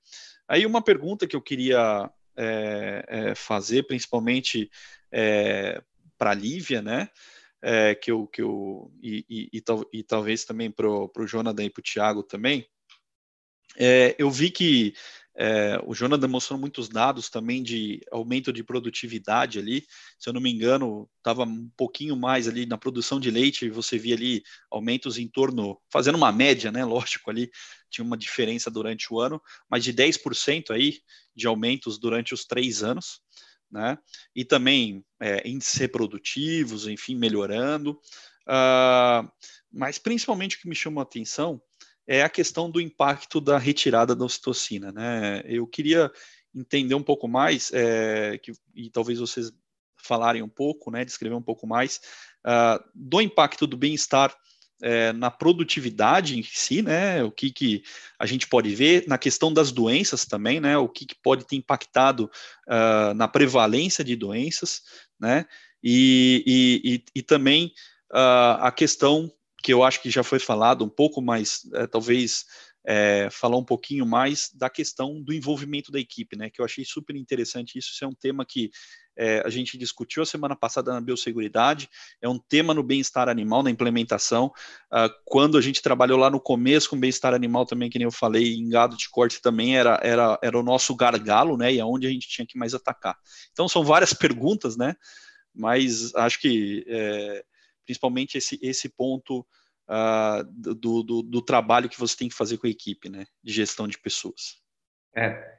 Aí, 0.46 0.64
uma 0.66 0.82
pergunta 0.82 1.26
que 1.26 1.34
eu 1.34 1.42
queria 1.42 2.08
é, 2.36 3.04
é 3.08 3.34
fazer, 3.34 3.84
principalmente 3.84 4.70
é, 5.10 5.82
para 6.16 6.30
a 6.30 6.34
Lívia, 6.34 6.80
né, 6.80 7.08
é, 7.66 7.94
que 7.94 8.12
eu, 8.12 8.26
que 8.26 8.42
eu 8.42 8.92
e, 9.02 9.24
e, 9.28 9.48
e, 9.54 9.60
tal, 9.62 9.88
e 9.90 10.02
talvez 10.02 10.44
também 10.44 10.70
para 10.70 10.86
o 10.86 11.26
Jonathan 11.26 11.64
e 11.64 11.70
para 11.70 11.80
o 11.80 11.82
Thiago 11.82 12.22
também, 12.22 12.66
é, 13.78 14.14
eu 14.18 14.30
vi 14.30 14.50
que 14.50 14.92
é, 15.34 15.80
o 15.84 15.94
Jonathan 15.94 16.28
mostrou 16.28 16.58
muitos 16.58 16.90
dados 16.90 17.30
também 17.30 17.62
de 17.62 18.02
aumento 18.12 18.52
de 18.52 18.62
produtividade 18.62 19.58
ali. 19.58 19.84
Se 20.18 20.28
eu 20.28 20.32
não 20.34 20.42
me 20.42 20.52
engano, 20.52 21.08
estava 21.16 21.44
um 21.44 21.68
pouquinho 21.74 22.14
mais 22.14 22.46
ali 22.46 22.66
na 22.66 22.76
produção 22.76 23.18
de 23.18 23.30
leite, 23.30 23.70
você 23.70 23.98
via 23.98 24.14
ali 24.14 24.42
aumentos 24.70 25.16
em 25.16 25.26
torno, 25.26 25.80
fazendo 25.90 26.16
uma 26.16 26.30
média, 26.30 26.70
né? 26.70 26.84
Lógico, 26.84 27.30
ali 27.30 27.50
tinha 27.90 28.04
uma 28.04 28.16
diferença 28.16 28.70
durante 28.70 29.12
o 29.12 29.18
ano, 29.18 29.40
mas 29.68 29.82
de 29.82 29.92
10% 29.92 30.70
aí 30.70 30.98
de 31.34 31.46
aumentos 31.46 31.98
durante 31.98 32.34
os 32.34 32.44
três 32.44 32.82
anos 32.82 33.20
né? 33.74 33.98
E 34.34 34.44
também 34.44 35.04
é, 35.20 35.46
índices 35.46 35.74
reprodutivos, 35.74 36.86
enfim, 36.86 37.16
melhorando. 37.16 38.00
Uh, 38.46 39.28
mas 39.72 39.98
principalmente 39.98 40.56
o 40.56 40.60
que 40.60 40.68
me 40.68 40.74
chamou 40.76 41.00
a 41.00 41.02
atenção 41.02 41.60
é 42.06 42.22
a 42.22 42.28
questão 42.28 42.70
do 42.70 42.80
impacto 42.80 43.40
da 43.40 43.58
retirada 43.58 44.14
da 44.14 44.24
ocitocina, 44.24 44.92
né? 44.92 45.42
Eu 45.44 45.66
queria 45.66 46.12
entender 46.54 46.94
um 46.94 47.02
pouco 47.02 47.26
mais, 47.26 47.72
é, 47.72 48.38
que, 48.38 48.52
e 48.74 48.88
talvez 48.90 49.18
vocês 49.18 49.52
falarem 49.96 50.42
um 50.42 50.48
pouco, 50.48 50.90
né, 50.90 51.04
descrever 51.04 51.34
um 51.34 51.42
pouco 51.42 51.66
mais, 51.66 52.00
uh, 52.46 52.82
do 52.94 53.20
impacto 53.20 53.66
do 53.66 53.76
bem-estar 53.76 54.36
é, 54.82 55.12
na 55.12 55.30
produtividade 55.30 56.38
em 56.38 56.42
si, 56.42 56.82
né? 56.82 57.22
O 57.22 57.30
que, 57.30 57.50
que 57.50 57.82
a 58.18 58.26
gente 58.26 58.46
pode 58.46 58.74
ver 58.74 59.04
na 59.06 59.18
questão 59.18 59.52
das 59.52 59.72
doenças 59.72 60.24
também, 60.24 60.60
né? 60.60 60.76
O 60.76 60.88
que, 60.88 61.06
que 61.06 61.14
pode 61.14 61.46
ter 61.46 61.56
impactado 61.56 62.30
uh, 62.68 63.14
na 63.14 63.28
prevalência 63.28 64.04
de 64.04 64.16
doenças, 64.16 64.82
né? 65.18 65.46
E, 65.82 66.42
e, 66.46 66.94
e, 66.94 67.04
e 67.16 67.22
também 67.22 67.72
uh, 68.12 68.60
a 68.60 68.72
questão 68.72 69.30
que 69.62 69.72
eu 69.72 69.82
acho 69.82 70.02
que 70.02 70.10
já 70.10 70.22
foi 70.22 70.38
falado 70.38 70.84
um 70.84 70.88
pouco 70.90 71.22
mais, 71.22 71.62
é, 71.72 71.86
talvez 71.86 72.44
é, 72.86 73.28
falar 73.30 73.56
um 73.56 73.64
pouquinho 73.64 74.04
mais 74.04 74.50
da 74.54 74.68
questão 74.68 75.22
do 75.22 75.32
envolvimento 75.32 75.90
da 75.90 75.98
equipe, 75.98 76.36
né? 76.36 76.50
Que 76.50 76.60
eu 76.60 76.64
achei 76.64 76.84
super 76.84 77.16
interessante 77.16 77.78
isso. 77.78 77.90
Isso 77.92 78.04
é 78.04 78.08
um 78.08 78.14
tema 78.14 78.44
que 78.44 78.70
é, 79.16 79.42
a 79.44 79.48
gente 79.48 79.78
discutiu 79.78 80.22
a 80.22 80.26
semana 80.26 80.56
passada 80.56 80.92
na 80.92 81.00
biosseguridade, 81.00 81.88
é 82.20 82.28
um 82.28 82.38
tema 82.38 82.74
no 82.74 82.82
bem-estar 82.82 83.28
animal, 83.28 83.62
na 83.62 83.70
implementação. 83.70 84.52
Uh, 84.92 85.08
quando 85.24 85.56
a 85.56 85.60
gente 85.60 85.80
trabalhou 85.80 86.18
lá 86.18 86.28
no 86.28 86.40
começo 86.40 86.90
com 86.90 86.98
bem-estar 86.98 87.32
animal 87.32 87.64
também, 87.64 87.88
que 87.88 87.98
nem 87.98 88.06
eu 88.06 88.12
falei, 88.12 88.54
em 88.54 88.68
gado 88.68 88.96
de 88.96 89.08
corte 89.08 89.40
também 89.40 89.76
era, 89.76 90.00
era, 90.02 90.38
era 90.42 90.58
o 90.58 90.62
nosso 90.62 90.94
gargalo, 90.94 91.56
né? 91.56 91.72
E 91.72 91.80
aonde 91.80 92.06
é 92.06 92.10
a 92.10 92.12
gente 92.12 92.28
tinha 92.28 92.46
que 92.46 92.58
mais 92.58 92.74
atacar. 92.74 93.16
Então 93.52 93.68
são 93.68 93.84
várias 93.84 94.12
perguntas, 94.14 94.76
né? 94.76 94.94
Mas 95.54 96.14
acho 96.16 96.40
que 96.40 96.84
é, 96.88 97.44
principalmente 97.84 98.36
esse, 98.36 98.58
esse 98.60 98.88
ponto 98.88 99.46
uh, 99.88 100.44
do, 100.50 101.02
do, 101.02 101.22
do, 101.22 101.42
trabalho 101.42 101.88
que 101.88 101.98
você 101.98 102.16
tem 102.16 102.28
que 102.28 102.34
fazer 102.34 102.58
com 102.58 102.66
a 102.66 102.70
equipe, 102.70 103.08
né, 103.08 103.26
de 103.42 103.52
gestão 103.52 103.86
de 103.86 103.98
pessoas. 103.98 104.62
É, 105.16 105.58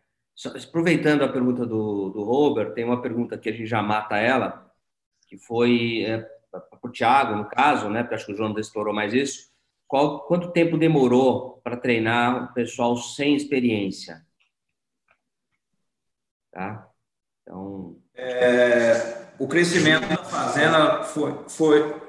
aproveitando 0.68 1.24
a 1.24 1.32
pergunta 1.32 1.66
do, 1.66 2.10
do 2.10 2.24
Robert, 2.24 2.74
tem 2.74 2.84
uma 2.84 3.02
pergunta 3.02 3.38
que 3.38 3.50
a 3.50 3.52
gente 3.52 3.68
já 3.68 3.82
mata 3.82 4.18
ela, 4.18 4.72
que 5.28 5.38
foi 5.38 6.04
é, 6.04 6.20
para 6.52 6.80
o 6.84 6.92
Thiago, 6.92 7.36
no 7.36 7.46
caso, 7.50 7.90
né, 7.90 8.04
porque 8.04 8.16
acho 8.16 8.26
que 8.26 8.34
o 8.34 8.38
João 8.38 8.58
explorou 8.58 8.94
mais 8.94 9.14
isso. 9.14 9.54
Qual, 9.88 10.26
quanto 10.26 10.52
tempo 10.52 10.78
demorou 10.78 11.62
para 11.64 11.78
treinar 11.78 12.46
o 12.46 12.54
pessoal 12.54 12.98
sem 12.98 13.36
experiência? 13.36 14.26
Tá? 16.52 16.90
Então. 17.42 18.02
É, 18.16 19.26
o 19.38 19.48
crescimento 19.48 20.08
da 20.08 20.24
fazenda 20.24 21.04
foi, 21.04 21.50
foi, 21.50 22.02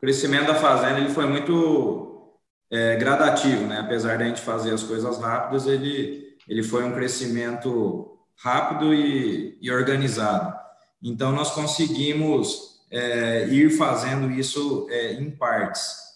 crescimento 0.00 0.46
da 0.46 0.54
fazenda 0.54 0.98
ele 0.98 1.10
foi 1.10 1.26
muito 1.26 2.36
é, 2.70 2.96
gradativo, 2.96 3.66
né? 3.66 3.80
Apesar 3.80 4.18
da 4.18 4.24
gente 4.24 4.40
fazer 4.40 4.72
as 4.72 4.82
coisas 4.82 5.18
rápidas, 5.18 5.66
ele, 5.66 6.36
ele 6.48 6.62
foi 6.62 6.84
um 6.84 6.92
crescimento 6.92 8.18
rápido 8.36 8.94
e, 8.94 9.58
e 9.60 9.70
organizado. 9.70 10.58
Então, 11.02 11.32
nós 11.32 11.50
conseguimos 11.52 12.80
é, 12.90 13.46
ir 13.48 13.70
fazendo 13.70 14.30
isso 14.30 14.86
é, 14.90 15.12
em 15.14 15.30
partes. 15.30 16.10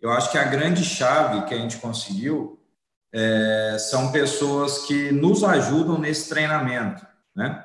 Eu 0.00 0.10
acho 0.10 0.30
que 0.30 0.38
a 0.38 0.44
grande 0.44 0.84
chave 0.84 1.44
que 1.46 1.54
a 1.54 1.58
gente 1.58 1.78
conseguiu 1.78 2.58
é, 3.12 3.76
são 3.78 4.12
pessoas 4.12 4.86
que 4.86 5.10
nos 5.10 5.42
ajudam 5.42 5.98
nesse 5.98 6.28
treinamento, 6.28 7.06
né? 7.34 7.64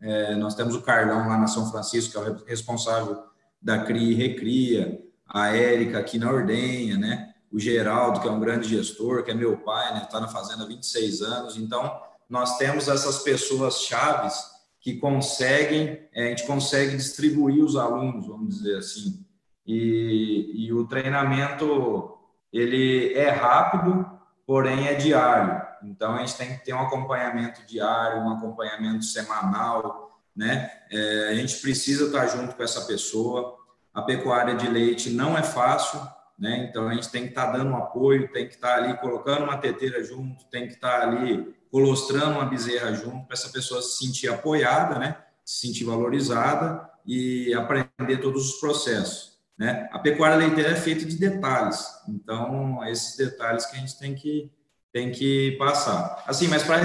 É, 0.00 0.34
nós 0.36 0.54
temos 0.54 0.76
o 0.76 0.82
Carlão 0.82 1.28
lá 1.28 1.36
na 1.36 1.48
São 1.48 1.70
Francisco, 1.70 2.12
que 2.12 2.18
é 2.18 2.30
o 2.30 2.44
responsável 2.44 3.24
da 3.60 3.84
CRI 3.84 4.12
e 4.12 4.14
Recria, 4.14 5.02
a 5.26 5.48
Érica 5.48 5.98
aqui 5.98 6.18
na 6.18 6.30
Ordenha, 6.30 6.96
né? 6.96 7.34
O 7.50 7.58
Geraldo, 7.58 8.20
que 8.20 8.28
é 8.28 8.30
um 8.30 8.40
grande 8.40 8.68
gestor, 8.68 9.22
que 9.22 9.30
é 9.30 9.34
meu 9.34 9.56
pai, 9.58 9.94
né? 9.94 10.02
Está 10.02 10.20
na 10.20 10.28
fazenda 10.28 10.64
há 10.64 10.66
26 10.66 11.22
anos. 11.22 11.56
Então, 11.56 12.00
nós 12.28 12.58
temos 12.58 12.88
essas 12.88 13.22
pessoas 13.22 13.82
chaves 13.82 14.58
que 14.80 14.96
conseguem, 14.96 16.08
é, 16.14 16.26
a 16.26 16.28
gente 16.28 16.46
consegue 16.46 16.96
distribuir 16.96 17.62
os 17.64 17.76
alunos, 17.76 18.26
vamos 18.26 18.56
dizer 18.56 18.78
assim. 18.78 19.24
E, 19.66 20.66
e 20.66 20.72
o 20.72 20.86
treinamento, 20.86 22.16
ele 22.52 23.12
é 23.14 23.28
rápido, 23.28 24.06
porém 24.46 24.86
é 24.86 24.94
diário. 24.94 25.60
Então, 25.82 26.14
a 26.14 26.18
gente 26.20 26.36
tem 26.36 26.56
que 26.56 26.64
ter 26.64 26.72
um 26.72 26.80
acompanhamento 26.80 27.66
diário, 27.66 28.22
um 28.22 28.32
acompanhamento 28.32 29.04
semanal, 29.04 30.07
né? 30.38 30.70
É, 30.88 31.30
a 31.30 31.34
gente 31.34 31.56
precisa 31.56 32.06
estar 32.06 32.28
junto 32.28 32.54
com 32.54 32.62
essa 32.62 32.82
pessoa. 32.82 33.56
A 33.92 34.02
pecuária 34.02 34.54
de 34.54 34.68
leite 34.68 35.10
não 35.10 35.36
é 35.36 35.42
fácil, 35.42 36.00
né? 36.38 36.68
Então 36.70 36.88
a 36.88 36.94
gente 36.94 37.10
tem 37.10 37.24
que 37.24 37.30
estar 37.30 37.50
dando 37.50 37.74
apoio, 37.74 38.30
tem 38.30 38.46
que 38.46 38.54
estar 38.54 38.76
ali 38.76 38.96
colocando 38.98 39.42
uma 39.42 39.56
teteira 39.56 40.02
junto, 40.04 40.44
tem 40.44 40.68
que 40.68 40.74
estar 40.74 41.02
ali 41.02 41.52
colostrando 41.72 42.36
uma 42.36 42.44
bezerra 42.44 42.92
junto 42.92 43.26
para 43.26 43.34
essa 43.34 43.48
pessoa 43.48 43.82
se 43.82 43.98
sentir 43.98 44.28
apoiada, 44.28 44.96
né? 44.96 45.16
Se 45.44 45.66
sentir 45.66 45.82
valorizada 45.82 46.88
e 47.04 47.52
aprender 47.52 48.18
todos 48.18 48.48
os 48.48 48.60
processos. 48.60 49.36
Né? 49.58 49.88
A 49.90 49.98
pecuária 49.98 50.36
leiteira 50.36 50.70
é 50.70 50.76
feita 50.76 51.04
de 51.04 51.16
detalhes, 51.16 51.84
então 52.08 52.84
esses 52.86 53.16
detalhes 53.16 53.66
que 53.66 53.76
a 53.76 53.80
gente 53.80 53.98
tem 53.98 54.14
que 54.14 54.52
tem 54.92 55.10
que 55.10 55.56
passar. 55.58 56.22
Assim, 56.26 56.46
mas 56.46 56.62
para 56.62 56.76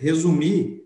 resumir, 0.00 0.85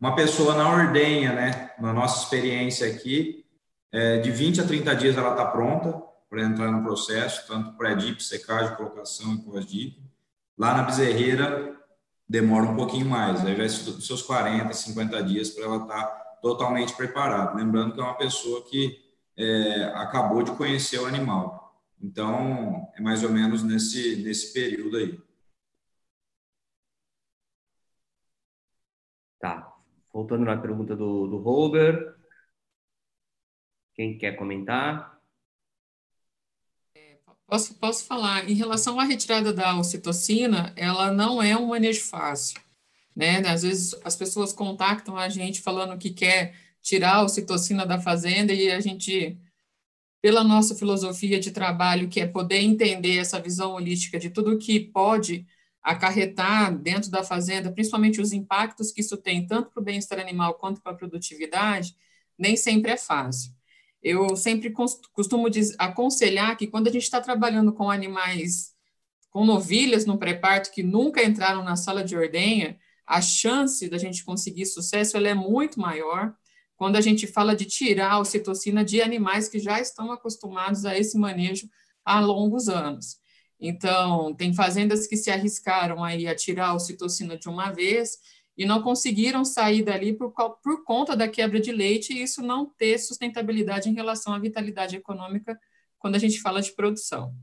uma 0.00 0.14
pessoa 0.16 0.54
na 0.54 0.72
ordenha, 0.72 1.32
né, 1.32 1.72
na 1.78 1.92
nossa 1.92 2.24
experiência 2.24 2.90
aqui, 2.90 3.44
é, 3.92 4.18
de 4.18 4.30
20 4.30 4.62
a 4.62 4.66
30 4.66 4.96
dias 4.96 5.16
ela 5.16 5.32
está 5.32 5.44
pronta 5.44 6.02
para 6.28 6.42
entrar 6.42 6.70
no 6.70 6.82
processo, 6.82 7.46
tanto 7.46 7.76
pré-dip, 7.76 8.22
secagem, 8.22 8.76
colocação 8.76 9.34
e 9.34 9.42
pós-dip. 9.42 10.00
Lá 10.56 10.76
na 10.76 10.84
bezerreira, 10.84 11.76
demora 12.28 12.66
um 12.66 12.76
pouquinho 12.76 13.06
mais, 13.06 13.44
aí 13.44 13.56
já 13.56 13.64
é 13.64 13.68
seus 13.68 14.22
40, 14.22 14.72
50 14.72 15.22
dias 15.24 15.50
para 15.50 15.64
ela 15.64 15.82
estar 15.82 16.04
tá 16.04 16.06
totalmente 16.40 16.94
preparada. 16.94 17.56
Lembrando 17.56 17.92
que 17.94 18.00
é 18.00 18.04
uma 18.04 18.16
pessoa 18.16 18.64
que 18.64 18.98
é, 19.36 19.84
acabou 19.96 20.42
de 20.42 20.52
conhecer 20.52 20.98
o 21.00 21.06
animal. 21.06 21.74
Então, 22.00 22.88
é 22.96 23.00
mais 23.00 23.22
ou 23.22 23.30
menos 23.30 23.62
nesse, 23.62 24.16
nesse 24.22 24.52
período 24.52 24.96
aí. 24.96 25.20
Tá. 29.40 29.69
Voltando 30.12 30.44
na 30.44 30.56
pergunta 30.56 30.96
do, 30.96 31.26
do. 31.26 32.14
Quem 33.94 34.18
quer 34.18 34.36
comentar? 34.36 35.20
É, 36.94 37.18
posso, 37.46 37.74
posso 37.74 38.04
falar. 38.04 38.48
Em 38.48 38.54
relação 38.54 38.98
à 38.98 39.04
retirada 39.04 39.52
da 39.52 39.78
ocitocina, 39.78 40.72
ela 40.76 41.12
não 41.12 41.42
é 41.42 41.56
um 41.56 41.68
manejo 41.68 42.02
fácil. 42.02 42.60
Né? 43.14 43.38
Às 43.46 43.62
vezes 43.62 43.94
as 44.04 44.16
pessoas 44.16 44.52
contactam 44.52 45.16
a 45.16 45.28
gente 45.28 45.60
falando 45.60 45.98
que 45.98 46.10
quer 46.10 46.54
tirar 46.82 47.16
a 47.16 47.22
ocitocina 47.22 47.84
da 47.86 48.00
fazenda 48.00 48.52
e 48.52 48.70
a 48.70 48.80
gente, 48.80 49.38
pela 50.20 50.42
nossa 50.42 50.74
filosofia 50.74 51.38
de 51.38 51.50
trabalho, 51.50 52.08
que 52.08 52.20
é 52.20 52.26
poder 52.26 52.58
entender 52.58 53.18
essa 53.18 53.40
visão 53.40 53.72
holística 53.72 54.18
de 54.18 54.30
tudo 54.30 54.58
que 54.58 54.80
pode 54.80 55.46
acarretar 55.82 56.76
dentro 56.76 57.10
da 57.10 57.24
fazenda, 57.24 57.72
principalmente 57.72 58.20
os 58.20 58.32
impactos 58.32 58.92
que 58.92 59.00
isso 59.00 59.16
tem 59.16 59.46
tanto 59.46 59.70
para 59.70 59.80
o 59.80 59.84
bem-estar 59.84 60.18
animal 60.18 60.54
quanto 60.54 60.82
para 60.82 60.92
a 60.92 60.94
produtividade, 60.94 61.96
nem 62.38 62.56
sempre 62.56 62.92
é 62.92 62.96
fácil. 62.96 63.52
Eu 64.02 64.34
sempre 64.36 64.72
costumo 65.12 65.46
aconselhar 65.78 66.56
que 66.56 66.66
quando 66.66 66.88
a 66.88 66.92
gente 66.92 67.02
está 67.02 67.20
trabalhando 67.20 67.72
com 67.72 67.90
animais, 67.90 68.74
com 69.30 69.44
novilhas 69.44 70.06
no 70.06 70.18
pré-parto 70.18 70.70
que 70.72 70.82
nunca 70.82 71.22
entraram 71.22 71.62
na 71.62 71.76
sala 71.76 72.02
de 72.02 72.16
ordenha, 72.16 72.78
a 73.06 73.20
chance 73.20 73.88
da 73.88 73.98
gente 73.98 74.24
conseguir 74.24 74.66
sucesso 74.66 75.16
ela 75.16 75.28
é 75.28 75.34
muito 75.34 75.80
maior 75.80 76.34
quando 76.76 76.96
a 76.96 77.00
gente 77.00 77.26
fala 77.26 77.54
de 77.54 77.66
tirar 77.66 78.12
a 78.12 78.18
ocitocina 78.18 78.82
de 78.82 79.02
animais 79.02 79.48
que 79.48 79.58
já 79.58 79.78
estão 79.78 80.10
acostumados 80.10 80.86
a 80.86 80.96
esse 80.96 81.18
manejo 81.18 81.68
há 82.04 82.20
longos 82.20 82.68
anos. 82.70 83.19
Então, 83.60 84.34
tem 84.34 84.54
fazendas 84.54 85.06
que 85.06 85.16
se 85.16 85.30
arriscaram 85.30 86.02
aí 86.02 86.26
a 86.26 86.34
tirar 86.34 86.68
a 86.68 86.74
ocitocina 86.74 87.36
de 87.36 87.48
uma 87.48 87.70
vez 87.70 88.18
e 88.56 88.64
não 88.64 88.82
conseguiram 88.82 89.44
sair 89.44 89.82
dali 89.82 90.14
por, 90.14 90.32
por 90.32 90.84
conta 90.84 91.14
da 91.14 91.28
quebra 91.28 91.60
de 91.60 91.70
leite 91.70 92.12
e 92.12 92.22
isso 92.22 92.42
não 92.42 92.66
ter 92.66 92.98
sustentabilidade 92.98 93.88
em 93.88 93.94
relação 93.94 94.32
à 94.32 94.38
vitalidade 94.38 94.96
econômica 94.96 95.58
quando 95.98 96.14
a 96.14 96.18
gente 96.18 96.40
fala 96.40 96.62
de 96.62 96.72
produção. 96.72 97.34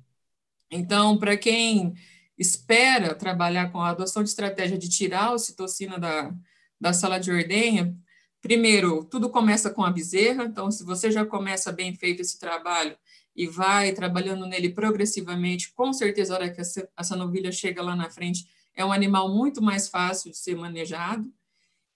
Então, 0.72 1.18
para 1.18 1.38
quem 1.38 1.94
espera 2.38 3.16
trabalhar 3.16 3.72
com 3.72 3.80
a 3.80 3.90
adoção 3.90 4.24
de 4.24 4.30
estratégia 4.30 4.78
de 4.78 4.90
tirar 4.90 5.26
a 5.26 5.34
ocitocina 5.34 6.00
da, 6.00 6.34
da 6.80 6.94
sala 6.94 7.20
de 7.20 7.32
ordenha, 7.32 7.96
primeiro, 8.42 9.04
tudo 9.06 9.30
começa 9.30 9.70
com 9.70 9.84
a 9.84 9.92
bezerra, 9.92 10.46
então, 10.46 10.70
se 10.72 10.84
você 10.84 11.12
já 11.12 11.26
começa 11.26 11.72
bem 11.72 11.96
feito 11.96 12.22
esse 12.22 12.40
trabalho, 12.40 12.98
e 13.38 13.46
vai 13.46 13.94
trabalhando 13.94 14.48
nele 14.48 14.70
progressivamente, 14.70 15.72
com 15.72 15.94
certeza, 15.94 16.34
a 16.34 16.38
hora 16.38 16.50
que 16.50 16.60
essa, 16.60 17.16
novilha 17.16 17.52
chega 17.52 17.84
lá 17.84 17.96
na 17.96 18.10
frente, 18.10 18.48
é 18.74 18.84
um 18.84 18.92
animal 18.92 19.30
muito 19.30 19.62
mais 19.62 19.88
fácil 19.88 20.32
de 20.32 20.38
ser 20.38 20.56
manejado. 20.56 21.32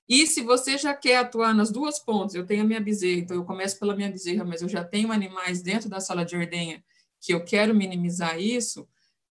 E 0.07 0.27
se 0.27 0.41
você 0.41 0.77
já 0.77 0.93
quer 0.93 1.17
atuar 1.17 1.55
nas 1.55 1.71
duas 1.71 1.97
pontas, 1.97 2.35
eu 2.35 2.45
tenho 2.45 2.61
a 2.61 2.65
minha 2.65 2.79
bezerra, 2.79 3.21
então 3.21 3.35
eu 3.35 3.43
começo 3.43 3.79
pela 3.79 3.95
minha 3.95 4.11
bezerra, 4.11 4.45
mas 4.45 4.61
eu 4.61 4.69
já 4.69 4.83
tenho 4.83 5.11
animais 5.11 5.63
dentro 5.63 5.89
da 5.89 5.99
sala 5.99 6.23
de 6.23 6.35
ordenha 6.35 6.83
que 7.19 7.33
eu 7.33 7.43
quero 7.43 7.73
minimizar 7.73 8.39
isso, 8.39 8.87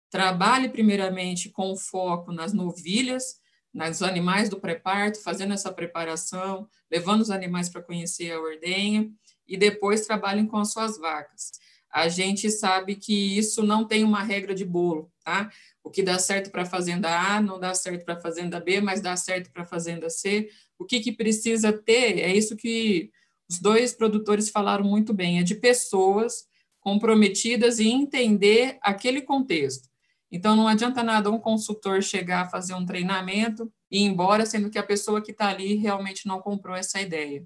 trabalhe 0.09 0.69
primeiramente 0.69 1.49
com 1.49 1.75
foco 1.75 2.31
nas 2.31 2.53
novilhas, 2.53 3.39
nos 3.71 4.01
animais 4.01 4.49
do 4.49 4.59
pré-parto, 4.59 5.21
fazendo 5.21 5.53
essa 5.53 5.71
preparação, 5.71 6.67
levando 6.89 7.21
os 7.21 7.29
animais 7.29 7.69
para 7.69 7.83
conhecer 7.83 8.31
a 8.31 8.39
ordenha, 8.39 9.11
e 9.47 9.57
depois 9.57 10.05
trabalhem 10.05 10.47
com 10.47 10.57
as 10.57 10.71
suas 10.71 10.97
vacas. 10.97 11.51
A 11.91 12.07
gente 12.07 12.49
sabe 12.51 12.95
que 12.95 13.37
isso 13.37 13.63
não 13.63 13.85
tem 13.85 14.03
uma 14.03 14.23
regra 14.23 14.53
de 14.53 14.63
bolo, 14.63 15.11
tá? 15.23 15.49
O 15.83 15.89
que 15.89 16.03
dá 16.03 16.19
certo 16.19 16.51
para 16.51 16.61
a 16.61 16.65
fazenda 16.65 17.09
A 17.09 17.41
não 17.41 17.59
dá 17.59 17.73
certo 17.73 18.05
para 18.05 18.13
a 18.15 18.19
fazenda 18.19 18.59
B, 18.59 18.79
mas 18.79 19.01
dá 19.01 19.15
certo 19.15 19.51
para 19.51 19.63
a 19.63 19.65
fazenda 19.65 20.09
C. 20.09 20.49
O 20.77 20.85
que, 20.85 20.99
que 20.99 21.11
precisa 21.11 21.73
ter 21.73 22.19
é 22.19 22.33
isso 22.33 22.55
que 22.55 23.11
os 23.49 23.59
dois 23.59 23.93
produtores 23.93 24.49
falaram 24.49 24.85
muito 24.85 25.13
bem, 25.13 25.39
é 25.39 25.43
de 25.43 25.55
pessoas 25.55 26.47
comprometidas 26.79 27.79
e 27.79 27.87
entender 27.87 28.77
aquele 28.81 29.21
contexto. 29.21 29.89
Então, 30.31 30.55
não 30.55 30.67
adianta 30.67 31.01
nada 31.01 31.31
um 31.31 31.39
consultor 31.39 32.03
chegar 32.03 32.41
a 32.41 32.49
fazer 32.49 32.75
um 32.75 32.85
treinamento 32.85 33.71
e 33.89 33.99
ir 33.99 34.03
embora, 34.03 34.45
sendo 34.45 34.69
que 34.69 34.77
a 34.77 34.83
pessoa 34.83 35.21
que 35.21 35.31
está 35.31 35.49
ali 35.49 35.75
realmente 35.75 36.27
não 36.27 36.39
comprou 36.39 36.75
essa 36.75 37.01
ideia. 37.01 37.43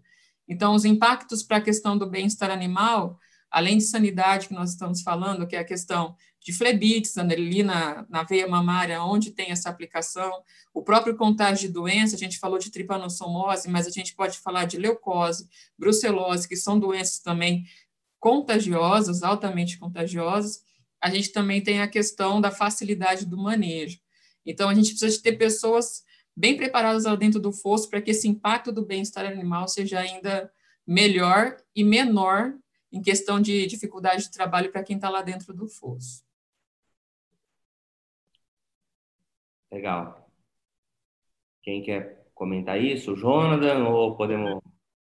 Então, 0.47 0.75
os 0.75 0.83
impactos 0.83 1.41
para 1.41 1.57
a 1.57 1.61
questão 1.61 1.97
do 1.97 2.09
bem-estar 2.09 2.51
animal, 2.51 3.17
além 3.53 3.77
de 3.77 3.83
sanidade 3.83 4.47
que 4.47 4.53
nós 4.53 4.71
estamos 4.71 5.03
falando, 5.03 5.45
que 5.45 5.55
é 5.55 5.59
a 5.59 5.63
questão 5.63 6.15
de 6.41 6.51
flebites 6.51 7.15
ali 7.19 7.61
na, 7.61 8.03
na 8.09 8.23
veia 8.23 8.47
mamária, 8.47 9.03
onde 9.03 9.29
tem 9.29 9.51
essa 9.51 9.69
aplicação, 9.69 10.41
o 10.73 10.81
próprio 10.81 11.15
contágio 11.15 11.67
de 11.67 11.73
doença, 11.73 12.15
a 12.15 12.19
gente 12.19 12.39
falou 12.39 12.57
de 12.57 12.71
tripanossomose, 12.71 13.69
mas 13.69 13.85
a 13.85 13.91
gente 13.91 14.15
pode 14.15 14.39
falar 14.39 14.65
de 14.65 14.77
leucose, 14.77 15.47
brucelose, 15.77 16.47
que 16.47 16.55
são 16.55 16.79
doenças 16.79 17.19
também 17.19 17.63
contagiosas, 18.19 19.21
altamente 19.21 19.77
contagiosas, 19.77 20.63
a 20.99 21.11
gente 21.11 21.29
também 21.31 21.61
tem 21.61 21.79
a 21.79 21.87
questão 21.87 22.41
da 22.41 22.49
facilidade 22.49 23.23
do 23.23 23.37
manejo. 23.37 23.99
Então, 24.43 24.67
a 24.67 24.73
gente 24.73 24.89
precisa 24.89 25.15
de 25.15 25.21
ter 25.21 25.33
pessoas 25.33 26.03
bem 26.35 26.57
preparadas 26.57 27.03
lá 27.03 27.15
dentro 27.15 27.39
do 27.39 27.51
fosso 27.51 27.87
para 27.87 28.01
que 28.01 28.09
esse 28.09 28.27
impacto 28.27 28.71
do 28.71 28.83
bem-estar 28.83 29.25
animal 29.25 29.67
seja 29.67 29.99
ainda 29.99 30.51
melhor 30.87 31.55
e 31.75 31.83
menor 31.83 32.55
em 32.93 33.01
questão 33.01 33.41
de 33.41 33.65
dificuldade 33.65 34.23
de 34.23 34.31
trabalho 34.31 34.71
para 34.71 34.83
quem 34.83 34.95
está 34.95 35.09
lá 35.09 35.23
dentro 35.23 35.51
do 35.51 35.67
fosso. 35.67 36.23
Legal. 39.71 40.29
Quem 41.63 41.81
quer 41.81 42.29
comentar 42.35 42.79
isso? 42.79 43.15
Jonathan 43.15 43.89
ou 43.89 44.15
podemos... 44.15 44.61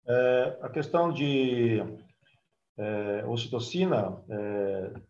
É, 0.06 0.58
a 0.62 0.68
questão 0.68 1.10
de 1.12 1.78
é, 2.76 3.24
ocitocina, 3.26 4.22
é, 4.28 5.00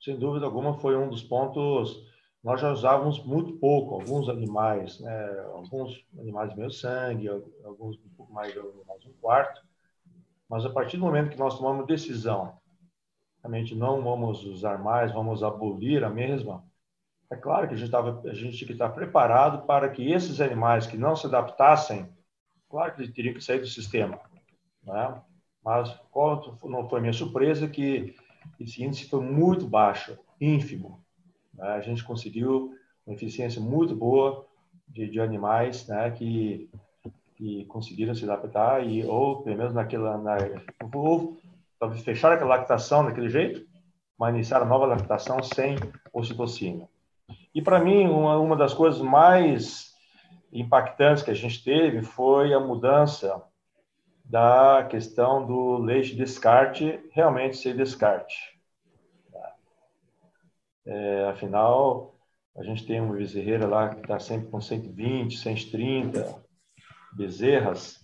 sem 0.00 0.18
dúvida 0.18 0.46
alguma, 0.46 0.78
foi 0.78 0.96
um 0.96 1.10
dos 1.10 1.22
pontos. 1.22 2.02
Nós 2.42 2.60
já 2.60 2.72
usávamos 2.72 3.22
muito 3.24 3.58
pouco, 3.58 3.94
alguns 3.94 4.28
animais, 4.28 4.98
né, 5.00 5.40
alguns 5.52 6.06
animais 6.18 6.50
de 6.50 6.56
meio 6.56 6.70
sangue, 6.70 7.28
alguns 7.64 7.96
um 7.98 8.08
pouco 8.16 8.32
mais 8.32 8.52
de 8.52 8.58
um 8.58 9.12
quarto, 9.20 9.62
mas 10.52 10.66
a 10.66 10.70
partir 10.70 10.98
do 10.98 11.04
momento 11.06 11.30
que 11.30 11.38
nós 11.38 11.56
tomamos 11.56 11.86
decisão, 11.86 12.58
realmente 13.42 13.74
não 13.74 14.02
vamos 14.02 14.44
usar 14.44 14.78
mais, 14.78 15.10
vamos 15.10 15.42
abolir 15.42 16.04
a 16.04 16.10
mesma, 16.10 16.62
é 17.30 17.36
claro 17.36 17.66
que 17.66 17.72
a 17.72 17.76
gente, 17.78 17.90
tava, 17.90 18.20
a 18.28 18.34
gente 18.34 18.58
tinha 18.58 18.66
que 18.66 18.74
estar 18.74 18.90
preparado 18.90 19.66
para 19.66 19.88
que 19.88 20.12
esses 20.12 20.42
animais 20.42 20.86
que 20.86 20.98
não 20.98 21.16
se 21.16 21.26
adaptassem, 21.26 22.06
claro 22.68 22.94
que 22.94 23.00
eles 23.00 23.14
teriam 23.14 23.32
que 23.32 23.42
sair 23.42 23.60
do 23.60 23.66
sistema. 23.66 24.20
Né? 24.84 25.22
Mas 25.64 25.90
qual 26.10 26.58
não 26.64 26.86
foi 26.86 27.00
minha 27.00 27.14
surpresa 27.14 27.66
que 27.66 28.14
esse 28.60 28.84
índice 28.84 29.08
foi 29.08 29.22
muito 29.22 29.66
baixo, 29.66 30.18
ínfimo. 30.38 31.02
Né? 31.54 31.66
A 31.66 31.80
gente 31.80 32.04
conseguiu 32.04 32.74
uma 33.06 33.14
eficiência 33.14 33.58
muito 33.58 33.96
boa 33.96 34.46
de, 34.86 35.08
de 35.08 35.18
animais 35.18 35.86
né? 35.88 36.10
que, 36.10 36.68
que 37.34 37.64
conseguiram 37.66 38.14
se 38.14 38.24
adaptar 38.24 38.86
e 38.86 39.04
ou 39.04 39.42
pelo 39.42 39.56
menos 39.56 39.74
naquela 39.74 40.18
na, 40.18 40.36
ou 40.94 41.38
talvez 41.78 42.02
fechar 42.02 42.32
aquela 42.32 42.56
lactação 42.56 43.04
daquele 43.04 43.28
jeito, 43.28 43.66
mas 44.18 44.34
iniciar 44.34 44.62
a 44.62 44.64
nova 44.64 44.86
lactação 44.86 45.42
sem 45.42 45.76
ocitocina. 46.12 46.88
E 47.54 47.60
para 47.60 47.80
mim, 47.80 48.06
uma, 48.06 48.38
uma 48.38 48.56
das 48.56 48.72
coisas 48.72 49.00
mais 49.00 49.92
impactantes 50.52 51.22
que 51.22 51.30
a 51.30 51.34
gente 51.34 51.62
teve 51.64 52.02
foi 52.02 52.52
a 52.54 52.60
mudança 52.60 53.42
da 54.24 54.86
questão 54.88 55.44
do 55.44 55.78
leite 55.78 56.14
descarte 56.14 57.00
realmente 57.12 57.56
ser 57.56 57.76
descarte. 57.76 58.52
É, 60.84 61.26
afinal, 61.28 62.14
a 62.56 62.62
gente 62.62 62.86
tem 62.86 63.00
uma 63.00 63.14
bezerreira 63.14 63.66
lá 63.66 63.88
que 63.88 64.00
está 64.00 64.18
sempre 64.18 64.48
com 64.48 64.60
120, 64.60 65.38
130 65.38 66.41
bezerras, 67.14 68.02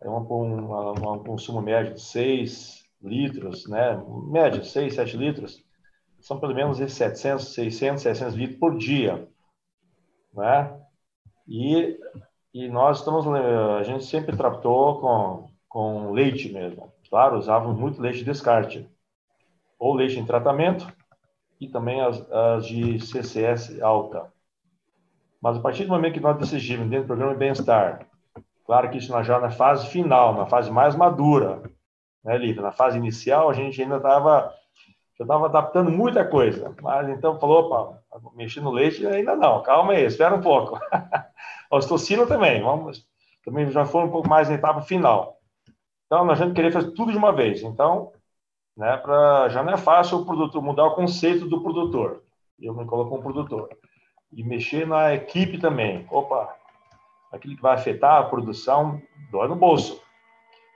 é 0.00 0.08
um, 0.08 0.16
um, 0.16 1.12
um 1.14 1.24
consumo 1.24 1.60
médio 1.60 1.94
de 1.94 2.02
6 2.02 2.84
litros, 3.02 3.66
né? 3.68 4.02
média 4.28 4.62
6, 4.62 4.94
7 4.94 5.16
litros 5.16 5.64
são 6.20 6.38
pelo 6.38 6.54
menos 6.54 6.78
700, 6.78 7.54
600, 7.54 8.02
700 8.02 8.34
litros 8.34 8.58
por 8.58 8.76
dia, 8.76 9.26
né? 10.34 10.78
E, 11.48 11.98
e 12.52 12.68
nós 12.68 12.98
estamos, 12.98 13.26
a 13.26 13.82
gente 13.82 14.04
sempre 14.04 14.36
tratou 14.36 15.00
com, 15.00 15.50
com 15.68 16.12
leite 16.12 16.52
mesmo. 16.52 16.92
Claro, 17.08 17.38
usávamos 17.38 17.78
muito 17.78 18.00
leite 18.00 18.18
de 18.18 18.24
descarte, 18.24 18.88
ou 19.78 19.94
leite 19.94 20.18
em 20.18 20.26
tratamento, 20.26 20.86
e 21.60 21.68
também 21.68 22.00
as, 22.00 22.30
as 22.30 22.66
de 22.66 23.00
CCS 23.00 23.80
alta. 23.82 24.32
Mas 25.40 25.56
a 25.56 25.60
partir 25.60 25.84
do 25.84 25.90
momento 25.90 26.14
que 26.14 26.20
nós 26.20 26.38
decidimos 26.38 26.88
dentro 26.88 27.04
do 27.04 27.08
programa 27.08 27.32
de 27.32 27.38
bem-estar, 27.38 28.06
claro 28.70 28.88
que 28.88 28.98
isso 28.98 29.20
já 29.24 29.40
na 29.40 29.50
fase 29.50 29.88
final, 29.88 30.32
na 30.32 30.46
fase 30.46 30.70
mais 30.70 30.94
madura, 30.94 31.60
né, 32.22 32.38
Lívia? 32.38 32.62
Na 32.62 32.70
fase 32.70 32.96
inicial, 32.96 33.50
a 33.50 33.52
gente 33.52 33.82
ainda 33.82 33.96
estava 33.96 34.54
eu 35.18 35.24
estava 35.24 35.46
adaptando 35.46 35.90
muita 35.90 36.24
coisa, 36.24 36.72
mas 36.80 37.08
então 37.08 37.36
falou, 37.40 37.64
opa, 37.64 38.00
mexer 38.36 38.60
no 38.60 38.70
leite 38.70 39.04
ainda 39.04 39.34
não, 39.34 39.60
calma 39.64 39.94
aí, 39.94 40.04
espera 40.04 40.36
um 40.36 40.40
pouco. 40.40 40.78
a 40.92 41.76
ostocina 41.76 42.24
também, 42.28 42.62
vamos, 42.62 43.04
também 43.44 43.68
já 43.72 43.84
foi 43.84 44.04
um 44.04 44.10
pouco 44.10 44.28
mais 44.28 44.48
na 44.48 44.54
etapa 44.54 44.82
final. 44.82 45.40
Então, 46.06 46.30
a 46.30 46.34
gente 46.36 46.54
queria 46.54 46.70
fazer 46.70 46.92
tudo 46.92 47.10
de 47.10 47.18
uma 47.18 47.32
vez. 47.32 47.62
Então, 47.62 48.12
né, 48.76 48.96
pra, 48.98 49.48
já 49.48 49.64
não 49.64 49.72
é 49.72 49.78
fácil 49.78 50.18
o 50.18 50.24
produtor 50.24 50.62
mudar 50.62 50.86
o 50.86 50.94
conceito 50.94 51.44
do 51.48 51.60
produtor. 51.60 52.22
Eu 52.58 52.72
me 52.72 52.86
coloco 52.86 53.10
como 53.10 53.22
produtor. 53.22 53.68
E 54.32 54.44
mexer 54.44 54.86
na 54.86 55.12
equipe 55.12 55.58
também. 55.58 56.06
Opa, 56.08 56.56
aquilo 57.30 57.56
que 57.56 57.62
vai 57.62 57.74
afetar 57.74 58.18
a 58.18 58.24
produção 58.24 59.00
dói 59.30 59.48
no 59.48 59.56
bolso. 59.56 60.02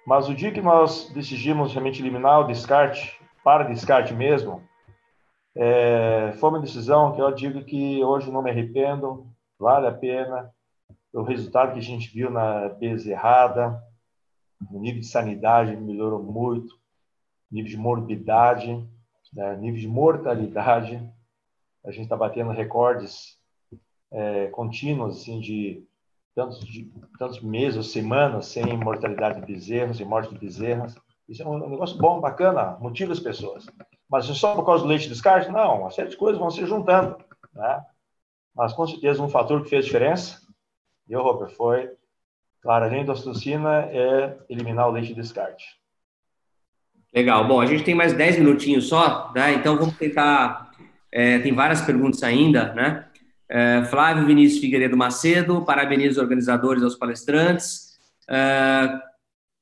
Mas 0.07 0.29
o 0.29 0.35
dia 0.35 0.53
que 0.53 0.61
nós 0.61 1.11
decidimos 1.11 1.73
realmente 1.73 2.01
eliminar 2.01 2.41
o 2.41 2.47
descarte 2.47 3.19
para 3.43 3.65
descarte 3.65 4.15
mesmo, 4.15 4.63
é, 5.57 6.33
foi 6.39 6.51
uma 6.51 6.61
decisão 6.61 7.15
que 7.15 7.21
eu 7.21 7.31
digo 7.33 7.65
que 7.65 8.03
hoje 8.03 8.31
não 8.31 8.43
me 8.43 8.51
arrependo, 8.51 9.27
vale 9.59 9.87
a 9.87 9.93
pena. 9.93 10.51
O 11.13 11.23
resultado 11.23 11.73
que 11.73 11.79
a 11.79 11.83
gente 11.83 12.13
viu 12.13 12.29
na 12.31 12.69
bezerrada, 12.71 13.81
o 14.71 14.79
nível 14.81 15.01
de 15.01 15.07
sanidade 15.07 15.77
melhorou 15.77 16.23
muito, 16.23 16.75
nível 17.51 17.71
de 17.71 17.77
morbidade, 17.77 18.89
né, 19.33 19.57
nível 19.57 19.81
de 19.81 19.89
mortalidade. 19.89 20.97
A 21.85 21.91
gente 21.91 22.05
está 22.05 22.17
batendo 22.17 22.51
recordes 22.51 23.39
é, 24.11 24.47
contínuos 24.49 25.21
assim, 25.21 25.41
de 25.41 25.87
tantos, 26.35 26.61
tantos 27.19 27.41
meses 27.41 27.93
semanas 27.93 28.47
sem 28.47 28.77
mortalidade 28.77 29.41
de 29.41 29.47
bezerros 29.47 30.01
e 30.01 30.05
morte 30.05 30.33
de 30.33 30.39
bezerras. 30.39 30.95
Isso 31.29 31.43
é 31.43 31.47
um 31.47 31.71
negócio 31.71 31.97
bom, 31.97 32.21
bacana, 32.21 32.77
motiva 32.81 33.13
as 33.13 33.21
pessoas. 33.21 33.67
Mas 34.09 34.27
só 34.27 34.55
por 34.55 34.67
causa 34.67 34.83
do 34.83 34.89
leite 34.89 35.05
de 35.05 35.11
descarte? 35.11 35.51
Não, 35.51 35.81
uma 35.81 35.91
série 35.91 36.11
de 36.11 36.17
coisas 36.17 36.39
vão 36.39 36.51
se 36.51 36.65
juntando. 36.67 37.17
Né? 37.55 37.83
Mas 38.55 38.73
com 38.73 38.87
certeza 38.87 39.23
um 39.23 39.29
fator 39.29 39.63
que 39.63 39.71
fez 39.71 39.85
diferença, 39.85 40.43
e 41.09 41.17
o 41.17 41.23
Robert, 41.23 41.51
foi, 41.51 41.91
claro, 42.63 42.85
além 42.85 43.05
da 43.05 43.13
ostocina, 43.13 43.83
é 43.91 44.37
eliminar 44.49 44.89
o 44.89 44.93
leite 44.93 45.09
de 45.09 45.21
descarte. 45.21 45.65
Legal. 47.13 47.47
Bom, 47.47 47.61
a 47.61 47.67
gente 47.67 47.85
tem 47.85 47.95
mais 47.95 48.13
10 48.13 48.39
minutinhos 48.39 48.89
só, 48.89 49.33
né? 49.35 49.55
então 49.55 49.77
vamos 49.77 49.97
tentar. 49.97 50.73
É, 51.13 51.39
tem 51.39 51.55
várias 51.55 51.81
perguntas 51.83 52.25
ainda, 52.25 52.73
né? 52.75 53.07
É, 53.57 53.85
Flávio 53.85 54.27
Vinícius 54.27 54.61
Figueiredo 54.61 54.97
Macedo, 54.97 55.65
parabenizo 55.65 56.17
os 56.17 56.19
organizadores 56.19 56.83
aos 56.83 56.97
palestrantes. 56.97 57.97
É, 58.29 58.99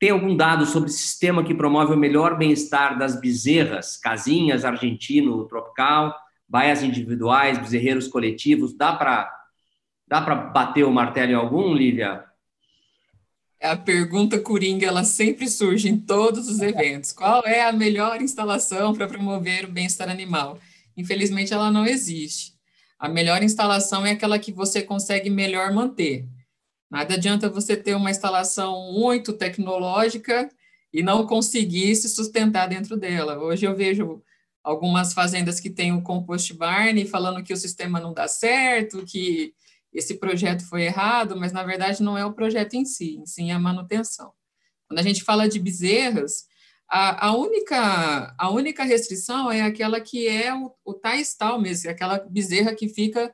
tem 0.01 0.09
algum 0.09 0.35
dado 0.35 0.65
sobre 0.65 0.89
o 0.89 0.93
sistema 0.93 1.45
que 1.45 1.55
promove 1.55 1.93
o 1.93 1.97
melhor 1.99 2.39
bem-estar 2.39 2.99
das 2.99 3.21
bezerras, 3.21 3.99
casinhas, 3.99 4.65
argentino, 4.65 5.45
tropical, 5.45 6.17
baias 6.49 6.83
individuais, 6.83 7.59
bezerreiros 7.59 8.09
coletivos? 8.09 8.75
Dá 8.75 8.95
para 8.95 9.31
dá 10.09 10.23
para 10.23 10.37
bater 10.37 10.85
o 10.85 10.91
martelo 10.91 11.33
em 11.33 11.35
algum, 11.35 11.75
Lívia? 11.75 12.25
A 13.61 13.77
pergunta 13.77 14.41
coringa, 14.41 14.87
ela 14.87 15.05
sempre 15.05 15.47
surge 15.47 15.91
em 15.91 15.99
todos 15.99 16.49
os 16.49 16.61
eventos. 16.61 17.13
Qual 17.13 17.43
é 17.45 17.69
a 17.69 17.73
melhor 17.73 18.23
instalação 18.23 18.95
para 18.95 19.07
promover 19.07 19.67
o 19.67 19.71
bem-estar 19.71 20.09
animal? 20.09 20.59
Infelizmente, 20.97 21.53
ela 21.53 21.71
não 21.71 21.85
existe. 21.85 22.52
A 23.03 23.09
melhor 23.09 23.43
instalação 23.43 24.07
é 24.07 24.13
aquela 24.13 24.39
que 24.39 24.53
você 24.53 24.81
consegue 24.81 25.29
melhor 25.29 25.73
manter. 25.73 26.25
Nada 26.89 27.15
adianta 27.15 27.49
você 27.49 27.77
ter 27.77 27.97
uma 27.97 28.13
instalação 28.13 28.93
muito 28.93 29.33
tecnológica 29.33 30.49
e 30.93 31.03
não 31.03 31.27
conseguir 31.27 31.97
se 31.97 32.09
sustentar 32.09 32.69
dentro 32.69 32.97
dela. 32.97 33.43
Hoje 33.43 33.67
eu 33.67 33.75
vejo 33.75 34.23
algumas 34.63 35.13
fazendas 35.13 35.59
que 35.59 35.69
têm 35.69 35.93
o 35.93 36.01
compost 36.01 36.55
barn 36.55 37.05
falando 37.07 37.43
que 37.43 37.53
o 37.53 37.57
sistema 37.57 37.99
não 37.99 38.15
dá 38.15 38.29
certo, 38.29 39.05
que 39.05 39.53
esse 39.93 40.15
projeto 40.15 40.65
foi 40.69 40.83
errado, 40.85 41.37
mas 41.37 41.51
na 41.51 41.65
verdade 41.65 42.05
não 42.05 42.17
é 42.17 42.25
o 42.25 42.33
projeto 42.33 42.75
em 42.75 42.85
si, 42.85 43.21
sim 43.27 43.51
a 43.51 43.59
manutenção. 43.59 44.33
Quando 44.87 45.01
a 45.01 45.03
gente 45.03 45.25
fala 45.25 45.49
de 45.49 45.59
bezerras, 45.59 46.47
a, 46.95 47.29
a, 47.29 47.35
única, 47.35 48.35
a 48.37 48.51
única 48.51 48.85
restrição 48.85 49.51
é 49.51 49.63
aquela 49.63 49.99
que 49.99 50.29
é 50.29 50.55
o, 50.55 50.71
o 50.85 50.93
tais 50.93 51.35
tal 51.35 51.59
mesmo, 51.59 51.89
é 51.89 51.91
aquela 51.91 52.19
bezerra 52.19 52.75
que 52.75 52.87
fica 52.87 53.33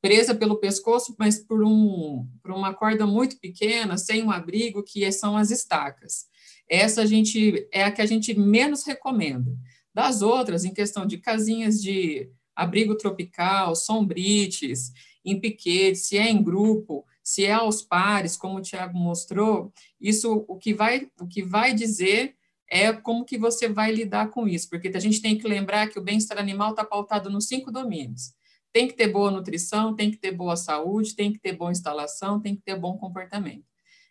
presa 0.00 0.34
pelo 0.34 0.56
pescoço, 0.56 1.14
mas 1.18 1.38
por, 1.38 1.62
um, 1.62 2.26
por 2.42 2.52
uma 2.52 2.72
corda 2.72 3.06
muito 3.06 3.38
pequena, 3.38 3.98
sem 3.98 4.22
um 4.22 4.30
abrigo, 4.30 4.82
que 4.82 5.12
são 5.12 5.36
as 5.36 5.50
estacas. 5.50 6.24
Essa 6.66 7.02
a 7.02 7.06
gente 7.06 7.68
é 7.70 7.84
a 7.84 7.90
que 7.90 8.00
a 8.00 8.06
gente 8.06 8.32
menos 8.32 8.82
recomenda. 8.82 9.54
Das 9.92 10.22
outras, 10.22 10.64
em 10.64 10.72
questão 10.72 11.06
de 11.06 11.18
casinhas 11.18 11.82
de 11.82 12.30
abrigo 12.54 12.96
tropical, 12.96 13.76
sombrites, 13.76 14.90
em 15.22 15.38
piquete, 15.38 15.98
se 15.98 16.16
é 16.16 16.30
em 16.30 16.42
grupo, 16.42 17.04
se 17.22 17.44
é 17.44 17.52
aos 17.52 17.82
pares, 17.82 18.38
como 18.38 18.56
o 18.56 18.62
Tiago 18.62 18.96
mostrou, 18.96 19.70
isso 20.00 20.46
o 20.48 20.56
que 20.56 20.72
vai 20.72 21.10
o 21.20 21.26
que 21.26 21.42
vai 21.42 21.74
dizer 21.74 22.35
é 22.68 22.92
como 22.92 23.24
que 23.24 23.38
você 23.38 23.68
vai 23.68 23.92
lidar 23.92 24.30
com 24.30 24.48
isso, 24.48 24.68
porque 24.68 24.88
a 24.88 25.00
gente 25.00 25.22
tem 25.22 25.38
que 25.38 25.46
lembrar 25.46 25.88
que 25.88 25.98
o 25.98 26.02
bem-estar 26.02 26.38
animal 26.38 26.70
está 26.70 26.84
pautado 26.84 27.30
nos 27.30 27.46
cinco 27.46 27.70
domínios. 27.70 28.34
Tem 28.72 28.88
que 28.88 28.94
ter 28.94 29.08
boa 29.08 29.30
nutrição, 29.30 29.94
tem 29.94 30.10
que 30.10 30.16
ter 30.16 30.32
boa 30.32 30.56
saúde, 30.56 31.14
tem 31.14 31.32
que 31.32 31.38
ter 31.38 31.52
boa 31.52 31.70
instalação, 31.70 32.40
tem 32.40 32.56
que 32.56 32.62
ter 32.62 32.76
bom 32.76 32.96
comportamento. 32.98 33.64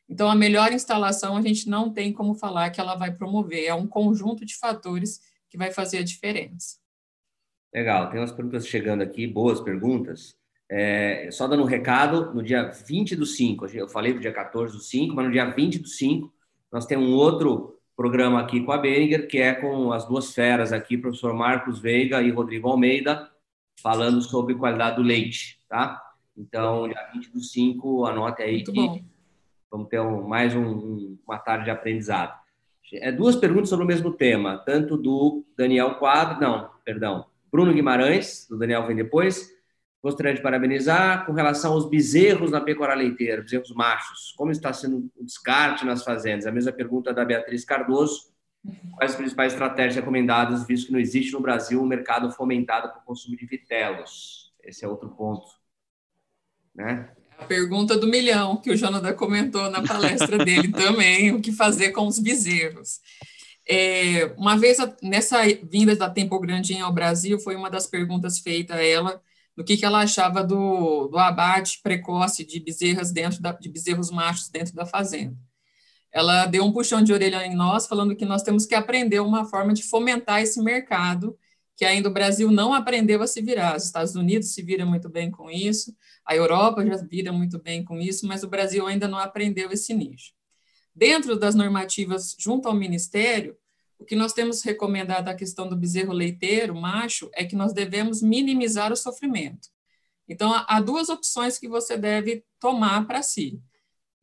Então, 0.08 0.30
a 0.30 0.36
melhor 0.36 0.72
instalação 0.72 1.36
a 1.36 1.42
gente 1.42 1.68
não 1.68 1.92
tem 1.92 2.14
como 2.14 2.36
falar 2.36 2.70
que 2.70 2.80
ela 2.80 2.96
vai 2.96 3.12
promover, 3.12 3.66
é 3.66 3.74
um 3.74 3.88
conjunto 3.88 4.46
de 4.46 4.56
fatores 4.56 5.20
que 5.50 5.58
vai 5.58 5.72
fazer 5.72 6.00
a 6.00 6.04
diferença. 6.04 6.78
Legal, 7.74 8.10
tem 8.10 8.20
umas 8.20 8.32
perguntas 8.32 8.68
chegando 8.68 9.02
aqui, 9.02 9.28
boas 9.28 9.60
perguntas. 9.60 10.36
É, 10.70 11.30
só 11.32 11.48
dando 11.48 11.64
um 11.64 11.68
recado, 11.68 12.34
no 12.34 12.42
dia 12.42 12.70
20 12.70 13.16
do 13.16 13.26
5, 13.26 13.66
eu 13.68 13.88
falei 13.88 14.14
do 14.14 14.20
dia 14.20 14.32
14 14.32 14.74
do 14.74 14.82
5, 14.82 15.14
mas 15.14 15.26
no 15.26 15.32
dia 15.32 15.46
20 15.46 15.80
do 15.80 15.88
5, 15.88 16.34
nós 16.72 16.86
temos 16.86 17.08
um 17.08 17.14
outro 17.14 17.78
programa 17.96 18.42
aqui 18.42 18.62
com 18.62 18.72
a 18.72 18.78
Beringer, 18.78 19.28
que 19.28 19.38
é 19.38 19.54
com 19.54 19.92
as 19.92 20.06
duas 20.06 20.34
feras 20.34 20.74
aqui, 20.74 20.98
professor 20.98 21.34
Marcos 21.34 21.80
Veiga 21.80 22.22
e 22.22 22.30
Rodrigo 22.30 22.68
Almeida, 22.68 23.30
falando 23.82 24.22
sobre 24.22 24.56
qualidade 24.56 24.98
do 24.98 25.02
leite, 25.02 25.60
tá? 25.70 26.02
Então, 26.38 26.88
dia 26.88 27.10
20 27.14 27.32
do 27.32 27.40
5, 27.40 28.06
anote 28.06 28.42
aí 28.42 28.56
Muito 28.56 28.72
que 28.74 28.80
bom. 28.80 29.02
vamos 29.72 29.88
ter 29.88 30.02
um, 30.02 30.28
mais 30.28 30.54
um, 30.54 31.18
uma 31.26 31.38
tarde 31.38 31.66
de 31.66 31.72
aprendizado. 31.72 32.38
É, 32.94 33.12
duas 33.12 33.36
perguntas 33.36 33.70
sobre 33.70 33.86
o 33.86 33.88
mesmo 33.88 34.12
tema, 34.12 34.58
tanto 34.60 34.98
do 34.98 35.44
Daniel 35.58 35.96
Quadro, 35.96 36.40
não, 36.40 36.70
perdão, 36.84 37.26
Bruno 37.52 37.74
Guimarães, 37.74 38.46
do 38.50 38.58
Daniel 38.58 38.86
vem 38.86 38.96
depois. 38.96 39.55
Gostaria 40.06 40.36
de 40.36 40.42
parabenizar 40.42 41.26
com 41.26 41.34
relação 41.34 41.74
aos 41.74 41.90
bezerros 41.90 42.52
na 42.52 42.62
pecuária 42.62 42.94
leiteira, 42.94 43.42
bezerros 43.42 43.72
machos. 43.72 44.36
Como 44.38 44.52
está 44.52 44.72
sendo 44.72 45.12
o 45.16 45.26
descarte 45.26 45.84
nas 45.84 46.04
fazendas? 46.04 46.46
A 46.46 46.52
mesma 46.52 46.72
pergunta 46.72 47.12
da 47.12 47.26
Beatriz 47.26 47.66
Cardoso. 47.66 48.32
Quais 48.96 49.14
as 49.14 49.18
principais 49.18 49.54
estratégias 49.54 49.96
recomendadas, 49.96 50.64
visto 50.68 50.86
que 50.86 50.94
não 50.94 51.00
existe 51.00 51.34
no 51.34 51.40
Brasil 51.40 51.82
um 51.82 51.88
mercado 51.88 52.32
fomentado 52.32 52.90
para 52.90 53.00
o 53.00 53.04
consumo 53.04 53.36
de 53.36 53.48
vitelos? 53.48 54.54
Esse 54.64 54.86
é 54.86 54.88
outro 54.88 55.10
ponto. 55.10 55.48
Né? 56.76 57.10
A 57.40 57.46
pergunta 57.46 57.98
do 57.98 58.06
milhão, 58.06 58.58
que 58.58 58.70
o 58.70 58.78
Jonathan 58.78 59.14
comentou 59.14 59.72
na 59.72 59.82
palestra 59.82 60.38
dele 60.38 60.70
também, 60.72 61.34
o 61.34 61.42
que 61.42 61.52
fazer 61.52 61.94
com 61.94 62.06
os 62.06 62.20
bezerros. 62.20 63.00
É, 63.68 64.32
uma 64.38 64.56
vez, 64.56 64.78
nessa 65.02 65.42
vinda 65.64 65.96
da 65.96 66.12
Tempo 66.12 66.40
Grandinha 66.40 66.86
ao 66.86 66.94
Brasil, 66.94 67.40
foi 67.40 67.56
uma 67.56 67.72
das 67.72 67.88
perguntas 67.88 68.38
feitas 68.38 68.78
a 68.78 68.84
ela, 68.84 69.20
do 69.56 69.64
que, 69.64 69.78
que 69.78 69.86
ela 69.86 70.02
achava 70.02 70.44
do, 70.44 71.08
do 71.08 71.18
abate 71.18 71.80
precoce 71.82 72.46
de 72.46 72.60
bezerras 72.60 73.12
dentro 73.12 73.42
da, 73.42 73.54
de 73.54 73.70
bezerros 73.70 74.12
machos 74.12 74.50
dentro 74.50 74.74
da 74.74 74.86
fazenda. 74.86 75.38
Ela 76.12 76.46
deu 76.46 76.64
um 76.64 76.72
puxão 76.72 77.02
de 77.02 77.12
orelha 77.12 77.46
em 77.46 77.56
nós, 77.56 77.88
falando 77.88 78.16
que 78.16 78.26
nós 78.26 78.42
temos 78.42 78.66
que 78.66 78.76
aprender 78.76 79.20
uma 79.20 79.46
forma 79.46 79.74
de 79.74 79.84
fomentar 79.84 80.42
esse 80.42 80.62
mercado, 80.62 81.38
que 81.76 81.84
ainda 81.84 82.08
o 82.08 82.14
Brasil 82.14 82.50
não 82.52 82.74
aprendeu 82.74 83.22
a 83.22 83.28
se 83.28 83.42
virar. 83.42 83.76
Os 83.76 83.84
Estados 83.84 84.16
Unidos 84.16 84.54
se 84.54 84.62
vira 84.62 84.86
muito 84.86 85.10
bem 85.10 85.30
com 85.30 85.50
isso, 85.52 85.94
a 86.26 86.36
Europa 86.36 86.86
já 86.86 86.96
vira 86.98 87.32
muito 87.32 87.60
bem 87.60 87.84
com 87.84 88.00
isso, 88.00 88.26
mas 88.26 88.44
o 88.44 88.48
Brasil 88.48 88.88
ainda 88.88 89.08
não 89.08 89.20
aprendeu 89.20 89.72
esse 89.72 89.94
nicho. 89.94 90.34
Dentro 90.96 91.38
das 91.38 91.54
normativas 91.54 92.36
junto 92.40 92.70
ao 92.70 92.74
Ministério, 92.74 93.58
o 94.06 94.08
que 94.08 94.16
nós 94.16 94.34
temos 94.34 94.62
recomendado 94.62 95.28
a 95.28 95.34
questão 95.34 95.68
do 95.68 95.76
bezerro 95.76 96.14
leiteiro, 96.14 96.76
macho, 96.76 97.28
é 97.34 97.44
que 97.44 97.56
nós 97.56 97.74
devemos 97.74 98.22
minimizar 98.22 98.94
o 98.94 98.96
sofrimento. 98.96 99.68
Então, 100.30 100.54
há 100.68 100.80
duas 100.80 101.10
opções 101.10 101.58
que 101.58 101.68
você 101.68 101.98
deve 101.98 102.46
tomar 102.60 103.08
para 103.08 103.24
si. 103.24 103.60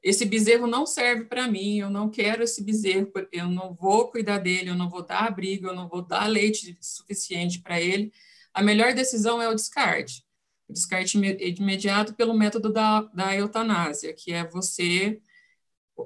Esse 0.01 0.25
bezerro 0.25 0.69
não 0.69 0.86
serve 0.86 1.25
para 1.25 1.49
mim, 1.49 1.78
eu 1.78 1.91
não 1.91 2.09
quero 2.09 2.44
esse 2.44 2.62
bezerro, 2.62 3.11
eu 3.33 3.49
não 3.49 3.75
vou 3.75 4.09
cuidar 4.09 4.39
dele, 4.39 4.70
eu 4.70 4.77
não 4.77 4.89
vou 4.89 5.05
dar 5.05 5.27
abrigo, 5.27 5.67
eu 5.67 5.75
não 5.75 5.89
vou 5.89 6.02
dar 6.02 6.28
leite 6.28 6.78
suficiente 6.81 7.61
para 7.61 7.81
ele. 7.81 8.12
A 8.55 8.62
melhor 8.62 8.94
decisão 8.94 9.43
é 9.43 9.49
o 9.49 9.55
descarte 9.55 10.25
o 10.69 10.73
descarte 10.73 11.19
imediato 11.19 12.15
pelo 12.15 12.35
método 12.35 12.73
da, 12.73 13.02
da 13.02 13.36
eutanásia, 13.36 14.15
que 14.15 14.33
é 14.33 14.49
você, 14.49 15.20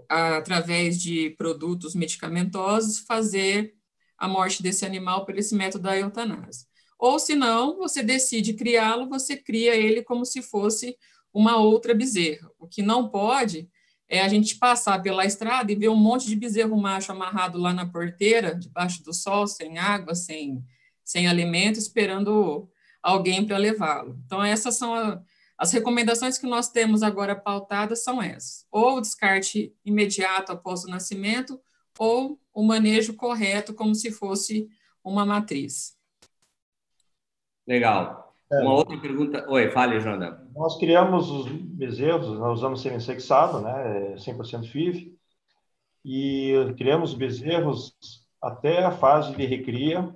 através 0.08 1.00
de 1.00 1.30
produtos 1.30 1.94
medicamentosos, 1.94 3.00
fazer 3.00 3.74
a 4.18 4.26
morte 4.26 4.62
desse 4.62 4.84
animal 4.84 5.24
por 5.24 5.36
esse 5.38 5.54
método 5.54 5.84
da 5.84 5.96
eutanásia. 5.96 6.66
Ou, 6.98 7.18
se 7.18 7.34
não, 7.34 7.76
você 7.76 8.02
decide 8.02 8.54
criá-lo, 8.54 9.08
você 9.08 9.36
cria 9.36 9.74
ele 9.74 10.02
como 10.02 10.24
se 10.24 10.40
fosse 10.42 10.96
uma 11.32 11.58
outra 11.58 11.94
bezerra. 11.94 12.50
O 12.58 12.66
que 12.66 12.82
não 12.82 13.08
pode 13.08 13.68
é 14.08 14.22
a 14.22 14.28
gente 14.28 14.56
passar 14.56 15.02
pela 15.02 15.26
estrada 15.26 15.70
e 15.70 15.76
ver 15.76 15.88
um 15.88 15.96
monte 15.96 16.26
de 16.26 16.36
bezerro 16.36 16.76
macho 16.76 17.12
amarrado 17.12 17.58
lá 17.58 17.74
na 17.74 17.84
porteira, 17.84 18.54
debaixo 18.54 19.02
do 19.02 19.12
sol, 19.12 19.46
sem 19.46 19.78
água, 19.78 20.14
sem, 20.14 20.64
sem 21.04 21.28
alimento, 21.28 21.78
esperando 21.78 22.70
alguém 23.02 23.44
para 23.44 23.58
levá-lo. 23.58 24.18
Então, 24.24 24.42
essas 24.42 24.76
são 24.76 25.22
as 25.58 25.72
recomendações 25.72 26.36
que 26.36 26.46
nós 26.46 26.68
temos 26.68 27.02
agora 27.02 27.34
pautadas 27.34 28.02
são 28.02 28.22
essas: 28.22 28.66
ou 28.70 28.96
o 28.96 29.00
descarte 29.00 29.74
imediato 29.84 30.52
após 30.52 30.84
o 30.84 30.90
nascimento, 30.90 31.60
ou 31.98 32.38
o 32.52 32.62
manejo 32.62 33.14
correto, 33.14 33.74
como 33.74 33.94
se 33.94 34.10
fosse 34.10 34.68
uma 35.02 35.24
matriz. 35.24 35.96
Legal. 37.66 38.34
É. 38.52 38.60
Uma 38.60 38.74
outra 38.74 38.96
pergunta. 38.98 39.44
Oi, 39.48 39.70
fale, 39.70 39.98
Janda. 39.98 40.46
Nós 40.54 40.78
criamos 40.78 41.28
os 41.30 41.50
bezerros, 41.50 42.38
nós 42.38 42.58
usamos 42.58 42.80
semi-sexado, 42.80 43.60
né, 43.60 44.14
100% 44.16 44.70
FIV, 44.70 45.16
e 46.04 46.52
criamos 46.76 47.12
bezerros 47.14 47.96
até 48.40 48.84
a 48.84 48.92
fase 48.92 49.34
de 49.34 49.44
recria, 49.44 50.14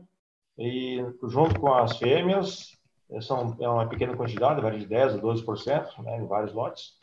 e 0.57 1.05
junto 1.25 1.59
com 1.59 1.73
as 1.75 1.97
fêmeas, 1.97 2.79
são, 3.21 3.57
é 3.61 3.69
uma 3.69 3.89
pequena 3.89 4.17
quantidade, 4.17 4.61
varia 4.61 4.79
de 4.79 4.87
10% 4.87 5.19
a 5.19 5.21
12%, 5.21 6.03
né, 6.03 6.19
em 6.19 6.27
vários 6.27 6.53
lotes, 6.53 6.99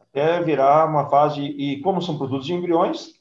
até 0.00 0.42
virar 0.42 0.86
uma 0.86 1.08
fase, 1.08 1.42
e 1.42 1.80
como 1.82 2.00
são 2.00 2.16
produtos 2.16 2.46
de 2.46 2.54
embriões, 2.54 3.12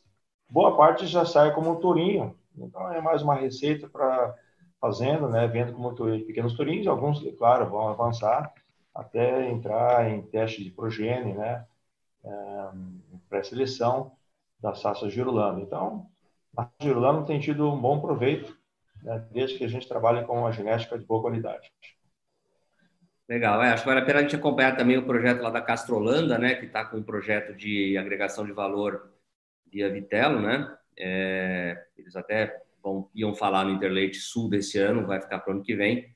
boa 0.49 0.77
parte 0.77 1.05
já 1.05 1.25
sai 1.25 1.53
como 1.53 1.79
tourinho, 1.79 2.35
então 2.57 2.91
é 2.91 3.01
mais 3.01 3.21
uma 3.21 3.35
receita 3.35 3.87
para 3.89 4.33
fazendo, 4.79 5.27
né, 5.27 5.47
vendo 5.47 5.73
como 5.73 5.93
pequenos 6.25 6.53
tourinhos, 6.53 6.87
alguns, 6.87 7.21
claro, 7.37 7.69
vão 7.69 7.87
avançar 7.89 8.53
até 8.93 9.49
entrar 9.49 10.09
em 10.09 10.21
teste 10.21 10.63
de 10.63 10.71
progênie, 10.71 11.33
né, 11.33 11.65
é, 12.23 12.69
pré-seleção 13.29 14.11
da 14.59 14.73
Sassa 14.73 15.09
Girolando. 15.09 15.61
Então, 15.61 16.07
a 16.55 16.67
Girolando 16.81 17.25
tem 17.25 17.39
tido 17.39 17.71
um 17.71 17.79
bom 17.79 17.99
proveito, 17.99 18.57
né, 19.03 19.23
desde 19.31 19.57
que 19.57 19.63
a 19.63 19.67
gente 19.67 19.87
trabalha 19.87 20.23
com 20.23 20.39
uma 20.39 20.51
genética 20.51 20.97
de 20.97 21.05
boa 21.05 21.21
qualidade. 21.21 21.71
Legal, 23.29 23.61
é, 23.61 23.71
acho 23.71 23.83
que 23.83 23.89
vale 23.89 23.99
a 23.99 24.05
pena 24.05 24.19
a 24.19 24.21
gente 24.21 24.35
acompanhar 24.35 24.77
também 24.77 24.97
o 24.97 25.05
projeto 25.05 25.41
lá 25.41 25.49
da 25.49 25.61
Castrolanda, 25.61 26.37
né, 26.37 26.55
que 26.55 26.65
está 26.65 26.85
com 26.85 26.97
um 26.97 27.03
projeto 27.03 27.53
de 27.53 27.97
agregação 27.97 28.45
de 28.45 28.53
valor 28.53 29.11
via 29.69 29.91
Vitelo, 29.91 30.41
né? 30.41 30.73
É, 30.97 31.77
eles 31.97 32.15
até 32.15 32.55
vão, 32.81 33.09
iam 33.13 33.35
falar 33.35 33.65
no 33.65 33.71
Interleite 33.71 34.17
Sul 34.17 34.49
desse 34.49 34.77
ano, 34.79 35.05
vai 35.05 35.19
ficar 35.19 35.39
para 35.39 35.51
o 35.51 35.55
ano 35.55 35.63
que 35.63 35.75
vem, 35.75 36.07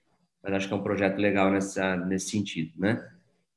mas 0.41 0.53
acho 0.53 0.67
que 0.67 0.73
é 0.73 0.77
um 0.77 0.83
projeto 0.83 1.17
legal 1.17 1.51
nessa, 1.51 1.98
nesse 1.98 2.30
sentido, 2.30 2.72
né? 2.77 3.06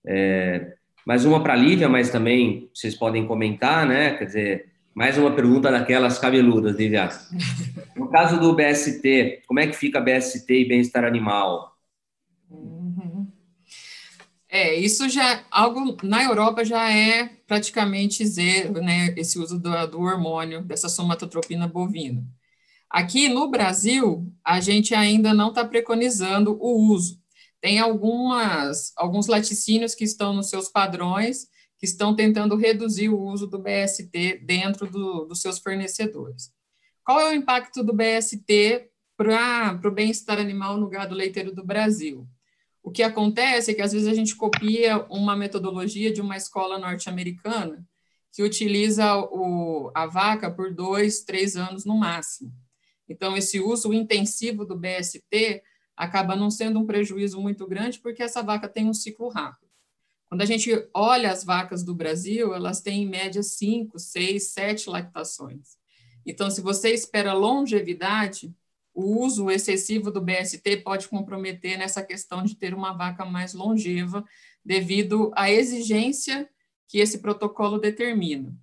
É, 0.04 0.74
mais 1.06 1.24
uma 1.24 1.40
para 1.40 1.52
a 1.52 1.56
Lívia, 1.56 1.88
mas 1.88 2.10
também 2.10 2.68
vocês 2.74 2.96
podem 2.96 3.24
comentar, 3.24 3.86
né? 3.86 4.16
Quer 4.16 4.24
dizer, 4.24 4.72
mais 4.92 5.16
uma 5.16 5.32
pergunta 5.32 5.70
daquelas 5.70 6.18
cabeludas, 6.18 6.76
Lívia. 6.76 7.08
No 7.94 8.10
caso 8.10 8.40
do 8.40 8.52
BST, 8.54 9.42
como 9.46 9.60
é 9.60 9.68
que 9.68 9.72
fica 9.74 10.00
BST 10.00 10.52
e 10.52 10.68
bem-estar 10.68 11.04
animal? 11.04 11.73
É, 14.54 14.72
isso 14.76 15.08
já 15.08 15.44
algo 15.50 15.96
na 16.04 16.22
Europa 16.22 16.64
já 16.64 16.88
é 16.88 17.26
praticamente 17.44 18.24
zero, 18.24 18.74
né? 18.74 19.12
Esse 19.16 19.36
uso 19.36 19.58
do, 19.58 19.86
do 19.88 20.00
hormônio 20.00 20.62
dessa 20.62 20.88
somatotropina 20.88 21.66
bovina. 21.66 22.24
Aqui 22.88 23.28
no 23.28 23.50
Brasil, 23.50 24.32
a 24.44 24.60
gente 24.60 24.94
ainda 24.94 25.34
não 25.34 25.48
está 25.48 25.64
preconizando 25.64 26.56
o 26.60 26.88
uso. 26.88 27.20
Tem 27.60 27.80
algumas, 27.80 28.92
alguns 28.96 29.26
laticínios 29.26 29.92
que 29.92 30.04
estão 30.04 30.32
nos 30.32 30.50
seus 30.50 30.68
padrões, 30.68 31.48
que 31.76 31.84
estão 31.84 32.14
tentando 32.14 32.54
reduzir 32.54 33.08
o 33.08 33.20
uso 33.20 33.48
do 33.48 33.58
BST 33.58 34.38
dentro 34.44 34.88
do, 34.88 35.24
dos 35.24 35.40
seus 35.40 35.58
fornecedores. 35.58 36.52
Qual 37.04 37.18
é 37.18 37.30
o 37.30 37.34
impacto 37.34 37.82
do 37.82 37.92
BST 37.92 38.88
para 39.16 39.80
o 39.84 39.90
bem-estar 39.90 40.38
animal 40.38 40.76
no 40.76 40.88
gado 40.88 41.12
leiteiro 41.12 41.52
do 41.52 41.66
Brasil? 41.66 42.28
O 42.84 42.90
que 42.90 43.02
acontece 43.02 43.70
é 43.70 43.74
que 43.74 43.80
às 43.80 43.92
vezes 43.92 44.06
a 44.06 44.12
gente 44.12 44.36
copia 44.36 45.06
uma 45.08 45.34
metodologia 45.34 46.12
de 46.12 46.20
uma 46.20 46.36
escola 46.36 46.78
norte-americana 46.78 47.82
que 48.30 48.42
utiliza 48.42 49.16
o, 49.16 49.90
a 49.94 50.06
vaca 50.06 50.50
por 50.50 50.74
dois, 50.74 51.22
três 51.22 51.56
anos 51.56 51.86
no 51.86 51.96
máximo. 51.96 52.52
Então, 53.08 53.34
esse 53.34 53.58
uso 53.58 53.94
intensivo 53.94 54.66
do 54.66 54.76
BST 54.76 55.62
acaba 55.96 56.36
não 56.36 56.50
sendo 56.50 56.78
um 56.78 56.84
prejuízo 56.84 57.40
muito 57.40 57.66
grande, 57.66 58.00
porque 58.00 58.22
essa 58.22 58.42
vaca 58.42 58.68
tem 58.68 58.86
um 58.86 58.92
ciclo 58.92 59.28
rápido. 59.28 59.70
Quando 60.26 60.42
a 60.42 60.46
gente 60.46 60.70
olha 60.92 61.30
as 61.30 61.42
vacas 61.42 61.82
do 61.82 61.94
Brasil, 61.94 62.52
elas 62.52 62.82
têm 62.82 63.04
em 63.04 63.08
média 63.08 63.42
5, 63.42 63.98
6, 63.98 64.52
7 64.52 64.90
lactações. 64.90 65.78
Então, 66.26 66.50
se 66.50 66.60
você 66.60 66.90
espera 66.92 67.32
longevidade, 67.32 68.54
o 68.94 69.20
uso 69.20 69.50
excessivo 69.50 70.10
do 70.10 70.20
BST 70.20 70.78
pode 70.78 71.08
comprometer 71.08 71.76
nessa 71.76 72.02
questão 72.02 72.44
de 72.44 72.54
ter 72.54 72.72
uma 72.72 72.92
vaca 72.92 73.24
mais 73.24 73.52
longeva, 73.52 74.24
devido 74.64 75.32
à 75.34 75.50
exigência 75.50 76.48
que 76.88 76.98
esse 76.98 77.18
protocolo 77.18 77.78
determina. 77.78 78.56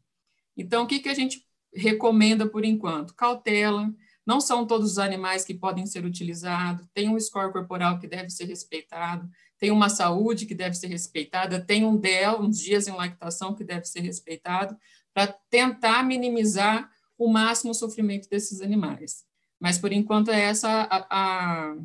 Então, 0.55 0.83
o 0.83 0.87
que, 0.87 0.99
que 0.99 1.09
a 1.09 1.13
gente 1.13 1.45
recomenda 1.73 2.47
por 2.47 2.63
enquanto? 2.63 3.13
Cautela, 3.13 3.93
não 4.25 4.39
são 4.39 4.65
todos 4.65 4.91
os 4.91 4.99
animais 4.99 5.43
que 5.43 5.53
podem 5.53 5.85
ser 5.85 6.05
utilizados, 6.05 6.87
tem 6.93 7.09
um 7.09 7.19
score 7.19 7.51
corporal 7.51 7.99
que 7.99 8.07
deve 8.07 8.29
ser 8.29 8.45
respeitado, 8.45 9.29
tem 9.59 9.69
uma 9.69 9.89
saúde 9.89 10.45
que 10.45 10.55
deve 10.55 10.75
ser 10.75 10.87
respeitada, 10.87 11.59
tem 11.59 11.85
um 11.85 11.97
DEL, 11.97 12.41
uns 12.41 12.59
dias 12.59 12.87
em 12.87 12.91
lactação 12.91 13.53
que 13.53 13.63
deve 13.63 13.85
ser 13.85 13.99
respeitado, 13.99 14.77
para 15.13 15.27
tentar 15.49 16.03
minimizar 16.03 16.89
o 17.17 17.27
máximo 17.27 17.71
o 17.71 17.75
sofrimento 17.75 18.29
desses 18.29 18.61
animais. 18.61 19.25
Mas, 19.61 19.77
por 19.77 19.93
enquanto, 19.93 20.31
é 20.31 20.41
essa 20.41 20.67
a, 20.89 21.05
a, 21.09 21.75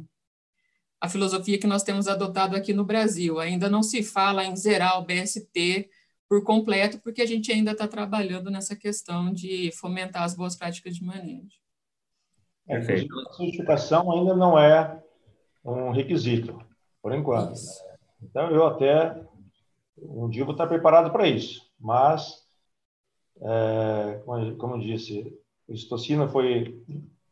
a 0.99 1.09
filosofia 1.11 1.59
que 1.59 1.67
nós 1.67 1.83
temos 1.83 2.09
adotado 2.09 2.57
aqui 2.57 2.73
no 2.73 2.87
Brasil. 2.87 3.39
Ainda 3.39 3.69
não 3.69 3.83
se 3.83 4.03
fala 4.03 4.47
em 4.47 4.57
zerar 4.57 4.99
o 4.99 5.05
BST 5.05 5.91
por 6.27 6.43
completo, 6.43 6.99
porque 7.01 7.21
a 7.21 7.27
gente 7.27 7.53
ainda 7.53 7.73
está 7.73 7.87
trabalhando 7.87 8.51
nessa 8.51 8.75
questão 8.75 9.31
de 9.31 9.71
fomentar 9.73 10.23
as 10.23 10.35
boas 10.35 10.57
práticas 10.57 10.97
de 10.97 11.05
manejo. 11.05 11.61
É, 12.67 12.79
a 12.79 13.33
certificação 13.35 14.11
ainda 14.11 14.35
não 14.35 14.59
é 14.59 14.99
um 15.63 15.91
requisito, 15.91 16.59
por 17.03 17.15
enquanto. 17.15 17.51
Né? 17.51 17.97
Então, 18.23 18.51
eu 18.51 18.67
até 18.67 19.23
um 19.99 20.31
dia 20.31 20.47
vou 20.47 20.53
estar 20.53 20.67
preparado 20.67 21.13
para 21.13 21.29
isso, 21.29 21.71
mas, 21.79 22.43
é, 23.43 24.23
como, 24.25 24.57
como 24.57 24.75
eu 24.77 24.81
disse, 24.81 25.39
o 25.69 25.75
estocina 25.75 26.27
foi 26.27 26.83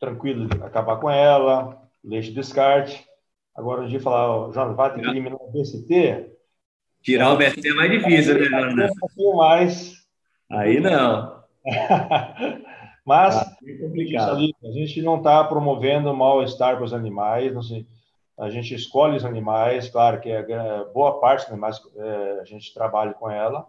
tranquilo 0.05 0.47
de 0.47 0.63
acabar 0.63 0.97
com 0.97 1.11
ela, 1.11 1.83
leite 2.03 2.33
descarte. 2.33 3.05
Agora, 3.55 3.83
um 3.83 3.89
dia 3.89 4.01
falar, 4.01 4.53
Jonas, 4.53 4.77
vai 4.77 4.93
ter 4.93 5.01
que 5.01 5.09
eliminar 5.09 5.39
o 5.41 5.51
BCT. 5.51 6.31
Tirar 7.03 7.33
o 7.33 7.37
BCT 7.37 7.69
é 7.69 7.75
mais 7.75 7.91
difícil, 7.91 8.39
né, 8.39 8.47
Jonas? 8.47 8.91
Um 9.19 9.37
mais. 9.37 9.95
Aí 10.51 10.81
não. 10.81 11.43
Mas 13.05 13.37
ah, 13.37 13.57
é 13.63 14.69
a 14.69 14.73
gente 14.73 15.03
não 15.03 15.19
está 15.19 15.45
promovendo 15.45 16.15
mal-estar 16.15 16.77
para 16.77 16.85
os 16.85 16.95
animais, 16.95 17.53
a 18.39 18.49
gente 18.49 18.75
escolhe 18.75 19.17
os 19.17 19.27
animais, 19.27 19.91
claro 19.91 20.21
que 20.21 20.31
é, 20.31 20.85
boa 20.93 21.21
parte 21.21 21.43
dos 21.43 21.53
animais 21.53 21.81
é, 21.97 22.41
a 22.41 22.45
gente 22.45 22.73
trabalha 22.73 23.13
com 23.13 23.31
ela, 23.31 23.69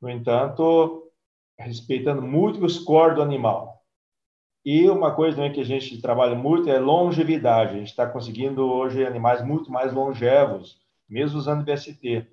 no 0.00 0.08
entanto, 0.08 1.10
respeitando 1.58 2.22
muito 2.22 2.64
o 2.64 2.68
score 2.68 3.14
do 3.14 3.22
animal. 3.22 3.73
E 4.64 4.88
uma 4.88 5.14
coisa 5.14 5.36
também 5.36 5.52
que 5.52 5.60
a 5.60 5.64
gente 5.64 6.00
trabalha 6.00 6.34
muito 6.34 6.70
é 6.70 6.78
longevidade. 6.78 7.74
A 7.74 7.78
gente 7.78 7.88
está 7.88 8.06
conseguindo 8.06 8.64
hoje 8.64 9.04
animais 9.04 9.44
muito 9.44 9.70
mais 9.70 9.92
longevos, 9.92 10.80
mesmo 11.08 11.38
usando 11.38 11.64
BST. 11.64 12.26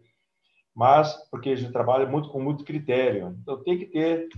Mas 0.74 1.14
porque 1.30 1.50
a 1.50 1.56
gente 1.56 1.74
trabalha 1.74 2.06
muito 2.06 2.30
com 2.30 2.42
muito 2.42 2.64
critério. 2.64 3.35
Então 3.42 3.61
tem 3.61 3.77
que 3.77 3.85
ter 3.85 4.30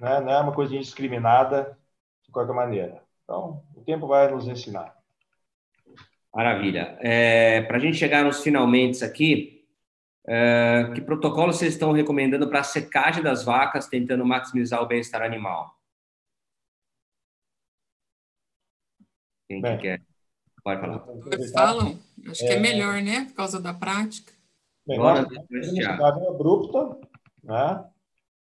né? 0.00 0.20
não 0.20 0.32
é 0.32 0.40
uma 0.40 0.52
coisa 0.52 0.74
indiscriminada 0.74 1.78
de 2.24 2.32
qualquer 2.32 2.54
maneira. 2.54 3.02
Então, 3.24 3.62
o 3.74 3.82
tempo 3.82 4.06
vai 4.06 4.30
nos 4.30 4.48
ensinar. 4.48 4.94
Maravilha. 6.34 6.96
É, 7.00 7.62
Para 7.62 7.76
a 7.76 7.80
gente 7.80 7.96
chegar 7.96 8.24
nos 8.24 8.42
finalmente 8.42 9.04
aqui, 9.04 9.64
é, 10.26 10.90
que 10.94 11.00
protocolo 11.00 11.52
vocês 11.52 11.74
estão 11.74 11.92
recomendando 11.92 12.48
para 12.48 12.60
a 12.60 12.64
secagem 12.64 13.22
das 13.22 13.44
vacas, 13.44 13.86
tentando 13.86 14.24
maximizar 14.24 14.82
o 14.82 14.86
bem-estar 14.86 15.22
animal? 15.22 15.70
Quem 19.52 19.60
Bem, 19.60 19.76
que 19.76 19.82
quer? 19.82 20.02
Pode 20.64 20.80
falar. 20.80 21.04
Falam. 21.52 21.98
Acho 22.26 22.44
é... 22.44 22.46
que 22.46 22.52
é 22.54 22.58
melhor, 22.58 23.02
né? 23.02 23.26
Por 23.26 23.34
causa 23.34 23.60
da 23.60 23.74
prática. 23.74 24.32
Bem, 24.86 24.96
Agora, 24.96 25.28
nós 25.30 25.46
temos 25.46 25.84
abrupta, 26.26 26.98
né? 27.44 27.84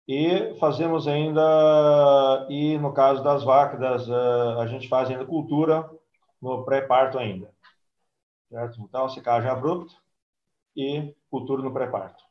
E 0.07 0.57
fazemos 0.61 1.09
ainda, 1.09 2.47
e 2.49 2.79
no 2.79 2.93
caso 2.93 3.25
das 3.25 3.43
vacas, 3.43 3.81
das, 3.81 4.09
uh, 4.09 4.61
a 4.61 4.67
gente 4.69 4.89
faz 4.89 5.11
ainda 5.11 5.25
cultura 5.25 5.89
no 6.41 6.65
pré-parto 6.65 7.19
ainda. 7.19 7.51
Certo? 8.49 8.81
Então, 8.81 9.09
secagem 9.09 9.51
abrupta 9.51 9.93
e 10.77 11.13
cultura 11.29 11.61
no 11.61 11.73
pré-parto. 11.73 12.23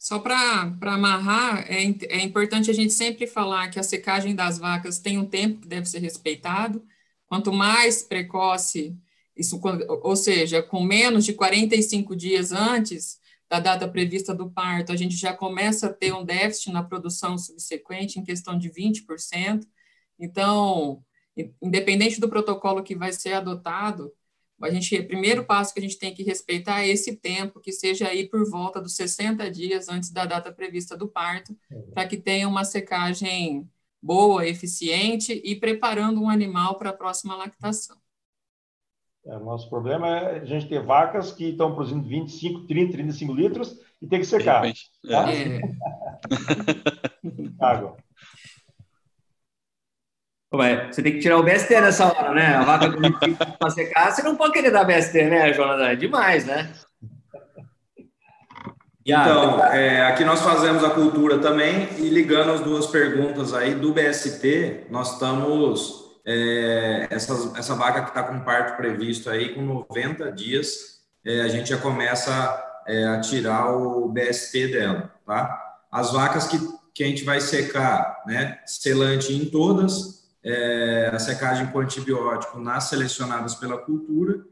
Só 0.00 0.18
para 0.18 0.72
amarrar, 0.80 1.70
é, 1.70 1.82
é 2.08 2.22
importante 2.22 2.70
a 2.70 2.74
gente 2.74 2.90
sempre 2.94 3.26
falar 3.26 3.68
que 3.68 3.78
a 3.78 3.82
secagem 3.82 4.34
das 4.34 4.56
vacas 4.56 4.98
tem 4.98 5.18
um 5.18 5.26
tempo 5.26 5.60
que 5.60 5.68
deve 5.68 5.86
ser 5.86 5.98
respeitado. 5.98 6.82
Quanto 7.26 7.52
mais 7.52 8.02
precoce, 8.02 8.96
isso, 9.36 9.60
ou 10.02 10.16
seja, 10.16 10.62
com 10.62 10.82
menos 10.82 11.26
de 11.26 11.34
45 11.34 12.16
dias 12.16 12.50
antes, 12.50 13.20
da 13.46 13.60
data 13.60 13.86
prevista 13.86 14.34
do 14.34 14.50
parto, 14.50 14.90
a 14.90 14.96
gente 14.96 15.16
já 15.16 15.34
começa 15.34 15.88
a 15.88 15.92
ter 15.92 16.14
um 16.14 16.24
déficit 16.24 16.72
na 16.72 16.82
produção 16.82 17.36
subsequente 17.36 18.18
em 18.18 18.24
questão 18.24 18.56
de 18.56 18.70
20%. 18.70 19.66
Então, 20.18 21.04
independente 21.60 22.18
do 22.18 22.28
protocolo 22.28 22.82
que 22.82 22.94
vai 22.94 23.12
ser 23.12 23.34
adotado, 23.34 24.10
a 24.62 24.70
gente, 24.70 24.94
o 24.96 25.06
primeiro 25.06 25.44
passo 25.44 25.72
que 25.72 25.80
a 25.80 25.82
gente 25.82 25.98
tem 25.98 26.12
que 26.12 26.22
respeitar 26.22 26.82
é 26.82 26.88
esse 26.88 27.16
tempo, 27.16 27.60
que 27.60 27.72
seja 27.72 28.08
aí 28.08 28.28
por 28.28 28.48
volta 28.48 28.80
dos 28.80 28.94
60 28.94 29.50
dias 29.50 29.88
antes 29.88 30.10
da 30.10 30.26
data 30.26 30.52
prevista 30.52 30.96
do 30.96 31.08
parto, 31.08 31.56
para 31.94 32.06
que 32.06 32.16
tenha 32.16 32.48
uma 32.48 32.64
secagem 32.64 33.68
boa, 34.02 34.46
eficiente 34.46 35.40
e 35.44 35.54
preparando 35.54 36.20
um 36.20 36.28
animal 36.28 36.76
para 36.78 36.90
a 36.90 36.94
próxima 36.94 37.36
lactação. 37.36 37.96
É, 39.26 39.36
o 39.36 39.44
nosso 39.44 39.68
problema 39.68 40.08
é 40.08 40.40
a 40.40 40.44
gente 40.44 40.68
ter 40.68 40.82
vacas 40.82 41.32
que 41.32 41.50
estão 41.50 41.74
produzindo 41.74 42.08
25, 42.08 42.66
30, 42.66 42.92
35 42.92 43.34
litros 43.34 43.78
e 44.00 44.06
tem 44.06 44.20
que 44.20 44.26
secar. 44.26 44.62
Tá? 45.06 45.32
É. 45.32 45.60
Água. 47.60 47.96
Você 50.52 51.02
tem 51.02 51.12
que 51.12 51.20
tirar 51.20 51.38
o 51.38 51.44
BST 51.44 51.80
nessa 51.80 52.06
hora, 52.06 52.34
né? 52.34 52.56
A 52.56 52.64
vaca 52.64 52.90
para 53.58 53.70
secar, 53.70 54.10
você 54.10 54.22
não 54.22 54.34
pode 54.34 54.52
querer 54.52 54.72
dar 54.72 54.84
BST, 54.84 55.24
né, 55.24 55.52
Jonathan? 55.52 55.90
É 55.90 55.94
demais, 55.94 56.44
né? 56.44 56.68
Então, 59.06 59.64
é, 59.64 60.06
aqui 60.06 60.24
nós 60.24 60.40
fazemos 60.40 60.84
a 60.84 60.90
cultura 60.90 61.38
também 61.38 61.88
e 61.98 62.08
ligando 62.08 62.50
as 62.50 62.60
duas 62.60 62.86
perguntas 62.86 63.54
aí 63.54 63.74
do 63.74 63.92
BST, 63.92 64.86
nós 64.90 65.14
estamos 65.14 66.00
é, 66.26 67.06
essa, 67.10 67.52
essa 67.56 67.74
vaca 67.74 68.02
que 68.02 68.08
está 68.08 68.22
com 68.22 68.40
parto 68.40 68.76
previsto 68.76 69.30
aí, 69.30 69.54
com 69.54 69.62
90 69.62 70.30
dias, 70.32 71.00
é, 71.24 71.40
a 71.42 71.48
gente 71.48 71.70
já 71.70 71.78
começa 71.78 72.62
é, 72.86 73.06
a 73.06 73.20
tirar 73.20 73.72
o 73.72 74.08
BST 74.08 74.68
dela, 74.68 75.12
tá? 75.24 75.58
As 75.90 76.12
vacas 76.12 76.46
que, 76.46 76.58
que 76.94 77.02
a 77.02 77.06
gente 77.06 77.24
vai 77.24 77.40
secar, 77.40 78.22
né, 78.26 78.58
selante 78.66 79.32
em 79.32 79.46
todas, 79.46 80.19
é, 80.42 81.10
a 81.12 81.18
secagem 81.18 81.66
com 81.66 81.80
antibiótico 81.80 82.58
nas 82.58 82.84
selecionadas 82.84 83.54
pela 83.54 83.78
cultura, 83.78 84.44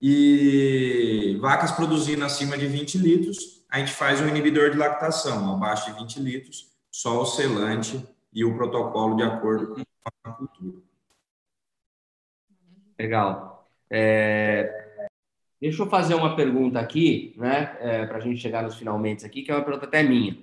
e 0.00 1.38
vacas 1.40 1.72
produzindo 1.72 2.24
acima 2.24 2.58
de 2.58 2.66
20 2.66 2.98
litros, 2.98 3.64
a 3.70 3.78
gente 3.78 3.92
faz 3.92 4.20
um 4.20 4.28
inibidor 4.28 4.70
de 4.70 4.76
lactação, 4.76 5.54
abaixo 5.54 5.92
de 5.92 5.98
20 5.98 6.20
litros, 6.20 6.72
só 6.90 7.20
o 7.20 7.26
selante 7.26 8.04
e 8.32 8.44
o 8.44 8.54
protocolo 8.54 9.16
de 9.16 9.22
acordo 9.22 9.74
com 9.74 9.82
a 10.24 10.30
cultura. 10.32 10.78
Legal. 12.98 13.68
É, 13.90 15.08
deixa 15.60 15.82
eu 15.82 15.88
fazer 15.88 16.14
uma 16.14 16.36
pergunta 16.36 16.78
aqui, 16.78 17.34
né, 17.36 17.76
é, 17.80 18.06
para 18.06 18.18
a 18.18 18.20
gente 18.20 18.40
chegar 18.40 18.62
nos 18.62 18.76
finalmente 18.76 19.24
aqui, 19.24 19.42
que 19.42 19.50
é 19.50 19.54
uma 19.54 19.64
pergunta 19.64 19.86
até 19.86 20.02
minha. 20.02 20.36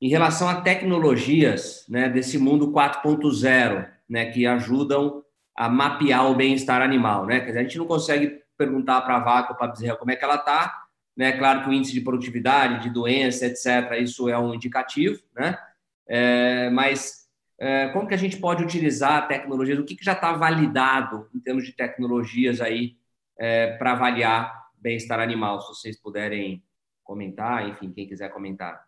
Em 0.00 0.08
relação 0.08 0.48
a 0.48 0.60
tecnologias 0.60 1.84
né, 1.88 2.08
desse 2.08 2.38
mundo 2.38 2.70
4.0, 2.70 3.88
né, 4.08 4.26
que 4.26 4.46
ajudam 4.46 5.22
a 5.54 5.68
mapear 5.68 6.30
o 6.30 6.34
bem-estar 6.34 6.80
animal, 6.80 7.26
né? 7.26 7.40
Quer 7.40 7.46
dizer, 7.46 7.58
a 7.58 7.62
gente 7.62 7.78
não 7.78 7.86
consegue 7.86 8.40
perguntar 8.56 9.00
para 9.02 9.16
a 9.16 9.20
vaca 9.20 9.52
ou 9.52 9.56
para 9.56 9.66
a 9.66 9.70
bezerra 9.70 9.96
como 9.96 10.10
é 10.10 10.16
que 10.16 10.24
ela 10.24 10.36
está, 10.36 10.84
né? 11.16 11.32
Claro 11.32 11.62
que 11.62 11.68
o 11.68 11.72
índice 11.72 11.92
de 11.92 12.00
produtividade, 12.00 12.84
de 12.84 12.90
doença, 12.90 13.46
etc., 13.46 14.00
isso 14.00 14.28
é 14.28 14.38
um 14.38 14.54
indicativo, 14.54 15.20
né? 15.34 15.58
É, 16.06 16.70
mas 16.70 17.28
é, 17.58 17.88
como 17.88 18.06
que 18.06 18.14
a 18.14 18.18
gente 18.18 18.36
pode 18.36 18.62
utilizar 18.62 19.18
a 19.18 19.26
tecnologia? 19.26 19.78
O 19.80 19.84
que, 19.84 19.96
que 19.96 20.04
já 20.04 20.12
está 20.12 20.32
validado 20.32 21.28
em 21.34 21.40
termos 21.40 21.64
de 21.64 21.72
tecnologias 21.72 22.60
aí 22.60 22.96
é, 23.36 23.76
para 23.76 23.92
avaliar 23.92 24.68
bem-estar 24.76 25.18
animal? 25.18 25.60
Se 25.60 25.68
vocês 25.68 26.00
puderem 26.00 26.62
comentar, 27.02 27.68
enfim, 27.68 27.90
quem 27.90 28.06
quiser 28.06 28.30
comentar. 28.30 28.87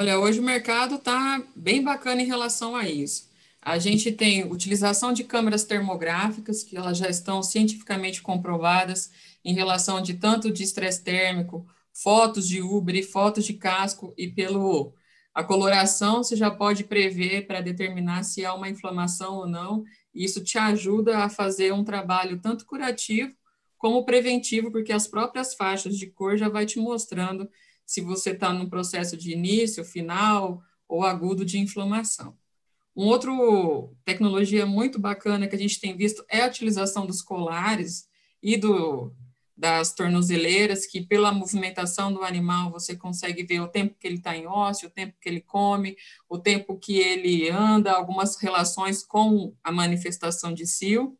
Olha, 0.00 0.16
hoje 0.20 0.38
o 0.38 0.44
mercado 0.44 0.94
está 0.94 1.42
bem 1.56 1.82
bacana 1.82 2.22
em 2.22 2.26
relação 2.26 2.76
a 2.76 2.88
isso. 2.88 3.28
A 3.60 3.80
gente 3.80 4.12
tem 4.12 4.44
utilização 4.48 5.12
de 5.12 5.24
câmeras 5.24 5.64
termográficas, 5.64 6.62
que 6.62 6.76
elas 6.76 6.98
já 6.98 7.08
estão 7.08 7.42
cientificamente 7.42 8.22
comprovadas 8.22 9.10
em 9.44 9.52
relação 9.52 10.00
de 10.00 10.14
tanto 10.14 10.52
de 10.52 10.62
estresse 10.62 11.02
térmico, 11.02 11.66
fotos 11.92 12.46
de 12.46 12.62
ubre, 12.62 13.02
fotos 13.02 13.44
de 13.44 13.54
casco 13.54 14.14
e 14.16 14.28
pelo 14.28 14.94
a 15.34 15.42
coloração 15.42 16.22
você 16.22 16.36
já 16.36 16.48
pode 16.48 16.84
prever 16.84 17.48
para 17.48 17.60
determinar 17.60 18.22
se 18.22 18.44
há 18.44 18.54
uma 18.54 18.68
inflamação 18.68 19.34
ou 19.34 19.48
não. 19.48 19.82
Isso 20.14 20.44
te 20.44 20.58
ajuda 20.58 21.18
a 21.18 21.28
fazer 21.28 21.72
um 21.72 21.82
trabalho 21.82 22.40
tanto 22.40 22.64
curativo 22.66 23.32
como 23.76 24.04
preventivo, 24.04 24.70
porque 24.70 24.92
as 24.92 25.08
próprias 25.08 25.54
faixas 25.54 25.96
de 25.96 26.06
cor 26.06 26.36
já 26.36 26.48
vai 26.48 26.66
te 26.66 26.78
mostrando 26.78 27.48
se 27.88 28.02
você 28.02 28.32
está 28.32 28.52
no 28.52 28.68
processo 28.68 29.16
de 29.16 29.32
início, 29.32 29.82
final 29.82 30.62
ou 30.86 31.04
agudo 31.04 31.42
de 31.42 31.58
inflamação. 31.58 32.36
Um 32.94 33.06
outro 33.06 33.96
tecnologia 34.04 34.66
muito 34.66 34.98
bacana 34.98 35.48
que 35.48 35.56
a 35.56 35.58
gente 35.58 35.80
tem 35.80 35.96
visto 35.96 36.22
é 36.28 36.42
a 36.42 36.48
utilização 36.48 37.06
dos 37.06 37.22
colares 37.22 38.06
e 38.42 38.58
do, 38.58 39.14
das 39.56 39.94
tornozeleiras, 39.94 40.84
que 40.84 41.00
pela 41.00 41.32
movimentação 41.32 42.12
do 42.12 42.22
animal 42.22 42.70
você 42.70 42.94
consegue 42.94 43.42
ver 43.42 43.60
o 43.60 43.68
tempo 43.68 43.96
que 43.98 44.06
ele 44.06 44.16
está 44.16 44.36
em 44.36 44.46
ósseo, 44.46 44.88
o 44.88 44.92
tempo 44.92 45.16
que 45.18 45.26
ele 45.26 45.40
come, 45.40 45.96
o 46.28 46.38
tempo 46.38 46.78
que 46.78 46.98
ele 46.98 47.48
anda, 47.48 47.92
algumas 47.92 48.36
relações 48.36 49.02
com 49.02 49.54
a 49.64 49.72
manifestação 49.72 50.52
de 50.52 50.66
cio. 50.66 51.16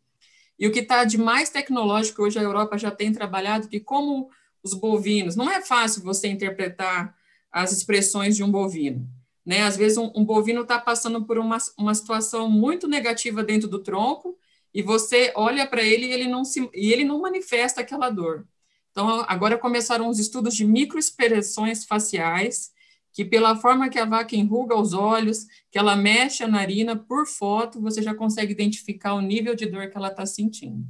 E 0.58 0.66
o 0.66 0.72
que 0.72 0.80
está 0.80 1.02
de 1.04 1.16
mais 1.16 1.48
tecnológico, 1.48 2.24
hoje 2.24 2.38
a 2.38 2.42
Europa 2.42 2.76
já 2.76 2.90
tem 2.90 3.10
trabalhado, 3.10 3.68
que 3.68 3.80
como 3.80 4.28
os 4.62 4.74
bovinos, 4.74 5.36
não 5.36 5.50
é 5.50 5.60
fácil 5.60 6.02
você 6.02 6.28
interpretar 6.28 7.16
as 7.50 7.72
expressões 7.72 8.36
de 8.36 8.42
um 8.42 8.50
bovino. 8.50 9.08
Né? 9.44 9.62
Às 9.62 9.76
vezes, 9.76 9.96
um, 9.96 10.12
um 10.14 10.24
bovino 10.24 10.62
está 10.62 10.78
passando 10.78 11.24
por 11.24 11.38
uma, 11.38 11.56
uma 11.78 11.94
situação 11.94 12.50
muito 12.50 12.86
negativa 12.86 13.42
dentro 13.42 13.68
do 13.68 13.78
tronco 13.78 14.36
e 14.74 14.82
você 14.82 15.32
olha 15.34 15.66
para 15.66 15.82
ele 15.82 16.06
e 16.06 16.12
ele, 16.12 16.28
não 16.28 16.44
se, 16.44 16.68
e 16.74 16.92
ele 16.92 17.04
não 17.04 17.20
manifesta 17.20 17.80
aquela 17.80 18.10
dor. 18.10 18.46
Então, 18.90 19.24
agora 19.28 19.56
começaram 19.56 20.08
os 20.08 20.18
estudos 20.18 20.54
de 20.54 20.64
microexpressões 20.66 21.84
faciais, 21.84 22.72
que 23.12 23.24
pela 23.24 23.56
forma 23.56 23.88
que 23.88 23.98
a 23.98 24.04
vaca 24.04 24.36
enruga 24.36 24.78
os 24.78 24.92
olhos, 24.92 25.46
que 25.70 25.78
ela 25.78 25.96
mexe 25.96 26.44
a 26.44 26.48
narina, 26.48 26.94
por 26.94 27.26
foto, 27.26 27.80
você 27.80 28.02
já 28.02 28.14
consegue 28.14 28.52
identificar 28.52 29.14
o 29.14 29.20
nível 29.20 29.54
de 29.54 29.66
dor 29.66 29.88
que 29.88 29.96
ela 29.96 30.08
está 30.08 30.26
sentindo. 30.26 30.84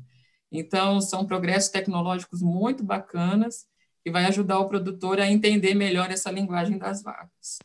Então, 0.50 1.00
são 1.00 1.26
progressos 1.26 1.70
tecnológicos 1.70 2.42
muito 2.42 2.82
bacanas 2.82 3.66
que 4.04 4.10
vai 4.10 4.24
ajudar 4.26 4.58
o 4.58 4.68
produtor 4.68 5.20
a 5.20 5.30
entender 5.30 5.74
melhor 5.74 6.10
essa 6.10 6.30
linguagem 6.30 6.78
das 6.78 7.02
vacas. 7.02 7.58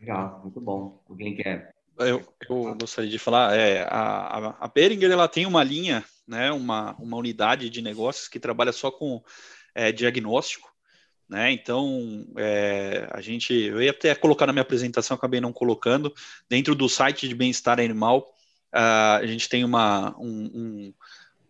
Legal, 0.00 0.40
muito 0.42 0.60
bom. 0.60 1.02
Alguém 1.08 1.36
quer? 1.36 1.74
Eu, 1.98 2.24
eu 2.48 2.74
gostaria 2.76 3.10
de 3.10 3.18
falar, 3.18 3.56
é, 3.56 3.82
a, 3.82 4.56
a 4.60 4.68
Behringer 4.68 5.10
ela 5.10 5.26
tem 5.26 5.46
uma 5.46 5.64
linha, 5.64 6.04
né, 6.26 6.52
uma, 6.52 6.94
uma 6.96 7.16
unidade 7.16 7.68
de 7.68 7.82
negócios 7.82 8.28
que 8.28 8.38
trabalha 8.38 8.72
só 8.72 8.90
com 8.90 9.20
é, 9.74 9.90
diagnóstico, 9.90 10.72
né? 11.28 11.50
Então, 11.50 12.26
é, 12.36 13.08
a 13.12 13.20
gente, 13.20 13.52
eu 13.52 13.82
ia 13.82 13.90
até 13.90 14.14
colocar 14.14 14.46
na 14.46 14.52
minha 14.52 14.62
apresentação, 14.62 15.16
acabei 15.16 15.40
não 15.40 15.52
colocando, 15.52 16.14
dentro 16.48 16.74
do 16.74 16.88
site 16.88 17.28
de 17.28 17.34
bem-estar 17.34 17.80
animal, 17.80 18.32
a 18.72 19.26
gente 19.26 19.48
tem 19.48 19.64
uma, 19.64 20.14
um, 20.18 20.50
um 20.54 20.94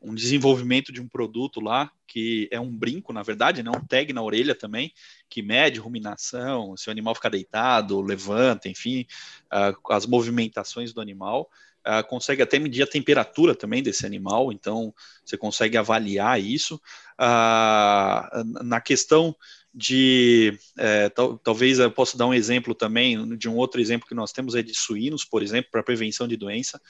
um 0.00 0.14
desenvolvimento 0.14 0.92
de 0.92 1.00
um 1.00 1.08
produto 1.08 1.60
lá 1.60 1.90
que 2.06 2.48
é 2.50 2.58
um 2.58 2.70
brinco, 2.70 3.12
na 3.12 3.22
verdade, 3.22 3.62
né? 3.62 3.70
um 3.70 3.84
tag 3.84 4.12
na 4.12 4.22
orelha 4.22 4.54
também, 4.54 4.92
que 5.28 5.42
mede 5.42 5.78
ruminação, 5.78 6.76
se 6.76 6.88
o 6.88 6.90
animal 6.90 7.14
fica 7.14 7.28
deitado, 7.28 8.00
levanta, 8.00 8.68
enfim, 8.68 9.06
uh, 9.52 9.92
as 9.92 10.06
movimentações 10.06 10.92
do 10.92 11.00
animal. 11.00 11.50
Uh, 11.86 12.06
consegue 12.06 12.42
até 12.42 12.58
medir 12.58 12.82
a 12.82 12.86
temperatura 12.86 13.54
também 13.54 13.82
desse 13.82 14.04
animal, 14.04 14.52
então 14.52 14.92
você 15.24 15.36
consegue 15.36 15.76
avaliar 15.76 16.40
isso. 16.40 16.76
Uh, 17.18 18.64
na 18.64 18.80
questão 18.80 19.34
de 19.78 20.58
é, 20.76 21.08
tal, 21.08 21.38
talvez 21.38 21.78
eu 21.78 21.90
possa 21.90 22.18
dar 22.18 22.26
um 22.26 22.34
exemplo 22.34 22.74
também 22.74 23.36
de 23.36 23.48
um 23.48 23.54
outro 23.54 23.80
exemplo 23.80 24.08
que 24.08 24.14
nós 24.14 24.32
temos 24.32 24.56
é 24.56 24.62
de 24.62 24.74
suínos, 24.74 25.24
por 25.24 25.42
exemplo, 25.42 25.70
para 25.70 25.82
prevenção 25.82 26.26
de 26.26 26.36
doença 26.36 26.80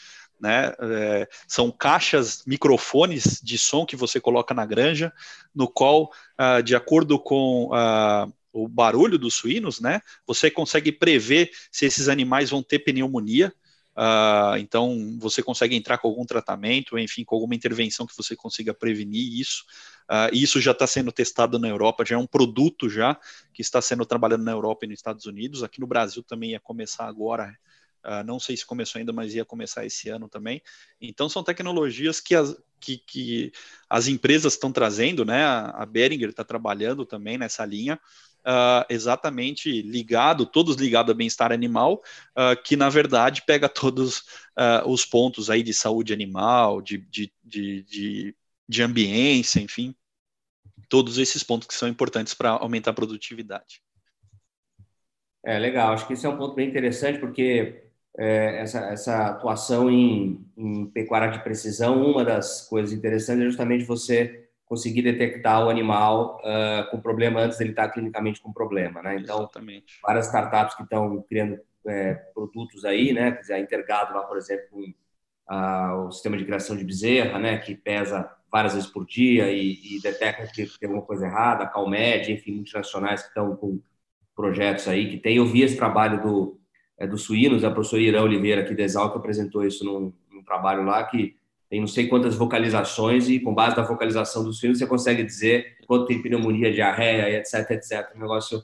né? 0.41 0.73
É, 0.81 1.29
são 1.47 1.71
caixas, 1.71 2.43
microfones 2.47 3.41
de 3.43 3.59
som 3.59 3.85
que 3.85 3.97
você 3.97 4.21
coloca 4.21 4.55
na 4.55 4.65
granja, 4.65 5.13
no 5.55 5.69
qual, 5.69 6.11
ah, 6.37 6.61
de 6.61 6.75
acordo 6.75 7.19
com 7.19 7.71
ah, 7.73 8.29
o 8.53 8.69
barulho 8.69 9.19
dos 9.19 9.35
suínos, 9.35 9.81
né? 9.81 10.01
Você 10.27 10.51
consegue 10.51 10.93
prever 10.93 11.51
se 11.71 11.87
esses 11.87 12.09
animais 12.09 12.51
vão 12.51 12.63
ter 12.63 12.79
pneumonia. 12.81 13.53
Uh, 13.99 14.57
então, 14.59 15.19
você 15.19 15.43
consegue 15.43 15.75
entrar 15.75 15.99
com 15.99 16.07
algum 16.07 16.25
tratamento, 16.25 16.97
enfim, 16.97 17.25
com 17.25 17.35
alguma 17.35 17.57
intervenção 17.57 18.07
que 18.07 18.17
você 18.17 18.37
consiga 18.37 18.73
prevenir 18.73 19.41
isso. 19.41 19.65
Uh, 20.09 20.33
isso 20.33 20.61
já 20.61 20.71
está 20.71 20.87
sendo 20.87 21.11
testado 21.11 21.59
na 21.59 21.69
Europa, 21.69 22.05
já 22.05 22.15
é 22.15 22.19
um 22.19 22.27
produto 22.27 22.89
já 22.89 23.19
que 23.53 23.61
está 23.61 23.83
sendo 23.83 24.07
trabalhado 24.07 24.45
na 24.45 24.53
Europa 24.53 24.85
e 24.85 24.89
nos 24.89 25.01
Estados 25.01 25.27
Unidos. 25.27 25.65
Aqui 25.65 25.81
no 25.81 25.87
Brasil 25.87 26.23
também 26.23 26.53
ia 26.53 26.61
começar 26.61 27.09
agora 27.09 27.53
Uh, 28.05 28.25
não 28.25 28.39
sei 28.39 28.57
se 28.57 28.65
começou 28.65 29.01
ainda, 29.01 29.13
mas 29.13 29.35
ia 29.35 29.45
começar 29.45 29.85
esse 29.85 30.09
ano 30.09 30.29
também. 30.29 30.63
Então, 31.01 31.29
são 31.29 31.43
tecnologias 31.43 32.21
que 32.21 32.35
as, 32.35 32.57
que, 32.81 32.97
que 32.97 33.53
as 33.91 34.07
empresas 34.07 34.55
estão 34.55 34.71
trazendo, 34.71 35.25
né? 35.25 35.45
A, 35.45 35.71
a 35.71 35.85
Behringer 35.85 36.31
está 36.31 36.45
trabalhando 36.45 37.05
também 37.05 37.37
nessa 37.37 37.67
linha, 37.67 38.01
uh, 38.47 38.85
exatamente 38.89 39.83
ligado, 39.83 40.47
todos 40.47 40.77
ligados 40.77 41.13
a 41.13 41.17
bem-estar 41.17 41.53
animal, 41.53 42.03
uh, 42.37 42.61
que 42.63 42.77
na 42.77 42.89
verdade 42.89 43.43
pega 43.47 43.69
todos 43.69 44.25
os 44.87 45.05
pontos 45.05 45.51
aí 45.51 45.63
de 45.63 45.73
saúde 45.73 46.13
animal, 46.13 46.83
de, 46.83 46.99
de, 46.99 47.33
de, 47.45 47.83
de, 47.85 48.37
de 48.69 48.83
ambiência, 48.83 49.61
enfim, 49.61 49.95
todos 50.89 51.17
esses 51.17 51.45
pontos 51.45 51.69
que 51.69 51.75
são 51.75 51.89
importantes 51.89 52.35
para 52.35 52.51
aumentar 52.51 52.91
a 52.91 52.95
produtividade. 52.95 53.81
É 55.45 55.57
legal, 55.61 55.93
acho 55.93 56.09
que 56.09 56.15
esse 56.15 56.27
é 56.27 56.29
um 56.29 56.37
ponto 56.37 56.57
bem 56.57 56.69
interessante, 56.69 57.21
porque 57.21 57.85
é, 58.19 58.61
essa, 58.63 58.81
essa 58.87 59.27
atuação 59.29 59.89
em, 59.89 60.45
em 60.57 60.87
pecuária 60.87 61.31
de 61.31 61.43
precisão, 61.43 62.03
uma 62.03 62.25
das 62.25 62.69
coisas 62.69 62.93
interessantes 62.93 63.43
é 63.43 63.47
justamente 63.47 63.85
você 63.85 64.48
conseguir 64.69 65.03
detectar 65.03 65.65
o 65.65 65.71
animal 65.71 66.41
uh, 66.41 66.91
com 66.91 67.01
problema 67.01 67.41
antes 67.41 67.59
dele 67.59 67.71
estar 67.71 67.89
clinicamente 67.89 68.41
com 68.41 68.53
problema, 68.53 69.03
né? 69.03 69.17
Então, 69.17 69.39
Exatamente. 69.39 69.99
várias 70.03 70.27
startups 70.27 70.75
que 70.75 70.83
estão 70.83 71.23
criando 71.23 71.59
é, 71.87 72.15
produtos 72.35 72.85
aí, 72.85 73.13
né? 73.13 73.33
Quer 73.33 73.41
dizer, 73.41 73.55
a 73.55 73.61
Intergado 73.61 74.15
lá, 74.15 74.23
por 74.25 74.37
exemplo, 74.37 74.67
com 74.71 74.81
uh, 75.55 76.07
o 76.07 76.13
sistema 76.13 76.37
de 76.37 76.45
criação 76.45 76.77
de 76.77 76.85
bezerra, 76.85 77.39
né? 77.39 77.59
Que 77.59 77.75
pesa 77.75 78.31
várias 78.51 78.75
vezes 78.75 78.89
por 78.89 79.07
dia 79.07 79.51
e, 79.51 79.97
e 79.97 80.01
detecta 80.03 80.47
que 80.47 80.67
tem 80.79 80.89
alguma 80.89 81.05
coisa 81.05 81.27
errada, 81.27 81.65
a 81.65 81.69
Calmed, 81.69 82.33
enfim, 82.33 82.53
multinacionais 82.53 83.23
que 83.23 83.29
estão 83.29 83.57
com 83.57 83.81
projetos 84.35 84.87
aí 84.89 85.11
que 85.11 85.19
tem. 85.19 85.37
Eu 85.37 85.47
vi 85.47 85.63
esse 85.63 85.77
trabalho 85.77 86.23
do 86.23 86.59
é, 86.99 87.07
dos 87.07 87.23
suínos, 87.23 87.65
a 87.65 87.71
professora 87.71 88.03
Irã 88.03 88.23
Oliveira 88.23 88.63
aqui 88.63 88.75
da 88.75 88.83
Exalc 88.83 89.17
apresentou 89.17 89.65
isso 89.65 89.85
num, 89.85 90.13
num, 90.33 90.43
trabalho 90.43 90.83
lá 90.83 91.05
que 91.05 91.37
tem 91.69 91.81
não 91.81 91.87
sei 91.87 92.09
quantas 92.09 92.35
vocalizações 92.35 93.29
e 93.29 93.39
com 93.39 93.55
base 93.55 93.77
na 93.77 93.83
vocalização 93.83 94.43
dos 94.43 94.59
suínos 94.59 94.79
você 94.79 94.87
consegue 94.87 95.23
dizer 95.23 95.77
quanto 95.87 96.07
tem 96.07 96.23
pneumonia, 96.23 96.73
diarreia, 96.73 97.39
etc, 97.39 97.71
etc. 97.73 98.15
Um 98.17 98.21
negócio 98.21 98.63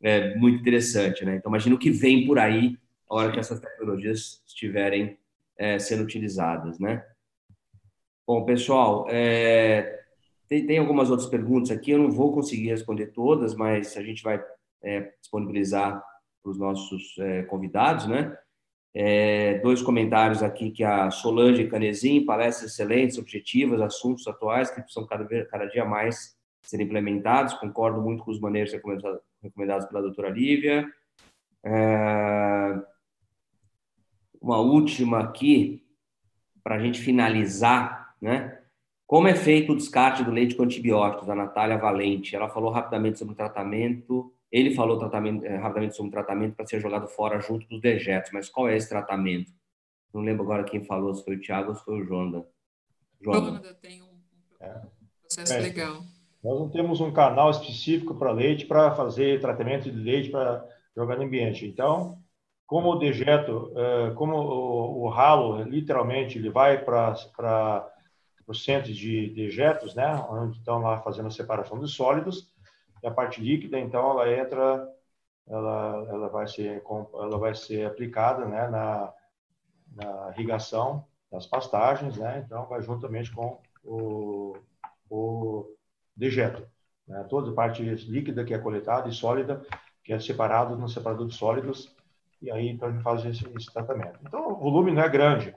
é, 0.00 0.34
muito 0.36 0.60
interessante, 0.60 1.24
né? 1.24 1.36
Então 1.36 1.50
imagina 1.50 1.74
o 1.74 1.78
que 1.78 1.90
vem 1.90 2.26
por 2.26 2.38
aí 2.38 2.76
a 3.08 3.14
hora 3.14 3.32
que 3.32 3.38
essas 3.38 3.60
tecnologias 3.60 4.42
estiverem 4.46 5.18
é, 5.56 5.78
sendo 5.78 6.02
utilizadas, 6.02 6.78
né? 6.78 7.04
Bom, 8.26 8.44
pessoal, 8.44 9.06
é, 9.08 10.04
tem, 10.48 10.66
tem, 10.66 10.78
algumas 10.78 11.10
outras 11.10 11.28
perguntas 11.28 11.70
aqui, 11.70 11.92
eu 11.92 11.98
não 11.98 12.10
vou 12.10 12.32
conseguir 12.32 12.68
responder 12.68 13.08
todas, 13.08 13.54
mas 13.54 13.96
a 13.96 14.02
gente 14.02 14.22
vai 14.22 14.42
é, 14.82 15.12
disponibilizar 15.20 16.02
para 16.42 16.50
os 16.50 16.58
nossos 16.58 17.16
é, 17.18 17.42
convidados, 17.44 18.06
né? 18.06 18.36
É, 18.98 19.58
dois 19.58 19.82
comentários 19.82 20.42
aqui 20.42 20.70
que 20.70 20.82
a 20.82 21.10
Solange 21.10 21.68
Canezin, 21.68 22.24
palestras 22.24 22.72
excelentes, 22.72 23.18
objetivas, 23.18 23.78
assuntos 23.82 24.26
atuais 24.26 24.70
que 24.70 24.80
precisam 24.80 25.06
cada, 25.06 25.26
cada 25.44 25.66
dia 25.66 25.84
mais 25.84 26.34
ser 26.62 26.80
implementados. 26.80 27.52
Concordo 27.52 28.00
muito 28.00 28.24
com 28.24 28.30
os 28.30 28.40
maneiros 28.40 28.72
recomendados 29.42 29.86
pela 29.86 30.00
doutora 30.00 30.30
Lívia. 30.30 30.90
É, 31.62 32.80
uma 34.40 34.60
última 34.60 35.20
aqui, 35.20 35.84
para 36.64 36.76
a 36.76 36.78
gente 36.78 36.98
finalizar, 36.98 38.14
né? 38.18 38.58
Como 39.06 39.28
é 39.28 39.34
feito 39.34 39.72
o 39.74 39.76
descarte 39.76 40.24
do 40.24 40.30
leite 40.30 40.54
com 40.56 40.62
antibióticos, 40.62 41.26
da 41.26 41.34
Natália 41.34 41.76
Valente? 41.76 42.34
Ela 42.34 42.48
falou 42.48 42.70
rapidamente 42.70 43.18
sobre 43.18 43.34
o 43.34 43.36
tratamento, 43.36 44.32
ele 44.50 44.74
falou 44.74 44.98
tratamento, 44.98 45.44
eh, 45.44 45.56
rapidamente 45.56 45.96
sobre 45.96 46.08
o 46.08 46.12
tratamento 46.12 46.54
para 46.54 46.66
ser 46.66 46.80
jogado 46.80 47.08
fora 47.08 47.40
junto 47.40 47.66
dos 47.68 47.80
dejetos, 47.80 48.30
mas 48.32 48.48
qual 48.48 48.68
é 48.68 48.76
esse 48.76 48.88
tratamento? 48.88 49.52
Não 50.14 50.22
lembro 50.22 50.44
agora 50.44 50.64
quem 50.64 50.84
falou, 50.84 51.14
se 51.14 51.24
foi 51.24 51.36
o 51.36 51.40
Thiago 51.40 51.70
ou 51.70 51.74
se 51.74 51.84
foi 51.84 52.00
o 52.00 52.06
Jonda. 52.06 52.46
Jonda 53.20 53.74
tem 53.74 54.02
um, 54.02 54.20
é. 54.60 54.80
processo 55.20 55.52
é. 55.52 55.60
legal. 55.60 56.02
Nós 56.42 56.60
não 56.60 56.68
temos 56.68 57.00
um 57.00 57.12
canal 57.12 57.50
específico 57.50 58.14
para 58.14 58.30
leite 58.30 58.66
para 58.66 58.94
fazer 58.94 59.40
tratamento 59.40 59.90
de 59.90 59.98
leite 59.98 60.30
para 60.30 60.64
jogar 60.96 61.16
no 61.16 61.24
ambiente. 61.24 61.66
Então, 61.66 62.22
como 62.66 62.92
o 62.92 62.98
dejeto, 62.98 63.72
eh, 63.76 64.12
como 64.14 64.36
o, 64.36 65.08
ralo, 65.08 65.62
literalmente, 65.62 66.38
ele 66.38 66.50
vai 66.50 66.84
para 66.84 67.14
o 68.46 68.54
centro 68.54 68.92
de 68.92 69.30
dejetos, 69.30 69.94
né, 69.94 70.14
onde 70.30 70.58
estão 70.58 70.78
lá 70.78 71.00
fazendo 71.00 71.26
a 71.26 71.30
separação 71.30 71.78
de 71.78 71.88
sólidos, 71.88 72.48
e 73.02 73.06
a 73.06 73.10
parte 73.10 73.40
líquida, 73.40 73.78
então, 73.78 74.10
ela 74.10 74.32
entra, 74.32 74.88
ela, 75.46 76.06
ela, 76.08 76.28
vai, 76.28 76.48
ser, 76.48 76.82
ela 77.14 77.38
vai 77.38 77.54
ser 77.54 77.86
aplicada 77.86 78.44
né, 78.46 78.68
na, 78.68 79.12
na 79.94 80.30
irrigação 80.32 81.06
das 81.30 81.46
pastagens, 81.46 82.16
né, 82.16 82.42
então, 82.44 82.66
vai 82.66 82.82
juntamente 82.82 83.32
com 83.32 83.60
o, 83.84 84.56
o 85.10 85.76
dejeto. 86.16 86.66
Né, 87.06 87.24
toda 87.28 87.50
a 87.50 87.54
parte 87.54 87.82
líquida 87.82 88.44
que 88.44 88.54
é 88.54 88.58
coletada 88.58 89.08
e 89.08 89.12
sólida, 89.12 89.64
que 90.02 90.12
é 90.12 90.18
separado 90.18 90.76
no 90.76 90.88
separador 90.88 91.26
de 91.26 91.34
sólidos, 91.34 91.94
e 92.40 92.50
aí 92.50 92.68
então 92.68 92.88
a 92.88 92.92
gente 92.92 93.02
faz 93.02 93.24
esse, 93.24 93.48
esse 93.56 93.72
tratamento. 93.72 94.18
Então, 94.22 94.52
o 94.52 94.56
volume 94.56 94.92
não 94.92 95.02
é 95.02 95.08
grande, 95.08 95.54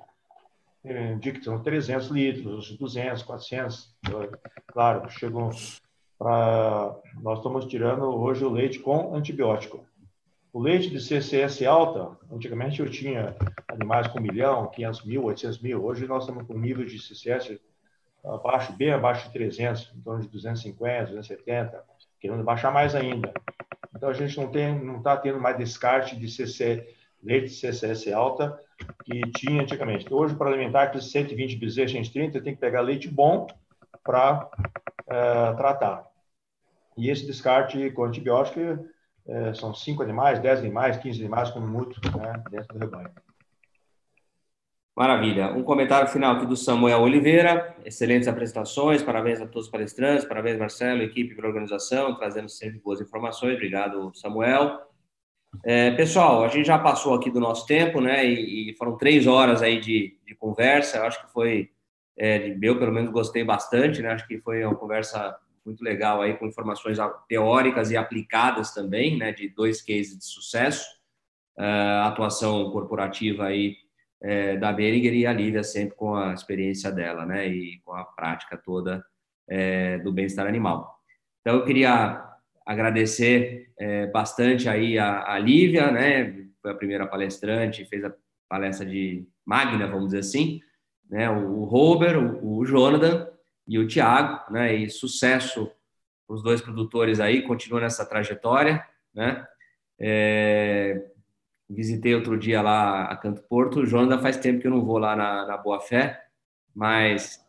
indica 0.84 1.40
que 1.40 1.46
são 1.46 1.62
300 1.62 2.08
litros, 2.08 2.78
200, 2.78 3.24
400, 3.24 3.96
claro, 4.68 5.10
chegam 5.10 5.52
para... 6.20 6.96
Nós 7.22 7.38
estamos 7.38 7.66
tirando 7.66 8.04
hoje 8.04 8.44
o 8.44 8.50
leite 8.50 8.80
com 8.80 9.16
antibiótico. 9.16 9.84
O 10.52 10.60
leite 10.60 10.90
de 10.90 11.00
CCS 11.00 11.64
alta, 11.64 12.18
antigamente 12.32 12.82
eu 12.82 12.90
tinha 12.90 13.36
animais 13.68 14.08
com 14.08 14.20
milhão, 14.20 14.68
500 14.68 15.06
mil, 15.06 15.24
800 15.24 15.62
mil. 15.62 15.84
Hoje 15.84 16.06
nós 16.06 16.24
estamos 16.24 16.46
com 16.46 16.58
nível 16.58 16.86
de 16.86 17.00
CCS 17.00 17.60
abaixo, 18.26 18.74
bem 18.74 18.92
abaixo 18.92 19.28
de 19.28 19.34
300, 19.34 19.94
em 19.96 20.02
torno 20.02 20.22
de 20.22 20.28
250, 20.28 21.06
270, 21.06 21.84
querendo 22.20 22.44
baixar 22.44 22.72
mais 22.72 22.96
ainda. 22.96 23.32
Então 23.96 24.10
a 24.10 24.14
gente 24.14 24.38
não 24.38 24.48
tem, 24.48 24.78
não 24.84 24.98
está 24.98 25.16
tendo 25.16 25.40
mais 25.40 25.58
descarte 25.58 26.16
de 26.18 26.30
CC, 26.30 26.96
leite 27.24 27.48
de 27.48 27.54
CCS 27.54 28.12
alta 28.12 28.60
que 29.04 29.22
tinha 29.32 29.62
antigamente. 29.62 30.06
Então, 30.06 30.18
hoje, 30.18 30.36
para 30.36 30.50
alimentar 30.50 30.84
aqueles 30.84 31.12
120 31.12 31.58
bezerros 31.58 31.92
130, 31.92 32.42
tem 32.42 32.56
que 32.56 32.62
pegar 32.62 32.82
leite 32.82 33.08
bom 33.08 33.46
para 34.04 34.50
é, 35.08 35.54
tratar. 35.54 36.09
E 37.00 37.10
esse 37.10 37.26
descarte 37.26 37.90
com 37.92 38.04
antibiótico 38.04 38.60
é, 39.26 39.54
são 39.54 39.74
5 39.74 40.04
animais, 40.04 40.40
10 40.40 40.60
animais, 40.60 40.98
15 40.98 41.20
animais, 41.22 41.50
como 41.50 41.66
muito, 41.66 42.00
né, 42.18 42.44
dentro 42.52 42.74
do 42.74 42.80
rebanho. 42.80 43.10
Maravilha. 44.96 45.54
Um 45.54 45.64
comentário 45.64 46.10
final 46.10 46.36
aqui 46.36 46.46
do 46.46 46.58
Samuel 46.58 47.00
Oliveira. 47.00 47.74
Excelentes 47.86 48.28
apresentações. 48.28 49.02
Parabéns 49.02 49.40
a 49.40 49.46
todos 49.48 49.68
os 49.68 49.72
palestrantes. 49.72 50.26
Parabéns, 50.26 50.60
Marcelo, 50.60 51.02
equipe 51.02 51.36
pela 51.36 51.48
organização, 51.48 52.16
trazendo 52.16 52.50
sempre 52.50 52.80
boas 52.80 53.00
informações. 53.00 53.54
Obrigado, 53.54 54.12
Samuel. 54.14 54.82
É, 55.64 55.92
pessoal, 55.92 56.44
a 56.44 56.50
gente 56.50 56.66
já 56.66 56.78
passou 56.78 57.14
aqui 57.14 57.32
do 57.32 57.40
nosso 57.40 57.66
tempo, 57.66 58.02
né? 58.02 58.26
E, 58.26 58.72
e 58.72 58.74
foram 58.76 58.98
três 58.98 59.26
horas 59.26 59.62
aí 59.62 59.80
de, 59.80 60.18
de 60.26 60.36
conversa. 60.36 60.98
Eu 60.98 61.06
acho 61.06 61.26
que 61.26 61.32
foi, 61.32 61.72
é, 62.18 62.58
eu 62.62 62.78
pelo 62.78 62.92
menos 62.92 63.10
gostei 63.10 63.46
bastante, 63.46 64.02
né? 64.02 64.10
Acho 64.10 64.28
que 64.28 64.40
foi 64.40 64.66
uma 64.66 64.76
conversa 64.76 65.38
muito 65.70 65.84
legal 65.84 66.22
aí 66.22 66.36
com 66.36 66.46
informações 66.46 66.98
teóricas 67.28 67.92
e 67.92 67.98
aplicadas 67.98 68.74
também, 68.74 69.18
né? 69.18 69.32
De 69.32 69.50
dois 69.50 69.82
cases 69.82 70.18
de 70.18 70.26
sucesso, 70.26 70.86
uh, 71.58 72.08
atuação 72.08 72.70
corporativa 72.72 73.46
aí 73.46 73.78
é, 74.22 74.58
da 74.58 74.72
Beringer 74.72 75.14
e 75.14 75.26
a 75.26 75.34
Lívia 75.34 75.64
sempre 75.64 75.96
com 75.96 76.16
a 76.16 76.34
experiência 76.34 76.92
dela, 76.92 77.26
né, 77.26 77.48
e 77.48 77.80
com 77.86 77.94
a 77.94 78.04
prática 78.04 78.58
toda 78.58 79.04
é, 79.48 79.98
do 80.00 80.12
bem-estar 80.12 80.48
animal. 80.48 81.00
Então, 81.42 81.56
eu 81.56 81.66
queria 81.66 82.26
agradecer 82.66 83.72
é, 83.80 84.08
bastante 84.08 84.68
aí 84.68 85.00
a, 85.00 85.34
a 85.34 85.40
Lívia, 85.40 85.92
né, 85.92 86.46
foi 86.62 86.72
a 86.72 86.76
primeira 86.76 87.08
palestrante, 87.08 87.86
fez 87.86 88.04
a 88.04 88.14
palestra 88.48 88.86
de 88.86 89.26
Magna, 89.46 89.88
vamos 89.88 90.08
dizer 90.08 90.20
assim, 90.20 90.60
né, 91.10 91.30
o, 91.30 91.62
o 91.62 91.64
Robert, 91.64 92.18
o, 92.20 92.58
o 92.58 92.66
Jonathan 92.66 93.29
e 93.70 93.78
o 93.78 93.88
Tiago, 93.88 94.52
né, 94.52 94.74
e 94.74 94.90
sucesso 94.90 95.72
os 96.28 96.42
dois 96.42 96.60
produtores 96.60 97.20
aí, 97.20 97.44
continuam 97.44 97.84
nessa 97.84 98.04
trajetória, 98.04 98.84
né, 99.14 99.48
é, 100.00 101.12
visitei 101.70 102.16
outro 102.16 102.38
dia 102.38 102.64
lá 102.64 103.06
a 103.06 103.16
Canto 103.16 103.44
Porto. 103.44 103.86
Jonathan 103.86 104.20
faz 104.20 104.38
tempo 104.38 104.60
que 104.60 104.68
eu 104.68 104.72
não 104.72 104.84
vou 104.84 104.98
lá 104.98 105.16
na, 105.16 105.46
na 105.46 105.58
Boa 105.58 105.80
Fé, 105.80 106.20
mas 106.74 107.40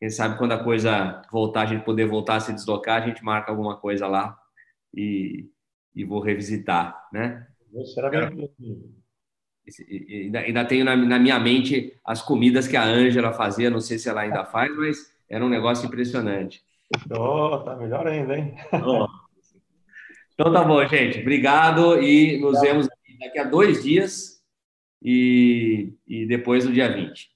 quem 0.00 0.08
sabe 0.08 0.38
quando 0.38 0.52
a 0.52 0.64
coisa 0.64 1.20
voltar, 1.30 1.62
a 1.62 1.66
gente 1.66 1.84
poder 1.84 2.06
voltar 2.06 2.36
a 2.36 2.40
se 2.40 2.54
deslocar, 2.54 3.02
a 3.02 3.06
gente 3.06 3.22
marca 3.22 3.50
alguma 3.50 3.76
coisa 3.76 4.06
lá 4.06 4.38
e, 4.94 5.50
e 5.94 6.04
vou 6.04 6.20
revisitar, 6.20 7.06
né? 7.12 7.46
Será 7.94 8.08
bem 8.08 8.50
ainda, 9.90 10.38
ainda 10.40 10.64
tenho 10.64 10.84
na, 10.84 10.96
na, 10.96 11.18
minha 11.18 11.38
mente 11.38 11.98
as 12.04 12.22
comidas 12.22 12.68
que 12.68 12.76
a 12.76 12.84
Ângela 12.84 13.32
fazia, 13.32 13.68
não 13.68 13.80
sei 13.80 13.98
se 13.98 14.08
ela 14.08 14.22
ainda 14.22 14.44
faz, 14.44 14.74
mas 14.76 15.15
era 15.28 15.44
um 15.44 15.48
negócio 15.48 15.86
impressionante. 15.86 16.62
Oh, 17.10 17.58
tá 17.58 17.76
melhor 17.76 18.06
ainda, 18.06 18.36
hein? 18.36 18.56
Oh. 18.72 19.06
Então 20.34 20.52
tá 20.52 20.62
bom, 20.62 20.86
gente. 20.86 21.20
Obrigado 21.20 22.00
e 22.02 22.38
nos 22.38 22.60
vemos 22.60 22.86
daqui 23.18 23.38
a 23.38 23.44
dois 23.44 23.82
dias 23.82 24.42
e, 25.02 25.94
e 26.06 26.26
depois 26.26 26.64
do 26.64 26.72
dia 26.72 26.92
20. 26.92 27.30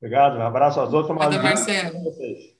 Obrigado, 0.00 0.38
um 0.38 0.42
abraço 0.42 0.80
aos 0.80 0.92
outros. 0.92 1.10
Obrigado, 1.10 1.42
Marcelo. 1.42 2.53